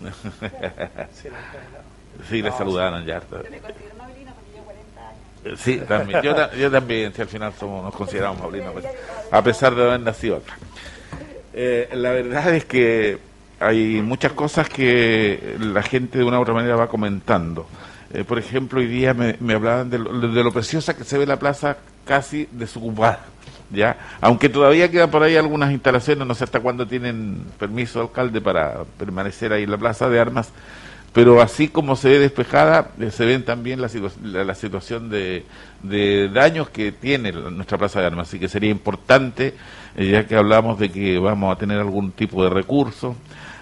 Sí, 2.28 2.42
le 2.42 2.50
saludaron 2.52 3.04
ya. 3.06 3.22
Sí, 5.56 5.78
también. 5.88 6.20
Yo, 6.22 6.34
ta- 6.34 6.52
yo 6.54 6.70
también, 6.70 7.14
si 7.14 7.22
al 7.22 7.28
final 7.28 7.52
somos, 7.58 7.82
nos 7.82 7.94
consideramos 7.94 8.38
maulinos, 8.40 8.72
pues, 8.74 8.84
a 9.30 9.42
pesar 9.42 9.74
de 9.74 9.82
haber 9.82 10.00
nacido 10.00 10.36
acá. 10.36 10.58
Eh, 11.52 11.88
la 11.94 12.10
verdad 12.12 12.54
es 12.54 12.64
que 12.64 13.18
hay 13.58 14.00
muchas 14.02 14.32
cosas 14.32 14.68
que 14.68 15.56
la 15.60 15.82
gente 15.82 16.18
de 16.18 16.24
una 16.24 16.38
u 16.38 16.42
otra 16.42 16.54
manera 16.54 16.76
va 16.76 16.88
comentando. 16.88 17.66
Eh, 18.12 18.24
por 18.24 18.38
ejemplo, 18.38 18.80
hoy 18.80 18.86
día 18.86 19.14
me, 19.14 19.36
hablaban 19.54 19.90
de 19.90 19.98
lo, 19.98 20.18
de 20.18 20.44
lo 20.44 20.52
preciosa 20.52 20.96
que 20.96 21.04
se 21.04 21.18
ve 21.18 21.26
la 21.26 21.38
plaza 21.38 21.76
casi 22.04 22.48
desocupada. 22.52 23.20
¿ya? 23.70 23.96
Aunque 24.20 24.48
todavía 24.48 24.90
quedan 24.90 25.10
por 25.10 25.22
ahí 25.22 25.36
algunas 25.36 25.70
instalaciones, 25.72 26.26
no 26.26 26.34
sé 26.34 26.44
hasta 26.44 26.60
cuándo 26.60 26.86
tienen 26.86 27.44
permiso 27.58 28.00
alcalde 28.00 28.40
para 28.40 28.84
permanecer 28.98 29.52
ahí 29.52 29.64
en 29.64 29.70
la 29.70 29.78
plaza 29.78 30.08
de 30.08 30.18
armas, 30.18 30.50
pero 31.12 31.40
así 31.42 31.68
como 31.68 31.96
se 31.96 32.08
ve 32.08 32.18
despejada, 32.18 32.90
eh, 33.00 33.10
se 33.10 33.26
ven 33.26 33.44
también 33.44 33.80
la, 33.80 33.88
situa- 33.88 34.12
la, 34.22 34.44
la 34.44 34.54
situación 34.54 35.10
de, 35.10 35.44
de 35.82 36.28
daños 36.28 36.68
que 36.68 36.92
tiene 36.92 37.32
nuestra 37.32 37.78
plaza 37.78 38.00
de 38.00 38.06
armas, 38.06 38.28
así 38.28 38.38
que 38.38 38.48
sería 38.48 38.70
importante, 38.70 39.54
eh, 39.96 40.10
ya 40.10 40.26
que 40.26 40.36
hablamos 40.36 40.78
de 40.78 40.90
que 40.90 41.18
vamos 41.18 41.54
a 41.54 41.58
tener 41.58 41.78
algún 41.78 42.12
tipo 42.12 42.42
de 42.44 42.50
recurso, 42.50 43.16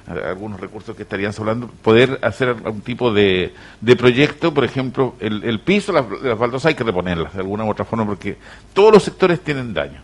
eh, 0.09 0.21
algunos 0.27 0.61
recursos 0.61 0.97
que 0.97 1.03
estarían 1.03 1.33
sobrando, 1.33 1.69
poder 1.69 2.19
hacer 2.23 2.49
algún 2.49 2.81
tipo 2.81 3.13
de, 3.13 3.55
de 3.81 3.97
proyecto, 3.97 4.53
por 4.53 4.65
ejemplo, 4.65 5.15
el, 5.21 5.45
el 5.45 5.61
piso, 5.61 5.93
las, 5.93 6.05
las 6.23 6.39
baldosas 6.39 6.71
hay 6.71 6.75
que 6.75 6.85
reponerlas 6.85 7.35
de 7.35 7.41
alguna 7.41 7.65
u 7.65 7.71
otra 7.71 7.85
forma, 7.85 8.05
porque 8.07 8.37
todos 8.73 8.93
los 8.93 9.03
sectores 9.03 9.41
tienen 9.41 9.73
daño. 9.73 10.03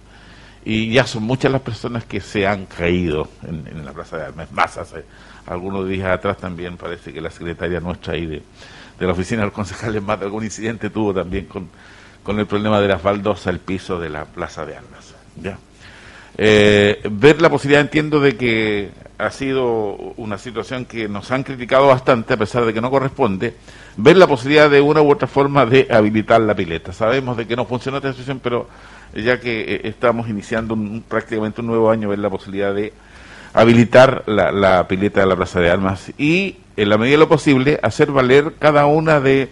Y 0.67 0.91
ya 0.93 1.07
son 1.07 1.25
muchas 1.25 1.53
las 1.53 1.61
personas 1.61 2.07
que 2.07 2.21
se 2.21 2.47
han 2.47 2.65
caído 2.65 3.29
en, 3.43 3.67
en 3.67 3.85
la 3.85 3.93
Plaza 3.93 4.17
de 4.17 4.25
Armas. 4.25 4.51
Más 4.51 4.79
hace 4.79 5.05
algunos 5.47 5.87
días 5.87 6.09
atrás 6.09 6.39
también 6.39 6.79
parece 6.79 7.13
que 7.13 7.21
la 7.21 7.31
secretaria 7.31 7.81
nuestra 7.81 8.15
ahí 8.15 8.25
de, 8.25 8.43
de 8.99 9.07
la 9.07 9.13
oficina 9.13 9.43
del 9.43 9.53
concejal 9.53 9.93
de 9.93 10.01
Mata 10.01 10.25
algún 10.25 10.43
incidente 10.43 10.89
tuvo 10.89 11.13
también 11.13 11.45
con, 11.45 11.69
con 12.25 12.41
el 12.41 12.47
problema 12.47 12.81
de 12.81 12.89
las 12.89 13.03
baldosas, 13.03 13.47
el 13.49 13.61
piso 13.61 14.01
de 14.01 14.11
la 14.11 14.25
Plaza 14.25 14.67
de 14.67 14.77
Armas. 14.77 15.15
¿ya? 15.41 15.57
Eh, 16.37 17.01
ver 17.11 17.41
la 17.41 17.49
posibilidad, 17.51 17.81
entiendo, 17.83 18.19
de 18.19 18.37
que 18.37 18.91
ha 19.19 19.31
sido 19.31 19.95
una 20.17 20.37
situación 20.39 20.85
que 20.87 21.09
nos 21.09 21.31
han 21.31 21.45
criticado 21.45 21.87
bastante, 21.87 22.35
a 22.35 22.37
pesar 22.37 22.65
de 22.65 22.75
que 22.75 22.81
no 22.81 22.91
corresponde, 22.91 23.55
ver 23.97 24.17
la 24.17 24.27
posibilidad 24.27 24.69
de 24.69 24.81
una 24.81 25.01
u 25.03 25.11
otra 25.13 25.29
forma 25.29 25.65
de 25.65 25.87
habilitar 25.89 26.41
la 26.41 26.55
pileta. 26.57 26.93
Sabemos 26.93 27.37
de 27.37 27.47
que 27.47 27.55
no 27.55 27.65
funciona 27.67 27.99
esta 27.99 28.11
situación, 28.11 28.41
pero 28.43 28.69
ya 29.15 29.39
que 29.39 29.61
eh, 29.61 29.81
estamos 29.85 30.29
iniciando 30.29 30.75
un- 30.75 31.05
prácticamente 31.07 31.61
un 31.61 31.69
nuevo 31.69 31.89
año, 31.91 32.09
ver 32.09 32.19
la 32.19 32.31
posibilidad 32.31 32.75
de 32.75 32.93
habilitar 33.53 34.25
la, 34.27 34.51
la 34.51 34.89
pileta 34.89 35.21
de 35.21 35.27
la 35.27 35.37
Plaza 35.37 35.61
de 35.61 35.71
Armas 35.71 36.11
y, 36.19 36.57
en 36.77 36.89
la 36.89 36.99
medida 36.99 37.13
de 37.15 37.19
lo 37.19 37.29
posible, 37.29 37.79
hacer 37.85 38.11
valer 38.11 38.55
cada 38.59 38.87
una 38.87 39.21
de 39.21 39.49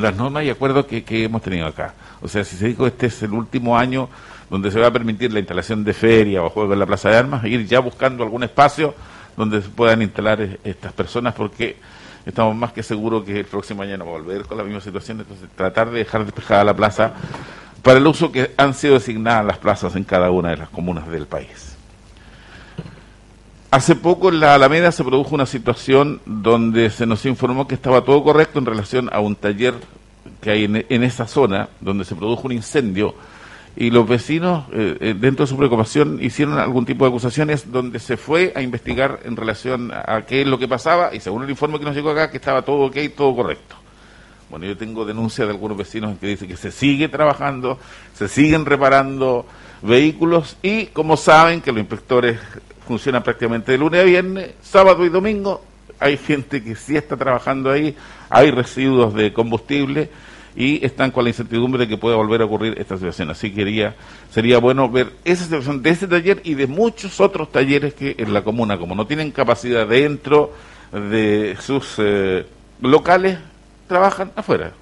las 0.00 0.16
normas 0.16 0.44
y 0.44 0.50
acuerdos 0.50 0.86
que, 0.86 1.04
que 1.04 1.24
hemos 1.24 1.42
tenido 1.42 1.66
acá. 1.66 1.94
O 2.20 2.28
sea, 2.28 2.44
si 2.44 2.56
se 2.56 2.66
dijo 2.66 2.86
este 2.86 3.06
es 3.06 3.22
el 3.22 3.32
último 3.32 3.76
año 3.76 4.08
donde 4.50 4.70
se 4.70 4.80
va 4.80 4.88
a 4.88 4.90
permitir 4.90 5.32
la 5.32 5.40
instalación 5.40 5.84
de 5.84 5.92
feria 5.92 6.42
o 6.42 6.50
juegos 6.50 6.72
en 6.72 6.78
la 6.78 6.86
Plaza 6.86 7.10
de 7.10 7.16
Armas, 7.16 7.44
ir 7.44 7.66
ya 7.66 7.80
buscando 7.80 8.24
algún 8.24 8.42
espacio 8.42 8.94
donde 9.36 9.62
se 9.62 9.68
puedan 9.68 10.02
instalar 10.02 10.40
eh, 10.40 10.58
estas 10.64 10.92
personas 10.92 11.34
porque 11.34 11.76
estamos 12.26 12.56
más 12.56 12.72
que 12.72 12.82
seguros 12.82 13.24
que 13.24 13.40
el 13.40 13.46
próximo 13.46 13.82
año 13.82 13.96
no 13.96 14.06
va 14.06 14.10
a 14.10 14.14
volver 14.14 14.42
con 14.42 14.58
la 14.58 14.64
misma 14.64 14.80
situación, 14.80 15.20
entonces 15.20 15.48
tratar 15.54 15.90
de 15.90 15.98
dejar 15.98 16.24
despejada 16.24 16.64
la 16.64 16.74
plaza 16.74 17.12
para 17.82 17.98
el 17.98 18.06
uso 18.06 18.32
que 18.32 18.52
han 18.56 18.74
sido 18.74 18.94
designadas 18.94 19.46
las 19.46 19.58
plazas 19.58 19.94
en 19.96 20.04
cada 20.04 20.30
una 20.30 20.50
de 20.50 20.56
las 20.56 20.68
comunas 20.68 21.08
del 21.08 21.26
país. 21.26 21.67
Hace 23.70 23.96
poco 23.96 24.30
en 24.30 24.40
la 24.40 24.54
Alameda 24.54 24.92
se 24.92 25.04
produjo 25.04 25.34
una 25.34 25.44
situación 25.44 26.22
donde 26.24 26.88
se 26.88 27.04
nos 27.04 27.26
informó 27.26 27.68
que 27.68 27.74
estaba 27.74 28.00
todo 28.02 28.24
correcto 28.24 28.58
en 28.58 28.64
relación 28.64 29.10
a 29.12 29.20
un 29.20 29.36
taller 29.36 29.74
que 30.40 30.50
hay 30.50 30.64
en, 30.64 30.86
en 30.88 31.02
esa 31.02 31.26
zona 31.26 31.68
donde 31.80 32.06
se 32.06 32.14
produjo 32.14 32.46
un 32.46 32.52
incendio 32.52 33.14
y 33.76 33.90
los 33.90 34.08
vecinos, 34.08 34.64
eh, 34.72 34.96
eh, 35.00 35.14
dentro 35.16 35.44
de 35.44 35.50
su 35.50 35.56
preocupación, 35.56 36.18
hicieron 36.20 36.58
algún 36.58 36.86
tipo 36.86 37.04
de 37.04 37.10
acusaciones 37.10 37.70
donde 37.70 38.00
se 38.00 38.16
fue 38.16 38.52
a 38.56 38.62
investigar 38.62 39.20
en 39.24 39.36
relación 39.36 39.92
a, 39.92 40.16
a 40.16 40.26
qué 40.26 40.40
es 40.40 40.48
lo 40.48 40.58
que 40.58 40.66
pasaba 40.66 41.14
y 41.14 41.20
según 41.20 41.44
el 41.44 41.50
informe 41.50 41.78
que 41.78 41.84
nos 41.84 41.94
llegó 41.94 42.10
acá, 42.10 42.30
que 42.30 42.38
estaba 42.38 42.62
todo 42.62 42.86
ok, 42.86 42.96
todo 43.14 43.36
correcto. 43.36 43.76
Bueno, 44.48 44.64
yo 44.64 44.78
tengo 44.78 45.04
denuncias 45.04 45.46
de 45.46 45.52
algunos 45.52 45.76
vecinos 45.76 46.18
que 46.18 46.26
dicen 46.26 46.48
que 46.48 46.56
se 46.56 46.72
sigue 46.72 47.08
trabajando, 47.08 47.78
se 48.14 48.28
siguen 48.28 48.64
reparando 48.64 49.44
vehículos 49.82 50.56
y 50.62 50.86
como 50.86 51.18
saben 51.18 51.60
que 51.60 51.70
los 51.70 51.80
inspectores 51.80 52.38
funcionan 52.88 53.22
prácticamente 53.22 53.72
de 53.72 53.78
lunes 53.78 54.00
a 54.00 54.04
viernes, 54.04 54.50
sábado 54.62 55.04
y 55.04 55.10
domingo, 55.10 55.62
hay 56.00 56.16
gente 56.16 56.64
que 56.64 56.74
sí 56.74 56.96
está 56.96 57.18
trabajando 57.18 57.70
ahí, 57.70 57.94
hay 58.30 58.50
residuos 58.50 59.12
de 59.12 59.30
combustible 59.34 60.08
y 60.56 60.84
están 60.84 61.10
con 61.10 61.24
la 61.24 61.30
incertidumbre 61.30 61.80
de 61.80 61.88
que 61.88 61.98
pueda 61.98 62.16
volver 62.16 62.40
a 62.40 62.46
ocurrir 62.46 62.78
esta 62.78 62.96
situación. 62.96 63.30
Así 63.30 63.50
que 63.50 63.56
quería, 63.56 63.94
sería 64.30 64.58
bueno 64.58 64.88
ver 64.88 65.12
esa 65.22 65.44
situación 65.44 65.82
de 65.82 65.90
ese 65.90 66.08
taller 66.08 66.40
y 66.44 66.54
de 66.54 66.66
muchos 66.66 67.20
otros 67.20 67.52
talleres 67.52 67.92
que 67.92 68.16
en 68.18 68.32
la 68.32 68.42
comuna, 68.42 68.78
como 68.78 68.94
no 68.94 69.06
tienen 69.06 69.32
capacidad 69.32 69.86
dentro 69.86 70.54
de 70.90 71.58
sus 71.60 71.96
eh, 71.98 72.46
locales, 72.80 73.38
trabajan 73.86 74.32
afuera. 74.34 74.72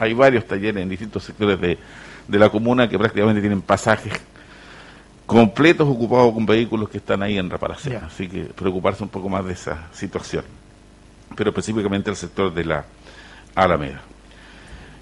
Hay 0.00 0.14
varios 0.14 0.46
talleres 0.46 0.82
en 0.82 0.88
distintos 0.88 1.22
sectores 1.22 1.60
de, 1.60 1.78
de 2.26 2.38
la 2.38 2.50
comuna 2.50 2.88
que 2.88 2.98
prácticamente 2.98 3.40
tienen 3.40 3.62
pasajes 3.62 4.12
completos 5.26 5.88
ocupados 5.88 6.32
con 6.34 6.46
vehículos 6.46 6.88
que 6.88 6.98
están 6.98 7.22
ahí 7.22 7.38
en 7.38 7.50
reparación. 7.50 8.04
Así 8.04 8.28
que 8.28 8.44
preocuparse 8.44 9.02
un 9.02 9.08
poco 9.08 9.28
más 9.28 9.44
de 9.44 9.52
esa 9.52 9.88
situación. 9.92 10.44
Pero 11.36 11.50
específicamente 11.50 12.10
el 12.10 12.16
sector 12.16 12.52
de 12.52 12.64
la 12.64 12.84
Alameda. 13.54 14.02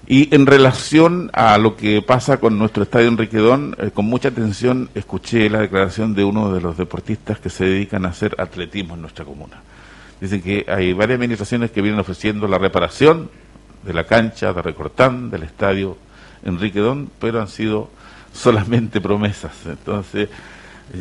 Y 0.05 0.33
en 0.35 0.45
relación 0.45 1.29
a 1.33 1.57
lo 1.57 1.77
que 1.77 2.01
pasa 2.01 2.37
con 2.37 2.59
nuestro 2.59 2.83
estadio 2.83 3.07
Enriquedón, 3.07 3.75
eh, 3.79 3.91
con 3.93 4.05
mucha 4.05 4.29
atención 4.29 4.89
escuché 4.95 5.49
la 5.49 5.61
declaración 5.61 6.13
de 6.13 6.25
uno 6.25 6.53
de 6.53 6.59
los 6.59 6.77
deportistas 6.77 7.39
que 7.39 7.49
se 7.49 7.63
dedican 7.63 8.05
a 8.05 8.09
hacer 8.09 8.35
atletismo 8.37 8.95
en 8.95 9.01
nuestra 9.01 9.23
comuna. 9.23 9.61
Dicen 10.19 10.41
que 10.41 10.65
hay 10.67 10.91
varias 10.91 11.17
administraciones 11.17 11.71
que 11.71 11.81
vienen 11.81 12.01
ofreciendo 12.01 12.47
la 12.47 12.57
reparación 12.57 13.29
de 13.83 13.93
la 13.93 14.03
cancha 14.05 14.51
de 14.51 14.61
Recortán, 14.61 15.29
del 15.29 15.43
estadio 15.43 15.97
Enriquedón, 16.43 17.09
pero 17.19 17.41
han 17.41 17.47
sido 17.47 17.89
solamente 18.33 18.99
promesas. 18.99 19.53
Entonces, 19.65 20.29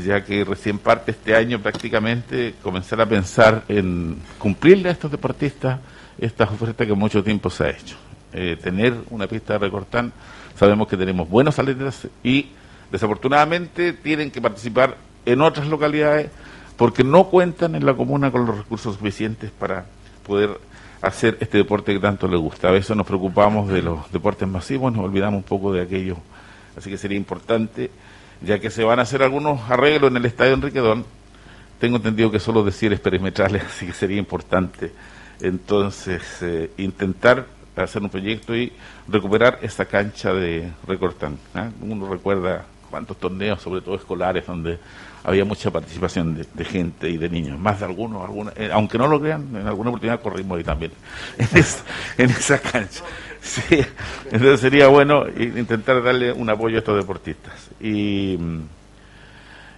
ya 0.05 0.25
que 0.25 0.45
recién 0.45 0.79
parte 0.79 1.11
este 1.11 1.35
año 1.35 1.59
prácticamente, 1.61 2.55
comenzar 2.63 3.01
a 3.01 3.07
pensar 3.07 3.65
en 3.69 4.19
cumplirle 4.39 4.89
a 4.89 4.93
estos 4.93 5.11
deportistas 5.11 5.81
estas 6.19 6.51
ofertas 6.51 6.87
que 6.87 6.95
mucho 6.95 7.25
tiempo 7.25 7.51
se 7.51 7.65
ha 7.65 7.71
hecho. 7.71 7.97
Eh, 8.33 8.57
tener 8.63 8.95
una 9.11 9.27
pista 9.27 9.55
de 9.55 9.59
recortán, 9.59 10.13
sabemos 10.57 10.87
que 10.89 10.97
tenemos 10.97 11.29
buenos 11.29 11.59
atletas 11.59 12.07
y 12.23 12.49
desafortunadamente 12.91 13.93
tienen 13.93 14.31
que 14.31 14.41
participar 14.41 14.97
en 15.25 15.41
otras 15.41 15.67
localidades 15.67 16.31
porque 16.77 17.05
no 17.05 17.25
cuentan 17.25 17.75
en 17.75 17.85
la 17.85 17.95
comuna 17.95 18.31
con 18.31 18.47
los 18.47 18.59
recursos 18.59 18.97
suficientes 18.97 19.51
para 19.51 19.87
poder 20.27 20.59
hacer 21.01 21.37
este 21.41 21.59
deporte 21.59 21.93
que 21.93 22.01
tanto 22.01 22.29
les 22.29 22.41
gusta. 22.41 22.69
A 22.69 22.73
veces 22.73 22.97
nos 22.97 23.07
preocupamos 23.07 23.69
de 23.69 23.83
los 23.83 24.11
deportes 24.13 24.49
masivos, 24.49 24.93
nos 24.93 25.05
olvidamos 25.05 25.39
un 25.39 25.43
poco 25.43 25.73
de 25.73 25.83
aquello. 25.83 26.17
Así 26.77 26.91
que 26.91 26.99
sería 26.99 27.17
importante, 27.17 27.91
ya 28.41 28.59
que 28.59 28.71
se 28.71 28.85
van 28.85 28.99
a 28.99 29.03
hacer 29.03 29.23
algunos 29.23 29.71
arreglos 29.71 30.11
en 30.11 30.17
el 30.17 30.25
Estadio 30.25 30.55
Enriquedón, 30.55 31.05
tengo 31.79 31.97
entendido 31.97 32.31
que 32.31 32.39
solo 32.39 32.63
de 32.63 32.73
cierres 32.73 33.01
perimetrales, 33.01 33.65
así 33.67 33.87
que 33.87 33.93
sería 33.93 34.19
importante 34.19 34.93
entonces 35.41 36.23
eh, 36.43 36.71
intentar 36.79 37.47
hacer 37.77 38.03
un 38.03 38.11
proyecto 38.11 38.55
y 38.55 38.73
recuperar 39.09 39.59
esa 39.63 39.85
cancha 39.85 40.33
de 40.33 40.71
Recortán. 40.87 41.39
¿ah? 41.55 41.71
Uno 41.81 42.09
recuerda 42.09 42.67
cuántos 42.93 43.17
torneos, 43.17 43.63
sobre 43.63 43.81
todo 43.81 43.95
escolares, 43.95 44.47
donde 44.47 44.79
había 45.25 45.47
mucha 45.47 45.71
participación 45.71 46.47
de, 46.55 46.65
gente 46.65 47.09
y 47.09 47.17
de 47.17 47.31
niños, 47.31 47.59
más 47.59 47.81
de 47.81 47.87
algunos, 47.87 48.23
alguna, 48.23 48.53
eh, 48.55 48.69
aunque 48.71 48.99
no 48.99 49.09
lo 49.09 49.19
crean, 49.19 49.49
en 49.57 49.67
alguna 49.67 49.89
oportunidad 49.89 50.21
corrimos 50.21 50.59
ahí 50.59 50.65
también, 50.65 50.93
en 52.19 52.31
esa, 52.31 52.59
cancha. 52.61 53.03
Entonces 54.31 54.61
sería 54.61 54.89
bueno 54.89 55.25
intentar 55.27 56.03
darle 56.03 56.33
un 56.33 56.51
apoyo 56.51 56.77
a 56.77 56.81
estos 56.81 56.99
deportistas. 56.99 57.71
Y 57.81 58.37
mm, 58.39 58.61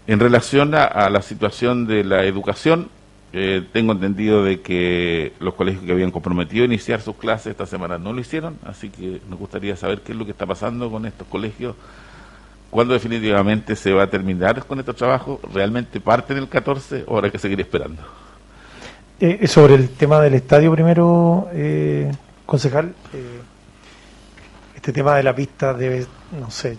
en 0.09 0.21
relación 0.21 0.75
a, 0.75 0.85
a 0.85 1.09
la 1.09 1.23
situación 1.23 1.87
de 1.87 2.03
la 2.03 2.25
educación, 2.25 2.91
eh, 3.37 3.65
tengo 3.73 3.93
entendido 3.93 4.45
de 4.45 4.61
que 4.61 5.33
los 5.41 5.55
colegios 5.55 5.85
que 5.85 5.91
habían 5.91 6.13
comprometido 6.13 6.63
a 6.63 6.67
iniciar 6.67 7.01
sus 7.01 7.17
clases 7.17 7.49
esta 7.49 7.67
semana 7.67 7.99
no 7.99 8.13
lo 8.13 8.21
hicieron, 8.21 8.59
así 8.65 8.91
que 8.91 9.21
nos 9.29 9.41
gustaría 9.41 9.77
saber 9.77 10.03
qué 10.03 10.13
es 10.13 10.19
lo 10.19 10.25
que 10.25 10.31
está 10.31 10.47
pasando 10.47 10.89
con 10.89 11.05
estos 11.05 11.27
colegios, 11.27 11.75
cuándo 12.75 12.93
definitivamente 12.93 13.77
se 13.77 13.93
va 13.93 14.03
a 14.03 14.11
terminar 14.11 14.67
con 14.67 14.81
estos 14.81 14.97
trabajos, 14.97 15.39
realmente 15.53 16.01
parten 16.01 16.39
el 16.39 16.49
14 16.49 17.05
o 17.07 17.17
habrá 17.17 17.31
que 17.31 17.39
seguir 17.39 17.61
esperando. 17.61 18.03
Eh, 19.21 19.47
sobre 19.47 19.75
el 19.75 19.91
tema 19.91 20.21
del 20.21 20.35
estadio 20.35 20.73
primero, 20.73 21.49
eh, 21.53 22.11
concejal, 22.45 22.93
eh, 23.13 23.41
este 24.75 24.93
tema 24.93 25.15
de 25.15 25.23
la 25.23 25.33
pista 25.33 25.73
debe, 25.73 26.05
no 26.37 26.51
sé, 26.51 26.77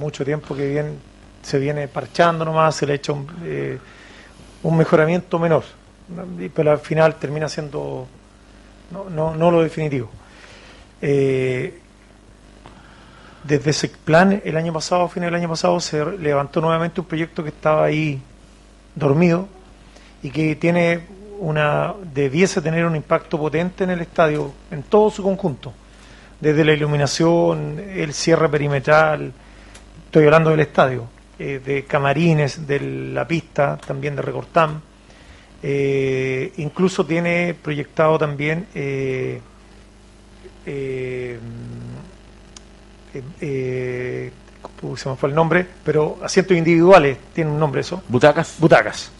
mucho 0.00 0.24
tiempo 0.24 0.56
que 0.56 0.68
bien, 0.68 0.98
se 1.40 1.60
viene 1.60 1.86
parchando 1.86 2.44
nomás, 2.44 2.74
se 2.74 2.84
le 2.84 2.94
ha 2.94 2.96
hecho 2.96 3.14
un, 3.14 3.28
eh, 3.44 3.78
mejoramiento 4.64 5.38
menor, 5.38 5.62
pero 6.52 6.72
al 6.72 6.80
final 6.80 7.14
termina 7.14 7.48
siendo 7.48 8.08
no, 8.90 9.08
no, 9.08 9.36
no 9.36 9.52
lo 9.52 9.62
definitivo. 9.62 10.10
Eh, 11.00 11.81
desde 13.44 13.70
ese 13.70 13.88
plan, 13.88 14.40
el 14.44 14.56
año 14.56 14.72
pasado, 14.72 15.02
a 15.02 15.08
fines 15.08 15.28
del 15.28 15.34
año 15.34 15.48
pasado, 15.48 15.80
se 15.80 16.04
levantó 16.18 16.60
nuevamente 16.60 17.00
un 17.00 17.06
proyecto 17.06 17.42
que 17.42 17.50
estaba 17.50 17.84
ahí 17.84 18.20
dormido 18.94 19.48
y 20.22 20.30
que 20.30 20.56
tiene 20.56 21.00
una 21.38 21.94
debiese 22.14 22.62
tener 22.62 22.86
un 22.86 22.94
impacto 22.94 23.36
potente 23.38 23.82
en 23.84 23.90
el 23.90 24.00
estadio 24.00 24.52
en 24.70 24.84
todo 24.84 25.10
su 25.10 25.22
conjunto, 25.22 25.72
desde 26.40 26.64
la 26.64 26.72
iluminación, 26.72 27.80
el 27.80 28.12
cierre 28.14 28.48
perimetral, 28.48 29.32
estoy 30.06 30.24
hablando 30.24 30.50
del 30.50 30.60
estadio, 30.60 31.08
eh, 31.38 31.60
de 31.64 31.84
camarines, 31.84 32.66
de 32.66 32.80
la 33.12 33.26
pista, 33.26 33.76
también 33.84 34.14
de 34.14 34.22
Recortam. 34.22 34.80
Eh, 35.64 36.52
incluso 36.58 37.06
tiene 37.06 37.54
proyectado 37.54 38.18
también 38.18 38.66
eh, 38.74 39.40
eh, 43.14 43.22
eh, 43.40 44.32
¿cómo 44.80 44.96
se 44.96 45.08
me 45.08 45.16
fue 45.16 45.28
el 45.28 45.34
nombre, 45.34 45.66
pero 45.84 46.18
asientos 46.22 46.56
individuales, 46.56 47.18
tiene 47.32 47.50
un 47.50 47.58
nombre 47.58 47.80
eso. 47.80 48.02
Butacas. 48.08 48.56
Butacas. 48.58 49.10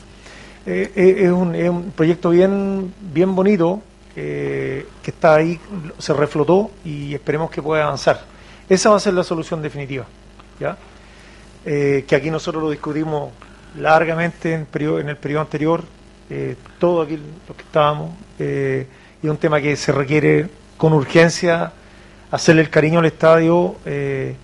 Eh, 0.64 0.92
eh, 0.94 1.14
es, 1.24 1.30
un, 1.30 1.54
es 1.54 1.68
un 1.68 1.90
proyecto 1.90 2.30
bien, 2.30 2.92
bien 3.00 3.34
bonito 3.34 3.82
eh, 4.14 4.86
que 5.02 5.10
está 5.10 5.34
ahí, 5.36 5.58
se 5.98 6.12
reflotó 6.14 6.70
y 6.84 7.14
esperemos 7.14 7.50
que 7.50 7.60
pueda 7.62 7.84
avanzar. 7.84 8.24
Esa 8.68 8.90
va 8.90 8.96
a 8.96 9.00
ser 9.00 9.14
la 9.14 9.24
solución 9.24 9.60
definitiva. 9.62 10.06
¿ya? 10.60 10.76
Que 11.64 12.06
aquí 12.14 12.30
nosotros 12.30 12.62
lo 12.62 12.70
discutimos 12.70 13.30
largamente 13.78 14.52
en, 14.54 14.66
periodo- 14.66 15.00
en 15.00 15.08
el 15.08 15.16
periodo 15.16 15.42
anterior, 15.42 15.82
todo 16.78 17.02
aquí 17.02 17.18
los 17.48 17.56
que 17.56 17.62
estábamos, 17.62 18.10
y 18.38 18.42
es 19.26 19.30
un 19.30 19.36
tema 19.36 19.60
que 19.60 19.76
se 19.76 19.92
requiere 19.92 20.48
con 20.76 20.92
urgencia 20.92 21.72
hacerle 22.32 22.62
el 22.62 22.70
cariño 22.70 22.98
al 22.98 23.04
estadio, 23.04 23.76
eh, 23.84 24.34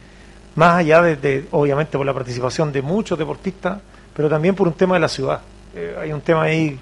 más 0.55 0.77
allá 0.77 1.03
de, 1.03 1.47
obviamente, 1.51 1.97
por 1.97 2.07
la 2.07 2.13
participación 2.13 2.71
de 2.71 2.83
muchos 2.83 3.19
deportistas, 3.19 3.81
pero 4.15 4.29
también 4.29 4.55
por 4.55 4.69
un 4.69 4.75
tema 4.75 4.95
de 4.95 5.01
la 5.01 5.09
ciudad. 5.09 5.41
Eh, 5.75 5.97
hay 6.01 6.13
un 6.13 6.21
tema 6.21 6.43
ahí, 6.43 6.79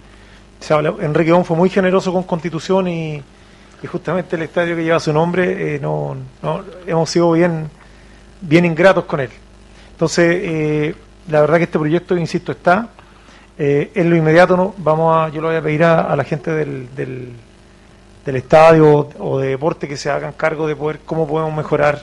se 0.59 0.75
habla- 0.75 0.94
Enrique 1.01 1.31
Bon 1.31 1.44
fue 1.44 1.57
muy 1.57 1.70
generoso 1.70 2.12
con 2.12 2.25
Constitución 2.25 2.89
y, 2.89 3.23
justamente 3.86 4.35
el 4.35 4.43
estadio 4.43 4.75
que 4.75 4.83
lleva 4.83 4.99
su 4.99 5.12
nombre, 5.12 5.76
eh, 5.76 5.78
no, 5.78 6.17
hemos 6.89 7.09
sido 7.09 7.31
bien, 7.31 7.70
bien 8.41 8.65
ingratos 8.65 9.05
con 9.05 9.20
él. 9.20 9.31
Entonces, 9.93 10.93
la 11.28 11.41
verdad 11.41 11.59
que 11.59 11.65
este 11.65 11.78
proyecto, 11.78 12.17
insisto, 12.17 12.51
está. 12.51 12.89
En 13.57 14.10
lo 14.10 14.17
inmediato 14.17 14.57
no, 14.57 14.75
vamos 14.78 15.17
a, 15.17 15.28
yo 15.28 15.41
lo 15.41 15.49
voy 15.49 15.57
a 15.57 15.62
pedir 15.62 15.85
a, 15.85 16.17
la 16.17 16.25
gente 16.25 16.51
del, 16.51 16.89
del 18.27 18.37
estadio 18.37 19.09
o 19.21 19.39
de 19.39 19.49
deporte 19.51 19.87
que 19.89 19.97
se 19.97 20.11
hagan 20.11 20.33
cargo 20.33 20.67
de 20.67 20.75
poder 20.77 20.99
cómo 21.07 21.27
podemos 21.27 21.55
mejorar. 21.55 22.03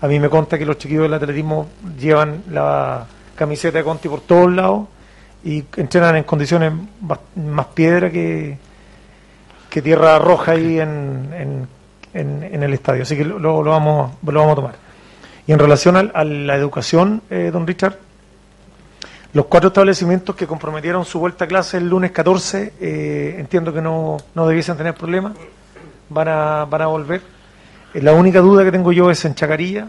A 0.00 0.08
mí 0.08 0.18
me 0.18 0.28
consta 0.28 0.58
que 0.58 0.64
los 0.66 0.78
chiquillos 0.78 1.02
del 1.04 1.14
atletismo 1.14 1.68
llevan 1.98 2.42
la 2.50 3.06
camiseta 3.36 3.78
de 3.78 3.84
Conti 3.84 4.08
por 4.08 4.22
todos 4.22 4.50
lados 4.50 4.88
y 5.44 5.62
entrenan 5.76 6.16
en 6.16 6.24
condiciones 6.24 6.72
más 7.36 7.66
piedra 7.74 8.10
que, 8.10 8.56
que 9.70 9.82
tierra 9.82 10.18
roja 10.18 10.52
ahí 10.52 10.80
en, 10.80 11.30
en, 11.36 11.68
en- 12.14 12.42
en 12.54 12.62
el 12.62 12.72
estadio. 12.72 13.02
Así 13.02 13.16
que 13.16 13.24
lo, 13.24 13.38
lo 13.38 13.62
vamos, 13.64 14.12
lo 14.26 14.40
vamos 14.40 14.52
a 14.52 14.56
tomar. 14.56 14.74
Y 15.46 15.52
en 15.52 15.58
relación 15.58 15.96
al- 15.96 16.12
a 16.14 16.24
la 16.24 16.56
educación, 16.56 17.22
eh, 17.30 17.50
don 17.52 17.66
Richard, 17.66 17.98
los 19.34 19.46
cuatro 19.46 19.68
establecimientos 19.68 20.36
que 20.36 20.46
comprometieron 20.46 21.04
su 21.04 21.18
vuelta 21.18 21.44
a 21.46 21.48
clase 21.48 21.78
el 21.78 21.88
lunes 21.88 22.10
14, 22.10 22.74
eh, 22.80 23.36
entiendo 23.38 23.72
que 23.72 23.80
no, 23.80 24.18
no 24.34 24.46
debiesen 24.46 24.76
tener 24.76 24.94
problemas, 24.94 25.32
van 26.10 26.28
a, 26.28 26.64
van 26.66 26.82
a 26.82 26.86
volver. 26.86 27.22
Eh, 27.94 28.02
la 28.02 28.12
única 28.12 28.40
duda 28.40 28.62
que 28.64 28.70
tengo 28.72 28.92
yo 28.92 29.10
es 29.10 29.24
en 29.24 29.34
Chacarilla, 29.34 29.88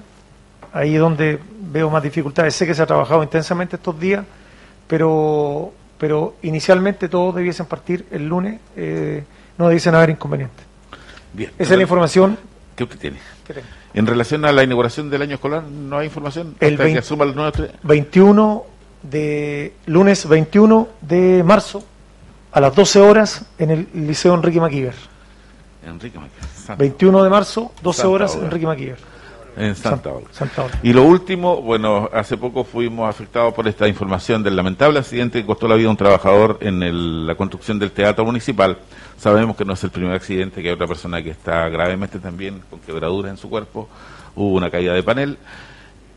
ahí 0.72 0.96
es 0.96 1.00
donde 1.02 1.40
veo 1.72 1.90
más 1.90 2.02
dificultades. 2.04 2.56
Sé 2.56 2.66
que 2.66 2.74
se 2.74 2.82
ha 2.82 2.86
trabajado 2.86 3.22
intensamente 3.22 3.76
estos 3.76 4.00
días, 4.00 4.24
pero, 4.88 5.74
pero 5.98 6.36
inicialmente 6.44 7.10
todos 7.10 7.36
debiesen 7.36 7.66
partir 7.66 8.06
el 8.12 8.28
lunes, 8.28 8.60
eh, 8.76 9.24
no 9.58 9.68
debiesen 9.68 9.96
haber 9.96 10.12
inconvenientes. 10.12 10.66
Bien. 11.34 11.52
Esa 11.58 11.72
es 11.74 11.78
la 11.78 11.84
información 11.84 12.38
que 12.76 12.84
usted 12.84 12.98
tiene. 13.00 13.18
que 13.46 13.54
tengo. 13.56 13.68
En 13.94 14.08
relación 14.08 14.44
a 14.46 14.52
la 14.52 14.64
inauguración 14.64 15.10
del 15.10 15.22
año 15.22 15.36
escolar, 15.36 15.64
¿no 15.64 15.98
hay 16.00 16.06
información? 16.08 16.56
El 16.60 16.74
Hasta 16.74 16.78
que 16.78 16.84
20 16.86 17.00
asuma 17.00 17.26
los 17.26 17.36
nuevos 17.36 17.54
tre- 17.54 17.72
21 17.84 18.64
de 19.04 19.74
lunes 19.86 20.28
21 20.28 20.88
de 21.02 21.44
marzo 21.44 21.84
a 22.52 22.60
las 22.62 22.76
12 22.76 23.00
horas 23.02 23.46
en 23.58 23.72
el 23.72 23.88
Liceo 23.94 24.34
Enrique 24.34 24.60
Maquiver. 24.60 24.96
Enrique 25.86 26.18
Maquiver, 26.18 26.44
Santa 26.56 26.76
21 26.76 27.24
de 27.24 27.30
marzo, 27.30 27.72
12 27.82 27.98
Santa 28.02 28.10
horas 28.14 28.36
Olga. 28.36 28.46
Enrique 28.46 28.66
Maquiver. 28.66 28.98
En 29.56 29.76
Santa 29.76 29.90
Santa- 29.90 30.10
Olga. 30.14 30.28
Santa 30.32 30.64
Olga. 30.64 30.80
Y 30.82 30.94
lo 30.94 31.04
último, 31.04 31.62
bueno, 31.62 32.10
hace 32.12 32.38
poco 32.38 32.64
fuimos 32.64 33.08
afectados 33.08 33.54
por 33.54 33.68
esta 33.68 33.88
información 33.88 34.42
del 34.42 34.56
lamentable 34.56 34.98
accidente 35.00 35.42
que 35.42 35.46
costó 35.46 35.68
la 35.68 35.76
vida 35.76 35.88
a 35.90 35.92
un 35.92 35.98
trabajador 35.98 36.58
en 36.62 36.82
el- 36.82 37.28
la 37.28 37.36
construcción 37.36 37.78
del 37.78 37.92
teatro 37.92 38.26
municipal. 38.26 38.80
Sabemos 39.20 39.56
que 39.56 39.64
no 39.66 39.74
es 39.74 39.84
el 39.84 39.92
primer 39.92 40.14
accidente, 40.16 40.62
que 40.64 40.70
hay 40.70 40.74
otra 40.74 40.88
persona 40.88 41.22
que 41.22 41.30
está 41.32 41.70
gravemente 41.70 42.20
también 42.20 42.62
con 42.70 42.80
quebraduras 42.80 43.32
en 43.32 43.38
su 43.38 43.50
cuerpo. 43.50 43.88
Hubo 44.36 44.54
una 44.56 44.72
caída 44.72 44.94
de 44.94 45.04
panel. 45.04 45.38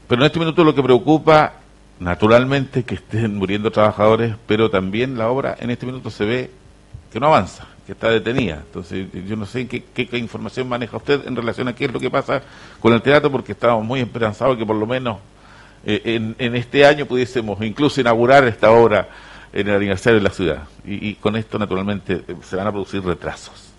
Pero 0.08 0.22
en 0.22 0.26
este 0.26 0.38
minuto 0.38 0.64
lo 0.64 0.74
que 0.74 0.82
preocupa, 0.82 1.52
naturalmente, 2.00 2.84
que 2.84 2.96
estén 2.96 3.36
muriendo 3.36 3.70
trabajadores, 3.70 4.34
pero 4.46 4.70
también 4.70 5.16
la 5.18 5.28
obra 5.28 5.56
en 5.58 5.70
este 5.70 5.86
minuto 5.86 6.10
se 6.10 6.24
ve 6.24 6.50
que 7.12 7.20
no 7.20 7.26
avanza, 7.28 7.66
que 7.86 7.92
está 7.92 8.10
detenida. 8.10 8.62
Entonces, 8.66 9.06
yo 9.26 9.36
no 9.36 9.46
sé 9.46 9.66
qué, 9.66 9.82
qué- 9.94 10.18
información 10.18 10.68
maneja 10.68 10.96
usted 10.96 11.26
en 11.26 11.36
relación 11.36 11.68
a 11.68 11.74
qué 11.74 11.86
es 11.86 11.92
lo 11.92 12.00
que 12.00 12.10
pasa 12.10 12.42
con 12.80 12.92
el 12.92 13.00
teatro, 13.02 13.30
porque 13.30 13.52
estábamos 13.52 13.84
muy 13.84 14.00
esperanzados 14.00 14.56
que 14.56 14.66
por 14.66 14.76
lo 14.76 14.86
menos 14.86 15.18
eh, 15.84 16.02
en, 16.04 16.34
en 16.38 16.56
este 16.56 16.84
año 16.84 17.06
pudiésemos 17.06 17.60
incluso 17.62 18.00
inaugurar 18.00 18.44
esta 18.44 18.70
obra 18.70 19.08
en 19.52 19.68
el 19.68 19.76
aniversario 19.76 20.18
de 20.18 20.24
la 20.24 20.30
ciudad. 20.30 20.62
Y, 20.84 21.14
con 21.14 21.34
esto, 21.36 21.58
naturalmente, 21.58 22.22
se 22.42 22.56
van 22.56 22.66
a 22.66 22.70
producir 22.72 23.02
retrasos. 23.02 23.72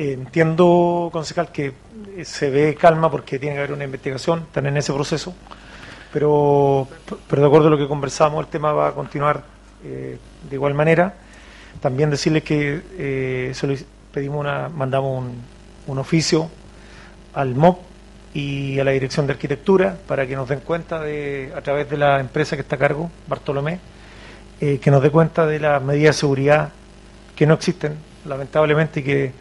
Entiendo, 0.00 1.10
concejal, 1.12 1.52
que 1.52 1.72
eh, 2.16 2.24
se 2.24 2.50
ve 2.50 2.74
calma 2.74 3.10
porque 3.10 3.38
tiene 3.38 3.56
que 3.56 3.58
haber 3.60 3.72
una 3.72 3.84
investigación, 3.84 4.40
están 4.40 4.66
en 4.66 4.76
ese 4.76 4.92
proceso, 4.92 5.34
pero, 6.12 6.88
pero 7.28 7.42
de 7.42 7.48
acuerdo 7.48 7.68
a 7.68 7.70
lo 7.70 7.78
que 7.78 7.86
conversamos, 7.86 8.44
el 8.44 8.50
tema 8.50 8.72
va 8.72 8.88
a 8.88 8.92
continuar 8.92 9.42
eh, 9.84 10.18
de 10.48 10.56
igual 10.56 10.74
manera. 10.74 11.14
También 11.80 12.10
decirles 12.10 12.42
que 12.42 12.82
eh, 12.98 13.52
pedimos 14.12 14.40
una, 14.40 14.68
mandamos 14.68 15.18
un, 15.18 15.42
un 15.86 15.98
oficio 15.98 16.50
al 17.34 17.54
MOP 17.54 17.78
y 18.32 18.78
a 18.78 18.84
la 18.84 18.92
Dirección 18.92 19.26
de 19.26 19.34
Arquitectura 19.34 19.96
para 20.06 20.26
que 20.26 20.34
nos 20.34 20.48
den 20.48 20.60
cuenta 20.60 21.00
de, 21.00 21.52
a 21.54 21.60
través 21.60 21.90
de 21.90 21.96
la 21.96 22.20
empresa 22.20 22.56
que 22.56 22.62
está 22.62 22.76
a 22.76 22.78
cargo, 22.78 23.10
Bartolomé, 23.28 23.80
eh, 24.60 24.78
que 24.78 24.90
nos 24.90 25.02
dé 25.02 25.10
cuenta 25.10 25.46
de 25.46 25.60
las 25.60 25.82
medidas 25.82 26.16
de 26.16 26.20
seguridad 26.20 26.70
que 27.36 27.46
no 27.46 27.54
existen, 27.54 27.96
lamentablemente, 28.24 29.00
y 29.00 29.02
que, 29.02 29.32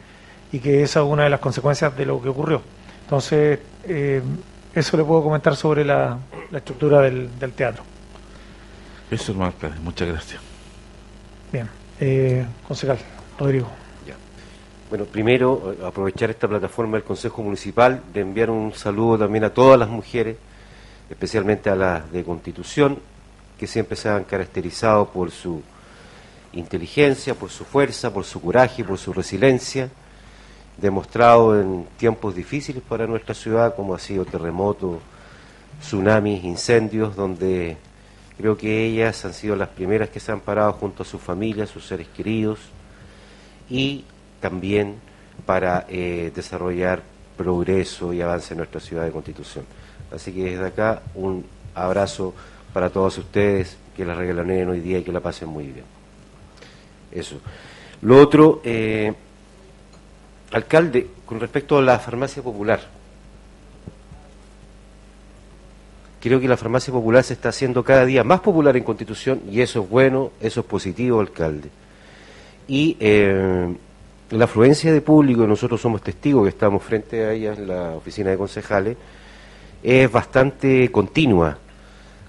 y 0.51 0.59
que 0.59 0.83
esa 0.83 1.01
es 1.01 1.05
una 1.05 1.23
de 1.23 1.29
las 1.29 1.39
consecuencias 1.39 1.95
de 1.95 2.05
lo 2.05 2.21
que 2.21 2.29
ocurrió. 2.29 2.61
Entonces, 3.03 3.59
eh, 3.85 4.21
eso 4.73 4.97
le 4.97 5.03
puedo 5.03 5.23
comentar 5.23 5.55
sobre 5.55 5.83
la, 5.83 6.17
la 6.51 6.57
estructura 6.57 7.01
del, 7.01 7.37
del 7.39 7.53
teatro. 7.53 7.83
Eso, 9.09 9.31
hermano 9.31 9.51
alcalde, 9.51 9.79
muchas 9.79 10.07
gracias. 10.07 10.41
Bien, 11.51 11.67
eh, 11.99 12.45
concejal 12.67 12.97
Rodrigo. 13.37 13.67
Bueno, 14.89 15.05
primero 15.05 15.75
eh, 15.79 15.85
aprovechar 15.85 16.31
esta 16.31 16.47
plataforma 16.47 16.97
del 16.97 17.03
Consejo 17.03 17.43
Municipal 17.43 18.01
de 18.11 18.21
enviar 18.21 18.49
un 18.49 18.73
saludo 18.73 19.19
también 19.19 19.43
a 19.43 19.53
todas 19.53 19.77
las 19.77 19.87
mujeres, 19.87 20.35
especialmente 21.11 21.69
a 21.69 21.75
las 21.75 22.11
de 22.11 22.23
Constitución, 22.23 22.97
que 23.59 23.67
siempre 23.67 23.95
se 23.95 24.09
han 24.09 24.23
caracterizado 24.23 25.07
por 25.09 25.29
su 25.29 25.61
inteligencia, 26.53 27.35
por 27.35 27.51
su 27.51 27.65
fuerza, 27.65 28.11
por 28.11 28.25
su 28.25 28.41
coraje, 28.41 28.83
por 28.83 28.97
su 28.97 29.13
resiliencia, 29.13 29.89
demostrado 30.81 31.59
en 31.59 31.85
tiempos 31.97 32.35
difíciles 32.35 32.81
para 32.87 33.07
nuestra 33.07 33.33
ciudad, 33.33 33.75
como 33.75 33.95
ha 33.95 33.99
sido 33.99 34.25
terremotos, 34.25 34.99
tsunamis, 35.81 36.43
incendios, 36.43 37.15
donde 37.15 37.77
creo 38.37 38.57
que 38.57 38.85
ellas 38.85 39.23
han 39.25 39.33
sido 39.33 39.55
las 39.55 39.69
primeras 39.69 40.09
que 40.09 40.19
se 40.19 40.31
han 40.31 40.39
parado 40.39 40.73
junto 40.73 41.03
a 41.03 41.05
sus 41.05 41.21
familias, 41.21 41.69
sus 41.69 41.85
seres 41.85 42.07
queridos, 42.07 42.59
y 43.69 44.05
también 44.39 44.95
para 45.45 45.85
eh, 45.89 46.31
desarrollar 46.33 47.01
progreso 47.37 48.13
y 48.13 48.21
avance 48.21 48.53
en 48.53 48.59
nuestra 48.59 48.79
ciudad 48.79 49.03
de 49.03 49.11
Constitución. 49.11 49.65
Así 50.13 50.31
que 50.31 50.51
desde 50.51 50.67
acá 50.67 51.01
un 51.15 51.45
abrazo 51.75 52.33
para 52.73 52.89
todos 52.89 53.17
ustedes, 53.17 53.77
que 53.95 54.05
la 54.05 54.15
regalaneen 54.15 54.69
hoy 54.69 54.79
día 54.79 54.99
y 54.99 55.03
que 55.03 55.11
la 55.11 55.19
pasen 55.19 55.49
muy 55.49 55.65
bien. 55.65 55.85
Eso. 57.11 57.39
Lo 58.01 58.21
otro, 58.21 58.61
eh, 58.63 59.13
alcalde, 60.51 61.07
con 61.25 61.39
respecto 61.39 61.77
a 61.77 61.81
la 61.81 61.99
farmacia 61.99 62.41
popular, 62.41 62.79
creo 66.19 66.39
que 66.39 66.47
la 66.47 66.57
farmacia 66.57 66.93
popular 66.93 67.23
se 67.23 67.33
está 67.33 67.49
haciendo 67.49 67.83
cada 67.83 68.05
día 68.05 68.23
más 68.23 68.41
popular 68.41 68.75
en 68.75 68.83
Constitución 68.83 69.41
y 69.49 69.61
eso 69.61 69.83
es 69.83 69.89
bueno, 69.89 70.31
eso 70.41 70.61
es 70.61 70.65
positivo, 70.65 71.19
alcalde. 71.19 71.69
Y 72.67 72.97
eh, 72.99 73.75
la 74.31 74.45
afluencia 74.45 74.91
de 74.93 75.01
público, 75.01 75.47
nosotros 75.47 75.81
somos 75.81 76.01
testigos 76.01 76.43
que 76.43 76.49
estamos 76.49 76.83
frente 76.83 77.25
a 77.25 77.31
ella 77.31 77.53
en 77.53 77.67
la 77.67 77.91
oficina 77.95 78.29
de 78.29 78.37
concejales, 78.37 78.97
es 79.81 80.11
bastante 80.11 80.91
continua. 80.91 81.57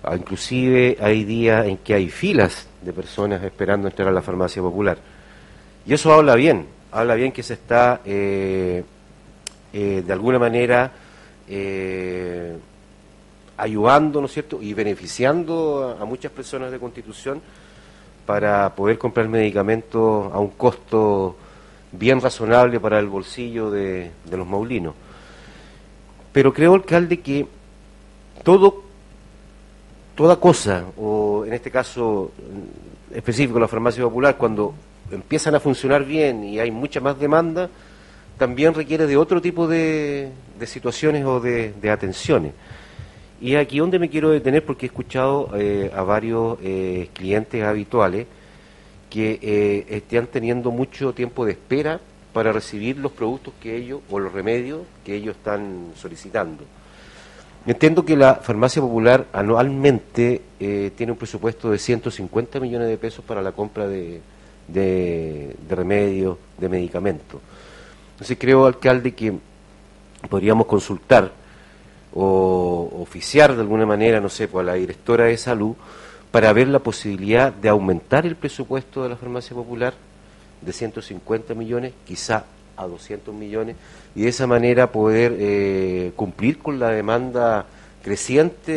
Ah, 0.02 0.16
Inclusive 0.16 0.96
hay 1.00 1.24
días 1.24 1.66
en 1.66 1.78
que 1.78 1.94
hay 1.94 2.08
filas 2.08 2.68
de 2.80 2.92
personas 2.92 3.42
esperando 3.42 3.88
entrar 3.88 4.08
a 4.08 4.12
la 4.12 4.22
farmacia 4.22 4.62
popular. 4.62 4.98
Y 5.86 5.92
eso 5.92 6.12
habla 6.12 6.36
bien, 6.36 6.66
habla 6.92 7.14
bien 7.14 7.32
que 7.32 7.42
se 7.42 7.54
está 7.54 8.00
eh, 8.04 8.84
eh, 9.72 10.02
de 10.04 10.12
alguna 10.12 10.38
manera 10.38 10.92
eh, 11.48 12.56
ayudando, 13.56 14.20
¿no 14.20 14.26
es 14.26 14.32
cierto?, 14.32 14.60
y 14.60 14.74
beneficiando 14.74 15.96
a, 16.00 16.04
muchas 16.04 16.32
personas 16.32 16.70
de 16.70 16.78
Constitución 16.78 17.40
para 18.26 18.74
poder 18.74 18.98
comprar 18.98 19.28
medicamentos 19.28 20.32
a 20.32 20.38
un 20.38 20.50
costo 20.50 21.36
bien 21.92 22.20
razonable 22.20 22.78
para 22.78 22.98
el 22.98 23.06
bolsillo 23.06 23.70
de, 23.70 24.10
de 24.24 24.36
los 24.36 24.46
maulinos. 24.46 24.94
Pero 26.32 26.52
creo, 26.52 26.74
alcalde, 26.74 27.20
que 27.20 27.46
todo, 28.44 28.84
toda 30.14 30.36
cosa, 30.36 30.84
o 30.96 31.44
en 31.44 31.52
este 31.52 31.70
caso 31.70 32.30
específico 33.12 33.58
la 33.58 33.66
farmacia 33.66 34.04
popular, 34.04 34.36
cuando 34.36 34.74
empiezan 35.10 35.54
a 35.54 35.60
funcionar 35.60 36.04
bien 36.04 36.44
y 36.44 36.60
hay 36.60 36.70
mucha 36.70 37.00
más 37.00 37.18
demanda, 37.18 37.68
también 38.38 38.74
requiere 38.74 39.06
de 39.06 39.16
otro 39.16 39.40
tipo 39.40 39.68
de, 39.68 40.30
de 40.58 40.66
situaciones 40.66 41.24
o 41.24 41.40
de, 41.40 41.72
de 41.72 41.90
atenciones. 41.90 42.52
Y 43.40 43.56
aquí 43.56 43.78
donde 43.78 43.98
me 43.98 44.10
quiero 44.10 44.30
detener 44.30 44.64
porque 44.64 44.84
he 44.84 44.88
escuchado 44.88 45.50
eh, 45.54 45.90
a 45.94 46.02
varios 46.02 46.58
eh, 46.62 47.08
clientes 47.14 47.64
habituales 47.64 48.26
que 49.08 49.38
eh, 49.42 49.86
están 49.88 50.26
teniendo 50.26 50.70
mucho 50.70 51.14
tiempo 51.14 51.46
de 51.46 51.52
espera 51.52 52.00
para 52.34 52.52
recibir 52.52 52.98
los 52.98 53.12
productos 53.12 53.54
que 53.60 53.76
ellos, 53.76 54.02
o 54.10 54.20
los 54.20 54.32
remedios 54.32 54.82
que 55.04 55.16
ellos 55.16 55.36
están 55.36 55.92
solicitando. 55.96 56.64
Entiendo 57.66 58.04
que 58.04 58.16
la 58.16 58.36
farmacia 58.36 58.80
popular 58.80 59.26
anualmente 59.32 60.40
tiene 60.58 61.12
un 61.12 61.18
presupuesto 61.18 61.70
de 61.70 61.78
150 61.78 62.58
millones 62.60 62.88
de 62.88 62.96
pesos 62.96 63.22
para 63.24 63.42
la 63.42 63.52
compra 63.52 63.86
de, 63.86 64.20
de, 64.72 65.56
de 65.68 65.74
remedios, 65.74 66.38
de 66.58 66.68
medicamentos. 66.68 67.40
Entonces 68.12 68.36
creo, 68.38 68.66
alcalde, 68.66 69.12
que 69.12 69.32
podríamos 70.28 70.66
consultar 70.66 71.32
o 72.12 72.90
oficiar 73.00 73.54
de 73.54 73.60
alguna 73.60 73.86
manera, 73.86 74.20
no 74.20 74.28
sé, 74.28 74.48
por 74.48 74.64
la 74.64 74.74
directora 74.74 75.24
de 75.24 75.36
salud, 75.36 75.74
para 76.30 76.52
ver 76.52 76.68
la 76.68 76.78
posibilidad 76.78 77.52
de 77.52 77.68
aumentar 77.68 78.26
el 78.26 78.36
presupuesto 78.36 79.02
de 79.02 79.08
la 79.08 79.16
farmacia 79.16 79.54
popular 79.54 79.94
de 80.60 80.72
150 80.72 81.54
millones, 81.54 81.92
quizá 82.06 82.44
a 82.76 82.86
200 82.86 83.34
millones, 83.34 83.76
y 84.14 84.22
de 84.22 84.28
esa 84.28 84.46
manera 84.46 84.90
poder 84.92 85.36
eh, 85.38 86.12
cumplir 86.16 86.58
con 86.58 86.78
la 86.78 86.90
demanda 86.90 87.66
creciente 88.02 88.72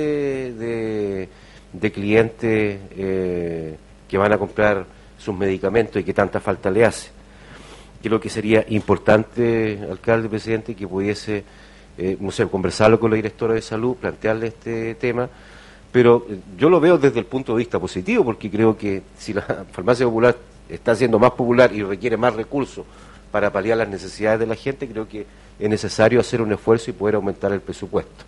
de, 0.53 1.29
de 1.73 1.91
clientes 1.91 2.79
eh, 2.97 3.75
que 4.07 4.17
van 4.17 4.33
a 4.33 4.37
comprar 4.37 4.85
sus 5.23 5.35
medicamentos 5.35 6.01
y 6.01 6.03
que 6.03 6.13
tanta 6.13 6.39
falta 6.39 6.69
le 6.69 6.85
hace. 6.85 7.09
Creo 8.01 8.19
que 8.19 8.29
sería 8.29 8.65
importante, 8.67 9.79
alcalde, 9.89 10.27
presidente, 10.27 10.75
que 10.75 10.87
pudiese, 10.87 11.43
eh, 11.97 12.17
conversarlo 12.51 12.99
con 12.99 13.11
la 13.11 13.15
directora 13.15 13.53
de 13.53 13.61
salud, 13.61 13.95
plantearle 13.95 14.47
este 14.47 14.95
tema, 14.95 15.29
pero 15.91 16.25
eh, 16.29 16.37
yo 16.57 16.69
lo 16.69 16.81
veo 16.81 16.97
desde 16.97 17.19
el 17.19 17.25
punto 17.25 17.53
de 17.53 17.59
vista 17.59 17.79
positivo, 17.79 18.25
porque 18.25 18.51
creo 18.51 18.77
que 18.77 19.03
si 19.17 19.33
la 19.33 19.41
farmacia 19.71 20.05
popular 20.05 20.35
está 20.67 20.93
siendo 20.95 21.17
más 21.17 21.31
popular 21.31 21.73
y 21.73 21.83
requiere 21.83 22.17
más 22.17 22.35
recursos 22.35 22.85
para 23.31 23.51
paliar 23.51 23.77
las 23.77 23.87
necesidades 23.87 24.41
de 24.41 24.47
la 24.47 24.55
gente, 24.55 24.87
creo 24.87 25.07
que 25.07 25.25
es 25.57 25.69
necesario 25.69 26.19
hacer 26.19 26.41
un 26.41 26.51
esfuerzo 26.51 26.89
y 26.89 26.93
poder 26.93 27.15
aumentar 27.15 27.53
el 27.53 27.61
presupuesto 27.61 28.25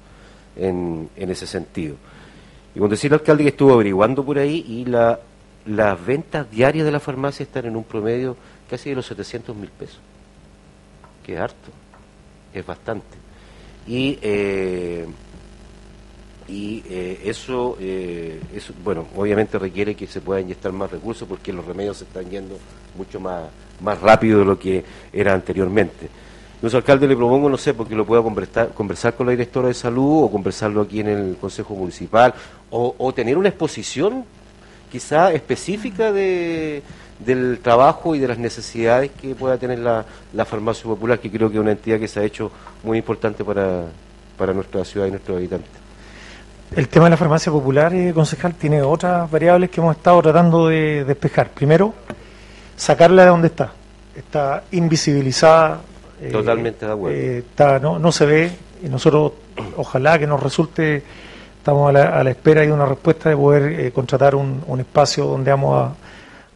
en, 0.55 1.09
en 1.17 1.29
ese 1.29 1.45
sentido. 1.45 1.95
Y 2.73 2.79
cuando 2.79 2.93
decía 2.93 3.09
el 3.09 3.15
alcalde 3.15 3.43
que 3.43 3.49
estuvo 3.49 3.73
averiguando 3.73 4.23
por 4.23 4.37
ahí 4.37 4.65
y 4.67 4.85
la, 4.85 5.19
las 5.65 6.05
ventas 6.05 6.49
diarias 6.49 6.85
de 6.85 6.91
la 6.91 6.99
farmacia 6.99 7.43
están 7.43 7.65
en 7.65 7.75
un 7.75 7.83
promedio 7.83 8.35
casi 8.69 8.89
de 8.89 8.95
los 8.95 9.05
700 9.05 9.55
mil 9.55 9.69
pesos, 9.69 9.99
que 11.23 11.33
es 11.33 11.39
harto, 11.39 11.71
es 12.53 12.65
bastante. 12.65 13.17
Y 13.87 14.17
eh, 14.21 15.05
y 16.47 16.83
eh, 16.87 17.21
eso, 17.25 17.75
eh, 17.79 18.39
eso, 18.53 18.73
bueno, 18.83 19.07
obviamente 19.15 19.57
requiere 19.57 19.95
que 19.95 20.05
se 20.05 20.21
puedan 20.21 20.43
inyectar 20.43 20.71
más 20.71 20.91
recursos 20.91 21.27
porque 21.27 21.51
los 21.51 21.65
remedios 21.65 21.97
se 21.97 22.03
están 22.03 22.29
yendo 22.29 22.57
mucho 22.95 23.19
más, 23.19 23.45
más 23.81 23.99
rápido 23.99 24.39
de 24.39 24.45
lo 24.45 24.59
que 24.59 24.83
era 25.11 25.33
anteriormente. 25.33 26.07
Nuestro 26.61 26.77
alcalde 26.77 27.07
le 27.07 27.15
propongo, 27.15 27.49
no 27.49 27.57
sé, 27.57 27.73
porque 27.73 27.95
lo 27.95 28.05
pueda 28.05 28.21
conversar, 28.21 28.69
conversar 28.73 29.15
con 29.15 29.25
la 29.25 29.31
directora 29.31 29.69
de 29.69 29.73
salud 29.73 30.23
o 30.23 30.31
conversarlo 30.31 30.81
aquí 30.81 30.99
en 30.99 31.07
el 31.07 31.37
Consejo 31.37 31.73
Municipal 31.73 32.33
o, 32.69 32.95
o 32.97 33.13
tener 33.13 33.37
una 33.37 33.49
exposición 33.49 34.23
quizá 34.91 35.31
específica 35.33 36.11
de, 36.11 36.81
del 37.19 37.59
trabajo 37.61 38.15
y 38.15 38.19
de 38.19 38.27
las 38.27 38.37
necesidades 38.37 39.11
que 39.19 39.35
pueda 39.35 39.57
tener 39.57 39.79
la, 39.79 40.05
la 40.33 40.45
farmacia 40.45 40.83
popular, 40.83 41.19
que 41.19 41.29
creo 41.31 41.49
que 41.49 41.55
es 41.55 41.61
una 41.61 41.71
entidad 41.71 41.99
que 41.99 42.07
se 42.07 42.19
ha 42.19 42.23
hecho 42.23 42.51
muy 42.83 42.97
importante 42.97 43.43
para, 43.43 43.83
para 44.37 44.53
nuestra 44.53 44.83
ciudad 44.85 45.07
y 45.07 45.11
nuestros 45.11 45.37
habitantes. 45.37 45.69
El 46.75 46.87
tema 46.87 47.05
de 47.05 47.11
la 47.11 47.17
farmacia 47.17 47.51
popular, 47.51 47.93
eh, 47.93 48.11
concejal, 48.13 48.55
tiene 48.55 48.81
otras 48.81 49.29
variables 49.29 49.69
que 49.69 49.79
hemos 49.79 49.95
estado 49.95 50.21
tratando 50.21 50.67
de 50.67 51.05
despejar. 51.05 51.49
Primero, 51.49 51.93
sacarla 52.75 53.23
de 53.23 53.29
donde 53.29 53.47
está. 53.47 53.71
Está 54.15 54.63
invisibilizada. 54.71 55.81
eh, 56.21 56.29
Totalmente 56.31 56.85
de 56.85 56.91
acuerdo. 56.91 57.17
eh, 57.17 57.37
está, 57.39 57.79
no, 57.79 57.99
no 57.99 58.11
se 58.11 58.25
ve 58.25 58.51
y 58.83 58.89
nosotros 58.89 59.33
ojalá 59.77 60.17
que 60.17 60.25
nos 60.27 60.41
resulte, 60.41 61.03
estamos 61.65 61.89
a 61.89 61.93
la, 61.93 62.19
a 62.19 62.23
la 62.23 62.29
espera 62.29 62.61
de 62.61 62.71
una 62.71 62.85
respuesta 62.85 63.27
de 63.27 63.35
poder 63.35 63.79
eh, 63.79 63.91
contratar 63.91 64.35
un, 64.35 64.63
espacio 64.79 65.25
donde 65.25 65.49
vamos 65.49 65.81
a, 65.81 65.95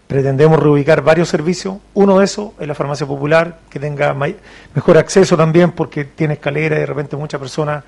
pretendemos 0.06 0.60
reubicar 0.60 1.02
varios 1.02 1.28
servicios. 1.30 1.78
Uno 1.96 2.20
de 2.20 2.26
esos 2.26 2.52
es 2.60 2.68
la 2.68 2.76
farmacia 2.76 3.08
popular, 3.08 3.58
que 3.72 3.80
tenga 3.80 4.14
mejor 4.14 4.98
acceso 5.00 5.36
también 5.36 5.72
porque 5.72 6.06
tiene 6.06 6.36
escalera 6.36 6.76
y 6.76 6.82
de 6.82 6.86
repente 6.86 7.16
muchas 7.18 7.40
personas 7.40 7.84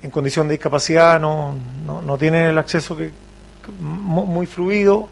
en 0.00 0.10
condición 0.12 0.46
de 0.46 0.52
discapacidad 0.52 1.18
no, 1.18 1.56
no, 1.84 2.00
no 2.02 2.16
tienen 2.16 2.44
el 2.44 2.58
acceso 2.58 2.96
que, 2.96 3.08
que 3.08 3.72
mu- 3.80 4.24
muy 4.26 4.46
fluido 4.46 5.08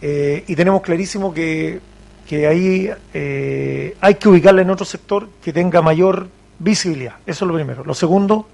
eh, 0.00 0.44
y 0.46 0.54
tenemos 0.54 0.80
clarísimo 0.80 1.34
que, 1.34 1.80
que 2.24 2.46
ahí 2.46 2.88
eh, 3.12 3.96
hay 4.00 4.14
que 4.14 4.28
ubicarla 4.28 4.62
en 4.62 4.70
otro 4.70 4.86
sector 4.86 5.28
que 5.42 5.52
tenga 5.52 5.82
mayor 5.82 6.28
visibilidad. 6.60 7.14
Eso 7.26 7.44
es 7.44 7.48
lo 7.48 7.54
primero. 7.54 7.82
Lo 7.84 7.94
segundo, 7.94 8.46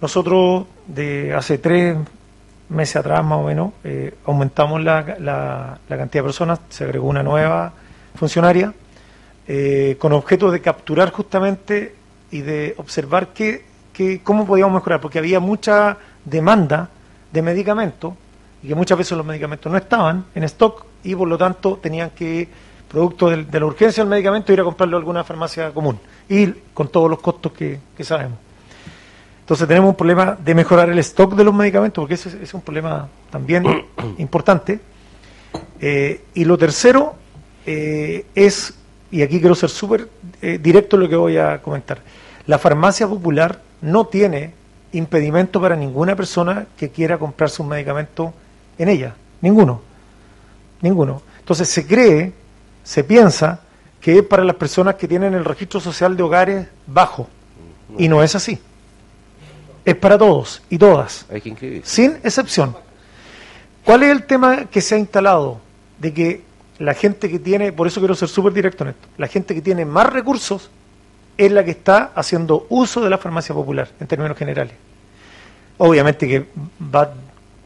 nosotros 0.00 0.66
de 0.86 1.34
hace 1.34 1.58
tres 1.58 1.96
meses 2.68 2.96
atrás 2.96 3.24
más 3.24 3.38
o 3.38 3.44
menos 3.44 3.72
eh, 3.84 4.14
aumentamos 4.26 4.82
la, 4.82 5.16
la- 5.20 5.78
cantidad 5.88 6.22
de 6.22 6.26
personas, 6.26 6.60
se 6.68 6.84
agregó 6.84 7.08
una 7.08 7.22
nueva 7.22 7.72
funcionaria 8.16 8.72
eh, 9.46 9.96
con 9.98 10.12
objeto 10.12 10.50
de 10.50 10.60
capturar 10.60 11.12
justamente 11.12 11.94
y 12.30 12.40
de 12.40 12.74
observar 12.78 13.28
qué, 13.28 13.64
qué- 13.92 14.20
cómo 14.22 14.44
podíamos 14.46 14.74
mejorar, 14.74 15.00
porque 15.00 15.18
había 15.18 15.38
mucha 15.40 15.96
demanda 16.24 16.88
de 17.32 17.42
medicamentos 17.42 18.14
y 18.62 18.68
que 18.68 18.74
muchas 18.74 18.98
veces 18.98 19.16
los 19.16 19.24
medicamentos 19.26 19.70
no 19.70 19.78
estaban 19.78 20.24
en 20.34 20.42
stock 20.44 20.84
y 21.04 21.14
por 21.14 21.28
lo 21.28 21.38
tanto 21.38 21.78
tenían 21.80 22.10
que, 22.10 22.48
producto 22.90 23.30
de, 23.30 23.46
la 23.60 23.66
urgencia 23.66 24.02
del 24.02 24.10
medicamento, 24.10 24.52
ir 24.52 24.60
a 24.60 24.64
comprarlo 24.64 24.96
a 24.96 25.00
alguna 25.00 25.22
farmacia 25.22 25.70
común 25.72 25.98
y 26.28 26.48
con 26.74 26.88
todos 26.88 27.08
los 27.08 27.20
costos 27.20 27.52
que, 27.52 27.78
que 27.96 28.02
sabemos. 28.04 28.38
Entonces 29.46 29.68
tenemos 29.68 29.90
un 29.90 29.94
problema 29.94 30.36
de 30.44 30.56
mejorar 30.56 30.90
el 30.90 30.98
stock 30.98 31.36
de 31.36 31.44
los 31.44 31.54
medicamentos, 31.54 32.02
porque 32.02 32.14
ese 32.14 32.36
es, 32.42 32.52
un 32.52 32.62
problema 32.62 33.08
también 33.30 33.64
importante. 34.18 34.80
Eh, 35.80 36.24
y 36.34 36.44
lo 36.44 36.58
tercero 36.58 37.14
eh, 37.64 38.26
es, 38.34 38.74
y 39.08 39.22
aquí 39.22 39.38
quiero 39.38 39.54
ser 39.54 39.70
súper 39.70 40.08
eh, 40.42 40.58
directo 40.60 40.96
en 40.96 41.02
lo 41.02 41.08
que 41.08 41.14
voy 41.14 41.36
a 41.36 41.62
comentar, 41.62 42.00
la 42.48 42.58
farmacia 42.58 43.06
popular 43.06 43.62
no 43.82 44.08
tiene 44.08 44.52
impedimento 44.90 45.60
para 45.60 45.76
ninguna 45.76 46.16
persona 46.16 46.66
que 46.76 46.90
quiera 46.90 47.16
comprarse 47.16 47.62
un 47.62 47.68
medicamento 47.68 48.34
en 48.76 48.88
ella, 48.88 49.14
ninguno, 49.42 49.80
ninguno. 50.82 51.22
Entonces 51.38 51.68
se 51.68 51.86
cree, 51.86 52.32
se 52.82 53.04
piensa 53.04 53.60
que 54.00 54.18
es 54.18 54.22
para 54.24 54.42
las 54.42 54.56
personas 54.56 54.96
que 54.96 55.06
tienen 55.06 55.34
el 55.34 55.44
registro 55.44 55.78
social 55.78 56.16
de 56.16 56.24
hogares 56.24 56.66
bajo, 56.88 57.28
y 57.96 58.08
no 58.08 58.24
es 58.24 58.34
así. 58.34 58.60
Es 59.86 59.94
para 59.94 60.18
todos 60.18 60.62
y 60.68 60.76
todas, 60.76 61.24
Hay 61.32 61.40
que 61.40 61.48
inscribirse. 61.48 61.88
sin 61.88 62.16
excepción. 62.24 62.76
¿Cuál 63.84 64.02
es 64.02 64.10
el 64.10 64.24
tema 64.24 64.64
que 64.66 64.80
se 64.80 64.96
ha 64.96 64.98
instalado? 64.98 65.60
De 65.98 66.12
que 66.12 66.42
la 66.80 66.92
gente 66.92 67.30
que 67.30 67.38
tiene, 67.38 67.72
por 67.72 67.86
eso 67.86 68.00
quiero 68.00 68.16
ser 68.16 68.28
súper 68.28 68.52
directo 68.52 68.82
en 68.82 68.90
esto, 68.90 69.08
la 69.16 69.28
gente 69.28 69.54
que 69.54 69.62
tiene 69.62 69.84
más 69.84 70.12
recursos 70.12 70.70
es 71.38 71.52
la 71.52 71.64
que 71.64 71.70
está 71.70 72.10
haciendo 72.16 72.66
uso 72.68 73.00
de 73.00 73.08
la 73.08 73.16
farmacia 73.16 73.54
popular, 73.54 73.88
en 74.00 74.08
términos 74.08 74.36
generales. 74.36 74.74
Obviamente 75.78 76.26
que 76.26 76.46
va 76.82 77.12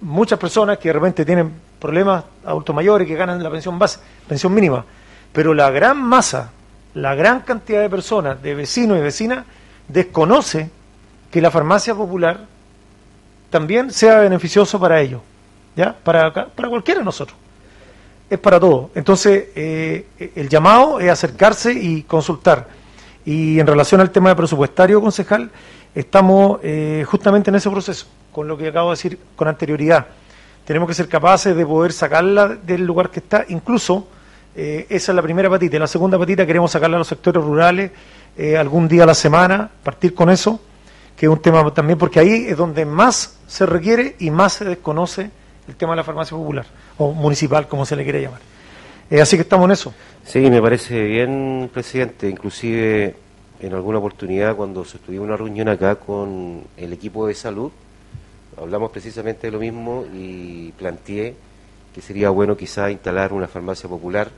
muchas 0.03 0.39
personas 0.39 0.77
que 0.77 0.91
de 0.91 0.93
repente 0.93 1.25
tienen 1.25 1.51
problemas 1.79 2.25
adultos 2.45 2.75
mayores 2.75 3.09
que 3.09 3.15
ganan 3.15 3.43
la 3.43 3.51
pensión 3.51 3.79
base, 3.79 3.99
pensión 4.29 4.53
mínima, 4.53 4.85
pero 5.33 5.55
la 5.55 5.71
gran 5.71 6.03
masa, 6.03 6.51
la 6.95 7.15
gran 7.15 7.41
cantidad 7.41 7.81
de 7.81 7.89
personas, 7.89 8.43
de 8.43 8.55
vecinos 8.55 8.99
y 8.99 9.01
vecinas, 9.01 9.47
desconoce 9.89 10.71
que 11.31 11.41
la 11.41 11.51
farmacia 11.51 11.95
popular 11.95 12.41
también 13.51 13.91
sea 13.91 14.21
beneficioso 14.21 14.79
para 14.79 15.01
ellos. 15.01 15.21
¿ya? 15.77 15.95
Para, 15.95 16.33
para 16.33 16.69
cualquiera 16.69 17.01
de 17.01 17.05
nosotros. 17.05 17.37
Es 18.29 18.39
para 18.39 18.61
todos. 18.61 18.91
Entonces, 18.95 19.49
eh, 19.55 20.07
el 20.37 20.49
llamado 20.49 21.01
es 21.01 21.11
acercarse 21.11 21.73
y 21.73 22.03
consultar. 22.03 22.69
Y 23.25 23.59
en 23.59 23.67
relación 23.67 24.01
al 24.01 24.11
tema 24.11 24.31
de 24.31 24.37
presupuestario, 24.37 25.01
concejal, 25.01 25.51
estamos 25.95 26.61
eh, 26.63 27.05
justamente 27.07 27.51
en 27.51 27.57
ese 27.57 27.71
proceso, 27.71 28.07
con 28.33 28.47
lo 28.47 28.57
que 28.57 28.69
acabo 28.69 28.91
de 28.91 28.97
decir 28.97 29.19
con 29.37 29.49
anterioridad. 29.49 30.07
Tenemos 30.65 30.89
que 30.89 30.95
ser 30.95 31.09
capaces 31.09 31.57
de 31.57 31.67
poder 31.67 31.93
sacarla 31.93 32.49
del 32.49 32.85
lugar 32.85 33.11
que 33.11 33.21
está, 33.21 33.45
incluso 33.49 34.07
eh, 34.55 34.87
esa 34.89 35.13
es 35.13 35.17
la 35.17 35.23
primera 35.23 35.51
patita. 35.51 35.77
Y 35.77 35.79
la 35.79 35.87
segunda 35.87 36.19
patita 36.19 36.47
queremos 36.47 36.71
sacarla 36.71 36.97
a 36.97 36.99
los 36.99 37.09
sectores 37.09 37.43
rurales 37.43 37.91
eh, 38.37 38.57
algún 38.57 38.89
día 38.89 39.03
a 39.03 39.07
la 39.07 39.15
semana, 39.15 39.71
partir 39.83 40.15
con 40.15 40.31
eso, 40.31 40.61
que 41.21 41.27
es 41.27 41.31
un 41.31 41.43
tema 41.43 41.71
también, 41.75 41.99
porque 41.99 42.19
ahí 42.19 42.47
es 42.49 42.57
donde 42.57 42.87
más 42.87 43.39
se 43.47 43.67
requiere 43.67 44.17
y 44.21 44.31
más 44.31 44.55
se 44.55 44.65
desconoce 44.65 45.31
el 45.69 45.77
tema 45.77 45.93
de 45.93 45.97
la 45.97 46.05
farmacia 46.05 46.35
popular, 46.35 46.65
o 46.97 47.13
municipal, 47.13 47.69
como 47.69 47.85
se 47.85 47.95
le 47.95 48.05
quiere 48.05 48.23
llamar. 48.23 48.41
Eh, 49.11 49.21
así 49.21 49.37
que 49.37 49.43
estamos 49.43 49.67
en 49.67 49.73
eso. 49.73 49.93
Sí, 50.25 50.39
me 50.49 50.63
parece 50.63 51.05
bien, 51.05 51.71
presidente. 51.75 52.27
Inclusive 52.27 53.15
en 53.61 53.75
alguna 53.75 53.99
oportunidad 53.99 54.57
cuando 54.57 54.83
se 54.87 54.97
estudió 54.97 55.23
una 55.23 55.37
reunión 55.37 55.69
acá 55.69 55.97
con 55.97 56.63
el 56.79 56.91
equipo 56.95 57.27
de 57.27 57.35
salud, 57.35 57.71
hablamos 58.59 58.91
precisamente 58.91 59.49
de 59.49 59.51
lo 59.51 59.59
mismo 59.59 60.07
y 60.15 60.73
planteé 60.73 61.37
que 61.95 62.01
sería 62.01 62.31
bueno 62.31 62.57
quizá 62.57 62.91
instalar 62.91 63.35
una 63.35 63.47
farmacia 63.47 63.91
popular 63.91 64.31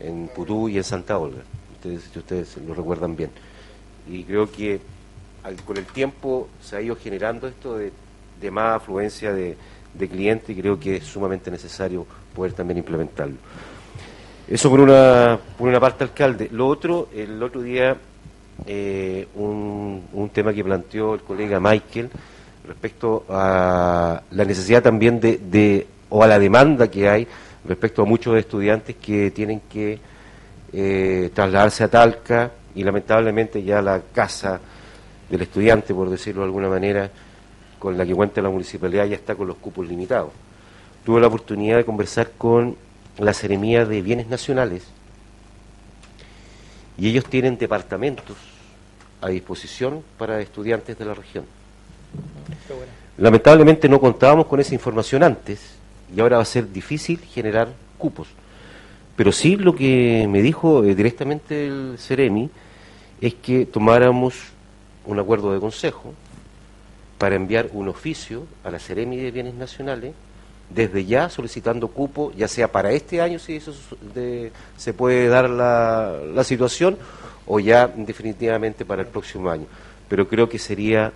en 0.00 0.30
Putú 0.34 0.70
y 0.70 0.78
en 0.78 0.84
Santa 0.84 1.18
Olga, 1.18 1.42
ustedes, 1.74 2.04
si 2.10 2.18
ustedes 2.18 2.56
lo 2.66 2.72
recuerdan 2.72 3.14
bien. 3.16 3.28
Y 4.08 4.24
creo 4.24 4.50
que 4.50 4.95
con 5.64 5.76
el 5.76 5.84
tiempo 5.84 6.48
se 6.62 6.76
ha 6.76 6.80
ido 6.80 6.96
generando 6.96 7.46
esto 7.46 7.76
de, 7.76 7.92
de 8.40 8.50
más 8.50 8.76
afluencia 8.76 9.32
de, 9.32 9.56
de 9.94 10.08
clientes 10.08 10.50
y 10.50 10.60
creo 10.60 10.78
que 10.78 10.96
es 10.96 11.04
sumamente 11.04 11.50
necesario 11.50 12.06
poder 12.34 12.52
también 12.52 12.78
implementarlo. 12.78 13.36
Eso 14.48 14.70
por 14.70 14.80
una, 14.80 15.38
por 15.58 15.68
una 15.68 15.80
parte, 15.80 16.04
alcalde. 16.04 16.48
Lo 16.52 16.68
otro, 16.68 17.08
el 17.14 17.42
otro 17.42 17.62
día, 17.62 17.96
eh, 18.64 19.26
un, 19.34 20.04
un 20.12 20.28
tema 20.30 20.52
que 20.52 20.62
planteó 20.62 21.14
el 21.14 21.20
colega 21.22 21.58
Michael 21.58 22.10
respecto 22.66 23.24
a 23.28 24.22
la 24.30 24.44
necesidad 24.44 24.82
también 24.82 25.20
de, 25.20 25.38
de 25.38 25.86
o 26.08 26.22
a 26.22 26.26
la 26.26 26.38
demanda 26.38 26.88
que 26.88 27.08
hay 27.08 27.26
respecto 27.64 28.02
a 28.02 28.04
muchos 28.04 28.36
estudiantes 28.36 28.96
que 28.96 29.30
tienen 29.32 29.62
que 29.68 29.98
eh, 30.72 31.30
trasladarse 31.34 31.84
a 31.84 31.88
Talca 31.88 32.52
y 32.74 32.84
lamentablemente 32.84 33.62
ya 33.62 33.82
la 33.82 34.00
casa 34.12 34.60
del 35.30 35.42
estudiante, 35.42 35.94
por 35.94 36.10
decirlo 36.10 36.42
de 36.42 36.46
alguna 36.46 36.68
manera, 36.68 37.10
con 37.78 37.96
la 37.96 38.06
que 38.06 38.14
cuenta 38.14 38.40
la 38.40 38.50
municipalidad 38.50 39.06
ya 39.06 39.16
está 39.16 39.34
con 39.34 39.46
los 39.46 39.56
cupos 39.56 39.86
limitados. 39.86 40.32
Tuve 41.04 41.20
la 41.20 41.26
oportunidad 41.26 41.76
de 41.76 41.84
conversar 41.84 42.32
con 42.36 42.76
la 43.18 43.32
Seremía 43.32 43.84
de 43.84 44.02
Bienes 44.02 44.28
Nacionales 44.28 44.84
y 46.98 47.08
ellos 47.08 47.24
tienen 47.26 47.58
departamentos 47.58 48.36
a 49.20 49.28
disposición 49.28 50.02
para 50.18 50.40
estudiantes 50.40 50.98
de 50.98 51.04
la 51.04 51.14
región. 51.14 51.44
Lamentablemente 53.18 53.88
no 53.88 54.00
contábamos 54.00 54.46
con 54.46 54.60
esa 54.60 54.74
información 54.74 55.22
antes 55.22 55.76
y 56.14 56.20
ahora 56.20 56.36
va 56.36 56.42
a 56.42 56.46
ser 56.46 56.70
difícil 56.70 57.18
generar 57.18 57.68
cupos. 57.98 58.28
Pero 59.16 59.32
sí 59.32 59.56
lo 59.56 59.74
que 59.74 60.26
me 60.28 60.42
dijo 60.42 60.84
eh, 60.84 60.94
directamente 60.94 61.66
el 61.66 61.96
Ceremi 61.98 62.50
es 63.20 63.34
que 63.34 63.64
tomáramos 63.64 64.34
un 65.06 65.18
acuerdo 65.18 65.52
de 65.52 65.60
consejo 65.60 66.12
para 67.18 67.36
enviar 67.36 67.68
un 67.72 67.88
oficio 67.88 68.44
a 68.64 68.70
la 68.70 68.78
Ceremi 68.78 69.16
de 69.16 69.30
Bienes 69.30 69.54
Nacionales 69.54 70.12
desde 70.68 71.04
ya 71.04 71.30
solicitando 71.30 71.88
cupo, 71.88 72.32
ya 72.36 72.48
sea 72.48 72.70
para 72.72 72.90
este 72.92 73.20
año 73.22 73.38
si 73.38 73.56
eso 73.56 73.72
de- 74.14 74.50
se 74.76 74.92
puede 74.92 75.28
dar 75.28 75.48
la, 75.48 76.18
la 76.34 76.44
situación 76.44 76.98
o 77.46 77.60
ya 77.60 77.86
definitivamente 77.88 78.84
para 78.84 79.02
el 79.02 79.08
próximo 79.08 79.48
año. 79.48 79.66
Pero 80.08 80.26
creo 80.28 80.48
que 80.48 80.58
sería 80.58 81.12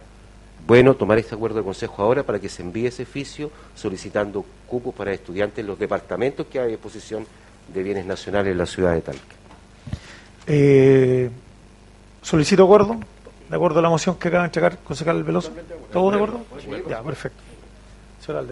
bueno 0.66 0.94
tomar 0.94 1.18
este 1.18 1.34
acuerdo 1.34 1.58
de 1.58 1.64
consejo 1.64 2.02
ahora 2.02 2.22
para 2.22 2.38
que 2.38 2.48
se 2.48 2.62
envíe 2.62 2.86
ese 2.86 3.02
oficio 3.02 3.50
solicitando 3.74 4.44
cupos 4.68 4.94
para 4.94 5.12
estudiantes 5.12 5.58
en 5.58 5.66
los 5.66 5.78
departamentos 5.78 6.46
que 6.46 6.60
hay 6.60 6.66
a 6.66 6.68
disposición 6.68 7.26
de 7.74 7.82
bienes 7.82 8.06
nacionales 8.06 8.52
en 8.52 8.58
la 8.58 8.66
ciudad 8.66 8.94
de 8.94 9.00
Talca. 9.00 9.34
Eh, 10.46 11.30
solicito 12.22 12.64
acuerdo, 12.64 13.00
de 13.50 13.56
acuerdo 13.56 13.80
a 13.80 13.82
la 13.82 13.88
moción 13.90 14.14
que 14.16 14.28
acaba 14.28 14.44
de 14.44 14.46
entregar 14.46 14.78
concejal 14.78 15.22
Veloso. 15.24 15.50
¿Todos 15.92 16.12
de 16.12 16.16
acuerdo? 16.16 16.44
Ya, 16.88 17.02
perfecto. 17.02 17.42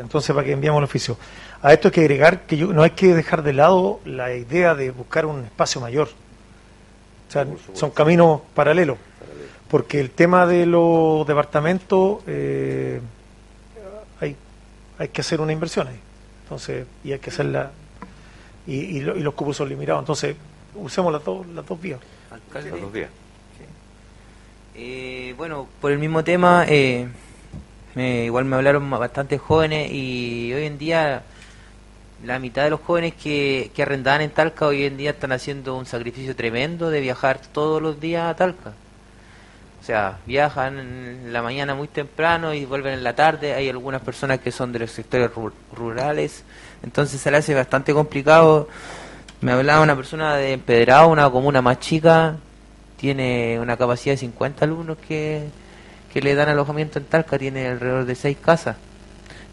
Entonces 0.02 0.34
para 0.34 0.44
que 0.44 0.52
enviamos 0.52 0.78
el 0.78 0.84
oficio. 0.84 1.16
A 1.62 1.72
esto 1.72 1.88
hay 1.88 1.92
que 1.92 2.00
agregar 2.00 2.40
que 2.46 2.56
yo, 2.56 2.72
no 2.72 2.82
hay 2.82 2.90
que 2.90 3.14
dejar 3.14 3.42
de 3.42 3.52
lado 3.52 4.00
la 4.04 4.34
idea 4.34 4.74
de 4.74 4.90
buscar 4.90 5.24
un 5.26 5.44
espacio 5.44 5.80
mayor. 5.80 6.08
O 7.28 7.30
sea, 7.32 7.46
son 7.74 7.90
caminos 7.90 8.40
paralelos. 8.54 8.98
Porque 9.70 10.00
el 10.00 10.10
tema 10.10 10.46
de 10.46 10.64
los 10.66 11.26
departamentos, 11.26 12.20
eh, 12.26 13.00
hay, 14.20 14.34
hay 14.98 15.08
que 15.08 15.20
hacer 15.20 15.40
una 15.40 15.52
inversión 15.52 15.86
ahí. 15.88 16.00
Entonces, 16.44 16.86
y 17.04 17.12
hay 17.12 17.18
que 17.18 17.30
hacerla. 17.30 17.70
Y, 18.66 18.74
y, 18.76 19.00
lo- 19.00 19.16
y 19.16 19.20
los 19.20 19.34
cupos 19.34 19.56
son 19.58 19.68
limitados. 19.68 20.00
Entonces, 20.00 20.34
usemos 20.74 21.12
las 21.12 21.22
dos, 21.22 21.46
las 21.48 21.66
dos 21.66 21.80
vías. 21.80 22.00
Los 22.70 22.80
dos 22.80 22.92
días. 22.94 23.10
Eh, 24.80 25.34
bueno, 25.36 25.66
por 25.80 25.90
el 25.90 25.98
mismo 25.98 26.22
tema, 26.22 26.64
eh, 26.68 27.08
me- 27.96 28.24
igual 28.26 28.44
me 28.44 28.54
hablaron 28.56 28.88
bastantes 28.90 29.40
jóvenes 29.40 29.90
y 29.92 30.52
hoy 30.54 30.64
en 30.66 30.78
día 30.78 31.22
la 32.24 32.38
mitad 32.38 32.62
de 32.64 32.70
los 32.70 32.80
jóvenes 32.80 33.14
que, 33.14 33.70
que 33.74 33.82
arrendaban 33.82 34.20
en 34.20 34.30
Talca 34.30 34.66
hoy 34.66 34.84
en 34.84 34.96
día 34.96 35.10
están 35.10 35.32
haciendo 35.32 35.76
un 35.76 35.86
sacrificio 35.86 36.34
tremendo 36.36 36.90
de 36.90 37.00
viajar 37.00 37.40
todos 37.52 37.82
los 37.82 38.00
días 38.00 38.30
a 38.30 38.36
Talca. 38.36 38.72
O 39.80 39.84
sea, 39.84 40.18
viajan 40.26 40.78
en 40.78 41.32
la 41.32 41.42
mañana 41.42 41.74
muy 41.74 41.88
temprano 41.88 42.52
y 42.54 42.64
vuelven 42.64 42.94
en 42.94 43.02
la 43.04 43.14
tarde. 43.16 43.54
Hay 43.54 43.68
algunas 43.68 44.02
personas 44.02 44.38
que 44.40 44.52
son 44.52 44.70
de 44.72 44.80
los 44.80 44.90
sectores 44.92 45.30
ru- 45.32 45.52
rurales, 45.74 46.44
entonces 46.84 47.20
se 47.20 47.30
le 47.30 47.38
hace 47.38 47.54
bastante 47.54 47.92
complicado. 47.94 48.68
Me 49.40 49.52
hablaba 49.52 49.82
una 49.82 49.96
persona 49.96 50.36
de 50.36 50.52
Empedrado, 50.52 51.08
una 51.08 51.30
comuna 51.30 51.62
más 51.62 51.80
chica, 51.80 52.36
tiene 52.98 53.58
una 53.60 53.76
capacidad 53.76 54.14
de 54.14 54.18
50 54.18 54.64
alumnos 54.64 54.98
que, 54.98 55.44
que 56.12 56.20
le 56.20 56.34
dan 56.34 56.48
alojamiento 56.48 56.98
en 56.98 57.06
Talca, 57.06 57.38
tiene 57.38 57.68
alrededor 57.68 58.04
de 58.04 58.14
6 58.14 58.36
casas. 58.44 58.76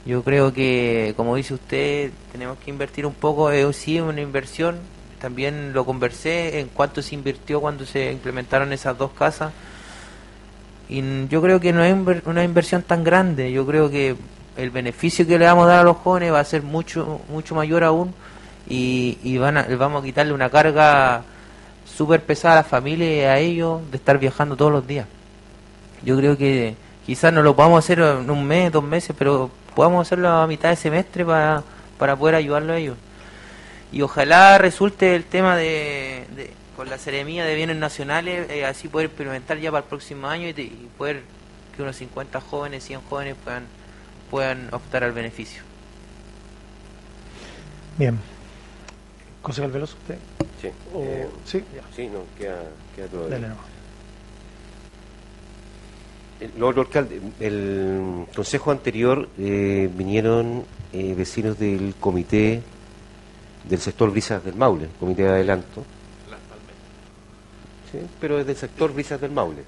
Yo 0.05 0.23
creo 0.23 0.53
que, 0.53 1.13
como 1.15 1.35
dice 1.35 1.53
usted, 1.53 2.11
tenemos 2.31 2.57
que 2.59 2.69
invertir 2.69 3.05
un 3.05 3.13
poco, 3.13 3.51
eh, 3.51 3.71
sí, 3.73 3.99
una 3.99 4.21
inversión. 4.21 4.77
También 5.19 5.73
lo 5.73 5.85
conversé 5.85 6.59
en 6.59 6.69
cuánto 6.69 7.01
se 7.01 7.15
invirtió 7.15 7.61
cuando 7.61 7.85
se 7.85 8.11
implementaron 8.11 8.73
esas 8.73 8.97
dos 8.97 9.11
casas. 9.11 9.51
Y 10.89 11.27
yo 11.27 11.41
creo 11.41 11.59
que 11.59 11.73
no 11.73 11.83
es 11.83 11.95
una 12.25 12.43
inversión 12.43 12.83
tan 12.83 13.03
grande. 13.03 13.51
Yo 13.51 13.65
creo 13.65 13.89
que 13.89 14.15
el 14.57 14.69
beneficio 14.69 15.25
que 15.25 15.39
le 15.39 15.45
vamos 15.45 15.65
a 15.65 15.69
dar 15.69 15.79
a 15.79 15.83
los 15.83 15.97
jóvenes 15.97 16.31
va 16.31 16.39
a 16.39 16.45
ser 16.45 16.61
mucho 16.63 17.21
mucho 17.29 17.55
mayor 17.55 17.83
aún 17.83 18.13
y, 18.69 19.17
y 19.23 19.37
van 19.37 19.57
a, 19.57 19.63
vamos 19.75 20.01
a 20.01 20.05
quitarle 20.05 20.33
una 20.33 20.49
carga 20.49 21.23
súper 21.85 22.23
pesada 22.23 22.55
a 22.55 22.57
la 22.57 22.63
familia 22.63 23.15
y 23.15 23.19
a 23.21 23.37
ellos 23.37 23.81
de 23.91 23.97
estar 23.97 24.17
viajando 24.17 24.55
todos 24.55 24.71
los 24.71 24.85
días. 24.85 25.07
Yo 26.03 26.17
creo 26.17 26.37
que 26.37 26.75
quizás 27.05 27.31
no 27.31 27.41
lo 27.41 27.55
podamos 27.55 27.83
hacer 27.83 27.99
en 27.99 28.29
un 28.29 28.45
mes, 28.45 28.71
dos 28.71 28.83
meses, 28.83 29.15
pero 29.17 29.49
podamos 29.75 30.05
hacerlo 30.05 30.29
a 30.29 30.47
mitad 30.47 30.69
de 30.69 30.75
semestre 30.75 31.23
para, 31.23 31.63
para 31.97 32.15
poder 32.15 32.35
ayudarlo 32.35 32.73
a 32.73 32.77
ellos. 32.77 32.97
Y 33.91 34.01
ojalá 34.01 34.57
resulte 34.57 35.15
el 35.15 35.23
tema 35.23 35.55
de, 35.55 36.51
con 36.75 36.89
la 36.89 36.97
seremía 36.97 37.45
de 37.45 37.55
bienes 37.55 37.77
nacionales, 37.77 38.49
eh, 38.49 38.65
así 38.65 38.87
poder 38.87 39.09
implementar 39.09 39.57
ya 39.59 39.71
para 39.71 39.83
el 39.83 39.89
próximo 39.89 40.27
año 40.27 40.47
y 40.49 40.89
poder 40.97 41.21
que 41.75 41.81
unos 41.81 41.95
50 41.97 42.41
jóvenes, 42.41 42.83
100 42.83 43.01
jóvenes 43.09 43.35
puedan, 43.43 43.63
puedan 44.31 44.73
optar 44.73 45.03
al 45.03 45.11
beneficio. 45.11 45.61
Bien. 47.97 48.19
Concejal 49.45 49.69
Veloso, 49.71 49.95
usted. 50.01 50.17
Sí. 50.59 50.69
O- 50.91 51.03
eh, 51.03 51.27
sí, 51.45 51.63
ya. 51.75 51.83
sí, 51.95 52.07
no, 52.07 52.21
queda, 52.35 52.63
queda 52.95 53.07
todavía. 53.07 53.35
Dale 53.35 53.47
nomás. 53.49 53.65
El, 56.39 56.51
lo 56.59 56.67
alcalde, 56.69 57.21
el 57.39 58.25
consejo 58.35 58.71
anterior 58.71 59.29
eh, 59.37 59.87
vinieron 59.95 60.65
eh, 60.91 61.13
vecinos 61.15 61.59
del 61.59 61.93
comité 61.99 62.61
del 63.69 63.79
sector 63.79 64.09
Brisas 64.09 64.43
del 64.43 64.55
Maule, 64.55 64.87
comité 64.99 65.21
de 65.23 65.29
adelanto. 65.29 65.83
Sí, 67.91 67.99
pero 68.19 68.39
es 68.39 68.47
del 68.47 68.55
sector 68.55 68.91
Brisas 68.93 69.21
del 69.21 69.31
Maule. 69.31 69.61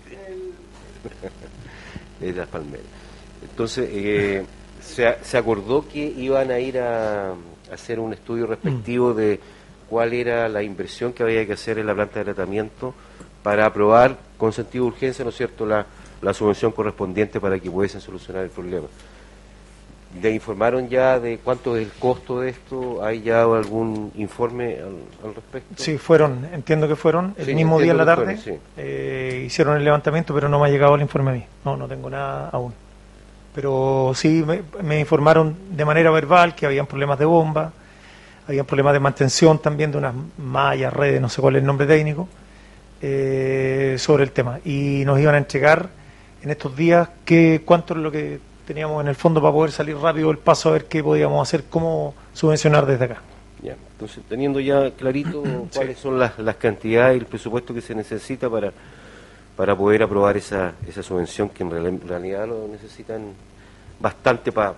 de 2.19 2.33
las 2.33 2.47
palmeras. 2.47 2.85
Entonces, 3.43 3.87
eh, 3.91 4.43
se, 4.81 5.17
se 5.23 5.37
acordó 5.37 5.87
que 5.87 5.99
iban 6.17 6.49
a 6.49 6.59
ir 6.59 6.79
a 6.79 7.33
hacer 7.71 7.99
un 7.99 8.13
estudio 8.13 8.47
respectivo 8.47 9.13
de 9.13 9.39
cuál 9.89 10.13
era 10.13 10.47
la 10.49 10.63
inversión 10.63 11.13
que 11.13 11.23
había 11.23 11.45
que 11.45 11.53
hacer 11.53 11.79
en 11.79 11.87
la 11.87 11.93
planta 11.95 12.19
de 12.19 12.25
tratamiento 12.25 12.93
para 13.43 13.65
aprobar 13.65 14.17
con 14.37 14.51
sentido 14.53 14.85
de 14.85 14.91
urgencia, 14.91 15.23
¿no 15.23 15.29
es 15.29 15.37
cierto?, 15.37 15.65
la, 15.65 15.85
la 16.21 16.33
subvención 16.33 16.71
correspondiente 16.71 17.39
para 17.39 17.59
que 17.59 17.69
pudiesen 17.71 18.01
solucionar 18.01 18.43
el 18.43 18.49
problema. 18.49 18.87
¿Le 20.21 20.31
informaron 20.31 20.87
ya 20.89 21.19
de 21.19 21.37
cuánto 21.39 21.75
es 21.75 21.85
el 21.85 21.91
costo 21.91 22.39
de 22.39 22.49
esto? 22.49 23.03
¿Hay 23.03 23.21
ya 23.21 23.43
algún 23.43 24.11
informe 24.15 24.75
al, 24.77 24.95
al 25.27 25.35
respecto? 25.35 25.75
Sí, 25.83 25.97
fueron, 25.97 26.47
entiendo 26.53 26.87
que 26.87 26.95
fueron, 26.95 27.35
el 27.37 27.45
Sí, 27.45 27.53
mismo 27.53 27.77
día 27.79 27.91
en 27.91 27.97
la 27.97 28.05
tarde, 28.05 28.35
que 28.35 28.41
fueron, 28.41 28.59
sí. 28.59 28.65
eh, 28.77 29.43
hicieron 29.45 29.77
el 29.77 29.83
levantamiento, 29.83 30.33
pero 30.33 30.47
no 30.49 30.59
me 30.59 30.67
ha 30.67 30.71
llegado 30.71 30.95
el 30.95 31.01
informe 31.01 31.31
a 31.31 31.33
mí. 31.35 31.43
No, 31.65 31.75
no 31.77 31.87
tengo 31.87 32.09
nada 32.09 32.49
aún. 32.51 32.73
Pero 33.53 34.11
sí 34.15 34.43
me, 34.47 34.61
me 34.81 34.99
informaron 34.99 35.55
de 35.71 35.83
manera 35.85 36.09
verbal 36.09 36.55
que 36.55 36.65
habían 36.65 36.87
problemas 36.87 37.19
de 37.19 37.25
bomba, 37.25 37.73
habían 38.47 38.65
problemas 38.65 38.93
de 38.93 38.99
mantención 38.99 39.59
también 39.59 39.91
de 39.91 39.97
unas 39.97 40.13
mallas, 40.37 40.93
redes, 40.93 41.19
no 41.21 41.29
sé 41.29 41.41
cuál 41.41 41.55
es 41.57 41.61
el 41.61 41.65
nombre 41.67 41.85
técnico, 41.85 42.27
eh, 43.01 43.95
sobre 43.99 44.23
el 44.23 44.31
tema. 44.31 44.59
Y 44.65 45.03
nos 45.05 45.19
iban 45.19 45.35
a 45.35 45.37
entregar 45.37 45.89
en 46.41 46.49
estos 46.49 46.75
días 46.75 47.09
qué, 47.25 47.61
cuánto 47.65 47.93
es 47.93 47.99
lo 47.99 48.11
que 48.11 48.39
teníamos 48.65 49.01
en 49.01 49.07
el 49.09 49.15
fondo 49.15 49.41
para 49.41 49.53
poder 49.53 49.71
salir 49.71 49.97
rápido 49.97 50.29
el 50.31 50.37
paso 50.37 50.69
a 50.69 50.73
ver 50.73 50.85
qué 50.85 51.03
podíamos 51.03 51.47
hacer, 51.47 51.65
cómo 51.69 52.13
subvencionar 52.33 52.85
desde 52.85 53.05
acá. 53.05 53.21
Ya, 53.61 53.75
entonces 53.93 54.23
teniendo 54.29 54.59
ya 54.59 54.91
clarito 54.91 55.43
cuáles 55.73 55.97
son 55.99 56.19
las, 56.19 56.37
las 56.39 56.55
cantidades 56.57 57.15
y 57.15 57.19
el 57.19 57.25
presupuesto 57.25 57.73
que 57.73 57.81
se 57.81 57.95
necesita 57.95 58.49
para, 58.49 58.71
para 59.55 59.75
poder 59.75 60.03
aprobar 60.03 60.37
esa, 60.37 60.73
esa 60.87 61.01
subvención 61.03 61.49
que 61.49 61.63
en 61.63 61.71
real- 61.71 61.87
en 61.87 62.07
realidad 62.07 62.47
lo 62.47 62.67
necesitan 62.67 63.21
bastante 63.99 64.51
para 64.51 64.75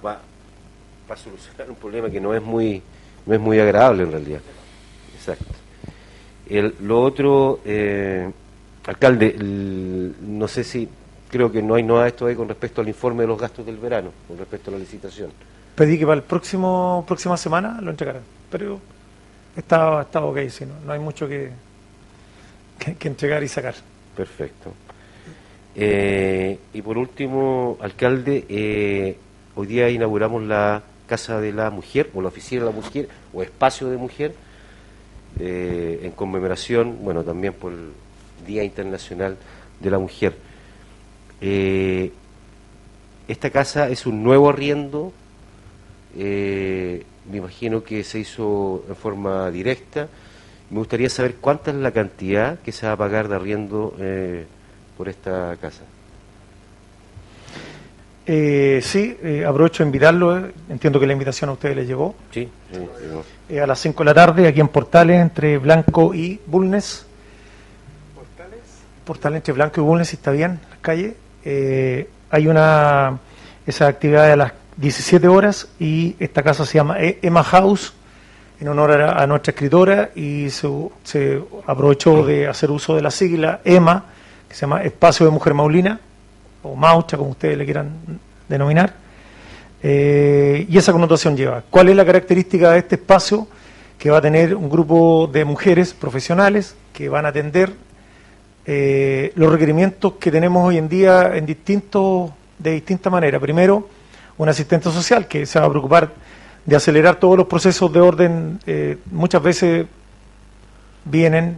solucionar 1.16 1.70
un 1.70 1.76
problema 1.76 2.10
que 2.10 2.22
no 2.22 2.34
es 2.34 2.42
muy 2.42 2.82
no 3.30 3.36
es 3.36 3.40
muy 3.40 3.60
agradable 3.60 4.04
en 4.04 4.12
realidad. 4.12 4.40
Exacto. 5.16 5.46
El, 6.50 6.74
lo 6.82 7.00
otro, 7.02 7.60
eh, 7.64 8.28
alcalde, 8.88 9.36
el- 9.38 10.16
no 10.22 10.48
sé 10.48 10.64
si 10.64 10.90
creo 11.30 11.52
que 11.52 11.62
no 11.62 11.76
hay 11.76 11.84
nada 11.84 12.04
de 12.04 12.08
esto 12.10 12.26
ahí 12.26 12.34
con 12.36 12.48
respecto 12.48 12.82
al 12.82 12.88
informe 12.88 13.22
de 13.22 13.28
los 13.28 13.40
gastos 13.40 13.64
del 13.68 13.78
verano, 13.78 14.10
con 14.28 14.36
respecto 14.40 14.72
a 14.72 14.74
la 14.74 14.80
licitación. 14.80 15.30
Pedí 15.76 16.00
que 16.00 16.06
para 16.06 16.16
el 16.18 16.24
próximo 16.24 17.06
próxima 17.08 17.38
semana 17.38 17.80
lo 17.82 17.92
entregaran, 17.92 18.24
pero 18.50 18.80
está, 19.56 20.02
está 20.02 20.22
ok, 20.26 20.40
si 20.50 20.66
no, 20.66 20.74
no 20.84 20.92
hay 20.92 21.00
mucho 21.00 21.28
que, 21.28 21.52
que, 22.80 22.96
que 22.96 23.08
entregar 23.08 23.44
y 23.44 23.48
sacar. 23.48 23.76
Perfecto. 24.18 24.74
Eh, 25.76 26.58
y 26.74 26.82
por 26.82 26.98
último, 26.98 27.78
alcalde, 27.80 28.44
eh, 28.50 29.16
hoy 29.56 29.68
día 29.68 29.88
inauguramos 29.88 30.44
la 30.44 30.82
Casa 31.10 31.42
de 31.42 31.52
la 31.52 31.70
Mujer, 31.72 32.10
o 32.14 32.22
la 32.22 32.30
Oficina 32.30 32.62
de 32.62 32.70
la 32.70 32.76
Mujer, 32.76 33.10
o 33.34 33.42
Espacio 33.44 33.90
de 33.90 33.98
Mujer, 33.98 34.34
eh, 35.40 36.02
en 36.04 36.12
conmemoración, 36.12 37.00
bueno, 37.02 37.24
también 37.24 37.54
por 37.54 37.74
el 37.74 37.92
Día 38.46 38.64
Internacional 38.64 39.38
de 39.80 39.90
la 39.90 39.98
Mujer. 39.98 40.36
Eh, 41.42 42.12
esta 43.28 43.50
casa 43.50 43.90
es 43.90 44.06
un 44.06 44.24
nuevo 44.24 44.50
arriendo, 44.50 45.12
eh, 46.18 47.04
me 47.30 47.38
imagino 47.38 47.84
que 47.84 48.04
se 48.04 48.20
hizo 48.20 48.84
en 48.88 48.96
forma 48.96 49.50
directa. 49.52 50.08
Me 50.70 50.78
gustaría 50.78 51.10
saber 51.10 51.36
cuánta 51.36 51.72
es 51.72 51.78
la 51.78 51.92
cantidad 51.92 52.60
que 52.60 52.72
se 52.72 52.86
va 52.86 52.94
a 52.94 52.98
pagar 52.98 53.28
de 53.28 53.36
arriendo 53.36 53.96
por 54.98 55.10
esta 55.10 55.58
casa. 55.60 55.84
Eh, 58.32 58.80
sí, 58.84 59.18
eh, 59.24 59.44
aprovecho 59.44 59.82
de 59.82 59.88
invitarlo, 59.88 60.38
eh, 60.38 60.52
entiendo 60.70 61.00
que 61.00 61.08
la 61.08 61.14
invitación 61.14 61.50
a 61.50 61.54
ustedes 61.54 61.76
les 61.76 61.88
llegó. 61.88 62.14
Sí, 62.32 62.48
llegó. 62.72 63.24
Eh, 63.50 63.60
a 63.60 63.66
las 63.66 63.80
5 63.80 64.04
de 64.04 64.06
la 64.06 64.14
tarde, 64.14 64.48
aquí 64.48 64.60
en 64.60 64.68
Portales, 64.68 65.20
entre 65.20 65.58
Blanco 65.58 66.14
y 66.14 66.40
Bulnes. 66.46 67.08
¿Portales? 68.14 68.60
Portales 69.04 69.38
entre 69.38 69.54
Blanco 69.56 69.82
y 69.82 69.84
Bulnes, 69.84 70.10
si 70.10 70.16
está 70.18 70.30
bien, 70.30 70.60
la 70.70 70.78
calle. 70.80 71.16
Eh, 71.44 72.08
hay 72.30 72.48
una, 72.48 73.18
esa 73.66 73.88
actividad 73.88 74.32
a 74.32 74.36
las 74.36 74.54
17 74.78 75.28
horas 75.28 75.68
y 75.80 76.16
esta 76.20 76.44
casa 76.44 76.68
se 76.68 76.76
llama 76.78 77.00
E- 77.00 77.18
Emma 77.24 77.44
House, 77.44 77.94
en 78.62 78.68
honor 78.68 78.92
a, 79.02 79.24
a 79.24 79.26
nuestra 79.26 79.52
escritora, 79.54 80.12
y 80.14 80.52
se, 80.52 80.68
se 81.04 81.42
aprovechó 81.66 82.24
de 82.28 82.48
hacer 82.48 82.70
uso 82.70 82.96
de 82.96 83.02
la 83.02 83.10
sigla 83.10 83.62
EMA, 83.64 84.06
que 84.48 84.54
se 84.54 84.62
llama 84.62 84.84
Espacio 84.84 85.26
de 85.26 85.32
Mujer 85.32 85.56
Maulina, 85.56 86.00
o 86.64 86.76
Maucha, 86.76 87.18
como 87.18 87.32
ustedes 87.32 87.58
le 87.58 87.66
quieran 87.66 87.90
denominar. 88.48 88.94
Eh, 89.82 90.66
y 90.70 90.78
esa 90.78 90.92
connotación 90.92 91.38
lleva. 91.38 91.64
¿Cuál 91.70 91.90
es 91.90 91.96
la 91.96 92.06
característica 92.06 92.72
de 92.72 92.80
este 92.80 92.96
espacio? 92.96 93.48
Que 93.98 94.10
va 94.10 94.18
a 94.18 94.22
tener 94.22 94.56
un 94.56 94.70
grupo 94.70 95.30
de 95.32 95.46
mujeres 95.46 95.94
profesionales 95.94 96.76
que 96.94 97.10
van 97.10 97.26
a 97.26 97.30
atender 97.30 97.72
eh, 98.66 99.32
los 99.36 99.52
requerimientos 99.52 100.14
que 100.14 100.32
tenemos 100.32 100.68
hoy 100.68 100.78
en 100.78 100.90
día 100.90 101.36
en 101.36 101.46
distintos, 101.46 102.32
de 102.58 102.72
distinta 102.72 103.10
manera. 103.10 103.40
Primero, 103.40 103.88
un 104.38 104.50
asistente 104.50 104.92
social 104.92 105.28
que 105.28 105.46
se 105.46 105.60
va 105.60 105.66
a 105.66 105.70
preocupar 105.70 106.12
de 106.66 106.76
acelerar 106.76 107.16
todos 107.16 107.38
los 107.38 107.48
procesos 107.48 107.92
de 107.92 108.00
orden. 108.00 108.60
eh, 108.66 108.98
muchas 109.12 109.42
veces 109.42 109.86
vienen 111.06 111.58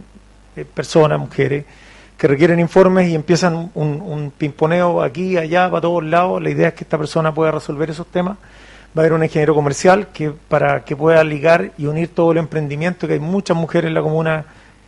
personas, 0.74 1.18
mujeres, 1.18 1.64
que 2.22 2.28
requieren 2.28 2.60
informes 2.60 3.08
y 3.08 3.16
empiezan 3.16 3.72
un, 3.74 4.00
un 4.00 4.30
pimponeo 4.30 5.02
aquí, 5.02 5.36
allá, 5.36 5.68
para 5.68 5.80
todos 5.80 6.04
lados. 6.04 6.40
La 6.40 6.50
idea 6.50 6.68
es 6.68 6.74
que 6.74 6.84
esta 6.84 6.96
persona 6.96 7.34
pueda 7.34 7.50
resolver 7.50 7.90
esos 7.90 8.06
temas. 8.06 8.36
Va 8.36 8.92
a 8.94 9.00
haber 9.00 9.12
un 9.12 9.24
ingeniero 9.24 9.56
comercial 9.56 10.06
que 10.12 10.30
para 10.30 10.84
que 10.84 10.94
pueda 10.94 11.24
ligar 11.24 11.72
y 11.78 11.86
unir 11.86 12.14
todo 12.14 12.30
el 12.30 12.38
emprendimiento, 12.38 13.08
que 13.08 13.14
hay 13.14 13.18
muchas 13.18 13.56
mujeres 13.56 13.88
en 13.88 13.94
la 13.94 14.02
comuna 14.02 14.44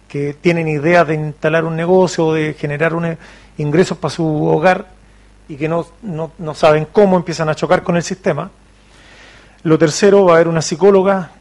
que 0.07 0.35
tienen 0.35 0.69
ideas 0.69 1.09
de 1.09 1.15
instalar 1.15 1.65
un 1.65 1.75
negocio, 1.75 2.33
de 2.35 2.55
generar 2.55 2.95
un, 2.95 3.19
ingresos 3.59 3.99
para 3.99 4.15
su 4.15 4.25
hogar 4.47 4.87
y 5.49 5.57
que 5.57 5.69
no, 5.69 5.85
no, 6.03 6.31
no 6.39 6.55
saben 6.55 6.87
cómo, 6.93 7.17
empiezan 7.17 7.49
a 7.49 7.57
chocar 7.57 7.83
con 7.83 7.97
el 7.97 8.05
sistema. 8.05 8.49
Lo 9.65 9.77
tercero, 9.77 10.25
va 10.25 10.35
a 10.35 10.37
haber 10.37 10.47
una 10.47 10.63
psicóloga, 10.63 11.33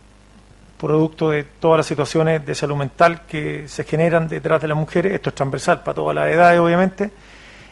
producto 0.84 1.30
de 1.30 1.44
todas 1.44 1.78
las 1.78 1.86
situaciones 1.86 2.46
de 2.46 2.54
salud 2.54 2.76
mental 2.76 3.22
que 3.28 3.68
se 3.68 3.84
generan 3.84 4.28
detrás 4.28 4.62
de 4.62 4.68
las 4.68 4.78
mujeres. 4.78 5.14
Esto 5.14 5.30
es 5.30 5.36
transversal 5.36 5.82
para 5.82 5.96
todas 5.96 6.16
las 6.16 6.30
edades, 6.30 6.60
obviamente. 6.60 7.10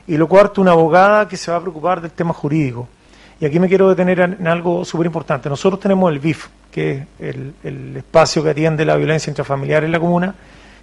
Y 0.08 0.18
lo 0.18 0.28
cuarto, 0.28 0.62
una 0.62 0.72
abogada 0.72 1.28
que 1.28 1.38
se 1.38 1.52
va 1.52 1.58
a 1.58 1.62
preocupar 1.62 2.02
del 2.02 2.12
tema 2.12 2.34
jurídico. 2.34 2.88
Y 3.40 3.46
aquí 3.46 3.60
me 3.60 3.68
quiero 3.68 3.90
detener 3.90 4.20
en, 4.20 4.48
algo 4.48 4.86
súper 4.86 5.08
importante. 5.08 5.50
Nosotros 5.50 5.80
tenemos 5.80 6.12
el 6.12 6.20
BIF, 6.20 6.48
que 6.72 6.92
es 6.92 7.36
el, 7.36 7.54
el 7.64 7.98
espacio 7.98 8.44
que 8.44 8.52
atiende 8.52 8.86
la 8.86 8.96
violencia 8.96 9.30
intrafamiliar 9.30 9.84
en 9.84 9.92
la 9.92 10.00
comuna, 10.00 10.34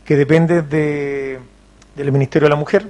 que 0.05 0.17
depende 0.17 0.63
de, 0.63 1.39
del 1.97 2.13
Ministerio 2.13 2.47
de 2.47 2.51
la 2.51 2.57
Mujer. 2.57 2.87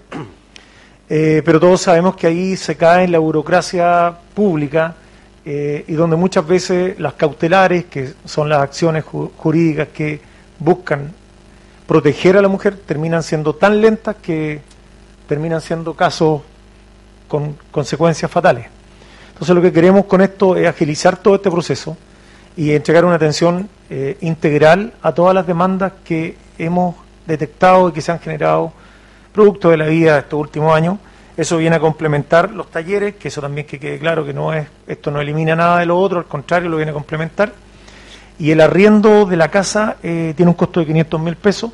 Eh, 1.11 1.41
pero 1.43 1.59
todos 1.59 1.81
sabemos 1.81 2.17
que 2.17 2.27
ahí 2.27 2.55
se 2.55 2.77
cae 2.77 3.05
en 3.05 3.13
la 3.13 3.19
burocracia 3.19 4.15
pública 4.35 4.95
eh, 5.51 5.85
y 5.89 5.95
donde 5.95 6.15
muchas 6.17 6.47
veces 6.47 7.01
las 7.01 7.15
cautelares, 7.15 7.87
que 7.87 8.13
son 8.27 8.51
las 8.51 8.61
acciones 8.61 9.03
ju- 9.03 9.31
jurídicas 9.35 9.89
que 9.89 10.21
buscan 10.59 11.11
proteger 11.87 12.37
a 12.37 12.43
la 12.43 12.49
mujer, 12.49 12.77
terminan 12.77 13.23
siendo 13.23 13.55
tan 13.55 13.81
lentas 13.81 14.17
que 14.21 14.61
terminan 15.27 15.63
siendo 15.63 15.95
casos 15.95 16.43
con 17.29 17.57
consecuencias 17.71 18.31
fatales. 18.31 18.67
Entonces 19.33 19.57
lo 19.57 19.63
que 19.63 19.73
queremos 19.73 20.05
con 20.05 20.21
esto 20.21 20.55
es 20.55 20.67
agilizar 20.69 21.17
todo 21.17 21.37
este 21.37 21.51
proceso 21.51 21.97
y 22.55 22.73
entregar 22.73 23.07
una 23.07 23.15
atención 23.15 23.71
eh, 23.89 24.19
integral 24.21 24.93
a 25.01 25.13
todas 25.13 25.35
las 25.35 25.47
demandas 25.47 25.93
que 26.05 26.37
hemos 26.59 26.95
detectado 27.27 27.89
y 27.89 27.93
que 27.93 28.03
se 28.03 28.13
han 28.13 28.19
generado 28.21 28.73
producto 29.33 29.71
de 29.71 29.79
la 29.79 29.87
vida 29.87 30.13
de 30.15 30.19
estos 30.21 30.39
últimos 30.41 30.75
años. 30.75 30.99
Eso 31.39 31.57
viene 31.57 31.77
a 31.77 31.81
complementar 31.81 32.51
los 32.51 32.71
talleres, 32.71 33.15
que 33.15 33.29
eso 33.29 33.41
también 33.41 33.67
que 33.67 33.79
quede 33.79 33.99
claro 33.99 34.27
que 34.27 34.35
no 34.35 34.53
es, 34.53 34.67
esto 34.87 35.11
no 35.11 35.21
elimina 35.21 35.55
nada 35.57 35.79
de 35.79 35.87
lo 35.87 35.97
otro, 35.99 36.19
al 36.19 36.27
contrario, 36.27 36.69
lo 36.69 36.77
viene 36.77 36.91
a 36.91 36.95
complementar. 36.95 37.53
Y 38.41 38.51
el 38.51 38.61
arriendo 38.61 39.25
de 39.25 39.37
la 39.37 39.49
casa 39.49 39.97
eh, 40.03 40.35
tiene 40.37 40.51
un 40.51 40.57
costo 40.57 40.81
de 40.81 40.87
500 40.87 41.21
mil 41.21 41.37
pesos, 41.37 41.71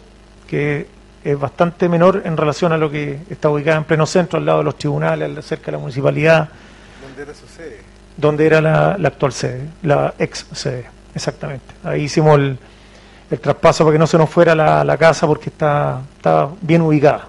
que 0.47 0.87
es 1.25 1.39
bastante 1.41 1.89
menor 1.89 2.23
en 2.27 2.37
relación 2.37 2.73
a 2.73 2.77
lo 2.77 2.91
que 2.91 3.21
está 3.31 3.49
ubicado 3.49 3.79
en 3.79 3.85
pleno 3.85 4.05
centro, 4.07 4.39
al 4.39 4.45
lado 4.47 4.59
de 4.59 4.65
los 4.65 4.77
tribunales, 4.77 5.35
al- 5.35 5.43
cerca 5.43 5.67
de 5.67 5.73
la 5.73 5.79
municipalidad, 5.79 6.49
¿Dónde 7.03 7.23
era 7.23 7.33
su 7.35 7.47
sede? 7.47 7.81
donde 8.17 8.47
era 8.47 8.61
la, 8.61 8.97
la 8.99 9.09
actual 9.09 9.33
sede, 9.33 9.63
la 9.83 10.13
ex 10.19 10.47
sede, 10.53 10.85
exactamente. 11.15 11.65
Ahí 11.83 12.03
hicimos 12.03 12.39
el, 12.39 12.59
el 13.31 13.41
traspaso 13.41 13.83
para 13.85 13.95
que 13.95 13.99
no 13.99 14.07
se 14.07 14.19
nos 14.19 14.29
fuera 14.29 14.55
la, 14.55 14.85
la 14.85 14.97
casa 14.99 15.27
porque 15.27 15.49
está, 15.49 16.01
está 16.19 16.49
bien 16.61 16.83
ubicada. 16.83 17.29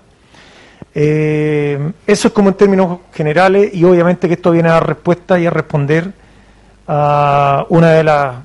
Eh, 0.97 1.91
eso 2.07 2.29
es 2.29 2.33
como 2.33 2.47
en 2.47 2.55
términos 2.55 2.99
generales 3.13 3.73
y 3.73 3.83
obviamente 3.83 4.29
que 4.29 4.35
esto 4.35 4.51
viene 4.51 4.69
a 4.69 4.73
dar 4.73 4.87
respuesta 4.87 5.37
y 5.37 5.45
a 5.45 5.49
responder 5.49 6.13
a 6.87 7.65
una 7.67 7.91
de 7.91 8.03
las 8.05 8.35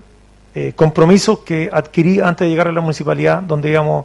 eh, 0.57 0.73
compromisos 0.75 1.39
que 1.41 1.71
adquirí 1.73 2.19
antes 2.19 2.47
de 2.47 2.51
llegar 2.51 2.67
a 2.67 2.73
la 2.73 2.81
municipalidad, 2.81 3.41
donde 3.41 3.71
íbamos 3.71 4.05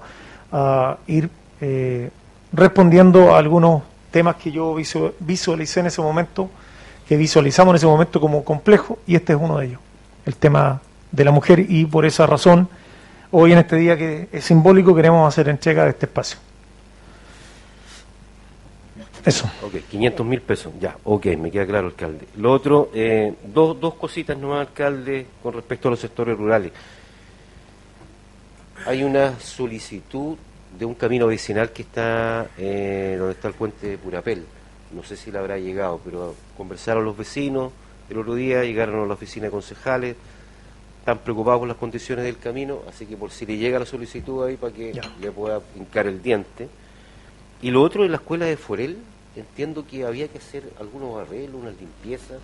a 0.51 0.97
ir 1.07 1.27
eh, 1.59 2.11
respondiendo 2.53 3.33
a 3.33 3.39
algunos 3.39 3.81
temas 4.11 4.35
que 4.35 4.51
yo 4.51 4.75
visu- 4.75 5.13
visualicé 5.19 5.79
en 5.79 5.87
ese 5.87 6.01
momento, 6.03 6.47
que 7.07 7.17
visualizamos 7.17 7.71
en 7.71 7.77
ese 7.77 7.87
momento 7.87 8.21
como 8.21 8.43
complejo, 8.43 8.99
y 9.07 9.15
este 9.15 9.33
es 9.33 9.39
uno 9.41 9.57
de 9.57 9.65
ellos, 9.65 9.79
el 10.25 10.35
tema 10.35 10.81
de 11.11 11.25
la 11.25 11.31
mujer, 11.31 11.65
y 11.67 11.85
por 11.85 12.05
esa 12.05 12.27
razón, 12.27 12.69
hoy 13.31 13.53
en 13.53 13.57
este 13.57 13.77
día 13.77 13.97
que 13.97 14.29
es 14.31 14.45
simbólico, 14.45 14.93
queremos 14.93 15.27
hacer 15.27 15.49
entrega 15.49 15.83
de 15.85 15.89
este 15.89 16.05
espacio. 16.05 16.37
Eso. 19.25 19.49
Ok, 19.63 19.75
500 19.89 20.25
mil 20.25 20.41
pesos, 20.41 20.73
ya, 20.79 20.97
ok, 21.03 21.25
me 21.37 21.49
queda 21.49 21.65
claro, 21.65 21.87
alcalde. 21.87 22.27
Lo 22.37 22.51
otro, 22.51 22.91
eh, 22.93 23.33
dos, 23.43 23.79
dos 23.79 23.95
cositas 23.95 24.37
nomás, 24.37 24.67
alcalde, 24.67 25.25
con 25.41 25.53
respecto 25.53 25.87
a 25.87 25.91
los 25.91 25.99
sectores 25.99 26.37
rurales. 26.37 26.71
Hay 28.85 29.03
una 29.03 29.39
solicitud 29.39 30.37
de 30.77 30.85
un 30.85 30.93
camino 30.93 31.25
vecinal 31.27 31.71
que 31.71 31.81
está 31.81 32.49
eh, 32.57 33.15
donde 33.17 33.33
está 33.33 33.47
el 33.47 33.55
puente 33.55 33.87
de 33.87 33.97
Purapel. 33.97 34.45
No 34.91 35.03
sé 35.03 35.17
si 35.17 35.31
le 35.31 35.39
habrá 35.39 35.57
llegado, 35.57 35.99
pero 36.03 36.35
conversaron 36.55 37.03
los 37.03 37.17
vecinos 37.17 37.71
el 38.09 38.19
otro 38.19 38.35
día, 38.35 38.63
llegaron 38.63 39.03
a 39.03 39.07
la 39.07 39.13
oficina 39.13 39.45
de 39.45 39.51
concejales, 39.51 40.15
están 40.99 41.17
preocupados 41.19 41.59
por 41.59 41.67
las 41.67 41.77
condiciones 41.77 42.25
del 42.25 42.37
camino, 42.37 42.81
así 42.87 43.05
que 43.05 43.17
por 43.17 43.31
si 43.31 43.45
le 43.45 43.57
llega 43.57 43.79
la 43.79 43.85
solicitud 43.85 44.45
ahí 44.45 44.57
para 44.57 44.73
que 44.73 44.99
le 45.19 45.31
pueda 45.31 45.61
hincar 45.75 46.05
el 46.07 46.21
diente. 46.21 46.69
Y 47.61 47.71
lo 47.71 47.81
otro 47.81 48.03
de 48.03 48.09
la 48.09 48.17
escuela 48.17 48.45
de 48.45 48.57
Forel, 48.57 48.97
entiendo 49.35 49.85
que 49.85 50.05
había 50.05 50.27
que 50.27 50.37
hacer 50.37 50.63
algunos 50.79 51.19
arreglos, 51.19 51.61
unas 51.61 51.75
limpiezas. 51.79 52.39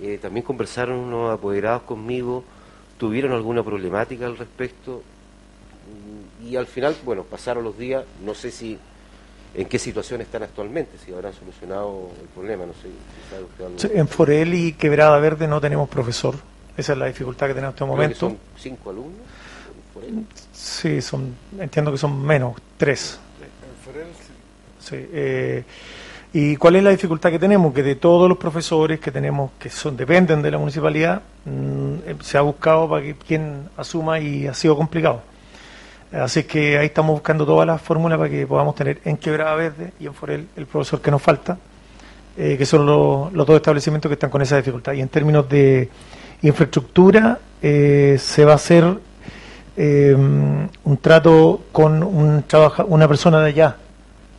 Eh, 0.00 0.18
también 0.20 0.44
conversaron 0.44 0.96
unos 0.98 1.32
apoderados 1.32 1.82
conmigo, 1.82 2.44
tuvieron 2.98 3.32
alguna 3.32 3.62
problemática 3.62 4.26
al 4.26 4.36
respecto. 4.38 5.02
Mm, 6.42 6.46
Y 6.48 6.56
al 6.56 6.66
final, 6.66 6.96
bueno, 7.04 7.24
pasaron 7.24 7.64
los 7.64 7.76
días, 7.76 8.04
no 8.24 8.34
sé 8.34 8.50
si 8.50 8.78
en 9.54 9.66
qué 9.66 9.78
situación 9.78 10.20
están 10.20 10.42
actualmente, 10.44 10.92
si 11.04 11.12
habrán 11.12 11.32
solucionado 11.32 12.10
el 12.20 12.28
problema, 12.28 12.64
no 12.66 12.72
sé. 12.74 12.82
si 12.82 13.30
sabe 13.30 13.44
usted 13.44 13.64
algo. 13.64 13.78
Sí, 13.78 13.88
En 13.92 14.06
Forel 14.08 14.54
y 14.54 14.72
Quebrada 14.74 15.18
Verde 15.18 15.48
no 15.48 15.60
tenemos 15.60 15.88
profesor. 15.88 16.36
Esa 16.76 16.92
es 16.92 16.98
la 16.98 17.06
dificultad 17.06 17.48
que 17.48 17.54
tenemos 17.54 17.72
en 17.72 17.76
este 17.76 17.84
momento. 17.84 18.18
son 18.20 18.38
cinco 18.56 18.90
alumnos. 18.90 19.20
en 19.20 19.92
Forel. 19.92 20.26
Sí, 20.52 21.02
son, 21.02 21.34
entiendo 21.58 21.90
que 21.90 21.98
son 21.98 22.22
menos, 22.24 22.54
tres. 22.76 23.18
Sí, 24.80 24.96
eh, 24.96 25.64
¿Y 26.32 26.56
cuál 26.56 26.76
es 26.76 26.84
la 26.84 26.90
dificultad 26.90 27.30
que 27.30 27.38
tenemos? 27.38 27.72
Que 27.72 27.82
de 27.82 27.94
todos 27.94 28.28
los 28.28 28.36
profesores 28.36 29.00
que 29.00 29.10
tenemos 29.10 29.52
que 29.58 29.70
son 29.70 29.96
dependen 29.96 30.42
de 30.42 30.50
la 30.50 30.58
municipalidad, 30.58 31.22
mm, 31.44 31.94
eh, 32.06 32.16
se 32.20 32.36
ha 32.36 32.42
buscado 32.42 32.88
para 32.88 33.02
que 33.02 33.14
quien 33.14 33.68
asuma 33.76 34.20
y 34.20 34.46
ha 34.46 34.54
sido 34.54 34.76
complicado. 34.76 35.22
Así 36.12 36.44
que 36.44 36.78
ahí 36.78 36.86
estamos 36.86 37.12
buscando 37.12 37.44
todas 37.44 37.66
las 37.66 37.80
fórmulas 37.82 38.18
para 38.18 38.30
que 38.30 38.46
podamos 38.46 38.74
tener 38.74 39.00
en 39.04 39.16
Quebrada 39.16 39.54
Verde 39.54 39.92
y 40.00 40.06
en 40.06 40.14
Forel 40.14 40.48
el 40.56 40.66
profesor 40.66 41.00
que 41.00 41.10
nos 41.10 41.20
falta, 41.20 41.58
eh, 42.36 42.56
que 42.56 42.64
son 42.64 42.86
los, 42.86 43.32
los 43.32 43.46
dos 43.46 43.56
establecimientos 43.56 44.08
que 44.08 44.14
están 44.14 44.30
con 44.30 44.40
esa 44.40 44.56
dificultad. 44.56 44.92
Y 44.94 45.00
en 45.00 45.08
términos 45.08 45.48
de 45.48 45.88
infraestructura, 46.42 47.38
eh, 47.60 48.16
se 48.18 48.44
va 48.44 48.52
a 48.52 48.54
hacer 48.54 48.84
eh, 49.76 50.14
un 50.14 50.96
trato 51.00 51.64
con 51.72 52.02
un 52.02 52.42
trabaja, 52.44 52.84
una 52.84 53.06
persona 53.08 53.40
de 53.40 53.48
allá, 53.48 53.76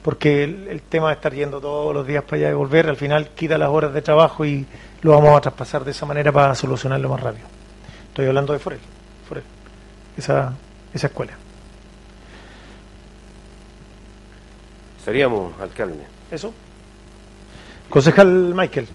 porque 0.03 0.44
el, 0.44 0.68
el 0.68 0.82
tema 0.82 1.10
de 1.10 1.16
estar 1.16 1.34
yendo 1.34 1.60
todos 1.60 1.94
los 1.94 2.08
días 2.08 2.24
para 2.24 2.38
allá 2.38 2.50
y 2.52 2.53
volver, 2.53 2.88
al 2.88 2.98
final 2.98 3.30
quita 3.30 3.58
las 3.58 3.69
horas 3.69 3.94
de 3.94 4.02
trabajo 4.02 4.45
y 4.45 4.66
lo 5.02 5.11
vamos 5.11 5.38
a 5.38 5.42
traspasar 5.42 5.84
de 5.84 5.92
esa 5.92 6.06
manera 6.06 6.32
para 6.32 6.56
solucionarlo 6.56 7.10
más 7.10 7.22
rápido. 7.22 7.48
Estoy 8.10 8.28
hablando 8.28 8.53
de 8.53 8.60
Forel, 8.60 8.80
Forel 9.28 9.44
esa, 10.19 10.53
esa 10.94 11.08
escuela. 11.08 11.34
Seríamos, 15.03 15.60
alcalde. 15.60 16.06
¿Eso? 16.30 16.53
Concejal 17.90 18.53
Michael. 18.53 18.88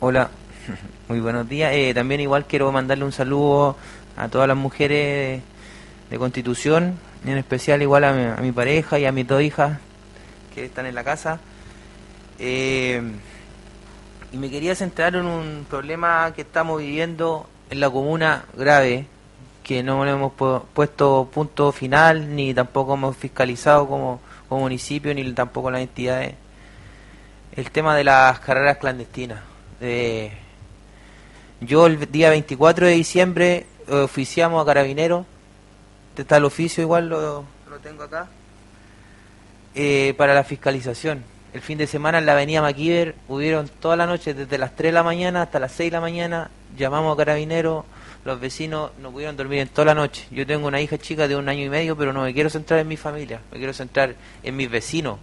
Hola, 0.00 0.30
muy 1.08 1.20
buenos 1.20 1.48
días. 1.48 1.72
Eh, 1.74 1.92
también 1.94 2.20
igual 2.20 2.46
quiero 2.46 2.70
mandarle 2.72 3.04
un 3.04 3.12
saludo 3.12 3.76
a 4.16 4.28
todas 4.28 4.48
las 4.48 4.56
mujeres 4.56 5.42
de 6.10 6.18
Constitución, 6.18 6.98
en 7.24 7.38
especial 7.38 7.82
igual 7.82 8.04
a 8.04 8.38
mi, 8.40 8.52
pareja 8.52 8.98
y 8.98 9.06
a 9.06 9.12
mis 9.12 9.26
dos 9.26 9.42
hijas 9.42 9.78
que 10.54 10.64
están 10.66 10.86
en 10.86 10.94
la 10.94 11.04
casa. 11.04 11.40
Eh, 12.38 13.02
y 14.32 14.36
me 14.36 14.50
quería 14.50 14.74
centrar 14.74 15.14
en 15.14 15.26
un 15.26 15.66
problema 15.68 16.32
que 16.34 16.42
estamos 16.42 16.80
viviendo 16.80 17.48
en 17.70 17.80
la 17.80 17.88
comuna 17.90 18.44
grave, 18.56 19.06
que 19.62 19.82
no 19.82 20.04
le 20.04 20.10
hemos 20.10 20.32
pu- 20.32 20.62
puesto 20.74 21.28
punto 21.32 21.72
final, 21.72 22.34
ni 22.34 22.52
tampoco 22.52 22.94
hemos 22.94 23.16
fiscalizado 23.16 23.88
como, 23.88 24.20
municipio, 24.50 25.12
ni 25.14 25.32
tampoco 25.32 25.70
las 25.70 25.80
entidades. 25.80 26.34
El 27.56 27.70
tema 27.70 27.96
de 27.96 28.04
las 28.04 28.38
carreras 28.40 28.78
clandestinas. 28.78 29.40
Eh, 29.80 30.32
yo 31.60 31.86
el 31.86 32.10
día 32.10 32.30
24 32.30 32.86
de 32.86 32.92
diciembre 32.92 33.66
oficiamos 33.88 34.62
a 34.62 34.66
Carabineros, 34.66 35.26
está 36.16 36.36
el 36.36 36.44
oficio 36.44 36.82
igual, 36.82 37.08
lo, 37.08 37.44
lo 37.68 37.78
tengo 37.82 38.02
acá, 38.02 38.28
eh, 39.74 40.14
para 40.16 40.34
la 40.34 40.44
fiscalización. 40.44 41.24
El 41.52 41.60
fin 41.60 41.78
de 41.78 41.86
semana 41.86 42.18
en 42.18 42.26
la 42.26 42.32
avenida 42.32 42.62
Maquiver 42.62 43.14
hubieron 43.28 43.68
toda 43.68 43.96
la 43.96 44.06
noche, 44.06 44.34
desde 44.34 44.58
las 44.58 44.74
3 44.74 44.88
de 44.88 44.92
la 44.92 45.02
mañana 45.02 45.42
hasta 45.42 45.60
las 45.60 45.72
6 45.72 45.90
de 45.90 45.96
la 45.96 46.00
mañana, 46.00 46.50
llamamos 46.76 47.14
a 47.14 47.16
Carabineros, 47.16 47.84
los 48.24 48.40
vecinos 48.40 48.90
no 49.00 49.10
pudieron 49.10 49.36
dormir 49.36 49.60
en 49.60 49.68
toda 49.68 49.86
la 49.86 49.94
noche. 49.94 50.26
Yo 50.30 50.46
tengo 50.46 50.66
una 50.66 50.80
hija 50.80 50.98
chica 50.98 51.28
de 51.28 51.36
un 51.36 51.48
año 51.48 51.64
y 51.64 51.68
medio, 51.68 51.96
pero 51.96 52.12
no 52.12 52.22
me 52.22 52.32
quiero 52.32 52.50
centrar 52.50 52.80
en 52.80 52.88
mi 52.88 52.96
familia, 52.96 53.40
me 53.52 53.58
quiero 53.58 53.72
centrar 53.72 54.14
en 54.42 54.56
mis 54.56 54.70
vecinos. 54.70 55.18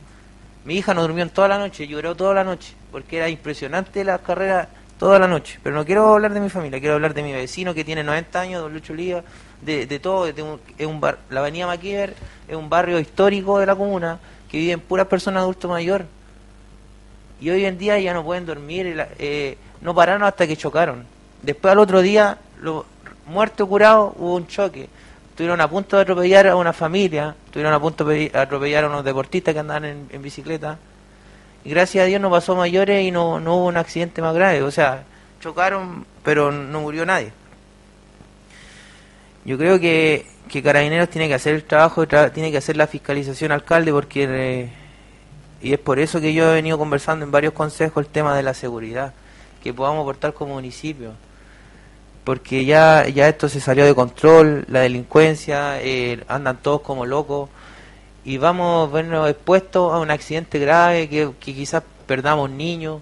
Mi 0.64 0.76
hija 0.76 0.94
no 0.94 1.02
durmió 1.02 1.24
en 1.24 1.32
toda 1.32 1.48
la 1.48 1.58
noche, 1.58 1.88
lloró 1.88 2.16
toda 2.16 2.36
la 2.36 2.44
noche, 2.44 2.74
porque 2.92 3.18
era 3.18 3.28
impresionante 3.28 4.04
la 4.04 4.20
carrera 4.20 4.70
toda 5.02 5.18
la 5.18 5.28
noche. 5.28 5.58
Pero 5.64 5.76
no 5.76 5.84
quiero 5.84 6.14
hablar 6.14 6.32
de 6.32 6.40
mi 6.40 6.50
familia, 6.50 6.80
quiero 6.80 6.94
hablar 6.94 7.16
de 7.16 7.24
mi 7.24 7.32
vecino 7.34 7.74
que 7.74 7.84
tiene 7.84 8.04
90 8.04 8.40
años, 8.40 8.62
don 8.62 8.72
Lucho 8.72 8.94
Liga, 8.94 9.24
de, 9.60 9.88
de 9.88 9.98
todo. 10.00 10.32
de 10.32 10.44
un- 10.44 10.60
es 10.78 10.86
un 10.86 11.02
bar- 11.02 11.18
la 11.32 11.40
avenida 11.40 11.66
Maquiver 11.66 12.14
es 12.48 12.56
un 12.56 12.70
barrio 12.70 13.00
histórico 13.00 13.58
de 13.58 13.66
la 13.66 13.76
comuna 13.76 14.20
que 14.48 14.58
viven 14.60 14.80
puras 14.80 15.08
personas 15.08 15.42
adulto 15.42 15.68
mayor. 15.68 16.06
Y 17.40 17.50
hoy 17.50 17.66
en 17.66 17.80
día 17.80 17.98
ya 18.00 18.14
no 18.14 18.24
pueden 18.24 18.46
dormir, 18.46 18.96
eh, 19.18 19.58
no 19.82 19.96
pararon 19.96 20.22
hasta 20.22 20.46
que 20.46 20.56
chocaron. 20.56 21.04
Después 21.42 21.72
al 21.72 21.80
otro 21.80 22.02
día, 22.04 22.38
lo, 22.62 22.86
muerto 23.26 23.68
curado, 23.68 24.14
hubo 24.20 24.36
un 24.36 24.46
choque. 24.46 24.88
Estuvieron 25.32 25.62
a 25.62 25.68
punto 25.68 25.96
de 25.96 26.04
atropellar 26.04 26.46
a 26.46 26.56
una 26.56 26.74
familia, 26.74 27.36
estuvieron 27.48 27.74
a 27.74 27.80
punto 27.80 28.06
de 28.06 28.30
pe- 28.30 28.38
atropellar 28.38 28.84
a 28.84 28.88
unos 28.88 29.04
deportistas 29.04 29.52
que 29.56 29.60
andaban 29.60 29.86
en 30.12 30.22
bicicleta. 30.22 30.78
Gracias 31.64 32.04
a 32.04 32.08
Dios 32.08 32.20
no 32.20 32.32
pasó 32.32 32.56
mayores 32.56 33.04
y 33.04 33.12
no, 33.12 33.40
no 33.40 33.56
hubo 33.58 33.66
un 33.68 33.78
accidente 33.78 34.22
más 34.22 34.34
grave. 34.34 34.64
O 34.64 34.72
sea, 34.72 35.04
chocaron, 35.40 36.06
pero 36.24 36.52
no 36.52 36.82
murió 36.82 37.06
nadie. 37.06 37.32
Yo 39.46 39.58
creo 39.58 39.80
que, 39.80 40.26
que 40.50 40.62
Carabineros 40.64 41.10
tiene 41.10 41.28
que 41.28 41.34
hacer 41.36 41.56
el 41.56 41.64
trabajo, 41.64 42.06
tra- 42.08 42.32
tiene 42.32 42.52
que 42.52 42.58
hacer 42.58 42.78
la 42.78 42.88
fiscalización 42.88 43.52
alcalde, 43.52 43.92
porque 43.92 44.28
eh, 44.30 44.70
y 45.62 45.74
es 45.74 45.80
por 45.80 46.00
eso 46.00 46.20
que 46.22 46.34
yo 46.34 46.52
he 46.52 46.56
venido 46.56 46.78
conversando 46.78 47.26
en 47.26 47.32
varios 47.32 47.54
consejos 47.54 48.06
el 48.06 48.12
tema 48.12 48.36
de 48.36 48.44
la 48.44 48.54
seguridad, 48.54 49.14
que 49.64 49.74
podamos 49.74 50.02
aportar 50.02 50.34
como 50.34 50.56
municipio. 50.56 51.14
Porque 52.24 52.66
ya, 52.66 53.08
ya 53.08 53.28
esto 53.28 53.50
se 53.50 53.60
salió 53.60 53.84
de 53.84 53.96
control, 53.96 54.66
la 54.68 54.82
delincuencia, 54.82 55.82
eh, 55.82 56.24
andan 56.28 56.58
todos 56.58 56.82
como 56.82 57.06
locos 57.08 57.50
y 58.24 58.38
vamos 58.38 58.90
a 58.90 58.94
vernos 58.94 59.30
expuestos 59.30 59.94
a 59.94 60.00
un 60.00 60.12
accidente 60.12 60.60
grave, 60.60 61.10
que, 61.10 61.32
que 61.40 61.54
quizás 61.54 61.84
perdamos 62.06 62.50
niños. 62.50 63.02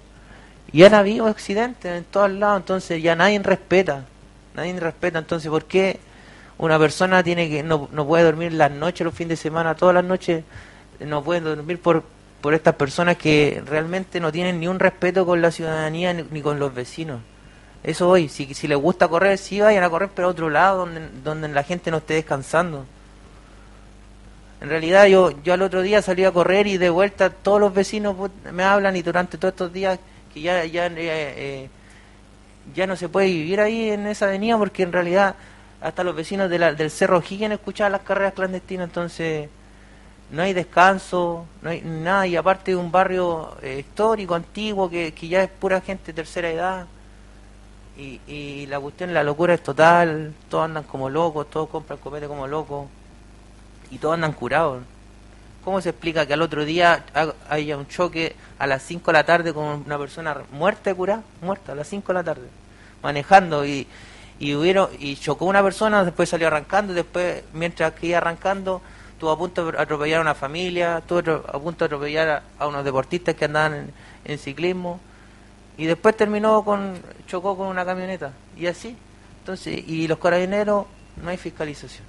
Y 0.72 0.84
han 0.84 0.94
habido 0.94 1.26
accidentes 1.28 1.92
en 1.92 2.04
todos 2.04 2.32
lados, 2.32 2.62
entonces 2.62 3.02
ya 3.02 3.16
nadie 3.16 3.40
respeta, 3.40 4.06
nadie 4.54 4.80
respeta, 4.80 5.20
entonces 5.20 5.50
¿por 5.50 5.66
qué 5.66 6.00
una 6.60 6.78
persona 6.78 7.24
tiene 7.24 7.50
que 7.50 7.64
no, 7.64 7.90
no 7.92 8.06
puede 8.06 8.24
dormir 8.24 8.54
las 8.54 8.72
noches, 8.72 9.06
los 9.06 9.14
fines 9.14 9.30
de 9.30 9.36
semana, 9.38 9.76
todas 9.76 9.96
las 9.96 10.04
noches, 10.04 10.44
no 11.00 11.24
puede 11.24 11.42
dormir 11.42 11.80
por, 11.82 12.04
por 12.42 12.54
estas 12.54 12.76
personas 12.76 13.18
que 13.18 13.64
realmente 13.66 14.20
no 14.20 14.32
tienen 14.32 14.60
ni 14.60 14.68
un 14.68 14.78
respeto 14.80 15.26
con 15.26 15.42
la 15.42 15.52
ciudadanía 15.52 16.14
ni, 16.14 16.24
ni 16.30 16.42
con 16.42 16.60
los 16.60 16.74
vecinos? 16.74 17.22
Eso 17.82 18.10
hoy, 18.10 18.28
si, 18.28 18.54
si 18.54 18.68
les 18.68 18.78
gusta 18.78 19.08
correr, 19.08 19.38
sí 19.38 19.62
vayan 19.62 19.84
a 19.84 19.90
correr, 19.90 20.10
pero 20.14 20.28
a 20.28 20.32
otro 20.32 20.50
lado, 20.50 20.80
donde, 20.80 21.10
donde 21.24 21.48
la 21.48 21.64
gente 21.64 21.92
no 21.92 21.98
esté 21.98 22.16
descansando. 22.16 22.86
En 24.62 24.68
realidad 24.68 25.06
yo, 25.06 25.32
yo 25.42 25.54
al 25.54 25.62
otro 25.62 25.82
día 25.82 26.02
salí 26.02 26.26
a 26.26 26.32
correr 26.32 26.68
y 26.68 26.78
de 26.78 26.90
vuelta 26.90 27.30
todos 27.30 27.62
los 27.62 27.74
vecinos 27.74 28.16
me 28.52 28.64
hablan 28.64 28.96
y 28.98 29.02
durante 29.02 29.38
todos 29.38 29.54
estos 29.54 29.72
días 29.72 30.00
que 30.34 30.42
ya, 30.42 30.66
ya, 30.66 30.88
eh, 30.88 30.94
eh, 30.98 31.70
ya 32.76 32.86
no 32.86 32.96
se 32.98 33.08
puede 33.08 33.28
vivir 33.28 33.62
ahí 33.62 33.90
en 33.90 34.06
esa 34.08 34.26
avenida 34.26 34.58
porque 34.58 34.84
en 34.84 34.92
realidad 34.92 35.36
hasta 35.82 36.04
los 36.04 36.14
vecinos 36.14 36.50
de 36.50 36.60
del 36.60 36.92
Cerro 36.92 37.22
Higgins 37.22 37.54
escuchaban 37.54 37.94
las 37.94 38.02
carreras 38.02 38.34
clandestinas, 38.34 38.90
entonces 38.90 39.50
no 40.32 40.42
hay 40.42 40.54
descanso, 40.54 41.46
no 41.62 41.70
hay 41.70 41.82
nada. 41.82 42.28
Y 42.28 42.36
aparte 42.36 42.72
de 42.72 42.78
un 42.78 42.92
barrio 42.92 43.56
eh, 43.62 43.80
histórico, 43.80 44.36
antiguo, 44.36 44.90
que, 44.90 45.14
que 45.14 45.28
ya 45.30 45.42
es 45.44 45.50
pura 45.50 45.80
gente 45.82 46.08
de 46.08 46.14
tercera 46.14 46.50
edad. 46.50 46.88
Y, 47.98 48.20
y 48.28 48.66
la 48.68 48.80
cuestión, 48.80 49.14
la 49.14 49.24
locura 49.24 49.54
es 49.54 49.64
total, 49.64 50.34
todos 50.50 50.66
andan 50.66 50.84
como 50.84 51.10
locos, 51.10 51.50
todos 51.50 51.70
compran 51.70 52.00
copete 52.00 52.28
como 52.28 52.48
locos 52.48 52.88
y 53.92 53.98
todos 53.98 54.16
andan 54.16 54.34
curados. 54.34 54.84
¿Cómo 55.64 55.82
se 55.82 55.90
explica 55.90 56.26
que 56.26 56.34
al 56.34 56.42
otro 56.42 56.64
día 56.66 57.04
ha- 57.14 57.34
haya 57.50 57.78
un 57.78 57.88
choque 57.88 58.36
a 58.58 58.66
las 58.66 58.82
5 58.84 59.12
de 59.12 59.14
la 59.18 59.26
tarde 59.26 59.54
con 59.54 59.84
una 59.86 59.98
persona 59.98 60.38
muerta 60.52 60.94
curada? 60.96 61.24
Muerta 61.42 61.74
a 61.74 61.76
las 61.76 61.88
5 61.88 62.08
de 62.08 62.14
la 62.14 62.24
tarde, 62.24 62.48
manejando 63.04 63.66
y, 63.66 63.86
y 64.40 64.56
hubieron 64.56 64.90
y 65.00 65.16
chocó 65.18 65.46
una 65.46 65.62
persona, 65.62 66.04
después 66.06 66.30
salió 66.30 66.48
arrancando, 66.48 66.94
después 66.94 67.44
mientras 67.54 67.94
que 67.94 68.08
iba 68.08 68.18
arrancando 68.20 68.82
estuvo 69.12 69.32
a 69.32 69.38
punto 69.38 69.70
de 69.72 69.78
atropellar 69.78 70.20
a 70.20 70.22
una 70.22 70.34
familia, 70.34 71.00
estuvo 71.00 71.20
a 71.20 71.60
punto 71.60 71.84
de 71.84 71.86
atropellar 71.88 72.44
a, 72.58 72.68
unos 72.68 72.86
deportistas 72.86 73.36
que 73.36 73.46
andaban 73.46 73.92
en 74.24 74.38
ciclismo 74.40 75.02
y 75.78 75.86
después 75.86 76.16
terminó 76.16 76.64
con 76.64 76.98
chocó 77.28 77.58
con 77.58 77.68
una 77.68 77.84
camioneta 77.86 78.32
y 78.58 78.68
así. 78.68 78.96
Entonces, 79.42 79.84
y 79.88 80.08
los 80.08 80.20
carabineros 80.20 80.86
no 81.22 81.30
hay 81.30 81.38
fiscalización. 81.38 82.06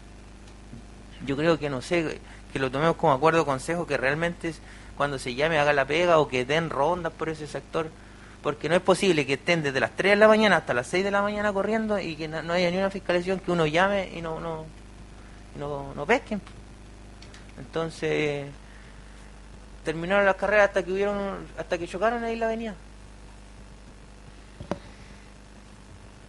Yo 1.26 1.36
creo 1.36 1.58
que 1.58 1.68
no 1.70 1.82
sé, 1.82 2.18
que 2.52 2.58
lo 2.58 2.70
tomemos 2.70 2.96
como 2.96 3.12
acuerdo 3.12 3.44
consejo 3.44 3.86
que 3.86 3.96
realmente 3.96 4.54
cuando 4.96 5.18
se 5.18 5.34
llame 5.34 5.58
haga 5.58 5.72
la 5.72 5.84
pega 5.86 6.18
o 6.18 6.28
que 6.28 6.44
den 6.44 6.70
rondas 6.70 7.12
por 7.12 7.28
ese 7.28 7.46
sector 7.46 7.88
porque 8.42 8.68
no 8.70 8.74
es 8.74 8.80
posible 8.82 9.26
que 9.26 9.34
estén 9.34 9.62
desde 9.62 9.80
las 9.80 9.90
3 9.96 10.12
de 10.12 10.16
la 10.16 10.28
mañana 10.28 10.56
hasta 10.56 10.72
las 10.74 10.86
6 10.86 11.04
de 11.04 11.10
la 11.10 11.20
mañana 11.22 11.52
corriendo 11.52 11.98
y 11.98 12.16
que 12.16 12.26
no, 12.28 12.42
no 12.42 12.54
haya 12.54 12.70
ni 12.70 12.78
una 12.78 12.90
fiscalización 12.90 13.38
que 13.40 13.50
uno 13.52 13.66
llame 13.66 14.10
y 14.16 14.22
no 14.22 14.40
no 14.40 14.64
no, 15.58 15.92
no 15.94 16.06
pesquen. 16.06 16.40
Entonces 17.58 18.46
terminaron 19.84 20.24
las 20.24 20.36
carreras 20.36 20.68
hasta 20.68 20.82
que 20.82 20.92
hubieron 20.92 21.46
hasta 21.58 21.76
que 21.76 21.86
chocaron 21.86 22.24
ahí 22.24 22.36
la 22.36 22.46
avenida. 22.46 22.74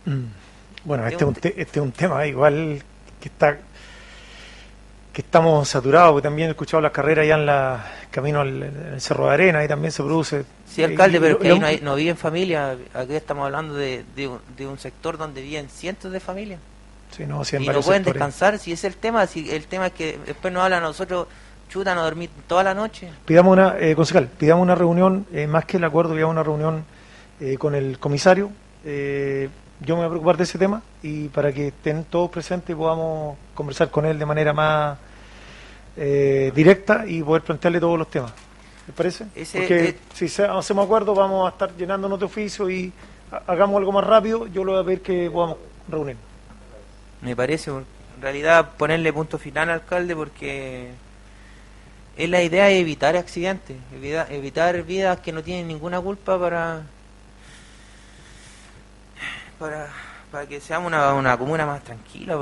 Mm. 0.05 0.23
Bueno, 0.83 1.05
este 1.07 1.23
es 1.23 1.27
un, 1.27 1.33
te- 1.35 1.61
este 1.61 1.79
es 1.79 1.83
un 1.85 1.91
tema 1.91 2.25
igual 2.25 2.81
que 3.19 3.29
está 3.29 3.57
que 5.13 5.21
estamos 5.21 5.67
saturados, 5.67 6.11
porque 6.13 6.23
también 6.27 6.47
he 6.47 6.51
escuchado 6.51 6.79
las 6.81 6.91
carreras 6.93 7.27
ya 7.27 7.35
en 7.35 7.45
la 7.45 7.85
camino 8.11 8.41
al, 8.41 8.63
al 8.93 9.01
Cerro 9.01 9.27
de 9.27 9.33
Arena 9.33 9.63
y 9.63 9.67
también 9.67 9.91
se 9.91 10.01
produce. 10.03 10.45
Sí, 10.67 10.83
alcalde, 10.83 11.19
pero 11.19 11.37
que 11.39 11.49
ahí 11.51 11.59
no, 11.59 11.65
hay- 11.65 11.79
no 11.81 11.95
viven 11.95 12.15
familias. 12.17 12.77
Aquí 12.93 13.13
estamos 13.15 13.45
hablando 13.45 13.73
de, 13.75 14.05
de, 14.15 14.27
un- 14.29 14.39
de 14.57 14.67
un 14.67 14.77
sector 14.79 15.17
donde 15.17 15.41
viven 15.41 15.67
cientos 15.69 16.11
de 16.13 16.19
familias. 16.21 16.59
Sí, 17.15 17.25
no, 17.25 17.43
sí, 17.43 17.57
y 17.57 17.59
no 17.59 17.65
pueden 17.81 17.83
sectores. 17.83 18.05
descansar. 18.05 18.57
Si 18.57 18.71
es 18.71 18.83
el 18.85 18.95
tema, 18.95 19.27
si 19.27 19.51
el 19.51 19.65
tema 19.65 19.87
es 19.87 19.93
que 19.93 20.17
después 20.25 20.53
nos 20.53 20.63
hablan 20.63 20.81
a 20.83 20.87
nosotros, 20.87 21.27
chuta, 21.69 21.93
no 21.93 22.03
dormir 22.03 22.29
toda 22.47 22.63
la 22.63 22.73
noche. 22.73 23.09
Pidamos 23.25 23.51
una, 23.51 23.75
eh, 23.79 23.95
concejal, 23.95 24.27
pidamos 24.29 24.63
una 24.63 24.75
reunión, 24.75 25.25
eh, 25.33 25.45
más 25.45 25.65
que 25.65 25.75
el 25.75 25.83
acuerdo, 25.83 26.13
pidamos 26.13 26.31
una 26.31 26.43
reunión 26.43 26.85
eh, 27.41 27.57
con 27.57 27.75
el 27.75 27.99
comisario. 27.99 28.49
Yo 29.83 29.95
me 29.95 30.01
voy 30.01 30.05
a 30.05 30.09
preocupar 30.09 30.37
de 30.37 30.43
ese 30.43 30.57
tema 30.59 30.81
y 31.01 31.27
para 31.29 31.51
que 31.51 31.67
estén 31.69 32.03
todos 32.05 32.29
presentes 32.29 32.69
y 32.69 32.75
podamos 32.77 33.35
conversar 33.55 33.89
con 33.89 34.05
él 34.05 34.17
de 34.19 34.25
manera 34.25 34.53
más 34.53 34.97
eh, 35.97 36.51
directa 36.55 37.03
y 37.07 37.23
poder 37.23 37.41
plantearle 37.41 37.79
todos 37.79 37.97
los 37.97 38.09
temas. 38.09 38.31
¿Les 38.87 38.95
parece? 38.95 39.25
Ese- 39.35 39.57
Porque 39.59 39.89
eh, 39.89 39.97
si 40.13 40.27
se- 40.29 40.45
hacemos 40.45 40.85
acuerdo 40.85 41.15
vamos 41.15 41.47
a 41.47 41.51
estar 41.51 41.75
llenándonos 41.75 42.19
de 42.19 42.25
oficio 42.25 42.69
y 42.69 42.93
ha- 43.31 43.41
hagamos 43.51 43.77
algo 43.77 43.91
más 43.91 44.05
rápido, 44.05 44.45
yo 44.47 44.63
le 44.63 44.71
voy 44.73 44.81
a 44.81 44.85
pedir 44.85 45.01
que 45.01 45.29
podamos 45.31 45.57
reunir. 45.89 46.17
Me 47.21 47.35
parece, 47.35 47.71
en 47.71 47.85
realidad, 48.21 48.69
ponerle 48.77 49.11
punto 49.11 49.39
final 49.39 49.69
al 49.69 49.75
alcalde 49.81 50.15
porque 50.15 50.89
es 52.17 52.29
la 52.29 52.43
idea 52.43 52.65
de 52.65 52.79
evitar 52.79 53.15
accidentes, 53.15 53.77
evita- 53.95 54.27
evitar 54.29 54.83
vidas 54.83 55.19
que 55.21 55.31
no 55.31 55.41
tienen 55.41 55.67
ninguna 55.67 55.99
culpa 55.99 56.39
para 56.39 56.83
para, 59.61 59.87
para 60.31 60.47
que 60.47 60.59
seamos 60.59 60.87
una, 60.87 61.13
una 61.13 61.37
comuna 61.37 61.67
más 61.67 61.83
tranquila. 61.83 62.35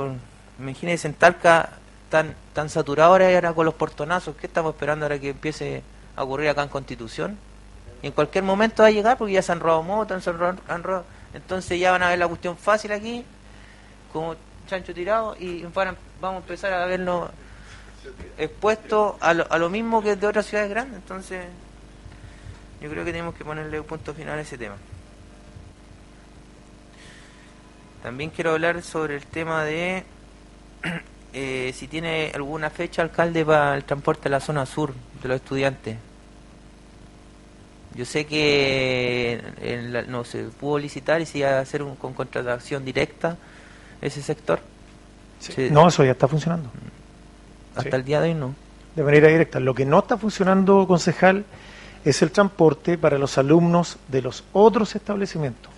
Imagínense 0.58 1.06
en 1.06 1.14
Talca 1.14 1.68
tan, 2.08 2.34
tan 2.54 2.70
saturado 2.70 3.10
ahora, 3.12 3.26
ahora 3.26 3.52
con 3.52 3.66
los 3.66 3.74
portonazos, 3.74 4.34
¿qué 4.36 4.46
estamos 4.46 4.74
esperando 4.74 5.04
ahora 5.04 5.18
que 5.18 5.28
empiece 5.28 5.82
a 6.16 6.24
ocurrir 6.24 6.48
acá 6.48 6.62
en 6.62 6.70
Constitución? 6.70 7.38
Y 8.02 8.06
en 8.06 8.12
cualquier 8.12 8.42
momento 8.42 8.82
va 8.82 8.88
a 8.88 8.90
llegar 8.90 9.18
porque 9.18 9.34
ya 9.34 9.42
se 9.42 9.52
han 9.52 9.60
robado 9.60 9.82
motos, 9.82 10.24
se 10.24 10.32
entonces 11.34 11.78
ya 11.78 11.92
van 11.92 12.02
a 12.02 12.08
ver 12.08 12.18
la 12.18 12.26
cuestión 12.26 12.56
fácil 12.56 12.90
aquí, 12.90 13.24
como 14.12 14.34
chancho 14.66 14.94
tirado, 14.94 15.36
y 15.38 15.62
van 15.74 15.96
vamos 16.20 16.38
a 16.38 16.42
empezar 16.42 16.72
a 16.72 16.86
vernos 16.86 17.30
expuestos 18.38 19.16
a 19.20 19.34
lo, 19.34 19.52
a 19.52 19.58
lo 19.58 19.68
mismo 19.68 20.02
que 20.02 20.16
de 20.16 20.26
otras 20.26 20.46
ciudades 20.46 20.70
grandes. 20.70 20.96
Entonces, 20.96 21.44
yo 22.80 22.90
creo 22.90 23.04
que 23.04 23.12
tenemos 23.12 23.34
que 23.34 23.44
ponerle 23.44 23.78
un 23.78 23.86
punto 23.86 24.14
final 24.14 24.38
a 24.38 24.42
ese 24.42 24.56
tema. 24.56 24.76
También 28.02 28.30
quiero 28.30 28.52
hablar 28.52 28.82
sobre 28.82 29.16
el 29.16 29.26
tema 29.26 29.64
de 29.64 30.04
eh, 31.32 31.72
si 31.74 31.86
tiene 31.86 32.32
alguna 32.34 32.70
fecha 32.70 33.02
alcalde 33.02 33.44
para 33.44 33.74
el 33.76 33.84
transporte 33.84 34.28
a 34.28 34.30
la 34.30 34.40
zona 34.40 34.64
sur 34.66 34.92
de 35.22 35.28
los 35.28 35.36
estudiantes. 35.36 35.96
Yo 37.94 38.04
sé 38.04 38.24
que 38.24 39.42
en 39.60 39.92
la- 39.92 40.02
no 40.02 40.24
se 40.24 40.44
pudo 40.44 40.78
licitar 40.78 41.20
y 41.20 41.26
se 41.26 41.38
iba 41.38 41.50
a 41.50 41.60
hacer 41.60 41.82
un, 41.82 41.96
con 41.96 42.14
contratación 42.14 42.84
directa 42.84 43.36
ese 44.00 44.22
sector. 44.22 44.60
Se- 45.40 45.70
No, 45.70 45.88
eso 45.88 46.04
ya 46.04 46.12
está 46.12 46.28
funcionando. 46.28 46.70
hasta 47.74 47.96
el 47.96 48.04
día 48.04 48.20
de 48.20 48.28
hoy 48.30 48.34
no. 48.34 48.54
de 48.96 49.02
manera 49.02 49.28
directa. 49.28 49.60
Lo 49.60 49.74
que 49.74 49.84
no 49.84 49.98
está 49.98 50.16
funcionando, 50.16 50.86
concejal, 50.86 51.44
es 52.04 52.22
el 52.22 52.30
transporte 52.30 52.96
para 52.96 53.18
los 53.18 53.36
alumnos 53.38 53.98
de 54.08 54.22
los 54.22 54.44
otros 54.52 54.94
establecimientos. 54.94 55.70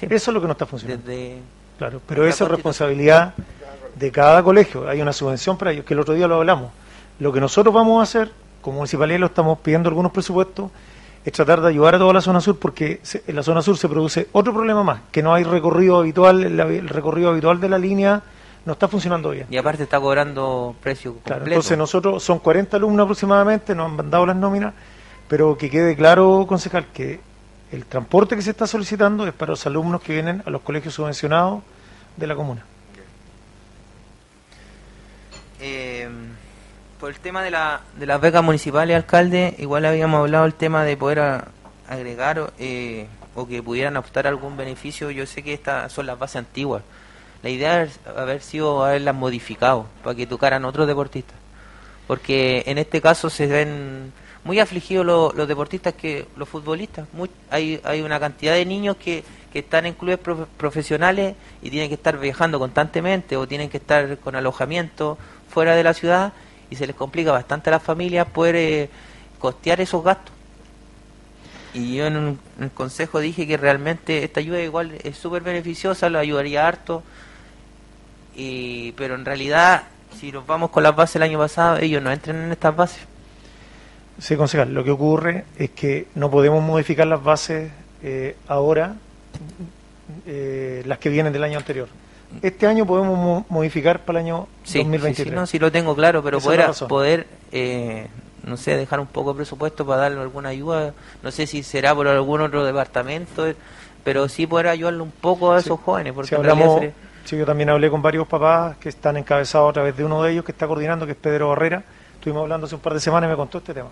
Eso 0.00 0.08
es 0.12 0.28
lo 0.28 0.40
que 0.40 0.46
no 0.46 0.52
está 0.52 0.66
funcionando. 0.66 1.06
Desde 1.06 1.38
Claro, 1.78 2.00
pero 2.06 2.26
esa 2.26 2.44
es 2.44 2.50
responsabilidad 2.50 3.34
de 3.94 4.10
cada 4.12 4.42
colegio. 4.42 4.88
Hay 4.88 5.00
una 5.00 5.12
subvención 5.12 5.56
para 5.58 5.72
ellos, 5.72 5.84
que 5.84 5.94
el 5.94 6.00
otro 6.00 6.14
día 6.14 6.26
lo 6.26 6.36
hablamos. 6.36 6.70
Lo 7.18 7.32
que 7.32 7.40
nosotros 7.40 7.74
vamos 7.74 8.00
a 8.00 8.02
hacer, 8.02 8.30
como 8.62 8.78
municipalidad 8.78 9.18
lo 9.20 9.26
estamos 9.26 9.58
pidiendo 9.58 9.88
algunos 9.88 10.12
presupuestos, 10.12 10.70
es 11.24 11.32
tratar 11.32 11.60
de 11.60 11.68
ayudar 11.68 11.96
a 11.96 11.98
toda 11.98 12.12
la 12.12 12.20
zona 12.20 12.40
sur, 12.40 12.58
porque 12.58 13.00
se- 13.02 13.22
en 13.26 13.34
la 13.36 13.42
zona 13.42 13.60
sur 13.62 13.76
se 13.76 13.88
produce 13.88 14.28
otro 14.32 14.52
problema 14.54 14.82
más, 14.84 15.00
que 15.10 15.22
no 15.22 15.34
hay 15.34 15.44
recorrido 15.44 15.98
habitual, 15.98 16.44
el, 16.44 16.60
el 16.60 16.88
recorrido 16.88 17.30
habitual 17.30 17.60
de 17.60 17.68
la 17.68 17.78
línea 17.78 18.22
no 18.64 18.72
está 18.74 18.86
funcionando 18.88 19.30
bien. 19.30 19.46
Y 19.50 19.56
aparte 19.56 19.82
está 19.82 19.98
cobrando 20.00 20.74
precio 20.82 21.12
completo. 21.14 21.38
Claro, 21.38 21.46
entonces 21.52 21.76
nosotros 21.78 22.22
son 22.22 22.38
40 22.38 22.76
alumnos 22.76 23.04
aproximadamente, 23.04 23.74
nos 23.74 23.90
han 23.90 23.96
mandado 23.96 24.24
las 24.26 24.36
nóminas, 24.36 24.74
pero 25.28 25.56
que 25.56 25.68
quede 25.70 25.96
claro, 25.96 26.44
concejal, 26.48 26.86
que 26.92 27.20
el 27.76 27.84
transporte 27.84 28.36
que 28.36 28.42
se 28.42 28.50
está 28.50 28.66
solicitando 28.66 29.26
es 29.26 29.34
para 29.34 29.50
los 29.50 29.66
alumnos 29.66 30.00
que 30.00 30.14
vienen 30.14 30.42
a 30.46 30.50
los 30.50 30.62
colegios 30.62 30.94
subvencionados 30.94 31.62
de 32.16 32.26
la 32.26 32.34
comuna. 32.34 32.64
Eh, 35.60 36.08
por 36.98 37.10
el 37.10 37.20
tema 37.20 37.42
de, 37.42 37.50
la, 37.50 37.82
de 37.98 38.06
las 38.06 38.18
becas 38.20 38.42
municipales, 38.42 38.96
alcalde, 38.96 39.54
igual 39.58 39.84
habíamos 39.84 40.20
hablado 40.20 40.46
el 40.46 40.54
tema 40.54 40.84
de 40.84 40.96
poder 40.96 41.44
agregar 41.86 42.52
eh, 42.58 43.08
o 43.34 43.46
que 43.46 43.62
pudieran 43.62 43.98
optar 43.98 44.26
algún 44.26 44.56
beneficio. 44.56 45.10
Yo 45.10 45.26
sé 45.26 45.42
que 45.42 45.52
estas 45.52 45.92
son 45.92 46.06
las 46.06 46.18
bases 46.18 46.36
antiguas. 46.36 46.82
La 47.42 47.50
idea 47.50 47.82
es 47.82 48.00
haber 48.16 48.40
sido 48.40 48.86
haberlas 48.86 49.14
modificado 49.14 49.86
para 50.02 50.16
que 50.16 50.26
tocaran 50.26 50.64
otros 50.64 50.86
deportistas. 50.86 51.36
Porque 52.06 52.64
en 52.66 52.78
este 52.78 53.02
caso 53.02 53.28
se 53.28 53.46
ven 53.46 54.12
muy 54.46 54.60
afligidos 54.60 55.04
los, 55.04 55.48
deportistas 55.48 55.94
que 55.94 56.28
los 56.36 56.48
futbolistas. 56.48 57.08
Hay, 57.50 57.80
una 58.00 58.20
cantidad 58.20 58.54
de 58.54 58.64
niños 58.64 58.96
que, 58.96 59.24
están 59.52 59.86
en 59.86 59.94
clubes 59.94 60.18
profe- 60.22 60.46
profesionales 60.58 61.34
y 61.62 61.70
tienen 61.70 61.88
que 61.88 61.94
estar 61.94 62.18
viajando 62.18 62.58
constantemente 62.58 63.38
o 63.38 63.48
tienen 63.48 63.70
que 63.70 63.78
estar 63.78 64.18
con 64.18 64.36
alojamiento 64.36 65.16
fuera 65.48 65.74
de 65.74 65.82
la 65.82 65.94
ciudad 65.94 66.34
y 66.68 66.76
se 66.76 66.86
les 66.86 66.94
complica 66.94 67.32
bastante 67.32 67.70
a 67.70 67.72
las 67.72 67.82
familias 67.82 68.26
poder 68.26 68.54
eh, 68.56 68.90
costear 69.38 69.80
esos 69.80 70.04
gastos. 70.04 70.34
Y 71.72 71.96
yo 71.96 72.06
en 72.06 72.18
un, 72.18 72.38
el 72.60 72.70
consejo 72.70 73.18
dije 73.18 73.46
que 73.46 73.56
realmente 73.56 74.24
esta 74.24 74.40
ayuda 74.40 74.60
igual 74.60 74.92
es 75.02 75.16
súper 75.16 75.42
beneficiosa, 75.42 76.10
lo 76.10 76.18
ayudaría 76.18 76.68
harto, 76.68 77.02
y, 78.36 78.92
pero 78.92 79.14
en 79.14 79.24
realidad 79.24 79.84
si 80.20 80.32
nos 80.32 80.46
vamos 80.46 80.68
con 80.68 80.82
las 80.82 80.94
bases 80.94 81.14
del 81.14 81.22
año 81.22 81.38
pasado, 81.38 81.78
ellos 81.78 82.02
no 82.02 82.12
entran 82.12 82.36
en 82.36 82.52
estas 82.52 82.76
bases. 82.76 83.15
Sí, 84.18 84.36
concejal, 84.36 84.72
lo 84.72 84.82
que 84.82 84.90
ocurre 84.90 85.44
es 85.58 85.70
que 85.70 86.08
no 86.14 86.30
podemos 86.30 86.62
modificar 86.62 87.06
las 87.06 87.22
bases 87.22 87.70
eh, 88.02 88.36
ahora, 88.48 88.94
eh, 90.26 90.82
las 90.86 90.98
que 90.98 91.08
vienen 91.08 91.32
del 91.32 91.44
año 91.44 91.58
anterior. 91.58 91.88
Este 92.42 92.66
año 92.66 92.86
podemos 92.86 93.16
mo- 93.18 93.46
modificar 93.48 94.00
para 94.00 94.18
el 94.20 94.26
año 94.26 94.48
Sí, 94.64 94.78
2023. 94.78 95.16
sí, 95.16 95.30
sí, 95.30 95.34
no, 95.34 95.46
sí 95.46 95.58
lo 95.58 95.70
tengo 95.70 95.94
claro, 95.94 96.22
pero 96.22 96.38
Esa 96.38 96.70
es 96.70 96.82
poder, 96.82 97.26
eh, 97.52 98.08
no 98.44 98.56
sé, 98.56 98.76
dejar 98.76 99.00
un 99.00 99.06
poco 99.06 99.32
de 99.32 99.36
presupuesto 99.38 99.86
para 99.86 100.02
darle 100.02 100.20
alguna 100.20 100.48
ayuda, 100.50 100.92
no 101.22 101.30
sé 101.30 101.46
si 101.46 101.62
será 101.62 101.94
por 101.94 102.08
algún 102.08 102.40
otro 102.40 102.64
departamento, 102.64 103.46
pero 104.02 104.28
sí 104.28 104.46
poder 104.46 104.68
ayudarle 104.68 105.02
un 105.02 105.10
poco 105.12 105.52
a 105.52 105.58
esos 105.60 105.78
jóvenes, 105.80 106.12
porque 106.12 106.28
Si 106.30 106.34
en 106.34 106.42
realidad 106.42 106.64
hablamos, 106.66 106.80
sería- 106.80 106.94
sí, 107.24 107.36
yo 107.36 107.46
también 107.46 107.70
hablé 107.70 107.90
con 107.90 108.02
varios 108.02 108.26
papás 108.26 108.76
que 108.78 108.88
están 108.88 109.16
encabezados 109.16 109.70
a 109.70 109.72
través 109.74 109.96
de 109.96 110.04
uno 110.04 110.22
de 110.22 110.32
ellos 110.32 110.44
que 110.44 110.52
está 110.52 110.66
coordinando, 110.66 111.06
que 111.06 111.12
es 111.12 111.18
Pedro 111.18 111.50
Barrera. 111.50 111.84
Estuvimos 112.14 112.42
hablando 112.42 112.66
hace 112.66 112.74
un 112.74 112.80
par 112.80 112.94
de 112.94 113.00
semanas 113.00 113.28
y 113.28 113.30
me 113.30 113.36
contó 113.36 113.58
este 113.58 113.72
tema. 113.74 113.88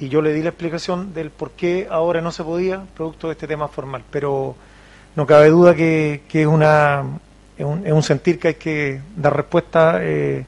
Y 0.00 0.08
yo 0.08 0.22
le 0.22 0.32
di 0.32 0.42
la 0.42 0.48
explicación 0.48 1.12
del 1.12 1.30
por 1.30 1.50
qué 1.50 1.86
ahora 1.90 2.22
no 2.22 2.32
se 2.32 2.42
podía, 2.42 2.82
producto 2.96 3.26
de 3.28 3.34
este 3.34 3.46
tema 3.46 3.68
formal. 3.68 4.02
Pero 4.10 4.56
no 5.14 5.26
cabe 5.26 5.50
duda 5.50 5.74
que, 5.74 6.22
que 6.26 6.40
es, 6.40 6.46
una, 6.46 7.04
es, 7.58 7.66
un, 7.66 7.86
es 7.86 7.92
un 7.92 8.02
sentir 8.02 8.38
que 8.38 8.48
hay 8.48 8.54
que 8.54 9.02
dar 9.14 9.36
respuesta 9.36 9.98
eh, 10.00 10.46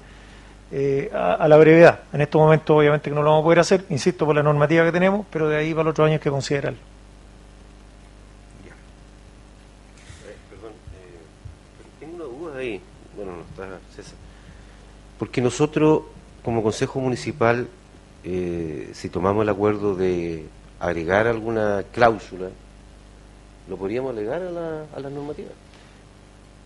eh, 0.71 1.11
a, 1.13 1.47
la 1.49 1.59
brevedad. 1.59 2.01
En 2.15 2.23
estos 2.23 2.41
momentos, 2.41 2.75
obviamente, 2.75 3.11
que 3.11 3.15
no 3.15 3.23
lo 3.23 3.29
vamos 3.29 3.43
a 3.43 3.45
poder 3.45 3.59
hacer, 3.59 3.85
insisto, 3.91 4.25
por 4.25 4.35
la 4.35 4.43
normativa 4.43 4.87
que 4.87 4.93
tenemos, 4.93 5.27
pero 5.31 5.51
de 5.51 5.59
ahí 5.59 5.73
para 5.73 5.83
el 5.83 5.89
otro 5.89 6.07
año 6.07 6.15
hay 6.15 6.19
que 6.19 6.31
considerarlo. 6.31 6.79
Perdón, 10.49 10.73
eh, 10.97 12.01
tengo 12.01 12.15
pregunta, 13.15 13.79
César. 13.95 14.15
Porque 15.19 15.43
nosotros, 15.43 16.05
como 16.43 16.63
Consejo 16.63 17.01
Municipal, 17.01 17.69
eh, 18.25 18.91
si 18.93 19.09
tomamos 19.09 19.43
el 19.43 19.49
acuerdo 19.49 19.95
de 19.95 20.47
agregar 20.81 21.27
alguna 21.27 21.85
cláusula, 21.93 22.49
¿lo 23.69 23.77
podríamos 23.77 24.13
agregar 24.13 24.43
a 24.43 24.51
la, 24.51 24.85
a 24.95 25.01
la 25.01 25.11
normativa? 25.11 25.51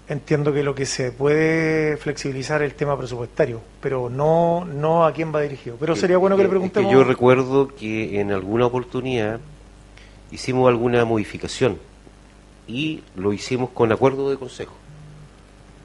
Entiendo 0.09 0.53
que 0.53 0.63
lo 0.63 0.75
que 0.75 0.87
se 0.87 1.11
puede 1.11 1.97
flexibilizar 1.97 2.63
es 2.63 2.71
el 2.71 2.77
tema 2.77 2.97
presupuestario, 2.97 3.61
pero 3.81 4.09
no 4.09 4.65
no 4.65 5.05
a 5.05 5.13
quién 5.13 5.35
va 5.35 5.41
dirigido. 5.41 5.77
Pero 5.81 5.97
sería 5.97 6.17
bueno 6.17 6.37
que 6.37 6.43
le 6.43 6.47
Es 6.47 6.49
que 6.49 6.59
preguntemos. 6.59 6.93
yo 6.93 7.03
recuerdo 7.03 7.69
que 7.75 8.21
en 8.21 8.31
alguna 8.31 8.67
oportunidad 8.67 9.41
hicimos 10.31 10.69
alguna 10.69 11.05
modificación 11.05 11.79
y 12.69 13.03
lo 13.17 13.33
hicimos 13.33 13.71
con 13.71 13.91
acuerdo 13.91 14.31
de 14.31 14.37
consejo. 14.37 14.75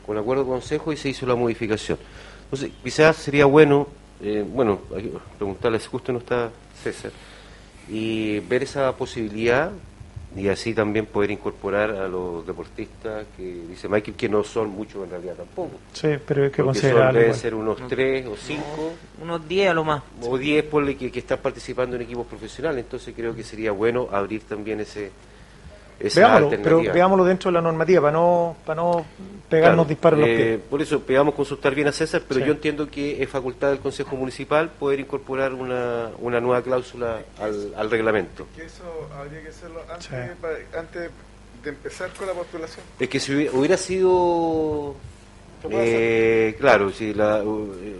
Con 0.05 0.17
acuerdo 0.19 0.43
de 0.43 0.49
consejo 0.51 0.93
y 0.93 0.97
se 0.97 1.09
hizo 1.09 1.25
la 1.25 1.35
modificación. 1.35 1.97
Entonces, 2.43 2.71
quizás 2.83 3.15
sería 3.15 3.45
bueno, 3.45 3.87
eh, 4.21 4.45
bueno, 4.47 4.81
hay- 4.95 5.11
preguntarle 5.37 5.79
si 5.79 5.87
justo 5.87 6.11
no 6.11 6.19
está 6.19 6.49
César, 6.83 7.11
y 7.89 8.39
ver 8.39 8.63
esa 8.63 8.95
posibilidad 8.95 9.71
y 10.35 10.47
así 10.47 10.73
también 10.73 11.07
poder 11.07 11.29
incorporar 11.31 11.91
a 11.91 12.07
los 12.07 12.47
deportistas 12.47 13.25
que 13.35 13.43
dice 13.67 13.89
Michael 13.89 14.15
que 14.15 14.29
no 14.29 14.43
son 14.45 14.69
muchos 14.69 15.03
en 15.03 15.09
realidad 15.09 15.35
tampoco. 15.35 15.71
Sí, 15.91 16.07
pero 16.25 16.45
hay 16.45 16.51
que 16.51 16.63
considerarlo 16.63 17.19
deben 17.19 17.33
ser 17.35 17.53
unos 17.53 17.85
tres 17.89 18.25
o 18.27 18.37
cinco. 18.37 18.93
Unos 19.21 19.45
10 19.47 19.69
a 19.71 19.73
lo 19.73 19.83
más. 19.83 20.01
O 20.21 20.37
10 20.37 20.63
ponle 20.65 20.95
que, 20.95 21.11
que 21.11 21.19
están 21.19 21.39
participando 21.39 21.97
en 21.97 22.03
equipos 22.03 22.25
profesionales, 22.27 22.85
entonces 22.85 23.13
creo 23.13 23.35
que 23.35 23.43
sería 23.43 23.71
bueno 23.73 24.07
abrir 24.09 24.43
también 24.43 24.79
ese 24.79 25.11
esa 26.03 26.19
Veámoslo, 26.21 26.49
pero 26.63 26.81
veámoslo 26.93 27.25
dentro 27.25 27.49
de 27.49 27.53
la 27.55 27.61
normativa 27.61 28.01
para 28.01 28.13
no 28.13 28.55
para 28.65 28.81
no 28.81 29.05
pegarnos 29.49 29.85
Claro, 29.85 29.89
disparos 29.89 30.19
en 30.19 30.25
los 30.25 30.29
eh, 30.29 30.43
pies. 30.57 30.59
Por 30.69 30.81
eso, 30.81 30.99
pegamos 31.01 31.35
consultar 31.35 31.75
bien 31.75 31.87
a 31.89 31.91
César, 31.91 32.21
pero 32.27 32.39
Sí. 32.39 32.45
yo 32.45 32.53
entiendo 32.53 32.89
que 32.89 33.21
es 33.21 33.29
facultad 33.29 33.69
del 33.69 33.79
Consejo 33.79 34.15
Municipal 34.15 34.69
poder 34.69 34.99
incorporar 35.01 35.53
una, 35.53 36.09
una 36.19 36.39
nueva 36.39 36.61
cláusula 36.61 37.19
al, 37.39 37.73
al 37.75 37.91
reglamento. 37.91 38.47
Que 38.55 38.65
eso 38.65 38.83
habría 39.17 39.41
que 39.41 39.49
hacerlo 39.49 39.81
antes, 39.91 40.07
Sí. 40.07 40.15
pa- 40.41 40.79
antes 40.79 41.11
de 41.63 41.69
empezar 41.69 42.09
con 42.17 42.27
la 42.27 42.33
postulación. 42.33 42.85
Es 42.99 43.09
que 43.09 43.19
si 43.19 43.35
hubiera, 43.35 43.51
hubiera 43.57 43.77
sido, 43.77 44.95
¿Qué 45.61 45.67
puede 45.67 46.49
eh, 46.49 46.55
claro, 46.59 46.89
si, 46.91 47.13
la, 47.13 47.43
uh, 47.43 47.73
eh, 47.81 47.99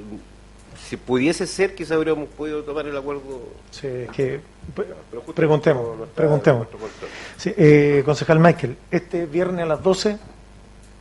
si 0.92 0.98
pudiese 0.98 1.48
ser, 1.48 1.74
quizás 1.74 1.94
habríamos 1.94 2.28
podido 2.28 2.64
tomar 2.64 2.86
el 2.86 2.98
acuerdo. 2.98 3.22
Sí, 3.72 3.88
es 3.88 4.10
que 4.10 4.42
preguntemos, 5.34 5.98
preguntemos. 6.14 6.68
Sí, 7.38 7.54
eh, 7.56 8.02
concejal 8.04 8.40
Michael, 8.40 8.76
este 8.92 9.26
viernes 9.26 9.64
a 9.64 9.68
las 9.68 9.82
12 9.82 10.18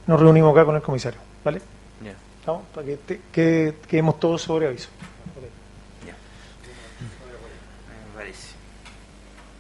nos 0.07 0.21
reunimos 0.21 0.53
acá 0.53 0.65
con 0.65 0.77
el 0.77 0.83
comisario, 0.83 1.19
¿vale? 1.45 1.61
Ya. 2.05 2.15
¿Estamos? 2.39 2.63
Para 2.73 2.87
que, 2.87 2.97
te- 2.99 3.21
que 3.33 3.75
quedemos 3.89 4.21
todos 4.21 4.41
sobre 4.43 4.69
aviso. 4.69 4.91
Me 7.89 8.15
parece. 8.17 8.51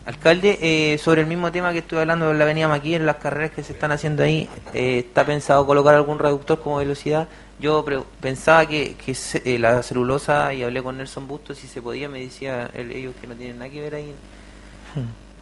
Alcalde, 0.07 0.59
eh, 0.62 0.99
sobre 0.99 1.23
el 1.23 1.26
mismo 1.26 1.50
tema 1.50 1.73
que 1.73 1.81
estuve 1.81 2.02
hablando 2.02 2.28
de 2.28 2.34
la 2.34 2.44
avenida 2.44 2.68
Maquí, 2.68 2.94
en 2.94 3.05
las 3.05 3.17
carreras 3.17 3.50
que 3.50 3.65
se 3.65 3.73
están 3.73 3.91
haciendo 3.91 4.23
ahí, 4.23 4.49
eh, 4.75 5.00
¿está 5.00 5.26
pensado 5.26 5.67
colocar 5.67 5.97
algún 5.97 6.20
reductor 6.20 6.60
como 6.60 6.76
velocidad? 6.76 7.26
Yo 7.61 7.85
pre- 7.85 8.03
pensaba 8.21 8.67
que, 8.67 8.95
que 8.95 9.15
se- 9.15 9.43
eh, 9.45 9.59
la 9.59 9.83
celulosa, 9.83 10.53
y 10.55 10.63
hablé 10.63 10.83
con 10.83 10.97
Nelson 10.97 11.29
Bustos, 11.29 11.59
si 11.59 11.67
se 11.67 11.83
podía, 11.83 12.09
me 12.09 12.21
decía 12.21 12.71
él- 12.75 12.91
ellos 12.93 13.15
que 13.21 13.27
no 13.27 13.35
tienen 13.35 13.59
nada 13.59 13.71
que 13.71 13.81
ver 13.83 13.95
ahí 13.95 14.15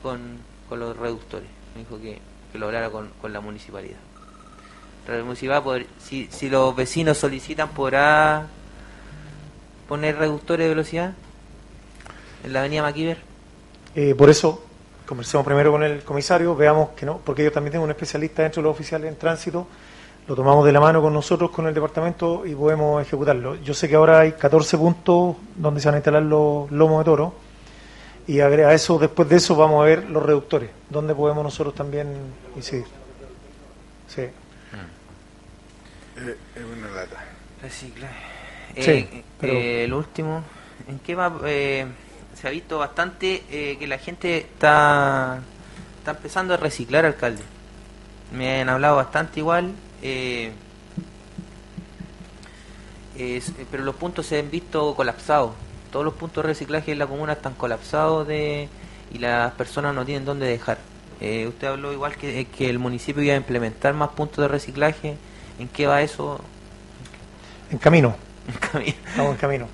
con, 0.02 0.20
con 0.68 0.80
los 0.80 0.96
reductores. 0.96 1.48
Me 1.74 1.80
dijo 1.82 2.00
que, 2.00 2.18
que 2.52 2.58
lo 2.58 2.66
hablara 2.66 2.90
con, 2.90 3.10
con 3.20 3.32
la 3.32 3.40
municipalidad. 3.40 3.98
La 5.06 5.22
municipalidad, 5.22 5.62
poder- 5.62 5.86
si, 6.02 6.28
si 6.30 6.50
los 6.50 6.74
vecinos 6.74 7.16
solicitan, 7.18 7.68
¿podrá 7.70 8.46
poner 9.88 10.16
reductores 10.18 10.64
de 10.64 10.68
velocidad 10.68 11.12
en 12.44 12.52
la 12.52 12.60
avenida 12.60 12.82
Maquiver? 12.82 13.18
Eh, 13.94 14.14
por 14.14 14.28
eso, 14.28 14.62
conversemos 15.06 15.46
primero 15.46 15.70
con 15.72 15.82
el 15.82 16.02
comisario, 16.02 16.54
veamos 16.56 16.90
que 16.90 17.06
no, 17.06 17.18
porque 17.18 17.42
yo 17.44 17.52
también 17.52 17.72
tengo 17.72 17.84
un 17.84 17.90
especialista 17.90 18.42
dentro 18.42 18.60
de 18.60 18.68
los 18.68 18.74
oficiales 18.76 19.10
en 19.10 19.16
tránsito, 19.16 19.66
lo 20.28 20.34
tomamos 20.34 20.64
de 20.66 20.72
la 20.72 20.80
mano 20.80 21.00
con 21.00 21.12
nosotros, 21.14 21.50
con 21.50 21.66
el 21.66 21.74
departamento 21.74 22.44
y 22.46 22.54
podemos 22.54 23.00
ejecutarlo. 23.00 23.54
Yo 23.56 23.72
sé 23.72 23.88
que 23.88 23.96
ahora 23.96 24.20
hay 24.20 24.32
14 24.32 24.76
puntos 24.76 25.36
donde 25.56 25.80
se 25.80 25.88
van 25.88 25.94
a 25.94 25.98
instalar 25.98 26.22
los 26.22 26.70
lomos 26.70 26.98
de 27.00 27.04
toro 27.06 27.34
y 28.26 28.40
a 28.40 28.72
eso, 28.74 28.98
después 28.98 29.26
de 29.30 29.36
eso 29.36 29.56
vamos 29.56 29.82
a 29.82 29.86
ver 29.86 30.04
los 30.10 30.22
reductores, 30.22 30.68
donde 30.90 31.14
podemos 31.14 31.42
nosotros 31.42 31.74
también 31.74 32.08
incidir. 32.54 32.84
Sí. 34.06 34.20
Eh, 34.20 34.32
es 36.56 36.62
una 36.62 36.88
lata. 36.94 37.24
Reciclaje. 37.62 38.14
Sí, 38.76 38.90
Eh, 38.90 39.24
pero- 39.40 39.52
eh, 39.54 39.84
el 39.84 39.94
último, 39.94 40.42
¿en 40.88 40.98
qué 40.98 41.14
va? 41.14 41.32
Eh, 41.46 41.86
se 42.34 42.48
ha 42.48 42.50
visto 42.50 42.78
bastante 42.78 43.44
eh, 43.50 43.76
que 43.78 43.86
la 43.86 43.96
gente 43.98 44.36
está, 44.36 45.40
está 45.98 46.10
empezando 46.10 46.52
a 46.54 46.56
reciclar, 46.58 47.06
alcalde. 47.06 47.42
Me 48.32 48.60
han 48.60 48.68
hablado 48.68 48.96
bastante 48.96 49.40
igual, 49.40 49.72
eh, 50.02 50.52
es- 53.16 53.48
eh, 53.50 53.66
pero 53.70 53.84
los 53.84 53.94
puntos 53.96 54.26
se 54.26 54.38
han 54.38 54.50
visto 54.50 54.94
colapsados. 54.94 55.52
Todos 55.92 56.04
los 56.04 56.14
puntos 56.14 56.42
de 56.44 56.48
reciclaje 56.48 56.92
en 56.92 56.98
la 56.98 57.06
comuna 57.06 57.32
están 57.32 57.54
colapsados 57.54 58.26
de, 58.28 58.68
y 59.12 59.18
las 59.18 59.52
personas 59.54 59.94
no 59.94 60.04
tienen 60.04 60.24
dónde 60.24 60.46
dejar. 60.46 60.78
Eh, 61.20 61.46
usted 61.48 61.66
habló 61.68 61.92
igual 61.92 62.14
que, 62.16 62.46
que 62.46 62.70
el 62.70 62.78
municipio 62.78 63.22
iba 63.22 63.34
a 63.34 63.38
implementar 63.38 63.94
más 63.94 64.10
puntos 64.10 64.38
de 64.42 64.48
reciclaje. 64.48 65.16
¿En 65.58 65.68
qué 65.68 65.86
va 65.86 66.02
eso? 66.02 66.40
En 67.70 67.78
camino. 67.78 68.16
En 68.48 68.54
camino. 68.70 68.94
Estamos 69.08 69.32
en 69.32 69.36
camino. 69.36 69.68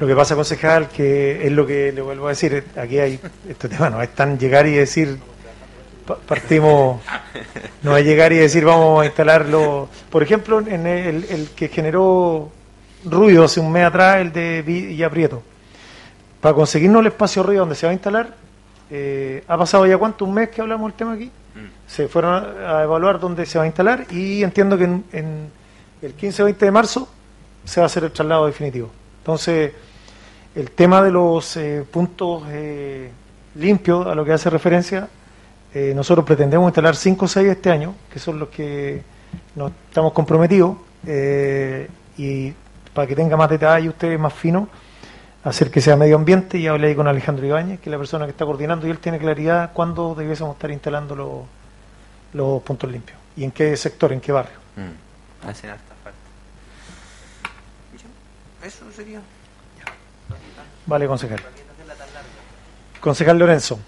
Lo 0.00 0.06
que 0.06 0.14
pasa, 0.16 0.34
concejal, 0.34 0.88
que 0.88 1.46
es 1.46 1.52
lo 1.52 1.64
que 1.66 1.92
le 1.92 2.02
vuelvo 2.02 2.26
a 2.26 2.30
decir, 2.30 2.64
aquí 2.76 2.98
hay 2.98 3.20
este 3.48 3.68
tema, 3.68 3.88
no 3.88 4.02
es 4.02 4.12
tan 4.14 4.36
llegar 4.38 4.66
y 4.66 4.72
decir, 4.72 5.16
partimos, 6.26 7.00
no 7.82 7.96
es 7.96 8.04
llegar 8.04 8.32
y 8.32 8.36
decir 8.36 8.64
vamos 8.64 9.02
a 9.02 9.06
instalarlo. 9.06 9.88
Por 10.10 10.22
ejemplo, 10.22 10.60
en 10.60 10.86
el, 10.86 11.24
el 11.24 11.50
que 11.50 11.68
generó 11.68 12.50
ruido 13.04 13.44
hace 13.44 13.60
un 13.60 13.72
mes 13.72 13.84
atrás, 13.84 14.18
el 14.18 14.32
de 14.32 14.62
Villa 14.62 15.10
Prieto. 15.10 15.42
Para 16.40 16.54
conseguirnos 16.54 17.00
el 17.00 17.08
espacio 17.08 17.42
arriba 17.42 17.60
donde 17.60 17.74
se 17.74 17.86
va 17.86 17.90
a 17.90 17.94
instalar, 17.94 18.34
eh, 18.90 19.42
ha 19.48 19.58
pasado 19.58 19.86
ya 19.86 19.98
cuánto, 19.98 20.24
un 20.24 20.34
mes 20.34 20.48
que 20.50 20.60
hablamos 20.60 20.90
del 20.90 20.96
tema 20.96 21.12
aquí. 21.12 21.30
Se 21.86 22.06
fueron 22.08 22.34
a, 22.34 22.78
a 22.78 22.84
evaluar 22.84 23.18
dónde 23.18 23.46
se 23.46 23.56
va 23.58 23.64
a 23.64 23.66
instalar 23.66 24.06
y 24.10 24.42
entiendo 24.42 24.76
que 24.76 24.84
en, 24.84 25.04
en 25.12 25.50
el 26.02 26.12
15 26.12 26.42
o 26.42 26.44
20 26.44 26.64
de 26.66 26.70
marzo 26.70 27.08
se 27.64 27.80
va 27.80 27.84
a 27.84 27.86
hacer 27.86 28.04
el 28.04 28.12
traslado 28.12 28.46
definitivo. 28.46 28.90
Entonces, 29.18 29.72
el 30.54 30.70
tema 30.70 31.02
de 31.02 31.10
los 31.10 31.56
eh, 31.56 31.84
puntos 31.90 32.44
eh, 32.48 33.10
limpios 33.56 34.06
a 34.06 34.14
lo 34.14 34.24
que 34.24 34.32
hace 34.32 34.48
referencia, 34.48 35.08
eh, 35.74 35.92
nosotros 35.94 36.24
pretendemos 36.24 36.68
instalar 36.68 36.96
5 36.96 37.24
o 37.24 37.28
6 37.28 37.48
este 37.48 37.70
año, 37.70 37.94
que 38.12 38.18
son 38.18 38.38
los 38.38 38.48
que 38.48 39.02
nos 39.54 39.72
estamos 39.88 40.12
comprometidos, 40.12 40.76
eh, 41.06 41.88
y 42.16 42.52
para 42.94 43.06
que 43.06 43.14
tenga 43.14 43.36
más 43.36 43.50
detalle 43.50 43.88
ustedes 43.88 44.18
más 44.18 44.32
fino, 44.32 44.68
hacer 45.44 45.70
que 45.70 45.80
sea 45.80 45.96
medio 45.96 46.16
ambiente, 46.16 46.58
y 46.58 46.66
hablé 46.66 46.88
ahí 46.88 46.94
con 46.94 47.06
Alejandro 47.06 47.46
Ibáñez, 47.46 47.80
que 47.80 47.90
es 47.90 47.92
la 47.92 47.98
persona 47.98 48.24
que 48.24 48.30
está 48.30 48.44
coordinando, 48.44 48.86
y 48.86 48.90
él 48.90 48.98
tiene 48.98 49.18
claridad 49.18 49.72
cuándo 49.72 50.14
debiésemos 50.14 50.56
estar 50.56 50.70
instalando 50.70 51.14
los, 51.14 51.42
los 52.32 52.62
puntos 52.62 52.90
limpios, 52.90 53.18
y 53.36 53.44
en 53.44 53.50
qué 53.50 53.76
sector, 53.76 54.12
en 54.12 54.20
qué 54.20 54.32
barrio. 54.32 54.56
Hacen 55.46 55.70
harta 55.70 55.94
falta. 56.02 56.18
Eso 58.66 58.84
sería. 58.94 59.20
Vale, 60.86 61.06
concejal. 61.06 61.40
Concejal 63.00 63.38
Lorenzo. 63.38 63.78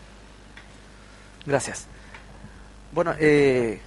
Gracias. 1.49 1.86
Bueno, 2.93 3.15
eh, 3.18 3.81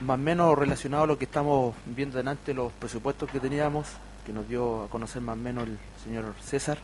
más 0.00 0.16
o 0.16 0.22
menos 0.22 0.58
relacionado 0.58 1.04
a 1.04 1.06
lo 1.06 1.16
que 1.16 1.26
estamos 1.26 1.72
viendo 1.86 2.16
delante, 2.16 2.52
los 2.52 2.72
presupuestos 2.72 3.30
que 3.30 3.38
teníamos, 3.38 3.86
que 4.26 4.32
nos 4.32 4.48
dio 4.48 4.82
a 4.82 4.88
conocer 4.88 5.22
más 5.22 5.34
o 5.34 5.36
menos 5.36 5.68
el 5.68 5.78
señor 6.02 6.34
César, 6.44 6.78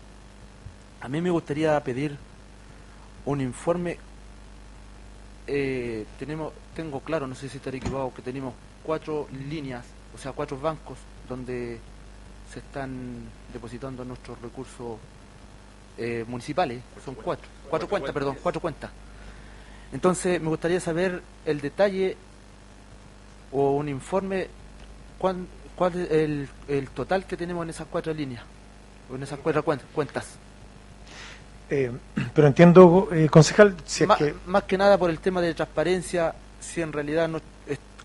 a 1.01 1.09
mí 1.09 1.20
me 1.20 1.31
gustaría 1.31 1.83
pedir 1.83 2.17
un 3.25 3.41
informe. 3.41 3.99
eh, 5.49 6.07
tenemos, 6.20 6.52
tengo 6.76 7.01
claro, 7.01 7.26
no 7.26 7.35
sé 7.35 7.49
si 7.49 7.57
estaré 7.57 7.78
equivocado, 7.78 8.15
que 8.15 8.23
tenemos 8.23 8.55
cuatro 8.85 9.26
líneas, 9.33 9.85
o 10.15 10.18
sea, 10.18 10.31
cuatro 10.31 10.57
bancos 10.57 10.99
donde 11.28 11.81
se 12.52 12.60
están 12.60 13.25
depositando 13.52 14.05
nuestros 14.05 14.41
recursos 14.41 14.99
eh, 15.99 16.25
municipales. 16.28 16.81
Son 17.05 17.17
cuatro, 17.17 17.49
cuatro 17.68 17.89
cuentas, 17.89 18.12
perdón, 18.15 18.36
cuatro 18.41 18.60
cuentas. 18.60 18.93
Entonces, 19.92 20.40
me 20.40 20.48
gustaría 20.48 20.81
saber 20.81 21.23
el 21.44 21.60
detalle 21.60 22.16
o 23.52 23.73
un 23.73 23.89
informe, 23.89 24.48
cuán- 25.18 25.47
cuál 25.76 25.94
es 25.94 26.10
el, 26.10 26.48
el 26.68 26.89
total 26.90 27.24
que 27.24 27.36
tenemos 27.36 27.62
en 27.65 27.70
esas 27.70 27.86
cuatro 27.90 28.12
líneas, 28.12 28.42
o 29.10 29.15
en 29.15 29.23
esas 29.23 29.39
cuatro 29.39 29.65
cuen- 29.65 29.81
cuentas. 29.94 30.26
Eh, 31.70 31.90
pero 32.34 32.47
entiendo, 32.48 33.08
eh, 33.12 33.28
concejal, 33.31 33.76
si 33.84 34.05
es 34.05 34.08
Ma- 34.08 34.16
que 34.16 34.34
Más 34.47 34.65
que 34.65 34.76
nada 34.78 34.98
por 34.98 35.10
el 35.10 35.18
tema 35.20 35.40
de 35.40 35.55
transparencia, 35.55 36.34
si 36.60 36.82
en 36.82 36.92
realidad 36.92 37.28
no, 37.28 37.40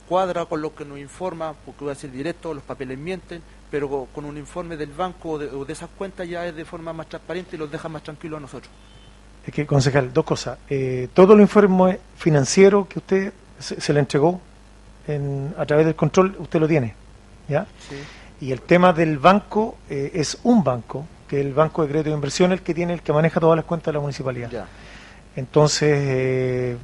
cuadra 0.08 0.46
con 0.46 0.62
lo 0.62 0.76
que 0.76 0.84
nos 0.84 1.00
informa, 1.00 1.54
porque 1.66 1.86
voy 1.86 1.94
a 1.94 1.96
ser 1.96 2.12
directo, 2.12 2.54
los 2.54 2.64
papeles 2.64 2.98
mienten, 2.98 3.42
pero 3.72 3.88
co- 3.90 4.08
con 4.14 4.26
un 4.26 4.38
informe 4.38 4.76
del 4.78 4.92
banco 4.92 5.32
o 5.32 5.38
de, 5.40 5.48
o 5.48 5.64
de 5.66 5.72
esas 5.74 5.90
cuentas 5.98 6.28
ya 6.28 6.46
es 6.46 6.54
de 6.56 6.66
forma 6.66 6.92
más 6.94 7.08
transparente 7.08 7.56
y 7.56 7.60
los 7.60 7.72
deja 7.72 7.88
más 7.90 8.04
tranquilos 8.04 8.38
a 8.38 8.42
nosotros. 8.42 8.72
Es 9.52 9.56
que, 9.56 9.66
concejal, 9.66 10.14
dos 10.14 10.24
cosas. 10.24 10.58
Eh, 10.70 11.10
todo 11.14 11.34
el 11.34 11.42
informe 11.42 12.00
financiero 12.16 12.88
que 12.88 13.00
usted 13.00 13.34
se, 13.60 13.82
se 13.82 13.92
le 13.92 14.00
entregó 14.00 14.40
en- 15.10 15.54
a 15.58 15.66
través 15.66 15.86
del 15.86 15.96
control, 15.96 16.38
usted 16.40 16.58
lo 16.62 16.70
tiene, 16.70 16.94
¿ya? 17.50 17.66
Y 18.40 18.54
el 18.54 18.62
tema 18.62 18.94
del 18.94 19.18
banco 19.20 19.76
eh, 19.90 20.12
es 20.14 20.38
un 20.44 20.64
banco, 20.64 21.06
que 21.28 21.42
es 21.42 21.46
el 21.46 21.54
Banco 21.54 21.82
de 21.84 21.90
Crédito 21.90 22.10
de 22.12 22.16
Inversión, 22.16 22.54
el 22.54 22.62
que 22.62 22.74
tiene, 22.74 22.94
el 22.94 23.02
que 23.02 23.12
maneja 23.12 23.42
todas 23.42 23.58
las 23.58 23.66
cuentas 23.66 23.88
de 23.88 23.94
la 23.94 24.00
municipalidad. 24.00 24.50
Ya. 24.50 24.68
Entonces, 25.36 25.90
eh, 26.02 26.78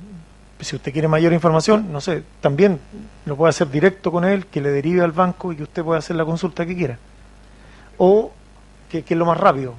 si 0.59 0.75
usted 0.75 0.91
quiere 0.91 1.07
mayor 1.07 1.31
información, 1.31 1.89
no 1.91 2.01
sé, 2.01 2.23
también 2.41 2.79
lo 3.25 3.37
puede 3.37 3.51
hacer 3.51 3.69
directo 3.69 4.11
con 4.11 4.25
él, 4.25 4.45
que 4.47 4.59
le 4.59 4.71
derive 4.71 5.01
al 5.03 5.13
banco 5.13 5.53
y 5.53 5.55
que 5.55 5.63
usted 5.63 5.83
pueda 5.83 5.99
hacer 5.99 6.17
la 6.17 6.25
consulta 6.25 6.65
que 6.65 6.75
quiera. 6.75 6.97
O 7.97 8.31
que, 8.89 9.03
que 9.03 9.13
es 9.13 9.17
lo 9.17 9.25
más 9.25 9.37
rápido, 9.37 9.73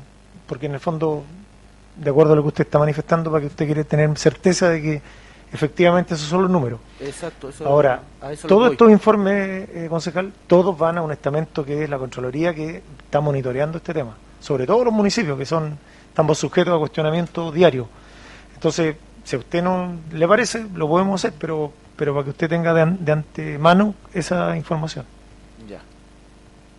porque 0.46 0.66
en 0.66 0.72
el 0.74 0.80
fondo, 0.80 1.22
de 1.98 2.10
acuerdo 2.10 2.32
a 2.32 2.36
lo 2.36 2.42
que 2.42 2.48
usted 2.48 2.64
está 2.64 2.78
manifestando, 2.78 3.30
para 3.30 3.40
que 3.42 3.46
usted 3.48 3.66
quiere 3.66 3.84
tener 3.84 4.16
certeza 4.18 4.68
de 4.70 4.82
que 4.82 5.02
efectivamente 5.52 6.14
esos 6.14 6.28
son 6.28 6.42
los 6.42 6.50
números. 6.50 6.78
Exacto, 7.00 7.48
eso- 7.48 7.66
Ahora, 7.66 8.00
todos 8.48 8.62
estos 8.72 8.90
informes, 8.90 9.68
eh, 9.72 9.86
concejal, 9.90 10.32
todos 10.46 10.76
van 10.76 10.98
a 10.98 11.02
un 11.02 11.12
estamento 11.12 11.64
que 11.64 11.84
es 11.84 11.90
la 11.90 11.98
Contraloría 11.98 12.54
que 12.54 12.82
está 13.04 13.20
monitoreando 13.20 13.78
este 13.78 13.94
tema, 13.94 14.14
sobre 14.40 14.66
todo 14.66 14.84
los 14.84 14.92
municipios 14.92 15.38
que 15.38 15.46
son 15.46 15.78
estamos 16.08 16.38
sujetos 16.38 16.74
a 16.74 16.78
cuestionamiento 16.78 17.50
diario. 17.52 17.88
Entonces, 18.54 18.96
si 19.24 19.36
a 19.36 19.38
usted 19.38 19.62
no 19.62 19.92
le 20.12 20.26
parece, 20.28 20.66
lo 20.74 20.88
podemos 20.88 21.20
hacer, 21.24 21.34
pero 21.38 21.72
pero 21.96 22.12
para 22.14 22.24
que 22.24 22.30
usted 22.30 22.48
tenga 22.48 22.72
de, 22.72 22.80
an- 22.82 22.98
de 23.04 23.10
antemano 23.10 23.92
esa 24.14 24.56
información. 24.56 25.04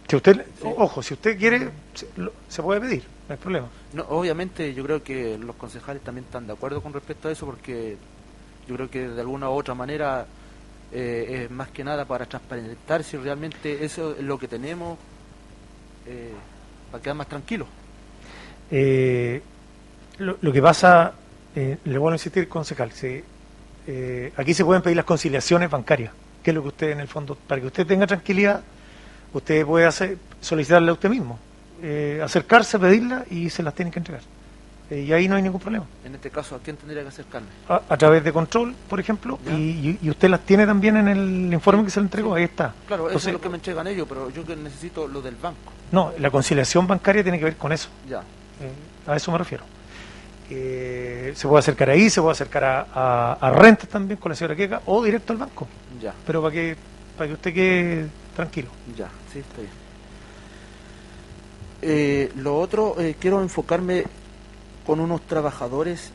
Si 0.09 0.15
usted, 0.15 0.43
ojo, 0.63 1.03
si 1.03 1.13
usted 1.13 1.37
quiere, 1.37 1.69
se, 2.47 2.63
puede 2.63 2.81
pedir, 2.81 3.03
no 3.27 3.33
hay 3.33 3.37
problema. 3.37 3.67
No, 3.93 4.03
obviamente 4.09 4.73
yo 4.73 4.83
creo 4.83 5.03
que 5.03 5.37
los 5.37 5.55
concejales 5.55 6.01
también 6.01 6.25
están 6.25 6.47
de 6.47 6.53
acuerdo 6.53 6.81
con 6.81 6.93
respecto 6.93 7.27
a 7.27 7.31
eso 7.31 7.45
porque 7.45 7.95
yo 8.67 8.75
creo 8.75 8.89
que 8.89 9.07
de 9.07 9.21
alguna 9.21 9.49
u 9.49 9.53
otra 9.53 9.75
manera 9.75 10.25
eh, 10.91 11.43
es 11.43 11.51
más 11.51 11.69
que 11.69 11.83
nada 11.83 12.05
para 12.05 12.25
transparentar 12.25 13.03
si 13.03 13.17
realmente 13.17 13.85
eso 13.85 14.15
es 14.17 14.23
lo 14.23 14.39
que 14.39 14.47
tenemos 14.47 14.97
eh, 16.07 16.33
para 16.91 17.03
quedar 17.03 17.15
más 17.15 17.27
tranquilos. 17.27 17.67
Eh, 18.71 19.41
lo, 20.17 20.37
lo 20.41 20.51
que 20.51 20.61
pasa, 20.61 21.13
eh, 21.55 21.77
le 21.83 21.97
vuelvo 21.97 22.09
a 22.09 22.15
insistir, 22.15 22.47
concejal, 22.47 22.91
si, 22.91 23.23
eh, 23.87 24.33
aquí 24.35 24.53
se 24.53 24.65
pueden 24.65 24.81
pedir 24.81 24.97
las 24.97 25.05
conciliaciones 25.05 25.69
bancarias, 25.69 26.13
que 26.43 26.51
es 26.51 26.55
lo 26.55 26.61
que 26.61 26.67
usted 26.69 26.89
en 26.91 26.99
el 26.99 27.07
fondo, 27.07 27.35
para 27.35 27.61
que 27.61 27.67
usted 27.67 27.87
tenga 27.87 28.05
tranquilidad, 28.05 28.61
usted 29.33 29.65
puede 29.65 29.85
hacer, 29.85 30.17
solicitarle 30.41 30.89
a 30.89 30.93
usted 30.93 31.09
mismo, 31.09 31.37
eh, 31.81 32.21
acercarse, 32.23 32.77
pedirla 32.79 33.25
y 33.29 33.49
se 33.49 33.63
las 33.63 33.73
tiene 33.73 33.91
que 33.91 33.99
entregar. 33.99 34.21
Eh, 34.91 35.01
y 35.01 35.13
ahí 35.13 35.27
no 35.27 35.35
hay 35.35 35.43
ningún 35.43 35.61
problema. 35.61 35.85
En 36.03 36.15
este 36.15 36.31
caso, 36.31 36.55
¿a 36.55 36.59
quién 36.59 36.75
tendría 36.75 37.03
que 37.03 37.09
acercarme? 37.09 37.47
A, 37.67 37.81
a 37.89 37.95
través 37.97 38.23
de 38.23 38.33
control, 38.33 38.73
por 38.89 38.99
ejemplo, 38.99 39.37
y, 39.47 39.97
y- 40.01 40.09
usted 40.09 40.29
las 40.29 40.39
tiene 40.41 40.65
también 40.65 40.97
en 40.97 41.07
el 41.07 41.53
informe 41.53 41.83
que 41.83 41.91
se 41.91 41.99
le 41.99 42.05
entregó, 42.05 42.33
ahí 42.33 42.45
está. 42.45 42.73
Claro, 42.87 43.07
eso 43.09 43.27
es 43.29 43.33
lo 43.33 43.39
que 43.39 43.49
me 43.49 43.55
entregan 43.57 43.85
ellos, 43.85 44.07
pero 44.09 44.31
yo 44.31 44.43
necesito 44.55 45.07
lo 45.07 45.21
del 45.21 45.35
banco. 45.35 45.71
No, 45.91 46.11
la 46.17 46.31
conciliación 46.31 46.87
bancaria 46.87 47.21
tiene 47.21 47.37
que 47.37 47.45
ver 47.45 47.55
con 47.57 47.71
eso. 47.71 47.89
Ya. 48.09 48.19
Eh, 48.21 48.71
a 49.07 49.15
eso 49.15 49.31
me 49.31 49.37
refiero. 49.37 49.63
Eh, 50.49 51.33
se 51.35 51.47
puede 51.47 51.59
acercar 51.59 51.91
ahí, 51.91 52.09
se 52.09 52.21
puede 52.21 52.31
acercar 52.31 52.63
a, 52.63 52.87
a- 52.91 53.33
a 53.33 53.51
rentas 53.51 53.87
también 53.89 54.19
con 54.19 54.31
la 54.31 54.35
señora 54.35 54.55
Queca 54.55 54.81
o 54.87 55.03
directo 55.03 55.33
al 55.33 55.37
banco. 55.39 55.67
Ya. 56.01 56.13
Pero 56.25 56.41
para 56.41 56.51
que, 56.53 56.75
para 57.15 57.27
que 57.27 57.33
usted 57.33 57.53
quede 57.53 58.07
tranquilo. 58.39 58.69
Ya, 58.97 59.09
sí, 59.33 59.39
está 59.39 59.57
bien. 59.57 59.73
Eh, 61.81 62.31
lo 62.37 62.57
otro, 62.57 62.95
eh, 62.99 63.17
quiero 63.19 63.41
enfocarme 63.41 64.05
con 64.85 65.01
unos 65.01 65.21
trabajadores 65.27 66.11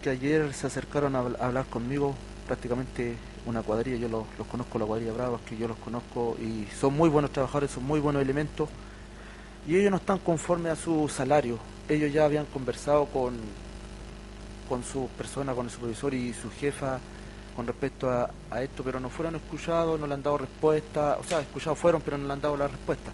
que 0.00 0.10
ayer 0.10 0.54
se 0.54 0.68
acercaron 0.68 1.16
a, 1.16 1.22
habl- 1.22 1.40
a 1.40 1.46
hablar 1.46 1.64
conmigo, 1.66 2.14
prácticamente 2.46 3.16
una 3.46 3.62
cuadrilla, 3.62 3.96
yo 3.96 4.08
los, 4.08 4.46
conozco, 4.46 4.78
la 4.78 4.86
cuadrilla 4.86 5.12
Bravos, 5.12 5.40
que 5.42 5.56
yo 5.56 5.66
los 5.66 5.76
conozco 5.78 6.36
y 6.40 6.66
son 6.80 6.94
muy 6.96 7.08
buenos 7.08 7.32
trabajadores, 7.32 7.72
son 7.72 7.84
muy 7.84 7.98
buenos 7.98 8.22
elementos 8.22 8.68
y 9.66 9.76
ellos 9.76 9.90
no 9.90 9.96
están 9.96 10.18
conformes 10.18 10.72
a 10.72 10.76
su 10.76 11.08
salario. 11.08 11.58
Ellos 11.88 12.12
ya 12.12 12.24
habían 12.24 12.46
conversado 12.46 13.06
con, 13.06 13.34
con 14.68 14.84
su 14.84 15.08
persona, 15.18 15.52
con 15.54 15.66
el 15.66 15.72
supervisor 15.72 16.14
y 16.14 16.32
su 16.32 16.48
jefa 16.50 17.00
con 17.56 17.66
respecto 17.66 18.10
a, 18.10 18.30
a 18.50 18.62
esto, 18.62 18.84
pero 18.84 19.00
no 19.00 19.08
fueron 19.08 19.34
escuchados, 19.34 19.98
no 19.98 20.06
le 20.06 20.14
han 20.14 20.22
dado 20.22 20.38
respuesta, 20.38 21.16
o 21.18 21.24
sea, 21.24 21.40
escuchados 21.40 21.78
fueron, 21.78 22.02
pero 22.02 22.18
no 22.18 22.26
le 22.26 22.32
han 22.34 22.40
dado 22.40 22.56
la 22.56 22.68
respuesta. 22.68 23.10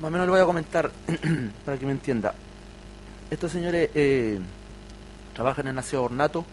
Más 0.00 0.08
o 0.08 0.10
menos 0.10 0.26
le 0.26 0.32
voy 0.32 0.40
a 0.40 0.44
comentar 0.44 0.90
para 1.64 1.78
que 1.78 1.86
me 1.86 1.92
entienda. 1.92 2.34
Estos 3.30 3.50
señores 3.50 3.88
eh, 3.94 4.38
trabajan 5.32 5.68
en 5.68 5.78
aseo 5.78 6.02
ornato 6.02 6.44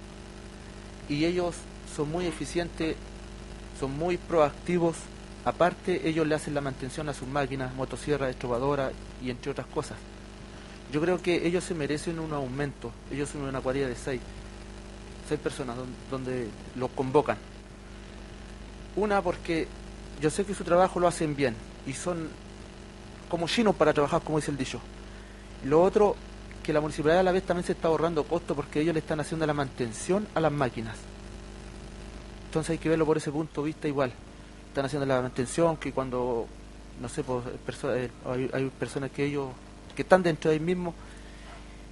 y 1.10 1.26
ellos 1.26 1.56
son 1.94 2.10
muy 2.10 2.26
eficientes, 2.26 2.96
son 3.80 3.98
muy 3.98 4.18
proactivos. 4.18 4.96
Aparte, 5.46 6.08
ellos 6.08 6.26
le 6.26 6.36
hacen 6.36 6.54
la 6.54 6.62
mantención 6.62 7.10
a 7.10 7.14
sus 7.14 7.28
máquinas, 7.28 7.76
motosierras, 7.76 8.32
excavadoras 8.32 8.94
y 9.22 9.30
entre 9.30 9.52
otras 9.52 9.68
cosas. 9.68 9.98
Yo 10.94 11.02
creo 11.02 11.22
que 11.22 11.46
ellos 11.46 11.64
se 11.64 11.74
merecen 11.74 12.20
un 12.20 12.34
aumento. 12.34 12.92
Ellos 13.12 13.30
son 13.30 13.42
una 13.42 13.60
cuadrilla 13.60 13.88
de 13.88 13.96
seis, 13.96 14.22
seis 15.28 15.40
personas 15.40 15.76
don- 15.78 15.88
donde 16.12 16.50
los 16.76 16.90
convocan. 16.92 17.38
Una 18.96 19.22
porque 19.22 19.68
yo 20.22 20.30
sé 20.30 20.46
que 20.46 20.54
su 20.54 20.64
trabajo 20.64 21.00
lo 21.00 21.08
hacen 21.08 21.36
bien 21.36 21.56
y 21.88 21.94
son 21.94 22.30
como 23.30 23.48
chinos 23.48 23.76
para 23.76 23.94
trabajar, 23.94 24.22
como 24.22 24.38
dice 24.38 24.52
el 24.52 24.58
dicho. 24.58 24.80
Lo 25.66 25.82
otro, 25.82 26.16
que 26.62 26.72
la 26.74 26.80
municipalidad 26.82 27.22
a 27.22 27.24
la 27.24 27.32
vez 27.32 27.44
también 27.44 27.66
se 27.66 27.72
está 27.74 27.88
ahorrando 27.88 28.24
costos 28.26 28.56
porque 28.56 28.82
ellos 28.82 28.94
le 28.94 29.00
están 29.00 29.20
haciendo 29.20 29.46
la 29.48 29.54
mantención 29.54 30.28
a 30.36 30.40
las 30.40 30.52
máquinas. 30.52 30.96
Entonces 32.46 32.72
hay 32.72 32.78
que 32.78 32.90
verlo 32.90 33.06
por 33.06 33.18
ese 33.18 33.32
punto 33.32 33.62
de 33.62 33.68
vista 33.68 33.88
igual. 33.88 34.14
Están 34.68 34.86
haciendo 34.86 35.06
la 35.06 35.22
mantención 35.22 35.78
que 35.78 35.92
cuando, 35.92 36.48
no 37.02 37.10
sé, 37.10 37.24
pues, 37.24 37.44
perso- 37.66 37.96
eh, 37.96 38.12
hay, 38.26 38.50
hay 38.54 38.70
personas 38.70 39.10
que 39.12 39.26
ellos, 39.26 39.50
que 39.96 40.04
están 40.04 40.22
dentro 40.22 40.52
de 40.52 40.58
ahí 40.58 40.64
mismo 40.64 40.94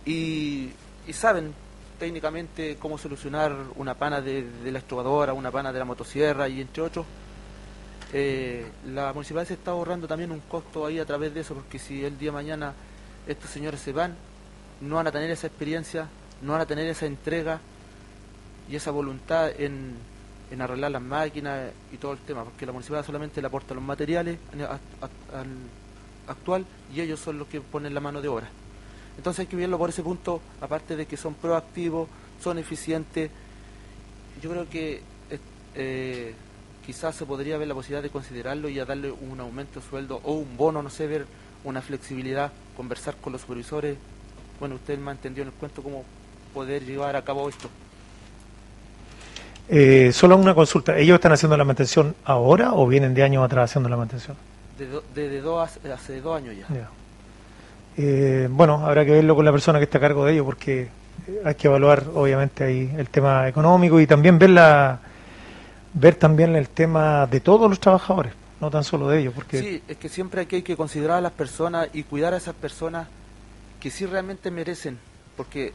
y 0.05 0.69
saben 1.11 1.53
técnicamente 2.01 2.77
cómo 2.79 2.97
solucionar 2.97 3.55
una 3.75 3.93
pana 3.93 4.21
de, 4.21 4.43
la 4.65 4.79
excavadora, 4.79 5.33
una 5.33 5.51
pana 5.51 5.71
de 5.71 5.77
la 5.77 5.85
motosierra 5.85 6.49
y 6.49 6.59
entre 6.59 6.81
otros. 6.81 7.05
Eh, 8.11 8.65
la 8.87 9.13
municipalidad 9.13 9.49
se 9.49 9.53
está 9.53 9.69
ahorrando 9.69 10.07
también 10.07 10.31
un 10.31 10.39
costo 10.39 10.87
ahí 10.87 10.97
a 10.97 11.05
través 11.05 11.31
de 11.31 11.41
eso, 11.41 11.53
porque 11.53 11.77
si 11.77 12.03
el 12.03 12.17
día 12.17 12.31
de 12.31 12.33
mañana 12.33 12.73
estos 13.27 13.51
señores 13.51 13.81
se 13.81 13.91
van, 13.91 14.15
no 14.81 14.95
van 14.95 15.05
a 15.05 15.11
tener 15.11 15.29
esa 15.29 15.45
experiencia, 15.45 16.07
no 16.41 16.53
van 16.53 16.61
a 16.61 16.65
tener 16.65 16.87
esa 16.87 17.05
entrega 17.05 17.59
y 18.67 18.75
esa 18.75 18.89
voluntad 18.89 19.51
en, 19.59 19.95
arreglar 20.59 20.89
las 20.89 21.03
máquinas 21.03 21.69
y 21.93 21.97
todo 21.97 22.13
el 22.13 22.19
tema, 22.19 22.43
porque 22.43 22.65
la 22.65 22.71
municipalidad 22.71 23.05
solamente 23.05 23.41
le 23.41 23.45
aporta 23.47 23.75
los 23.75 23.83
materiales 23.83 24.39
actual 26.27 26.65
y 26.95 27.01
ellos 27.01 27.19
son 27.19 27.37
los 27.37 27.47
que 27.47 27.61
ponen 27.61 27.93
la 27.93 27.99
mano 27.99 28.23
de 28.23 28.27
obra. 28.27 28.49
Entonces 29.17 29.41
hay 29.41 29.47
que 29.47 29.55
verlo 29.55 29.77
por 29.77 29.89
ese 29.89 30.01
punto, 30.03 30.41
aparte 30.61 30.95
de 30.95 31.05
que 31.05 31.17
son 31.17 31.33
proactivos, 31.35 32.07
son 32.41 32.57
eficientes. 32.57 33.29
Yo 34.41 34.49
creo 34.51 34.69
que 34.69 35.01
eh, 35.29 35.39
eh, 35.75 36.33
quizás 36.85 37.15
se 37.15 37.25
podría 37.25 37.57
ver 37.57 37.67
la 37.67 37.73
posibilidad 37.75 38.01
de 38.01 38.09
considerarlo 38.09 38.67
y 38.69 38.79
a 38.79 38.85
darle 38.85 39.11
un 39.11 39.39
aumento 39.39 39.79
de 39.79 39.85
sueldo 39.87 40.19
o 40.23 40.33
un 40.33 40.57
bono, 40.57 40.81
no 40.81 40.89
sé, 40.89 41.05
ver 41.07 41.25
una 41.63 41.81
flexibilidad, 41.81 42.51
conversar 42.75 43.15
con 43.17 43.33
los 43.33 43.41
supervisores. 43.41 43.97
Bueno, 44.59 44.75
usted 44.75 44.97
me 44.97 45.09
ha 45.11 45.13
entendido 45.13 45.43
en 45.43 45.49
el 45.49 45.53
cuento 45.53 45.83
cómo 45.83 46.03
poder 46.53 46.83
llevar 46.83 47.15
a 47.15 47.23
cabo 47.23 47.47
esto. 47.49 47.69
Eh, 49.69 50.11
solo 50.11 50.35
una 50.37 50.53
consulta. 50.53 50.97
¿Ellos 50.97 51.15
están 51.15 51.31
haciendo 51.31 51.55
la 51.55 51.63
mantención 51.63 52.15
ahora 52.25 52.73
o 52.73 52.87
vienen 52.87 53.13
de 53.13 53.23
años 53.23 53.43
atrás 53.45 53.69
haciendo 53.71 53.87
la 53.89 53.97
mantención? 53.97 54.35
De 54.77 54.87
Desde 55.13 55.41
dos, 55.41 55.69
hace- 55.69 55.91
hace 55.93 56.19
dos 56.21 56.35
años 56.35 56.55
ya. 56.57 56.67
Ya. 56.75 56.89
Eh, 58.03 58.47
bueno, 58.49 58.85
habrá 58.85 59.05
que 59.05 59.11
verlo 59.11 59.35
con 59.35 59.45
la 59.45 59.51
persona 59.51 59.77
que 59.79 59.83
está 59.85 59.97
a 59.99 60.01
cargo 60.01 60.25
de 60.25 60.33
ello 60.33 60.45
porque 60.45 60.89
hay 61.45 61.55
que 61.55 61.67
evaluar 61.67 62.03
obviamente 62.15 62.63
ahí 62.63 62.91
el 62.97 63.09
tema 63.09 63.47
económico 63.47 63.99
y 63.99 64.07
también 64.07 64.39
ver 64.39 64.49
la 64.49 64.99
ver 65.93 66.15
también 66.15 66.55
el 66.55 66.69
tema 66.69 67.27
de 67.27 67.41
todos 67.41 67.69
los 67.69 67.79
trabajadores, 67.79 68.33
no 68.59 68.71
tan 68.71 68.83
solo 68.83 69.07
de 69.09 69.19
ellos, 69.19 69.33
porque 69.35 69.59
Sí, 69.59 69.83
es 69.87 69.97
que 69.97 70.09
siempre 70.09 70.41
hay 70.49 70.61
que 70.63 70.75
considerar 70.77 71.17
a 71.17 71.21
las 71.21 71.33
personas 71.33 71.89
y 71.93 72.03
cuidar 72.03 72.33
a 72.33 72.37
esas 72.37 72.55
personas 72.55 73.07
que 73.79 73.91
sí 73.91 74.05
realmente 74.05 74.49
merecen, 74.51 74.97
porque 75.35 75.73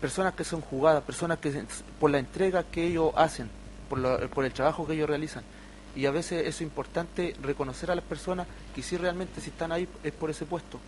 personas 0.00 0.34
que 0.34 0.44
son 0.44 0.60
jugadas, 0.60 1.02
personas 1.04 1.38
que 1.38 1.62
por 2.00 2.10
la 2.10 2.18
entrega 2.18 2.64
que 2.64 2.84
ellos 2.88 3.12
hacen, 3.16 3.48
por, 3.88 4.00
la- 4.00 4.18
por 4.28 4.44
el 4.44 4.52
trabajo 4.52 4.86
que 4.86 4.94
ellos 4.94 5.08
realizan. 5.08 5.44
Y 5.96 6.06
a 6.06 6.10
veces 6.10 6.46
es 6.46 6.60
importante 6.60 7.34
reconocer 7.42 7.90
a 7.90 7.94
las 7.94 8.04
personas 8.04 8.46
que 8.74 8.82
sí 8.82 8.96
realmente 8.96 9.40
si 9.40 9.50
están 9.50 9.72
ahí 9.72 9.88
es 10.02 10.12
por 10.12 10.30
ese 10.30 10.44
puesto. 10.44 10.78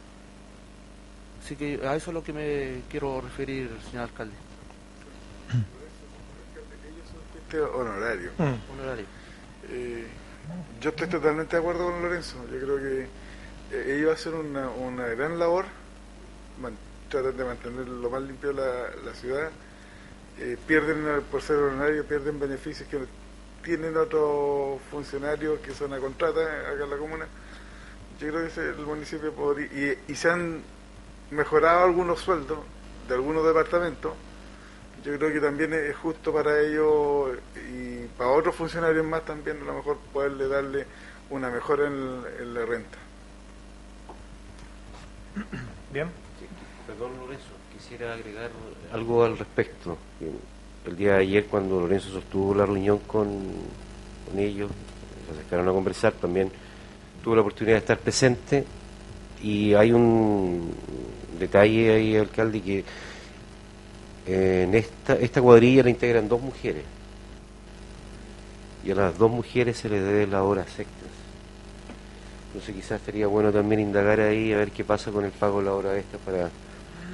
Así 1.45 1.57
que 1.57 1.81
a 1.87 1.97
eso 1.97 2.11
es 2.11 2.15
lo 2.15 2.23
que 2.23 2.33
me 2.33 2.83
quiero 2.91 3.21
referir, 3.21 3.71
señor 3.91 4.05
alcalde. 4.05 4.35
presidente 7.49 7.61
honorario. 7.61 8.31
Mm. 8.39 8.73
Honorario. 8.73 9.07
Eh, 9.71 10.07
yo 10.81 10.91
estoy 10.91 11.09
totalmente 11.09 11.57
de 11.57 11.61
acuerdo 11.63 11.91
con 11.91 12.03
Lorenzo. 12.03 12.37
Yo 12.53 12.59
creo 12.61 12.77
que 12.79 13.07
eh, 13.73 13.97
ellos 13.99 14.13
hacen 14.15 14.35
una, 14.35 14.69
una 14.69 15.07
gran 15.09 15.39
labor, 15.39 15.65
man- 16.61 16.77
tratan 17.09 17.37
de 17.37 17.45
mantener 17.45 17.89
lo 17.89 18.11
más 18.11 18.23
limpio 18.23 18.53
la, 18.53 18.91
la 19.05 19.15
ciudad. 19.15 19.51
Eh, 20.39 20.57
pierden, 20.67 21.23
por 21.31 21.43
ser 21.43 21.57
honorarios, 21.57 22.07
pierden 22.07 22.39
beneficios 22.39 22.89
que 22.89 22.99
tienen 23.65 23.97
otros 23.97 24.81
funcionarios 24.91 25.61
que 25.61 25.73
son 25.75 25.93
a 25.93 25.99
contrata 25.99 26.41
acá 26.41 26.85
en 26.85 26.91
la 26.91 26.97
comuna. 26.97 27.27
Yo 28.21 28.29
creo 28.29 28.43
que 28.43 28.49
ese- 28.49 28.69
el 28.71 28.87
municipio 28.87 29.33
podría. 29.33 29.67
Y, 29.67 29.99
y 30.13 30.15
se 30.15 30.31
han 30.31 30.63
mejorado 31.31 31.85
algunos 31.85 32.21
sueldos 32.21 32.59
de 33.09 33.15
algunos 33.15 33.45
departamentos. 33.45 34.13
Yo 35.05 35.17
creo 35.17 35.33
que 35.33 35.41
también 35.41 35.73
es 35.73 35.97
justo 35.97 36.33
para 36.33 36.61
ellos 36.61 37.39
y 37.73 38.07
para 38.19 38.31
otros 38.31 38.55
funcionarios 38.55 39.05
más 39.07 39.25
también 39.25 39.59
a 39.63 39.65
lo 39.65 39.75
mejor 39.75 39.99
poderle 40.13 40.47
darle 40.47 40.87
una 41.31 41.49
mejora 41.49 41.87
en, 41.87 42.23
en 42.41 42.55
la 42.55 42.67
renta. 42.67 42.99
Bien. 45.93 46.09
Perdón, 46.87 47.13
Lorenzo, 47.19 47.47
quisiera 47.73 48.15
agregar 48.15 48.51
algo 48.93 49.25
al 49.25 49.39
respecto. 49.39 49.97
El 50.85 50.97
día 50.97 51.15
de 51.15 51.21
ayer, 51.21 51.47
cuando 51.47 51.81
Lorenzo 51.81 52.11
sostuvo 52.11 52.55
la 52.55 52.67
reunión 52.67 52.99
con, 53.01 53.29
con 54.29 54.39
ellos, 54.39 54.71
se 55.27 55.33
acercaron 55.33 55.69
a 55.69 55.73
conversar, 55.73 56.13
también 56.15 56.51
tuve 57.23 57.37
la 57.37 57.43
oportunidad 57.43 57.77
de 57.77 57.81
estar 57.81 57.99
presente 57.99 58.65
y 59.43 59.75
hay 59.75 59.93
un 59.93 60.75
detalle 61.39 61.95
ahí, 61.95 62.17
alcalde, 62.17 62.61
que 62.61 62.85
eh, 64.27 64.65
en 64.69 64.75
esta, 64.75 65.15
esta 65.15 65.41
cuadrilla 65.41 65.83
la 65.83 65.91
integran 65.91 66.29
dos 66.29 66.41
mujeres 66.41 66.85
y 68.85 68.91
a 68.91 68.95
las 68.95 69.19
dos 69.19 69.31
mujeres 69.31 69.77
se 69.77 69.89
les 69.89 70.03
debe 70.03 70.27
las 70.27 70.43
horas 70.43 70.67
extras. 70.67 71.11
Entonces 72.49 72.75
quizás 72.75 73.01
sería 73.03 73.27
bueno 73.27 73.53
también 73.53 73.81
indagar 73.81 74.21
ahí 74.21 74.53
a 74.53 74.59
ver 74.59 74.71
qué 74.73 74.85
pasa 74.85 75.13
con 75.13 75.25
el 75.25 75.31
pago 75.31 75.59
de 75.59 75.67
la 75.67 75.75
hora 75.75 75.97
extra 75.97 76.19
para, 76.19 76.51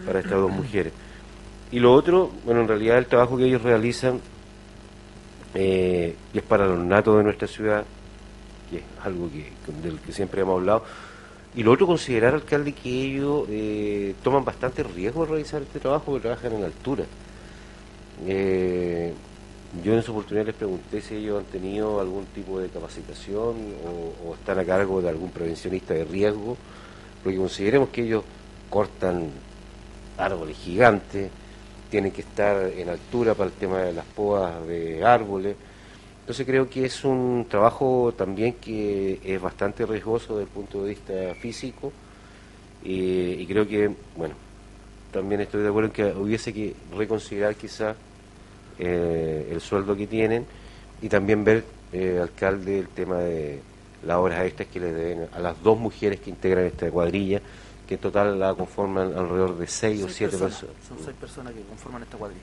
para 0.04 0.20
estas 0.20 0.32
dos 0.32 0.50
mujeres. 0.50 0.92
Y 1.72 1.80
lo 1.80 1.92
otro, 1.92 2.30
bueno, 2.44 2.62
en 2.62 2.68
realidad 2.68 2.98
el 2.98 3.06
trabajo 3.06 3.36
que 3.36 3.44
ellos 3.44 3.62
realizan 3.62 4.20
eh, 5.54 6.14
es 6.32 6.42
para 6.42 6.66
los 6.66 6.78
natos 6.78 7.16
de 7.18 7.24
nuestra 7.24 7.48
ciudad, 7.48 7.84
que 8.70 8.78
es 8.78 8.82
algo 9.02 9.28
que, 9.30 9.50
del 9.82 9.98
que 10.00 10.12
siempre 10.12 10.42
hemos 10.42 10.58
hablado. 10.58 10.84
Y 11.56 11.62
lo 11.62 11.72
otro, 11.72 11.86
considerar, 11.86 12.34
alcalde, 12.34 12.72
que 12.72 12.90
ellos 12.90 13.46
eh, 13.48 14.14
toman 14.22 14.44
bastante 14.44 14.82
riesgo 14.82 15.22
al 15.22 15.30
realizar 15.30 15.62
este 15.62 15.80
trabajo 15.80 16.04
porque 16.06 16.22
trabajan 16.22 16.52
en 16.52 16.64
altura. 16.64 17.04
Eh, 18.26 19.12
yo 19.82 19.94
en 19.94 20.02
su 20.02 20.12
oportunidad 20.12 20.46
les 20.46 20.54
pregunté 20.54 21.00
si 21.00 21.16
ellos 21.16 21.38
han 21.38 21.46
tenido 21.46 22.00
algún 22.00 22.26
tipo 22.26 22.60
de 22.60 22.68
capacitación 22.68 23.56
o, 23.84 24.28
o 24.28 24.34
están 24.34 24.58
a 24.58 24.64
cargo 24.64 25.00
de 25.00 25.08
algún 25.08 25.30
prevencionista 25.30 25.94
de 25.94 26.04
riesgo, 26.04 26.56
porque 27.22 27.38
consideremos 27.38 27.88
que 27.88 28.02
ellos 28.02 28.22
cortan 28.68 29.30
árboles 30.18 30.56
gigantes, 30.58 31.30
tienen 31.90 32.12
que 32.12 32.20
estar 32.20 32.70
en 32.76 32.88
altura 32.88 33.34
para 33.34 33.48
el 33.48 33.56
tema 33.56 33.78
de 33.78 33.92
las 33.92 34.04
podas 34.04 34.66
de 34.66 35.04
árboles. 35.04 35.56
Entonces 36.26 36.44
creo 36.44 36.68
que 36.68 36.84
es 36.84 37.04
un 37.04 37.46
trabajo 37.48 38.12
también 38.18 38.54
que 38.54 39.20
es 39.22 39.40
bastante 39.40 39.86
riesgoso 39.86 40.36
desde 40.38 40.42
el 40.42 40.48
punto 40.48 40.82
de 40.82 40.88
vista 40.88 41.12
físico 41.40 41.92
y, 42.82 43.34
y 43.34 43.46
creo 43.46 43.68
que, 43.68 43.94
bueno, 44.16 44.34
también 45.12 45.40
estoy 45.42 45.62
de 45.62 45.68
acuerdo 45.68 45.86
en 45.86 45.92
que 45.92 46.04
hubiese 46.18 46.52
que 46.52 46.74
reconsiderar 46.96 47.54
quizá 47.54 47.94
eh, 48.80 49.50
el 49.52 49.60
sueldo 49.60 49.94
que 49.96 50.08
tienen 50.08 50.44
y 51.00 51.08
también 51.08 51.44
ver, 51.44 51.64
eh, 51.92 52.18
alcalde, 52.20 52.80
el 52.80 52.88
tema 52.88 53.18
de 53.18 53.60
las 54.04 54.16
horas 54.16 54.44
extras 54.46 54.68
que 54.68 54.80
le 54.80 54.92
deben 54.92 55.28
a 55.32 55.38
las 55.38 55.62
dos 55.62 55.78
mujeres 55.78 56.18
que 56.18 56.30
integran 56.30 56.64
esta 56.66 56.90
cuadrilla, 56.90 57.40
que 57.86 57.94
en 57.94 58.00
total 58.00 58.36
la 58.36 58.52
conforman 58.54 59.16
alrededor 59.16 59.56
de 59.58 59.68
seis, 59.68 60.02
o 60.02 60.08
siete 60.08 60.36
personas, 60.36 60.54
personas. 60.60 60.88
Son 60.88 60.98
seis 61.04 61.16
personas 61.20 61.54
que 61.54 61.60
conforman 61.62 62.02
esta 62.02 62.16
cuadrilla. 62.16 62.42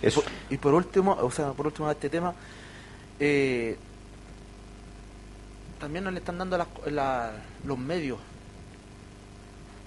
Eso. 0.00 0.20
Y 0.20 0.22
por- 0.22 0.52
Y 0.52 0.56
por 0.58 0.74
último, 0.74 1.18
o 1.20 1.30
sea, 1.32 1.50
por 1.52 1.66
último 1.66 1.88
a 1.88 1.92
este 1.92 2.08
tema, 2.08 2.32
eh, 3.20 3.76
también 5.78 6.04
no 6.04 6.10
le 6.10 6.18
están 6.18 6.38
dando 6.38 6.66
los 7.64 7.78
medios, 7.78 8.18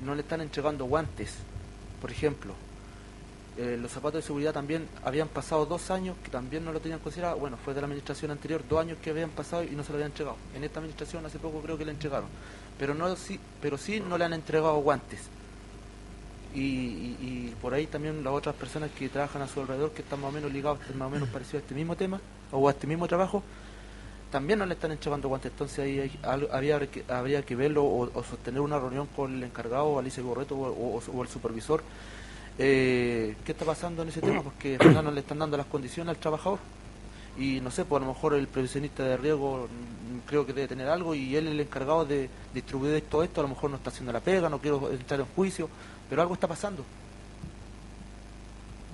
no 0.06 0.16
le 0.16 0.22
están 0.22 0.42
entregando 0.42 0.86
guantes, 0.86 1.36
por 2.02 2.12
ejemplo. 2.12 2.54
Eh, 3.58 3.76
los 3.82 3.92
zapatos 3.92 4.22
de 4.22 4.28
seguridad 4.28 4.54
también 4.54 4.88
habían 5.04 5.28
pasado 5.28 5.66
dos 5.66 5.90
años 5.90 6.16
que 6.24 6.30
también 6.30 6.64
no 6.64 6.72
lo 6.72 6.80
tenían 6.80 7.00
considerado. 7.00 7.38
Bueno, 7.38 7.58
fue 7.58 7.74
de 7.74 7.82
la 7.82 7.88
administración 7.88 8.30
anterior, 8.30 8.62
dos 8.70 8.80
años 8.80 9.00
que 9.02 9.10
habían 9.10 9.32
pasado 9.32 9.64
y 9.64 9.72
no 9.72 9.84
se 9.84 9.90
lo 9.90 9.96
habían 9.96 10.12
entregado. 10.12 10.38
En 10.56 10.64
esta 10.64 10.80
administración 10.80 11.26
hace 11.26 11.40
poco 11.40 11.62
creo 11.62 11.76
que 11.76 11.86
le 11.86 11.92
entregaron. 11.92 12.30
Pero 12.78 12.94
no 12.94 13.16
sí, 13.16 13.40
pero 13.60 13.80
sí 13.80 14.00
no 14.00 14.20
le 14.20 14.26
han 14.26 14.34
entregado 14.34 14.76
guantes. 14.78 15.22
Y, 16.56 16.60
y- 16.60 17.18
y 17.22 17.56
por 17.62 17.74
ahí 17.74 17.86
también 17.88 18.24
las 18.24 18.34
otras 18.34 18.56
personas 18.56 18.90
que 18.98 19.10
trabajan 19.10 19.42
a 19.42 19.48
su 19.48 19.60
alrededor, 19.62 19.92
que 19.92 20.02
están 20.02 20.20
más 20.22 20.30
o 20.30 20.32
menos 20.34 20.52
ligados, 20.52 20.80
más 20.96 21.08
o 21.08 21.10
menos 21.12 21.30
parecidos 21.30 21.62
a 21.62 21.64
este 21.66 21.76
mismo 21.76 21.96
tema 21.96 22.20
o 22.52 22.68
a 22.68 22.72
este 22.72 22.88
mismo 22.88 23.08
trabajo, 23.08 23.44
también 24.32 24.60
no 24.60 24.66
le 24.66 24.74
están 24.74 24.92
entregando 24.92 25.28
guantes. 25.30 25.52
Entonces 25.52 25.80
ahí 25.80 26.00
hay- 26.00 26.48
había 26.52 26.80
que, 26.88 27.04
habría 27.10 27.42
que 27.44 27.56
verlo 27.56 27.84
o, 27.84 28.10
o 28.14 28.24
sostener 28.24 28.62
una 28.62 28.80
reunión 28.80 29.08
con 29.16 29.34
el 29.36 29.44
encargado, 29.44 30.00
Alicia 30.00 30.24
Gorreto 30.24 30.56
o, 30.56 30.98
o- 30.98 31.02
o 31.18 31.22
el 31.24 31.28
supervisor. 31.30 31.84
eh, 32.58 33.36
¿Qué 33.46 33.52
está 33.52 33.66
pasando 33.66 34.02
en 34.02 34.10
ese 34.10 34.22
tema? 34.22 34.42
Porque 34.42 34.78
final 34.80 35.04
no 35.06 35.12
le 35.12 35.20
están 35.20 35.40
dando 35.40 35.58
las 35.58 35.68
condiciones 35.68 36.10
al 36.10 36.18
trabajador. 36.18 36.60
Y 37.38 37.62
no 37.62 37.70
sé, 37.70 37.86
pues 37.86 38.02
a 38.02 38.06
lo 38.06 38.12
mejor 38.14 38.34
el 38.34 38.48
previsionista 38.48 39.04
de 39.04 39.16
riesgo 39.16 39.68
mm, 39.68 40.28
creo 40.28 40.44
que 40.46 40.54
debe 40.54 40.68
tener 40.68 40.88
algo 40.88 41.14
y 41.14 41.36
él 41.36 41.48
el 41.48 41.60
encargado 41.60 42.04
de 42.04 42.30
distribuir 42.54 43.04
todo 43.04 43.22
esto, 43.24 43.42
a 43.42 43.44
lo 43.44 43.50
mejor 43.50 43.70
no 43.70 43.78
está 43.78 43.92
haciendo 43.92 44.12
la 44.12 44.22
pega, 44.22 44.50
no 44.50 44.58
quiero 44.60 44.92
entrar 44.92 45.20
en 45.20 45.28
juicio, 45.36 45.70
pero 46.10 46.22
algo 46.22 46.34
está 46.34 46.48
pasando. 46.48 46.84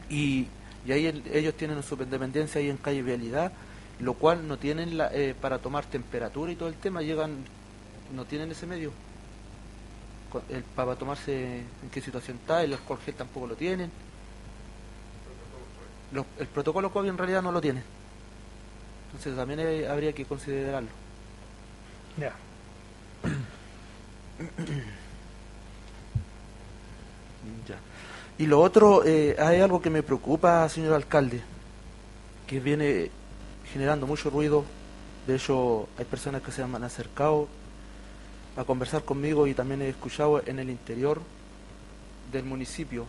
Y, 0.10 0.48
y 0.86 0.92
ahí 0.92 1.06
el- 1.08 1.24
ellos 1.34 1.56
tienen 1.56 1.82
su 1.84 1.96
dependencia 1.96 2.60
ahí 2.60 2.70
en 2.70 2.78
calle 2.78 3.02
Vialidad, 3.02 3.52
lo 4.00 4.14
cual 4.16 4.48
no 4.48 4.58
tienen 4.58 4.98
la, 4.98 5.10
eh, 5.14 5.36
para 5.40 5.60
tomar 5.60 5.86
temperatura 5.86 6.52
y 6.52 6.56
todo 6.56 6.70
el 6.70 6.76
tema, 6.76 7.02
llegan, 7.02 7.38
no 8.16 8.26
tienen 8.26 8.52
ese 8.52 8.66
medio. 8.66 8.92
El, 10.50 10.64
para 10.64 10.96
tomarse 10.96 11.60
en 11.60 11.90
qué 11.92 12.02
situación 12.02 12.38
está, 12.38 12.64
el 12.64 12.74
alcohol 12.74 13.00
gel 13.06 13.14
tampoco 13.16 13.48
lo 13.48 13.56
tienen. 13.56 13.92
Los- 16.12 16.26
el 16.40 16.48
protocolo 16.48 16.92
COVID 16.92 17.10
en 17.10 17.18
realidad 17.18 17.42
no 17.44 17.52
lo 17.52 17.62
tienen. 17.62 17.84
Entonces 19.08 19.36
también 19.36 19.60
eh, 19.60 19.88
habría 19.88 20.14
que 20.14 20.26
considerarlo. 20.26 20.90
Ya. 22.18 22.26
Ya. 22.28 22.34
Y 28.38 28.48
lo 28.48 28.62
otro, 28.62 29.06
eh, 29.06 29.36
hay 29.38 29.60
algo 29.62 29.82
que 29.82 29.92
me 29.92 30.02
preocupa, 30.02 30.68
señor 30.68 30.94
alcalde, 30.94 31.42
que 32.48 32.60
viene 32.60 33.12
generando 33.72 34.08
mucho 34.08 34.32
ruido. 34.32 34.66
De 35.28 35.36
hecho, 35.36 35.88
hay 35.98 36.06
personas 36.06 36.42
que 36.42 36.52
se 36.52 36.64
han 36.64 36.84
acercado 36.84 37.48
a 38.58 38.64
conversar 38.64 39.04
conmigo 39.04 39.46
y 39.46 39.54
también 39.54 39.84
he 39.84 39.90
escuchado 39.90 40.42
en 40.46 40.58
el 40.58 40.70
interior 40.72 41.22
del 42.32 42.44
municipio. 42.44 43.06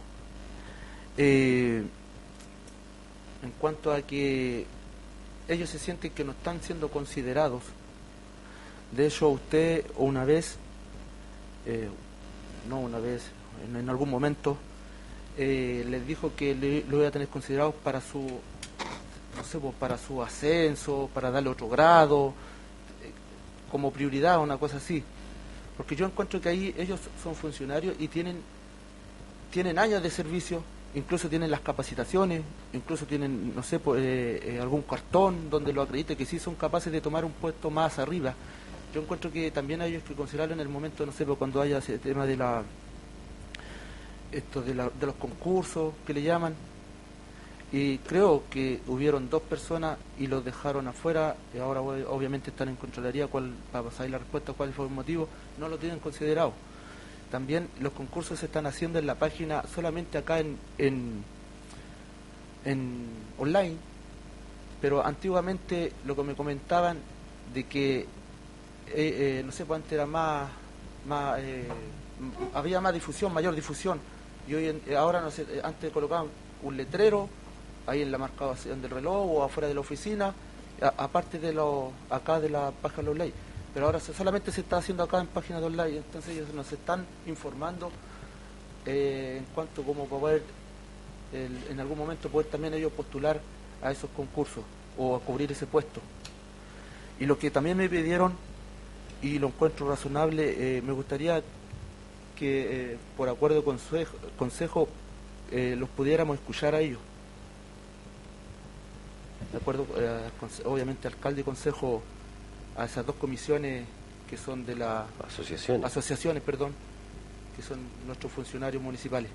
Eh, 1.16 1.82
en 3.42 3.50
cuanto 3.58 3.92
a 3.92 4.02
que 4.02 4.66
ellos 5.48 5.70
se 5.70 5.78
sienten 5.78 6.10
que 6.12 6.24
no 6.24 6.32
están 6.32 6.60
siendo 6.62 6.88
considerados. 6.88 7.62
De 8.92 9.06
hecho, 9.06 9.30
usted 9.30 9.86
una 9.96 10.24
vez, 10.24 10.56
eh, 11.64 11.88
no 12.68 12.80
una 12.80 12.98
vez, 12.98 13.22
en, 13.66 13.76
en 13.76 13.88
algún 13.88 14.10
momento, 14.10 14.58
eh, 15.36 15.84
les 15.88 16.06
dijo 16.06 16.32
que 16.36 16.54
le, 16.54 16.84
lo 16.84 16.98
iba 16.98 17.08
a 17.08 17.10
tener 17.10 17.28
considerado 17.28 17.72
para 17.72 18.00
su, 18.00 18.20
no 18.20 19.44
sé, 19.44 19.58
para 19.78 19.98
su 19.98 20.22
ascenso, 20.22 21.10
para 21.12 21.30
darle 21.30 21.50
otro 21.50 21.68
grado, 21.68 22.32
eh, 23.02 23.10
como 23.70 23.90
prioridad, 23.90 24.40
una 24.40 24.56
cosa 24.56 24.76
así. 24.76 25.02
Porque 25.76 25.96
yo 25.96 26.06
encuentro 26.06 26.40
que 26.40 26.48
ahí 26.48 26.74
ellos 26.78 27.00
son 27.22 27.34
funcionarios 27.34 27.96
y 27.98 28.06
tienen, 28.08 28.40
tienen 29.50 29.78
años 29.78 30.02
de 30.02 30.10
servicio, 30.10 30.62
incluso 30.94 31.28
tienen 31.28 31.50
las 31.50 31.60
capacitaciones, 31.60 32.42
incluso 32.72 33.06
tienen, 33.06 33.54
no 33.56 33.62
sé, 33.64 33.80
pues, 33.80 34.60
algún 34.60 34.82
cartón 34.82 35.50
donde 35.50 35.72
lo 35.72 35.82
acredite 35.82 36.16
que 36.16 36.24
sí 36.24 36.38
son 36.38 36.54
capaces 36.54 36.92
de 36.92 37.00
tomar 37.00 37.24
un 37.24 37.32
puesto 37.32 37.70
más 37.70 37.98
arriba. 37.98 38.34
Yo 38.94 39.02
encuentro 39.02 39.32
que 39.32 39.50
también 39.50 39.80
hay 39.80 39.98
que 39.98 40.14
considerarlo 40.14 40.54
en 40.54 40.60
el 40.60 40.68
momento, 40.68 41.04
no 41.04 41.10
sé, 41.10 41.26
pues, 41.26 41.36
cuando 41.36 41.60
haya 41.60 41.78
ese 41.78 41.98
tema 41.98 42.24
de 42.24 42.36
la 42.36 42.62
esto 44.36 44.62
de, 44.62 44.74
la- 44.74 44.90
de 44.90 45.06
los 45.06 45.14
concursos 45.16 45.94
que 46.06 46.12
le 46.14 46.22
llaman. 46.22 46.54
Y 47.72 47.98
creo 47.98 48.44
que 48.50 48.80
hubieron 48.86 49.28
dos 49.28 49.42
personas 49.42 49.98
y 50.18 50.26
los 50.28 50.44
dejaron 50.44 50.86
afuera. 50.86 51.36
Y 51.54 51.58
ahora 51.58 51.80
ob- 51.80 52.06
obviamente 52.08 52.50
están 52.50 52.68
en 52.68 52.76
Contraloría. 52.76 53.26
Cuál, 53.26 53.52
para 53.72 53.90
saber 53.90 54.10
la 54.12 54.18
respuesta 54.18 54.52
cuál 54.52 54.72
fue 54.72 54.86
el 54.86 54.92
motivo 54.92 55.28
no 55.58 55.68
lo 55.68 55.76
tienen 55.78 55.98
considerado. 55.98 56.52
También 57.30 57.68
los 57.80 57.92
concursos 57.92 58.38
se 58.38 58.46
están 58.46 58.66
haciendo 58.66 58.98
en 59.00 59.06
la 59.06 59.16
página 59.16 59.64
solamente 59.74 60.18
acá 60.18 60.38
en, 60.38 60.56
en, 60.78 61.24
online. 63.38 63.76
Pero 64.80 65.04
antiguamente 65.04 65.92
lo 66.06 66.14
que 66.14 66.22
me 66.22 66.34
comentaban 66.36 66.98
de 67.52 67.64
que, 67.64 68.00
eh, 68.00 68.06
eh, 68.88 69.42
no 69.44 69.50
sé, 69.50 69.64
pues 69.64 69.78
antes 69.78 69.92
era 69.92 70.06
más, 70.06 70.48
más 71.08 71.38
eh, 71.40 71.66
había 72.52 72.80
más 72.80 72.92
difusión, 72.94 73.32
mayor 73.32 73.54
difusión, 73.54 73.98
y 74.46 74.54
hoy 74.54 74.68
en- 74.68 74.82
eh, 74.86 74.96
ahora, 74.96 75.20
no 75.20 75.30
sé, 75.30 75.42
eh, 75.42 75.60
antes 75.62 75.92
colocaban 75.92 76.26
un 76.62 76.76
letrero 76.76 77.28
ahí 77.86 78.02
en 78.02 78.10
la 78.12 78.18
marcación 78.18 78.80
del 78.82 78.90
reloj 78.90 79.26
o 79.30 79.42
afuera 79.42 79.68
de 79.68 79.74
la 79.74 79.80
oficina, 79.80 80.34
a- 80.82 80.94
aparte 81.04 81.38
de 81.38 81.52
lo, 81.52 81.92
acá 82.10 82.40
de 82.40 82.48
la 82.50 82.70
página 82.70 83.10
online, 83.10 83.32
pero 83.72 83.86
ahora 83.86 84.00
solamente 84.00 84.52
se 84.52 84.60
está 84.62 84.78
haciendo 84.78 85.02
acá 85.02 85.20
en 85.20 85.26
páginas 85.26 85.62
online, 85.62 85.96
entonces 85.98 86.36
ellos 86.36 86.52
nos 86.54 86.70
están 86.72 87.04
informando 87.26 87.90
eh, 88.86 89.36
en 89.38 89.44
cuanto 89.54 89.82
como 89.82 90.04
para 90.06 90.20
poder 90.20 90.42
en 91.32 91.80
algún 91.80 91.98
momento 91.98 92.28
poder 92.28 92.46
también 92.48 92.74
ellos 92.74 92.92
postular 92.92 93.40
a 93.82 93.90
esos 93.90 94.08
concursos 94.10 94.62
o 94.96 95.16
a 95.16 95.20
cubrir 95.20 95.50
ese 95.50 95.66
puesto. 95.66 96.00
Y 97.18 97.26
lo 97.26 97.36
que 97.38 97.50
también 97.50 97.76
me 97.76 97.88
pidieron, 97.88 98.34
y 99.20 99.40
lo 99.40 99.48
encuentro 99.48 99.88
razonable, 99.88 100.80
me 100.84 100.92
gustaría 100.92 101.42
que 102.36 102.92
eh, 102.92 102.98
por 103.16 103.28
acuerdo 103.28 103.58
de 103.58 103.64
consejo, 103.64 104.16
consejo 104.36 104.88
eh, 105.50 105.76
los 105.78 105.88
pudiéramos 105.88 106.36
escuchar 106.36 106.74
a 106.74 106.80
ellos. 106.80 107.00
De 109.52 109.58
acuerdo, 109.58 109.86
eh, 109.96 110.20
obviamente 110.64 111.08
alcalde 111.08 111.42
y 111.42 111.44
consejo 111.44 112.02
a 112.76 112.84
esas 112.86 113.06
dos 113.06 113.16
comisiones 113.16 113.84
que 114.28 114.36
son 114.36 114.66
de 114.66 114.74
la 114.74 115.06
Asociaciones. 115.26 115.84
asociaciones, 115.84 116.42
perdón, 116.42 116.72
que 117.54 117.62
son 117.62 117.78
nuestros 118.06 118.32
funcionarios 118.32 118.82
municipales. 118.82 119.30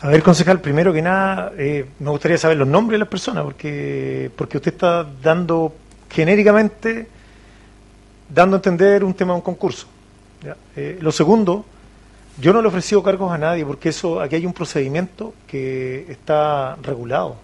A 0.00 0.08
ver, 0.08 0.22
concejal, 0.22 0.60
primero 0.60 0.92
que 0.92 1.00
nada, 1.00 1.52
eh, 1.56 1.86
me 2.00 2.10
gustaría 2.10 2.36
saber 2.36 2.58
los 2.58 2.68
nombres 2.68 2.96
de 2.96 2.98
las 2.98 3.08
personas, 3.08 3.44
porque, 3.44 4.30
porque 4.36 4.58
usted 4.58 4.72
está 4.72 5.04
dando 5.22 5.74
genéricamente, 6.10 7.08
dando 8.28 8.56
a 8.56 8.58
entender 8.58 9.04
un 9.04 9.14
tema 9.14 9.32
de 9.32 9.36
un 9.36 9.42
concurso. 9.42 9.86
Eh, 10.76 10.98
lo 11.00 11.12
segundo, 11.12 11.64
yo 12.38 12.52
no 12.52 12.60
le 12.60 12.66
he 12.66 12.68
ofrecido 12.68 13.02
cargos 13.02 13.32
a 13.32 13.38
nadie, 13.38 13.64
porque 13.64 13.88
eso 13.88 14.20
aquí 14.20 14.36
hay 14.36 14.46
un 14.46 14.52
procedimiento 14.52 15.34
que 15.46 16.06
está 16.10 16.76
regulado. 16.82 17.36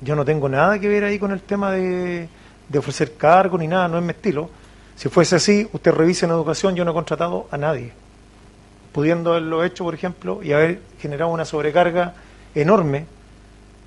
Yo 0.00 0.14
no 0.16 0.24
tengo 0.24 0.48
nada 0.48 0.78
que 0.78 0.88
ver 0.88 1.04
ahí 1.04 1.18
con 1.18 1.32
el 1.32 1.40
tema 1.40 1.72
de, 1.72 2.28
de 2.68 2.78
ofrecer 2.78 3.14
cargos 3.14 3.60
ni 3.60 3.68
nada, 3.68 3.88
no 3.88 3.98
es 3.98 4.04
mi 4.04 4.10
estilo. 4.10 4.50
Si 4.96 5.08
fuese 5.08 5.36
así, 5.36 5.68
usted 5.72 5.92
revise 5.92 6.24
en 6.26 6.32
educación, 6.32 6.74
yo 6.74 6.84
no 6.84 6.90
he 6.92 6.94
contratado 6.94 7.46
a 7.50 7.58
nadie 7.58 7.92
pudiendo 8.96 9.32
haberlo 9.32 9.62
hecho, 9.62 9.84
por 9.84 9.92
ejemplo, 9.92 10.40
y 10.42 10.54
haber 10.54 10.80
generado 10.98 11.30
una 11.30 11.44
sobrecarga 11.44 12.14
enorme, 12.54 13.04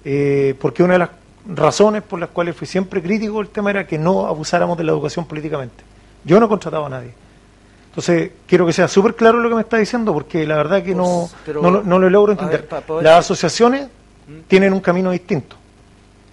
eh, 0.05 0.53
porque 0.61 0.83
una 0.83 0.93
de 0.93 0.99
las 0.99 1.09
razones 1.47 2.03
por 2.03 2.19
las 2.19 2.29
cuales 2.29 2.55
fui 2.55 2.67
siempre 2.67 3.01
crítico 3.01 3.39
del 3.39 3.47
tema 3.47 3.71
era 3.71 3.87
que 3.87 3.97
no 3.97 4.27
abusáramos 4.27 4.77
de 4.77 4.83
la 4.83 4.91
educación 4.91 5.25
políticamente. 5.25 5.83
Yo 6.23 6.39
no 6.39 6.45
he 6.45 6.49
contratado 6.49 6.85
a 6.85 6.89
nadie. 6.89 7.11
Entonces, 7.89 8.31
quiero 8.47 8.65
que 8.65 8.73
sea 8.73 8.87
súper 8.87 9.15
claro 9.15 9.39
lo 9.39 9.49
que 9.49 9.55
me 9.55 9.61
está 9.61 9.77
diciendo, 9.77 10.13
porque 10.13 10.45
la 10.45 10.55
verdad 10.57 10.83
que 10.83 10.93
no, 10.95 11.29
Pues, 11.45 11.57
no, 11.57 11.71
lo- 11.71 11.83
no 11.83 11.99
lo 11.99 12.09
logro 12.09 12.35
ver, 12.35 12.43
entender. 12.45 12.83
poder- 12.85 13.03
Las 13.03 13.19
asociaciones 13.19 13.87
¿Mm? 14.27 14.39
tienen 14.47 14.73
un 14.73 14.79
camino 14.79 15.11
distinto. 15.11 15.55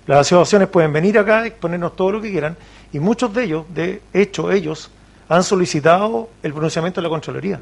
Las 0.07 0.20
asociaciones 0.20 0.68
pueden 0.68 0.93
venir 0.93 1.18
acá 1.18 1.44
y 1.44 1.49
exponernos 1.49 1.97
todo 1.97 2.12
lo 2.12 2.20
que 2.23 2.31
quieran, 2.31 2.57
y 2.93 3.01
muchos 3.01 3.33
de 3.35 3.44
ellos, 3.44 3.65
de 3.75 4.01
hecho, 4.12 4.52
ellos 4.52 4.91
han 5.28 5.43
solicitado 5.43 6.28
el 6.43 6.52
pronunciamiento 6.52 7.01
de 7.01 7.02
la 7.02 7.09
Contraloría 7.10 7.60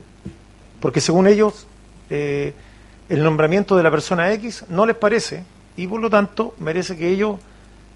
porque 0.81 1.01
según 1.01 1.27
ellos 1.27 1.67
eh, 2.11 2.53
el 3.09 3.25
nombramiento 3.25 3.75
de 3.75 3.83
la 3.83 3.91
persona 3.91 4.31
X 4.35 4.67
no 4.69 4.85
les 4.85 4.95
parece 4.97 5.45
y 5.79 5.87
por 5.87 5.99
lo 5.99 6.11
tanto 6.11 6.55
merece 6.59 6.95
que 6.99 7.09
ellos 7.09 7.37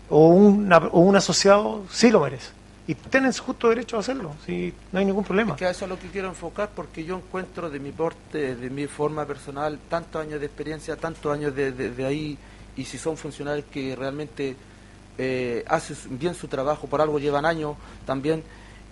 o, 0.08 0.28
una- 0.28 0.78
o 0.78 1.00
un 1.00 1.14
asociado 1.16 1.82
sí 1.90 2.10
lo 2.10 2.20
merece 2.20 2.48
y 2.88 2.94
tienen 2.94 3.32
su 3.32 3.44
justo 3.44 3.68
derecho 3.68 3.96
a 3.98 4.00
hacerlo, 4.00 4.34
sí, 4.44 4.74
no 4.90 4.98
hay 4.98 5.04
ningún 5.04 5.22
problema. 5.22 5.52
Es 5.52 5.58
que 5.58 5.66
a 5.66 5.70
eso 5.70 5.84
es 5.84 5.88
lo 5.90 5.98
que 5.98 6.08
quiero 6.08 6.28
enfocar 6.28 6.70
porque 6.74 7.04
yo 7.04 7.16
encuentro 7.16 7.70
de 7.70 7.78
mi 7.78 7.92
porte, 7.92 8.56
de 8.56 8.70
mi 8.70 8.88
forma 8.88 9.24
personal, 9.26 9.78
tantos 9.88 10.20
años 10.20 10.40
de 10.40 10.46
experiencia, 10.46 10.96
tantos 10.96 11.32
años 11.32 11.54
de 11.54 12.04
ahí, 12.06 12.36
y 12.76 12.84
si 12.84 12.98
son 12.98 13.16
funcionarios 13.16 13.66
que 13.70 13.94
realmente 13.94 14.56
eh, 15.18 15.64
hacen 15.66 15.96
bien 16.18 16.34
su 16.34 16.46
trabajo, 16.46 16.86
por 16.86 17.00
algo 17.00 17.18
llevan 17.18 17.44
años 17.44 17.76
también, 18.06 18.42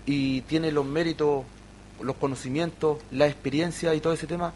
y 0.05 0.41
tienen 0.43 0.75
los 0.75 0.85
méritos, 0.85 1.45
los 2.03 2.17
conocimientos, 2.17 2.99
la 3.13 3.27
experiencia 3.27 3.95
y 3.95 4.01
todo 4.01 4.13
ese 4.13 4.27
tema, 4.27 4.53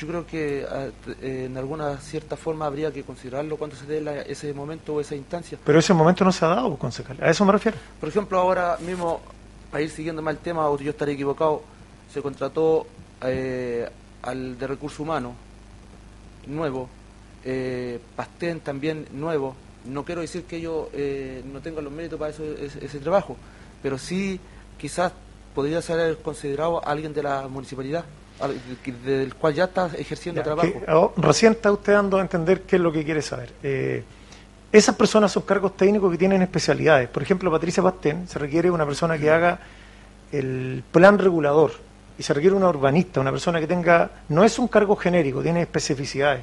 yo 0.00 0.06
creo 0.08 0.26
que 0.26 0.66
ah, 0.66 0.86
eh, 1.20 1.44
en 1.50 1.56
alguna 1.58 1.98
cierta 1.98 2.34
forma 2.36 2.64
habría 2.64 2.90
que 2.90 3.02
considerarlo 3.04 3.56
cuando 3.58 3.76
se 3.76 3.84
dé 3.84 4.00
la- 4.00 4.22
ese 4.22 4.52
momento 4.54 4.94
o 4.94 5.00
esa 5.00 5.14
instancia. 5.14 5.58
Pero 5.62 5.78
ese 5.78 5.92
momento 5.92 6.24
no 6.24 6.32
se 6.32 6.42
ha 6.44 6.48
dado, 6.48 6.68
pues, 6.68 6.80
concejal, 6.80 7.18
a 7.22 7.28
eso 7.30 7.44
me 7.44 7.52
refiero. 7.52 7.76
Por 8.00 8.08
ejemplo, 8.08 8.38
ahora 8.38 8.78
mismo, 8.80 9.20
para 9.70 9.82
ir 9.82 9.90
siguiendo 9.90 10.22
más 10.22 10.32
el 10.34 10.40
tema, 10.40 10.68
o 10.70 10.78
yo 10.78 10.90
estaré 10.90 11.12
equivocado, 11.12 11.62
se 12.12 12.22
contrató 12.22 12.86
eh, 13.22 13.86
al 14.22 14.58
de 14.58 14.66
recursos 14.66 14.98
humanos, 15.00 15.34
nuevo, 16.46 16.88
eh, 17.44 18.00
Pastén 18.16 18.60
también 18.60 19.06
nuevo. 19.12 19.54
No 19.84 20.04
quiero 20.04 20.20
decir 20.22 20.44
que 20.44 20.56
ellos 20.56 20.88
eh, 20.92 21.42
no 21.52 21.60
tengan 21.60 21.84
los 21.84 21.92
méritos 21.92 22.18
para 22.18 22.30
eso, 22.30 22.42
ese, 22.44 22.84
ese 22.84 22.98
trabajo, 23.00 23.36
pero 23.82 23.98
sí 23.98 24.40
quizás 24.78 25.12
podría 25.54 25.80
ser 25.82 26.16
considerado 26.18 26.84
alguien 26.86 27.12
de 27.14 27.22
la 27.22 27.48
municipalidad, 27.48 28.04
del 29.04 29.34
cual 29.34 29.54
ya 29.54 29.64
está 29.64 29.86
ejerciendo 29.98 30.40
Ya, 30.40 30.44
trabajo. 30.44 30.68
que, 30.72 30.90
oh, 30.92 31.12
recién 31.16 31.52
está 31.52 31.70
usted 31.72 31.92
dando 31.92 32.18
a 32.18 32.20
entender 32.22 32.62
qué 32.62 32.76
es 32.76 32.82
lo 32.82 32.90
que 32.92 33.04
quiere 33.04 33.22
saber. 33.22 33.52
Eh, 33.62 34.02
esas 34.72 34.94
personas 34.94 35.32
son 35.32 35.42
cargos 35.42 35.76
técnicos 35.76 36.10
que 36.12 36.18
tienen 36.18 36.40
especialidades. 36.42 37.08
Por 37.08 37.22
ejemplo, 37.22 37.50
Patricia 37.50 37.82
Pastén 37.82 38.26
se 38.28 38.38
requiere 38.38 38.70
una 38.70 38.86
persona 38.86 39.18
que 39.18 39.30
haga 39.30 39.58
el 40.32 40.82
plan 40.92 41.18
regulador 41.18 41.72
y 42.18 42.22
se 42.22 42.32
requiere 42.34 42.54
una 42.54 42.68
urbanista, 42.68 43.20
una 43.20 43.32
persona 43.32 43.58
que 43.60 43.66
tenga, 43.66 44.10
no 44.28 44.44
es 44.44 44.58
un 44.58 44.68
cargo 44.68 44.94
genérico, 44.96 45.42
tiene 45.42 45.62
especificidades. 45.62 46.42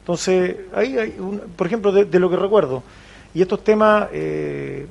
Entonces, 0.00 0.56
ahí 0.74 0.96
hay, 0.98 1.16
un- 1.18 1.40
por 1.56 1.66
ejemplo, 1.66 1.92
de, 1.92 2.04
de 2.06 2.18
lo 2.18 2.30
que 2.30 2.36
recuerdo, 2.36 2.82
y 3.34 3.42
estos 3.42 3.62
temas, 3.62 4.08
eh, 4.12 4.86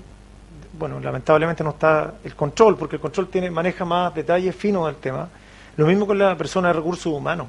bueno, 0.78 1.00
lamentablemente 1.00 1.64
no 1.64 1.72
está 1.72 2.14
el 2.24 2.36
control, 2.36 2.78
porque 2.78 2.96
el 2.98 3.02
control 3.02 3.28
tiene 3.28 3.50
maneja 3.52 3.84
más 3.86 4.14
detalles 4.16 4.56
finos 4.56 4.86
del 4.86 4.96
tema. 4.96 5.28
Lo 5.78 5.86
mismo 5.86 6.06
con 6.06 6.18
la 6.18 6.36
persona 6.38 6.68
de 6.70 6.74
recursos 6.74 7.08
humanos. 7.14 7.48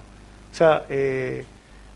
O 0.52 0.54
sea, 0.54 0.84
eh, 0.88 1.44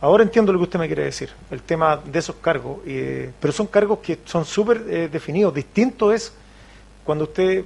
ahora 0.00 0.22
entiendo 0.22 0.52
lo 0.52 0.58
que 0.58 0.64
usted 0.64 0.78
me 0.78 0.86
quiere 0.86 1.05
decir, 1.05 1.30
el 1.50 1.62
tema 1.62 1.96
de 2.05 2.18
esos 2.18 2.36
cargos, 2.36 2.78
eh, 2.86 3.30
pero 3.40 3.52
son 3.52 3.66
cargos 3.66 3.98
que 4.00 4.18
son 4.24 4.44
súper 4.44 4.82
eh, 4.88 5.08
definidos. 5.10 5.55
Distinto 5.55 6.12
es 6.12 6.32
cuando 7.05 7.24
usted 7.24 7.64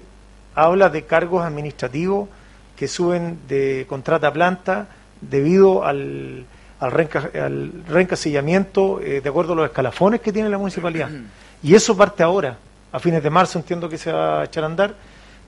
habla 0.54 0.88
de 0.90 1.04
cargos 1.04 1.44
administrativos 1.44 2.28
que 2.76 2.88
suben 2.88 3.38
de 3.48 3.86
contrata 3.88 4.28
a 4.28 4.32
planta 4.32 4.88
debido 5.20 5.84
al, 5.84 6.44
al, 6.80 6.90
reenca- 6.92 7.30
al 7.40 7.72
reencasillamiento 7.88 9.00
eh, 9.00 9.20
de 9.20 9.28
acuerdo 9.28 9.52
a 9.52 9.56
los 9.56 9.66
escalafones 9.66 10.20
que 10.20 10.32
tiene 10.32 10.48
la 10.48 10.58
municipalidad. 10.58 11.08
Y 11.62 11.74
eso 11.74 11.94
parte 11.94 12.22
ahora. 12.22 12.56
A 12.90 12.98
fines 12.98 13.22
de 13.22 13.28
marzo 13.28 13.58
entiendo 13.58 13.86
que 13.86 13.98
se 13.98 14.10
va 14.10 14.40
a 14.40 14.44
echar 14.46 14.64
a 14.64 14.66
andar 14.66 14.94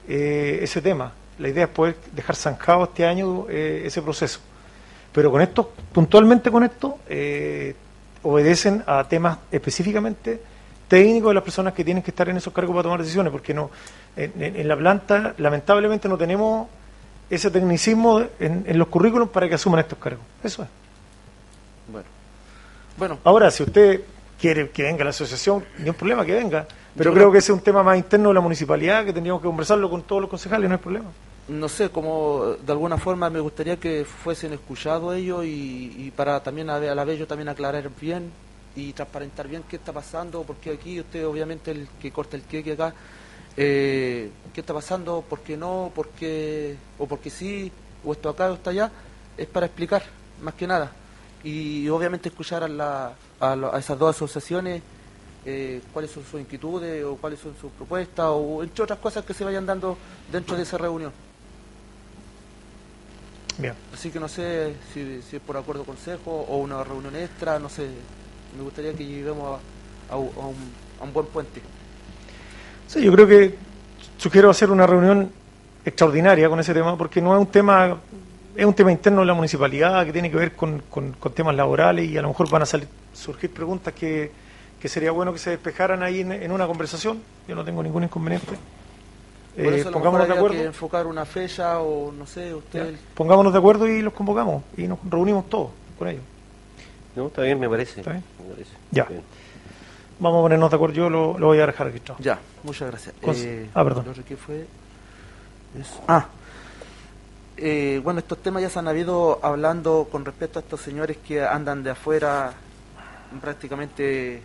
ese 0.07 0.79
tema. 0.79 1.11
La 1.39 1.49
idea 1.49 1.65
es 1.65 1.69
poder 1.69 1.97
dejar 2.11 2.35
zanjado 2.35 2.83
este 2.85 3.05
año 3.05 3.45
eh, 3.49 3.83
ese 3.85 4.01
proceso. 4.01 4.39
Pero 5.11 5.31
con 5.31 5.41
esto, 5.41 5.71
puntualmente 5.91 6.51
con 6.51 6.63
esto, 6.63 6.99
eh, 7.07 7.75
obedecen 8.23 8.83
a 8.87 9.03
temas 9.07 9.37
específicamente 9.51 10.41
técnicos 10.87 11.29
de 11.29 11.35
las 11.35 11.43
personas 11.43 11.73
que 11.73 11.83
tienen 11.83 12.03
que 12.03 12.11
estar 12.11 12.29
en 12.29 12.37
esos 12.37 12.53
cargos 12.53 12.73
para 12.73 12.83
tomar 12.83 12.99
decisiones, 13.01 13.31
porque 13.31 13.53
no 13.53 13.71
en, 14.15 14.67
la 14.67 14.77
planta 14.77 15.33
lamentablemente 15.37 16.07
no 16.07 16.17
tenemos 16.17 16.67
ese 17.29 17.49
tecnicismo 17.49 18.21
en, 18.39 18.63
en 18.67 18.77
los 18.77 18.87
currículums 18.87 19.31
para 19.31 19.49
que 19.49 19.55
asuman 19.55 19.79
estos 19.79 19.97
cargos. 19.97 20.23
Eso 20.43 20.63
es. 20.63 20.69
Bueno, 21.91 22.07
bueno 22.97 23.19
Ahora, 23.23 23.49
si 23.49 23.63
usted 23.63 24.01
quiere 24.39 24.69
que 24.69 24.83
venga 24.83 25.03
la 25.03 25.09
asociación, 25.11 25.63
ni 25.79 25.89
un 25.89 25.95
problema 25.95 26.25
que 26.25 26.33
venga, 26.33 26.67
pero 26.95 27.13
creo 27.13 27.31
que 27.31 27.39
ese 27.39 27.51
es 27.51 27.57
un 27.57 27.63
tema 27.63 27.83
más 27.83 27.97
interno 27.97 28.29
de 28.29 28.35
la 28.35 28.41
municipalidad 28.41 29.05
que 29.05 29.13
tendríamos 29.13 29.41
que 29.41 29.47
conversarlo 29.47 29.89
con 29.89 30.03
todos 30.03 30.21
los 30.21 30.29
concejales, 30.29 30.69
no 30.69 30.75
hay 30.75 30.81
problema. 30.81 31.09
no 31.47 31.67
sé, 31.67 31.89
como 31.89 32.55
de 32.65 32.71
alguna 32.71 32.97
forma 32.97 33.29
me 33.29 33.39
gustaría 33.41 33.77
que 33.77 34.05
fuesen 34.05 34.53
escuchados 34.53 35.15
ellos 35.15 35.43
y, 35.45 35.93
y 35.97 36.11
para 36.15 36.41
también 36.41 36.69
a, 36.69 36.75
a 36.77 36.95
la 36.95 37.03
vez 37.03 37.19
yo 37.19 37.27
también 37.27 37.49
aclarar 37.49 37.89
bien 37.99 38.31
y 38.75 38.93
transparentar 38.93 39.47
bien 39.47 39.63
qué 39.67 39.75
está 39.75 39.91
pasando, 39.91 40.43
porque 40.43 40.71
aquí 40.71 40.99
usted 40.99 41.27
obviamente 41.27 41.71
el 41.71 41.87
que 42.01 42.11
corta 42.11 42.37
el 42.37 42.43
queque 42.43 42.71
acá, 42.73 42.93
eh, 43.57 44.31
qué 44.53 44.61
está 44.61 44.73
pasando, 44.73 45.23
por 45.29 45.41
qué 45.41 45.57
no, 45.57 45.91
por 45.93 46.09
qué, 46.09 46.77
o 46.97 47.07
porque 47.07 47.29
sí, 47.29 47.71
o 48.05 48.13
esto 48.13 48.29
acá 48.29 48.49
o 48.49 48.53
esto 48.55 48.69
allá, 48.69 48.89
es 49.37 49.47
para 49.47 49.65
explicar, 49.67 50.03
más 50.41 50.53
que 50.55 50.65
nada. 50.65 50.91
Y 51.43 51.87
obviamente 51.89 52.29
escuchar 52.29 52.63
a, 52.63 52.67
la, 52.67 53.13
a, 53.39 53.55
la- 53.55 53.69
a 53.75 53.79
esas 53.79 53.99
dos 53.99 54.15
asociaciones 54.15 54.81
eh, 55.45 55.81
cuáles 55.91 56.11
son 56.11 56.23
sus 56.29 56.39
inquietudes 56.39 57.03
o 57.03 57.15
cuáles 57.17 57.39
son 57.39 57.53
sus 57.59 57.71
propuestas 57.71 58.27
o 58.29 58.63
entre 58.63 58.83
otras 58.83 58.99
cosas 58.99 59.25
que 59.25 59.33
se 59.33 59.43
vayan 59.43 59.65
dando 59.65 59.97
dentro 60.31 60.55
de 60.55 60.63
esa 60.63 60.77
reunión. 60.77 61.11
Bien. 63.57 63.73
Así 63.93 64.09
que 64.09 64.19
no 64.19 64.27
sé 64.27 64.73
si, 64.93 65.21
si 65.21 65.35
es 65.35 65.41
por 65.41 65.55
acuerdo 65.57 65.83
consejo 65.83 66.31
o 66.49 66.57
una 66.57 66.83
reunión 66.83 67.15
extra, 67.15 67.59
no 67.59 67.69
sé. 67.69 67.87
Me 68.57 68.63
gustaría 68.63 68.93
que 68.93 69.05
lleguemos 69.05 69.59
a, 70.09 70.13
a 70.13 70.17
un, 70.17 70.29
a 70.99 71.03
un 71.03 71.13
buen 71.13 71.25
puente. 71.27 71.61
Sí, 72.87 73.01
yo 73.03 73.11
creo 73.11 73.27
que 73.27 73.55
sugiero 74.17 74.49
hacer 74.49 74.71
una 74.71 74.87
reunión 74.87 75.31
extraordinaria 75.85 76.49
con 76.49 76.59
ese 76.59 76.73
tema, 76.73 76.97
porque 76.97 77.21
no 77.21 77.33
es 77.35 77.39
un 77.41 77.47
tema, 77.47 77.97
es 78.55 78.65
un 78.65 78.73
tema 78.73 78.91
interno 78.91 79.19
de 79.21 79.25
la 79.27 79.33
municipalidad 79.33 80.05
que 80.05 80.13
tiene 80.13 80.31
que 80.31 80.37
ver 80.37 80.55
con, 80.55 80.81
con- 80.89 81.11
con 81.13 81.31
temas 81.33 81.55
laborales 81.55 82.09
y 82.09 82.17
a 82.17 82.21
lo 82.21 82.29
mejor 82.29 82.49
van 82.49 82.61
a 82.61 82.65
salir, 82.65 82.87
surgir 83.13 83.51
preguntas 83.51 83.93
que, 83.93 84.31
que 84.83 84.89
sería 84.89 85.11
bueno 85.11 85.31
que 85.31 85.39
se 85.39 85.49
despejaran 85.51 86.03
ahí 86.03 86.19
en, 86.19 86.33
en 86.33 86.51
una 86.51 86.67
conversación. 86.67 87.21
Yo 87.47 87.55
no 87.55 87.63
tengo 87.63 87.81
ningún 87.81 88.03
inconveniente. 88.03 88.47
Por 89.55 89.65
Eh, 89.65 89.79
eso 89.79 89.91
pongámonos 89.91 90.27
de 90.27 90.33
acuerdo. 90.33 90.57
que 90.57 90.65
enfocar 90.65 91.07
una 91.07 91.23
fecha 91.23 91.79
o 91.79 92.11
no 92.11 92.27
sé, 92.27 92.53
usted... 92.53 92.93
Pongámonos 93.13 93.53
de 93.53 93.59
acuerdo 93.59 93.87
y 93.87 94.01
los 94.01 94.11
convocamos 94.11 94.61
y 94.75 94.85
nos 94.85 94.99
reunimos 95.09 95.49
todos 95.49 95.69
con 95.97 96.09
ellos. 96.09 96.21
No, 97.15 97.27
está 97.27 97.43
bien, 97.43 97.61
me 97.61 97.69
parece. 97.69 98.01
¿Está 98.01 98.11
bien? 98.11 98.25
Me 98.45 98.53
parece. 98.55 98.71
Ya. 98.91 99.05
Bien. 99.05 99.21
Vamos 100.19 100.39
a 100.39 100.41
ponernos 100.41 100.69
de 100.69 100.75
acuerdo, 100.75 100.95
yo 100.95 101.09
lo, 101.09 101.39
lo 101.39 101.47
voy 101.47 101.59
a 101.61 101.65
dejar 101.65 101.87
registrado. 101.87 102.21
Ya, 102.21 102.39
muchas 102.63 102.89
gracias. 102.91 103.15
Eh, 103.21 103.69
ah, 103.73 103.85
perdón. 103.85 104.03
fue 104.45 104.67
eso. 105.79 106.01
Ah, 106.09 106.25
eh, 107.55 108.01
bueno, 108.03 108.19
estos 108.19 108.39
temas 108.39 108.61
ya 108.61 108.69
se 108.69 108.79
han 108.79 108.89
habido 108.89 109.39
hablando 109.43 110.09
con 110.11 110.25
respecto 110.25 110.59
a 110.59 110.61
estos 110.61 110.81
señores 110.81 111.15
que 111.25 111.41
andan 111.41 111.83
de 111.83 111.91
afuera, 111.91 112.51
prácticamente 113.39 114.41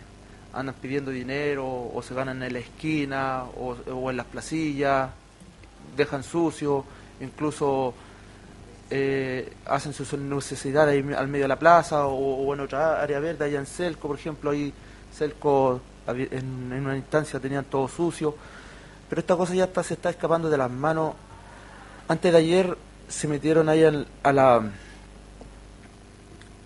andan 0.53 0.75
pidiendo 0.75 1.11
dinero 1.11 1.91
o 1.93 2.01
se 2.01 2.13
ganan 2.13 2.41
en 2.43 2.53
la 2.53 2.59
esquina 2.59 3.43
o, 3.57 4.09
en 4.09 4.17
las 4.17 4.25
placillas, 4.25 5.09
dejan 5.95 6.23
sucio, 6.23 6.83
incluso 7.21 7.93
eh, 8.89 9.53
hacen 9.65 9.93
sus 9.93 10.13
necesidades 10.13 10.93
ahí 10.93 11.13
al 11.13 11.27
medio 11.27 11.43
de 11.43 11.49
la 11.49 11.59
plaza 11.59 12.05
o, 12.07 12.45
o 12.45 12.53
en 12.53 12.61
otra 12.61 13.01
área 13.01 13.19
verde, 13.19 13.45
allá 13.45 13.59
en 13.59 13.65
Celco, 13.65 14.07
por 14.07 14.17
ejemplo, 14.17 14.51
ahí 14.51 14.73
Celco 15.13 15.81
en, 16.07 16.73
una 16.73 16.97
instancia 16.97 17.39
tenían 17.39 17.65
todo 17.65 17.87
sucio, 17.87 18.35
pero 19.09 19.19
esta 19.19 19.35
cosa 19.35 19.53
ya 19.53 19.65
está, 19.65 19.83
se 19.83 19.93
está 19.93 20.09
escapando 20.09 20.49
de 20.49 20.57
las 20.57 20.71
manos. 20.71 21.13
Antes 22.07 22.31
de 22.31 22.37
ayer 22.37 22.77
se 23.07 23.27
metieron 23.27 23.69
ahí 23.69 23.83
a 23.83 24.33
la 24.33 24.71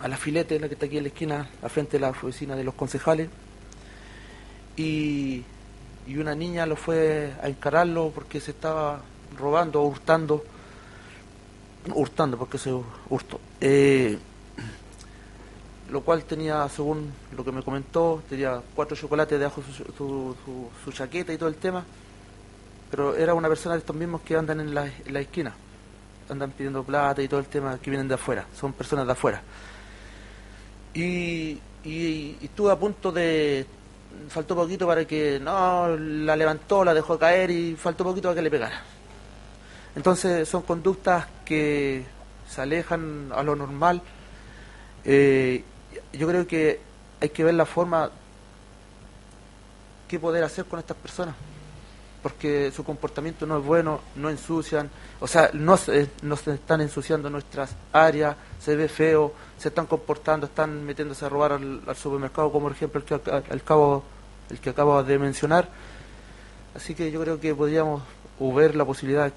a 0.03 0.10
la 0.10 0.18
filete, 0.18 0.60
la 0.60 0.68
que 0.68 0.74
está 0.74 0.86
aquí 0.86 0.98
en 0.98 1.03
la 1.03 1.08
esquina, 1.08 1.50
al 1.62 1.70
frente 1.70 1.94
de 1.94 2.02
la 2.02 2.10
oficina 2.10 2.58
de 2.58 2.66
los 2.66 2.74
concejales, 2.74 3.30
y, 4.77 5.43
y 6.08 6.18
una 6.18 6.35
niña 6.35 6.66
lo 6.66 6.76
fue 6.76 7.34
a 7.42 7.48
encararlo 7.48 8.11
porque 8.14 8.40
se 8.40 8.52
estaba 8.52 9.02
robando 9.38 9.82
o 9.82 9.88
hurtando, 9.88 10.43
hurtando 11.93 12.38
porque 12.38 12.58
se 12.58 12.72
hurtó. 13.10 13.40
Eh, 13.61 14.18
lo 15.92 16.02
cual 16.02 16.24
tenía, 16.24 16.68
según 16.69 17.11
lo 17.35 17.43
que 17.45 17.52
me 17.52 17.61
comentó, 17.61 18.24
tenía 18.30 18.61
cuatro 18.76 18.95
chocolates 18.95 19.38
debajo 19.38 19.61
de 19.61 19.68
su, 19.74 19.84
su, 19.93 20.35
su- 20.45 20.69
su 20.84 20.92
chaqueta 20.92 21.32
y 21.34 21.38
todo 21.38 21.50
el 21.50 21.56
tema, 21.56 21.84
pero 22.90 23.16
era 23.16 23.34
una 23.34 23.48
persona 23.48 23.76
de 23.76 23.80
estos 23.80 23.95
mismos 23.95 24.22
que 24.22 24.35
andan 24.35 24.60
en 24.60 24.74
la, 24.74 24.88
en 24.88 25.14
la 25.14 25.19
esquina, 25.19 25.53
andan 26.30 26.52
pidiendo 26.52 26.84
plata 26.84 27.22
y 27.22 27.27
todo 27.27 27.40
el 27.40 27.45
tema 27.48 27.77
que 27.80 27.90
vienen 27.92 28.08
de 28.08 28.16
afuera, 28.16 28.45
son 28.60 28.74
personas 28.74 29.06
de 29.06 29.11
afuera. 29.11 29.42
Y, 30.95 31.60
y, 31.84 32.38
y 32.40 32.40
estuve 32.43 32.72
a 32.72 32.76
punto 32.80 33.11
de, 33.11 33.66
faltó 34.30 34.56
poquito 34.56 34.88
para 34.88 35.06
que, 35.06 35.40
no, 35.40 35.95
la 35.98 36.35
levantó, 36.35 36.83
la 36.83 36.93
dejó 36.93 37.17
caer 37.17 37.51
y 37.51 37.75
faltó 37.75 38.03
poquito 38.03 38.30
para 38.30 38.35
que 38.35 38.42
le 38.42 38.51
pegara. 38.51 38.82
Entonces 39.95 40.48
son 40.48 40.64
conductas 40.64 41.27
que 41.45 42.06
se 42.50 42.61
alejan 42.61 43.32
a 43.33 43.43
lo 43.43 43.56
normal. 43.56 44.01
Eh, 45.06 45.64
yo 46.14 46.27
creo 46.27 46.48
que 46.48 46.80
hay 47.22 47.30
que 47.30 47.43
ver 47.43 47.53
la 47.53 47.66
forma 47.66 48.09
qué 50.08 50.19
poder 50.19 50.43
hacer 50.43 50.66
con 50.66 50.80
estas 50.80 50.98
personas 50.98 51.35
porque 52.24 52.72
su 52.72 52.85
comportamiento 52.85 53.45
no 53.45 53.58
es 53.59 53.66
bueno, 53.66 54.00
no 54.16 54.30
ensucian, 54.30 54.90
o 55.19 55.27
sea, 55.27 55.50
no 55.53 55.75
se, 55.75 56.09
no 56.22 56.38
se 56.38 56.53
están 56.53 56.80
ensuciando 56.80 57.30
nuestras 57.30 57.75
áreas, 57.92 58.38
se 58.59 58.77
ve 58.77 58.88
feo, 58.88 59.33
se 59.64 59.69
están 59.69 59.85
comportando, 59.85 60.45
están 60.45 60.83
metiéndose 60.85 61.25
a 61.25 61.30
robar 61.30 61.53
al, 61.53 61.82
al 61.88 61.95
supermercado, 61.95 62.51
como 62.51 62.67
por 62.67 62.74
ejemplo 62.75 63.00
el 63.00 63.06
que, 63.06 63.19
el, 63.53 63.64
cabo, 63.64 64.03
el 64.50 64.59
que 64.59 64.69
acabo 64.69 65.01
de 65.03 65.17
mencionar. 65.17 65.67
Así 66.75 66.93
que 66.93 67.09
yo 67.11 67.22
creo 67.22 67.40
que 67.40 67.56
podríamos 67.56 68.01
ver 68.40 68.75
la 68.75 68.83
posibilidad, 68.83 69.32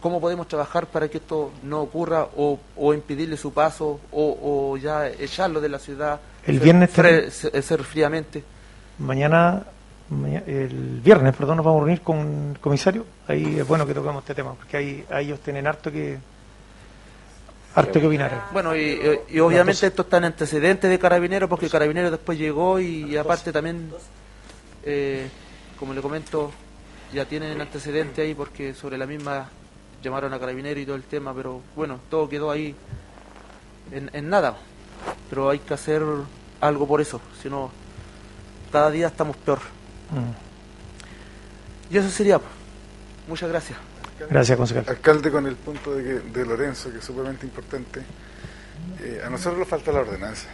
cómo 0.00 0.20
podemos 0.20 0.46
trabajar 0.48 0.86
para 0.86 1.08
que 1.08 1.16
esto 1.18 1.50
no 1.62 1.80
ocurra 1.80 2.28
o, 2.36 2.58
o 2.76 2.92
impedirle 2.94 3.36
su 3.38 3.52
paso 3.52 4.00
o, 4.12 4.38
o 4.72 4.76
ya 4.76 5.08
echarlo 5.08 5.60
de 5.60 5.68
la 5.70 5.78
ciudad, 5.78 6.20
El 6.46 6.60
viernes 6.60 6.90
fre- 6.94 7.30
ser- 7.30 7.62
ser 7.62 7.82
fríamente. 7.84 8.44
Mañana, 8.98 9.62
maña- 10.10 10.42
el 10.46 11.00
viernes, 11.02 11.34
perdón, 11.34 11.56
nos 11.56 11.64
vamos 11.64 11.80
a 11.80 11.84
reunir 11.86 12.02
con 12.02 12.50
el 12.52 12.60
comisario. 12.60 13.06
Ahí 13.28 13.58
es 13.58 13.66
bueno 13.66 13.86
que 13.86 13.94
toquemos 13.94 14.22
este 14.22 14.34
tema, 14.34 14.52
porque 14.52 14.76
ahí, 14.76 15.06
ahí 15.10 15.24
ellos 15.26 15.40
tienen 15.40 15.66
harto 15.66 15.90
que 15.90 16.18
harto 17.74 18.00
que 18.00 18.06
opinar. 18.06 18.48
Bueno, 18.52 18.74
y, 18.76 18.80
y- 18.80 19.36
y 19.36 19.40
obviamente 19.40 19.86
esto 19.86 20.02
está 20.02 20.18
en 20.18 20.24
antecedentes 20.26 20.88
de 20.90 20.98
Carabineros, 20.98 21.48
porque 21.48 21.68
Carabineros 21.68 22.10
después 22.10 22.38
llegó 22.38 22.78
y, 22.80 23.16
aparte 23.16 23.52
también, 23.52 23.90
eh, 24.84 25.28
como 25.78 25.92
le 25.94 26.00
comento, 26.00 26.52
ya 27.12 27.24
tienen 27.24 27.60
antecedentes 27.60 28.24
ahí 28.24 28.34
porque 28.34 28.74
sobre 28.74 28.96
la 28.98 29.06
misma 29.06 29.48
llamaron 30.02 30.32
a 30.34 30.38
Carabineros 30.40 30.82
y 30.82 30.86
todo 30.86 30.96
el 30.96 31.02
tema, 31.04 31.34
pero 31.34 31.62
bueno, 31.74 31.98
todo 32.10 32.28
quedó 32.28 32.50
ahí 32.50 32.74
en, 33.92 34.10
en 34.12 34.28
nada. 34.28 34.56
Pero 35.30 35.50
hay 35.50 35.58
que 35.58 35.74
hacer 35.74 36.02
algo 36.60 36.86
por 36.86 37.00
eso, 37.00 37.20
si 37.42 37.48
no, 37.48 37.70
cada 38.70 38.90
día 38.90 39.06
estamos 39.08 39.36
peor. 39.36 39.58
Mm. 40.10 41.94
Y 41.94 41.98
eso 41.98 42.08
sería. 42.10 42.40
Muchas 43.28 43.48
gracias. 43.48 43.78
Gracias, 44.30 44.56
concejal. 44.58 44.84
Alcalde, 44.88 45.30
con 45.30 45.46
el 45.46 45.56
punto 45.56 45.94
de, 45.94 46.02
que, 46.04 46.12
de 46.38 46.46
Lorenzo, 46.46 46.90
que 46.90 46.98
es 46.98 47.04
sumamente 47.04 47.46
importante, 47.46 48.00
eh, 49.02 49.22
a 49.24 49.30
nosotros 49.30 49.58
nos 49.58 49.68
falta 49.68 49.92
la 49.92 50.00
ordenanza. 50.00 50.48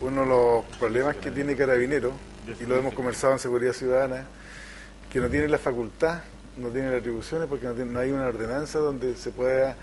Uno 0.00 0.22
de 0.22 0.26
los 0.26 0.64
problemas 0.78 1.16
que 1.16 1.30
tiene 1.30 1.54
Carabinero, 1.56 2.12
y 2.60 2.64
lo 2.64 2.76
hemos 2.76 2.94
conversado 2.94 3.32
en 3.34 3.38
Seguridad 3.38 3.72
Ciudadana, 3.72 4.24
que 5.12 5.20
no 5.20 5.28
tiene 5.28 5.48
la 5.48 5.58
facultad, 5.58 6.20
no 6.56 6.68
tiene 6.68 6.90
las 6.90 7.00
atribuciones, 7.00 7.48
porque 7.48 7.66
no, 7.66 7.74
tiene- 7.74 7.92
no 7.92 7.98
hay 8.00 8.10
una 8.10 8.26
ordenanza 8.26 8.78
donde 8.78 9.14
se 9.16 9.30
pueda 9.30 9.76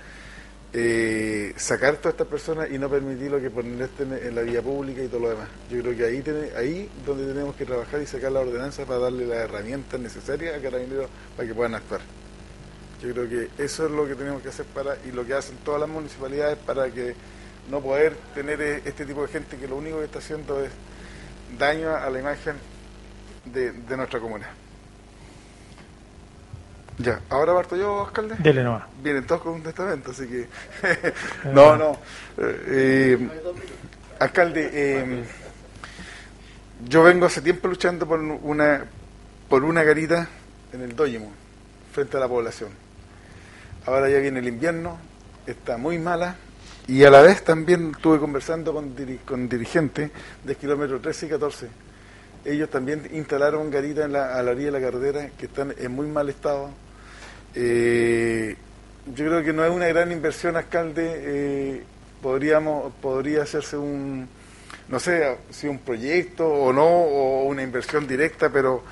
eh, 0.73 1.53
sacar 1.55 1.95
todas 1.97 2.13
estas 2.13 2.27
personas 2.27 2.69
y 2.69 2.77
no 2.77 2.89
permitirlo 2.89 3.39
que 3.39 3.47
estén 3.47 4.13
en 4.13 4.35
la 4.35 4.41
vía 4.41 4.61
pública 4.61 5.01
y 5.01 5.07
todo 5.07 5.21
lo 5.21 5.29
demás. 5.29 5.47
Yo 5.71 5.81
creo 5.81 5.95
que 5.95 6.05
ahí 6.05 6.21
tiene, 6.21 6.49
ahí 6.57 6.89
donde 7.05 7.25
tenemos 7.25 7.55
que 7.55 7.65
trabajar 7.65 8.01
y 8.01 8.05
sacar 8.05 8.31
la 8.31 8.41
ordenanza 8.41 8.85
para 8.85 8.99
darle 8.99 9.25
las 9.25 9.37
herramientas 9.37 9.99
necesarias 9.99 10.57
a 10.57 10.61
Carabineros 10.61 11.09
para 11.35 11.47
que 11.47 11.53
puedan 11.55 11.75
actuar. 11.75 12.01
Yo 13.01 13.13
creo 13.13 13.29
que 13.29 13.63
eso 13.63 13.85
es 13.85 13.91
lo 13.91 14.07
que 14.07 14.15
tenemos 14.15 14.41
que 14.41 14.49
hacer 14.49 14.65
para 14.65 14.97
y 15.05 15.11
lo 15.11 15.25
que 15.25 15.33
hacen 15.33 15.57
todas 15.63 15.81
las 15.81 15.89
municipalidades 15.89 16.57
para 16.57 16.89
que 16.89 17.15
no 17.69 17.81
poder 17.81 18.15
tener 18.33 18.61
eh, 18.61 18.81
este 18.85 19.05
tipo 19.05 19.21
de 19.21 19.27
gente 19.27 19.57
que 19.57 19.67
lo 19.67 19.75
único 19.75 19.99
que 19.99 20.05
está 20.05 20.19
haciendo 20.19 20.63
es 20.63 20.71
daño 21.59 21.95
a 21.95 22.09
la 22.09 22.19
imagen 22.19 22.55
de, 23.45 23.71
de 23.71 23.97
nuestra 23.97 24.19
comuna. 24.19 24.47
Ya, 26.99 27.21
ahora 27.29 27.53
parto 27.53 27.75
yo, 27.75 28.05
alcalde. 28.07 28.35
Dele 28.39 28.63
nomás. 28.63 28.85
Vienen 29.03 29.27
todos 29.27 29.41
con 29.41 29.53
un 29.53 29.61
testamento, 29.61 30.11
así 30.11 30.27
que. 30.27 30.47
no, 31.53 31.77
no. 31.77 31.99
Eh, 32.39 33.29
alcalde, 34.19 34.69
eh, 34.73 35.23
yo 36.87 37.03
vengo 37.03 37.27
hace 37.27 37.41
tiempo 37.41 37.67
luchando 37.67 38.07
por 38.07 38.19
una 38.19 38.85
por 39.47 39.63
una 39.63 39.83
garita 39.83 40.27
en 40.73 40.81
el 40.81 40.95
Doyemo, 40.95 41.31
frente 41.91 42.17
a 42.17 42.19
la 42.19 42.27
población. 42.27 42.86
Ahora 43.87 44.09
ya 44.09 44.19
viene 44.19 44.39
el 44.39 44.47
invierno, 44.47 44.97
está 45.47 45.77
muy 45.77 45.97
mala, 45.97 46.35
y 46.87 47.03
a 47.03 47.09
la 47.09 47.21
vez 47.21 47.43
también 47.43 47.91
estuve 47.95 48.19
conversando 48.19 48.73
con, 48.73 48.95
diri- 48.95 49.19
con 49.25 49.49
dirigentes 49.49 50.11
del 50.43 50.55
kilómetro 50.57 50.99
13 50.99 51.25
y 51.25 51.29
14. 51.29 51.67
Ellos 52.45 52.69
también 52.69 53.09
instalaron 53.13 53.71
garitas 53.71 54.05
en 54.05 54.13
la, 54.13 54.37
a 54.37 54.43
la 54.43 54.51
orilla 54.51 54.67
de 54.71 54.79
la 54.79 54.81
carretera 54.81 55.29
que 55.37 55.47
están 55.47 55.73
en 55.77 55.91
muy 55.91 56.07
mal 56.07 56.29
estado. 56.29 56.69
Eh, 57.55 58.55
yo 59.15 59.25
creo 59.25 59.43
que 59.43 59.53
no 59.53 59.63
es 59.65 59.71
una 59.71 59.87
gran 59.87 60.11
inversión, 60.11 60.55
alcalde. 60.57 61.03
eh, 61.17 61.83
podríamos, 62.21 62.91
podría 63.01 63.43
hacerse 63.43 63.77
un, 63.77 64.27
no 64.89 64.99
sé 64.99 65.37
si 65.51 65.67
un 65.67 65.79
proyecto 65.79 66.47
o 66.47 66.73
no, 66.73 66.85
o 66.85 67.43
una 67.45 67.63
inversión 67.63 68.07
directa, 68.07 68.49
pero 68.49 68.83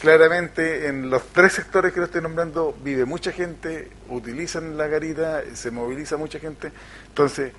claramente 0.00 0.86
en 0.86 1.10
los 1.10 1.22
tres 1.28 1.52
sectores 1.52 1.92
que 1.92 2.00
lo 2.00 2.06
estoy 2.06 2.22
nombrando 2.22 2.74
vive 2.82 3.04
mucha 3.04 3.32
gente, 3.32 3.90
utilizan 4.08 4.76
la 4.76 4.86
garita, 4.86 5.42
se 5.54 5.70
moviliza 5.70 6.16
mucha 6.16 6.38
gente. 6.38 6.70
Entonces, 7.08 7.52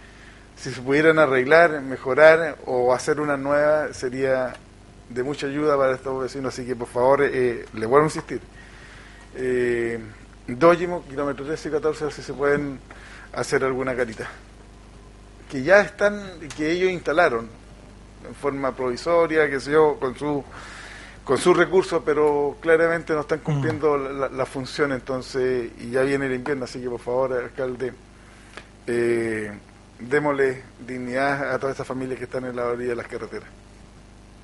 si 0.56 0.72
se 0.72 0.82
pudieran 0.82 1.20
arreglar, 1.20 1.82
mejorar 1.82 2.58
o 2.66 2.94
hacer 2.94 3.20
una 3.20 3.38
nueva, 3.38 3.94
sería 3.94 4.54
de 5.10 5.24
mucha 5.24 5.48
ayuda 5.48 5.78
para 5.78 5.96
estos 5.96 6.22
vecinos. 6.22 6.54
Así 6.54 6.66
que, 6.66 6.76
por 6.76 6.88
favor, 6.88 7.22
eh, 7.24 7.66
le 7.74 7.86
vuelvo 7.86 8.06
a 8.06 8.08
insistir. 8.08 8.42
Eh, 9.36 10.00
Dójimo, 10.48 11.06
kilómetro 11.08 11.46
13 11.46 11.70
y 11.70 11.72
14, 11.74 12.04
a 12.04 12.08
ver 12.08 12.14
si 12.14 12.24
se 12.24 12.34
pueden 12.34 12.80
hacer 13.34 13.64
alguna 13.64 13.96
carita. 13.96 14.28
Que 15.50 15.62
ya 15.62 15.82
están, 15.82 16.40
que 16.58 16.72
ellos 16.72 16.92
instalaron. 16.92 17.48
en 18.28 18.36
forma 18.36 18.76
provisoria, 18.76 19.50
que 19.50 19.60
sé 19.60 19.72
yo, 19.72 19.98
con 20.00 20.18
su 20.18 20.44
con 21.30 21.38
sus 21.38 21.56
recursos, 21.56 22.02
pero 22.04 22.58
claramente 22.60 23.14
no 23.14 23.20
están 23.20 23.42
cumpliendo 23.42 23.96
la, 24.00 24.30
la 24.30 24.46
función, 24.48 24.92
entonces, 24.94 25.70
y 25.80 25.92
ya 25.92 26.02
viene 26.02 26.26
el 26.26 26.34
invierno, 26.34 26.64
así 26.64 26.82
que 26.82 26.90
por 26.90 27.00
favor, 27.00 27.34
alcalde, 27.34 27.94
eh, 28.88 29.52
démosle 30.00 30.64
dignidad 30.88 31.54
a 31.54 31.60
todas 31.60 31.74
estas 31.76 31.86
familias 31.86 32.18
que 32.18 32.24
están 32.24 32.46
en 32.46 32.56
la 32.56 32.66
orilla 32.66 32.90
de 32.90 32.96
las 32.96 33.08
carreteras. 33.08 33.48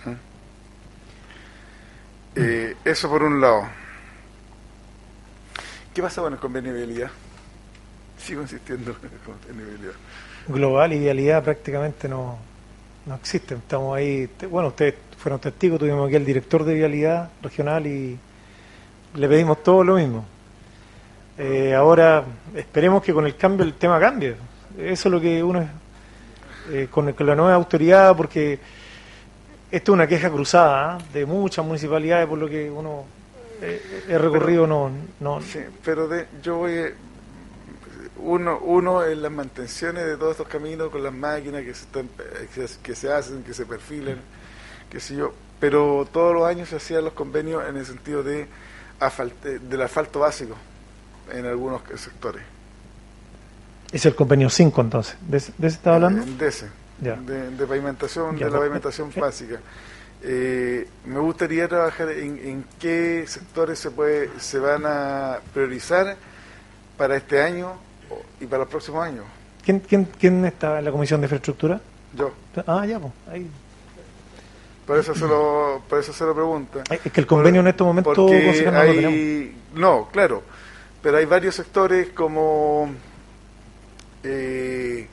¿Mm? 0.05 0.11
Eh, 2.35 2.75
eso 2.85 3.09
por 3.09 3.23
un 3.23 3.41
lado. 3.41 3.67
¿Qué 5.91 6.03
pasa 6.03 6.21
con 6.21 6.33
el 6.33 6.39
convenio 6.39 6.71
de 6.71 6.85
vialidad? 6.85 7.09
Sigo 8.19 8.43
insistiendo 8.43 8.95
en 9.01 9.11
el 9.11 9.19
convenio 9.21 9.65
de 9.65 9.71
vialidad. 9.71 9.95
Global 10.49 10.93
y 10.93 10.99
vialidad 10.99 11.43
prácticamente 11.43 12.07
no, 12.07 12.37
no 13.07 13.15
existen. 13.15 13.57
Estamos 13.57 13.97
ahí, 13.97 14.29
bueno, 14.51 14.67
ustedes 14.67 14.93
fueron 15.25 15.39
testigos, 15.39 15.79
tuvimos 15.79 16.05
aquí 16.05 16.17
al 16.17 16.23
director 16.23 16.63
de 16.63 16.75
vialidad 16.75 17.31
regional 17.41 17.87
y 17.87 18.15
le 19.15 19.27
pedimos 19.27 19.63
todo 19.63 19.83
lo 19.83 19.95
mismo. 19.95 20.23
Eh, 21.39 21.73
ahora 21.73 22.23
esperemos 22.53 23.01
que 23.01 23.11
con 23.11 23.25
el 23.25 23.35
cambio 23.35 23.65
el 23.65 23.73
tema 23.73 23.99
cambie. 23.99 24.35
Eso 24.77 25.09
es 25.09 25.11
lo 25.11 25.19
que 25.19 25.41
uno 25.41 25.67
eh, 26.71 26.89
con, 26.91 27.07
el- 27.07 27.15
con 27.15 27.25
la 27.25 27.33
nueva 27.33 27.55
autoridad, 27.55 28.15
porque 28.15 28.59
esto 29.71 29.91
es 29.91 29.93
una 29.95 30.05
queja 30.05 30.29
cruzada 30.29 30.93
¿ah? 30.93 30.97
de 31.11 31.25
muchas 31.25 31.65
municipalidades, 31.65 32.27
por 32.27 32.37
lo 32.37 32.47
que 32.47 32.69
uno 32.69 33.05
eh, 33.63 34.03
he 34.07 34.19
recorrido 34.19 34.67
no, 34.67 34.91
no 35.21 35.41
Sí, 35.41 35.57
pero 35.83 36.07
de, 36.07 36.27
yo 36.43 36.57
voy. 36.57 36.71
eh, 36.73 36.93
Uno, 38.17 38.59
uno 38.59 39.03
en 39.03 39.23
las 39.23 39.31
mantenciones 39.31 40.05
de 40.05 40.17
todos 40.17 40.33
estos 40.33 40.47
caminos 40.47 40.89
con 40.91 41.01
las 41.03 41.13
máquinas 41.13 41.63
que 41.63 41.73
se, 41.73 41.83
están, 41.85 42.05
eh, 42.19 42.47
que, 42.53 42.67
se- 42.67 42.79
que 42.79 42.93
se 42.93 43.11
hacen, 43.11 43.41
que 43.41 43.55
se 43.55 43.65
perfilan, 43.65 44.17
qué 44.89 44.99
sé 44.99 45.15
yo. 45.15 45.33
Pero 45.59 46.07
todos 46.11 46.33
los 46.33 46.45
años 46.47 46.69
se 46.69 46.75
hacían 46.77 47.03
los 47.03 47.13
convenios 47.13 47.63
en 47.67 47.77
el 47.77 47.85
sentido 47.85 48.23
de 48.23 48.47
asfalte- 48.99 49.59
del 49.59 49.81
asfalto 49.81 50.19
básico 50.19 50.55
en 51.31 51.45
algunos 51.45 51.81
sectores. 51.95 52.43
es 53.91 54.05
el 54.05 54.15
convenio 54.15 54.49
5 54.49 54.81
entonces. 54.81 55.15
¿De, 55.21 55.37
de 55.57 55.67
ese 55.67 55.77
estaba 55.77 55.95
hablando? 55.95 56.23
Eh, 56.23 56.35
De 56.37 56.47
ese, 56.47 56.67
Ya. 57.01 57.15
de, 57.15 57.51
de 57.51 57.65
pavimentación, 57.67 58.37
Ya, 58.37 58.45
de 58.45 58.51
la 58.51 58.57
pavimentación 58.59 59.11
eh, 59.15 59.19
básica. 59.19 59.59
Eh, 60.21 60.87
me 61.05 61.19
gustaría 61.19 61.67
trabajar 61.67 62.09
en, 62.09 62.37
en 62.39 62.65
qué 62.79 63.25
sectores 63.27 63.77
se 63.79 63.91
puede 63.91 64.29
se 64.39 64.59
van 64.59 64.83
a 64.85 65.37
priorizar 65.53 66.15
para 66.97 67.15
este 67.17 67.41
año 67.41 67.73
y 68.41 68.45
para 68.45 68.59
los 68.63 68.69
próximos 68.69 69.03
años. 69.05 69.23
¿Quién, 69.63 69.79
quién, 69.79 70.05
¿Quién 70.19 70.43
está 70.45 70.79
en 70.79 70.85
la 70.85 70.91
comisión 70.91 71.21
de 71.21 71.25
infraestructura? 71.25 71.79
Yo. 72.15 72.31
Ah, 72.67 72.85
ya, 72.85 72.99
pues. 72.99 73.13
Ahí. 73.31 73.49
Por 74.85 74.99
eso 74.99 75.15
se 75.15 75.27
lo, 75.27 75.81
por 75.89 75.99
eso 75.99 76.13
se 76.13 76.23
lo 76.23 76.33
pregunta. 76.33 76.83
Es 76.89 77.11
que 77.11 77.21
el 77.21 77.27
convenio 77.27 77.61
en 77.61 77.67
estos 77.67 77.87
momentos, 77.87 78.13
Porque 78.15 78.69
no 78.71 78.79
hay, 78.79 79.57
no, 79.73 80.09
claro, 80.11 80.43
pero 81.01 81.17
hay 81.17 81.25
varios 81.25 81.55
sectores 81.55 82.09
como 82.09 82.91
eh, 84.23 85.07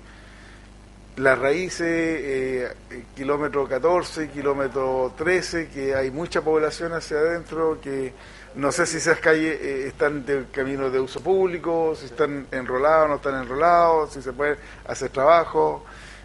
las 1.16 1.38
raíces, 1.38 1.88
eh, 1.88 2.74
kilómetro 3.14 3.66
14, 3.66 4.28
kilómetro 4.28 5.12
13, 5.16 5.68
que 5.68 5.94
hay 5.94 6.10
mucha 6.10 6.42
población 6.42 6.92
hacia 6.92 7.18
adentro, 7.18 7.78
que 7.80 8.12
no 8.54 8.72
sé 8.72 8.86
si 8.86 8.98
esas 8.98 9.18
calles 9.18 9.58
eh, 9.60 9.88
están 9.88 10.24
de 10.24 10.46
camino 10.52 10.90
de 10.90 11.00
uso 11.00 11.20
público, 11.20 11.94
si 11.94 12.06
están 12.06 12.46
enrolados, 12.50 13.08
no 13.08 13.16
están 13.16 13.42
enrolados, 13.42 14.12
si 14.12 14.22
se 14.22 14.32
puede 14.32 14.56
hacer 14.86 15.10
trabajo. 15.10 15.84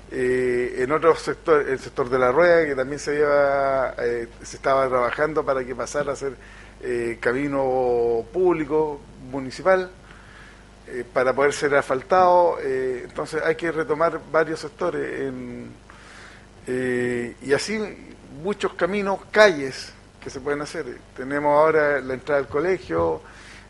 Eh, 0.09 0.75
en 0.83 0.91
otros 0.93 1.19
sectores, 1.21 1.67
el 1.67 1.79
sector 1.79 2.09
de 2.09 2.17
la 2.17 2.31
rueda, 2.31 2.65
que 2.65 2.75
también 2.75 2.97
se, 2.99 3.13
lleva, 3.15 3.93
eh, 3.97 4.27
se 4.41 4.55
estaba 4.55 4.87
trabajando 4.87 5.43
para 5.45 5.65
que 5.65 5.75
pasara 5.75 6.13
a 6.13 6.15
ser 6.15 6.33
eh, 6.81 7.17
camino 7.19 8.23
público, 8.31 9.01
municipal, 9.31 9.89
eh, 10.87 11.03
para 11.13 11.33
poder 11.33 11.51
ser 11.53 11.75
asfaltado. 11.75 12.57
eh, 12.61 13.01
entonces 13.05 13.41
hay 13.43 13.55
que 13.55 13.71
retomar 13.71 14.19
varios 14.31 14.59
sectores. 14.61 15.21
en- 15.27 15.71
eh, 16.67 17.35
y 17.41 17.53
así 17.53 17.79
muchos 18.43 18.73
caminos, 18.73 19.19
calles 19.31 19.91
que 20.23 20.29
se 20.29 20.39
pueden 20.39 20.61
hacer. 20.61 20.85
Tenemos 21.15 21.51
ahora 21.57 21.99
la 22.01 22.13
entrada 22.13 22.39
al 22.41 22.47
colegio, 22.47 23.21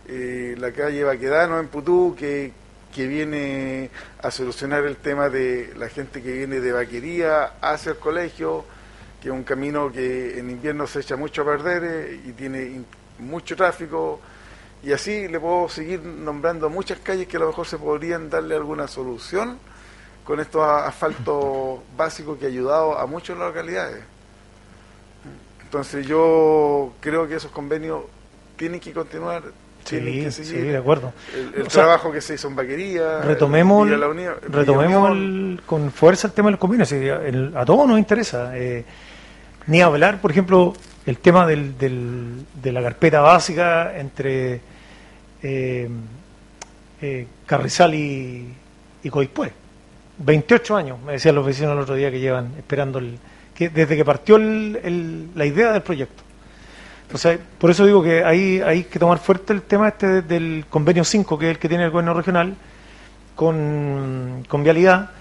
la 0.07 0.71
calle 0.71 1.03
Baquedano 1.03 1.59
en 1.59 1.67
Putú, 1.67 2.15
que, 2.17 2.51
que 2.93 3.07
viene 3.07 3.89
a 4.21 4.31
solucionar 4.31 4.83
el 4.85 4.97
tema 4.97 5.29
de 5.29 5.73
la 5.77 5.89
gente 5.89 6.21
que 6.21 6.31
viene 6.31 6.59
de 6.59 6.71
vaquería 6.71 7.53
hacia 7.61 7.91
el 7.91 7.97
colegio, 7.97 8.65
que 9.21 9.29
es 9.29 9.33
un 9.33 9.43
camino 9.43 9.91
que 9.91 10.39
en 10.39 10.49
invierno 10.49 10.87
se 10.87 10.99
echa 10.99 11.15
mucho 11.15 11.41
a 11.41 11.45
perder 11.45 11.83
eh, 11.83 12.21
y 12.25 12.31
tiene 12.31 12.81
mucho 13.19 13.55
tráfico. 13.55 14.19
Y 14.83 14.91
así 14.91 15.27
le 15.27 15.39
puedo 15.39 15.69
seguir 15.69 16.01
nombrando 16.01 16.69
muchas 16.69 16.99
calles 16.99 17.27
que 17.27 17.37
a 17.37 17.39
lo 17.41 17.47
mejor 17.47 17.67
se 17.67 17.77
podrían 17.77 18.29
darle 18.29 18.55
alguna 18.55 18.87
solución 18.87 19.57
con 20.23 20.39
estos 20.39 20.63
asfaltos 20.63 21.79
básicos 21.97 22.37
que 22.37 22.45
ha 22.45 22.49
ayudado 22.49 22.97
a 22.97 23.05
muchas 23.05 23.37
localidades. 23.37 24.03
Entonces 25.63 26.07
yo 26.07 26.93
creo 27.01 27.27
que 27.27 27.35
esos 27.35 27.51
convenios 27.51 28.03
tienen 28.55 28.79
que 28.79 28.93
continuar, 28.93 29.43
que 29.89 30.31
Sí, 30.31 30.43
sí, 30.43 30.53
de 30.57 30.77
acuerdo. 30.77 31.13
El, 31.33 31.53
el 31.61 31.67
O 31.67 31.69
sea, 31.69 31.83
trabajo 31.83 32.11
que 32.11 32.21
se 32.21 32.35
hizo 32.35 32.47
en 32.47 32.55
Vaquería. 32.55 33.21
retomemos, 33.21 33.83
Villa 33.85 33.95
el- 33.95 34.01
La 34.01 34.07
Unión- 34.07 34.33
Villa 34.47 34.59
retomemos 34.59 35.11
el- 35.11 35.61
con 35.65 35.91
fuerza 35.91 36.27
el 36.27 36.33
tema 36.33 36.47
de 36.47 36.51
los 36.51 36.59
convenios. 36.59 36.91
a 37.55 37.65
todos 37.65 37.87
nos 37.87 37.97
interesa. 37.99 38.51
eh, 38.57 38.83
ni 39.67 39.81
hablar, 39.81 40.21
por 40.21 40.31
ejemplo, 40.31 40.73
el 41.05 41.17
tema 41.17 41.45
del, 41.45 41.77
del- 41.77 42.45
de 42.61 42.71
la 42.71 42.81
carpeta 42.81 43.19
básica 43.21 43.97
entre 43.97 44.61
eh, 45.43 45.89
eh, 47.01 47.27
Carrizal 47.45 47.93
y, 47.93 48.53
y 49.03 49.09
Coipué. 49.09 49.51
28 50.19 50.75
años, 50.75 50.99
me 51.05 51.11
decían 51.13 51.35
los 51.35 51.45
vecinos 51.45 51.73
el 51.73 51.79
otro 51.79 51.95
día 51.95 52.09
que 52.09 52.19
llevan 52.19 52.53
esperando 52.57 52.97
el, 52.99 53.19
que 53.53 53.69
desde 53.69 53.95
que 53.95 54.03
partió 54.05 54.37
el- 54.37 54.79
el- 54.83 55.29
la 55.35 55.45
idea 55.45 55.71
del 55.71 55.81
proyecto. 55.83 56.23
Entonces, 57.07 57.39
por 57.57 57.71
eso 57.71 57.85
digo 57.85 58.03
que 58.03 58.23
hay, 58.23 58.59
hay 58.61 58.83
que 58.83 58.99
tomar 58.99 59.17
fuerte 59.19 59.53
el 59.53 59.61
tema 59.61 59.87
este 59.87 60.07
de- 60.07 60.21
del 60.23 60.65
convenio 60.69 61.03
5, 61.05 61.39
que 61.39 61.45
es 61.45 61.51
el 61.51 61.59
que 61.59 61.69
tiene 61.69 61.85
el 61.85 61.89
gobierno 61.91 62.13
regional, 62.13 62.53
con, 63.35 64.43
con 64.47 64.63
Vialidad. 64.63 65.11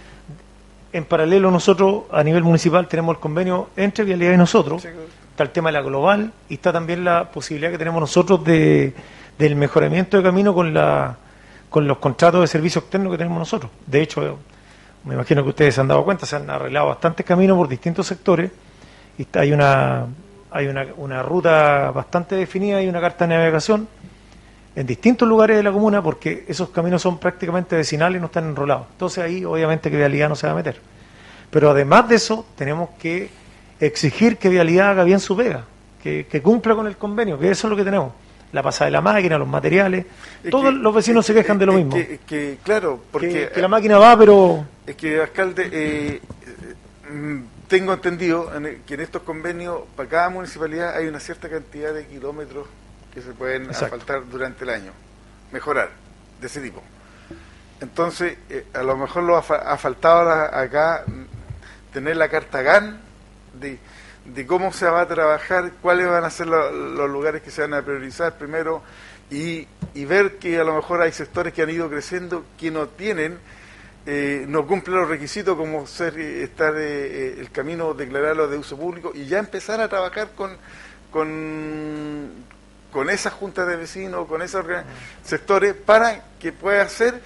En 0.93 1.05
paralelo 1.05 1.51
nosotros, 1.51 2.05
a 2.11 2.23
nivel 2.23 2.43
municipal, 2.43 2.89
tenemos 2.89 3.15
el 3.17 3.21
convenio 3.21 3.71
entre 3.77 4.05
Vialidad 4.05 4.33
y 4.33 4.37
nosotros. 4.37 4.83
Está 5.31 5.43
el 5.45 5.51
tema 5.51 5.69
de 5.69 5.75
la 5.75 5.83
global 5.83 6.33
y 6.49 6.55
está 6.55 6.73
también 6.73 7.05
la 7.05 7.31
posibilidad 7.31 7.71
que 7.71 7.79
tenemos 7.79 8.01
nosotros 8.01 8.43
de, 8.45 8.95
del 9.39 9.55
mejoramiento 9.57 10.17
de 10.17 10.23
camino 10.23 10.55
con, 10.55 10.73
la, 10.73 11.17
con 11.69 11.87
los 11.87 11.99
contratos 11.99 12.41
de 12.41 12.47
servicio 12.47 12.81
externo 12.81 13.11
que 13.11 13.19
tenemos 13.19 13.39
nosotros. 13.39 13.71
De 13.87 14.01
hecho, 14.01 14.39
me 15.05 15.15
imagino 15.15 15.43
que 15.45 15.51
ustedes 15.51 15.75
se 15.75 15.81
han 15.83 15.89
dado 15.89 16.05
cuenta, 16.05 16.25
se 16.25 16.37
han 16.37 16.49
arreglado 16.49 16.89
bastantes 16.89 17.25
caminos 17.27 17.57
por 17.59 17.69
distintos 17.69 18.07
sectores 18.07 18.51
y 19.19 19.23
está- 19.23 19.41
hay 19.41 19.53
una 19.53 20.07
hay 20.57 20.67
una, 20.67 20.87
una 20.97 21.23
ruta 21.23 21.91
bastante 21.91 22.35
definida 22.37 22.83
y 22.83 22.89
una 22.89 23.01
carta 23.01 23.27
de 23.27 23.35
navegación 23.37 23.89
en 24.75 24.87
distintos 24.87 25.27
lugares 25.29 25.57
de 25.57 25.63
la 25.63 25.73
comuna 25.73 26.03
porque 26.03 26.45
esos 26.49 26.69
caminos 26.71 27.01
son 27.03 27.19
prácticamente 27.19 27.77
vecinales 27.77 28.19
y 28.19 28.21
no 28.21 28.27
están 28.27 28.45
enrolados. 28.45 28.87
Entonces 28.93 29.25
ahí 29.25 29.45
obviamente 29.45 29.91
que 29.91 29.97
Vialidad 29.97 30.29
no 30.29 30.37
se 30.37 30.47
va 30.47 30.53
a 30.53 30.57
meter. 30.57 30.77
Pero 31.51 31.71
además 31.71 32.09
de 32.09 32.17
eso 32.17 32.45
tenemos 32.57 32.91
que 32.99 33.31
exigir 33.81 34.37
que 34.37 34.49
Vialidad 34.49 34.91
haga 34.91 35.05
bien 35.05 35.21
su 35.21 35.37
pega, 35.37 35.65
que, 36.03 36.27
que 36.31 36.43
cumpla 36.43 36.75
con 36.75 36.87
el 36.87 36.97
convenio, 36.97 37.39
que 37.39 37.51
eso 37.51 37.67
es 37.67 37.71
lo 37.71 37.77
que 37.77 37.85
tenemos. 37.85 38.13
La 38.53 38.63
pasada 38.63 38.87
de 38.87 38.93
la 38.93 39.01
máquina, 39.01 39.37
los 39.39 39.49
materiales, 39.49 40.07
Es 40.43 40.51
todos 40.51 40.67
que- 40.67 40.73
los 40.73 40.95
vecinos 40.95 41.27
se 41.27 41.35
quejan 41.35 41.59
de 41.59 41.67
lo 41.67 41.73
mismo. 41.73 41.93
Que, 41.95 42.15
es 42.15 42.21
que, 42.27 42.59
claro, 42.63 43.01
porque 43.11 43.29
que, 43.29 43.49
que 43.51 43.61
la 43.61 43.69
máquina 43.69 43.99
va, 43.99 44.17
pero 44.17 44.65
Es 44.87 44.95
que, 44.97 45.21
alcalde, 45.21 45.69
eh, 45.73 46.21
eh, 46.23 47.13
mm, 47.13 47.41
tengo 47.69 47.93
entendido 47.93 48.51
que 48.87 48.95
en 48.95 49.01
estos 49.01 49.23
convenios, 49.23 49.83
para 49.97 50.09
cada 50.09 50.29
municipalidad 50.29 50.97
hay 50.97 51.07
una 51.09 51.21
cierta 51.21 51.49
cantidad 51.49 51.93
de 51.93 52.07
kilómetros 52.07 52.67
que 53.13 53.23
se 53.23 53.33
pueden 53.33 53.65
Exacto. 53.67 53.87
asfaltar 53.97 54.29
durante 54.29 54.65
el 54.65 54.71
año, 54.71 54.93
mejorar, 55.53 55.91
de 56.41 56.47
ese 56.47 56.61
tipo. 56.61 56.83
Entonces, 57.81 58.39
eh, 58.49 58.67
a 58.75 58.83
lo 58.83 58.97
mejor 58.97 59.23
lo 59.25 59.37
ha, 59.37 59.43
fa- 59.43 59.57
ha 59.71 59.77
faltado 59.77 60.31
acá 60.31 61.05
mm, 61.07 61.93
tener 61.93 62.17
la 62.17 62.29
carta 62.29 62.63
GAN 62.63 63.01
de, 63.55 63.79
de 64.25 64.47
cómo 64.47 64.73
se 64.73 64.87
va 64.87 65.03
a 65.03 65.09
trabajar, 65.09 65.73
cuáles 65.83 66.07
van 66.09 66.25
a 66.25 66.31
ser 66.31 66.47
lo- 66.47 66.71
los 66.71 67.11
lugares 67.11 67.43
que 67.43 67.51
se 67.51 67.63
van 67.63 67.75
a 67.75 67.83
priorizar 67.83 68.39
primero 68.39 68.83
y, 69.31 69.67
y 69.95 70.05
ver 70.05 70.39
que 70.39 70.59
a 70.59 70.65
lo 70.65 70.75
mejor 70.75 71.03
hay 71.03 71.13
sectores 71.13 71.53
que 71.53 71.63
han 71.63 71.71
ido 71.71 71.89
creciendo 71.91 72.45
que 72.59 72.71
no 72.71 72.87
tienen, 72.89 73.39
eh, 74.07 74.45
no 74.47 74.67
cumplen 74.69 74.99
los 74.99 75.09
requisitos 75.09 75.57
como 75.57 75.85
ser 75.87 76.17
eh, 76.17 76.45
estar 76.45 76.75
eh, 76.77 77.41
el 77.41 77.51
camino, 77.51 77.93
declararlo 77.93 78.47
de 78.47 78.57
uso 78.57 78.77
público 78.77 79.11
y 79.13 79.27
ya 79.27 79.39
empezar 79.39 79.81
a 79.81 79.89
trabajar 79.89 80.31
con, 80.37 80.57
con, 81.11 82.31
con 82.93 83.11
esas 83.11 83.33
juntas 83.33 83.67
de 83.67 83.75
vecinos, 83.75 84.29
con 84.29 84.43
esos 84.43 84.65
sectores 85.25 85.75
para 85.75 86.23
que 86.39 86.53
pueda 86.53 86.89
ser 86.89 87.21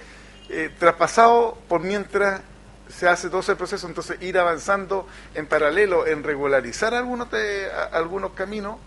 eh, 0.49 0.71
traspasado 0.79 1.55
por 1.67 1.81
mientras 1.81 2.41
se 2.89 3.07
hace 3.07 3.29
todo 3.29 3.41
ese 3.41 3.55
proceso, 3.55 3.87
entonces 3.87 4.21
ir 4.21 4.37
avanzando 4.37 5.07
en 5.35 5.45
paralelo, 5.45 6.07
en 6.07 6.23
regularizar 6.23 6.93
algunos, 6.95 7.29
de, 7.31 7.69
algunos 7.91 8.31
caminos 8.31 8.77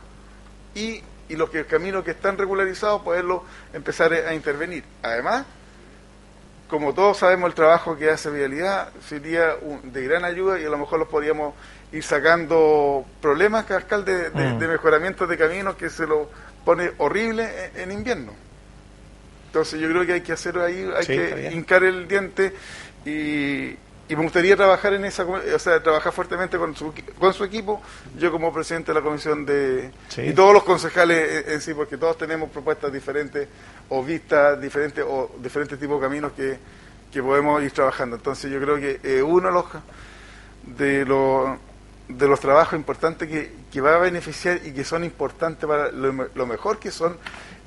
y, 0.74 1.00
y 1.28 1.36
los 1.36 1.48
que, 1.48 1.64
caminos 1.64 2.04
que 2.04 2.10
están 2.10 2.36
regularizados, 2.36 3.02
poderlos 3.02 3.42
empezar 3.72 4.12
a 4.12 4.34
intervenir. 4.34 4.84
Además, 5.02 5.46
como 6.68 6.94
todos 6.94 7.18
sabemos, 7.18 7.48
el 7.48 7.54
trabajo 7.54 7.96
que 7.96 8.10
hace 8.10 8.30
Vialidad 8.30 8.88
sería 9.06 9.56
de 9.82 10.04
gran 10.04 10.24
ayuda 10.24 10.58
y 10.60 10.64
a 10.64 10.68
lo 10.68 10.78
mejor 10.78 10.98
los 10.98 11.08
podríamos 11.08 11.54
ir 11.92 12.02
sacando 12.02 13.04
problemas, 13.20 13.64
Cascal, 13.64 14.04
de, 14.04 14.30
de, 14.30 14.54
mm. 14.54 14.58
de 14.58 14.68
mejoramiento 14.68 15.26
de 15.26 15.36
caminos 15.36 15.76
que 15.76 15.90
se 15.90 16.06
lo 16.06 16.28
pone 16.64 16.92
horrible 16.98 17.70
en, 17.76 17.92
invierno. 17.92 18.32
Entonces 19.46 19.80
yo 19.80 19.88
creo 19.88 20.04
que 20.04 20.14
hay 20.14 20.20
que 20.22 20.32
hacer 20.32 20.58
ahí, 20.58 20.90
hay 20.96 21.06
que 21.06 21.50
hincar 21.52 21.84
el 21.84 22.08
diente 22.08 22.52
y, 23.04 23.76
y 24.08 24.16
me 24.16 24.22
gustaría 24.22 24.54
trabajar 24.54 24.92
en 24.92 25.04
esa, 25.06 25.24
o 25.24 25.58
sea, 25.58 25.82
trabajar 25.82 26.12
fuertemente 26.12 26.58
con 26.58 26.76
su, 26.76 26.92
con 27.18 27.32
su 27.32 27.42
equipo, 27.44 27.80
yo 28.18 28.30
como 28.30 28.52
presidente 28.52 28.92
de 28.92 29.00
la 29.00 29.04
comisión 29.04 29.46
de... 29.46 29.90
y 30.18 30.32
todos 30.32 30.52
los 30.52 30.62
concejales 30.62 31.48
en, 31.48 31.60
sí, 31.60 31.72
porque 31.72 31.96
todos 31.96 32.18
tenemos 32.18 32.50
propuestas 32.50 32.92
diferentes 32.92 33.48
o 33.88 34.02
vistas 34.02 34.60
diferentes 34.60 35.04
o 35.06 35.30
diferentes 35.38 35.78
tipos 35.78 36.00
de 36.00 36.06
caminos 36.06 36.32
que, 36.32 36.58
que 37.10 37.22
podemos 37.22 37.62
ir 37.62 37.72
trabajando. 37.72 38.16
Entonces 38.16 38.50
yo 38.50 38.60
creo 38.60 38.76
que 38.76 39.00
eh, 39.02 39.22
uno 39.22 39.48
de 39.48 39.54
los, 39.54 39.64
de 40.76 41.04
los, 41.06 41.58
de 42.08 42.28
los 42.28 42.40
trabajos 42.40 42.78
importantes 42.78 43.26
que, 43.26 43.52
que 43.72 43.80
va 43.80 43.94
a 43.94 43.98
beneficiar 43.98 44.60
y 44.66 44.72
que 44.72 44.84
son 44.84 45.04
importantes 45.04 45.66
para 45.66 45.90
lo, 45.90 46.28
lo 46.34 46.46
mejor 46.46 46.78
que 46.78 46.90
son 46.90 47.16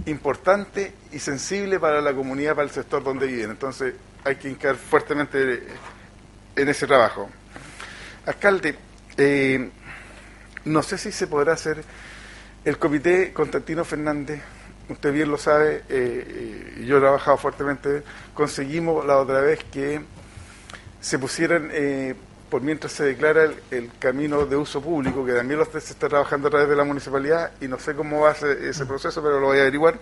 importantes 0.05 0.91
y 1.11 1.17
sensibles 1.17 1.79
para 1.79 1.99
la 1.99 2.13
comunidad, 2.13 2.53
para 2.53 2.67
el 2.67 2.71
sector 2.71 3.03
donde 3.03 3.25
viven. 3.25 3.49
Entonces 3.49 3.95
hay 4.23 4.35
que 4.35 4.49
hincar 4.49 4.75
fuertemente 4.75 5.63
en 6.57 6.67
ese 6.69 6.87
trabajo. 6.87 7.29
Alcalde, 8.25 8.75
eh, 9.15 9.69
no 10.65 10.83
sé 10.83 10.97
si 10.97 11.11
se 11.11 11.27
podrá 11.27 11.53
hacer 11.53 11.83
el 12.65 12.77
comité 12.77 13.31
Constantino 13.31 13.85
Fernández, 13.85 14.41
usted 14.89 15.13
bien 15.13 15.31
lo 15.31 15.37
sabe, 15.37 15.83
eh, 15.89 16.73
eh, 16.79 16.83
yo 16.85 16.97
he 16.97 16.99
trabajado 16.99 17.37
fuertemente, 17.37 18.03
conseguimos 18.33 19.05
la 19.05 19.17
otra 19.17 19.39
vez 19.39 19.63
que 19.65 20.01
se 20.99 21.19
pusieran, 21.19 21.71
por 22.49 22.61
mientras 22.61 22.91
se 22.91 23.03
declara 23.05 23.49
el, 23.71 23.91
camino 23.99 24.45
de 24.45 24.57
uso 24.57 24.81
público, 24.81 25.25
que 25.25 25.33
también 25.33 25.61
se 25.71 25.77
está 25.77 26.09
trabajando 26.09 26.47
a 26.47 26.51
través 26.51 26.67
de 26.67 26.75
la 26.75 26.83
municipalidad, 26.83 27.51
y 27.61 27.67
no 27.67 27.79
sé 27.79 27.93
cómo 27.95 28.21
va 28.21 28.31
a 28.31 28.35
ser 28.35 28.57
ese 28.63 28.85
proceso, 28.85 29.21
pero 29.21 29.39
lo 29.39 29.47
voy 29.47 29.59
a 29.59 29.61
averiguar, 29.61 29.99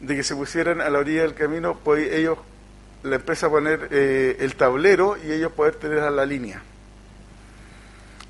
de 0.00 0.16
que 0.16 0.22
se 0.22 0.34
pusieran 0.34 0.80
a 0.80 0.88
la 0.88 0.98
orilla 0.98 1.22
del 1.22 1.34
camino, 1.34 1.78
pues 1.84 2.12
ellos 2.12 2.38
la 3.02 3.16
empresa 3.16 3.48
poner 3.48 3.88
eh, 3.90 4.36
el 4.40 4.56
tablero 4.56 5.16
y 5.16 5.32
ellos 5.32 5.52
poder 5.52 5.76
tener 5.76 6.00
a 6.00 6.10
la 6.10 6.26
línea. 6.26 6.62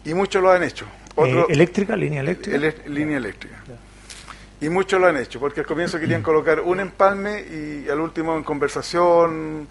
Y 0.04 0.14
muchos 0.14 0.42
lo 0.42 0.50
han 0.50 0.62
hecho. 0.62 0.86
Eh, 1.16 1.46
¿Eléctrica? 1.48 1.96
¿Línea 1.96 2.20
eléctrica? 2.20 2.58
línea 2.86 3.16
eléctrica. 3.16 3.56
Y 4.60 4.68
muchos 4.68 5.00
lo 5.00 5.06
han 5.06 5.16
hecho, 5.18 5.38
porque 5.38 5.60
al 5.60 5.66
comienzo 5.66 6.00
querían 6.00 6.22
colocar 6.22 6.60
un 6.60 6.80
empalme 6.80 7.40
y 7.40 7.88
al 7.90 8.00
último 8.00 8.36
en 8.36 8.42
conversación 8.42 9.68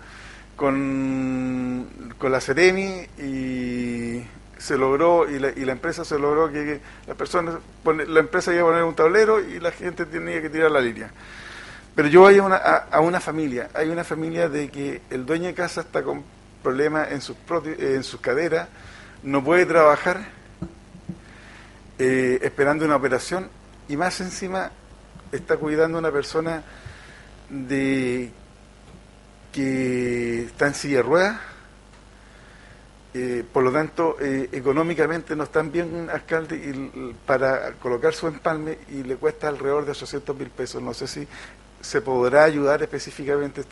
con, 0.56 1.88
con 2.18 2.32
la 2.32 2.40
Ceremi 2.40 3.08
y 3.18 4.24
se 4.58 4.78
logró 4.78 5.30
y 5.30 5.40
la, 5.40 5.50
y 5.50 5.66
la 5.66 5.72
empresa 5.72 6.06
se 6.06 6.20
logró 6.20 6.52
que, 6.52 6.80
la 7.08 7.16
persona 7.16 7.60
la 8.08 8.20
empresa 8.20 8.54
iba 8.54 8.62
a 8.62 8.66
poner 8.66 8.84
un 8.84 8.96
tablero 8.96 9.40
y 9.40 9.60
la 9.60 9.72
gente 9.72 10.06
tenía 10.06 10.42
que 10.42 10.50
tirar 10.50 10.72
la 10.72 10.82
línea. 10.82 11.12
Pero 11.96 12.10
yo 12.10 12.22
voy 12.22 12.38
a 12.38 12.44
una, 12.44 12.58
a, 12.58 13.00
una 13.00 13.22
familia, 13.22 13.70
hay 13.74 13.90
una 13.90 14.04
familia 14.04 14.50
de 14.50 14.70
que 14.70 15.02
el 15.10 15.26
dueño 15.26 15.46
de 15.46 15.54
casa 15.54 15.82
está 15.82 16.04
con 16.04 16.24
problemas 16.62 17.12
en 17.12 17.22
sus, 17.22 17.38
en 17.66 18.04
sus 18.04 18.20
caderas, 18.20 18.68
no 19.24 19.44
puede 19.44 19.66
trabajar 19.66 20.28
eh, 21.98 22.40
esperando 22.42 22.84
una 22.84 22.98
operación 22.98 23.50
y 23.88 23.96
más 23.96 24.20
encima 24.20 24.72
está 25.32 25.56
cuidando 25.56 25.98
a 25.98 26.02
una 26.02 26.12
persona 26.12 26.64
de 27.50 28.32
que 29.54 30.44
está 30.44 30.68
en 30.68 30.74
silla 30.74 30.98
de 30.98 31.04
ruedas, 31.04 31.40
eh, 33.14 33.46
por 33.54 33.64
lo 33.64 33.72
tanto, 33.72 34.18
eh, 34.20 34.50
económicamente 34.52 35.38
no 35.38 35.46
están 35.46 35.72
bien, 35.72 36.10
alcalde, 36.12 36.58
y, 36.58 37.16
para 37.26 37.72
colocar 37.76 38.14
su 38.14 38.28
empalme 38.28 38.80
y 38.90 39.04
le 39.04 39.16
cuesta 39.16 39.48
alrededor 39.48 39.86
de 39.86 39.92
800 39.92 40.38
mil 40.38 40.50
pesos. 40.50 40.82
No 40.82 40.94
sé 40.94 41.08
si 41.08 41.26
se 41.86 42.02
podrá 42.02 42.44
ayudar 42.44 42.82
específicamente 42.82 43.64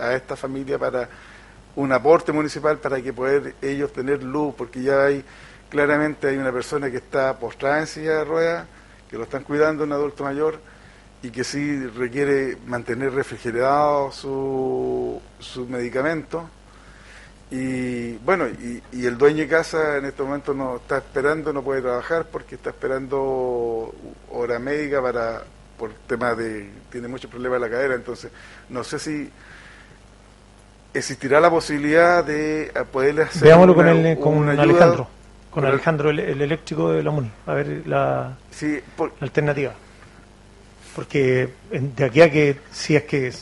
a 0.00 0.14
esta 0.14 0.34
familia 0.34 0.78
para 0.78 1.08
un 1.76 1.92
aporte 1.92 2.32
municipal 2.32 2.78
para 2.78 3.00
que 3.00 3.12
poder 3.12 3.54
ellos 3.62 3.92
tener 3.92 4.22
luz, 4.24 4.54
porque 4.56 4.82
ya 4.82 5.04
hay 5.04 5.24
claramente 5.68 6.26
hay 6.26 6.36
una 6.36 6.52
persona 6.52 6.90
que 6.90 6.96
está 6.96 7.38
postrada 7.38 7.78
en 7.78 7.86
silla 7.86 8.18
de 8.18 8.24
ruedas, 8.24 8.66
que 9.08 9.16
lo 9.16 9.22
están 9.22 9.44
cuidando, 9.44 9.84
un 9.84 9.92
adulto 9.92 10.24
mayor, 10.24 10.58
y 11.22 11.30
que 11.30 11.44
sí 11.44 11.86
requiere 11.86 12.58
mantener 12.66 13.12
refrigerado 13.12 14.10
su, 14.10 15.20
su 15.38 15.66
medicamento. 15.66 16.48
Y 17.52 18.16
bueno, 18.18 18.48
y, 18.48 18.82
y, 18.92 19.06
el 19.06 19.16
dueño 19.16 19.38
de 19.38 19.48
casa 19.48 19.96
en 19.96 20.06
este 20.06 20.22
momento 20.22 20.54
no 20.54 20.76
está 20.76 20.98
esperando, 20.98 21.52
no 21.52 21.62
puede 21.62 21.82
trabajar 21.82 22.26
porque 22.30 22.56
está 22.56 22.70
esperando 22.70 23.94
hora 24.30 24.58
médica 24.58 25.02
para 25.02 25.42
por 25.80 25.94
tema 26.06 26.34
de, 26.34 26.68
tiene 26.90 27.08
muchos 27.08 27.30
problemas 27.30 27.56
en 27.56 27.62
la 27.62 27.70
cadera, 27.70 27.94
entonces 27.94 28.30
no 28.68 28.84
sé 28.84 28.98
si 28.98 29.30
existirá 30.92 31.40
la 31.40 31.48
posibilidad 31.48 32.22
de 32.22 32.70
poderle 32.92 33.22
hacer 33.22 33.44
Veámoslo 33.44 33.74
con, 33.74 33.88
el, 33.88 34.18
con 34.18 34.46
Alejandro, 34.50 35.08
con 35.50 35.64
Alejandro, 35.64 36.10
el, 36.10 36.18
eléctrico 36.20 36.92
de 36.92 37.02
la 37.02 37.10
MUNI, 37.10 37.30
a 37.46 37.54
ver 37.54 37.82
la, 37.86 38.36
alternativa. 39.22 39.72
Porque 40.94 41.48
de 41.70 42.04
aquí 42.04 42.20
a 42.20 42.30
que, 42.30 42.58
si 42.70 42.94
es 42.94 43.04
que 43.04 43.32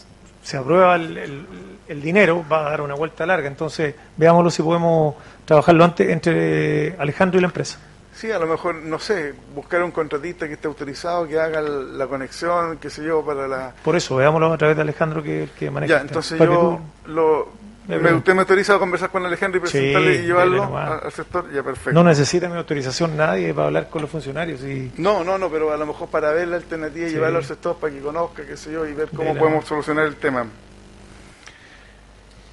se 0.40 0.56
aprueba 0.56 0.94
el, 0.94 1.44
el, 1.88 2.00
dinero, 2.00 2.44
va 2.50 2.68
a 2.68 2.70
dar 2.70 2.82
una 2.82 2.94
vuelta 2.94 3.26
larga, 3.26 3.48
entonces 3.48 3.96
veámoslo 4.16 4.50
si 4.50 4.62
podemos 4.62 5.16
trabajarlo 5.44 5.82
antes 5.82 6.08
entre 6.08 6.94
Alejandro 6.98 7.38
y 7.38 7.40
la 7.40 7.48
empresa. 7.48 7.80
Sí, 8.18 8.32
a 8.32 8.38
lo 8.40 8.48
mejor, 8.48 8.74
no 8.74 8.98
sé, 8.98 9.32
buscar 9.54 9.80
un 9.84 9.92
contratista 9.92 10.48
que 10.48 10.54
esté 10.54 10.66
autorizado, 10.66 11.28
que 11.28 11.38
haga 11.38 11.60
la 11.60 12.04
conexión, 12.08 12.78
qué 12.78 12.90
sé 12.90 13.04
yo, 13.04 13.24
para 13.24 13.46
la... 13.46 13.72
Por 13.84 13.94
eso, 13.94 14.16
veámoslo 14.16 14.52
a 14.52 14.58
través 14.58 14.74
de 14.74 14.82
Alejandro 14.82 15.22
que, 15.22 15.48
que 15.56 15.70
maneja. 15.70 15.94
Ya, 15.94 16.00
entonces 16.00 16.36
yo, 16.36 16.80
lo, 17.06 17.48
me, 17.86 18.12
¿usted 18.12 18.34
me 18.34 18.40
autoriza 18.40 18.74
a 18.74 18.78
conversar 18.80 19.10
con 19.10 19.24
Alejandro 19.24 19.58
y 19.58 19.60
presentarle 19.60 20.16
y 20.16 20.22
llevarlo 20.22 20.76
al 20.76 21.12
sector? 21.12 21.48
Ya, 21.52 21.62
perfecto. 21.62 21.92
No 21.92 22.02
necesita 22.02 22.48
mi 22.48 22.56
autorización 22.56 23.16
nadie 23.16 23.54
para 23.54 23.68
hablar 23.68 23.88
con 23.88 24.02
los 24.02 24.10
funcionarios. 24.10 24.62
Y... 24.62 24.90
No, 24.96 25.22
no, 25.22 25.38
no, 25.38 25.48
pero 25.48 25.72
a 25.72 25.76
lo 25.76 25.86
mejor 25.86 26.08
para 26.08 26.32
ver 26.32 26.48
la 26.48 26.56
alternativa 26.56 27.06
y 27.06 27.10
llevarlo 27.10 27.38
al 27.38 27.44
sector 27.44 27.76
para 27.76 27.92
que 27.94 28.00
conozca, 28.00 28.44
qué 28.44 28.56
sé 28.56 28.72
yo, 28.72 28.84
y 28.84 28.94
ver 28.94 29.10
cómo 29.14 29.32
podemos 29.36 29.64
solucionar 29.64 30.06
el 30.06 30.16
tema. 30.16 30.44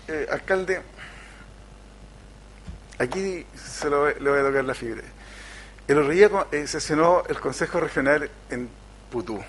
Eh, 0.09 0.27
alcalde, 0.31 0.83
aquí 2.99 3.43
se 3.55 3.89
lo, 3.89 4.07
le 4.07 4.29
voy 4.29 4.39
a 4.39 4.43
tocar 4.43 4.63
la 4.63 4.75
fibra. 4.75 5.01
El 5.87 5.99
otro 5.99 6.13
día 6.13 6.31
eh, 6.51 6.65
sesionó 6.65 7.21
el 7.29 7.39
Consejo 7.39 7.79
Regional 7.79 8.27
en 8.49 8.67
Putú. 9.11 9.39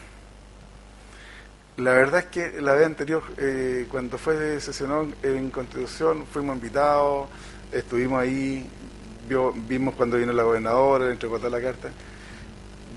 La 1.78 1.92
verdad 1.92 2.20
es 2.20 2.26
que 2.26 2.60
la 2.60 2.74
vez 2.74 2.84
anterior, 2.84 3.22
eh, 3.38 3.86
cuando 3.90 4.18
fue 4.18 4.60
sesionó 4.60 5.08
en 5.22 5.50
Constitución, 5.50 6.26
fuimos 6.30 6.56
invitados, 6.56 7.30
estuvimos 7.72 8.20
ahí, 8.20 8.68
vimos 9.66 9.94
cuando 9.94 10.18
vino 10.18 10.30
la 10.34 10.42
gobernadora, 10.42 11.06
le 11.06 11.12
entregó 11.12 11.38
la 11.38 11.58
carta. 11.58 11.88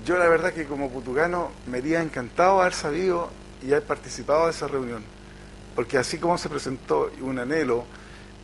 Yo 0.04 0.18
la 0.18 0.28
verdad 0.28 0.52
que 0.52 0.66
como 0.66 0.90
putucano 0.90 1.50
me 1.66 1.78
había 1.78 2.02
encantado 2.02 2.60
haber 2.60 2.74
sabido 2.74 3.30
y 3.62 3.68
haber 3.68 3.84
participado 3.84 4.44
de 4.44 4.50
esa 4.50 4.68
reunión, 4.68 5.02
porque 5.74 5.96
así 5.96 6.18
como 6.18 6.36
se 6.36 6.50
presentó 6.50 7.10
un 7.22 7.38
anhelo 7.38 7.86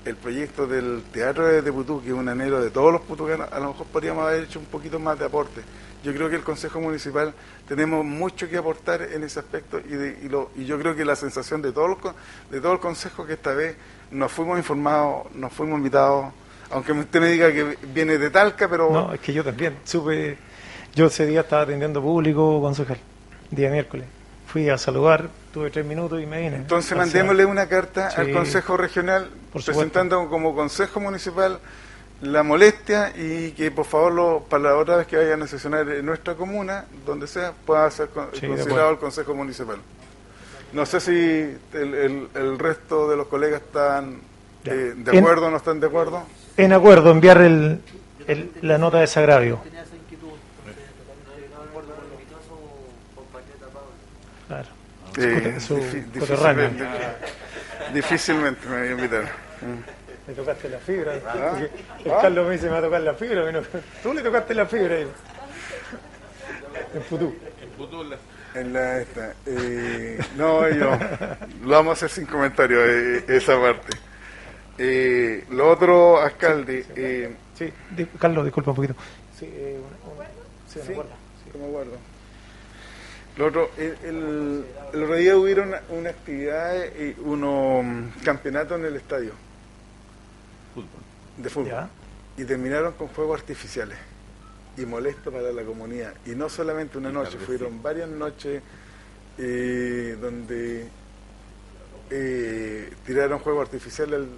el 0.06 0.16
proyecto 0.16 0.66
del 0.66 1.02
Teatro 1.12 1.46
de 1.46 1.72
Putú, 1.72 2.00
que 2.00 2.08
es 2.08 2.14
un 2.14 2.28
anhelo 2.28 2.60
de 2.60 2.70
todos 2.70 2.92
los 2.92 3.02
putucanos, 3.02 3.52
a 3.52 3.58
lo 3.58 3.68
mejor 3.68 3.86
podríamos 3.86 4.26
haber 4.26 4.44
hecho 4.44 4.58
un 4.58 4.66
poquito 4.66 4.98
más 4.98 5.18
de 5.18 5.24
aporte. 5.24 5.60
Yo 6.04 6.14
creo 6.14 6.30
que 6.30 6.36
el 6.36 6.42
Consejo 6.42 6.80
Municipal 6.80 7.34
tenemos 7.66 8.04
mucho 8.04 8.48
que 8.48 8.56
aportar 8.56 9.02
en 9.02 9.24
ese 9.24 9.40
aspecto 9.40 9.80
y, 9.80 10.26
y, 10.26 10.64
yo 10.64 10.78
creo 10.78 10.94
que 10.94 11.04
la 11.04 11.16
sensación 11.16 11.60
de 11.60 11.72
todo, 11.72 12.14
de 12.50 12.60
todo 12.60 12.72
el 12.72 12.78
Consejo 12.78 13.26
que 13.26 13.32
esta 13.32 13.52
vez 13.52 13.76
nos 14.10 14.30
fuimos 14.30 14.58
informados, 14.58 15.34
nos 15.34 15.52
fuimos 15.52 15.78
invitados, 15.78 16.32
aunque 16.70 16.92
usted 16.92 17.20
me 17.20 17.28
diga 17.28 17.52
que 17.52 17.76
viene 17.92 18.18
de 18.18 18.30
Talca, 18.30 18.68
pero... 18.68 18.90
No, 18.90 19.12
es 19.12 19.20
que 19.20 19.32
yo 19.32 19.42
también, 19.42 19.78
supe, 19.84 20.38
yo 20.94 21.06
ese 21.06 21.26
día 21.26 21.40
estaba 21.40 21.62
atendiendo 21.62 22.00
público 22.00 22.60
concejal, 22.60 22.98
día 23.50 23.70
miércoles 23.70 24.06
fui 24.46 24.70
a 24.70 24.78
saludar, 24.78 25.28
tuve 25.56 25.70
tres 25.70 25.86
minutos 25.86 26.22
y 26.22 26.26
me 26.26 26.38
vine. 26.42 26.56
Entonces 26.56 26.94
mandémosle 26.94 27.46
una 27.46 27.66
carta 27.66 28.08
al 28.08 28.30
Consejo 28.30 28.76
Regional 28.76 29.30
presentando 29.54 30.28
como 30.28 30.54
Consejo 30.54 31.00
Municipal 31.00 31.58
la 32.20 32.42
molestia 32.42 33.14
y 33.16 33.52
que 33.52 33.70
por 33.70 33.86
favor 33.86 34.12
lo, 34.12 34.40
para 34.40 34.64
la 34.64 34.76
otra 34.76 34.96
vez 34.96 35.06
que 35.06 35.16
vayan 35.16 35.42
a 35.42 35.46
sesionar 35.46 35.88
en 35.88 36.04
nuestra 36.04 36.34
comuna, 36.34 36.84
donde 37.06 37.26
sea, 37.26 37.54
pueda 37.64 37.90
ser 37.90 38.08
considerado 38.10 38.90
el 38.90 38.98
Consejo 38.98 39.34
Municipal. 39.34 39.78
No 40.74 40.84
sé 40.84 41.00
si 41.00 41.12
el, 41.72 42.28
el, 42.34 42.58
resto 42.58 43.08
de 43.08 43.16
los 43.16 43.26
colegas 43.26 43.62
están 43.62 44.18
eh, 44.62 44.92
de 44.94 45.18
acuerdo 45.18 45.46
o 45.46 45.50
no 45.50 45.56
están 45.56 45.80
de 45.80 45.86
acuerdo. 45.86 46.22
en 46.58 46.74
acuerdo 46.74 47.12
enviar 47.12 47.40
el, 47.40 47.80
el- 48.26 48.50
la 48.60 48.76
nota 48.76 48.98
de 48.98 49.02
desagravio. 49.02 49.60
Eh, 55.18 55.56
Su- 55.60 55.76
su 55.76 55.80
difi- 55.80 56.18
coterráneo. 56.20 56.68
difícilmente, 56.68 56.86
difícilmente 57.94 58.68
me 58.68 58.78
voy 58.78 58.88
a 58.88 58.90
invitar. 58.92 59.24
Me 60.26 60.34
tocaste 60.34 60.68
la 60.68 60.78
fibra. 60.78 61.12
Ah. 61.26 61.58
El 62.04 62.10
Ah. 62.10 62.18
Carlos 62.22 62.46
me 62.46 62.52
dice, 62.54 62.66
me 62.66 62.72
va 62.72 62.78
a 62.78 62.82
tocar 62.82 63.00
la 63.00 63.14
fibra. 63.14 63.50
no- 63.52 63.60
Tú 64.02 64.12
le 64.12 64.22
tocaste 64.22 64.54
la 64.54 64.66
fibra. 64.66 64.94
ahí. 64.96 65.06
En 66.94 67.02
Futú. 67.02 67.34
En 68.54 68.72
la 68.72 68.98
esta. 69.00 69.34
Eh, 69.46 70.18
no, 70.36 70.68
yo. 70.68 70.98
Lo 71.62 71.68
vamos 71.70 71.90
a 71.90 71.92
hacer 72.06 72.10
sin 72.10 72.26
comentarios, 72.26 72.80
eh, 72.86 73.24
esa 73.28 73.60
parte. 73.60 73.96
Eh, 74.78 75.44
lo 75.50 75.70
otro, 75.70 76.20
alcalde. 76.20 76.84
Eh, 76.96 77.34
sí, 77.56 77.72
di- 77.90 78.06
Carlos, 78.18 78.44
disculpa 78.44 78.70
un 78.70 78.76
poquito. 78.76 78.94
Sí, 79.38 79.46
eh, 79.52 79.78
sí, 80.68 80.80
Sí, 80.80 80.86
me 80.88 80.92
acuerdo. 80.94 81.10
que 81.52 81.58
me 81.58 81.66
acuerdo. 81.66 81.96
Lo 83.36 83.46
otro, 83.46 83.70
el, 83.76 83.96
el, 84.04 84.64
el 84.94 85.02
otro 85.02 85.14
día 85.16 85.36
hubieron 85.36 85.68
una, 85.68 85.82
una 85.90 86.10
actividad, 86.10 86.74
y 86.98 87.14
unos 87.20 87.84
mm, 87.84 88.08
campeonatos 88.24 88.78
en 88.78 88.86
el 88.86 88.96
estadio 88.96 89.32
de 91.36 91.50
fútbol. 91.50 91.68
Ya. 91.70 91.88
Y 92.38 92.44
terminaron 92.44 92.94
con 92.94 93.08
fuegos 93.10 93.40
artificiales. 93.40 93.98
Y 94.78 94.84
molesto 94.86 95.30
para 95.32 95.52
la 95.52 95.62
comunidad. 95.64 96.14
Y 96.26 96.30
no 96.30 96.48
solamente 96.48 96.98
una 96.98 97.10
noche, 97.10 97.38
fueron 97.38 97.82
varias 97.82 98.08
noches 98.08 98.62
eh, 99.38 100.16
donde 100.20 100.88
eh, 102.10 102.92
tiraron 103.04 103.40
fuegos 103.40 103.66
artificiales, 103.66 104.20
al- 104.20 104.28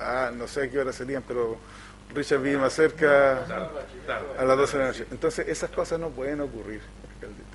ah, 0.00 0.30
no 0.34 0.46
sé 0.48 0.64
a 0.64 0.70
qué 0.70 0.78
hora 0.78 0.92
serían, 0.92 1.22
pero 1.26 1.56
Richard 2.14 2.40
vive 2.40 2.58
más 2.58 2.72
cerca 2.74 3.38
a 4.38 4.44
las 4.44 4.56
12 4.58 4.76
de 4.78 4.82
la 4.82 4.88
noche. 4.90 5.06
Entonces 5.10 5.48
esas 5.48 5.70
cosas 5.70 5.98
no 5.98 6.10
pueden 6.10 6.40
ocurrir. 6.40 6.80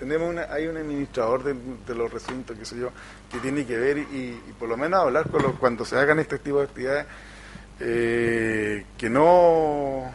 Tenemos 0.02 0.32
una, 0.32 0.52
hay 0.52 0.66
un 0.66 0.78
administrador 0.78 1.44
de, 1.44 1.94
los 1.94 2.12
recintos, 2.12 2.58
qué 2.58 2.66
sé 2.66 2.76
yo, 2.76 2.90
que 3.32 3.38
tiene 3.38 3.68
que 3.68 3.78
ver 3.78 4.00
y, 4.00 4.42
y 4.50 4.54
por 4.58 4.68
lo 4.68 4.76
menos 4.76 5.00
hablar 5.00 5.30
con 5.30 5.44
los, 5.44 5.54
cuando 5.58 5.86
se 5.86 5.96
hagan 5.96 6.18
este 6.18 6.40
tipo 6.40 6.58
de 6.58 6.64
actividades, 6.64 7.06
eh, 7.80 8.84
que 8.98 9.12
no 9.12 10.12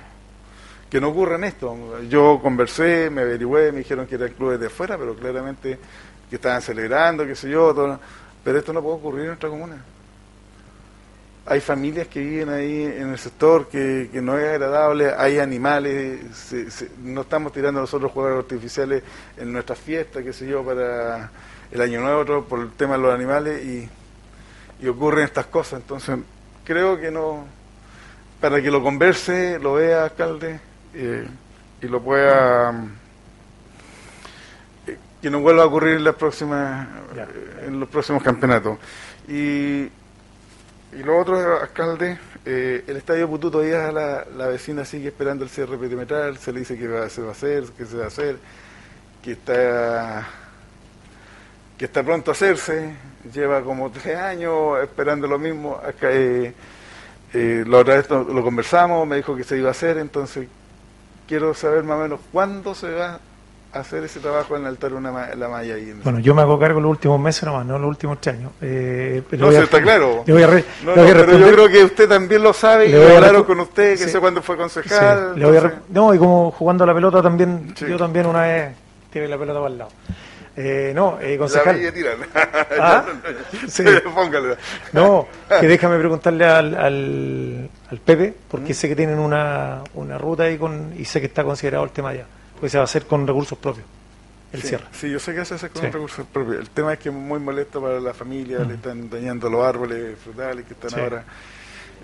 que 0.90 1.00
no 1.00 1.10
ocurran 1.10 1.44
esto. 1.44 2.00
Yo 2.08 2.40
conversé, 2.42 3.10
me 3.10 3.20
averigüé, 3.20 3.70
me 3.70 3.78
dijeron 3.78 4.08
que 4.08 4.16
eran 4.16 4.30
clubes 4.30 4.58
de 4.58 4.66
afuera, 4.66 4.98
pero 4.98 5.14
claramente 5.14 5.78
que 6.28 6.34
estaban 6.34 6.62
celebrando, 6.62 7.24
qué 7.24 7.36
sé 7.36 7.48
yo, 7.48 7.72
todo. 7.72 8.00
pero 8.42 8.58
esto 8.58 8.72
no 8.72 8.82
puede 8.82 8.96
ocurrir 8.96 9.20
en 9.20 9.26
nuestra 9.28 9.48
comuna. 9.48 9.84
Hay 11.48 11.60
familias 11.60 12.08
que 12.08 12.20
viven 12.20 12.48
ahí 12.48 12.82
en 12.84 13.10
el 13.10 13.18
sector 13.18 13.68
que, 13.68 14.08
que 14.12 14.20
no 14.20 14.36
es 14.36 14.48
agradable, 14.48 15.12
hay 15.16 15.38
animales, 15.38 16.20
se- 16.36 16.70
se- 16.72 16.90
no 17.02 17.20
estamos 17.20 17.52
tirando 17.52 17.80
nosotros 17.80 18.10
juegos 18.10 18.44
artificiales 18.44 19.04
en 19.36 19.52
nuestras 19.52 19.78
fiestas, 19.78 20.24
qué 20.24 20.32
sé 20.32 20.48
yo, 20.48 20.64
para 20.64 21.30
el 21.70 21.80
año 21.80 22.00
nuevo, 22.00 22.44
por 22.44 22.58
el 22.60 22.72
tema 22.72 22.96
de 22.96 23.02
los 23.02 23.14
animales 23.14 23.64
y, 23.64 23.88
y 24.84 24.88
ocurren 24.88 25.24
estas 25.24 25.46
cosas. 25.46 25.80
Entonces, 25.82 26.18
creo 26.64 26.98
que 27.00 27.12
no, 27.12 27.44
para 28.40 28.60
que 28.60 28.70
lo 28.70 28.82
converse, 28.82 29.60
lo 29.60 29.74
vea, 29.74 30.02
alcalde, 30.02 30.58
eh, 30.94 31.28
y 31.80 31.86
lo 31.86 32.00
pueda, 32.02 32.72
eh, 34.88 34.96
que 35.22 35.30
no 35.30 35.40
vuelva 35.40 35.62
a 35.62 35.66
ocurrir 35.66 35.94
en, 35.96 36.04
las 36.04 36.16
próximas, 36.16 36.88
eh, 37.14 37.66
en 37.68 37.78
los 37.78 37.88
próximos 37.88 38.20
campeonatos. 38.22 38.78
Y, 39.28 39.88
y 40.98 41.02
lo 41.02 41.18
otro, 41.18 41.60
alcalde, 41.60 42.18
eh, 42.44 42.84
el 42.86 42.96
Estadio 42.96 43.28
Putú 43.28 43.50
todavía 43.50 43.92
la, 43.92 44.24
la 44.36 44.46
vecina 44.46 44.84
sigue 44.84 45.08
esperando 45.08 45.44
el 45.44 45.50
cierre 45.50 45.76
perimetral, 45.76 46.38
se 46.38 46.52
le 46.52 46.60
dice 46.60 46.78
que 46.78 46.84
se 47.10 47.20
va 47.22 47.28
a 47.28 47.32
hacer, 47.32 47.64
que 47.76 47.84
se 47.84 47.96
va 47.96 48.04
a 48.04 48.06
hacer, 48.06 48.36
que 49.22 49.32
está 49.32 50.26
que 51.76 51.84
está 51.84 52.02
pronto 52.02 52.30
a 52.30 52.32
hacerse, 52.32 52.94
lleva 53.34 53.62
como 53.62 53.90
tres 53.90 54.16
años 54.16 54.80
esperando 54.82 55.26
lo 55.26 55.38
mismo. 55.38 55.76
Acá, 55.76 56.10
eh, 56.10 56.54
eh, 57.34 57.64
la 57.66 57.78
otra 57.78 57.96
vez 57.96 58.08
lo, 58.08 58.24
lo 58.24 58.42
conversamos, 58.42 59.06
me 59.06 59.16
dijo 59.16 59.36
que 59.36 59.44
se 59.44 59.58
iba 59.58 59.68
a 59.68 59.72
hacer, 59.72 59.98
entonces 59.98 60.48
quiero 61.28 61.52
saber 61.52 61.84
más 61.84 61.98
o 61.98 62.02
menos 62.02 62.20
cuándo 62.32 62.74
se 62.74 62.90
va 62.90 63.20
hacer 63.78 64.04
ese 64.04 64.20
trabajo 64.20 64.56
en 64.56 64.62
el 64.62 64.68
altar 64.68 64.92
una 64.94 65.34
la 65.34 65.48
malla 65.48 65.74
ahí. 65.74 65.90
en- 65.90 66.02
Bueno, 66.02 66.18
yo 66.20 66.34
me 66.34 66.42
hago 66.42 66.58
cargo 66.58 66.80
los 66.80 66.90
últimos 66.90 67.18
meses 67.20 67.44
nomás, 67.44 67.64
no 67.66 67.78
los 67.78 67.88
últimos 67.88 68.20
tres 68.20 68.36
años. 68.36 68.52
Eh, 68.60 69.22
pero 69.30 69.46
no, 69.46 69.52
sí, 69.52 69.58
está 69.58 69.80
claro. 69.82 70.22
le 70.26 70.32
voy 70.32 70.42
a 70.42 70.46
re- 70.46 70.64
No, 70.84 70.94
le 70.96 71.02
voy 71.02 71.10
a 71.10 71.14
no, 71.14 71.26
pero 71.26 71.38
yo 71.38 71.52
creo 71.52 71.68
que 71.68 71.84
usted 71.84 72.08
también 72.08 72.42
lo 72.42 72.52
sabe 72.52 72.86
y 72.86 72.92
Le 72.92 72.98
lo 73.08 73.14
hablaron 73.16 73.44
con 73.44 73.60
usted, 73.60 73.92
que 73.92 74.04
Sí. 74.04 74.10
sé 74.10 74.20
cuándo 74.20 74.42
fue 74.42 74.56
concejal. 74.56 75.32
Sí, 75.36 75.40
entonces- 75.42 75.72
no, 75.90 76.14
y 76.14 76.18
como 76.18 76.50
jugando 76.50 76.84
a 76.84 76.86
la 76.86 76.94
pelota 76.94 77.22
también, 77.22 77.74
yo 77.74 77.96
también 77.96 78.26
una 78.26 78.42
vez 78.42 78.74
tiré 79.12 79.28
la 79.28 79.38
pelota 79.38 79.58
para 79.60 79.72
el 79.72 79.78
lado. 79.78 79.90
Eh, 80.58 80.92
no, 80.94 81.18
eh, 81.20 81.36
concejal. 81.36 81.78
La. 81.82 82.16
¿Ah? 82.80 83.04
Sí. 83.68 83.84
No, 84.92 85.26
que 85.60 85.66
déjame 85.68 85.98
preguntarle 85.98 86.44
al, 86.46 86.74
al, 86.74 87.70
al 87.90 87.98
Pepe, 87.98 88.34
porque 88.50 88.72
sé 88.72 88.88
que 88.88 88.96
tienen 88.96 89.18
una, 89.18 89.82
una 89.94 90.16
ruta 90.18 90.44
ahí 90.44 90.56
con, 90.56 90.94
y 90.98 91.04
sé 91.04 91.20
que 91.20 91.26
está 91.26 91.44
considerado 91.44 91.84
el 91.84 91.90
tema 91.90 92.14
ya, 92.14 92.24
porque 92.56 92.68
se 92.70 92.78
va 92.78 92.82
a 92.82 92.84
hacer 92.84 93.06
con 93.06 93.26
recursos 93.26 93.56
propios, 93.58 93.86
el 94.52 94.62
sí, 94.62 94.68
cierre. 94.68 94.84
Sí, 94.92 95.10
yo 95.10 95.18
sé 95.18 95.34
que 95.34 95.44
se 95.44 95.54
hace 95.54 95.68
con 95.70 95.82
Sí. 95.82 95.88
recursos 95.90 96.26
propios. 96.26 96.58
El 96.58 96.70
tema 96.70 96.92
es 96.94 96.98
que 96.98 97.08
es 97.10 97.14
muy 97.14 97.38
molesto 97.38 97.80
para 97.80 98.00
la 98.00 98.12
familia, 98.14 98.58
le 98.60 98.74
están 98.74 99.08
dañando 99.10 99.48
los 99.50 99.64
árboles 99.64 100.18
frutales 100.18 100.64
que 100.66 100.74
están 100.74 100.90
Sí. 100.90 101.00
ahora. 101.00 101.24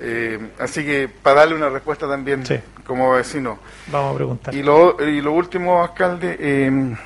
Eh, 0.00 0.50
así 0.58 0.84
que 0.84 1.08
para 1.08 1.40
darle 1.40 1.54
una 1.54 1.68
respuesta 1.68 2.08
también 2.08 2.42
como 2.86 3.12
vecino. 3.12 3.58
Vamos 3.88 4.12
a 4.14 4.16
preguntar. 4.16 4.54
Y 4.54 4.62
lo, 4.62 4.96
y 5.06 5.20
lo 5.20 5.32
último, 5.32 5.82
alcalde, 5.82 6.36
eh, 6.40 6.96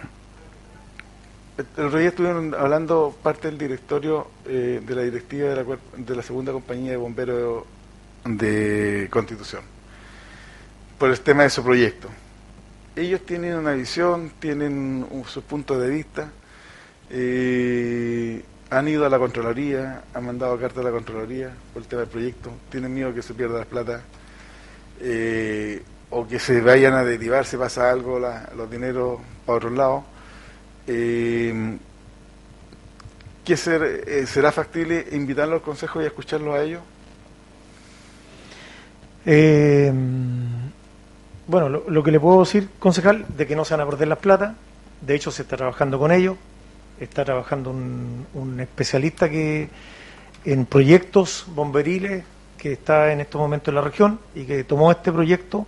el 1.77 1.85
otro 1.87 1.99
día 1.99 2.09
estuvieron 2.09 2.55
hablando 2.55 3.17
parte 3.23 3.49
del 3.49 3.59
directorio 3.59 4.29
eh, 4.47 4.81
de 4.87 4.95
la 4.95 5.03
directiva 5.03 5.49
de 5.51 5.57
la, 5.57 5.65
de 5.97 6.17
la 6.17 6.23
segunda 6.23 6.53
compañía 6.53 6.91
de 6.93 6.97
bomberos 6.97 7.65
de 8.25 9.09
Constitución 9.11 9.63
por 10.99 11.11
el 11.11 11.21
tema 11.21 11.43
de 11.45 11.51
su 11.51 11.63
proyecto. 11.63 12.09
Ellos 12.97 13.21
tienen 13.27 13.55
una 13.57 13.73
visión, 13.73 14.33
tienen 14.41 15.07
sus 15.27 15.45
puntos 15.45 15.81
de 15.83 15.89
vista, 15.91 16.31
eh, 17.11 18.43
han 18.71 18.89
ido 18.89 19.05
a 19.05 19.11
la 19.11 19.19
Contraloría, 19.19 20.03
han 20.15 20.25
mandado 20.25 20.59
carta 20.59 20.81
a 20.81 20.85
la 20.85 20.91
Contraloría 20.91 21.51
por 21.75 21.83
el 21.83 21.89
tema 21.89 22.01
del 22.03 22.11
proyecto, 22.11 22.51
tienen 22.71 22.95
miedo 22.95 23.13
que 23.15 23.21
se 23.23 23.35
pierda 23.35 23.59
la 23.59 23.65
plata 23.67 24.01
eh, 25.01 25.83
o 26.11 26.27
que 26.27 26.39
se 26.39 26.61
vayan 26.63 26.95
a 26.95 27.05
derivar, 27.05 27.45
si 27.45 27.57
pasa 27.59 27.91
algo, 27.91 28.19
los 28.19 28.71
dineros 28.71 29.21
para 29.45 29.59
otro 29.59 29.71
lado. 29.71 30.05
Eh, 30.87 31.77
¿qué 33.45 33.57
ser- 33.57 34.05
eh, 34.07 34.27
¿Será 34.27 34.53
factible 34.53 35.07
invitarlos 35.13 35.57
al 35.57 35.63
Consejo 35.63 36.03
y 36.03 36.07
escucharlos 36.07 36.55
a 36.55 36.63
ellos? 36.63 36.83
Bueno, 41.47 41.69
lo, 41.69 42.03
que 42.03 42.11
le 42.11 42.21
puedo 42.21 42.41
decir, 42.41 42.69
concejal, 42.79 43.25
de 43.29 43.47
que 43.47 43.57
no 43.57 43.65
se 43.65 43.75
van 43.75 43.87
a 43.87 43.91
perder 43.91 44.09
las 44.09 44.19
plata, 44.19 44.55
de 45.01 45.15
hecho 45.15 45.31
se 45.31 45.43
está 45.43 45.57
trabajando 45.57 45.99
con 45.99 46.13
ellos, 46.13 46.37
está 46.99 47.25
trabajando 47.25 47.71
un, 47.71 48.27
un 48.35 48.61
especialista 48.61 49.29
que 49.29 49.69
en 50.45 50.67
proyectos 50.67 51.47
bomberiles 51.49 52.25
que 52.57 52.73
está 52.73 53.13
en 53.13 53.21
estos 53.21 53.41
momentos 53.41 53.69
en 53.69 53.75
la 53.75 53.81
región 53.81 54.19
y 54.35 54.45
que 54.45 54.65
tomó 54.65 54.91
este 54.91 55.13
proyecto 55.13 55.67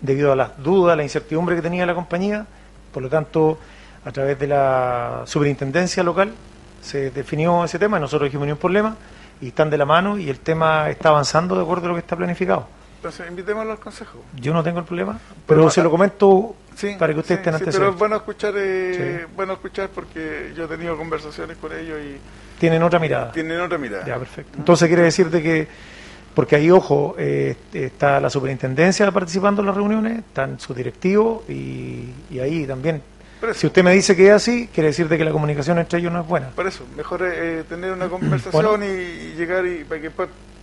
debido 0.00 0.32
a 0.32 0.36
las 0.36 0.62
dudas, 0.62 0.96
la 0.96 1.02
incertidumbre 1.02 1.56
que 1.56 1.62
tenía 1.62 1.86
la 1.86 1.94
compañía, 1.94 2.46
por 2.92 3.02
lo 3.02 3.08
tanto, 3.08 3.58
a 4.04 4.12
través 4.12 4.38
de 4.38 4.46
la 4.46 5.22
superintendencia 5.26 6.02
local 6.02 6.32
se 6.80 7.10
definió 7.10 7.64
ese 7.64 7.78
tema, 7.78 7.98
nosotros 7.98 8.28
dijimos 8.28 8.46
ni 8.46 8.52
un 8.52 8.58
problema, 8.58 8.96
y 9.40 9.48
están 9.48 9.68
de 9.68 9.76
la 9.76 9.84
mano 9.84 10.18
y 10.18 10.30
el 10.30 10.38
tema 10.38 10.88
está 10.88 11.08
avanzando 11.08 11.56
de 11.56 11.62
acuerdo 11.62 11.86
a 11.86 11.88
lo 11.88 11.94
que 11.94 12.00
está 12.00 12.16
planificado. 12.16 12.68
Entonces, 13.06 13.30
invitémoslo 13.30 13.70
al 13.70 13.78
Consejo. 13.78 14.18
Yo 14.34 14.52
no 14.52 14.64
tengo 14.64 14.80
el 14.80 14.84
problema, 14.84 15.12
Pero, 15.12 15.44
pero 15.46 15.70
se 15.70 15.80
lo 15.80 15.92
comento 15.92 16.56
Sí, 16.74 16.96
para 16.98 17.14
que 17.14 17.20
ustedes 17.20 17.40
sí, 17.40 17.48
estén 17.50 17.72
sí, 17.72 17.78
pero 17.78 17.90
es 17.90 17.96
bueno 17.96 18.16
escuchar, 18.16 18.52
eh, 18.56 19.26
bueno 19.36 19.52
escuchar 19.52 19.90
porque 19.94 20.52
yo 20.56 20.64
he 20.64 20.66
tenido 20.66 20.96
conversaciones 20.96 21.56
con 21.58 21.72
ellos 21.72 21.98
y 22.00 22.18
Tienen 22.58 22.82
otra 22.82 22.98
mirada. 22.98 23.30
tienen 23.30 23.60
otra 23.60 23.78
mirada. 23.78 24.04
Ya, 24.04 24.18
perfecto. 24.18 24.58
Entonces 24.58 24.88
quiere 24.88 25.04
decirte 25.04 25.40
que, 25.40 25.68
porque 26.34 26.56
ahí, 26.56 26.68
ojo, 26.68 27.14
eh, 27.16 27.54
está 27.72 28.18
la 28.18 28.28
superintendencia 28.28 29.08
participando 29.12 29.62
en 29.62 29.66
las 29.66 29.76
reuniones, 29.76 30.18
están 30.18 30.58
sus 30.58 30.74
directivos 30.76 31.48
y, 31.48 32.10
y 32.28 32.40
ahí 32.40 32.66
también. 32.66 33.00
Eso. 33.40 33.54
Si 33.54 33.66
usted 33.68 33.84
me 33.84 33.92
dice 33.92 34.16
que 34.16 34.26
es 34.26 34.32
así, 34.32 34.68
quiere 34.74 34.88
decirte 34.88 35.16
que 35.16 35.24
la 35.24 35.30
comunicación 35.30 35.78
entre 35.78 36.00
ellos 36.00 36.12
no 36.12 36.22
es 36.22 36.26
buena. 36.26 36.48
Por 36.48 36.66
eso, 36.66 36.84
mejor 36.96 37.22
eh, 37.24 37.62
tener 37.68 37.92
una 37.92 38.08
conversación 38.08 38.82
y, 38.82 38.86
y 38.86 39.34
llegar 39.36 39.64
y 39.64 39.84
para 39.84 40.00
que 40.00 40.10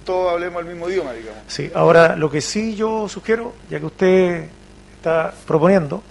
todos 0.06 0.32
hablemos 0.34 0.62
el 0.62 0.70
mismo 0.70 0.90
idioma, 0.90 1.12
digamos. 1.14 1.40
Sí, 1.48 1.72
ahora 1.74 2.16
lo 2.16 2.30
que 2.30 2.42
sí 2.42 2.76
yo 2.76 3.08
sugiero, 3.10 3.54
ya 3.70 3.80
que 3.80 3.86
usted 3.86 4.46
está 4.98 5.34
proponiendo, 5.48 6.02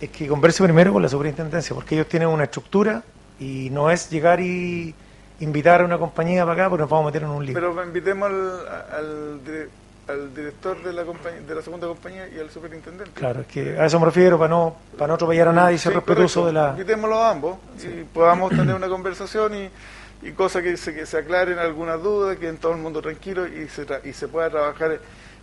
es 0.00 0.10
que 0.10 0.26
converse 0.26 0.62
primero 0.62 0.92
con 0.92 1.02
la 1.02 1.08
superintendencia, 1.08 1.74
porque 1.74 1.94
ellos 1.94 2.08
tienen 2.08 2.28
una 2.28 2.44
estructura 2.44 3.02
y 3.40 3.70
no 3.70 3.90
es 3.90 4.10
llegar 4.10 4.40
y 4.40 4.94
invitar 5.40 5.82
a 5.82 5.84
una 5.84 5.98
compañía 5.98 6.44
para 6.44 6.54
acá 6.62 6.70
porque 6.70 6.80
nos 6.82 6.90
vamos 6.90 7.04
a 7.04 7.06
meter 7.06 7.22
en 7.22 7.28
un 7.28 7.44
lío. 7.44 7.54
Pero 7.54 7.84
invitemos 7.84 8.28
al, 8.30 8.68
al 8.92 9.44
dire- 9.44 9.68
al 10.08 10.32
director 10.32 10.80
de 10.84 10.92
la, 10.92 11.04
compañía, 11.04 11.40
de 11.40 11.54
la 11.54 11.62
segunda 11.62 11.88
compañía 11.88 12.28
y 12.28 12.38
al 12.38 12.48
superintendente. 12.48 13.10
Claro, 13.12 13.40
es 13.40 13.46
que 13.48 13.76
a 13.76 13.86
eso 13.86 13.98
me 13.98 14.06
refiero, 14.06 14.38
para 14.38 14.48
no, 14.50 14.76
para 14.96 15.08
no 15.08 15.14
atropellar 15.14 15.48
a 15.48 15.52
nadie 15.52 15.74
y 15.74 15.78
ser 15.78 15.92
Sí, 15.92 15.96
respetuoso 15.96 16.42
correcto. 16.42 16.60
de 16.60 16.66
la... 16.66 16.70
Invitémoslo 16.80 17.22
a 17.24 17.30
ambos 17.32 17.56
y 17.82 18.04
podamos 18.04 18.50
tener 18.50 18.72
una 18.76 18.88
conversación 18.88 19.54
y, 19.56 19.68
y 20.26 20.32
cosas 20.32 20.62
que 20.62 20.76
se, 20.76 20.94
que 20.94 21.06
se 21.06 21.18
aclaren 21.18 21.58
algunas 21.58 22.02
dudas, 22.02 22.36
que 22.36 22.48
en 22.48 22.56
todo 22.56 22.72
el 22.72 22.78
mundo 22.78 23.00
tranquilo 23.00 23.46
y 23.46 23.68
se, 23.68 23.86
tra- 23.86 24.00
y 24.04 24.12
se 24.12 24.28
pueda 24.28 24.50
trabajar 24.50 24.98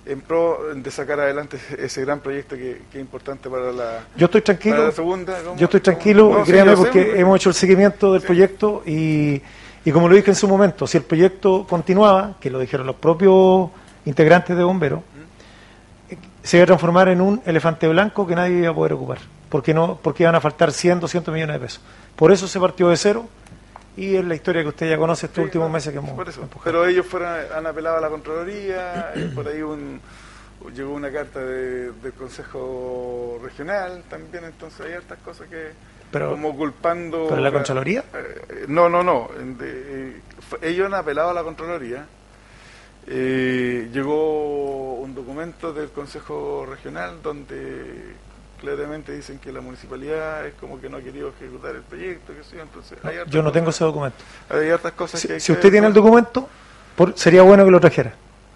en 0.06 0.20
pro 0.22 0.60
de 0.76 0.92
sacar 0.92 1.20
adelante 1.22 1.58
ese, 1.78 2.02
gran 2.02 2.20
proyecto 2.20 2.56
que, 2.56 2.82
que 2.92 2.98
es 2.98 3.02
importante 3.02 3.50
para 3.50 3.72
la, 3.72 4.00
Yo 4.18 4.26
estoy 4.26 4.42
para 4.42 4.58
tranquilo, 4.58 4.86
la 4.86 4.92
segunda. 4.92 5.38
¿cómo? 5.44 5.56
yo 5.58 5.66
estoy 5.66 5.80
tranquilo, 5.80 6.30
No, 6.40 6.46
sé, 6.46 6.76
porque 6.76 7.20
hemos 7.20 7.38
hecho 7.38 7.50
el 7.50 7.56
seguimiento 7.56 8.12
del 8.12 8.22
proyecto 8.22 8.84
y, 8.86 9.42
y 9.86 9.92
como 9.92 10.10
lo 10.10 10.16
dije 10.16 10.32
en 10.32 10.36
su 10.36 10.48
momento, 10.48 10.86
si 10.88 10.98
el 10.98 11.04
proyecto 11.04 11.66
continuaba, 11.70 12.36
que 12.42 12.50
lo 12.50 12.60
dijeron 12.60 12.86
los 12.86 12.98
propios 12.98 13.70
integrantes 14.06 14.58
de 14.58 14.64
bomberos, 14.64 15.00
eh, 16.10 16.18
se 16.44 16.58
iba 16.58 16.64
a 16.64 16.68
transformar 16.68 17.08
en 17.08 17.22
un 17.22 17.42
elefante 17.46 17.88
blanco 17.88 18.28
que 18.28 18.36
nadie 18.36 18.58
iba 18.60 18.72
a 18.72 18.76
poder 18.76 18.92
ocupar, 18.94 19.20
porque 19.48 19.74
no, 19.74 19.98
porque 20.02 20.24
iban 20.24 20.36
a 20.36 20.42
faltar 20.42 20.74
100, 20.74 21.00
200 21.00 21.34
millones 21.34 21.54
de 21.56 21.60
pesos. 21.66 21.82
Por 22.18 22.34
eso 22.34 22.46
se 22.50 22.60
partió 22.60 22.90
de 22.90 22.98
cero 22.98 23.26
y 23.98 24.16
es 24.16 24.26
la 24.26 24.36
historia 24.36 24.62
que 24.64 24.70
usted 24.70 24.90
ya 24.90 24.98
conoce 24.98 25.28
estos 25.28 25.44
últimos 25.44 25.70
meses 25.70 25.92
que 25.94 26.00
hemos. 26.00 26.12
Pero 26.64 26.86
ellos 26.86 27.06
fueron, 27.06 27.30
han 27.56 27.68
apelado 27.68 27.98
a 27.98 28.02
la 28.02 28.10
Contraloría, 28.10 29.14
por 29.36 29.48
ahí 29.48 29.62
un, 29.62 30.00
llegó 30.76 30.94
una 30.94 31.12
carta 31.12 31.40
de- 31.40 31.92
del 31.92 32.14
Consejo 32.14 33.40
Regional 33.44 34.04
también, 34.10 34.46
entonces 34.46 34.86
hay 34.86 34.94
hartas 34.94 35.20
cosas 35.20 35.48
que 35.48 35.72
Pero- 36.12 36.32
como 36.32 36.56
culpando... 36.56 37.28
¿pero 37.30 37.42
la 37.42 37.52
Contraloría? 37.52 38.04
Eh, 38.14 38.66
no, 38.68 38.90
no, 38.90 39.04
no. 39.04 39.30
de- 39.38 40.10
eh, 40.18 40.22
ellos 40.62 40.88
han 40.88 40.94
apelado 40.96 41.30
a 41.30 41.34
la 41.34 41.44
Contraloría. 41.44 42.06
Eh, 43.06 43.90
llegó 43.92 44.94
un 44.96 45.14
documento 45.14 45.74
del 45.74 45.90
Consejo 45.90 46.66
Regional 46.66 47.22
donde 47.22 48.14
claramente 48.68 49.12
dicen 49.12 49.40
que 49.40 49.52
la 49.52 49.60
municipalidad 49.62 50.46
es 50.48 50.54
como 50.60 50.80
que 50.80 50.88
no 50.90 50.98
ha 50.98 51.02
querido 51.02 51.30
ejecutar 51.38 51.76
el 51.76 51.82
proyecto, 51.82 52.34
que 52.34 52.44
sí, 52.44 52.56
entonces 52.60 52.98
hay 53.04 53.18
Yo 53.28 53.44
no 53.44 53.52
tengo 53.52 53.66
cosas- 53.66 53.76
ese 53.82 53.84
documento. 53.86 54.18
hay 54.50 54.70
hartas 54.70 54.92
cosas 54.94 55.20
Si, 55.20 55.28
que 55.28 55.34
hay 55.34 55.40
si 55.42 55.48
que 55.48 55.52
usted 55.54 55.72
tiene 55.72 55.88
el 55.88 55.94
documento, 55.94 56.48
por- 56.96 57.18
sería 57.18 57.42
bueno 57.44 57.66
que 57.66 57.72
lo 57.72 57.80
trajera, 57.82 58.14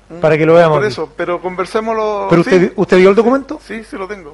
Mm, 0.09 0.19
para 0.21 0.37
que 0.37 0.45
lo 0.45 0.53
veamos. 0.53 0.77
Por 0.77 0.85
aquí. 0.85 0.93
eso, 0.93 1.13
pero 1.17 1.41
conversémoslo. 1.41 2.27
¿Pero 2.29 2.43
sí. 2.43 2.49
usted, 2.55 2.73
usted 2.77 2.97
vio 2.97 3.09
el 3.09 3.15
documento? 3.15 3.59
Sí, 3.61 3.83
sí 3.83 3.97
lo 3.97 4.07
tengo. 4.07 4.31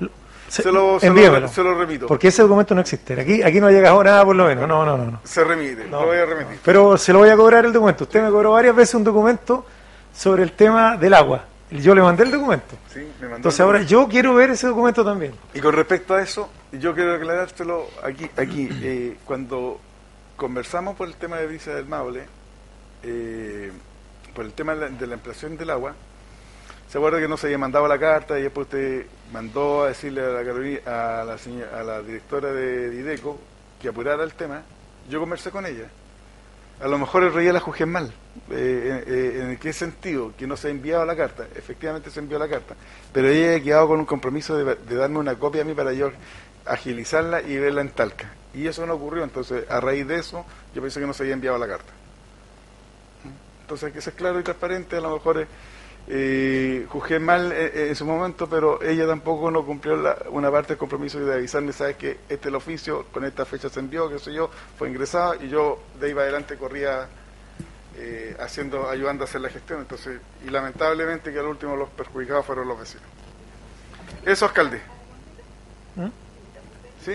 Se- 0.47 0.61
Se 0.61 0.71
lo, 0.71 0.99
se, 0.99 1.09
lo, 1.09 1.47
se 1.47 1.63
lo 1.63 1.73
remito. 1.73 2.05
Porque 2.05 2.27
ese 2.27 2.43
documento 2.43 2.75
no 2.75 2.81
existe. 2.81 3.19
Aquí, 3.19 3.41
aquí 3.41 3.59
no 3.59 3.65
ha 3.65 3.71
llegado 3.71 4.03
nada, 4.03 4.23
por 4.23 4.35
lo 4.35 4.45
menos. 4.45 4.67
No, 4.67 4.85
no, 4.85 4.95
no. 4.97 5.05
no. 5.09 5.19
Se 5.23 5.43
remite, 5.43 5.85
No. 5.85 6.01
lo 6.01 6.07
voy 6.07 6.17
a 6.17 6.25
remitir. 6.27 6.59
Pero 6.63 6.95
se 6.95 7.11
lo 7.11 7.17
voy 7.19 7.29
a 7.29 7.35
cobrar 7.35 7.65
el 7.65 7.73
documento. 7.73 8.03
Usted 8.03 8.21
me 8.21 8.29
cobró 8.29 8.51
varias 8.51 8.75
veces 8.75 8.93
un 8.93 9.03
documento 9.03 9.65
sobre 10.15 10.43
el 10.43 10.51
tema 10.51 10.95
del 10.97 11.15
agua. 11.15 11.45
Yo 11.81 11.95
le 11.95 12.01
mandé 12.01 12.23
el 12.23 12.31
documento. 12.31 12.75
Sí, 12.91 12.99
me 12.99 13.23
mandó 13.27 13.35
Entonces 13.37 13.59
el 13.59 13.65
ahora 13.65 13.81
yo 13.81 14.07
quiero 14.07 14.33
ver 14.35 14.51
ese 14.51 14.67
documento 14.67 15.03
también. 15.03 15.33
Y 15.53 15.59
con 15.59 15.73
respecto 15.73 16.13
a 16.13 16.21
eso, 16.21 16.49
yo 16.71 16.93
quiero 16.93 17.15
aclarártelo 17.15 17.87
aquí. 18.03 18.29
aquí 18.37 18.69
eh, 18.83 19.17
cuando 19.25 19.79
conversamos 20.35 20.95
por 20.95 21.07
el 21.07 21.15
tema 21.15 21.37
de 21.37 21.47
Brisa 21.47 21.73
del 21.73 21.85
Maule, 21.85 22.25
eh, 23.03 23.71
por 24.35 24.45
el 24.45 24.53
tema 24.53 24.75
de 24.75 24.81
la, 24.81 24.89
de 24.89 25.07
la 25.07 25.15
ampliación 25.15 25.57
del 25.57 25.69
agua, 25.69 25.93
se 26.89 26.97
acuerda 26.99 27.19
que 27.19 27.27
no 27.27 27.37
se 27.37 27.47
había 27.47 27.57
mandado 27.57 27.87
la 27.87 27.97
carta 27.97 28.37
y 28.37 28.43
después 28.43 28.65
usted 28.67 29.07
mandó 29.31 29.83
a 29.83 29.87
decirle 29.89 30.21
a 30.21 30.27
la, 30.29 30.43
Carolina- 30.43 30.79
a 31.21 31.23
la, 31.23 31.37
señora- 31.37 31.79
a 31.79 31.83
la 31.83 32.01
directora 32.01 32.51
de 32.51 32.89
Dideco 32.91 33.39
que 33.81 33.89
apurara 33.89 34.23
el 34.23 34.33
tema. 34.33 34.61
Yo 35.09 35.19
conversé 35.19 35.49
con 35.49 35.65
ella. 35.65 35.85
A 36.83 36.87
lo 36.87 36.97
mejor 36.97 37.23
el 37.23 37.33
rey 37.33 37.49
la 37.49 37.61
juzgué 37.61 37.85
mal. 37.85 38.11
Eh, 38.51 39.03
eh, 39.07 39.47
¿En 39.51 39.57
qué 39.57 39.71
sentido? 39.71 40.33
Que 40.37 40.45
no 40.45 40.57
se 40.57 40.67
ha 40.67 40.71
enviado 40.71 41.05
la 41.05 41.15
carta. 41.15 41.47
Efectivamente 41.55 42.09
se 42.09 42.19
envió 42.19 42.37
la 42.37 42.49
carta. 42.49 42.75
Pero 43.13 43.29
ella 43.29 43.55
ha 43.55 43.59
quedado 43.61 43.87
con 43.87 43.99
un 43.99 44.05
compromiso 44.05 44.57
de, 44.57 44.75
de 44.75 44.95
darme 44.95 45.19
una 45.19 45.35
copia 45.35 45.61
a 45.61 45.65
mí 45.65 45.73
para 45.73 45.93
yo 45.93 46.11
agilizarla 46.65 47.41
y 47.41 47.57
verla 47.57 47.79
en 47.79 47.89
Talca. 47.91 48.33
Y 48.53 48.67
eso 48.67 48.85
no 48.85 48.95
ocurrió. 48.95 49.23
Entonces, 49.23 49.63
a 49.69 49.79
raíz 49.79 50.05
de 50.05 50.17
eso, 50.17 50.45
yo 50.75 50.81
pensé 50.81 50.99
que 50.99 51.07
no 51.07 51.13
se 51.13 51.23
había 51.23 51.35
enviado 51.35 51.57
la 51.57 51.67
carta. 51.67 51.93
Entonces, 53.61 53.93
que 53.93 54.01
ser 54.01 54.13
claro 54.13 54.41
y 54.41 54.43
transparente. 54.43 54.97
A 54.97 54.99
lo 54.99 55.13
mejor 55.13 55.39
eh, 55.39 55.47
eh, 56.07 56.85
juzgué 56.90 57.19
mal 57.19 57.51
eh, 57.51 57.72
eh, 57.73 57.85
en 57.90 57.95
su 57.95 58.06
momento, 58.06 58.48
pero 58.49 58.82
ella 58.82 59.07
tampoco 59.07 59.49
no 59.51 59.65
cumplió 59.65 59.95
la- 59.95 60.17
una 60.32 60.51
parte 60.51 60.69
del 60.69 60.77
compromiso 60.77 61.19
de 61.19 61.33
avisarme, 61.33 61.72
sabes 61.72 61.95
que 61.98 62.11
este 62.30 62.35
es 62.35 62.45
el 62.48 62.56
oficio, 62.56 63.06
con 63.11 63.23
esta 63.25 63.45
fecha 63.45 63.69
se 63.69 63.80
envió, 63.80 64.09
qué 64.09 64.19
sé 64.19 64.33
yo, 64.33 64.49
fue 64.77 64.90
ingresado 64.90 65.35
y 65.41 65.48
yo 65.49 65.80
de 65.99 66.07
ahí 66.07 66.14
para 66.14 66.23
adelante 66.23 66.57
corría 66.57 67.07
eh, 67.95 68.35
haciendo, 68.40 68.90
ayudando 68.90 69.23
a 69.23 69.27
hacer 69.27 69.40
la 69.41 69.49
gestión. 69.49 69.80
Entonces, 69.82 70.19
y 70.45 70.49
lamentablemente 70.49 71.32
que 71.32 71.40
al 71.40 71.45
último 71.45 71.75
los 71.75 71.90
perjudicados 71.90 72.45
fueron 72.45 72.67
los 72.67 72.80
vecinos. 72.80 73.06
Eso, 74.25 74.45
alcalde. 74.45 74.82
¿Mm? 75.95 76.07
¿Sí? 77.06 77.11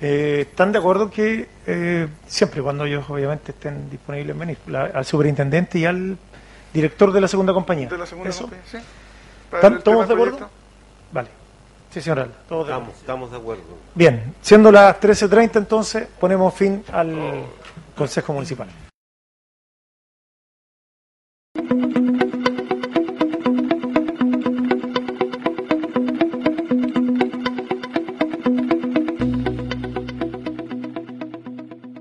Eh, 0.00 0.46
¿Están 0.50 0.72
de 0.72 0.78
acuerdo 0.78 1.10
que 1.10 1.48
eh, 1.66 2.06
siempre 2.26 2.62
cuando 2.62 2.84
ellos 2.84 3.04
obviamente 3.08 3.52
estén 3.52 3.88
disponibles 3.90 4.38
venir, 4.38 4.58
la- 4.66 4.84
al 4.84 5.04
superintendente 5.04 5.78
y 5.78 5.86
al 5.86 6.18
director 6.76 7.12
de 7.12 7.20
la 7.20 7.28
segunda 7.28 7.52
compañía? 7.52 7.88
De 7.88 7.98
la 7.98 8.06
segunda 8.06 8.30
¿Eso? 8.30 8.42
compañía, 8.42 8.64
sí. 8.70 8.78
Para 9.50 9.58
¿Están 9.60 9.72
ver 9.72 9.78
el 9.78 9.84
todos 9.84 10.08
de 10.08 10.14
acuerdo? 10.14 10.36
proyecto. 10.36 10.50
Vale. 11.12 11.28
Sí, 11.90 12.00
señor 12.02 12.18
Alda, 12.20 12.34
todos 12.48 12.66
de 12.66 12.72
Estamos, 12.72 12.88
acuerdo. 12.88 13.00
estamos 13.00 13.30
de 13.30 13.36
acuerdo. 13.38 13.62
Bien, 13.94 14.34
siendo 14.42 14.70
las 14.70 15.00
13.30 15.00 15.56
entonces 15.56 16.06
ponemos 16.20 16.52
fin 16.54 16.84
al 16.92 17.44
Consejo 17.96 18.32
Municipal. 18.34 18.68